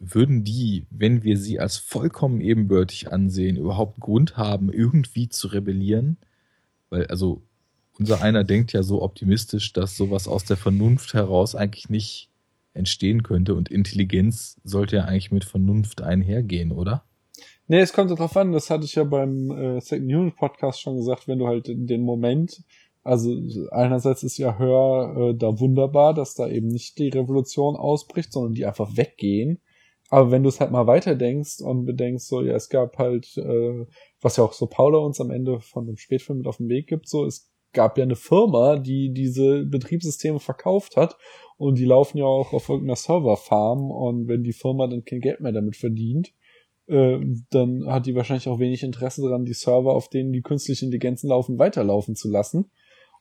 Würden 0.00 0.44
die, 0.44 0.86
wenn 0.90 1.22
wir 1.22 1.36
sie 1.36 1.60
als 1.60 1.76
vollkommen 1.76 2.40
ebenbürtig 2.40 3.12
ansehen, 3.12 3.56
überhaupt 3.56 4.00
Grund 4.00 4.36
haben, 4.36 4.72
irgendwie 4.72 5.28
zu 5.28 5.48
rebellieren? 5.48 6.16
Weil, 6.88 7.06
also, 7.06 7.42
unser 7.98 8.22
einer 8.22 8.42
denkt 8.44 8.72
ja 8.72 8.82
so 8.82 9.02
optimistisch, 9.02 9.74
dass 9.74 9.96
sowas 9.96 10.26
aus 10.26 10.44
der 10.44 10.56
Vernunft 10.56 11.12
heraus 11.12 11.54
eigentlich 11.54 11.90
nicht 11.90 12.30
entstehen 12.72 13.22
könnte 13.22 13.54
und 13.54 13.68
Intelligenz 13.68 14.58
sollte 14.64 14.96
ja 14.96 15.04
eigentlich 15.04 15.32
mit 15.32 15.44
Vernunft 15.44 16.00
einhergehen, 16.02 16.72
oder? 16.72 17.04
Nee, 17.66 17.80
es 17.80 17.92
kommt 17.92 18.10
darauf 18.10 18.36
an, 18.36 18.52
das 18.52 18.70
hatte 18.70 18.84
ich 18.84 18.94
ja 18.94 19.04
beim 19.04 19.50
äh, 19.50 19.80
Second 19.80 20.12
Unit 20.12 20.36
Podcast 20.36 20.80
schon 20.80 20.96
gesagt, 20.96 21.28
wenn 21.28 21.38
du 21.38 21.46
halt 21.46 21.68
in 21.68 21.86
den 21.86 22.02
Moment, 22.02 22.64
also 23.02 23.36
einerseits 23.70 24.22
ist 24.22 24.38
ja 24.38 24.58
Hör 24.58 25.30
äh, 25.30 25.34
da 25.36 25.58
wunderbar, 25.60 26.14
dass 26.14 26.34
da 26.34 26.48
eben 26.48 26.68
nicht 26.68 26.98
die 26.98 27.08
Revolution 27.08 27.76
ausbricht, 27.76 28.32
sondern 28.32 28.54
die 28.54 28.66
einfach 28.66 28.96
weggehen. 28.96 29.60
Aber 30.10 30.32
wenn 30.32 30.42
du 30.42 30.48
es 30.48 30.60
halt 30.60 30.72
mal 30.72 30.88
weiterdenkst 30.88 31.60
und 31.62 31.86
bedenkst, 31.86 32.26
so, 32.26 32.42
ja, 32.42 32.54
es 32.54 32.68
gab 32.68 32.98
halt, 32.98 33.36
äh, 33.38 33.86
was 34.20 34.36
ja 34.36 34.44
auch 34.44 34.52
so 34.52 34.66
Paula 34.66 34.98
uns 34.98 35.20
am 35.20 35.30
Ende 35.30 35.60
von 35.60 35.86
dem 35.86 35.96
Spätfilm 35.96 36.38
mit 36.38 36.48
auf 36.48 36.56
den 36.56 36.68
Weg 36.68 36.88
gibt, 36.88 37.08
so, 37.08 37.24
es 37.24 37.48
gab 37.72 37.96
ja 37.96 38.02
eine 38.02 38.16
Firma, 38.16 38.76
die 38.76 39.12
diese 39.12 39.64
Betriebssysteme 39.64 40.40
verkauft 40.40 40.96
hat 40.96 41.16
und 41.56 41.78
die 41.78 41.84
laufen 41.84 42.18
ja 42.18 42.24
auch 42.24 42.52
auf 42.52 42.68
irgendeiner 42.68 42.96
Serverfarm 42.96 43.92
und 43.92 44.26
wenn 44.26 44.42
die 44.42 44.52
Firma 44.52 44.88
dann 44.88 45.04
kein 45.04 45.20
Geld 45.20 45.40
mehr 45.40 45.52
damit 45.52 45.76
verdient, 45.76 46.32
äh, 46.88 47.20
dann 47.50 47.86
hat 47.86 48.06
die 48.06 48.16
wahrscheinlich 48.16 48.48
auch 48.48 48.58
wenig 48.58 48.82
Interesse 48.82 49.22
daran, 49.22 49.44
die 49.44 49.54
Server, 49.54 49.94
auf 49.94 50.08
denen 50.08 50.32
die 50.32 50.42
künstlichen 50.42 50.86
Intelligenzen 50.86 51.28
laufen, 51.28 51.60
weiterlaufen 51.60 52.16
zu 52.16 52.28
lassen. 52.28 52.72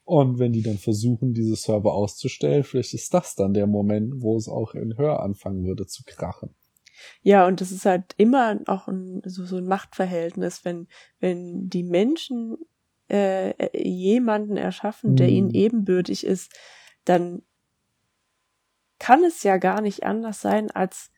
Und 0.06 0.40
wenn 0.40 0.53
die 0.53 0.64
dann 0.64 0.80
versuchen, 0.80 1.36
diese 1.36 1.56
Server 1.56 1.94
auszustellen, 1.94 2.64
vielleicht 2.64 2.95
ist 2.95 3.14
das 3.14 3.36
dann 3.36 3.53
der 3.53 3.68
Moment, 3.68 4.24
wo 4.24 4.36
es 4.38 4.49
auch 4.49 4.74
in 4.74 4.98
Hör 4.98 5.22
anfangen 5.22 5.66
würde 5.66 5.86
zu 5.86 6.02
krachen. 6.03 6.56
Ja, 7.21 7.47
und 7.47 7.61
das 7.61 7.71
ist 7.71 7.85
halt 7.85 8.13
immer 8.17 8.59
auch 8.67 8.88
ein, 8.88 9.21
so, 9.26 9.45
so 9.45 9.57
ein 9.57 9.67
Machtverhältnis, 9.67 10.65
wenn, 10.65 10.88
wenn 11.19 11.69
die 11.69 11.84
Menschen 11.84 12.57
äh, 13.09 13.51
äh, 13.51 13.88
jemanden 13.88 14.57
erschaffen, 14.57 15.15
der 15.15 15.27
Hm. 15.27 15.35
ihnen 15.35 15.49
ebenbürtig 15.51 16.26
ist, 16.26 16.53
dann 17.05 17.41
kann 18.99 19.23
es 19.23 19.43
ja 19.43 19.57
gar 19.57 19.81
nicht 19.81 20.03
anders 20.03 20.41
sein, 20.41 20.69
als 20.71 21.11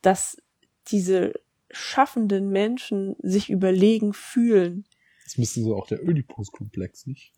dass 0.00 0.40
diese 0.88 1.34
schaffenden 1.70 2.50
Menschen 2.50 3.16
sich 3.22 3.50
überlegen 3.50 4.12
fühlen. 4.12 4.84
Das 5.24 5.38
müsste 5.38 5.62
so 5.62 5.76
auch 5.76 5.86
der 5.86 6.02
Oedipus-Komplex, 6.02 7.06
nicht? 7.06 7.32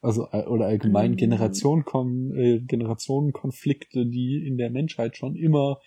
Also, 0.00 0.28
äh, 0.32 0.44
oder 0.44 0.66
allgemein 0.66 1.12
Mhm. 1.12 1.16
Generation 1.16 1.84
äh, 2.34 2.60
Generationenkonflikte, 2.60 4.06
die 4.06 4.46
in 4.46 4.56
der 4.56 4.70
Menschheit 4.70 5.16
schon 5.16 5.36
immer 5.36 5.80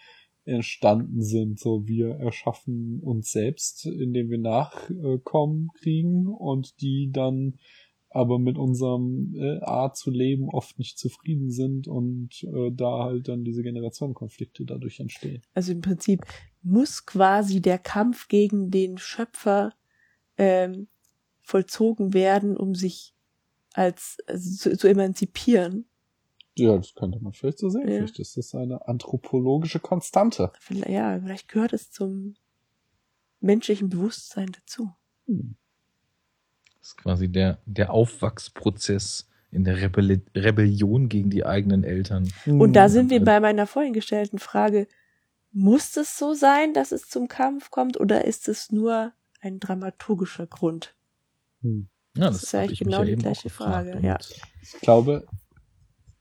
entstanden 0.46 1.22
sind. 1.22 1.60
So, 1.60 1.88
wir 1.88 2.16
erschaffen 2.16 3.00
uns 3.02 3.32
selbst, 3.32 3.86
indem 3.86 4.30
wir 4.30 4.40
Nachkommen 4.40 5.70
kriegen 5.80 6.28
und 6.28 6.82
die 6.82 7.12
dann 7.12 7.60
aber 8.14 8.40
mit 8.40 8.58
unserem 8.58 9.34
äh, 9.36 9.60
Art 9.62 9.96
zu 9.96 10.12
leben 10.12 10.50
oft 10.50 10.78
nicht 10.78 11.00
zufrieden 11.00 11.50
sind 11.50 11.88
und 11.88 12.44
äh, 12.44 12.70
da 12.72 13.06
halt 13.06 13.30
dann 13.30 13.46
diese 13.46 13.64
Generationenkonflikte 13.64 14.66
dadurch 14.66 15.00
entstehen. 15.00 15.42
Also 15.54 15.72
im 15.72 15.80
Prinzip 15.80 16.26
muss 16.62 17.06
quasi 17.06 17.62
der 17.62 17.80
Kampf 17.80 18.28
gegen 18.28 18.70
den 18.70 18.98
Schöpfer 18.98 19.74
ähm, 20.38 20.88
vollzogen 21.42 22.14
werden, 22.14 22.58
um 22.58 22.76
sich 22.76 23.14
als 23.74 24.18
also 24.28 24.58
zu, 24.58 24.78
zu 24.78 24.88
emanzipieren. 24.88 25.86
Ja, 26.58 26.76
das 26.76 26.94
könnte 26.96 27.20
man 27.20 27.34
vielleicht 27.34 27.60
so 27.60 27.70
sehen. 27.70 27.88
Ja. 27.88 27.98
Vielleicht 27.98 28.20
ist 28.20 28.38
das 28.38 28.54
eine 28.56 28.88
anthropologische 28.88 29.80
Konstante. 29.80 30.52
Vielleicht, 30.60 30.90
ja, 30.90 31.20
vielleicht 31.20 31.48
gehört 31.48 31.74
es 31.74 31.92
zum 31.92 32.36
menschlichen 33.40 33.90
Bewusstsein 33.90 34.52
dazu. 34.52 34.92
Hm. 35.28 35.56
Das 36.80 36.90
ist 36.90 36.98
quasi 36.98 37.30
der, 37.30 37.60
der 37.66 37.94
Aufwachsprozess 37.94 39.30
in 39.52 39.64
der 39.64 39.82
Rebelli 39.82 40.22
Rebellion 40.36 41.10
gegen 41.10 41.30
die 41.30 41.46
eigenen 41.46 41.84
Eltern. 41.84 42.32
Und 42.46 42.74
da 42.74 42.90
sind 42.90 43.10
wir 43.10 43.24
bei 43.24 43.40
meiner 43.40 43.68
vorhin 43.68 43.94
gestellten 43.94 44.40
Frage, 44.40 44.88
muss 45.52 45.98
es 45.98 46.18
so 46.18 46.34
sein, 46.34 46.74
dass 46.74 46.92
es 46.92 47.10
zum 47.10 47.28
Kampf 47.28 47.70
kommt, 47.70 48.00
oder 48.00 48.26
ist 48.26 48.48
es 48.48 48.72
nur 48.72 49.12
ein 49.42 49.60
dramaturgischer 49.60 50.48
Grund? 50.48 50.96
Hm. 51.62 51.88
Ja, 52.16 52.28
Das 52.28 52.44
ist 52.44 52.56
eigentlich 52.56 52.80
genau 52.80 53.04
die 53.04 53.16
gleiche. 53.16 53.50
Frage, 53.50 54.00
ja. 54.02 54.18
Ich 54.62 54.80
glaube, 54.82 55.26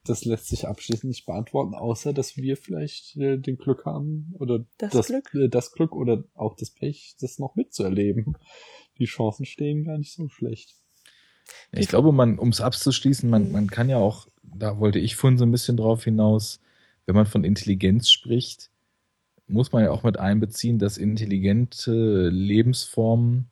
das 0.05 0.25
lässt 0.25 0.49
sich 0.49 0.67
abschließend 0.67 1.11
nicht 1.11 1.27
beantworten, 1.27 1.75
außer 1.75 2.13
dass 2.13 2.37
wir 2.37 2.57
vielleicht 2.57 3.17
äh, 3.17 3.37
den 3.37 3.59
Glück 3.59 3.85
haben 3.85 4.35
oder 4.39 4.65
Das 4.79 5.07
Glück. 5.07 5.35
Äh, 5.35 5.49
das 5.49 5.73
Glück 5.73 5.95
oder 5.95 6.25
auch 6.35 6.57
das 6.57 6.71
Pech, 6.71 7.17
das 7.21 7.39
noch 7.39 7.55
mitzuerleben. 7.55 8.37
Die 8.99 9.05
Chancen 9.05 9.45
stehen 9.45 9.85
gar 9.85 9.99
nicht 9.99 10.13
so 10.13 10.29
schlecht. 10.29 10.75
Ich 11.73 11.89
glaube, 11.89 12.13
man, 12.13 12.39
um 12.39 12.49
es 12.49 12.61
abzuschließen, 12.61 13.29
man, 13.29 13.53
man 13.53 13.69
kann 13.69 13.89
ja 13.89 13.99
auch, 13.99 14.29
da 14.43 14.79
wollte 14.79 14.99
ich 14.99 15.17
vorhin 15.17 15.39
so 15.39 15.45
ein 15.45 15.51
bisschen 15.51 15.77
drauf 15.77 16.05
hinaus, 16.05 16.61
wenn 17.07 17.15
man 17.15 17.27
von 17.27 17.45
Intelligenz 17.45 18.11
spricht, 18.11 18.71
muss 19.47 19.73
man 19.73 19.83
ja 19.83 19.91
auch 19.91 20.05
mit 20.05 20.19
einbeziehen, 20.19 20.79
dass 20.79 20.97
intelligente 20.97 22.29
Lebensformen 22.29 23.51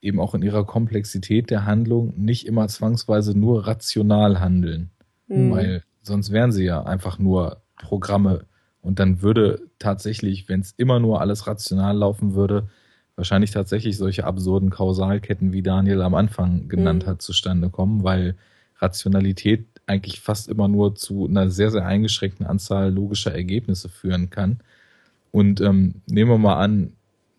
eben 0.00 0.20
auch 0.20 0.34
in 0.34 0.42
ihrer 0.42 0.64
Komplexität 0.64 1.50
der 1.50 1.64
Handlung 1.64 2.12
nicht 2.16 2.46
immer 2.46 2.68
zwangsweise 2.68 3.36
nur 3.36 3.66
rational 3.66 4.40
handeln. 4.40 4.90
Mhm. 5.26 5.50
Weil 5.50 5.84
sonst 6.08 6.32
wären 6.32 6.50
sie 6.52 6.64
ja 6.64 6.82
einfach 6.82 7.18
nur 7.18 7.60
Programme. 7.76 8.44
Und 8.82 8.98
dann 8.98 9.22
würde 9.22 9.62
tatsächlich, 9.78 10.48
wenn 10.48 10.60
es 10.60 10.74
immer 10.76 10.98
nur 10.98 11.20
alles 11.20 11.46
rational 11.46 11.96
laufen 11.96 12.34
würde, 12.34 12.68
wahrscheinlich 13.16 13.50
tatsächlich 13.50 13.96
solche 13.96 14.24
absurden 14.24 14.70
Kausalketten, 14.70 15.52
wie 15.52 15.62
Daniel 15.62 16.02
am 16.02 16.14
Anfang 16.14 16.68
genannt 16.68 17.04
Mhm. 17.04 17.10
hat, 17.10 17.22
zustande 17.22 17.68
kommen, 17.70 18.04
weil 18.04 18.36
Rationalität 18.78 19.66
eigentlich 19.86 20.20
fast 20.20 20.48
immer 20.48 20.68
nur 20.68 20.94
zu 20.94 21.26
einer 21.26 21.50
sehr, 21.50 21.70
sehr 21.70 21.86
eingeschränkten 21.86 22.46
Anzahl 22.46 22.92
logischer 22.92 23.34
Ergebnisse 23.34 23.88
führen 23.88 24.30
kann. 24.30 24.60
Und 25.32 25.60
ähm, 25.60 26.02
nehmen 26.06 26.30
wir 26.30 26.38
mal 26.38 26.56
an, 26.58 26.92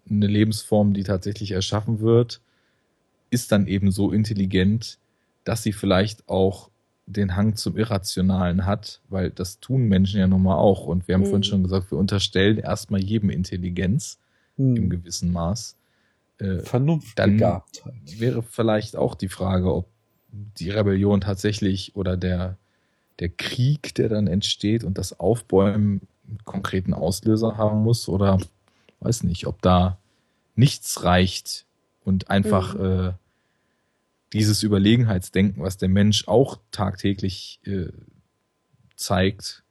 eine 0.10 0.28
Lebensform, 0.28 0.94
die 0.94 1.04
tatsächlich 1.04 1.52
erschaffen 1.52 2.00
wird, 2.02 2.42
ist 3.30 3.52
dann 3.52 3.68
eben 3.68 3.92
so 3.92 4.12
intelligent, 4.12 4.98
dass 5.44 5.64
sie 5.64 5.72
vielleicht 5.72 6.28
auch 6.28 6.70
den 7.12 7.36
Hang 7.36 7.56
zum 7.56 7.76
Irrationalen 7.78 8.66
hat, 8.66 9.02
weil 9.10 9.32
das 9.32 9.60
tun 9.60 9.88
Menschen 9.88 10.20
ja 10.20 10.28
nun 10.28 10.44
mal 10.44 10.58
auch. 10.58 10.86
Und 10.86 11.08
wir 11.08 11.16
haben 11.16 11.22
Mhm. 11.22 11.26
vorhin 11.26 11.44
schon 11.44 11.64
gesagt, 11.64 11.92
wir 11.92 11.98
unterstellen 11.98 12.58
erstmal 12.58 13.02
jedem 13.04 13.30
Intelligenz 13.30 14.20
im 14.58 14.76
Hm. 14.76 14.90
gewissen 14.90 15.32
Maß. 15.32 15.76
Äh, 16.38 16.60
Vernunftbegabtheit. 16.60 18.20
wäre 18.20 18.44
vielleicht 18.44 18.96
auch 18.96 19.16
die 19.16 19.28
Frage, 19.28 19.74
ob 19.74 19.88
die 20.32 20.70
Rebellion 20.70 21.22
tatsächlich 21.22 21.96
oder 21.96 22.16
der, 22.16 22.58
der 23.20 23.30
Krieg, 23.30 23.96
der 23.96 24.10
dann 24.10 24.28
entsteht 24.28 24.84
und 24.84 24.98
das 24.98 25.20
Aufbäumen 25.20 26.02
einen 26.28 26.38
konkreten 26.46 26.94
Auslöser 26.94 27.58
haben 27.58 27.82
muss 27.84 28.08
oder 28.08 28.38
weiß 29.00 29.24
nicht, 29.24 29.48
ob 29.48 29.62
da 29.62 29.98
nichts 30.56 31.04
reicht 31.04 31.66
und 32.06 32.30
einfach 32.30 32.76
äh, 32.76 33.14
dieses 34.34 34.64
Überlegenheitsdenken, 34.64 35.64
was 35.64 35.78
der 35.78 35.90
Mensch 35.90 36.28
auch 36.28 36.60
tagtäglich 36.72 37.60
äh, 37.66 37.88
zeigt. 38.96 39.64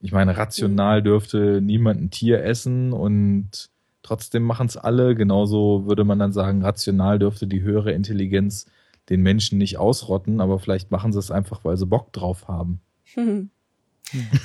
Ich 0.00 0.12
meine, 0.12 0.36
rational 0.36 1.02
dürfte 1.02 1.60
niemand 1.60 2.00
ein 2.00 2.10
Tier 2.10 2.42
essen 2.42 2.92
und 2.92 3.70
trotzdem 4.02 4.42
machen 4.42 4.66
es 4.66 4.76
alle. 4.76 5.14
Genauso 5.14 5.86
würde 5.86 6.04
man 6.04 6.18
dann 6.18 6.32
sagen, 6.32 6.62
rational 6.62 7.18
dürfte 7.18 7.46
die 7.46 7.62
höhere 7.62 7.92
Intelligenz 7.92 8.66
den 9.08 9.22
Menschen 9.22 9.58
nicht 9.58 9.78
ausrotten, 9.78 10.40
aber 10.40 10.58
vielleicht 10.58 10.90
machen 10.90 11.12
sie 11.12 11.18
es 11.18 11.30
einfach, 11.30 11.64
weil 11.64 11.76
sie 11.76 11.86
Bock 11.86 12.12
drauf 12.12 12.48
haben. 12.48 12.80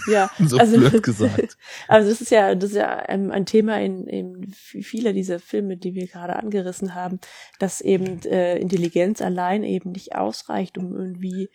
Ja, 0.07 0.29
So 0.39 0.57
also, 0.57 0.77
blöd 0.77 1.03
gesagt. 1.03 1.57
also 1.87 2.09
das 2.09 2.21
ist 2.21 2.31
ja, 2.31 2.55
das 2.55 2.71
ist 2.71 2.77
ja 2.77 3.03
ähm, 3.07 3.31
ein 3.31 3.45
Thema 3.45 3.79
in, 3.81 4.07
in 4.07 4.53
vieler 4.53 5.13
dieser 5.13 5.39
Filme, 5.39 5.77
die 5.77 5.95
wir 5.95 6.07
gerade 6.07 6.35
angerissen 6.35 6.95
haben, 6.95 7.19
dass 7.59 7.81
eben 7.81 8.21
äh, 8.23 8.57
Intelligenz 8.57 9.21
allein 9.21 9.63
eben 9.63 9.91
nicht 9.91 10.15
ausreicht, 10.15 10.77
um 10.77 10.95
irgendwie 10.95 11.49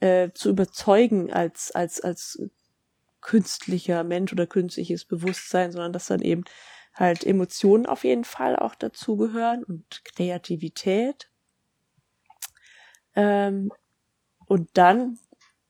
äh, 0.00 0.30
zu 0.34 0.50
überzeugen 0.50 1.32
als, 1.32 1.70
als, 1.72 2.00
als 2.00 2.42
künstlicher 3.20 4.04
Mensch 4.04 4.32
oder 4.32 4.46
künstliches 4.46 5.04
Bewusstsein, 5.04 5.72
sondern 5.72 5.92
dass 5.92 6.06
dann 6.06 6.20
eben 6.20 6.44
halt 6.94 7.24
Emotionen 7.24 7.86
auf 7.86 8.04
jeden 8.04 8.24
Fall 8.24 8.56
auch 8.56 8.74
dazugehören 8.74 9.64
und 9.64 10.04
Kreativität. 10.04 11.30
Ähm, 13.16 13.72
und 14.46 14.70
dann 14.74 15.18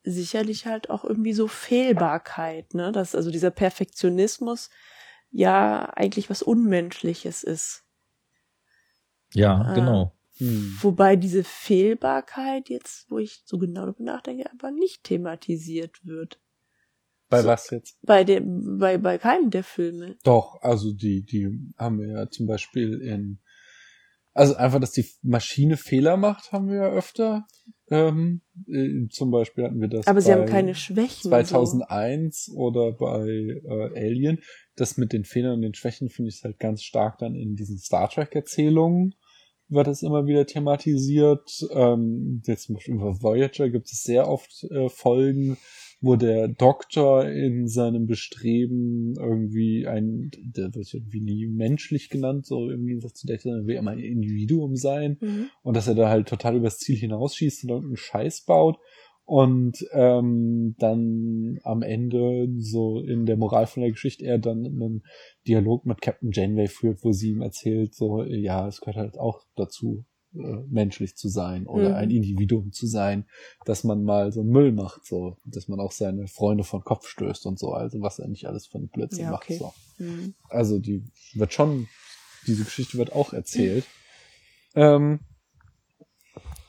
sicherlich 0.04 0.66
halt 0.66 0.90
auch 0.90 1.04
irgendwie 1.04 1.32
so 1.32 1.48
Fehlbarkeit, 1.48 2.74
ne? 2.74 2.92
Dass 2.92 3.14
also 3.14 3.30
dieser 3.30 3.50
Perfektionismus 3.50 4.70
ja 5.30 5.86
eigentlich 5.94 6.30
was 6.30 6.42
Unmenschliches 6.42 7.42
ist. 7.42 7.84
Ja, 9.32 9.60
Ah. 9.60 9.74
genau. 9.74 10.12
Hm. 10.38 10.76
Wobei 10.80 11.14
diese 11.16 11.44
Fehlbarkeit 11.44 12.68
jetzt, 12.68 13.08
wo 13.10 13.18
ich 13.18 13.42
so 13.44 13.56
genau 13.58 13.82
darüber 13.86 14.02
nachdenke, 14.02 14.50
aber 14.50 14.70
nicht 14.72 15.04
thematisiert 15.04 16.04
wird. 16.04 16.40
Bei 17.28 17.40
So. 17.42 17.48
was 17.48 17.70
jetzt? 17.70 17.96
Bei 18.02 18.24
dem, 18.24 18.78
bei, 18.78 18.98
bei 18.98 19.18
keinem 19.18 19.50
der 19.50 19.64
Filme. 19.64 20.16
Doch, 20.24 20.60
also 20.60 20.92
die, 20.92 21.22
die 21.24 21.72
haben 21.78 21.98
wir 22.00 22.08
ja 22.08 22.30
zum 22.30 22.46
Beispiel 22.46 23.00
in, 23.00 23.38
also 24.34 24.56
einfach, 24.56 24.80
dass 24.80 24.92
die 24.92 25.06
Maschine 25.22 25.76
Fehler 25.76 26.16
macht, 26.16 26.52
haben 26.52 26.68
wir 26.68 26.76
ja 26.76 26.90
öfter. 26.90 27.46
Ähm, 27.88 28.40
äh, 28.66 29.08
zum 29.10 29.30
Beispiel 29.30 29.64
hatten 29.64 29.80
wir 29.80 29.88
das. 29.88 30.06
Aber 30.06 30.20
sie 30.20 30.32
bei 30.32 30.40
haben 30.40 30.46
keine 30.46 30.74
Schwächen. 30.74 31.30
2001 31.30 32.50
oder 32.54 32.92
bei 32.92 33.26
äh, 33.26 34.06
Alien. 34.06 34.40
Das 34.76 34.96
mit 34.96 35.12
den 35.12 35.24
Fehlern 35.24 35.54
und 35.54 35.62
den 35.62 35.74
Schwächen 35.74 36.08
finde 36.08 36.30
ich 36.30 36.42
halt 36.42 36.58
ganz 36.58 36.82
stark 36.82 37.18
dann 37.18 37.34
in 37.34 37.54
diesen 37.54 37.78
Star 37.78 38.10
Trek 38.10 38.34
Erzählungen 38.34 39.14
wird 39.68 39.86
das 39.86 40.02
immer 40.02 40.26
wieder 40.26 40.46
thematisiert. 40.46 41.48
Ähm, 41.72 42.42
jetzt 42.46 42.64
zum 42.64 42.76
Beispiel 42.76 42.96
bei 42.96 43.22
Voyager 43.22 43.70
gibt 43.70 43.90
es 43.90 44.02
sehr 44.02 44.28
oft 44.28 44.64
äh, 44.70 44.88
Folgen, 44.88 45.56
wo 46.04 46.16
der 46.16 46.48
Doktor 46.48 47.28
in 47.28 47.66
seinem 47.66 48.06
Bestreben 48.06 49.14
irgendwie 49.16 49.86
ein, 49.86 50.30
der 50.38 50.74
wird 50.74 50.92
irgendwie 50.92 51.20
nie 51.20 51.46
menschlich 51.46 52.10
genannt, 52.10 52.46
so 52.46 52.70
im 52.70 52.86
Gegensatz 52.86 53.20
zu 53.20 53.26
sondern 53.26 53.66
will 53.66 53.76
immer 53.76 53.92
ein 53.92 53.98
Individuum 53.98 54.76
sein. 54.76 55.18
Mhm. 55.20 55.46
und 55.62 55.76
dass 55.76 55.88
er 55.88 55.94
da 55.94 56.08
halt 56.08 56.28
total 56.28 56.56
übers 56.56 56.78
Ziel 56.78 56.96
hinausschießt 56.96 57.64
und 57.64 57.70
irgendeinen 57.70 57.96
Scheiß 57.96 58.44
baut 58.44 58.78
und 59.24 59.86
ähm, 59.92 60.74
dann 60.78 61.58
am 61.62 61.82
Ende 61.82 62.48
so 62.58 63.00
in 63.00 63.24
der 63.24 63.36
Moral 63.36 63.66
von 63.66 63.82
der 63.82 63.92
Geschichte 63.92 64.26
er 64.26 64.38
dann 64.38 64.66
einen 64.66 65.02
Dialog 65.46 65.86
mit 65.86 66.02
Captain 66.02 66.30
Janeway 66.32 66.68
führt, 66.68 67.02
wo 67.02 67.12
sie 67.12 67.30
ihm 67.30 67.40
erzählt, 67.40 67.94
so 67.94 68.22
ja, 68.24 68.68
es 68.68 68.80
gehört 68.80 68.96
halt 68.96 69.18
auch 69.18 69.42
dazu, 69.56 70.04
menschlich 70.34 71.16
zu 71.16 71.28
sein 71.28 71.66
oder 71.66 71.90
Mhm. 71.90 71.94
ein 71.94 72.10
Individuum 72.10 72.72
zu 72.72 72.86
sein, 72.86 73.26
dass 73.64 73.84
man 73.84 74.02
mal 74.04 74.32
so 74.32 74.42
Müll 74.42 74.72
macht, 74.72 75.06
so, 75.06 75.36
dass 75.44 75.68
man 75.68 75.78
auch 75.80 75.92
seine 75.92 76.26
Freunde 76.26 76.64
von 76.64 76.82
Kopf 76.82 77.06
stößt 77.08 77.46
und 77.46 77.58
so, 77.58 77.72
also 77.72 78.00
was 78.00 78.18
er 78.18 78.26
nicht 78.28 78.46
alles 78.46 78.68
einen 78.74 78.88
Blödsinn 78.88 79.26
Ja, 79.26 79.30
macht. 79.30 79.44
okay. 79.44 79.58
So. 79.58 79.72
Mhm. 79.98 80.34
Also 80.48 80.78
die 80.78 81.04
wird 81.34 81.52
schon, 81.52 81.86
diese 82.46 82.64
Geschichte 82.64 82.98
wird 82.98 83.12
auch 83.12 83.32
erzählt. 83.32 83.84
Ähm, 84.74 85.20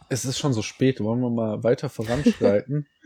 es 0.10 0.26
ist 0.26 0.38
schon 0.38 0.54
so 0.54 0.62
spät, 0.62 1.00
wollen 1.02 1.20
wir 1.22 1.32
mal 1.32 1.64
weiter 1.64 1.90
voranschreiten? 1.90 2.88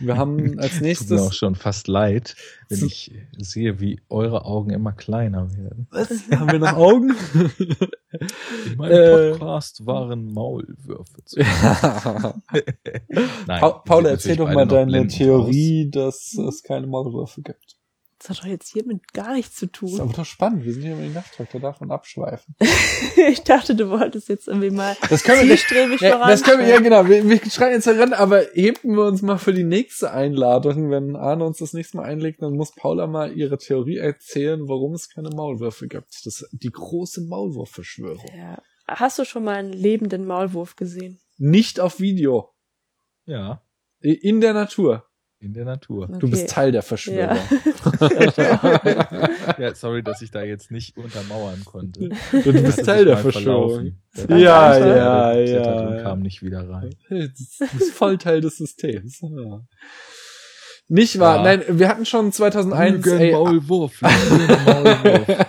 Wir 0.00 0.16
haben 0.16 0.58
als 0.58 0.72
Tut 0.74 0.80
mir 0.80 0.80
auch 0.80 0.80
nächstes. 0.82 1.36
schon 1.36 1.54
fast 1.54 1.88
leid, 1.88 2.36
wenn 2.68 2.84
ich 2.84 3.12
sehe, 3.38 3.80
wie 3.80 4.00
eure 4.08 4.44
Augen 4.44 4.70
immer 4.70 4.92
kleiner 4.92 5.50
werden. 5.56 5.86
Was? 5.90 6.10
Haben 6.30 6.52
wir 6.52 6.58
noch 6.58 6.74
Augen? 6.74 7.14
In 8.66 8.76
meinem 8.76 8.92
Äh. 8.92 9.30
Podcast 9.32 9.86
waren 9.86 10.32
Maulwürfe 10.32 11.24
zu 11.24 11.38
Nein, 13.46 13.60
Pa 13.60 13.70
Paula, 13.84 14.10
erzähl 14.10 14.36
doch 14.36 14.50
mal 14.52 14.66
deine 14.66 15.06
Theorie, 15.06 15.90
dass 15.90 16.34
es 16.34 16.62
keine 16.62 16.86
Maulwürfe 16.86 17.42
gibt. 17.42 17.75
Das 18.18 18.30
hat 18.30 18.38
doch 18.38 18.46
jetzt 18.46 18.72
hiermit 18.72 19.12
gar 19.12 19.34
nichts 19.34 19.56
zu 19.56 19.66
Das 19.66 19.82
ist 19.82 19.90
tun. 19.96 20.00
aber 20.00 20.12
doch 20.14 20.24
spannend. 20.24 20.64
Wir 20.64 20.72
sind 20.72 20.82
hier 20.82 20.92
im 20.92 21.12
Nachttalk, 21.12 21.50
da 21.52 21.58
darf 21.58 21.80
man 21.80 21.90
abschweifen. 21.90 22.54
ich 23.30 23.42
dachte, 23.42 23.74
du 23.74 23.90
wolltest 23.90 24.28
jetzt 24.30 24.48
irgendwie 24.48 24.70
mal 24.70 24.96
Das 25.10 25.22
können 25.22 25.42
wir 25.42 25.52
nicht. 25.52 25.68
zielstrebig 25.68 26.00
Ja, 26.00 26.26
das 26.26 26.42
können 26.42 26.60
wir, 26.60 26.68
ja 26.68 26.80
genau. 26.80 27.06
Wir, 27.08 27.28
wir 27.28 27.38
schreien 27.50 27.74
jetzt 27.74 27.86
heran, 27.86 28.14
aber 28.14 28.42
heben 28.54 28.96
wir 28.96 29.04
uns 29.04 29.20
mal 29.20 29.36
für 29.36 29.52
die 29.52 29.64
nächste 29.64 30.12
Einladung. 30.12 30.90
Wenn 30.90 31.14
Arne 31.14 31.44
uns 31.44 31.58
das 31.58 31.74
nächste 31.74 31.98
Mal 31.98 32.04
einlegt, 32.04 32.40
dann 32.40 32.54
muss 32.54 32.74
Paula 32.74 33.06
mal 33.06 33.32
ihre 33.36 33.58
Theorie 33.58 33.98
erzählen, 33.98 34.66
warum 34.66 34.94
es 34.94 35.10
keine 35.10 35.28
Maulwürfe 35.30 35.86
gibt. 35.86 36.08
Das 36.24 36.40
ist 36.40 36.48
die 36.52 36.70
große 36.70 37.20
Maulwurfverschwörung. 37.22 38.24
Ja. 38.36 38.62
Hast 38.88 39.18
du 39.18 39.24
schon 39.24 39.44
mal 39.44 39.56
einen 39.56 39.72
lebenden 39.72 40.26
Maulwurf 40.26 40.76
gesehen? 40.76 41.20
Nicht 41.38 41.80
auf 41.80 42.00
Video. 42.00 42.54
Ja, 43.26 43.62
In 44.00 44.40
der 44.40 44.54
Natur. 44.54 45.04
In 45.46 45.54
der 45.54 45.64
Natur. 45.64 46.08
Du 46.08 46.28
bist 46.28 46.42
Okay. 46.44 46.52
Teil 46.52 46.72
der 46.72 46.82
Verschwörung. 46.82 47.38
ja, 49.58 49.74
sorry, 49.74 50.02
dass 50.02 50.22
ich 50.22 50.30
da 50.30 50.42
jetzt 50.42 50.70
nicht 50.70 50.96
untermauern 50.96 51.62
konnte. 51.64 52.10
Du 52.32 52.52
bist 52.52 52.84
Teil 52.84 53.04
der 53.06 53.16
Verschwörung. 53.16 53.96
Der 54.16 54.38
Ja, 54.38 54.78
ja, 54.78 55.34
geklettert 55.34 55.66
ja, 55.76 55.86
Und 55.88 55.96
ja. 55.96 56.02
kam 56.02 56.20
nicht 56.20 56.42
wieder 56.42 56.68
rein. 56.68 56.90
Du 57.08 57.28
bist 57.78 57.92
voll 57.92 58.18
Teil 58.18 58.40
des 58.40 58.56
Systems. 58.58 59.20
Ja. 59.22 59.60
Nicht 60.88 61.18
wahr? 61.18 61.38
Ja. 61.38 61.42
Nein, 61.42 61.62
wir 61.68 61.88
hatten 61.88 62.06
schon 62.06 62.30
2001. 62.32 63.04
Lügen, 63.04 63.18
ey, 63.18 63.32
Maulwurf, 63.32 64.00
Lügen, 64.02 64.64
Maulwurf. 64.64 65.26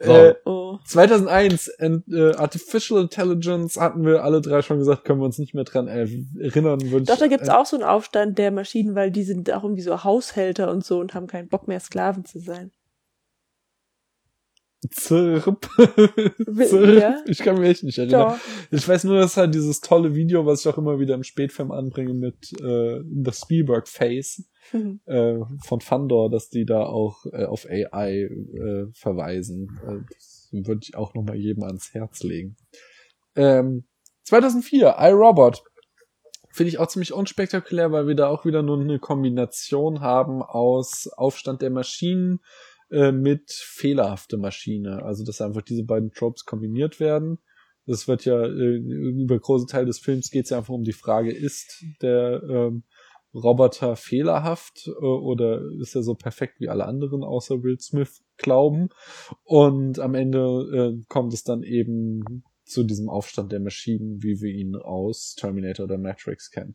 So. 0.00 0.12
äh, 0.12 0.34
Oh. 0.44 0.78
2001 0.84 1.68
and, 1.78 2.04
äh, 2.12 2.34
Artificial 2.34 3.00
Intelligence 3.00 3.78
hatten 3.80 4.04
wir 4.04 4.24
alle 4.24 4.40
drei 4.40 4.62
schon 4.62 4.78
gesagt, 4.78 5.04
können 5.04 5.20
wir 5.20 5.24
uns 5.26 5.38
nicht 5.38 5.54
mehr 5.54 5.64
dran 5.64 5.88
erinnern. 5.88 6.78
Doch, 6.78 7.14
ich, 7.14 7.18
da 7.20 7.26
gibt's 7.26 7.48
äh, 7.48 7.52
auch 7.52 7.66
so 7.66 7.76
einen 7.76 7.84
Aufstand 7.84 8.38
der 8.38 8.50
Maschinen, 8.50 8.94
weil 8.94 9.10
die 9.10 9.24
sind 9.24 9.50
auch 9.52 9.64
irgendwie 9.64 9.82
so 9.82 10.04
Haushälter 10.04 10.70
und 10.70 10.84
so 10.84 10.98
und 11.00 11.14
haben 11.14 11.26
keinen 11.26 11.48
Bock 11.48 11.68
mehr, 11.68 11.80
Sklaven 11.80 12.24
zu 12.24 12.38
sein. 12.38 12.70
Zirp. 14.90 15.68
Zirp. 16.68 17.00
ja? 17.00 17.16
Ich 17.26 17.38
kann 17.38 17.58
mich 17.58 17.68
echt 17.70 17.84
nicht 17.84 17.98
erinnern. 17.98 18.30
Doch. 18.32 18.38
Ich 18.70 18.86
weiß 18.88 19.04
nur, 19.04 19.18
dass 19.18 19.36
halt 19.36 19.54
dieses 19.54 19.80
tolle 19.80 20.14
Video, 20.14 20.46
was 20.46 20.60
ich 20.60 20.68
auch 20.72 20.78
immer 20.78 20.98
wieder 20.98 21.14
im 21.14 21.22
Spätfilm 21.22 21.72
anbringe 21.72 22.14
mit 22.14 22.52
äh, 22.60 23.00
The 23.24 23.32
Spielberg 23.32 23.88
Face 23.88 24.44
Mhm. 24.72 25.00
äh, 25.06 25.38
von 25.64 25.80
Fandor, 25.80 26.28
dass 26.28 26.48
die 26.48 26.64
da 26.64 26.80
auch 26.82 27.24
äh, 27.32 27.44
auf 27.44 27.66
AI 27.70 28.22
äh, 28.22 28.86
verweisen. 28.94 29.78
Äh, 29.86 30.04
das 30.12 30.48
würde 30.50 30.80
ich 30.82 30.96
auch 30.96 31.14
nochmal 31.14 31.36
jedem 31.36 31.62
ans 31.62 31.94
Herz 31.94 32.24
legen. 32.24 32.56
Ähm, 33.36 33.84
2004, 34.24 34.96
iRobot. 34.98 35.62
Finde 36.50 36.70
ich 36.70 36.78
auch 36.78 36.88
ziemlich 36.88 37.12
unspektakulär, 37.12 37.92
weil 37.92 38.08
wir 38.08 38.14
da 38.16 38.28
auch 38.28 38.44
wieder 38.44 38.62
nur 38.62 38.80
eine 38.80 38.98
Kombination 38.98 40.00
haben 40.00 40.42
aus 40.42 41.06
Aufstand 41.16 41.62
der 41.62 41.70
Maschinen 41.70 42.40
äh, 42.90 43.12
mit 43.12 43.50
fehlerhafte 43.50 44.36
Maschine. 44.36 45.02
Also, 45.02 45.24
dass 45.24 45.40
einfach 45.40 45.62
diese 45.62 45.84
beiden 45.84 46.12
Tropes 46.12 46.44
kombiniert 46.44 47.00
werden. 47.00 47.38
Das 47.86 48.08
wird 48.08 48.24
ja, 48.24 48.42
äh, 48.44 48.76
über 48.76 49.38
große 49.38 49.66
Teil 49.66 49.86
des 49.86 49.98
Films 50.00 50.30
geht 50.30 50.44
es 50.44 50.50
ja 50.50 50.58
einfach 50.58 50.74
um 50.74 50.82
die 50.82 50.92
Frage, 50.92 51.32
ist 51.32 51.84
der 52.02 52.42
ähm, 52.42 52.82
Roboter 53.32 53.96
fehlerhaft 53.96 54.88
äh, 54.88 55.04
oder 55.04 55.60
ist 55.80 55.94
er 55.94 56.02
so 56.02 56.14
perfekt 56.14 56.58
wie 56.58 56.68
alle 56.68 56.86
anderen 56.86 57.22
außer 57.22 57.62
Will 57.62 57.78
Smith 57.78 58.24
glauben? 58.38 58.88
Und 59.44 59.98
am 60.00 60.14
Ende 60.14 60.38
äh, 60.98 61.04
kommt 61.08 61.32
es 61.32 61.44
dann 61.44 61.62
eben 61.62 62.42
zu 62.64 62.82
diesem 62.82 63.08
Aufstand 63.08 63.52
der 63.52 63.60
Maschinen, 63.60 64.22
wie 64.22 64.40
wir 64.40 64.50
ihn 64.52 64.74
aus 64.74 65.36
Terminator 65.38 65.84
oder 65.84 65.98
Matrix 65.98 66.50
kennen. 66.50 66.74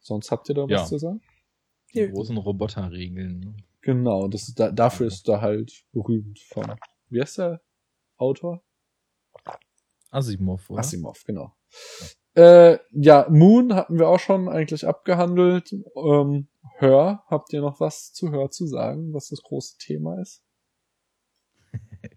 Sonst 0.00 0.30
habt 0.30 0.48
ihr 0.48 0.54
da 0.54 0.62
was 0.62 0.70
Ja. 0.70 0.84
zu 0.86 0.98
sagen? 0.98 1.20
Die 1.94 2.08
großen 2.08 2.36
Roboterregeln. 2.36 3.62
Genau, 3.86 4.26
das 4.26 4.48
ist 4.48 4.58
da, 4.58 4.72
dafür 4.72 5.06
ist 5.06 5.28
er 5.28 5.40
halt 5.40 5.84
berühmt 5.92 6.40
von. 6.40 6.74
Wie 7.08 7.20
heißt 7.20 7.38
der 7.38 7.62
Autor? 8.16 8.64
Asimov, 10.10 10.68
oder? 10.68 10.80
Asimov, 10.80 11.22
genau. 11.24 11.54
Äh, 12.34 12.78
ja, 12.90 13.28
Moon 13.30 13.76
hatten 13.76 14.00
wir 14.00 14.08
auch 14.08 14.18
schon 14.18 14.48
eigentlich 14.48 14.84
abgehandelt. 14.88 15.72
Ähm, 15.94 16.48
Hör, 16.78 17.22
habt 17.28 17.52
ihr 17.52 17.60
noch 17.60 17.78
was 17.78 18.12
zu 18.12 18.32
Hör 18.32 18.50
zu 18.50 18.66
sagen, 18.66 19.14
was 19.14 19.28
das 19.28 19.40
große 19.40 19.78
Thema 19.78 20.20
ist? 20.20 20.42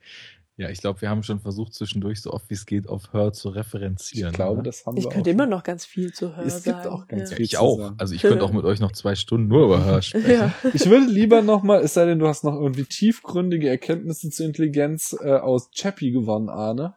Ja, 0.59 0.69
ich 0.69 0.81
glaube, 0.81 0.99
wir 0.99 1.09
haben 1.09 1.23
schon 1.23 1.39
versucht, 1.39 1.73
zwischendurch 1.73 2.21
so 2.21 2.33
oft 2.33 2.49
wie 2.49 2.53
es 2.53 2.65
geht 2.65 2.89
auf 2.89 3.13
Her 3.13 3.31
zu 3.31 3.47
referenzieren. 3.47 4.31
ich 4.31 4.35
glaube, 4.35 4.61
das 4.61 4.85
haben 4.85 4.97
Ich 4.97 5.05
wir 5.05 5.11
könnte 5.11 5.29
auch. 5.29 5.33
immer 5.33 5.45
noch 5.45 5.63
ganz 5.63 5.85
viel 5.85 6.11
zu 6.11 6.35
hören. 6.35 6.45
Es 6.45 6.63
gibt 6.65 6.83
sagen. 6.83 6.89
auch 6.89 7.07
ganz 7.07 7.29
ja. 7.29 7.37
viel. 7.37 7.45
Ich 7.45 7.51
zu 7.51 7.59
auch. 7.61 7.77
sagen. 7.77 7.95
Also 7.97 8.13
ich 8.13 8.21
könnte 8.21 8.43
auch 8.43 8.51
mit 8.51 8.65
euch 8.65 8.81
noch 8.81 8.91
zwei 8.91 9.15
Stunden 9.15 9.47
nur 9.47 9.67
über 9.67 9.85
Her 9.85 10.01
sprechen. 10.01 10.29
Ja. 10.29 10.53
Ich 10.73 10.89
würde 10.89 11.05
lieber 11.05 11.41
noch 11.41 11.63
mal, 11.63 11.81
es 11.81 11.93
sei 11.93 12.03
denn, 12.07 12.19
du 12.19 12.27
hast 12.27 12.43
noch 12.43 12.55
irgendwie 12.55 12.83
tiefgründige 12.83 13.69
Erkenntnisse 13.69 14.31
zur 14.31 14.47
Intelligenz 14.47 15.15
äh, 15.17 15.31
aus 15.31 15.71
Chappie 15.71 16.11
gewonnen, 16.11 16.49
Arne. 16.49 16.93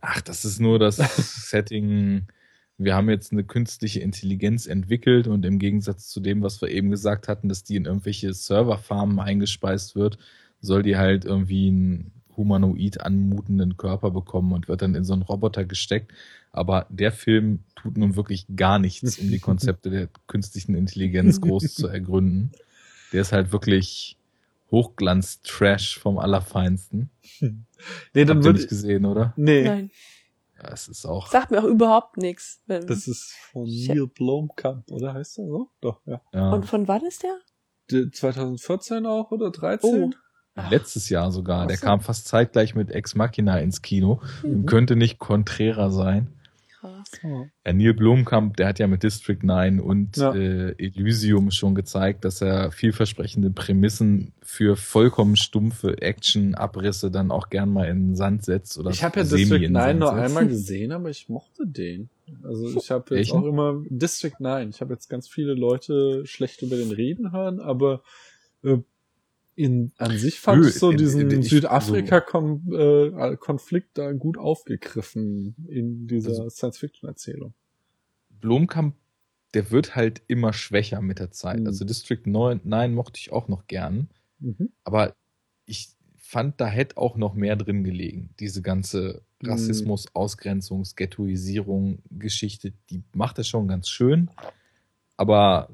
Ach, 0.00 0.20
das 0.20 0.44
ist 0.44 0.58
nur 0.58 0.80
das 0.80 0.96
Setting. 1.48 2.26
Wir 2.78 2.96
haben 2.96 3.08
jetzt 3.10 3.30
eine 3.30 3.44
künstliche 3.44 4.00
Intelligenz 4.00 4.66
entwickelt 4.66 5.28
und 5.28 5.46
im 5.46 5.60
Gegensatz 5.60 6.08
zu 6.08 6.18
dem, 6.18 6.42
was 6.42 6.60
wir 6.60 6.68
eben 6.68 6.90
gesagt 6.90 7.28
hatten, 7.28 7.48
dass 7.48 7.62
die 7.62 7.76
in 7.76 7.84
irgendwelche 7.84 8.34
Serverfarmen 8.34 9.20
eingespeist 9.20 9.94
wird, 9.94 10.18
soll 10.60 10.82
die 10.82 10.96
halt 10.96 11.24
irgendwie 11.24 11.68
einen 11.68 12.12
humanoid 12.36 13.00
anmutenden 13.00 13.76
Körper 13.76 14.10
bekommen 14.10 14.52
und 14.52 14.68
wird 14.68 14.82
dann 14.82 14.94
in 14.94 15.04
so 15.04 15.12
einen 15.12 15.22
Roboter 15.22 15.64
gesteckt. 15.64 16.12
Aber 16.52 16.86
der 16.88 17.12
Film 17.12 17.60
tut 17.76 17.96
nun 17.96 18.16
wirklich 18.16 18.46
gar 18.56 18.78
nichts, 18.78 19.18
um 19.18 19.28
die 19.28 19.38
Konzepte 19.40 19.90
der 19.90 20.08
künstlichen 20.26 20.74
Intelligenz 20.74 21.40
groß 21.40 21.74
zu 21.74 21.88
ergründen. 21.88 22.52
Der 23.12 23.22
ist 23.22 23.32
halt 23.32 23.52
wirklich 23.52 24.16
Hochglanz-Trash 24.70 25.98
vom 25.98 26.18
Allerfeinsten. 26.18 27.10
Nee, 28.12 28.22
Habt 28.22 28.22
ihr 28.22 28.26
dann 28.26 28.44
würde 28.44 28.58
nicht 28.58 28.68
gesehen, 28.68 29.04
oder? 29.06 29.32
Nee, 29.36 29.62
Nein, 29.62 29.90
Ja, 30.60 30.72
es 30.72 30.88
ist 30.88 31.06
auch. 31.06 31.30
sagt 31.30 31.52
mir 31.52 31.60
auch 31.60 31.68
überhaupt 31.68 32.16
nichts. 32.16 32.60
Das 32.66 33.06
ist 33.06 33.32
von 33.52 33.68
Neil 33.68 34.08
Blomkamp, 34.08 34.90
oder 34.90 35.14
heißt 35.14 35.38
er 35.38 35.46
so? 35.46 35.70
Doch, 35.80 36.00
ja. 36.04 36.20
Ja. 36.34 36.50
Und 36.50 36.66
von 36.66 36.88
wann 36.88 37.06
ist 37.06 37.22
der? 37.22 37.38
Die- 37.92 38.10
2014 38.10 39.06
auch 39.06 39.30
oder 39.30 39.52
13? 39.52 40.12
Ach. 40.60 40.70
Letztes 40.70 41.08
Jahr 41.08 41.30
sogar. 41.32 41.66
Der 41.66 41.76
so. 41.76 41.86
kam 41.86 42.00
fast 42.00 42.26
zeitgleich 42.28 42.74
mit 42.74 42.90
Ex 42.90 43.14
Machina 43.14 43.58
ins 43.58 43.82
Kino. 43.82 44.20
Mhm. 44.42 44.66
Könnte 44.66 44.96
nicht 44.96 45.18
konträrer 45.18 45.90
sein. 45.90 46.28
Krass. 46.80 47.10
Oh. 47.24 47.46
Ja, 47.66 47.72
Neil 47.72 47.92
Blomkamp, 47.92 48.56
der 48.56 48.68
hat 48.68 48.78
ja 48.78 48.86
mit 48.86 49.02
District 49.02 49.38
9 49.42 49.80
und 49.80 50.16
Ja. 50.16 50.32
äh, 50.32 50.70
Elysium 50.78 51.50
schon 51.50 51.74
gezeigt, 51.74 52.24
dass 52.24 52.40
er 52.40 52.70
vielversprechende 52.70 53.50
Prämissen 53.50 54.32
für 54.42 54.76
vollkommen 54.76 55.34
stumpfe 55.34 56.00
Action-Abrisse 56.00 57.10
dann 57.10 57.32
auch 57.32 57.50
gern 57.50 57.72
mal 57.72 57.88
in 57.88 58.10
den 58.10 58.14
Sand 58.16 58.44
setzt. 58.44 58.78
Oder 58.78 58.90
Ich 58.90 59.02
habe 59.02 59.18
ja 59.20 59.24
District 59.24 59.56
in 59.56 59.62
den 59.62 59.72
9 59.72 59.82
Sand 59.82 59.98
nur 60.00 60.08
setzt. 60.10 60.20
einmal 60.22 60.46
gesehen, 60.48 60.92
aber 60.92 61.10
ich 61.10 61.28
mochte 61.28 61.66
den. 61.66 62.10
Also 62.44 62.68
ich 62.68 62.90
habe 62.92 63.02
jetzt 63.16 63.32
Welchen? 63.32 63.38
auch 63.38 63.46
immer 63.46 63.82
District 63.88 64.36
9. 64.38 64.70
Ich 64.70 64.80
habe 64.80 64.92
jetzt 64.94 65.08
ganz 65.08 65.26
viele 65.28 65.54
Leute 65.54 66.26
schlecht 66.26 66.62
über 66.62 66.76
den 66.76 66.92
reden 66.92 67.32
hören, 67.32 67.58
aber 67.58 68.02
äh, 68.62 68.76
in 69.58 69.92
an 69.98 70.16
sich 70.16 70.38
fand 70.40 70.62
Nö, 70.62 70.68
ich 70.68 70.76
so 70.76 70.90
in- 70.92 70.96
diesen 70.98 71.28
in- 71.30 71.40
ich- 71.40 71.48
Südafrika-Konflikt 71.48 73.98
da 73.98 74.12
gut 74.12 74.38
aufgegriffen 74.38 75.56
in 75.68 76.06
dieser 76.06 76.30
Also- 76.30 76.48
Science-Fiction-Erzählung. 76.48 77.54
Blomkamp, 78.40 78.94
der 79.54 79.70
wird 79.70 79.96
halt 79.96 80.22
immer 80.28 80.52
schwächer 80.52 81.00
mit 81.00 81.18
der 81.18 81.30
Zeit. 81.32 81.60
Mhm. 81.60 81.66
Also 81.66 81.84
District 81.84 82.22
9, 82.26 82.60
9 82.64 82.94
mochte 82.94 83.18
ich 83.18 83.32
auch 83.32 83.48
noch 83.48 83.66
gern. 83.66 84.08
Mhm. 84.38 84.70
Aber 84.84 85.14
ich 85.66 85.88
fand, 86.18 86.60
da 86.60 86.66
hätte 86.68 86.96
auch 86.98 87.16
noch 87.16 87.34
mehr 87.34 87.56
drin 87.56 87.82
gelegen. 87.84 88.30
Diese 88.38 88.62
ganze 88.62 89.22
Mhm. 89.42 89.50
Rassismus, 89.50 90.06
Ausgrenzungs, 90.14 90.94
Ghettoisierung, 90.94 91.98
Geschichte, 92.10 92.72
die 92.90 93.02
macht 93.12 93.38
das 93.38 93.48
schon 93.48 93.66
ganz 93.66 93.88
schön. 93.88 94.30
Aber 95.16 95.68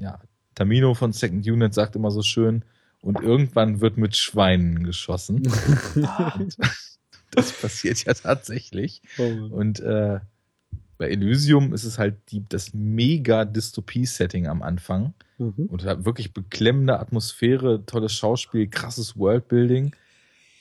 ja, 0.00 0.20
Tamino 0.54 0.94
von 0.94 1.12
Second 1.12 1.46
Unit 1.46 1.74
sagt 1.74 1.96
immer 1.96 2.10
so 2.10 2.22
schön, 2.22 2.64
und 3.02 3.20
irgendwann 3.20 3.80
wird 3.80 3.96
mit 3.96 4.16
Schweinen 4.16 4.84
geschossen. 4.84 5.42
Das 7.32 7.52
passiert 7.52 8.02
ja 8.04 8.14
tatsächlich. 8.14 9.02
Und 9.18 9.80
äh, 9.80 10.20
bei 10.96 11.08
Elysium 11.10 11.74
ist 11.74 11.84
es 11.84 11.98
halt 11.98 12.16
die, 12.30 12.42
das 12.48 12.72
mega 12.72 13.44
Dystopie-Setting 13.44 14.46
am 14.46 14.62
Anfang 14.62 15.12
Mhm. 15.38 15.66
und 15.66 15.84
wirklich 15.84 16.32
beklemmende 16.32 16.98
Atmosphäre, 16.98 17.84
tolles 17.84 18.14
Schauspiel, 18.14 18.68
krasses 18.68 19.18
Worldbuilding. 19.18 19.94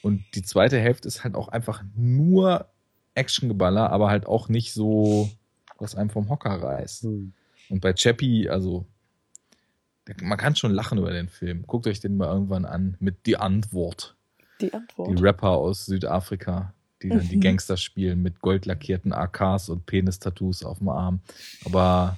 Und 0.01 0.23
die 0.35 0.41
zweite 0.41 0.77
Hälfte 0.77 1.07
ist 1.07 1.23
halt 1.23 1.35
auch 1.35 1.47
einfach 1.47 1.81
nur 1.95 2.67
Actiongeballer, 3.13 3.89
aber 3.89 4.09
halt 4.09 4.25
auch 4.25 4.49
nicht 4.49 4.73
so, 4.73 5.29
was 5.79 5.95
einem 5.95 6.09
vom 6.09 6.29
Hocker 6.29 6.61
reißt. 6.61 7.05
Mhm. 7.05 7.33
Und 7.69 7.79
bei 7.79 7.93
Chappie, 7.93 8.49
also, 8.49 8.85
man 10.21 10.37
kann 10.37 10.55
schon 10.55 10.71
lachen 10.71 10.97
über 10.97 11.11
den 11.11 11.29
Film. 11.29 11.63
Guckt 11.67 11.87
euch 11.87 11.99
den 11.99 12.17
mal 12.17 12.31
irgendwann 12.31 12.65
an 12.65 12.95
mit 12.99 13.25
Die 13.25 13.37
Antwort. 13.37 14.15
Die 14.61 14.67
Die 14.67 14.73
Antwort. 14.73 15.21
Rapper 15.21 15.49
aus 15.51 15.85
Südafrika, 15.85 16.73
die 17.01 17.09
dann 17.09 17.27
die 17.27 17.37
Mhm. 17.37 17.41
Gangster 17.41 17.75
spielen 17.77 18.21
mit 18.21 18.39
goldlackierten 18.39 19.11
AKs 19.13 19.69
und 19.69 19.85
Penis-Tattoos 19.85 20.63
auf 20.63 20.77
dem 20.79 20.89
Arm. 20.89 21.19
Aber 21.65 22.17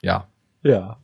ja, 0.00 0.26
Ja. 0.62 0.98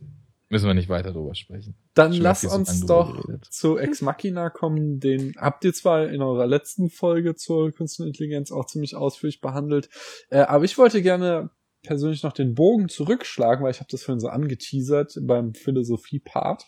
müssen 0.49 0.67
wir 0.67 0.75
nicht 0.75 0.89
weiter 0.89 1.13
drüber 1.13 1.35
sprechen. 1.35 1.75
Dann 1.95 2.13
Schon 2.15 2.23
lass 2.23 2.45
uns 2.45 2.87
doch 2.87 3.23
geredet. 3.23 3.45
zu 3.45 3.77
Ex 3.77 4.03
Machina 4.03 4.51
kommen. 4.51 5.01
Den 5.01 5.35
habt 5.37 5.65
ihr 5.65 5.75
zwar 5.75 6.09
in 6.09 6.23
eurer 6.23 6.47
letzten 6.47 6.91
Folge 6.91 7.35
zur 7.35 7.71
künstlichen 7.73 8.09
Intelligenz 8.09 8.51
auch 8.53 8.67
ziemlich 8.67 8.95
ausführlich 8.97 9.41
behandelt, 9.41 9.89
äh, 10.31 10.39
aber 10.41 10.65
ich 10.65 10.79
wollte 10.79 11.03
gerne 11.03 11.51
persönlich 11.83 12.23
noch 12.23 12.33
den 12.33 12.55
Bogen 12.55 12.89
zurückschlagen, 12.89 13.65
weil 13.65 13.71
ich 13.71 13.81
habe 13.81 13.91
das 13.91 14.03
vorhin 14.03 14.21
so 14.21 14.29
angeteasert 14.29 15.19
beim 15.23 15.55
Philosophie-Part, 15.55 16.65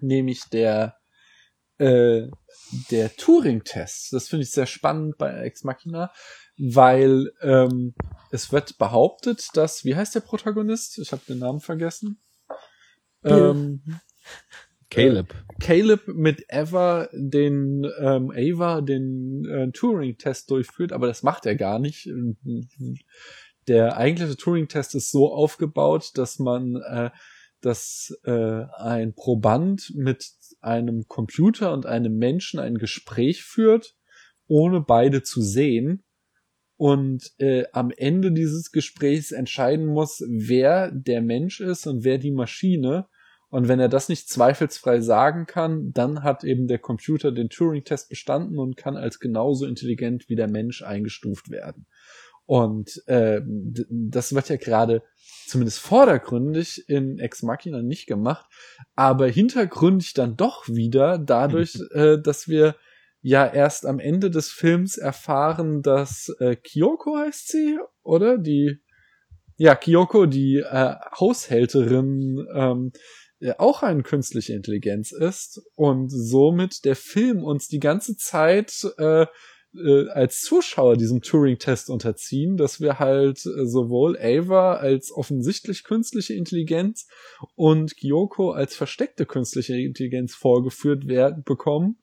nämlich 0.00 0.42
der 0.50 0.96
äh, 1.78 2.28
der 2.90 3.14
Turing-Test. 3.16 4.12
Das 4.12 4.28
finde 4.28 4.44
ich 4.44 4.50
sehr 4.50 4.66
spannend 4.66 5.18
bei 5.18 5.30
Ex 5.42 5.62
Machina, 5.62 6.10
weil 6.56 7.32
ähm, 7.42 7.94
es 8.30 8.50
wird 8.50 8.78
behauptet, 8.78 9.48
dass 9.54 9.84
wie 9.84 9.94
heißt 9.94 10.14
der 10.14 10.20
Protagonist? 10.20 10.98
Ich 10.98 11.12
habe 11.12 11.22
den 11.28 11.38
Namen 11.38 11.60
vergessen. 11.60 12.20
Ähm, 13.24 13.82
Caleb. 14.90 15.34
Caleb 15.60 16.08
mit 16.08 16.44
Eva 16.48 17.08
den 17.12 17.84
ähm, 17.98 18.30
Ava 18.30 18.80
den 18.80 19.44
äh, 19.44 19.70
Turing-Test 19.70 20.50
durchführt, 20.50 20.92
aber 20.92 21.06
das 21.06 21.22
macht 21.22 21.44
er 21.44 21.56
gar 21.56 21.78
nicht. 21.78 22.08
Der 23.68 23.96
eigentliche 23.96 24.36
Turing-Test 24.36 24.94
ist 24.94 25.10
so 25.10 25.32
aufgebaut, 25.32 26.12
dass 26.14 26.38
man, 26.38 26.76
äh, 26.76 27.10
dass 27.60 28.16
äh, 28.24 28.64
ein 28.76 29.14
Proband 29.14 29.92
mit 29.94 30.30
einem 30.60 31.08
Computer 31.08 31.72
und 31.72 31.86
einem 31.86 32.16
Menschen 32.16 32.60
ein 32.60 32.78
Gespräch 32.78 33.42
führt, 33.42 33.96
ohne 34.46 34.80
beide 34.80 35.22
zu 35.22 35.42
sehen. 35.42 36.04
Und 36.76 37.32
äh, 37.38 37.64
am 37.72 37.90
Ende 37.90 38.32
dieses 38.32 38.70
Gesprächs 38.70 39.32
entscheiden 39.32 39.86
muss, 39.86 40.22
wer 40.28 40.90
der 40.92 41.22
Mensch 41.22 41.60
ist 41.60 41.86
und 41.86 42.04
wer 42.04 42.18
die 42.18 42.32
Maschine. 42.32 43.08
Und 43.48 43.68
wenn 43.68 43.80
er 43.80 43.88
das 43.88 44.08
nicht 44.08 44.28
zweifelsfrei 44.28 45.00
sagen 45.00 45.46
kann, 45.46 45.92
dann 45.92 46.22
hat 46.22 46.44
eben 46.44 46.66
der 46.66 46.78
Computer 46.78 47.32
den 47.32 47.48
Turing-Test 47.48 48.10
bestanden 48.10 48.58
und 48.58 48.76
kann 48.76 48.96
als 48.96 49.18
genauso 49.18 49.66
intelligent 49.66 50.28
wie 50.28 50.36
der 50.36 50.50
Mensch 50.50 50.82
eingestuft 50.82 51.50
werden. 51.50 51.86
Und 52.46 53.02
äh, 53.06 53.42
das 53.44 54.34
wird 54.34 54.48
ja 54.48 54.56
gerade 54.56 55.02
zumindest 55.46 55.80
vordergründig 55.80 56.88
in 56.88 57.18
Ex 57.18 57.42
Machina 57.42 57.82
nicht 57.82 58.06
gemacht, 58.06 58.46
aber 58.94 59.26
hintergründig 59.26 60.14
dann 60.14 60.36
doch 60.36 60.68
wieder 60.68 61.18
dadurch, 61.18 61.78
äh, 61.92 62.18
dass 62.20 62.48
wir 62.48 62.76
ja 63.20 63.46
erst 63.46 63.86
am 63.86 63.98
Ende 63.98 64.30
des 64.30 64.50
Films 64.50 64.96
erfahren, 64.96 65.82
dass 65.82 66.32
äh, 66.38 66.54
Kyoko 66.54 67.18
heißt 67.18 67.48
sie, 67.48 67.78
oder? 68.02 68.38
Die 68.38 68.80
ja, 69.56 69.74
Kyoko, 69.74 70.26
die 70.26 70.58
äh, 70.58 70.94
Haushälterin, 71.18 72.46
ähm, 72.54 72.92
auch 73.58 73.82
eine 73.82 74.02
künstliche 74.02 74.54
Intelligenz 74.54 75.12
ist 75.12 75.60
und 75.74 76.08
somit 76.08 76.84
der 76.84 76.96
Film 76.96 77.42
uns 77.42 77.68
die 77.68 77.80
ganze 77.80 78.16
Zeit 78.16 78.86
äh, 78.98 79.26
äh, 79.78 80.08
als 80.10 80.40
Zuschauer 80.40 80.96
diesem 80.96 81.22
Turing-Test 81.22 81.90
unterziehen, 81.90 82.56
dass 82.56 82.80
wir 82.80 82.98
halt 82.98 83.38
äh, 83.46 83.66
sowohl 83.66 84.18
Ava 84.18 84.74
als 84.74 85.12
offensichtlich 85.12 85.84
künstliche 85.84 86.34
Intelligenz 86.34 87.06
und 87.54 87.96
Kyoko 87.96 88.52
als 88.52 88.76
versteckte 88.76 89.26
künstliche 89.26 89.76
Intelligenz 89.76 90.34
vorgeführt 90.34 91.06
werden 91.06 91.42
bekommen 91.44 91.98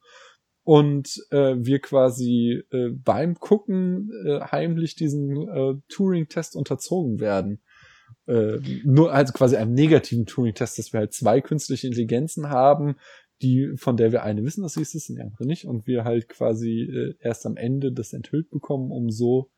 und 0.64 1.22
äh, 1.32 1.56
wir 1.58 1.80
quasi 1.80 2.64
äh, 2.72 2.90
beim 2.92 3.35
Gucken 3.35 4.10
äh, 4.26 4.40
heimlich 4.40 4.95
diesen 4.95 5.48
äh, 5.50 5.76
Turing-Test 5.90 6.56
unterzogen 6.56 7.19
werden. 7.19 7.61
Äh, 8.26 8.60
nur 8.85 9.14
also 9.14 9.34
quasi 9.34 9.58
einem 9.58 9.74
negativen 9.74 10.26
Turing-Test, 10.26 10.80
dass 10.80 10.93
wir 10.93 11.02
halt 11.02 11.14
zwei 11.14 11.42
künstliche 11.42 11.88
Intelligenzen 11.88 12.50
haben, 12.50 12.95
die, 13.43 13.73
von 13.75 13.97
der 13.97 14.11
wir 14.11 14.23
eine 14.23 14.43
wissen, 14.43 14.63
dass 14.63 14.73
sie 14.73 14.81
es 14.81 14.95
ist 14.95 15.09
und 15.09 15.17
die 15.17 15.22
andere 15.22 15.45
nicht, 15.45 15.65
und 15.65 15.85
wir 15.85 16.03
halt 16.03 16.30
quasi 16.30 16.81
äh, 16.81 17.15
erst 17.19 17.45
am 17.45 17.57
Ende 17.57 17.91
das 17.91 18.13
enthüllt 18.13 18.49
bekommen, 18.49 18.91
um 18.91 19.11
so 19.11 19.51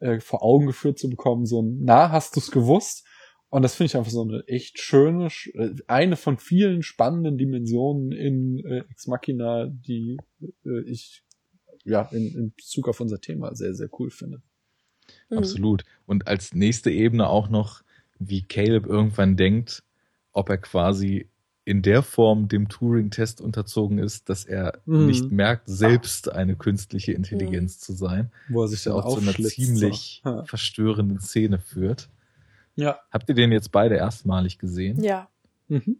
äh, 0.00 0.20
vor 0.20 0.42
Augen 0.42 0.66
geführt 0.66 0.98
zu 0.98 1.08
bekommen, 1.08 1.46
so 1.46 1.62
na, 1.62 2.10
hast 2.10 2.36
du's 2.36 2.50
gewusst? 2.50 3.06
Und 3.50 3.62
das 3.62 3.74
finde 3.74 3.86
ich 3.86 3.96
einfach 3.96 4.10
so 4.10 4.22
eine 4.22 4.42
echt 4.46 4.78
schöne, 4.78 5.28
äh, 5.54 5.74
eine 5.86 6.16
von 6.16 6.38
vielen 6.38 6.82
spannenden 6.82 7.38
Dimensionen 7.38 8.12
in 8.12 8.58
äh, 8.64 8.84
Ex 8.90 9.06
Machina, 9.06 9.66
die 9.66 10.18
äh, 10.64 10.82
ich 10.86 11.24
ja 11.84 12.02
in, 12.12 12.34
in 12.34 12.54
Bezug 12.54 12.88
auf 12.88 13.00
unser 13.00 13.20
Thema 13.20 13.54
sehr, 13.54 13.74
sehr 13.74 13.88
cool 13.98 14.10
finde. 14.10 14.42
Mhm. 15.30 15.38
Absolut. 15.38 15.84
Und 16.06 16.26
als 16.26 16.54
nächste 16.54 16.90
Ebene 16.90 17.28
auch 17.28 17.48
noch, 17.48 17.82
wie 18.18 18.42
Caleb 18.42 18.86
irgendwann 18.86 19.36
denkt, 19.36 19.82
ob 20.32 20.50
er 20.50 20.58
quasi 20.58 21.30
in 21.68 21.82
der 21.82 22.02
Form 22.02 22.48
dem 22.48 22.70
Turing-Test 22.70 23.42
unterzogen 23.42 23.98
ist, 23.98 24.30
dass 24.30 24.46
er 24.46 24.80
mhm. 24.86 25.04
nicht 25.04 25.30
merkt, 25.30 25.68
selbst 25.68 26.32
eine 26.32 26.56
künstliche 26.56 27.12
Intelligenz 27.12 27.76
mhm. 27.76 27.82
zu 27.82 27.92
sein. 27.92 28.32
Wo 28.48 28.62
er 28.62 28.68
sich 28.68 28.84
dann 28.84 28.94
auch 28.94 29.14
zu 29.14 29.20
einer 29.20 29.34
ziemlich 29.34 30.22
so. 30.24 30.44
verstörenden 30.44 31.20
Szene 31.20 31.58
führt. 31.58 32.08
Ja. 32.74 32.98
Habt 33.10 33.28
ihr 33.28 33.34
den 33.34 33.52
jetzt 33.52 33.70
beide 33.70 33.96
erstmalig 33.96 34.58
gesehen? 34.58 35.04
Ja. 35.04 35.28
Mhm. 35.68 35.98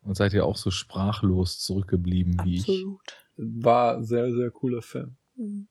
Und 0.00 0.16
seid 0.16 0.32
ihr 0.32 0.46
auch 0.46 0.56
so 0.56 0.70
sprachlos 0.70 1.58
zurückgeblieben 1.58 2.40
wie 2.44 2.54
ich? 2.54 2.60
Absolut. 2.62 3.18
War 3.36 4.02
sehr, 4.02 4.32
sehr 4.32 4.50
cooler 4.50 4.80
Film. 4.80 5.16
Mhm. 5.36 5.66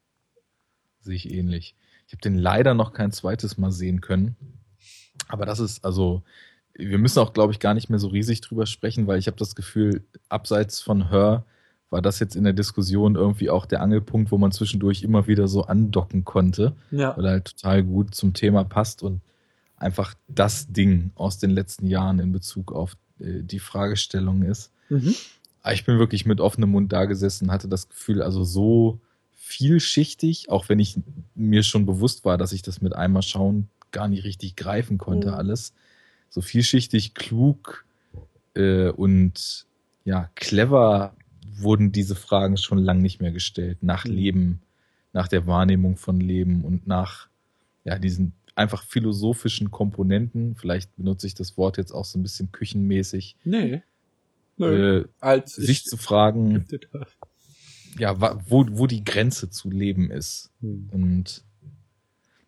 Sehe 1.00 1.16
ich 1.16 1.34
ähnlich. 1.34 1.76
Ich 2.06 2.14
habe 2.14 2.22
den 2.22 2.38
leider 2.38 2.76
noch 2.76 2.94
kein 2.94 3.12
zweites 3.12 3.58
Mal 3.58 3.72
sehen 3.72 4.02
können. 4.02 4.36
Aber 5.30 5.48
das 5.48 5.60
ist, 5.60 5.84
also, 5.84 6.22
wir 6.76 6.98
müssen 6.98 7.20
auch, 7.20 7.34
glaube 7.34 7.54
ich, 7.54 7.60
gar 7.60 7.74
nicht 7.74 7.90
mehr 7.90 8.00
so 8.00 8.08
riesig 8.08 8.42
drüber 8.42 8.66
sprechen, 8.66 9.08
weil 9.08 9.20
ich 9.20 9.28
habe 9.28 9.38
das 9.38 9.56
Gefühl, 9.56 10.04
abseits 10.30 10.82
von 10.82 11.10
Her 11.10 11.46
war 11.90 12.02
das 12.02 12.20
jetzt 12.20 12.36
in 12.36 12.44
der 12.44 12.54
Diskussion 12.54 13.16
irgendwie 13.16 13.52
auch 13.52 13.68
der 13.68 13.82
Angelpunkt, 13.82 14.32
wo 14.32 14.40
man 14.40 14.52
zwischendurch 14.52 15.04
immer 15.04 15.28
wieder 15.28 15.48
so 15.48 15.66
andocken 15.66 16.26
konnte, 16.26 16.76
ja. 16.90 17.16
weil 17.16 17.26
er 17.26 17.32
halt 17.34 17.46
total 17.46 17.84
gut 17.84 18.16
zum 18.16 18.34
Thema 18.34 18.64
passt 18.64 19.04
und 19.04 19.22
einfach 19.78 20.16
das 20.28 20.72
Ding 20.72 21.12
aus 21.14 21.38
den 21.38 21.52
letzten 21.52 21.86
Jahren 21.86 22.18
in 22.18 22.32
Bezug 22.32 22.72
auf 22.72 22.98
äh, 23.20 23.44
die 23.44 23.60
Fragestellung 23.60 24.42
ist. 24.42 24.72
Mhm. 24.90 25.14
ich 25.72 25.86
bin 25.86 26.00
wirklich 26.00 26.26
mit 26.26 26.42
offenem 26.42 26.72
Mund 26.72 26.92
da 26.92 27.06
gesessen, 27.06 27.52
hatte 27.52 27.68
das 27.68 27.88
Gefühl, 27.90 28.22
also 28.22 28.44
so 28.44 29.00
vielschichtig, 29.36 30.50
auch 30.50 30.70
wenn 30.70 30.80
ich 30.80 30.98
mir 31.36 31.62
schon 31.62 31.86
bewusst 31.86 32.26
war, 32.26 32.38
dass 32.38 32.54
ich 32.54 32.64
das 32.64 32.82
mit 32.82 32.96
einmal 32.96 33.22
schauen 33.22 33.70
gar 33.92 34.08
nicht 34.08 34.24
richtig 34.24 34.56
greifen 34.56 34.98
konnte, 34.98 35.28
mhm. 35.28 35.34
alles 35.36 35.74
so 36.34 36.42
vielschichtig, 36.42 37.14
klug 37.14 37.86
äh, 38.56 38.90
und 38.90 39.68
ja, 40.04 40.32
clever 40.34 41.16
wurden 41.56 41.92
diese 41.92 42.16
Fragen 42.16 42.58
schon 42.58 42.80
lang 42.80 43.02
nicht 43.04 43.22
mehr 43.22 43.32
gestellt. 43.32 43.84
Nach 43.84 44.06
mhm. 44.06 44.12
Leben, 44.12 44.62
nach 45.14 45.28
der 45.28 45.46
Wahrnehmung 45.46 45.96
von 45.96 46.20
Leben 46.20 46.66
und 46.66 46.88
nach 46.88 47.28
ja, 47.84 48.00
diesen 48.00 48.34
einfach 48.56 48.84
philosophischen 48.84 49.70
Komponenten. 49.70 50.56
Vielleicht 50.56 50.96
benutze 50.96 51.28
ich 51.28 51.36
das 51.36 51.56
Wort 51.56 51.78
jetzt 51.78 51.92
auch 51.92 52.06
so 52.06 52.18
ein 52.18 52.24
bisschen 52.24 52.52
küchenmäßig. 52.52 53.36
Nee. 53.44 53.84
Nö. 54.58 55.02
Äh, 55.02 55.06
Als 55.20 55.54
sich 55.54 55.86
zu 55.86 55.98
fragen, 55.98 56.66
ja, 58.00 58.20
wo, 58.50 58.66
wo 58.72 58.88
die 58.88 59.04
Grenze 59.04 59.52
zu 59.52 59.70
leben 59.70 60.10
ist. 60.10 60.50
Hm. 60.62 60.90
Und 60.92 61.44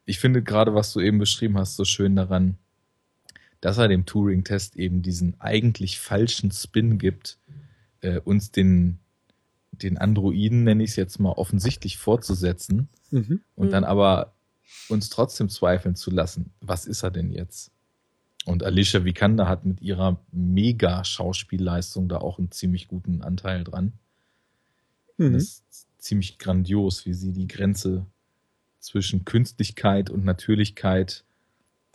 ich 0.06 0.18
finde 0.18 0.42
gerade, 0.42 0.74
was 0.74 0.92
du 0.92 1.02
eben 1.02 1.20
beschrieben 1.20 1.60
hast, 1.60 1.76
so 1.76 1.86
schön 1.86 2.16
daran, 2.16 2.58
dass 3.66 3.80
er 3.80 3.88
dem 3.88 4.06
Turing-Test 4.06 4.76
eben 4.76 5.02
diesen 5.02 5.42
eigentlich 5.42 6.00
falschen 6.00 6.52
Spin 6.52 7.00
gibt, 7.00 7.40
äh, 8.02 8.19
uns 8.19 8.52
den, 8.52 9.00
den 9.72 9.98
Androiden, 9.98 10.66
nenne 10.66 10.84
ich 10.84 10.92
es 10.92 10.95
jetzt 10.98 11.18
mal, 11.19 11.32
offensichtlich 11.32 11.98
fortzusetzen 11.98 12.90
mhm. 13.10 13.42
und 13.56 13.72
dann 13.72 13.84
aber 13.84 14.35
uns 14.88 15.10
trotzdem 15.10 15.50
zweifeln 15.50 15.95
zu 15.95 16.11
lassen, 16.11 16.52
was 16.61 16.85
ist 16.85 17.02
er 17.02 17.10
denn 17.10 17.32
jetzt? 17.32 17.72
Und 18.45 18.64
Alicia 18.64 19.03
Vikander 19.03 19.50
hat 19.50 19.66
mit 19.66 19.82
ihrer 19.82 20.19
mega-Schauspielleistung 20.32 22.08
da 22.08 22.18
auch 22.18 22.38
einen 22.38 22.52
ziemlich 22.52 22.88
guten 22.88 23.24
Anteil 23.24 23.64
dran. 23.64 23.94
Mhm. 25.18 25.34
Das 25.34 25.64
ist 25.72 25.88
ziemlich 25.98 26.38
grandios, 26.38 27.08
wie 27.08 27.16
sie 27.16 27.34
die 27.34 27.48
Grenze 27.48 28.06
zwischen 28.80 29.26
Künstlichkeit 29.26 30.11
und 30.11 30.24
Natürlichkeit 30.24 31.24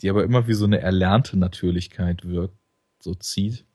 die 0.01 0.09
aber 0.09 0.23
immer 0.23 0.47
wie 0.47 0.53
so 0.53 0.65
eine 0.65 0.79
erlernte 0.79 1.37
Natürlichkeit 1.37 2.27
wirkt, 2.27 2.55
so 2.99 3.13
zieht. 3.13 3.65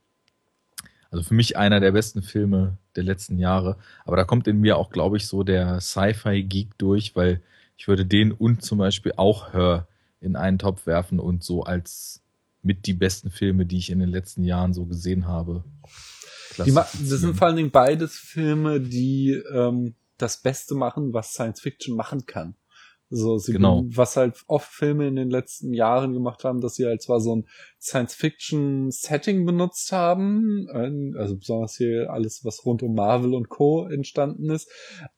Also 1.11 1.23
für 1.23 1.35
mich 1.35 1.57
einer 1.57 1.81
der 1.81 1.93
besten 1.93 2.23
Filme 2.23 2.79
der 2.97 3.05
letzten 3.05 3.39
Jahre. 3.39 3.77
Aber 4.05 4.17
da 4.17 4.25
kommt 4.25 4.49
in 4.49 4.61
mir 4.61 4.77
auch, 4.77 4.91
glaube 4.91 5.17
ich, 5.17 5.27
so 5.27 5.43
der 5.43 5.81
Sci-Fi-Geek 5.81 6.77
durch, 6.79 7.15
weil 7.15 7.43
ich 7.77 7.89
würde 7.89 8.05
den 8.05 8.33
und 8.33 8.63
zum 8.63 8.79
Beispiel 8.79 9.13
auch 9.17 9.53
Hör 9.53 9.87
in 10.21 10.37
einen 10.37 10.59
Topf 10.59 10.87
werfen 10.87 11.21
und 11.21 11.45
so 11.45 11.63
als 11.63 12.23
mit 12.63 12.87
die 12.87 12.95
besten 12.95 13.31
Filme, 13.31 13.67
die 13.67 13.79
ich 13.79 13.91
in 13.91 14.01
den 14.01 14.09
letzten 14.09 14.43
Jahren 14.43 14.75
so 14.75 14.87
gesehen 14.87 15.27
habe. 15.27 15.63
Die 16.65 16.73
das 16.73 16.93
sind 16.93 17.37
vor 17.37 17.49
allen 17.49 17.57
Dingen 17.57 17.71
beides 17.71 18.17
Filme, 18.17 18.81
die 18.81 19.33
ähm, 19.53 19.95
das 20.17 20.43
Beste 20.43 20.75
machen, 20.75 21.13
was 21.13 21.33
Science 21.33 21.61
Fiction 21.61 21.95
machen 21.95 22.27
kann. 22.27 22.57
So, 23.09 23.39
sie, 23.39 23.53
genau. 23.53 23.85
was 23.87 24.17
halt 24.17 24.43
oft 24.49 24.69
Filme 24.69 25.07
in 25.07 25.15
den 25.15 25.31
letzten 25.31 25.73
Jahren 25.73 26.13
gemacht 26.13 26.43
haben, 26.43 26.61
dass 26.61 26.75
sie 26.75 26.87
halt 26.87 27.03
zwar 27.03 27.21
so 27.21 27.37
ein 27.37 27.47
Science-Fiction-Setting 27.81 29.47
benutzt 29.47 29.93
haben, 29.93 30.67
also 31.17 31.37
besonders 31.37 31.77
hier 31.77 32.11
alles, 32.11 32.45
was 32.45 32.67
rund 32.67 32.83
um 32.83 32.95
Marvel 32.95 33.35
und 33.35 33.49
Co. 33.49 33.87
entstanden 33.87 34.51
ist, 34.51 34.69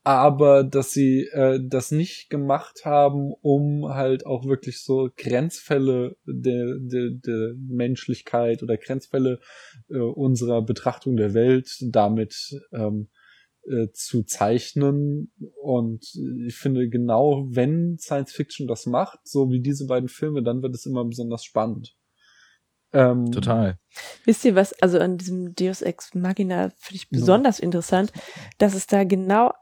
aber 0.04 0.64
dass 0.64 0.92
sie 0.92 1.28
äh, 1.32 1.60
das 1.62 1.90
nicht 1.90 2.28
gemacht 2.28 2.84
haben, 2.84 3.32
um 3.40 3.88
halt 3.88 4.26
auch 4.26 4.44
wirklich 4.44 4.82
so 4.82 5.08
Grenzfälle 5.16 6.16
der, 6.26 6.76
der, 6.78 7.10
der 7.10 7.54
Menschlichkeit 7.56 8.62
oder 8.62 8.76
Grenzfälle 8.76 9.40
äh, 9.88 9.96
unserer 9.98 10.60
Betrachtung 10.60 11.16
der 11.16 11.32
Welt 11.32 11.78
damit 11.80 12.60
ähm, 12.72 13.08
äh, 13.66 13.88
zu 13.92 14.24
zeichnen. 14.24 15.32
Und 15.62 16.04
ich 16.46 16.56
finde, 16.56 16.88
genau 16.88 17.46
wenn 17.50 17.98
Science 17.98 18.32
Fiction 18.32 18.66
das 18.66 18.86
macht, 18.86 19.18
so 19.24 19.50
wie 19.50 19.60
diese 19.60 19.86
beiden 19.86 20.08
Filme, 20.08 20.42
dann 20.42 20.62
wird 20.62 20.74
es 20.74 20.86
immer 20.86 21.04
besonders 21.04 21.44
spannend. 21.44 21.96
Ähm, 22.92 23.30
Total. 23.30 23.78
Wisst 24.24 24.44
ihr 24.44 24.54
was, 24.54 24.72
also 24.74 24.98
an 24.98 25.18
diesem 25.18 25.54
Deus 25.54 25.82
Ex 25.82 26.14
Machina 26.14 26.70
finde 26.78 26.96
ich 26.96 27.10
besonders 27.10 27.58
ja. 27.58 27.64
interessant, 27.64 28.12
dass 28.56 28.74
es 28.74 28.86
da 28.86 29.04
genau, 29.04 29.52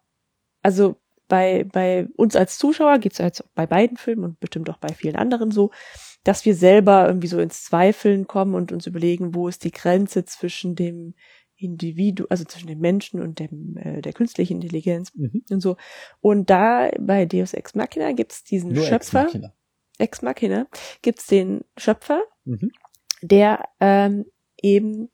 also 0.62 0.96
bei, 1.28 1.64
bei 1.64 2.06
uns 2.16 2.36
als 2.36 2.56
Zuschauer 2.56 2.98
geht 2.98 3.12
es 3.12 3.18
jetzt 3.18 3.44
bei 3.54 3.66
beiden 3.66 3.96
Filmen 3.96 4.24
und 4.24 4.40
bestimmt 4.40 4.70
auch 4.70 4.78
bei 4.78 4.92
vielen 4.94 5.16
anderen 5.16 5.50
so, 5.50 5.72
dass 6.22 6.44
wir 6.44 6.54
selber 6.54 7.06
irgendwie 7.06 7.26
so 7.26 7.40
ins 7.40 7.64
Zweifeln 7.64 8.26
kommen 8.26 8.54
und 8.54 8.70
uns 8.70 8.86
überlegen, 8.86 9.34
wo 9.34 9.48
ist 9.48 9.64
die 9.64 9.72
Grenze 9.72 10.24
zwischen 10.24 10.76
dem 10.76 11.14
Individu, 11.56 12.26
also 12.28 12.44
zwischen 12.44 12.68
dem 12.68 12.80
Menschen 12.80 13.20
und 13.20 13.38
dem, 13.38 13.76
äh, 13.76 14.02
der 14.02 14.12
künstlichen 14.12 14.60
Intelligenz 14.60 15.14
mhm. 15.14 15.42
und 15.50 15.60
so. 15.60 15.76
Und 16.20 16.50
da 16.50 16.90
bei 16.98 17.26
Deus 17.26 17.54
Ex 17.54 17.74
Machina 17.74 18.12
gibt's 18.12 18.44
diesen 18.44 18.72
Nur 18.72 18.84
Schöpfer. 18.84 19.24
Ex 19.24 19.34
Machina. 19.34 19.52
Ex 19.98 20.22
Machina 20.22 20.66
gibt's 21.02 21.26
den 21.26 21.64
Schöpfer, 21.76 22.22
mhm. 22.44 22.70
der 23.22 23.64
ähm, 23.80 24.26
eben 24.60 25.08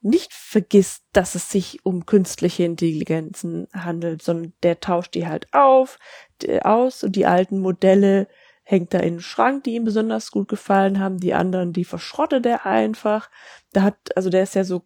nicht 0.00 0.32
vergisst, 0.32 1.04
dass 1.12 1.34
es 1.34 1.50
sich 1.50 1.84
um 1.84 2.06
künstliche 2.06 2.64
Intelligenzen 2.64 3.66
handelt, 3.72 4.22
sondern 4.22 4.52
der 4.62 4.80
tauscht 4.80 5.14
die 5.14 5.26
halt 5.26 5.48
auf, 5.52 5.98
die, 6.40 6.62
aus 6.62 7.02
und 7.02 7.16
die 7.16 7.26
alten 7.26 7.58
Modelle 7.58 8.28
hängt 8.62 8.92
da 8.94 8.98
in 8.98 9.14
den 9.14 9.20
Schrank, 9.20 9.64
die 9.64 9.74
ihm 9.74 9.84
besonders 9.84 10.30
gut 10.30 10.48
gefallen 10.48 11.00
haben, 11.00 11.18
die 11.18 11.34
anderen, 11.34 11.72
die 11.72 11.84
verschrottet 11.84 12.44
er 12.44 12.66
einfach. 12.66 13.30
Da 13.72 13.82
hat, 13.82 13.96
also 14.14 14.28
der 14.28 14.42
ist 14.42 14.54
ja 14.54 14.62
so 14.62 14.82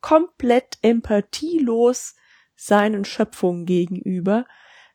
komplett 0.00 0.78
empathielos 0.82 2.14
seinen 2.56 3.04
Schöpfungen 3.04 3.66
gegenüber, 3.66 4.46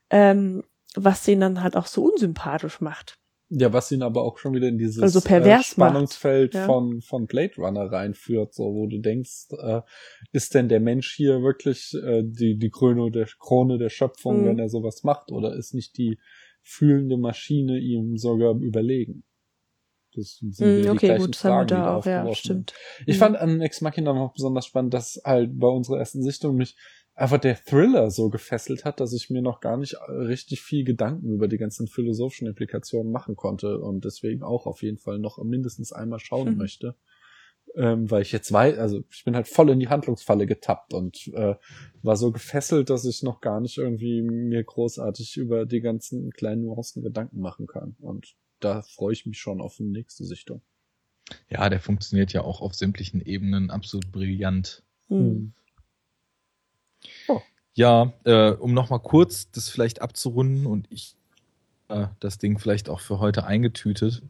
ähm, 0.09 0.63
was 0.95 1.23
den 1.23 1.39
dann 1.39 1.63
halt 1.63 1.75
auch 1.75 1.87
so 1.87 2.03
unsympathisch 2.03 2.81
macht. 2.81 3.17
Ja, 3.49 3.71
was 3.71 3.91
ihn 3.91 4.01
aber 4.01 4.23
auch 4.23 4.39
schon 4.39 4.53
wieder 4.53 4.67
in 4.67 4.79
dieses 4.79 5.03
Also 5.03 5.19
äh, 5.19 5.61
Spannungsfeld 5.61 6.55
ja. 6.55 6.65
von, 6.65 7.01
von 7.01 7.27
Blade 7.27 7.53
Runner 7.57 7.91
reinführt, 7.91 8.53
so 8.53 8.63
wo 8.73 8.87
du 8.87 8.99
denkst, 8.99 9.47
äh, 9.59 9.81
ist 10.31 10.55
denn 10.55 10.69
der 10.69 10.79
Mensch 10.79 11.13
hier 11.13 11.43
wirklich 11.43 11.93
äh, 12.03 12.23
die, 12.25 12.57
die 12.57 12.69
Krone 12.69 13.11
der 13.11 13.27
Krone 13.39 13.77
der 13.77 13.89
Schöpfung, 13.89 14.41
Mhm. 14.41 14.45
wenn 14.45 14.59
er 14.59 14.69
sowas 14.69 15.03
macht, 15.03 15.31
oder 15.31 15.55
ist 15.55 15.73
nicht 15.73 15.97
die 15.97 16.17
fühlende 16.63 17.17
Maschine 17.17 17.77
ihm 17.77 18.17
sogar 18.17 18.55
überlegen? 18.55 19.23
Das 20.15 20.37
sind 20.37 20.57
Hm, 20.59 20.83
die 20.83 20.89
okay, 20.89 21.17
gut, 21.17 21.35
das 21.35 21.43
haben 21.43 21.69
wir 21.69 21.75
da 21.77 21.95
auch, 21.95 22.05
ja, 22.05 22.33
stimmt. 22.35 22.73
Ich 23.05 23.17
Mhm. 23.17 23.19
fand 23.19 23.37
an 23.37 23.61
Ex 23.61 23.81
Machina 23.81 24.13
noch 24.13 24.33
besonders 24.33 24.65
spannend, 24.65 24.93
dass 24.93 25.21
halt 25.23 25.59
bei 25.59 25.67
unserer 25.67 25.97
ersten 25.99 26.21
Sichtung 26.21 26.55
mich 26.55 26.75
einfach 27.15 27.37
der 27.37 27.55
Thriller 27.55 28.09
so 28.09 28.29
gefesselt 28.29 28.85
hat, 28.85 28.99
dass 28.99 29.13
ich 29.13 29.29
mir 29.29 29.41
noch 29.41 29.59
gar 29.59 29.77
nicht 29.77 29.93
äh, 29.93 30.11
richtig 30.11 30.61
viel 30.61 30.83
Gedanken 30.83 31.31
über 31.31 31.47
die 31.47 31.57
ganzen 31.57 31.87
philosophischen 31.87 32.47
Implikationen 32.47 33.11
machen 33.11 33.35
konnte 33.35 33.79
und 33.79 34.05
deswegen 34.05 34.43
auch 34.43 34.65
auf 34.65 34.81
jeden 34.81 34.97
Fall 34.97 35.19
noch 35.19 35.37
mindestens 35.43 35.91
einmal 35.93 36.19
schauen 36.19 36.53
Mhm. 36.53 36.57
möchte. 36.57 36.95
Ähm, 37.75 38.11
weil 38.11 38.21
ich 38.21 38.31
jetzt 38.31 38.51
weiß, 38.51 38.77
also 38.77 39.03
ich 39.09 39.23
bin 39.23 39.35
halt 39.35 39.47
voll 39.47 39.69
in 39.71 39.79
die 39.79 39.87
Handlungsfalle 39.87 40.45
getappt 40.45 40.93
und 40.93 41.27
äh, 41.33 41.55
war 42.03 42.17
so 42.17 42.31
gefesselt, 42.31 42.89
dass 42.91 43.05
ich 43.05 43.23
noch 43.23 43.41
gar 43.41 43.61
nicht 43.61 43.77
irgendwie 43.79 44.21
mir 44.21 44.63
großartig 44.63 45.37
über 45.37 45.65
die 45.65 45.81
ganzen 45.81 46.29
kleinen 46.31 46.63
Nuancen 46.65 47.01
Gedanken 47.01 47.39
machen 47.39 47.65
kann. 47.65 47.95
Und 47.99 48.35
da 48.63 48.81
freue 48.81 49.13
ich 49.13 49.25
mich 49.25 49.39
schon 49.39 49.61
auf 49.61 49.77
die 49.77 49.83
nächste 49.83 50.25
Sichtung. 50.25 50.61
Ja, 51.49 51.69
der 51.69 51.79
funktioniert 51.79 52.33
ja 52.33 52.41
auch 52.41 52.61
auf 52.61 52.73
sämtlichen 52.73 53.21
Ebenen 53.21 53.69
absolut 53.69 54.11
brillant. 54.11 54.83
Hm. 55.07 55.53
Ja, 57.73 58.13
äh, 58.23 58.51
um 58.51 58.73
nochmal 58.73 58.99
kurz 58.99 59.49
das 59.51 59.69
vielleicht 59.69 60.01
abzurunden 60.01 60.65
und 60.65 60.87
ich 60.91 61.15
äh, 61.89 62.07
das 62.19 62.37
Ding 62.37 62.59
vielleicht 62.59 62.89
auch 62.89 62.99
für 62.99 63.19
heute 63.19 63.45
eingetütet, 63.45 64.21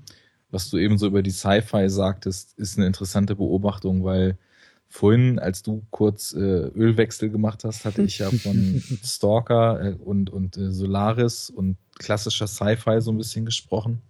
was 0.49 0.69
du 0.69 0.77
eben 0.77 0.97
so 0.97 1.07
über 1.07 1.23
die 1.23 1.31
Sci-Fi 1.31 1.89
sagtest, 1.89 2.57
ist 2.57 2.77
eine 2.77 2.87
interessante 2.87 3.35
Beobachtung, 3.35 4.03
weil 4.03 4.37
vorhin, 4.87 5.39
als 5.39 5.63
du 5.63 5.83
kurz 5.89 6.33
äh, 6.33 6.37
Ölwechsel 6.39 7.29
gemacht 7.29 7.63
hast, 7.63 7.85
hatte 7.85 8.03
ich 8.03 8.19
ja 8.19 8.29
von 8.29 8.81
Stalker 9.03 9.83
äh, 9.83 9.93
und, 9.93 10.29
und 10.29 10.57
äh, 10.57 10.71
Solaris 10.71 11.49
und 11.49 11.77
klassischer 11.97 12.47
Sci-Fi 12.47 13.01
so 13.01 13.11
ein 13.11 13.17
bisschen 13.17 13.45
gesprochen. 13.45 14.01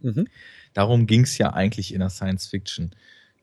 Mhm. 0.00 0.26
Darum 0.74 1.06
ging 1.06 1.22
es 1.22 1.38
ja 1.38 1.52
eigentlich 1.52 1.92
in 1.92 2.00
der 2.00 2.10
Science 2.10 2.46
Fiction. 2.46 2.90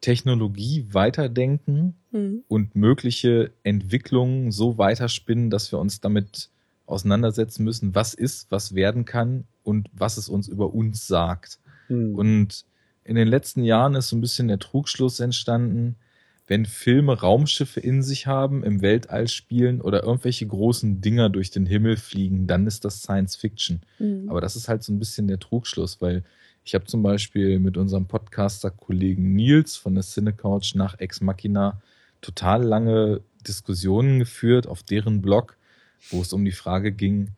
Technologie 0.01 0.85
weiterdenken 0.91 1.95
Hm. 2.11 2.43
und 2.47 2.75
mögliche 2.75 3.51
Entwicklungen 3.63 4.51
so 4.51 4.77
weiterspinnen, 4.77 5.49
dass 5.49 5.71
wir 5.71 5.79
uns 5.79 5.99
damit 5.99 6.49
auseinandersetzen 6.85 7.63
müssen, 7.63 7.95
was 7.95 8.13
ist, 8.13 8.51
was 8.51 8.75
werden 8.75 9.05
kann 9.05 9.45
und 9.63 9.89
was 9.93 10.17
es 10.17 10.29
uns 10.29 10.47
über 10.47 10.73
uns 10.73 11.07
sagt. 11.07 11.57
Mhm. 11.89 12.15
Und 12.15 12.65
in 13.03 13.15
den 13.15 13.27
letzten 13.27 13.63
Jahren 13.63 13.95
ist 13.95 14.09
so 14.09 14.15
ein 14.15 14.21
bisschen 14.21 14.47
der 14.47 14.59
Trugschluss 14.59 15.19
entstanden, 15.19 15.95
wenn 16.47 16.65
Filme 16.65 17.19
Raumschiffe 17.19 17.79
in 17.79 18.03
sich 18.03 18.27
haben, 18.27 18.63
im 18.63 18.81
Weltall 18.81 19.27
spielen 19.27 19.79
oder 19.81 20.03
irgendwelche 20.03 20.45
großen 20.45 20.99
Dinger 20.99 21.29
durch 21.29 21.51
den 21.51 21.65
Himmel 21.65 21.95
fliegen, 21.95 22.47
dann 22.47 22.67
ist 22.67 22.83
das 22.83 23.01
Science 23.01 23.35
Fiction. 23.35 23.81
Hm. 23.97 24.29
Aber 24.29 24.41
das 24.41 24.55
ist 24.55 24.67
halt 24.67 24.83
so 24.83 24.91
ein 24.91 24.99
bisschen 24.99 25.27
der 25.27 25.39
Trugschluss, 25.39 26.01
weil 26.01 26.23
ich 26.65 26.75
habe 26.75 26.85
zum 26.85 27.01
Beispiel 27.03 27.59
mit 27.59 27.77
unserem 27.77 28.07
Podcaster-Kollegen 28.07 29.33
Nils 29.35 29.75
von 29.75 29.95
der 29.95 30.03
Cinecouch 30.03 30.75
nach 30.75 30.99
Ex 30.99 31.21
Machina 31.21 31.81
total 32.21 32.63
lange 32.63 33.21
Diskussionen 33.45 34.19
geführt 34.19 34.67
auf 34.67 34.83
deren 34.83 35.21
Blog, 35.21 35.57
wo 36.09 36.21
es 36.21 36.33
um 36.33 36.43
die 36.45 36.51
Frage 36.51 36.91
ging, 36.91 37.29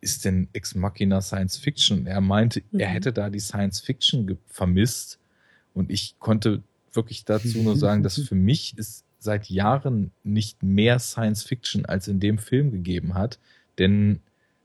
ist 0.00 0.24
denn 0.24 0.48
Ex 0.52 0.74
Machina 0.74 1.20
Science 1.20 1.56
Fiction? 1.56 2.00
Und 2.00 2.06
er 2.06 2.20
meinte, 2.20 2.62
er 2.72 2.88
Mhm. 2.88 2.92
hätte 2.92 3.12
da 3.12 3.30
die 3.30 3.40
Science 3.40 3.80
Fiction 3.80 4.38
vermisst. 4.46 5.18
Und 5.74 5.90
ich 5.90 6.16
konnte 6.18 6.62
wirklich 6.96 7.24
dazu 7.24 7.58
nur 7.62 7.76
sagen, 7.76 8.02
dass 8.02 8.18
für 8.18 8.34
mich 8.34 8.74
es 8.78 9.04
seit 9.18 9.48
Jahren 9.50 10.12
nicht 10.24 10.62
mehr 10.62 10.98
Science 10.98 11.42
Fiction 11.42 11.84
als 11.86 12.08
in 12.08 12.20
dem 12.20 12.38
Film 12.38 12.70
gegeben 12.70 13.14
hat. 13.14 13.38
Denn 13.78 14.20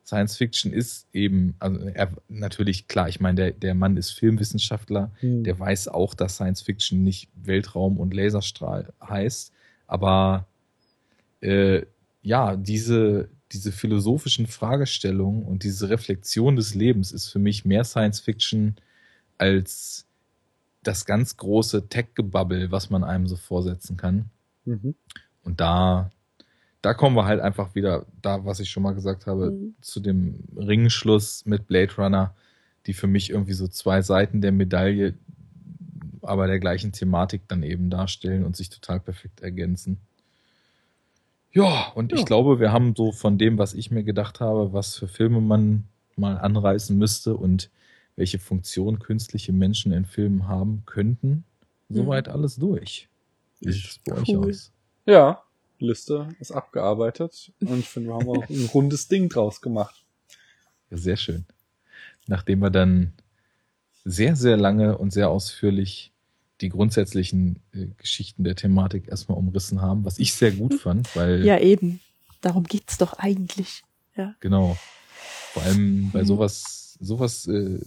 Science 0.06 0.38
Fiction 0.38 0.74
ist 0.74 1.08
eben, 1.14 1.56
also 1.60 1.80
er, 1.88 2.12
natürlich 2.28 2.88
klar, 2.88 3.08
ich 3.08 3.20
meine, 3.20 3.36
der, 3.36 3.52
der 3.52 3.76
Mann 3.76 3.98
ist 3.98 4.12
Filmwissenschaftler, 4.12 5.12
Mhm. 5.22 5.44
der 5.44 5.60
weiß 5.60 5.88
auch, 5.88 6.14
dass 6.14 6.36
Science 6.36 6.62
Fiction 6.62 7.04
nicht 7.04 7.30
Weltraum 7.36 7.98
und 7.98 8.14
Laserstrahl 8.14 8.94
heißt, 9.02 9.54
aber 9.88 10.48
äh, 11.42 11.84
ja, 12.24 12.56
diese, 12.56 13.30
diese 13.52 13.72
philosophischen 13.72 14.48
Fragestellungen 14.48 15.44
und 15.44 15.64
diese 15.64 15.90
Reflexion 15.90 16.56
des 16.56 16.76
Lebens 16.76 17.12
ist 17.12 17.30
für 17.30 17.40
mich 17.40 17.66
mehr 17.66 17.84
Science 17.84 18.20
Fiction 18.20 18.76
als 19.38 20.06
das 20.84 21.06
ganz 21.06 21.38
große 21.38 21.88
Tech-Gebabbel, 21.90 22.72
was 22.72 22.90
man 22.90 23.04
einem 23.04 23.28
so 23.28 23.36
vorsetzen 23.36 23.98
kann. 23.98 24.30
Mhm. 24.66 24.96
Und 25.44 25.60
da, 25.62 26.10
da 26.82 26.94
kommen 26.94 27.16
wir 27.16 27.26
halt 27.26 27.40
einfach 27.42 27.76
wieder, 27.76 28.06
da, 28.22 28.46
was 28.46 28.60
ich 28.60 28.70
schon 28.70 28.84
mal 28.84 28.94
gesagt 28.96 29.26
habe, 29.28 29.52
Mhm. 29.52 29.76
zu 29.82 30.00
dem 30.00 30.40
Ringschluss 30.56 31.46
mit 31.46 31.68
Blade 31.68 31.94
Runner, 31.98 32.34
die 32.88 32.94
für 32.94 33.08
mich 33.08 33.30
irgendwie 33.30 33.54
so 33.54 33.68
zwei 33.68 34.02
Seiten 34.02 34.42
der 34.42 34.52
Medaille, 34.52 35.14
aber 36.24 36.48
der 36.48 36.60
gleichen 36.60 36.92
Thematik 36.92 37.42
dann 37.48 37.64
eben 37.64 37.90
darstellen 37.90 38.44
und 38.46 38.56
sich 38.56 38.70
total 38.70 39.00
perfekt 39.00 39.42
ergänzen. 39.42 39.98
Ja, 41.52 41.90
und 41.96 42.14
ich 42.14 42.20
Ja. 42.20 42.26
glaube, 42.26 42.60
wir 42.60 42.72
haben 42.72 42.96
so 42.96 43.12
von 43.12 43.38
dem, 43.38 43.58
was 43.58 43.74
ich 43.74 43.92
mir 43.92 44.04
gedacht 44.04 44.40
habe, 44.40 44.72
was 44.74 44.96
für 44.96 45.08
Filme 45.08 45.42
man 45.42 45.84
mal 46.16 46.38
anreißen 46.38 46.98
müsste 46.98 47.36
und 47.36 47.70
welche 48.22 48.38
Funktion 48.38 49.00
künstliche 49.00 49.52
Menschen 49.52 49.92
in 49.92 50.06
Filmen 50.06 50.48
haben 50.48 50.84
könnten, 50.86 51.44
soweit 51.90 52.28
alles 52.30 52.56
durch. 52.56 53.10
Es 53.62 54.00
bei 54.06 54.14
euch 54.14 54.30
Cool. 54.30 54.48
aus? 54.52 54.72
Ja, 55.08 55.42
Liste 55.80 56.28
ist 56.40 56.52
abgearbeitet 56.52 57.52
und 57.62 57.80
ich 57.80 57.90
finde, 57.90 58.10
wir 58.10 58.14
haben 58.14 58.30
auch 58.30 58.48
ein 58.48 58.66
rundes 58.66 59.08
Ding 59.08 59.28
draus 59.28 59.60
gemacht. 59.60 60.06
Ja, 60.92 60.98
sehr 60.98 61.18
schön. 61.18 61.46
Nachdem 62.28 62.60
wir 62.60 62.70
dann 62.70 63.14
sehr, 64.06 64.36
sehr 64.36 64.56
lange 64.56 65.00
und 65.00 65.12
sehr 65.12 65.32
ausführlich 65.32 66.12
die 66.62 66.70
grundsätzlichen 66.70 67.60
äh, 67.74 67.88
Geschichten 67.98 68.44
der 68.44 68.56
Thematik 68.56 69.08
erstmal 69.08 69.40
umrissen 69.40 69.82
haben, 69.82 70.06
was 70.06 70.20
ich 70.20 70.36
sehr 70.36 70.52
gut 70.52 70.76
fand, 70.76 71.16
weil 71.16 71.44
Ja, 71.44 71.58
eben. 71.58 72.02
Darum 72.42 72.66
geht's 72.66 73.00
doch 73.00 73.14
eigentlich. 73.14 73.82
Ja. 74.16 74.36
genau, 74.42 74.78
vor 75.54 75.64
allem 75.64 76.12
bei 76.12 76.22
Mhm. 76.22 76.26
sowas, 76.28 76.98
sowas 77.00 77.48
äh, 77.48 77.80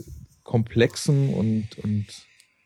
komplexen 0.45 1.35
und, 1.35 1.79
und 1.83 2.07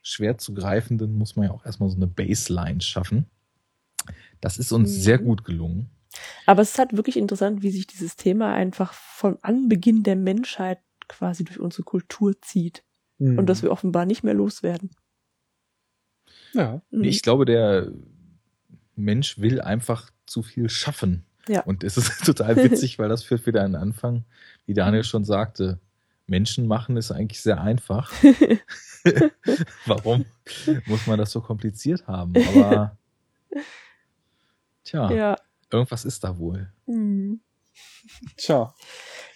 schwer 0.02 0.36
zu 0.38 0.52
greifenden 0.54 1.14
muss 1.16 1.36
man 1.36 1.46
ja 1.46 1.52
auch 1.52 1.64
erstmal 1.64 1.88
so 1.88 1.96
eine 1.96 2.06
Baseline 2.06 2.80
schaffen. 2.80 3.26
Das 4.40 4.58
ist 4.58 4.72
uns 4.72 4.90
Mhm. 4.90 5.00
sehr 5.00 5.18
gut 5.18 5.44
gelungen. 5.44 5.90
Aber 6.46 6.62
es 6.62 6.70
ist 6.72 6.78
halt 6.78 6.96
wirklich 6.96 7.16
interessant, 7.16 7.62
wie 7.62 7.70
sich 7.70 7.86
dieses 7.86 8.16
Thema 8.16 8.52
einfach 8.54 8.92
von 8.92 9.38
Anbeginn 9.42 10.02
der 10.02 10.16
Menschheit 10.16 10.78
quasi 11.08 11.44
durch 11.44 11.58
unsere 11.60 11.84
Kultur 11.84 12.40
zieht. 12.42 12.82
Mhm. 13.18 13.38
Und 13.38 13.46
dass 13.46 13.62
wir 13.62 13.70
offenbar 13.70 14.06
nicht 14.06 14.22
mehr 14.24 14.34
loswerden. 14.34 14.90
ja. 16.54 16.80
Mhm. 16.90 17.04
Ich 17.04 17.22
glaube, 17.22 17.44
der 17.44 17.92
Mensch 18.96 19.38
will 19.38 19.60
einfach 19.60 20.10
zu 20.26 20.42
viel 20.42 20.68
schaffen. 20.68 21.24
Ja. 21.48 21.62
Und 21.62 21.84
es 21.84 21.96
ist 21.96 22.24
total 22.24 22.56
witzig, 22.56 22.98
weil 22.98 23.08
das 23.08 23.22
führt 23.22 23.46
wieder 23.46 23.62
an 23.64 23.72
den 23.72 23.80
Anfang, 23.82 24.24
wie 24.66 24.74
Daniel 24.74 25.04
schon 25.04 25.24
sagte. 25.24 25.78
Menschen 26.28 26.66
machen 26.66 26.96
ist 26.96 27.10
eigentlich 27.10 27.40
sehr 27.40 27.60
einfach. 27.60 28.12
Warum 29.86 30.24
muss 30.86 31.06
man 31.06 31.18
das 31.18 31.30
so 31.30 31.40
kompliziert 31.40 32.06
haben? 32.06 32.34
Aber 32.36 32.98
tja, 34.84 35.10
ja. 35.12 35.36
irgendwas 35.70 36.04
ist 36.04 36.24
da 36.24 36.38
wohl. 36.38 36.72
Mhm. 36.86 37.40
Tja, 38.36 38.74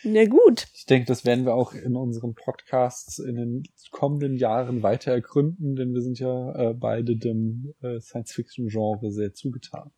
Na 0.02 0.24
gut. 0.26 0.66
ich 0.74 0.86
denke, 0.86 1.06
das 1.06 1.24
werden 1.24 1.44
wir 1.44 1.54
auch 1.54 1.74
in 1.74 1.94
unseren 1.94 2.34
Podcasts 2.34 3.18
in 3.20 3.36
den 3.36 3.62
kommenden 3.92 4.36
Jahren 4.36 4.82
weiter 4.82 5.12
ergründen, 5.12 5.76
denn 5.76 5.94
wir 5.94 6.02
sind 6.02 6.18
ja 6.18 6.70
äh, 6.70 6.74
beide 6.74 7.16
dem 7.16 7.74
äh, 7.82 8.00
Science-Fiction-Genre 8.00 9.12
sehr 9.12 9.32
zugetan. 9.32 9.92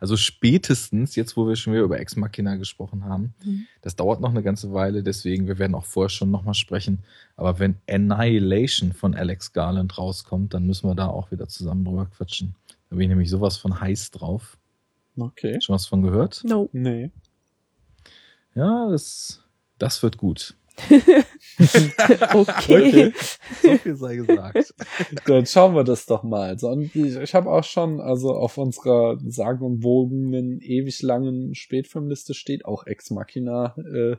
Also 0.00 0.16
spätestens, 0.16 1.16
jetzt 1.16 1.36
wo 1.36 1.48
wir 1.48 1.56
schon 1.56 1.72
wieder 1.72 1.82
über 1.82 1.98
Ex 1.98 2.14
Machina 2.16 2.56
gesprochen 2.56 3.04
haben, 3.04 3.34
Mhm. 3.44 3.66
das 3.82 3.96
dauert 3.96 4.20
noch 4.20 4.30
eine 4.30 4.42
ganze 4.42 4.72
Weile, 4.72 5.02
deswegen, 5.02 5.46
wir 5.48 5.58
werden 5.58 5.74
auch 5.74 5.84
vorher 5.84 6.08
schon 6.10 6.30
nochmal 6.30 6.54
sprechen. 6.54 7.00
Aber 7.36 7.58
wenn 7.58 7.76
Annihilation 7.88 8.92
von 8.92 9.14
Alex 9.14 9.52
Garland 9.52 9.98
rauskommt, 9.98 10.54
dann 10.54 10.66
müssen 10.66 10.88
wir 10.88 10.94
da 10.94 11.08
auch 11.08 11.30
wieder 11.32 11.48
zusammen 11.48 11.84
drüber 11.84 12.06
quatschen. 12.06 12.54
Da 12.88 12.96
bin 12.96 13.02
ich 13.02 13.08
nämlich 13.08 13.30
sowas 13.30 13.56
von 13.56 13.80
heiß 13.80 14.12
drauf. 14.12 14.56
Okay. 15.16 15.60
Schon 15.60 15.74
was 15.74 15.86
von 15.86 16.02
gehört? 16.02 16.42
No. 16.44 16.68
Nee. 16.72 17.10
Ja, 18.54 18.88
das, 18.90 19.42
das 19.78 20.02
wird 20.02 20.16
gut. 20.16 20.54
okay. 22.34 23.12
So 23.62 23.76
viel 23.78 23.96
sei 23.96 24.16
gesagt. 24.16 24.74
Dann 25.26 25.46
schauen 25.46 25.74
wir 25.74 25.84
das 25.84 26.06
doch 26.06 26.22
mal. 26.22 26.50
Also, 26.50 26.68
und 26.68 26.94
ich, 26.94 27.16
ich 27.16 27.34
habe 27.34 27.50
auch 27.50 27.64
schon, 27.64 28.00
also 28.00 28.30
auf 28.34 28.58
unserer 28.58 29.18
sagenumwogenen, 29.26 30.60
ewig 30.60 31.02
langen 31.02 31.54
Spätfilmliste 31.54 32.34
steht 32.34 32.64
auch 32.64 32.86
Ex 32.86 33.10
Machina 33.10 33.74
äh, 33.76 34.16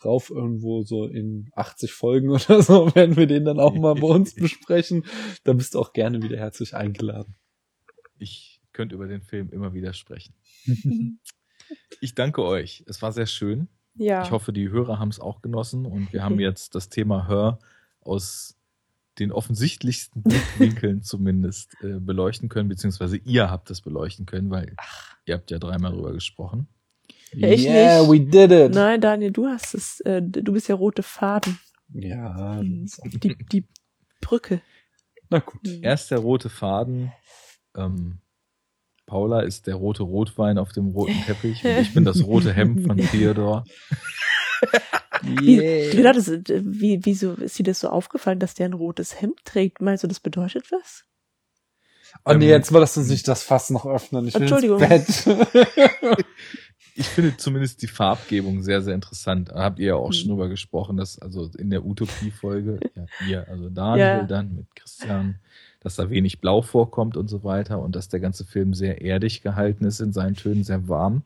drauf, 0.00 0.30
irgendwo 0.30 0.82
so 0.82 1.06
in 1.06 1.50
80 1.54 1.92
Folgen 1.92 2.30
oder 2.30 2.62
so, 2.62 2.94
werden 2.94 3.16
wir 3.16 3.26
den 3.26 3.44
dann 3.44 3.60
auch 3.60 3.74
mal 3.74 3.94
bei 3.94 4.08
uns 4.08 4.34
besprechen. 4.34 5.04
Da 5.44 5.52
bist 5.52 5.74
du 5.74 5.80
auch 5.80 5.92
gerne 5.92 6.22
wieder 6.22 6.38
herzlich 6.38 6.74
eingeladen. 6.74 7.34
Ich 8.18 8.60
könnte 8.72 8.94
über 8.94 9.06
den 9.06 9.22
Film 9.22 9.50
immer 9.50 9.74
wieder 9.74 9.92
sprechen. 9.92 10.34
Ich 12.00 12.14
danke 12.14 12.42
euch. 12.42 12.84
Es 12.86 13.02
war 13.02 13.12
sehr 13.12 13.26
schön. 13.26 13.68
Ja. 13.94 14.22
Ich 14.22 14.30
hoffe, 14.30 14.52
die 14.52 14.70
Hörer 14.70 14.98
haben 14.98 15.08
es 15.10 15.20
auch 15.20 15.42
genossen 15.42 15.86
und 15.86 16.12
wir 16.12 16.22
haben 16.24 16.40
jetzt 16.40 16.74
das 16.74 16.88
Thema 16.88 17.26
Hör 17.28 17.58
aus 18.00 18.56
den 19.18 19.30
offensichtlichsten 19.32 20.22
Blickwinkeln 20.22 21.02
zumindest 21.02 21.76
äh, 21.82 21.98
beleuchten 22.00 22.48
können, 22.48 22.68
beziehungsweise 22.68 23.18
ihr 23.18 23.50
habt 23.50 23.70
es 23.70 23.82
beleuchten 23.82 24.24
können, 24.26 24.50
weil 24.50 24.74
ihr 25.26 25.34
habt 25.34 25.50
ja 25.50 25.58
dreimal 25.58 25.92
drüber 25.92 26.12
gesprochen. 26.12 26.66
Ich 27.32 27.64
yeah, 27.64 28.00
nicht. 28.02 28.10
we 28.10 28.20
did 28.20 28.50
it. 28.50 28.74
Nein, 28.74 29.00
Daniel, 29.00 29.30
du 29.30 29.46
hast 29.46 29.74
es, 29.74 30.00
äh, 30.00 30.20
du 30.22 30.52
bist 30.52 30.68
ja 30.68 30.74
rote 30.74 31.02
Faden. 31.02 31.58
Ja, 31.94 32.62
Die, 32.62 33.36
die 33.52 33.64
Brücke. 34.20 34.62
na 35.28 35.38
gut. 35.40 35.60
Erst 35.82 36.10
der 36.10 36.18
rote 36.18 36.48
Faden. 36.48 37.12
Ähm, 37.76 38.18
Paula 39.12 39.40
ist 39.40 39.66
der 39.66 39.74
rote 39.74 40.04
Rotwein 40.04 40.56
auf 40.56 40.72
dem 40.72 40.86
roten 40.86 41.12
Teppich 41.26 41.62
und 41.66 41.76
ich 41.76 41.92
bin 41.92 42.06
das 42.06 42.24
rote 42.24 42.50
Hemd 42.54 42.86
von 42.86 42.96
Theodor. 42.96 43.64
Wie, 45.22 45.60
wie, 45.60 46.02
das, 46.02 46.28
wie, 46.28 46.98
wieso 47.04 47.34
ist 47.34 47.56
dir 47.58 47.62
das 47.64 47.78
so 47.80 47.88
aufgefallen, 47.90 48.38
dass 48.40 48.54
der 48.54 48.66
ein 48.66 48.72
rotes 48.72 49.20
Hemd 49.20 49.44
trägt? 49.44 49.80
Meinst 49.82 50.02
du, 50.02 50.08
das 50.08 50.18
bedeutet 50.18 50.72
was? 50.72 51.04
Oh 52.24 52.32
nee, 52.32 52.46
Ähm, 52.46 52.50
jetzt 52.50 52.70
lass 52.72 52.96
uns 52.96 53.08
nicht 53.08 53.28
das 53.28 53.42
Fass 53.44 53.68
noch 53.70 53.84
öffnen. 53.86 54.26
Ich 54.26 54.34
will 54.34 54.42
Entschuldigung. 54.42 54.80
ins 54.82 55.24
Bett. 55.24 56.24
Ich 56.94 57.06
finde 57.08 57.34
zumindest 57.38 57.80
die 57.80 57.86
Farbgebung 57.86 58.62
sehr, 58.62 58.82
sehr 58.82 58.94
interessant. 58.94 59.48
Da 59.50 59.62
habt 59.62 59.78
ihr 59.78 59.86
ja 59.88 59.94
auch 59.94 60.08
Hm. 60.08 60.12
schon 60.12 60.28
drüber 60.28 60.48
gesprochen, 60.50 60.96
dass 60.98 61.18
also 61.18 61.50
in 61.58 61.70
der 61.70 61.84
Utopie-Folge, 61.86 62.80
ja, 62.94 63.06
ihr, 63.26 63.48
also 63.48 63.70
Daniel 63.70 63.98
Ja. 64.06 64.22
dann 64.24 64.54
mit 64.56 64.66
Christian, 64.76 65.36
dass 65.82 65.96
da 65.96 66.10
wenig 66.10 66.40
Blau 66.40 66.62
vorkommt 66.62 67.16
und 67.16 67.28
so 67.28 67.42
weiter 67.42 67.80
und 67.80 67.96
dass 67.96 68.08
der 68.08 68.20
ganze 68.20 68.44
Film 68.44 68.72
sehr 68.72 69.02
erdig 69.02 69.42
gehalten 69.42 69.84
ist 69.84 70.00
in 70.00 70.12
seinen 70.12 70.36
Tönen, 70.36 70.62
sehr 70.62 70.88
warm. 70.88 71.22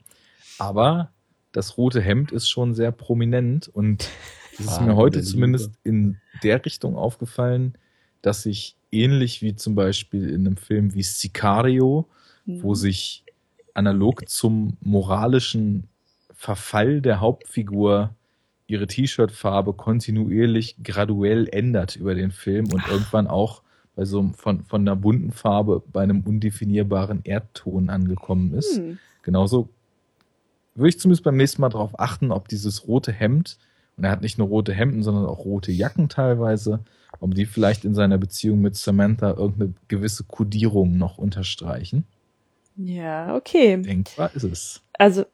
Aber 0.57 1.11
das 1.51 1.77
rote 1.77 2.01
Hemd 2.01 2.31
ist 2.31 2.49
schon 2.49 2.73
sehr 2.73 2.91
prominent 2.91 3.67
und 3.67 4.09
es 4.53 4.65
ist 4.65 4.81
mir 4.81 4.95
heute 4.95 5.19
der 5.19 5.21
Liebe. 5.21 5.31
zumindest 5.31 5.71
in 5.83 6.17
der 6.43 6.65
Richtung 6.65 6.95
aufgefallen, 6.95 7.77
dass 8.23 8.45
ich 8.47 8.75
ähnlich 8.91 9.43
wie 9.43 9.55
zum 9.55 9.75
Beispiel 9.75 10.29
in 10.29 10.47
einem 10.47 10.57
Film 10.57 10.93
wie 10.95 11.03
Sicario, 11.03 12.07
wo 12.45 12.73
sich 12.75 13.25
analog 13.73 14.27
zum 14.29 14.77
moralischen 14.79 15.87
Verfall 16.33 17.01
der 17.01 17.19
Hauptfigur 17.19 18.15
ihre 18.65 18.87
T-Shirt-Farbe 18.87 19.73
kontinuierlich 19.73 20.77
graduell 20.83 21.47
ändert 21.49 21.95
über 21.95 22.15
den 22.15 22.31
Film 22.31 22.71
und 22.71 22.87
irgendwann 22.87 23.27
auch 23.27 23.61
bei 23.97 24.05
so 24.05 24.19
einem, 24.19 24.35
von, 24.35 24.63
von 24.63 24.81
einer 24.81 24.95
bunten 24.95 25.31
Farbe 25.31 25.81
bei 25.91 26.03
einem 26.03 26.21
undefinierbaren 26.21 27.21
Erdton 27.23 27.89
angekommen 27.89 28.53
ist. 28.53 28.77
Hm. 28.77 28.99
Genauso 29.23 29.69
würde 30.75 30.89
ich 30.89 30.99
zumindest 30.99 31.23
beim 31.23 31.35
nächsten 31.35 31.61
Mal 31.61 31.69
darauf 31.69 31.99
achten, 31.99 32.31
ob 32.31 32.47
dieses 32.47 32.87
rote 32.87 33.11
Hemd, 33.11 33.57
und 33.97 34.03
er 34.03 34.11
hat 34.11 34.21
nicht 34.21 34.37
nur 34.37 34.49
rote 34.49 34.71
Hemden, 34.71 35.01
sondern 35.01 35.25
auch 35.25 35.45
rote 35.45 35.71
Jacken 35.71 36.09
teilweise, 36.09 36.81
ob 37.19 37.33
die 37.33 37.47
vielleicht 37.47 37.85
in 37.85 37.95
seiner 37.95 38.19
Beziehung 38.19 38.61
mit 38.61 38.75
Samantha 38.75 39.31
irgendeine 39.31 39.73
gewisse 39.87 40.25
Kodierung 40.25 40.99
noch 40.99 41.17
unterstreichen. 41.17 42.05
Ja, 42.77 43.35
okay. 43.35 43.81
Denkbar 43.81 44.31
ist 44.35 44.43
es. 44.43 44.83
Also, 44.93 45.25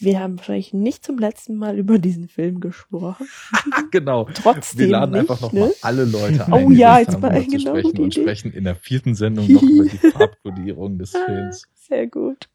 wir 0.00 0.20
haben 0.20 0.38
wahrscheinlich 0.38 0.72
nicht 0.72 1.04
zum 1.04 1.18
letzten 1.18 1.56
Mal 1.56 1.78
über 1.78 1.98
diesen 1.98 2.28
Film 2.28 2.60
gesprochen. 2.60 3.28
genau. 3.90 4.28
Trotzdem 4.34 4.78
Wir 4.78 4.86
laden 4.88 5.12
nicht, 5.12 5.20
einfach 5.20 5.40
noch 5.40 5.52
ne? 5.52 5.72
alle 5.82 6.04
Leute 6.04 6.46
ein, 6.46 6.52
Oh 6.52 6.70
ja, 6.70 6.98
jetzt 6.98 7.14
haben, 7.14 7.20
mal 7.22 7.42
zu 7.42 7.50
genau, 7.50 7.70
sprechen 7.70 7.98
und 8.00 8.16
Idee. 8.16 8.22
sprechen 8.22 8.52
in 8.52 8.64
der 8.64 8.76
vierten 8.76 9.14
Sendung 9.14 9.52
noch 9.52 9.62
über 9.62 9.84
die 9.84 9.98
Farbkodierung 10.10 10.98
des 10.98 11.10
Films. 11.10 11.62
Sehr 11.74 12.06
gut. 12.06 12.48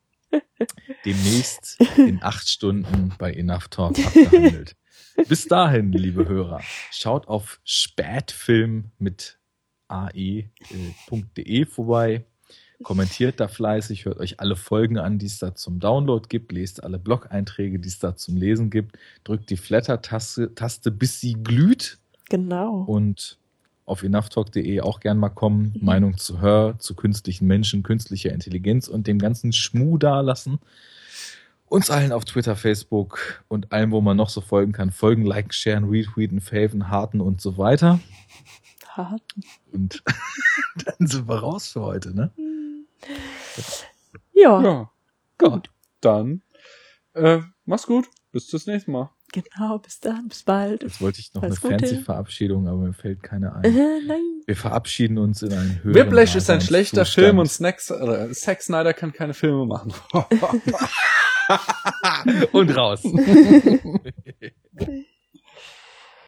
Demnächst 1.05 1.77
in 1.97 2.19
acht 2.21 2.47
Stunden 2.47 3.13
bei 3.17 3.33
Enough 3.33 3.67
Talk 3.67 3.99
abgehandelt. 3.99 4.77
Bis 5.27 5.45
dahin, 5.45 5.91
liebe 5.91 6.27
Hörer, 6.27 6.61
schaut 6.91 7.27
auf 7.27 7.59
spätfilm 7.65 8.91
mit 8.97 9.39
ae.de 9.89 11.65
vorbei. 11.65 12.25
Kommentiert 12.83 13.39
da 13.39 13.47
fleißig, 13.47 14.05
hört 14.05 14.19
euch 14.19 14.39
alle 14.39 14.55
Folgen 14.55 14.97
an, 14.97 15.19
die 15.19 15.25
es 15.27 15.39
da 15.39 15.55
zum 15.55 15.79
Download 15.79 16.25
gibt, 16.29 16.51
lest 16.51 16.83
alle 16.83 16.99
Blog-Einträge, 16.99 17.79
die 17.79 17.87
es 17.87 17.99
da 17.99 18.15
zum 18.15 18.37
Lesen 18.37 18.69
gibt, 18.69 18.97
drückt 19.23 19.49
die 19.49 19.57
Flatter-Taste, 19.57 20.53
Taste, 20.55 20.91
bis 20.91 21.19
sie 21.19 21.33
glüht 21.41 21.97
Genau. 22.29 22.83
und 22.83 23.37
auf 23.85 24.03
enoughtalk.de 24.03 24.79
auch 24.81 24.99
gern 25.01 25.17
mal 25.17 25.29
kommen, 25.29 25.73
Mhm. 25.79 25.85
Meinung 25.85 26.17
zu 26.17 26.39
Hör, 26.41 26.79
zu 26.79 26.95
künstlichen 26.95 27.45
Menschen, 27.47 27.83
künstlicher 27.83 28.31
Intelligenz 28.31 28.87
und 28.87 29.07
dem 29.07 29.19
ganzen 29.19 29.51
Schmu 29.53 29.97
dalassen. 29.97 30.59
Uns 31.67 31.89
allen 31.89 32.11
auf 32.11 32.25
Twitter, 32.25 32.55
Facebook 32.55 33.43
und 33.47 33.71
allem, 33.71 33.91
wo 33.91 34.01
man 34.01 34.17
noch 34.17 34.29
so 34.29 34.41
folgen 34.41 34.71
kann, 34.73 34.91
folgen, 34.91 35.25
liken, 35.25 35.51
sharen, 35.53 35.85
retweeten, 35.89 36.41
faven, 36.41 36.89
harten 36.89 37.21
und 37.21 37.39
so 37.41 37.57
weiter. 37.57 37.99
Hart. 38.89 39.21
Und 39.71 40.03
dann 40.85 41.07
sind 41.07 41.27
wir 41.29 41.35
raus 41.39 41.67
für 41.69 41.81
heute, 41.81 42.13
ne? 42.13 42.31
Ja, 44.33 44.61
Ja, 44.61 44.91
Gut. 45.37 45.69
dann 46.01 46.41
äh, 47.13 47.39
mach's 47.65 47.85
gut. 47.87 48.07
Bis 48.31 48.47
zum 48.47 48.61
nächsten 48.65 48.91
Mal. 48.93 49.09
genau. 49.33 49.77
Bis 49.79 49.99
dann. 49.99 50.27
Bis 50.29 50.43
bald. 50.43 50.83
Jetzt 50.83 51.01
wollte 51.01 51.19
ich 51.19 51.33
noch 51.33 51.43
Alles 51.43 51.63
eine 51.63 51.79
fancy 51.79 51.97
Verabschiedung, 52.01 52.67
aber 52.67 52.77
mir 52.77 52.93
fällt 52.93 53.21
keine 53.23 53.47
Äh, 53.63 53.67
ein. 53.67 54.07
nein. 54.07 54.21
Wir 54.45 54.55
verabschieden 54.55 55.17
uns 55.17 55.41
in 55.41 55.51
einen 55.53 55.83
höheren 55.83 55.95
Whiplash 56.07 56.35
ist 56.35 56.49
ein 56.49 56.61
schlechter 56.61 56.97
Daseinszustand. 56.97 57.25
Film 57.27 57.39
und 57.39 57.47
Snacks, 57.51 57.89
äh, 57.89 58.31
Zack 58.31 58.61
Snyder 58.61 58.93
kann 58.93 59.11
keine 59.13 59.33
Filme 59.33 59.65
machen. 59.65 59.93
und 62.53 62.69
raus. 62.75 63.01